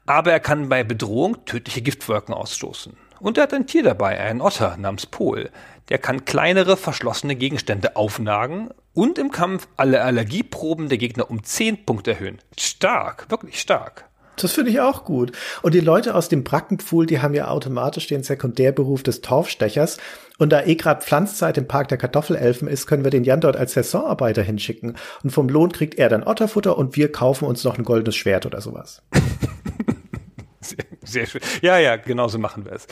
aber 0.04 0.32
er 0.32 0.40
kann 0.40 0.68
bei 0.68 0.84
Bedrohung 0.84 1.42
tödliche 1.46 1.80
Giftwolken 1.80 2.34
ausstoßen. 2.34 2.98
Und 3.18 3.38
er 3.38 3.44
hat 3.44 3.54
ein 3.54 3.66
Tier 3.66 3.82
dabei, 3.82 4.20
einen 4.20 4.42
Otter 4.42 4.76
namens 4.76 5.06
Pol. 5.06 5.48
Der 5.88 5.96
kann 5.96 6.26
kleinere, 6.26 6.76
verschlossene 6.76 7.34
Gegenstände 7.34 7.96
aufnagen 7.96 8.68
und 8.92 9.18
im 9.18 9.30
Kampf 9.30 9.66
alle 9.78 10.02
Allergieproben 10.02 10.90
der 10.90 10.98
Gegner 10.98 11.30
um 11.30 11.42
10 11.42 11.86
Punkte 11.86 12.10
erhöhen. 12.10 12.42
Stark, 12.58 13.30
wirklich 13.30 13.58
stark. 13.58 14.04
Das 14.36 14.52
finde 14.52 14.70
ich 14.70 14.80
auch 14.80 15.04
gut. 15.04 15.32
Und 15.62 15.74
die 15.74 15.80
Leute 15.80 16.14
aus 16.14 16.28
dem 16.28 16.44
Brackenpfuhl, 16.44 17.06
die 17.06 17.20
haben 17.20 17.34
ja 17.34 17.48
automatisch 17.48 18.06
den 18.06 18.22
Sekundärberuf 18.22 19.02
des 19.02 19.20
Torfstechers. 19.20 19.98
Und 20.38 20.50
da 20.52 20.64
eh 20.64 20.74
gerade 20.74 21.02
Pflanzzeit 21.02 21.56
im 21.58 21.68
Park 21.68 21.88
der 21.88 21.98
Kartoffelelfen 21.98 22.66
ist, 22.66 22.86
können 22.86 23.04
wir 23.04 23.10
den 23.10 23.24
Jan 23.24 23.40
dort 23.40 23.56
als 23.56 23.74
Saisonarbeiter 23.74 24.42
hinschicken. 24.42 24.96
Und 25.22 25.30
vom 25.30 25.48
Lohn 25.48 25.70
kriegt 25.70 25.94
er 25.96 26.08
dann 26.08 26.24
Otterfutter 26.24 26.76
und 26.76 26.96
wir 26.96 27.12
kaufen 27.12 27.46
uns 27.46 27.62
noch 27.62 27.78
ein 27.78 27.84
goldenes 27.84 28.16
Schwert 28.16 28.44
oder 28.46 28.60
sowas. 28.60 29.02
sehr, 30.60 30.84
sehr 31.02 31.26
schön. 31.26 31.40
Ja, 31.62 31.78
ja, 31.78 31.96
genauso 31.96 32.38
machen 32.38 32.64
wir 32.64 32.72
es. 32.72 32.86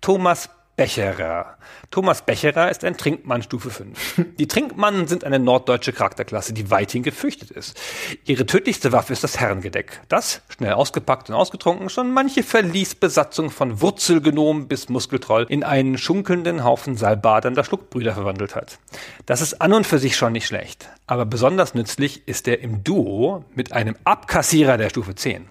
Thomas 0.00 0.48
Becherer. 0.76 1.58
Thomas 1.90 2.22
Becherer 2.22 2.70
ist 2.70 2.84
ein 2.84 2.96
Trinkmann 2.96 3.42
Stufe 3.42 3.70
5. 3.70 4.22
Die 4.38 4.48
Trinkmannen 4.48 5.06
sind 5.08 5.24
eine 5.24 5.38
norddeutsche 5.38 5.92
Charakterklasse, 5.92 6.54
die 6.54 6.70
weithin 6.70 7.02
gefürchtet 7.02 7.50
ist. 7.50 7.78
Ihre 8.24 8.46
tödlichste 8.46 8.90
Waffe 8.92 9.12
ist 9.12 9.22
das 9.22 9.38
Herrengedeck. 9.38 10.00
Das, 10.08 10.40
schnell 10.48 10.72
ausgepackt 10.72 11.28
und 11.28 11.34
ausgetrunken, 11.34 11.90
schon 11.90 12.12
manche 12.12 12.42
Verliesbesatzung 12.42 13.50
von 13.50 13.80
Wurzelgenom 13.82 14.68
bis 14.68 14.88
Muskeltroll 14.88 15.46
in 15.48 15.64
einen 15.64 15.98
schunkelnden 15.98 16.64
Haufen 16.64 16.96
salbadernder 16.96 17.64
Schluckbrüder 17.64 18.14
verwandelt 18.14 18.54
hat. 18.54 18.78
Das 19.26 19.42
ist 19.42 19.60
an 19.60 19.74
und 19.74 19.86
für 19.86 19.98
sich 19.98 20.16
schon 20.16 20.32
nicht 20.32 20.46
schlecht. 20.46 20.88
Aber 21.06 21.26
besonders 21.26 21.74
nützlich 21.74 22.26
ist 22.26 22.48
er 22.48 22.60
im 22.60 22.84
Duo 22.84 23.44
mit 23.54 23.72
einem 23.72 23.96
Abkassierer 24.04 24.78
der 24.78 24.88
Stufe 24.88 25.14
10. 25.14 25.46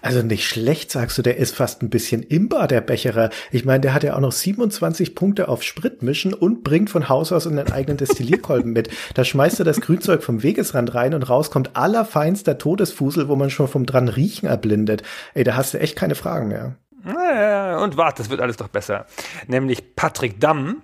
Also 0.00 0.22
nicht 0.22 0.46
schlecht, 0.46 0.90
sagst 0.90 1.18
du, 1.18 1.22
der 1.22 1.36
ist 1.36 1.54
fast 1.54 1.82
ein 1.82 1.90
bisschen 1.90 2.22
imbar, 2.22 2.68
der 2.68 2.80
Becherer. 2.80 3.30
Ich 3.50 3.64
meine, 3.64 3.80
der 3.80 3.94
hat 3.94 4.02
ja 4.02 4.16
auch 4.16 4.20
noch 4.20 4.32
27 4.32 5.14
Punkte 5.14 5.48
auf 5.48 5.62
Spritmischen 5.62 6.32
und 6.32 6.64
bringt 6.64 6.88
von 6.90 7.08
Haus 7.08 7.32
aus 7.32 7.46
einen 7.46 7.70
eigenen 7.70 7.98
Destillierkolben 7.98 8.72
mit. 8.72 8.88
Da 9.14 9.24
schmeißt 9.24 9.58
er 9.58 9.64
das 9.64 9.80
Grünzeug 9.80 10.22
vom 10.22 10.42
Wegesrand 10.42 10.94
rein 10.94 11.12
und 11.14 11.28
raus 11.28 11.50
kommt 11.50 11.76
allerfeinster 11.76 12.56
Todesfusel, 12.58 13.28
wo 13.28 13.36
man 13.36 13.50
schon 13.50 13.68
vom 13.68 13.84
dran 13.84 14.08
riechen 14.08 14.48
erblindet. 14.48 15.02
Ey, 15.34 15.44
da 15.44 15.54
hast 15.56 15.74
du 15.74 15.80
echt 15.80 15.96
keine 15.96 16.14
Fragen 16.14 16.48
mehr. 16.48 16.76
Und 17.04 17.96
warte, 17.96 18.22
das 18.22 18.30
wird 18.30 18.40
alles 18.40 18.56
doch 18.56 18.68
besser. 18.68 19.06
Nämlich 19.46 19.94
Patrick 19.94 20.40
Damm 20.40 20.82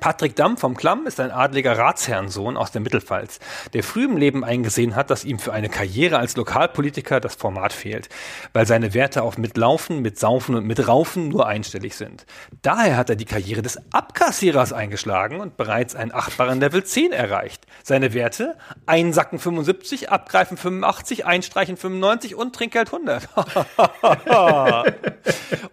Patrick 0.00 0.36
Damm 0.36 0.56
vom 0.56 0.76
Klamm 0.76 1.06
ist 1.06 1.18
ein 1.18 1.32
adliger 1.32 1.76
Ratsherrensohn 1.76 2.56
aus 2.56 2.70
der 2.70 2.80
Mittelpfalz, 2.80 3.40
der 3.72 3.82
früh 3.82 4.04
im 4.04 4.16
Leben 4.16 4.44
eingesehen 4.44 4.94
hat, 4.94 5.10
dass 5.10 5.24
ihm 5.24 5.40
für 5.40 5.52
eine 5.52 5.68
Karriere 5.68 6.18
als 6.18 6.36
Lokalpolitiker 6.36 7.18
das 7.20 7.34
Format 7.34 7.72
fehlt, 7.72 8.08
weil 8.52 8.64
seine 8.66 8.94
Werte 8.94 9.22
auf 9.22 9.38
Mitlaufen, 9.38 10.00
mit 10.00 10.18
Saufen 10.18 10.54
und 10.54 10.64
mit 10.64 10.86
Raufen 10.86 11.28
nur 11.28 11.48
einstellig 11.48 11.96
sind. 11.96 12.26
Daher 12.62 12.96
hat 12.96 13.10
er 13.10 13.16
die 13.16 13.24
Karriere 13.24 13.62
des 13.62 13.78
Abkassierers 13.92 14.72
eingeschlagen 14.72 15.40
und 15.40 15.56
bereits 15.56 15.96
einen 15.96 16.12
achtbaren 16.12 16.60
Level 16.60 16.84
10 16.84 17.12
erreicht. 17.12 17.66
Seine 17.82 18.14
Werte? 18.14 18.56
Einsacken 18.86 19.40
75, 19.40 20.10
Abgreifen 20.10 20.56
85, 20.56 21.26
Einstreichen 21.26 21.76
95 21.76 22.36
und 22.36 22.54
Trinkgeld 22.54 22.92
100. 22.92 23.28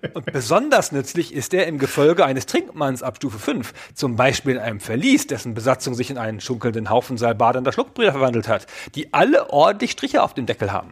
und 0.13 0.25
besonders 0.25 0.91
nützlich 0.91 1.33
ist 1.33 1.53
er 1.53 1.67
im 1.67 1.77
Gefolge 1.77 2.25
eines 2.25 2.47
Trinkmanns 2.47 3.03
ab 3.03 3.17
Stufe 3.17 3.37
5, 3.37 3.73
zum 3.93 4.14
Beispiel 4.15 4.55
in 4.55 4.61
einem 4.61 4.79
Verlies, 4.79 5.27
dessen 5.27 5.53
Besatzung 5.53 5.93
sich 5.93 6.09
in 6.09 6.17
einen 6.17 6.41
schunkelnden 6.41 6.89
Haufen 6.89 7.17
salbadender 7.17 7.71
Schluckbrüder 7.71 8.11
verwandelt 8.11 8.47
hat, 8.47 8.67
die 8.95 9.13
alle 9.13 9.49
ordentlich 9.49 9.91
Striche 9.91 10.23
auf 10.23 10.33
dem 10.33 10.45
Deckel 10.45 10.71
haben. 10.71 10.91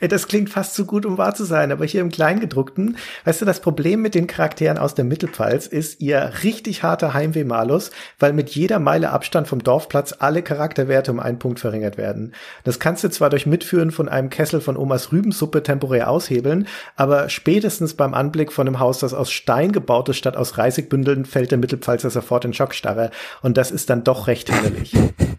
Das 0.00 0.26
klingt 0.28 0.50
fast 0.50 0.74
zu 0.74 0.84
gut, 0.84 1.06
um 1.06 1.18
wahr 1.18 1.34
zu 1.34 1.44
sein, 1.44 1.72
aber 1.72 1.84
hier 1.84 2.00
im 2.00 2.10
Kleingedruckten, 2.10 2.96
weißt 3.24 3.40
du, 3.40 3.44
das 3.44 3.60
Problem 3.60 4.00
mit 4.02 4.14
den 4.14 4.26
Charakteren 4.26 4.78
aus 4.78 4.94
der 4.94 5.04
Mittelpfalz 5.04 5.66
ist 5.66 6.00
ihr 6.00 6.32
richtig 6.42 6.82
harter 6.82 7.14
Heimweh-Malus, 7.14 7.90
weil 8.18 8.32
mit 8.32 8.50
jeder 8.50 8.78
Meile 8.78 9.10
Abstand 9.10 9.48
vom 9.48 9.62
Dorfplatz 9.62 10.14
alle 10.18 10.42
Charakterwerte 10.42 11.10
um 11.10 11.20
einen 11.20 11.38
Punkt 11.38 11.60
verringert 11.60 11.96
werden. 11.98 12.32
Das 12.64 12.78
kannst 12.78 13.04
du 13.04 13.10
zwar 13.10 13.30
durch 13.30 13.46
Mitführen 13.46 13.90
von 13.90 14.08
einem 14.08 14.30
Kessel 14.30 14.60
von 14.60 14.76
Omas 14.76 15.12
Rübensuppe 15.12 15.62
temporär 15.62 16.10
aushebeln, 16.10 16.66
aber 16.96 17.28
spätestens 17.28 17.94
beim 17.94 18.14
Anblick 18.14 18.52
von 18.52 18.66
einem 18.66 18.80
Haus, 18.80 18.98
das 18.98 19.14
aus 19.14 19.30
Stein 19.30 19.72
gebaut 19.72 20.08
ist 20.08 20.16
statt 20.16 20.36
aus 20.36 20.58
Reisigbündeln, 20.58 21.24
fällt 21.24 21.50
der 21.50 21.58
Mittelpfalzer 21.58 22.10
sofort 22.10 22.44
in 22.44 22.54
Schockstarre 22.54 23.10
und 23.42 23.56
das 23.56 23.70
ist 23.70 23.90
dann 23.90 24.04
doch 24.04 24.26
recht 24.26 24.52
hinderlich. 24.52 24.92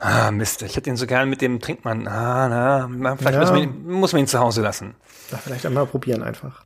Ah, 0.00 0.30
Mist, 0.30 0.62
ich 0.62 0.76
hätte 0.76 0.88
ihn 0.88 0.96
so 0.96 1.06
gern 1.06 1.28
mit 1.28 1.42
dem 1.42 1.60
Trinkmann. 1.60 2.08
Ah, 2.08 2.88
na, 2.88 3.16
vielleicht 3.16 3.34
ja. 3.34 3.40
muss, 3.40 3.50
man 3.50 3.62
ihn, 3.62 3.86
muss 3.86 4.12
man 4.12 4.20
ihn 4.20 4.26
zu 4.26 4.40
Hause 4.40 4.62
lassen. 4.62 4.94
Ja, 5.30 5.36
vielleicht 5.36 5.66
einmal 5.66 5.86
probieren 5.86 6.22
einfach. 6.22 6.64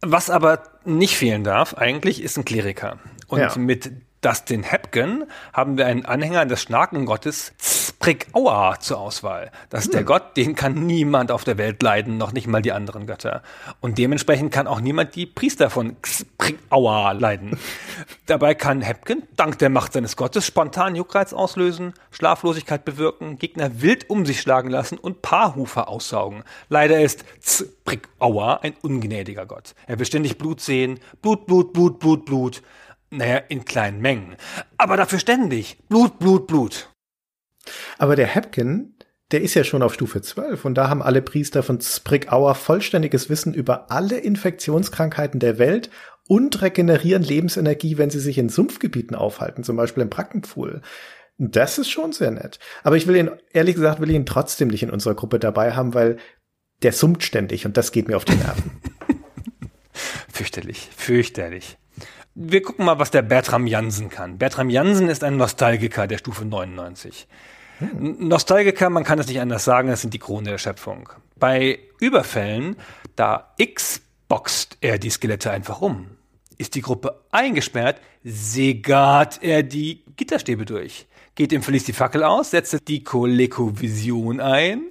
Was 0.00 0.30
aber 0.30 0.62
nicht 0.84 1.16
fehlen 1.16 1.42
darf, 1.42 1.74
eigentlich, 1.74 2.22
ist 2.22 2.38
ein 2.38 2.44
Kleriker. 2.44 2.98
Und 3.26 3.40
ja. 3.40 3.52
mit 3.56 3.90
Dustin 4.20 4.62
Hepgen 4.62 5.24
haben 5.52 5.76
wir 5.76 5.86
einen 5.86 6.06
Anhänger 6.06 6.46
des 6.46 6.62
Schnakengottes 6.62 7.52
Sprigauer 8.00 8.78
zur 8.80 9.00
Auswahl. 9.00 9.50
Das 9.70 9.80
ist 9.80 9.86
hm. 9.88 9.92
der 9.92 10.04
Gott, 10.04 10.36
den 10.36 10.54
kann 10.54 10.86
niemand 10.86 11.32
auf 11.32 11.44
der 11.44 11.58
Welt 11.58 11.82
leiden, 11.82 12.16
noch 12.16 12.32
nicht 12.32 12.46
mal 12.46 12.62
die 12.62 12.72
anderen 12.72 13.06
Götter. 13.06 13.42
Und 13.80 13.98
dementsprechend 13.98 14.52
kann 14.52 14.66
auch 14.68 14.80
niemand 14.80 15.16
die 15.16 15.26
Priester 15.26 15.68
von 15.68 15.96
Sprigauer 16.04 17.14
leiden. 17.14 17.58
Dabei 18.26 18.54
kann 18.54 18.82
Hepgen, 18.82 19.24
dank 19.36 19.58
der 19.58 19.68
Macht 19.68 19.94
seines 19.94 20.16
Gottes, 20.16 20.46
spontan 20.46 20.94
Juckreiz 20.94 21.32
auslösen, 21.32 21.92
Schlaflosigkeit 22.12 22.84
bewirken, 22.84 23.38
Gegner 23.38 23.82
wild 23.82 24.08
um 24.08 24.24
sich 24.24 24.40
schlagen 24.40 24.70
lassen 24.70 24.96
und 24.96 25.20
Paarhufer 25.20 25.88
aussaugen. 25.88 26.44
Leider 26.68 27.00
ist 27.00 27.24
Sprigauer 27.42 28.60
ein 28.62 28.74
ungnädiger 28.80 29.44
Gott. 29.44 29.74
Er 29.86 29.98
will 29.98 30.06
ständig 30.06 30.38
Blut 30.38 30.60
sehen, 30.60 31.00
Blut, 31.20 31.46
Blut, 31.46 31.72
Blut, 31.72 31.98
Blut, 31.98 32.24
Blut. 32.24 32.62
Naja, 33.10 33.38
in 33.48 33.64
kleinen 33.64 34.00
Mengen. 34.00 34.36
Aber 34.76 34.96
dafür 34.96 35.18
ständig. 35.18 35.78
Blut, 35.88 36.18
Blut, 36.18 36.46
Blut. 36.46 36.90
Aber 37.98 38.16
der 38.16 38.26
Hepkin, 38.26 38.94
der 39.30 39.42
ist 39.42 39.54
ja 39.54 39.64
schon 39.64 39.82
auf 39.82 39.94
Stufe 39.94 40.22
12 40.22 40.64
und 40.64 40.74
da 40.74 40.88
haben 40.88 41.02
alle 41.02 41.22
Priester 41.22 41.62
von 41.62 41.80
Sprigauer 41.80 42.54
vollständiges 42.54 43.28
Wissen 43.28 43.52
über 43.52 43.90
alle 43.90 44.18
Infektionskrankheiten 44.18 45.40
der 45.40 45.58
Welt 45.58 45.90
und 46.28 46.60
regenerieren 46.62 47.22
Lebensenergie, 47.22 47.98
wenn 47.98 48.10
sie 48.10 48.20
sich 48.20 48.38
in 48.38 48.48
Sumpfgebieten 48.48 49.16
aufhalten, 49.16 49.64
zum 49.64 49.76
Beispiel 49.76 50.02
im 50.02 50.10
Brackenpfuhl. 50.10 50.82
Das 51.38 51.78
ist 51.78 51.88
schon 51.88 52.12
sehr 52.12 52.30
nett. 52.30 52.58
Aber 52.82 52.96
ich 52.96 53.06
will 53.06 53.16
ihn, 53.16 53.30
ehrlich 53.52 53.76
gesagt, 53.76 54.00
will 54.00 54.10
ich 54.10 54.16
ihn 54.16 54.26
trotzdem 54.26 54.68
nicht 54.68 54.82
in 54.82 54.90
unserer 54.90 55.14
Gruppe 55.14 55.38
dabei 55.38 55.72
haben, 55.72 55.94
weil 55.94 56.18
der 56.82 56.92
summt 56.92 57.22
ständig 57.22 57.66
und 57.66 57.76
das 57.76 57.92
geht 57.92 58.08
mir 58.08 58.16
auf 58.16 58.24
die 58.24 58.34
Nerven. 58.34 58.80
fürchterlich, 60.32 60.88
fürchterlich. 60.96 61.78
Wir 62.34 62.62
gucken 62.62 62.84
mal, 62.84 62.98
was 62.98 63.10
der 63.10 63.22
Bertram 63.22 63.66
Jansen 63.66 64.10
kann. 64.10 64.38
Bertram 64.38 64.70
Jansen 64.70 65.08
ist 65.08 65.24
ein 65.24 65.36
Nostalgiker 65.36 66.06
der 66.06 66.18
Stufe 66.18 66.44
99. 66.44 67.26
Hm. 67.78 68.28
Nostalgiker, 68.28 68.90
man 68.90 69.04
kann 69.04 69.18
es 69.18 69.28
nicht 69.28 69.40
anders 69.40 69.64
sagen, 69.64 69.88
das 69.88 70.00
sind 70.00 70.14
die 70.14 70.18
Krone 70.18 70.50
der 70.50 70.58
Schöpfung. 70.58 71.08
Bei 71.36 71.78
Überfällen, 72.00 72.76
da 73.16 73.52
X 73.56 74.00
boxt 74.28 74.76
er 74.80 74.98
die 74.98 75.10
Skelette 75.10 75.50
einfach 75.50 75.80
um. 75.80 76.08
Ist 76.56 76.74
die 76.74 76.82
Gruppe 76.82 77.20
eingesperrt, 77.30 78.00
segart 78.24 79.42
er 79.42 79.62
die 79.62 80.02
Gitterstäbe 80.16 80.64
durch. 80.64 81.06
Geht 81.36 81.52
im 81.52 81.62
Verlies 81.62 81.84
die 81.84 81.92
Fackel 81.92 82.24
aus, 82.24 82.50
setzt 82.50 82.88
die 82.88 83.04
Coleco-Vision 83.04 84.40
ein 84.40 84.82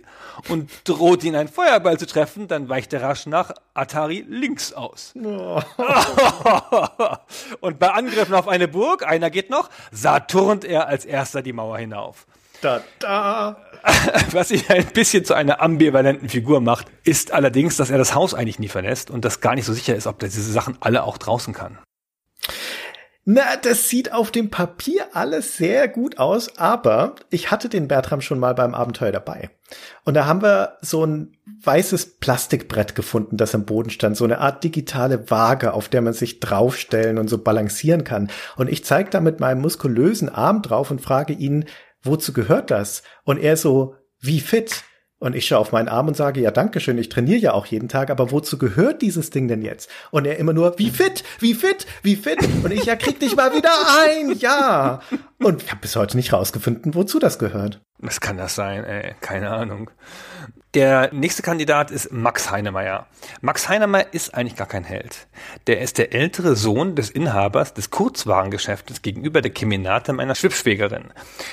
und 0.47 0.69
droht 0.85 1.25
ihn 1.25 1.35
ein 1.35 1.49
Feuerball 1.49 1.99
zu 1.99 2.05
treffen, 2.05 2.47
dann 2.47 2.69
weicht 2.69 2.93
er 2.93 3.01
rasch 3.01 3.25
nach 3.25 3.51
Atari 3.73 4.25
links 4.29 4.71
aus. 4.71 5.13
Oh. 5.21 5.61
und 7.59 7.79
bei 7.79 7.89
Angriffen 7.89 8.33
auf 8.33 8.47
eine 8.47 8.67
Burg, 8.67 9.05
einer 9.05 9.29
geht 9.29 9.49
noch, 9.49 9.69
saturnt 9.91 10.63
er 10.63 10.87
als 10.87 11.03
erster 11.03 11.41
die 11.41 11.53
Mauer 11.53 11.77
hinauf. 11.79 12.25
Da, 12.61 12.81
da. 12.99 13.57
Was 14.31 14.51
ihn 14.51 14.63
ein 14.69 14.87
bisschen 14.87 15.23
zu 15.23 15.33
einer 15.33 15.61
ambivalenten 15.61 16.29
Figur 16.29 16.61
macht, 16.61 16.87
ist 17.03 17.31
allerdings, 17.31 17.77
dass 17.77 17.89
er 17.89 17.97
das 17.97 18.15
Haus 18.15 18.33
eigentlich 18.33 18.59
nie 18.59 18.67
verlässt 18.67 19.09
und 19.11 19.23
das 19.23 19.41
gar 19.41 19.55
nicht 19.55 19.65
so 19.65 19.73
sicher 19.73 19.95
ist, 19.95 20.07
ob 20.07 20.21
er 20.21 20.29
diese 20.29 20.51
Sachen 20.51 20.77
alle 20.79 21.03
auch 21.03 21.17
draußen 21.17 21.53
kann. 21.53 21.77
Na, 23.29 23.57
das 23.61 23.89
sieht 23.89 24.13
auf 24.13 24.31
dem 24.31 24.49
Papier 24.49 25.07
alles 25.11 25.57
sehr 25.57 25.89
gut 25.89 26.17
aus, 26.17 26.57
aber 26.57 27.15
ich 27.29 27.51
hatte 27.51 27.67
den 27.67 27.89
Bertram 27.89 28.21
schon 28.21 28.39
mal 28.39 28.55
beim 28.55 28.73
Abenteuer 28.73 29.11
dabei. 29.11 29.49
Und 30.05 30.13
da 30.13 30.25
haben 30.27 30.41
wir 30.41 30.77
so 30.79 31.05
ein 31.05 31.35
weißes 31.61 32.19
Plastikbrett 32.19 32.95
gefunden, 32.95 33.35
das 33.35 33.53
am 33.53 33.65
Boden 33.65 33.89
stand, 33.89 34.15
so 34.15 34.23
eine 34.23 34.39
Art 34.39 34.63
digitale 34.63 35.29
Waage, 35.29 35.73
auf 35.73 35.89
der 35.89 36.01
man 36.01 36.13
sich 36.13 36.39
draufstellen 36.39 37.17
und 37.17 37.27
so 37.27 37.37
balancieren 37.37 38.05
kann. 38.05 38.29
Und 38.55 38.69
ich 38.69 38.85
zeige 38.85 39.09
da 39.09 39.19
mit 39.19 39.41
meinem 39.41 39.59
muskulösen 39.59 40.29
Arm 40.29 40.61
drauf 40.61 40.89
und 40.89 41.01
frage 41.01 41.33
ihn, 41.33 41.65
wozu 42.07 42.33
gehört 42.33 42.71
das? 42.71 43.03
Und 43.23 43.37
er 43.37 43.57
so, 43.57 43.95
wie 44.19 44.39
fit? 44.39 44.83
Und 45.19 45.35
ich 45.35 45.47
schaue 45.47 45.59
auf 45.59 45.71
meinen 45.71 45.87
Arm 45.87 46.07
und 46.07 46.15
sage, 46.15 46.41
ja, 46.41 46.51
danke 46.51 46.79
schön, 46.79 46.99
ich 46.99 47.09
trainiere 47.09 47.39
ja 47.39 47.53
auch 47.53 47.65
jeden 47.65 47.89
Tag, 47.89 48.11
aber 48.11 48.31
wozu 48.31 48.59
gehört 48.59 49.01
dieses 49.01 49.31
Ding 49.31 49.47
denn 49.47 49.63
jetzt? 49.63 49.89
Und 50.11 50.25
er 50.25 50.37
immer 50.37 50.53
nur, 50.53 50.77
wie 50.77 50.91
fit, 50.91 51.23
wie 51.39 51.55
fit, 51.55 51.87
wie 52.03 52.15
fit? 52.15 52.37
Und 52.63 52.71
ich, 52.71 52.85
ja, 52.85 52.95
krieg 52.95 53.19
dich 53.19 53.35
mal 53.35 53.55
wieder 53.55 53.71
ein, 54.03 54.37
ja. 54.37 54.99
Und 55.39 55.63
ich 55.63 55.71
habe 55.71 55.81
bis 55.81 55.95
heute 55.95 56.17
nicht 56.17 56.33
rausgefunden, 56.33 56.93
wozu 56.93 57.17
das 57.17 57.39
gehört. 57.39 57.81
Was 57.97 58.21
kann 58.21 58.37
das 58.37 58.53
sein, 58.53 58.83
ey? 58.83 59.15
Keine 59.21 59.49
Ahnung. 59.49 59.89
Der 60.73 61.13
nächste 61.13 61.43
Kandidat 61.43 61.91
ist 61.91 62.11
Max 62.11 62.51
Heinemeyer. 62.51 63.07
Max 63.39 63.69
Heinemeyer 63.69 64.07
ist 64.11 64.33
eigentlich 64.33 64.57
gar 64.57 64.67
kein 64.67 64.83
Held. 64.83 65.27
Der 65.65 65.79
ist 65.79 65.97
der 65.97 66.13
ältere 66.13 66.57
Sohn 66.57 66.93
des 66.93 67.09
Inhabers 67.09 67.73
des 67.73 67.89
Kurzwarengeschäftes 67.89 69.01
gegenüber 69.01 69.41
der 69.41 69.51
Keminate 69.51 70.11
meiner 70.11 70.35
Schwibschwägerin. 70.35 71.05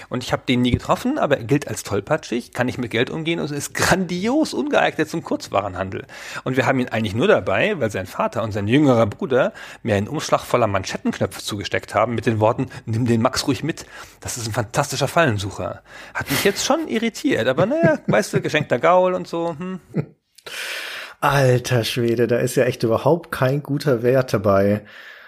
Und 0.09 0.25
ich 0.25 0.33
habe 0.33 0.43
den 0.49 0.63
nie 0.63 0.73
getroffen, 0.73 1.19
aber 1.19 1.39
er 1.39 1.45
gilt 1.45 1.69
als 1.69 1.85
tollpatschig, 1.85 2.53
kann 2.53 2.67
nicht 2.67 2.79
mit 2.79 2.91
Geld 2.91 3.09
umgehen 3.09 3.39
und 3.39 3.53
ist 3.53 3.73
grandios 3.73 4.53
ungeeignet 4.53 5.09
zum 5.09 5.23
Kurzwarenhandel. 5.23 6.07
Und 6.43 6.57
wir 6.57 6.67
haben 6.67 6.81
ihn 6.81 6.89
eigentlich 6.89 7.15
nur 7.15 7.29
dabei, 7.29 7.79
weil 7.79 7.93
sein 7.93 8.07
Vater 8.07 8.43
und 8.43 8.51
sein 8.51 8.67
jüngerer 8.67 9.07
Bruder 9.07 9.53
mir 9.85 9.95
einen 9.95 10.09
Umschlag 10.09 10.41
voller 10.41 10.67
Manschettenknöpfe 10.67 11.41
zugesteckt 11.41 11.95
haben 11.95 12.17
mit 12.17 12.27
den 12.27 12.41
Worten, 12.41 12.67
nimm 12.85 13.07
den 13.07 13.23
Max 13.23 13.47
ruhig 13.47 13.63
mit. 13.63 13.87
Das 14.21 14.37
ist 14.37 14.49
ein 14.49 14.53
fantastischer 14.53 15.09
Fallensucher. 15.09 15.83
Hat 16.15 16.29
mich 16.33 16.43
jetzt 16.43 16.65
schon 16.65 16.89
irritiert, 16.89 17.47
aber 17.47 17.65
naja, 17.67 18.01
weißt 18.09 18.35
du, 18.35 18.41
geschenkter 18.41 18.81
Gaul 19.05 19.15
und 19.15 19.29
so. 19.29 19.57
Hm. 19.59 19.81
Alter 21.21 21.85
Schwede, 21.85 22.27
da 22.27 22.39
ist 22.39 22.57
ja 22.57 22.65
echt 22.65 22.83
überhaupt 22.83 23.31
kein 23.31 23.63
guter 23.63 24.03
Wert 24.03 24.33
dabei. 24.33 24.85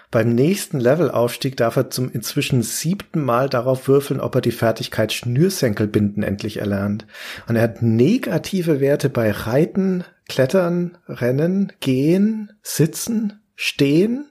Beim 0.09 0.33
nächsten 0.33 0.79
Levelaufstieg 0.79 1.57
darf 1.57 1.75
er 1.75 1.89
zum 1.89 2.09
inzwischen 2.11 2.63
siebten 2.63 3.23
Mal 3.23 3.49
darauf 3.49 3.87
würfeln, 3.87 4.19
ob 4.21 4.35
er 4.35 4.41
die 4.41 4.51
Fertigkeit 4.51 5.11
Schnürsenkelbinden 5.11 6.23
endlich 6.23 6.57
erlernt. 6.57 7.05
Und 7.47 7.57
er 7.57 7.63
hat 7.63 7.81
negative 7.81 8.79
Werte 8.79 9.09
bei 9.09 9.31
Reiten, 9.31 10.05
Klettern, 10.29 10.97
Rennen, 11.07 11.73
Gehen, 11.79 12.53
Sitzen, 12.63 13.41
Stehen, 13.55 14.29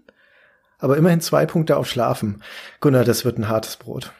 aber 0.78 0.97
immerhin 0.97 1.20
zwei 1.20 1.47
Punkte 1.47 1.77
auf 1.77 1.89
Schlafen. 1.89 2.43
Gunnar, 2.81 3.05
das 3.05 3.24
wird 3.24 3.39
ein 3.39 3.48
hartes 3.48 3.77
Brot. 3.77 4.12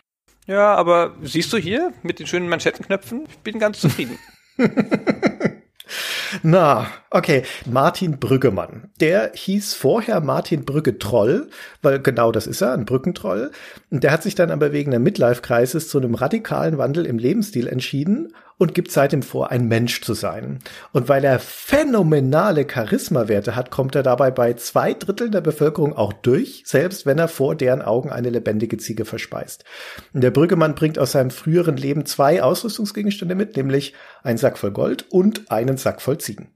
Ja, 0.47 0.75
aber 0.75 1.15
siehst 1.23 1.53
du 1.53 1.57
hier 1.57 1.93
mit 2.03 2.19
den 2.19 2.27
schönen 2.27 2.49
Manschettenknöpfen? 2.49 3.27
Ich 3.29 3.39
bin 3.39 3.59
ganz 3.59 3.81
zufrieden. 3.81 4.19
Na, 6.43 6.89
okay. 7.11 7.45
Martin 7.71 8.19
Brüggemann. 8.19 8.91
Der 9.01 9.33
hieß 9.35 9.75
vorher 9.75 10.21
Martin 10.21 10.65
Brügge 10.65 10.99
Troll, 10.99 11.49
weil 11.83 12.01
genau 12.01 12.33
das 12.33 12.47
ist 12.47 12.61
er, 12.61 12.73
ein 12.73 12.85
Brückentroll. 12.85 13.53
Und 13.91 14.03
der 14.03 14.11
hat 14.13 14.23
sich 14.23 14.35
dann 14.35 14.51
aber 14.51 14.73
wegen 14.73 14.91
der 14.91 15.01
Midlife-Crisis 15.01 15.89
zu 15.89 15.99
einem 15.99 16.15
radikalen 16.15 16.79
Wandel 16.79 17.07
im 17.07 17.19
Lebensstil 17.19 17.69
entschieden 17.69 18.33
und 18.59 18.75
gibt 18.75 18.91
seitdem 18.91 19.23
vor, 19.23 19.51
ein 19.51 19.69
Mensch 19.69 20.01
zu 20.01 20.15
sein. 20.15 20.61
Und 20.93 21.09
weil 21.09 21.25
er 21.25 21.39
phänomenale 21.39 22.65
Charismawerte 22.65 23.55
hat, 23.55 23.71
kommt 23.71 23.95
er 23.95 24.03
dabei 24.03 24.31
bei 24.31 24.55
zwei 24.55 24.95
Dritteln 24.95 25.33
der 25.33 25.41
Bevölkerung 25.41 25.95
auch 25.95 26.13
durch, 26.13 26.63
selbst 26.65 27.07
wenn 27.07 27.19
er 27.19 27.29
vor 27.29 27.55
deren 27.55 27.83
Augen 27.83 28.11
eine 28.11 28.31
lebendige 28.31 28.79
Ziege 28.79 29.05
verspeist. 29.05 29.65
Der 30.13 30.31
Brüggemann 30.31 30.75
bringt 30.75 30.99
aus 30.99 31.13
seinem 31.13 31.31
früheren 31.31 31.77
Leben 31.77 32.07
zwei 32.07 32.43
Ausrüstungsgegenstände 32.43 33.35
mit, 33.35 33.57
nämlich 33.57 33.95
einen 34.23 34.39
Sack 34.39 34.59
voll 34.59 34.73
Gold 34.73 35.07
und 35.11 35.51
einen 35.51 35.77
Sack 35.77 36.01
voll 36.01 36.19
Ziegen. 36.19 36.49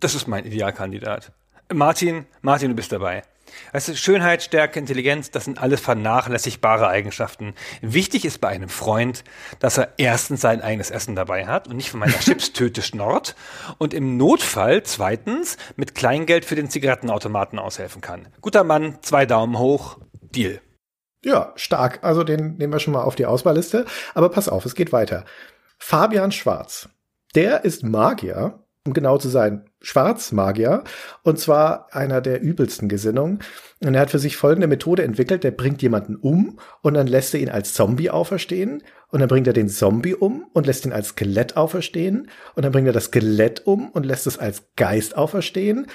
Das 0.00 0.14
ist 0.14 0.26
mein 0.26 0.44
Idealkandidat. 0.44 1.32
Martin, 1.72 2.26
Martin, 2.42 2.70
du 2.70 2.74
bist 2.74 2.92
dabei. 2.92 3.22
Also 3.72 3.94
Schönheit, 3.94 4.42
Stärke, 4.42 4.78
Intelligenz, 4.78 5.30
das 5.30 5.44
sind 5.44 5.60
alles 5.62 5.80
vernachlässigbare 5.80 6.88
Eigenschaften. 6.88 7.54
Wichtig 7.80 8.24
ist 8.24 8.40
bei 8.40 8.48
einem 8.48 8.68
Freund, 8.68 9.24
dass 9.58 9.78
er 9.78 9.94
erstens 9.96 10.40
sein 10.40 10.60
eigenes 10.60 10.90
Essen 10.90 11.14
dabei 11.14 11.46
hat 11.46 11.68
und 11.68 11.76
nicht 11.76 11.90
von 11.90 12.00
meiner 12.00 12.12
Chipstüte 12.20 12.82
schnort 12.82 13.34
und 13.78 13.94
im 13.94 14.16
Notfall 14.16 14.82
zweitens 14.82 15.56
mit 15.76 15.94
Kleingeld 15.94 16.44
für 16.44 16.54
den 16.54 16.70
Zigarettenautomaten 16.70 17.58
aushelfen 17.58 18.00
kann. 18.00 18.28
Guter 18.40 18.64
Mann, 18.64 18.98
zwei 19.02 19.26
Daumen 19.26 19.58
hoch, 19.58 19.98
Deal. 20.20 20.60
Ja, 21.24 21.52
stark. 21.56 22.00
Also 22.02 22.24
den 22.24 22.56
nehmen 22.56 22.72
wir 22.72 22.80
schon 22.80 22.94
mal 22.94 23.02
auf 23.02 23.14
die 23.14 23.26
Auswahlliste. 23.26 23.86
Aber 24.14 24.28
pass 24.28 24.48
auf, 24.48 24.66
es 24.66 24.74
geht 24.74 24.92
weiter. 24.92 25.24
Fabian 25.78 26.32
Schwarz. 26.32 26.88
Der 27.34 27.64
ist 27.64 27.84
Magier 27.84 28.62
um 28.86 28.92
genau 28.92 29.18
zu 29.18 29.28
sein, 29.28 29.64
Schwarzmagier, 29.82 30.84
und 31.22 31.38
zwar 31.38 31.88
einer 31.94 32.20
der 32.20 32.40
übelsten 32.40 32.88
Gesinnungen. 32.88 33.40
Und 33.80 33.94
er 33.94 34.00
hat 34.00 34.10
für 34.10 34.18
sich 34.18 34.36
folgende 34.36 34.68
Methode 34.68 35.02
entwickelt, 35.02 35.44
der 35.44 35.50
bringt 35.50 35.82
jemanden 35.82 36.16
um 36.16 36.58
und 36.82 36.94
dann 36.94 37.06
lässt 37.06 37.34
er 37.34 37.40
ihn 37.40 37.48
als 37.48 37.74
Zombie 37.74 38.10
auferstehen 38.10 38.82
und 39.08 39.20
dann 39.20 39.28
bringt 39.28 39.46
er 39.46 39.52
den 39.52 39.68
Zombie 39.68 40.14
um 40.14 40.46
und 40.52 40.66
lässt 40.66 40.86
ihn 40.86 40.92
als 40.92 41.08
Skelett 41.08 41.56
auferstehen 41.56 42.30
und 42.54 42.64
dann 42.64 42.72
bringt 42.72 42.86
er 42.86 42.92
das 42.92 43.06
Skelett 43.06 43.66
um 43.66 43.90
und 43.90 44.06
lässt 44.06 44.26
es 44.26 44.38
als 44.38 44.64
Geist 44.76 45.16
auferstehen. 45.16 45.86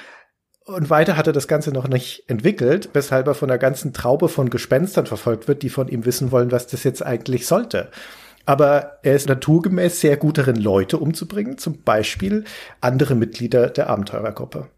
Und 0.66 0.90
weiter 0.90 1.16
hat 1.16 1.28
er 1.28 1.34
das 1.34 1.48
Ganze 1.48 1.72
noch 1.72 1.88
nicht 1.88 2.26
entwickelt, 2.28 2.90
weshalb 2.92 3.28
er 3.28 3.36
von 3.36 3.48
der 3.48 3.58
ganzen 3.58 3.94
Traube 3.94 4.28
von 4.28 4.50
Gespenstern 4.50 5.06
verfolgt 5.06 5.48
wird, 5.48 5.64
die 5.64 5.70
von 5.70 5.88
ihm 5.88 6.06
wissen 6.06 6.32
wollen, 6.32 6.52
was 6.52 6.68
das 6.68 6.84
jetzt 6.84 7.06
eigentlich 7.06 7.48
sollte 7.48 7.90
aber 8.48 9.00
er 9.04 9.14
ist 9.14 9.28
naturgemäß 9.28 10.00
sehr 10.00 10.18
gut 10.18 10.38
darin, 10.38 10.56
Leute 10.56 10.98
umzubringen, 10.98 11.58
zum 11.58 11.84
Beispiel 11.84 12.46
andere 12.82 13.14
Mitglieder 13.14 13.70
der 13.70 13.90
Abenteurergruppe. 13.90 14.70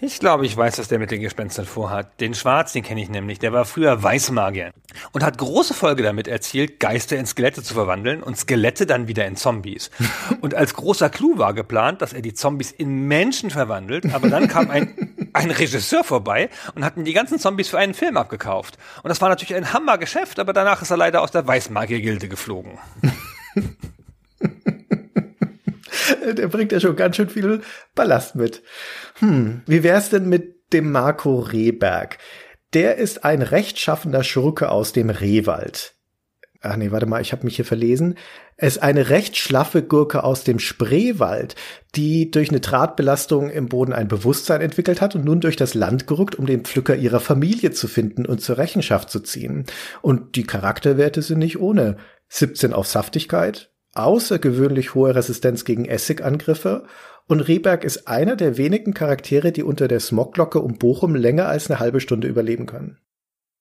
Ich 0.00 0.18
glaube, 0.18 0.46
ich 0.46 0.56
weiß, 0.56 0.78
was 0.78 0.88
der 0.88 0.98
mit 0.98 1.10
den 1.10 1.20
Gespenstern 1.20 1.66
vorhat. 1.66 2.20
Den 2.20 2.34
Schwarz, 2.34 2.72
den 2.72 2.82
kenne 2.82 3.02
ich 3.02 3.10
nämlich. 3.10 3.38
Der 3.38 3.52
war 3.52 3.64
früher 3.66 4.02
Weißmagier 4.02 4.72
und 5.12 5.22
hat 5.22 5.38
große 5.38 5.74
Folge 5.74 6.02
damit 6.02 6.26
erzielt, 6.26 6.80
Geister 6.80 7.16
in 7.16 7.26
Skelette 7.26 7.62
zu 7.62 7.74
verwandeln 7.74 8.22
und 8.22 8.38
Skelette 8.38 8.86
dann 8.86 9.06
wieder 9.06 9.26
in 9.26 9.36
Zombies. 9.36 9.90
Und 10.40 10.54
als 10.54 10.74
großer 10.74 11.10
Clou 11.10 11.36
war 11.36 11.52
geplant, 11.52 12.00
dass 12.00 12.14
er 12.14 12.22
die 12.22 12.32
Zombies 12.32 12.72
in 12.72 13.06
Menschen 13.06 13.50
verwandelt, 13.50 14.12
aber 14.14 14.30
dann 14.30 14.48
kam 14.48 14.70
ein, 14.70 15.19
ein 15.32 15.50
Regisseur 15.50 16.04
vorbei 16.04 16.50
und 16.74 16.84
hat 16.84 16.94
die 16.96 17.12
ganzen 17.12 17.38
Zombies 17.38 17.68
für 17.68 17.78
einen 17.78 17.94
Film 17.94 18.16
abgekauft. 18.16 18.78
Und 19.02 19.08
das 19.08 19.20
war 19.20 19.28
natürlich 19.28 19.54
ein 19.54 19.72
Hammergeschäft, 19.72 20.38
aber 20.38 20.52
danach 20.52 20.82
ist 20.82 20.90
er 20.90 20.96
leider 20.96 21.22
aus 21.22 21.30
der 21.30 21.46
Weißmagier-Gilde 21.46 22.28
geflogen. 22.28 22.78
der 26.36 26.48
bringt 26.48 26.72
ja 26.72 26.80
schon 26.80 26.96
ganz 26.96 27.16
schön 27.16 27.28
viel 27.28 27.62
Ballast 27.94 28.34
mit. 28.34 28.62
Hm, 29.18 29.62
wie 29.66 29.82
wär's 29.82 30.10
denn 30.10 30.28
mit 30.28 30.72
dem 30.72 30.92
Marco 30.92 31.38
Rehberg? 31.38 32.18
Der 32.72 32.96
ist 32.96 33.24
ein 33.24 33.42
rechtschaffender 33.42 34.22
Schurke 34.22 34.70
aus 34.70 34.92
dem 34.92 35.10
Rehwald. 35.10 35.94
Ach 36.62 36.76
nee, 36.76 36.90
warte 36.90 37.06
mal, 37.06 37.22
ich 37.22 37.32
habe 37.32 37.44
mich 37.44 37.56
hier 37.56 37.64
verlesen. 37.64 38.16
Es 38.56 38.76
ist 38.76 38.82
eine 38.82 39.08
recht 39.08 39.38
schlaffe 39.38 39.82
Gurke 39.82 40.24
aus 40.24 40.44
dem 40.44 40.58
Spreewald, 40.58 41.54
die 41.94 42.30
durch 42.30 42.50
eine 42.50 42.60
Drahtbelastung 42.60 43.48
im 43.48 43.68
Boden 43.68 43.94
ein 43.94 44.08
Bewusstsein 44.08 44.60
entwickelt 44.60 45.00
hat 45.00 45.14
und 45.14 45.24
nun 45.24 45.40
durch 45.40 45.56
das 45.56 45.72
Land 45.72 46.06
gerückt, 46.06 46.34
um 46.34 46.44
den 46.44 46.64
Pflücker 46.64 46.94
ihrer 46.96 47.20
Familie 47.20 47.70
zu 47.70 47.88
finden 47.88 48.26
und 48.26 48.42
zur 48.42 48.58
Rechenschaft 48.58 49.08
zu 49.08 49.20
ziehen. 49.20 49.64
Und 50.02 50.36
die 50.36 50.44
Charakterwerte 50.44 51.22
sind 51.22 51.38
nicht 51.38 51.58
ohne. 51.58 51.96
17 52.28 52.74
auf 52.74 52.86
Saftigkeit, 52.86 53.72
außergewöhnlich 53.94 54.94
hohe 54.94 55.14
Resistenz 55.14 55.64
gegen 55.64 55.86
Essigangriffe 55.86 56.84
und 57.26 57.40
Rehberg 57.40 57.84
ist 57.84 58.08
einer 58.08 58.36
der 58.36 58.56
wenigen 58.58 58.92
Charaktere, 58.92 59.52
die 59.52 59.62
unter 59.62 59.88
der 59.88 60.00
Smogglocke 60.00 60.60
um 60.60 60.78
Bochum 60.78 61.14
länger 61.14 61.46
als 61.46 61.70
eine 61.70 61.78
halbe 61.78 62.00
Stunde 62.00 62.26
überleben 62.28 62.66
können. 62.66 62.98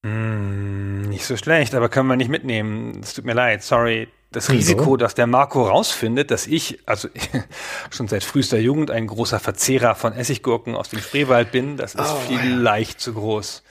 Mm, 0.04 1.02
nicht 1.10 1.26
so 1.26 1.36
schlecht, 1.38 1.76
aber 1.76 1.90
können 1.90 2.08
wir 2.08 2.16
nicht 2.16 2.30
mitnehmen. 2.30 3.02
Es 3.04 3.14
tut 3.14 3.26
mir 3.26 3.34
leid, 3.34 3.64
sorry. 3.64 4.08
Das 4.32 4.52
Risiko, 4.52 4.96
dass 4.96 5.16
der 5.16 5.26
Marco 5.26 5.68
rausfindet, 5.68 6.30
dass 6.30 6.46
ich, 6.46 6.80
also 6.86 7.10
schon 7.90 8.08
seit 8.08 8.24
frühester 8.24 8.60
Jugend 8.60 8.92
ein 8.92 9.08
großer 9.08 9.40
Verzehrer 9.40 9.96
von 9.96 10.14
Essiggurken 10.14 10.76
aus 10.76 10.90
dem 10.90 11.00
Spreewald 11.00 11.52
bin, 11.52 11.78
das 11.78 11.96
ist 11.96 12.12
oh, 12.12 12.22
vielleicht 12.28 13.00
ja. 13.00 13.00
zu 13.00 13.14
groß. 13.16 13.64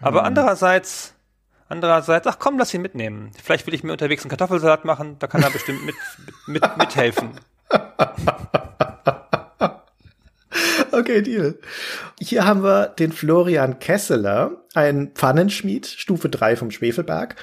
Aber 0.00 0.20
hm. 0.20 0.26
andererseits, 0.26 1.14
Andererseits, 1.68 2.26
ach 2.26 2.38
komm, 2.38 2.58
lass 2.58 2.74
ihn 2.74 2.82
mitnehmen. 2.82 3.32
Vielleicht 3.42 3.66
will 3.66 3.74
ich 3.74 3.82
mir 3.82 3.92
unterwegs 3.92 4.22
einen 4.22 4.30
Kartoffelsalat 4.30 4.84
machen, 4.84 5.16
da 5.18 5.26
kann 5.26 5.42
er 5.42 5.50
bestimmt 5.50 5.84
mit, 5.84 5.96
mit 6.46 6.76
mithelfen. 6.76 7.40
Okay, 10.98 11.22
Deal. 11.22 11.58
Hier 12.20 12.46
haben 12.46 12.62
wir 12.62 12.86
den 12.86 13.10
Florian 13.10 13.80
Kesseler, 13.80 14.62
ein 14.74 15.10
Pfannenschmied, 15.14 15.86
Stufe 15.86 16.28
3 16.28 16.56
vom 16.56 16.70
Schwefelberg. 16.70 17.36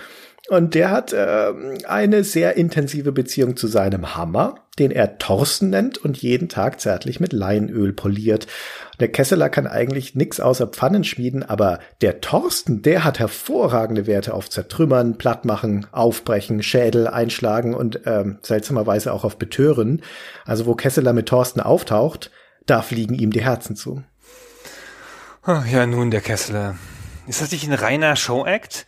Und 0.49 0.73
der 0.73 0.89
hat 0.89 1.13
äh, 1.13 1.53
eine 1.85 2.23
sehr 2.23 2.57
intensive 2.57 3.11
Beziehung 3.11 3.55
zu 3.55 3.67
seinem 3.67 4.15
Hammer, 4.15 4.55
den 4.80 4.91
er 4.91 5.17
Thorsten 5.17 5.69
nennt 5.69 5.97
und 5.97 6.17
jeden 6.17 6.49
Tag 6.49 6.81
zärtlich 6.81 7.19
mit 7.19 7.31
Leinöl 7.31 7.93
poliert. 7.93 8.47
Der 8.99 9.09
Kesseler 9.09 9.49
kann 9.49 9.67
eigentlich 9.67 10.15
nix 10.15 10.39
außer 10.39 10.67
Pfannen 10.67 11.03
schmieden, 11.03 11.43
aber 11.43 11.80
der 12.01 12.21
Thorsten, 12.21 12.81
der 12.81 13.03
hat 13.03 13.19
hervorragende 13.19 14.07
Werte 14.07 14.33
auf 14.33 14.49
Zertrümmern, 14.49 15.17
Plattmachen, 15.17 15.88
Aufbrechen, 15.91 16.63
Schädel, 16.63 17.07
Einschlagen 17.07 17.73
und 17.73 18.01
ähm, 18.05 18.39
seltsamerweise 18.41 19.13
auch 19.13 19.23
auf 19.23 19.38
Betören. 19.38 20.01
Also 20.45 20.65
wo 20.65 20.75
Kesseler 20.75 21.13
mit 21.13 21.27
Thorsten 21.27 21.59
auftaucht, 21.59 22.31
da 22.65 22.81
fliegen 22.81 23.15
ihm 23.15 23.31
die 23.31 23.43
Herzen 23.43 23.75
zu. 23.75 24.03
Ja, 25.45 25.85
nun, 25.85 26.11
der 26.11 26.22
Kesseler. 26.22 26.75
Ist 27.27 27.41
das 27.41 27.51
nicht 27.51 27.67
ein 27.67 27.73
reiner 27.73 28.15
Showact? 28.15 28.85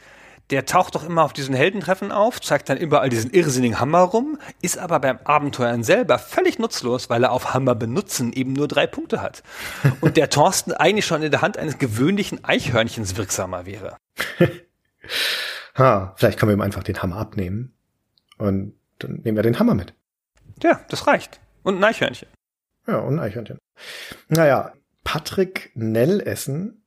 der 0.50 0.66
taucht 0.66 0.96
doch 0.96 1.04
immer 1.04 1.24
auf 1.24 1.34
diesen 1.34 1.56
Heldentreffen 1.56 2.12
auf, 2.12 2.42
zeigt 2.42 2.70
dann 2.70 2.78
überall 2.78 3.10
diesen 3.10 3.32
irrsinnigen 3.32 3.80
Hammer 3.80 4.02
rum, 4.02 4.38
ist 4.62 4.78
aber 4.78 5.00
beim 5.00 5.20
Abenteuern 5.24 5.84
selber 5.84 6.20
völlig 6.20 6.60
nutzlos, 6.60 7.10
weil 7.10 7.24
er 7.24 7.32
auf 7.32 7.54
Hammer 7.54 7.76
benutzen 7.76 8.34
eben 8.34 8.54
nur 8.54 8.68
drei 8.68 8.86
Punkte 8.86 9.22
hat. 9.22 9.42
Und 10.02 10.18
der 10.18 10.30
Thorsten 10.30 10.72
eigentlich 10.74 11.06
schon 11.06 11.24
in 11.24 11.32
der 11.32 11.42
Hand 11.42 11.58
eines 11.58 11.78
gewöhnlichen 11.78 12.44
Eichhörnchens 12.44 13.16
wirksamer 13.18 13.66
wäre. 13.66 13.98
ha, 15.76 16.14
vielleicht 16.18 16.40
können 16.40 16.50
wir 16.50 16.58
ihm 16.58 16.62
einfach 16.62 16.84
den 16.84 17.02
Hammer 17.02 17.18
abnehmen. 17.18 17.74
Und 18.38 18.76
dann 19.00 19.22
nehmen 19.24 19.38
wir 19.38 19.44
den 19.44 19.60
Hammer 19.60 19.76
mit. 19.76 19.94
Ja, 20.62 20.82
das 20.90 21.08
reicht. 21.08 21.40
Und 21.64 21.78
ein 21.78 21.84
Eichhörnchen. 21.84 22.28
Ja, 22.88 23.00
und 23.00 23.16
ein 23.16 23.20
Eichhörnchen. 23.20 23.60
Naja, 24.28 24.74
Patrick 25.04 25.72
Nellessen 25.76 26.84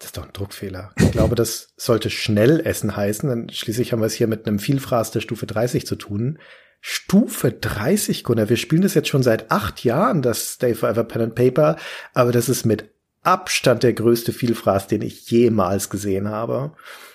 das 0.00 0.08
ist 0.08 0.16
doch 0.16 0.24
ein 0.24 0.32
Druckfehler. 0.32 0.92
Ich 0.98 1.12
glaube, 1.12 1.34
das 1.34 1.74
sollte 1.76 2.08
schnell 2.08 2.60
essen 2.64 2.96
heißen. 2.96 3.28
Denn 3.28 3.50
schließlich 3.50 3.92
haben 3.92 4.00
wir 4.00 4.06
es 4.06 4.14
hier 4.14 4.28
mit 4.28 4.46
einem 4.46 4.58
Vielfraß 4.58 5.10
der 5.10 5.20
Stufe 5.20 5.44
30 5.44 5.86
zu 5.86 5.94
tun. 5.94 6.38
Stufe 6.80 7.52
30, 7.52 8.24
Gunnar. 8.24 8.48
Wir 8.48 8.56
spielen 8.56 8.80
das 8.80 8.94
jetzt 8.94 9.08
schon 9.08 9.22
seit 9.22 9.50
acht 9.50 9.84
Jahren, 9.84 10.22
das 10.22 10.54
Stay 10.54 10.74
Forever 10.74 11.04
Pen 11.04 11.22
and 11.22 11.34
Paper. 11.34 11.76
Aber 12.14 12.32
das 12.32 12.48
ist 12.48 12.64
mit 12.64 12.88
Abstand 13.22 13.82
der 13.82 13.92
größte 13.92 14.32
Vielfraß, 14.32 14.86
den 14.86 15.02
ich 15.02 15.30
jemals 15.30 15.90
gesehen 15.90 16.30
habe. 16.30 16.72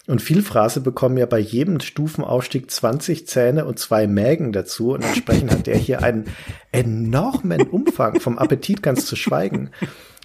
Und 0.08 0.22
Vielfraße 0.22 0.82
bekommen 0.82 1.18
ja 1.18 1.26
bei 1.26 1.40
jedem 1.40 1.80
Stufenaufstieg 1.80 2.70
20 2.70 3.28
Zähne 3.28 3.66
und 3.66 3.80
zwei 3.80 4.06
Mägen 4.06 4.52
dazu. 4.52 4.94
Und 4.94 5.04
entsprechend 5.04 5.52
hat 5.52 5.68
der 5.68 5.78
hier 5.78 6.04
einen 6.04 6.26
enormen 6.72 7.64
Umfang, 7.64 8.20
vom 8.20 8.38
Appetit 8.38 8.84
ganz 8.84 9.06
zu 9.08 9.16
schweigen. 9.16 9.72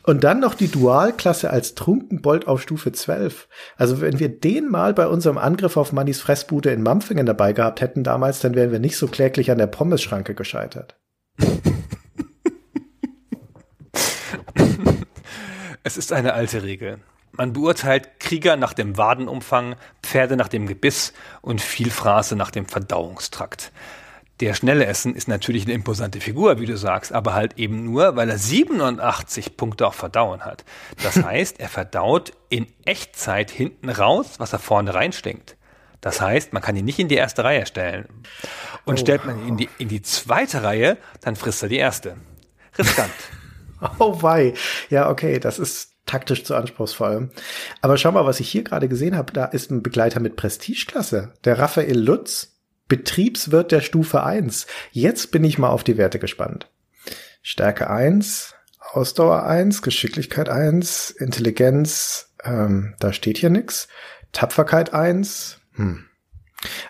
Und 0.03 0.25
dann 0.25 0.41
noch 0.41 0.55
die 0.55 0.69
Dualklasse 0.69 1.51
als 1.51 1.75
Trunkenbold 1.75 2.47
auf 2.47 2.63
Stufe 2.63 2.93
12. 2.93 3.49
Also 3.77 4.01
wenn 4.01 4.19
wir 4.19 4.29
den 4.29 4.69
mal 4.71 4.93
bei 4.93 5.07
unserem 5.07 5.39
Angriff 5.39 5.77
auf 5.77 5.93
Mannys 5.93 6.21
Fressbude 6.21 6.71
in 6.71 6.83
Mampfingen 6.83 7.27
dabei 7.27 7.53
gehabt 7.53 7.81
hätten 7.81 8.03
damals, 8.03 8.41
dann 8.41 8.55
wären 8.55 8.73
wir 8.73 8.79
nicht 8.79 8.97
so 8.97 9.09
kläglich 9.09 9.51
an 9.51 9.59
der 9.59 9.67
Pommesschranke 9.67 10.35
gescheitert. 10.35 10.99
Es 15.83 15.97
ist 15.97 16.13
eine 16.13 16.35
alte 16.35 16.63
Regel. 16.63 16.99
Man 17.41 17.55
beurteilt 17.55 18.21
Krieger 18.21 18.59
nach 18.59 18.75
dem 18.75 18.99
Wadenumfang, 18.99 19.77
Pferde 20.03 20.37
nach 20.37 20.49
dem 20.49 20.67
Gebiss 20.67 21.15
und 21.41 21.63
Vielfraße 21.63 22.37
nach 22.37 22.51
dem 22.51 22.67
Verdauungstrakt. 22.67 23.73
Der 24.41 24.53
schnelle 24.53 24.85
Essen 24.85 25.15
ist 25.15 25.27
natürlich 25.27 25.65
eine 25.65 25.73
imposante 25.73 26.21
Figur, 26.21 26.61
wie 26.61 26.67
du 26.67 26.77
sagst, 26.77 27.15
aber 27.15 27.33
halt 27.33 27.57
eben 27.57 27.83
nur, 27.83 28.15
weil 28.15 28.29
er 28.29 28.37
87 28.37 29.57
Punkte 29.57 29.87
auf 29.87 29.95
Verdauen 29.95 30.45
hat. 30.45 30.67
Das 31.03 31.17
heißt, 31.25 31.61
er 31.61 31.71
verdaut 31.71 32.35
in 32.51 32.67
Echtzeit 32.85 33.51
hinten 33.51 33.89
raus, 33.89 34.35
was 34.37 34.53
er 34.53 34.59
vorne 34.59 34.93
reinstinkt. 34.93 35.57
Das 36.03 36.21
heißt, 36.21 36.53
man 36.53 36.61
kann 36.61 36.77
ihn 36.77 36.85
nicht 36.85 36.99
in 36.99 37.09
die 37.09 37.15
erste 37.15 37.43
Reihe 37.43 37.65
stellen. 37.65 38.07
Und 38.85 38.97
oh. 38.97 38.99
stellt 38.99 39.25
man 39.25 39.41
ihn 39.41 39.49
in 39.49 39.57
die, 39.57 39.71
in 39.79 39.89
die 39.89 40.03
zweite 40.03 40.63
Reihe, 40.63 40.99
dann 41.23 41.37
frisst 41.37 41.63
er 41.63 41.71
die 41.71 41.79
erste. 41.79 42.19
Riskant. 42.77 43.15
oh 43.99 44.21
wei. 44.21 44.53
Ja, 44.91 45.09
okay, 45.09 45.41
das 45.41 45.59
ist 45.59 45.90
taktisch 46.11 46.45
zu 46.45 46.57
anspruchsvoll. 46.57 47.31
Aber 47.83 47.97
schau 47.97 48.11
mal, 48.11 48.27
was 48.27 48.41
ich 48.41 48.51
hier 48.51 48.65
gerade 48.65 48.89
gesehen 48.89 49.17
habe, 49.17 49.33
da 49.33 49.45
ist 49.45 49.71
ein 49.71 49.83
Begleiter 49.83 50.19
mit 50.19 50.37
Prestigeklasse. 50.37 51.33
Der 51.45 51.59
Raphael 51.59 51.99
Lutz, 51.99 52.57
Betriebswirt 52.89 53.71
der 53.71 53.81
Stufe 53.81 54.25
1. 54.25 54.67
Jetzt 54.91 55.31
bin 55.31 55.45
ich 55.45 55.59
mal 55.59 55.69
auf 55.69 55.85
die 55.85 55.97
Werte 55.97 56.19
gespannt. 56.19 56.69
Stärke 57.43 57.89
1, 57.89 58.55
Ausdauer 58.93 59.45
1, 59.45 59.83
Geschicklichkeit 59.83 60.49
1, 60.49 61.11
Intelligenz, 61.13 62.33
ähm, 62.43 62.95
da 62.99 63.13
steht 63.13 63.39
hier 63.39 63.51
nix. 63.51 63.87
Tapferkeit 64.33 64.93
1, 64.93 65.59
hm. 65.75 66.07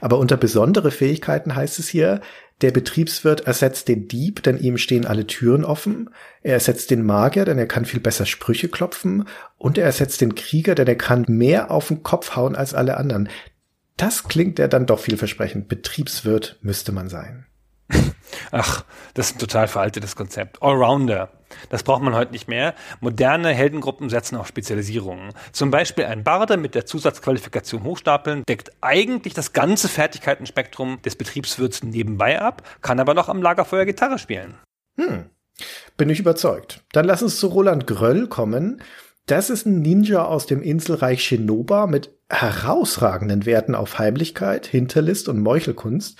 Aber 0.00 0.18
unter 0.18 0.36
besondere 0.36 0.90
Fähigkeiten 0.90 1.55
heißt 1.55 1.78
es 1.78 1.89
hier, 1.89 2.23
der 2.60 2.72
Betriebswirt 2.72 3.42
ersetzt 3.42 3.89
den 3.89 4.06
Dieb, 4.06 4.42
denn 4.42 4.58
ihm 4.58 4.76
stehen 4.76 5.06
alle 5.06 5.26
Türen 5.26 5.64
offen. 5.64 6.10
Er 6.42 6.55
ersetzt 6.55 6.90
den 6.90 7.05
Magier, 7.05 7.44
denn 7.44 7.58
er 7.58 7.66
kann 7.66 7.86
viel 7.86 8.00
besser 8.00 8.26
Sprüche 8.26 8.68
klopfen. 8.68 9.26
Und 9.56 9.78
er 9.78 9.84
ersetzt 9.84 10.20
den 10.20 10.34
Krieger, 10.34 10.74
denn 10.74 10.86
er 10.86 10.97
kann 10.97 11.24
mehr 11.28 11.70
auf 11.70 11.89
den 11.89 12.02
Kopf 12.02 12.36
hauen 12.36 12.56
als 12.56 12.74
alle 12.74 12.97
anderen. 12.97 13.28
Das 13.97 14.24
klingt 14.24 14.58
ja 14.58 14.68
dann 14.68 14.86
doch 14.86 15.00
vielversprechend. 15.00 15.68
Betriebswirt 15.68 16.58
müsste 16.62 16.92
man 16.92 17.08
sein. 17.08 17.47
Ach, 18.50 18.84
das 19.14 19.30
ist 19.30 19.36
ein 19.36 19.40
total 19.40 19.68
veraltetes 19.68 20.14
Konzept. 20.14 20.62
Allrounder. 20.62 21.30
Das 21.68 21.82
braucht 21.82 22.02
man 22.02 22.14
heute 22.14 22.32
nicht 22.32 22.48
mehr. 22.48 22.74
Moderne 23.00 23.50
Heldengruppen 23.50 24.10
setzen 24.10 24.36
auf 24.36 24.46
Spezialisierungen. 24.46 25.32
Zum 25.52 25.70
Beispiel 25.70 26.04
ein 26.04 26.24
Barde 26.24 26.56
mit 26.56 26.74
der 26.74 26.86
Zusatzqualifikation 26.86 27.84
Hochstapeln 27.84 28.44
deckt 28.48 28.70
eigentlich 28.80 29.34
das 29.34 29.52
ganze 29.52 29.88
Fertigkeitenspektrum 29.88 31.00
des 31.02 31.16
Betriebswirts 31.16 31.82
nebenbei 31.82 32.40
ab, 32.40 32.62
kann 32.82 33.00
aber 33.00 33.14
noch 33.14 33.28
am 33.28 33.42
Lagerfeuer 33.42 33.84
Gitarre 33.84 34.18
spielen. 34.18 34.54
Hm. 34.96 35.26
Bin 35.96 36.10
ich 36.10 36.20
überzeugt. 36.20 36.82
Dann 36.92 37.04
lass 37.04 37.22
uns 37.22 37.38
zu 37.38 37.48
Roland 37.48 37.86
Gröll 37.86 38.28
kommen. 38.28 38.82
Das 39.26 39.50
ist 39.50 39.66
ein 39.66 39.80
Ninja 39.80 40.24
aus 40.24 40.46
dem 40.46 40.62
Inselreich 40.62 41.22
Shinoba 41.22 41.86
mit 41.86 42.10
herausragenden 42.28 43.46
Werten 43.46 43.74
auf 43.74 43.98
Heimlichkeit, 43.98 44.66
Hinterlist 44.66 45.28
und 45.28 45.40
Meuchelkunst. 45.40 46.18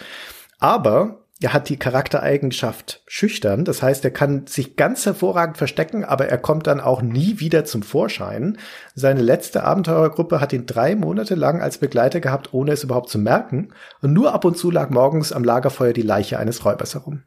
Aber 0.59 1.25
er 1.43 1.55
hat 1.55 1.71
die 1.71 1.79
Charaktereigenschaft 1.79 3.03
schüchtern. 3.07 3.65
Das 3.65 3.83
heißt, 3.83 4.05
er 4.05 4.11
kann 4.11 4.47
sich 4.47 4.77
ganz 4.77 5.07
hervorragend 5.07 5.57
verstecken, 5.57 6.05
aber 6.05 6.27
er 6.27 6.37
kommt 6.37 6.67
dann 6.67 6.81
auch 6.81 7.01
nie 7.01 7.41
wieder 7.41 7.65
zum 7.65 7.83
Vorschein. 7.83 8.59
Seine 8.95 9.23
letzte 9.23 9.65
Abenteurergruppe 9.65 10.41
hat 10.41 10.53
ihn 10.53 10.67
drei 10.67 10.95
Monate 10.95 11.35
lang 11.35 11.63
als 11.63 11.79
Begleiter 11.79 12.21
gehabt, 12.21 12.53
ohne 12.53 12.73
es 12.73 12.85
überhaupt 12.85 13.09
zu 13.09 13.19
merken. 13.19 13.73
Und 14.03 14.13
nur 14.13 14.35
ab 14.35 14.45
und 14.45 14.59
zu 14.59 14.71
lag 14.71 14.91
morgens 14.91 15.33
am 15.33 15.43
Lagerfeuer 15.43 15.95
die 15.95 16.03
Leiche 16.03 16.39
eines 16.39 16.67
Räubers 16.67 16.95
herum. 16.95 17.23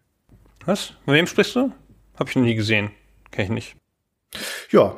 Was? 0.66 0.94
Mit 1.08 1.16
wem 1.16 1.28
sprichst 1.28 1.56
du? 1.56 1.72
Hab 2.16 2.30
ich 2.30 2.36
noch 2.36 2.44
nie 2.44 2.56
gesehen. 2.56 2.92
Kenn 3.32 3.46
ich 3.46 3.52
nicht. 3.52 3.76
Ja. 4.70 4.96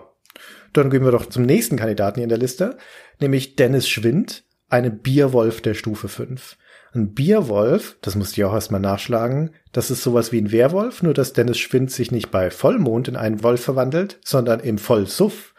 Dann 0.74 0.90
gehen 0.90 1.06
wir 1.06 1.12
doch 1.12 1.28
zum 1.28 1.44
nächsten 1.44 1.78
Kandidaten 1.78 2.16
hier 2.16 2.24
in 2.24 2.30
der 2.30 2.38
Liste, 2.38 2.78
nämlich 3.22 3.56
Dennis 3.56 3.88
Schwind, 3.88 4.44
eine 4.68 4.92
Bierwolf 4.92 5.62
der 5.62 5.74
Stufe 5.74 6.10
5. 6.10 6.58
Ein 6.96 7.14
Bierwolf, 7.14 7.98
das 8.00 8.16
musste 8.16 8.40
ich 8.40 8.46
auch 8.46 8.54
erstmal 8.54 8.80
nachschlagen, 8.80 9.50
das 9.74 9.92
ist 9.92 10.02
sowas 10.02 10.32
wie 10.32 10.40
ein 10.40 10.54
Werwolf, 10.54 11.04
nur 11.04 11.14
dass 11.14 11.34
Dennis 11.34 11.58
Schwind 11.58 11.92
sich 11.92 12.10
nicht 12.10 12.32
bei 12.32 12.50
Vollmond 12.50 13.10
in 13.10 13.18
einen 13.18 13.44
Wolf 13.44 13.62
verwandelt, 13.62 14.18
sondern 14.24 14.62
im 14.62 14.78
Vollsuff. 14.78 15.54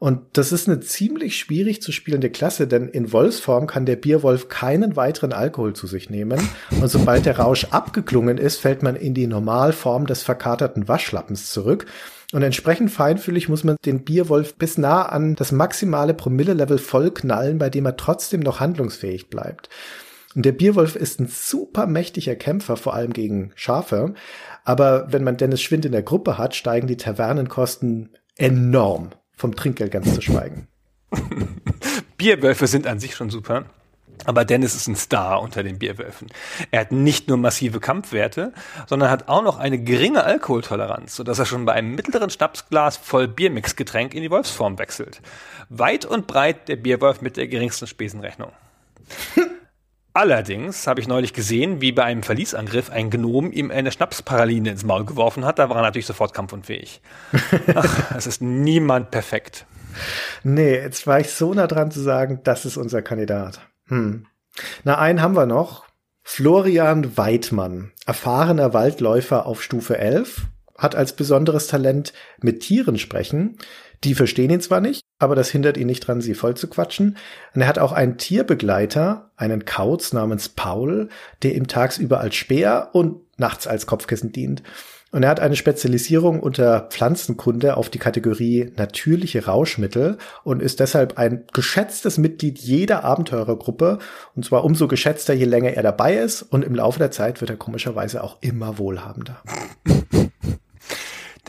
Und 0.00 0.22
das 0.32 0.50
ist 0.50 0.66
eine 0.66 0.80
ziemlich 0.80 1.38
schwierig 1.38 1.80
zu 1.80 1.92
spielende 1.92 2.28
Klasse, 2.28 2.66
denn 2.66 2.88
in 2.88 3.12
Wolfsform 3.12 3.68
kann 3.68 3.86
der 3.86 3.94
Bierwolf 3.94 4.48
keinen 4.48 4.96
weiteren 4.96 5.32
Alkohol 5.32 5.74
zu 5.74 5.86
sich 5.86 6.10
nehmen. 6.10 6.40
Und 6.80 6.88
sobald 6.88 7.24
der 7.24 7.38
Rausch 7.38 7.66
abgeklungen 7.70 8.38
ist, 8.38 8.56
fällt 8.56 8.82
man 8.82 8.96
in 8.96 9.14
die 9.14 9.28
Normalform 9.28 10.08
des 10.08 10.24
verkaterten 10.24 10.88
Waschlappens 10.88 11.52
zurück. 11.52 11.86
Und 12.32 12.42
entsprechend 12.42 12.90
feinfühlig 12.90 13.48
muss 13.48 13.62
man 13.62 13.76
den 13.84 14.02
Bierwolf 14.02 14.56
bis 14.56 14.76
nah 14.76 15.02
an 15.02 15.36
das 15.36 15.52
maximale 15.52 16.14
Promille-Level 16.14 16.78
voll 16.78 17.12
knallen, 17.12 17.58
bei 17.58 17.70
dem 17.70 17.86
er 17.86 17.96
trotzdem 17.96 18.40
noch 18.40 18.58
handlungsfähig 18.58 19.28
bleibt. 19.28 19.68
Und 20.34 20.44
der 20.46 20.52
Bierwolf 20.52 20.94
ist 20.94 21.20
ein 21.20 21.26
super 21.26 21.86
mächtiger 21.86 22.36
Kämpfer, 22.36 22.76
vor 22.76 22.94
allem 22.94 23.12
gegen 23.12 23.52
Schafe. 23.56 24.14
Aber 24.64 25.12
wenn 25.12 25.24
man 25.24 25.36
Dennis 25.36 25.60
Schwind 25.60 25.84
in 25.84 25.92
der 25.92 26.02
Gruppe 26.02 26.38
hat, 26.38 26.54
steigen 26.54 26.86
die 26.86 26.96
Tavernenkosten 26.96 28.16
enorm. 28.36 29.10
Vom 29.36 29.56
Trinkgeld 29.56 29.90
ganz 29.90 30.14
zu 30.14 30.20
schweigen. 30.20 30.68
Bierwölfe 32.16 32.66
sind 32.66 32.86
an 32.86 33.00
sich 33.00 33.16
schon 33.16 33.30
super. 33.30 33.64
Aber 34.26 34.44
Dennis 34.44 34.74
ist 34.74 34.86
ein 34.86 34.96
Star 34.96 35.40
unter 35.40 35.62
den 35.62 35.78
Bierwölfen. 35.78 36.28
Er 36.70 36.80
hat 36.80 36.92
nicht 36.92 37.28
nur 37.28 37.38
massive 37.38 37.80
Kampfwerte, 37.80 38.52
sondern 38.86 39.10
hat 39.10 39.28
auch 39.28 39.42
noch 39.42 39.58
eine 39.58 39.82
geringe 39.82 40.24
Alkoholtoleranz, 40.24 41.16
sodass 41.16 41.38
er 41.38 41.46
schon 41.46 41.64
bei 41.64 41.72
einem 41.72 41.94
mittleren 41.94 42.28
Schnapsglas 42.28 42.98
voll 42.98 43.28
Biermixgetränk 43.28 44.14
in 44.14 44.22
die 44.22 44.30
Wolfsform 44.30 44.78
wechselt. 44.78 45.22
Weit 45.70 46.04
und 46.04 46.26
breit 46.26 46.68
der 46.68 46.76
Bierwolf 46.76 47.22
mit 47.22 47.38
der 47.38 47.48
geringsten 47.48 47.86
Spesenrechnung. 47.86 48.52
Allerdings 50.12 50.86
habe 50.86 51.00
ich 51.00 51.06
neulich 51.06 51.32
gesehen, 51.32 51.80
wie 51.80 51.92
bei 51.92 52.02
einem 52.02 52.24
Verliesangriff 52.24 52.90
ein 52.90 53.10
Gnom 53.10 53.52
ihm 53.52 53.70
eine 53.70 53.92
Schnapsparaline 53.92 54.70
ins 54.70 54.84
Maul 54.84 55.04
geworfen 55.04 55.44
hat. 55.44 55.58
Da 55.58 55.68
war 55.68 55.76
er 55.76 55.82
natürlich 55.82 56.06
sofort 56.06 56.34
kampfunfähig. 56.34 57.00
Ach, 57.74 58.16
es 58.16 58.26
ist 58.26 58.42
niemand 58.42 59.12
perfekt. 59.12 59.66
Nee, 60.42 60.74
jetzt 60.74 61.06
war 61.06 61.20
ich 61.20 61.30
so 61.30 61.54
nah 61.54 61.66
dran 61.68 61.90
zu 61.90 62.00
sagen, 62.00 62.40
das 62.42 62.64
ist 62.64 62.76
unser 62.76 63.02
Kandidat. 63.02 63.60
Hm. 63.86 64.26
Na, 64.84 64.98
einen 64.98 65.22
haben 65.22 65.36
wir 65.36 65.46
noch. 65.46 65.84
Florian 66.22 67.16
Weidmann, 67.16 67.92
erfahrener 68.06 68.72
Waldläufer 68.72 69.46
auf 69.46 69.62
Stufe 69.62 69.98
11, 69.98 70.46
hat 70.76 70.94
als 70.94 71.14
besonderes 71.14 71.66
Talent 71.66 72.12
mit 72.40 72.60
Tieren 72.60 72.98
sprechen, 72.98 73.58
die 74.04 74.14
verstehen 74.14 74.50
ihn 74.50 74.60
zwar 74.60 74.80
nicht, 74.80 75.02
aber 75.20 75.36
das 75.36 75.50
hindert 75.50 75.76
ihn 75.76 75.86
nicht 75.86 76.00
dran, 76.00 76.20
sie 76.20 76.34
voll 76.34 76.56
zu 76.56 76.66
quatschen. 76.68 77.16
Und 77.54 77.60
er 77.60 77.68
hat 77.68 77.78
auch 77.78 77.92
einen 77.92 78.16
Tierbegleiter, 78.18 79.30
einen 79.36 79.64
Kauz 79.64 80.12
namens 80.12 80.48
Paul, 80.48 81.08
der 81.42 81.54
ihm 81.54 81.68
tagsüber 81.68 82.20
als 82.20 82.34
Speer 82.34 82.88
und 82.92 83.20
nachts 83.38 83.66
als 83.68 83.86
Kopfkissen 83.86 84.32
dient. 84.32 84.62
Und 85.12 85.24
er 85.24 85.28
hat 85.28 85.40
eine 85.40 85.56
Spezialisierung 85.56 86.40
unter 86.40 86.82
Pflanzenkunde 86.90 87.76
auf 87.76 87.90
die 87.90 87.98
Kategorie 87.98 88.72
natürliche 88.76 89.44
Rauschmittel 89.44 90.18
und 90.44 90.62
ist 90.62 90.78
deshalb 90.80 91.18
ein 91.18 91.44
geschätztes 91.52 92.16
Mitglied 92.16 92.58
jeder 92.58 93.04
Abenteurergruppe. 93.04 93.98
Und 94.36 94.44
zwar 94.44 94.64
umso 94.64 94.86
geschätzter, 94.86 95.34
je 95.34 95.46
länger 95.46 95.70
er 95.70 95.82
dabei 95.82 96.16
ist. 96.16 96.42
Und 96.42 96.64
im 96.64 96.74
Laufe 96.74 97.00
der 97.00 97.10
Zeit 97.10 97.40
wird 97.40 97.50
er 97.50 97.56
komischerweise 97.56 98.22
auch 98.22 98.38
immer 98.40 98.78
wohlhabender. 98.78 99.42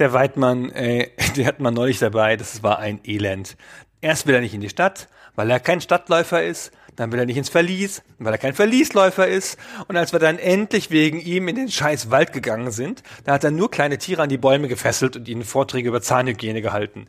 Der 0.01 0.13
Weidmann, 0.13 0.71
äh, 0.71 1.09
der 1.35 1.45
hat 1.45 1.59
man 1.59 1.75
neulich 1.75 1.99
dabei, 1.99 2.35
das 2.35 2.63
war 2.63 2.79
ein 2.79 3.01
Elend. 3.05 3.55
Erst 4.01 4.25
will 4.25 4.33
er 4.33 4.41
nicht 4.41 4.55
in 4.55 4.61
die 4.61 4.69
Stadt, 4.69 5.07
weil 5.35 5.47
er 5.51 5.59
kein 5.59 5.79
Stadtläufer 5.79 6.43
ist, 6.43 6.71
dann 6.95 7.11
will 7.11 7.19
er 7.19 7.27
nicht 7.27 7.37
ins 7.37 7.49
Verlies, 7.49 8.01
weil 8.17 8.33
er 8.33 8.39
kein 8.39 8.55
Verliesläufer 8.55 9.27
ist. 9.27 9.59
Und 9.87 9.97
als 9.97 10.11
wir 10.11 10.19
dann 10.19 10.39
endlich 10.39 10.89
wegen 10.89 11.21
ihm 11.21 11.47
in 11.47 11.55
den 11.55 11.69
scheiß 11.69 12.09
Wald 12.09 12.33
gegangen 12.33 12.71
sind, 12.71 13.03
da 13.25 13.33
hat 13.33 13.43
er 13.43 13.51
nur 13.51 13.69
kleine 13.69 13.99
Tiere 13.99 14.23
an 14.23 14.29
die 14.29 14.39
Bäume 14.39 14.67
gefesselt 14.67 15.17
und 15.17 15.27
ihnen 15.27 15.43
Vorträge 15.43 15.89
über 15.89 16.01
Zahnhygiene 16.01 16.63
gehalten. 16.63 17.05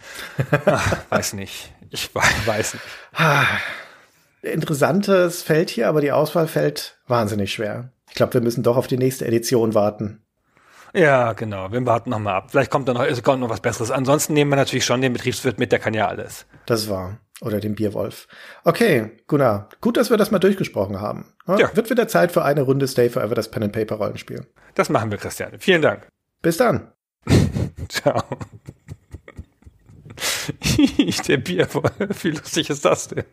Ach, 0.66 0.98
weiß 1.08 1.32
nicht. 1.32 1.72
Ich 1.88 2.14
weiß 2.14 2.74
nicht. 2.74 2.84
Interessantes 4.42 5.42
Feld 5.42 5.70
hier, 5.70 5.88
aber 5.88 6.02
die 6.02 6.12
Auswahl 6.12 6.46
fällt 6.46 6.98
wahnsinnig 7.06 7.54
schwer. 7.54 7.90
Ich 8.10 8.16
glaube, 8.16 8.34
wir 8.34 8.42
müssen 8.42 8.62
doch 8.62 8.76
auf 8.76 8.86
die 8.86 8.98
nächste 8.98 9.24
Edition 9.26 9.72
warten. 9.72 10.21
Ja, 10.94 11.32
genau. 11.32 11.72
Wir 11.72 11.84
warten 11.86 12.10
noch 12.10 12.18
mal 12.18 12.34
ab. 12.34 12.50
Vielleicht 12.50 12.70
kommt 12.70 12.88
da 12.88 12.94
noch, 12.94 13.22
kommt 13.22 13.40
noch 13.40 13.48
was 13.48 13.60
Besseres. 13.60 13.90
Ansonsten 13.90 14.34
nehmen 14.34 14.50
wir 14.50 14.56
natürlich 14.56 14.84
schon 14.84 15.00
den 15.00 15.12
Betriebswirt 15.12 15.58
mit, 15.58 15.72
der 15.72 15.78
kann 15.78 15.94
ja 15.94 16.08
alles. 16.08 16.46
Das 16.66 16.88
war. 16.88 17.18
Oder 17.40 17.60
den 17.60 17.74
Bierwolf. 17.74 18.28
Okay, 18.64 19.10
Gunnar. 19.26 19.68
Gut, 19.80 19.96
dass 19.96 20.10
wir 20.10 20.16
das 20.16 20.30
mal 20.30 20.38
durchgesprochen 20.38 21.00
haben. 21.00 21.32
Ja. 21.48 21.74
Wird 21.74 21.90
wieder 21.90 22.06
Zeit 22.06 22.30
für 22.30 22.44
eine 22.44 22.62
Runde 22.62 22.86
Stay 22.86 23.08
Forever, 23.08 23.34
das 23.34 23.50
Pen 23.50 23.64
and 23.64 23.72
Paper 23.72 23.96
Rollenspiel. 23.96 24.46
Das 24.74 24.90
machen 24.90 25.10
wir, 25.10 25.18
Christian. 25.18 25.58
Vielen 25.58 25.82
Dank. 25.82 26.06
Bis 26.40 26.56
dann. 26.58 26.92
Ciao. 27.88 28.22
der 31.28 31.36
Bierwolf. 31.38 32.24
Wie 32.24 32.30
lustig 32.30 32.70
ist 32.70 32.84
das 32.84 33.08
denn? 33.08 33.24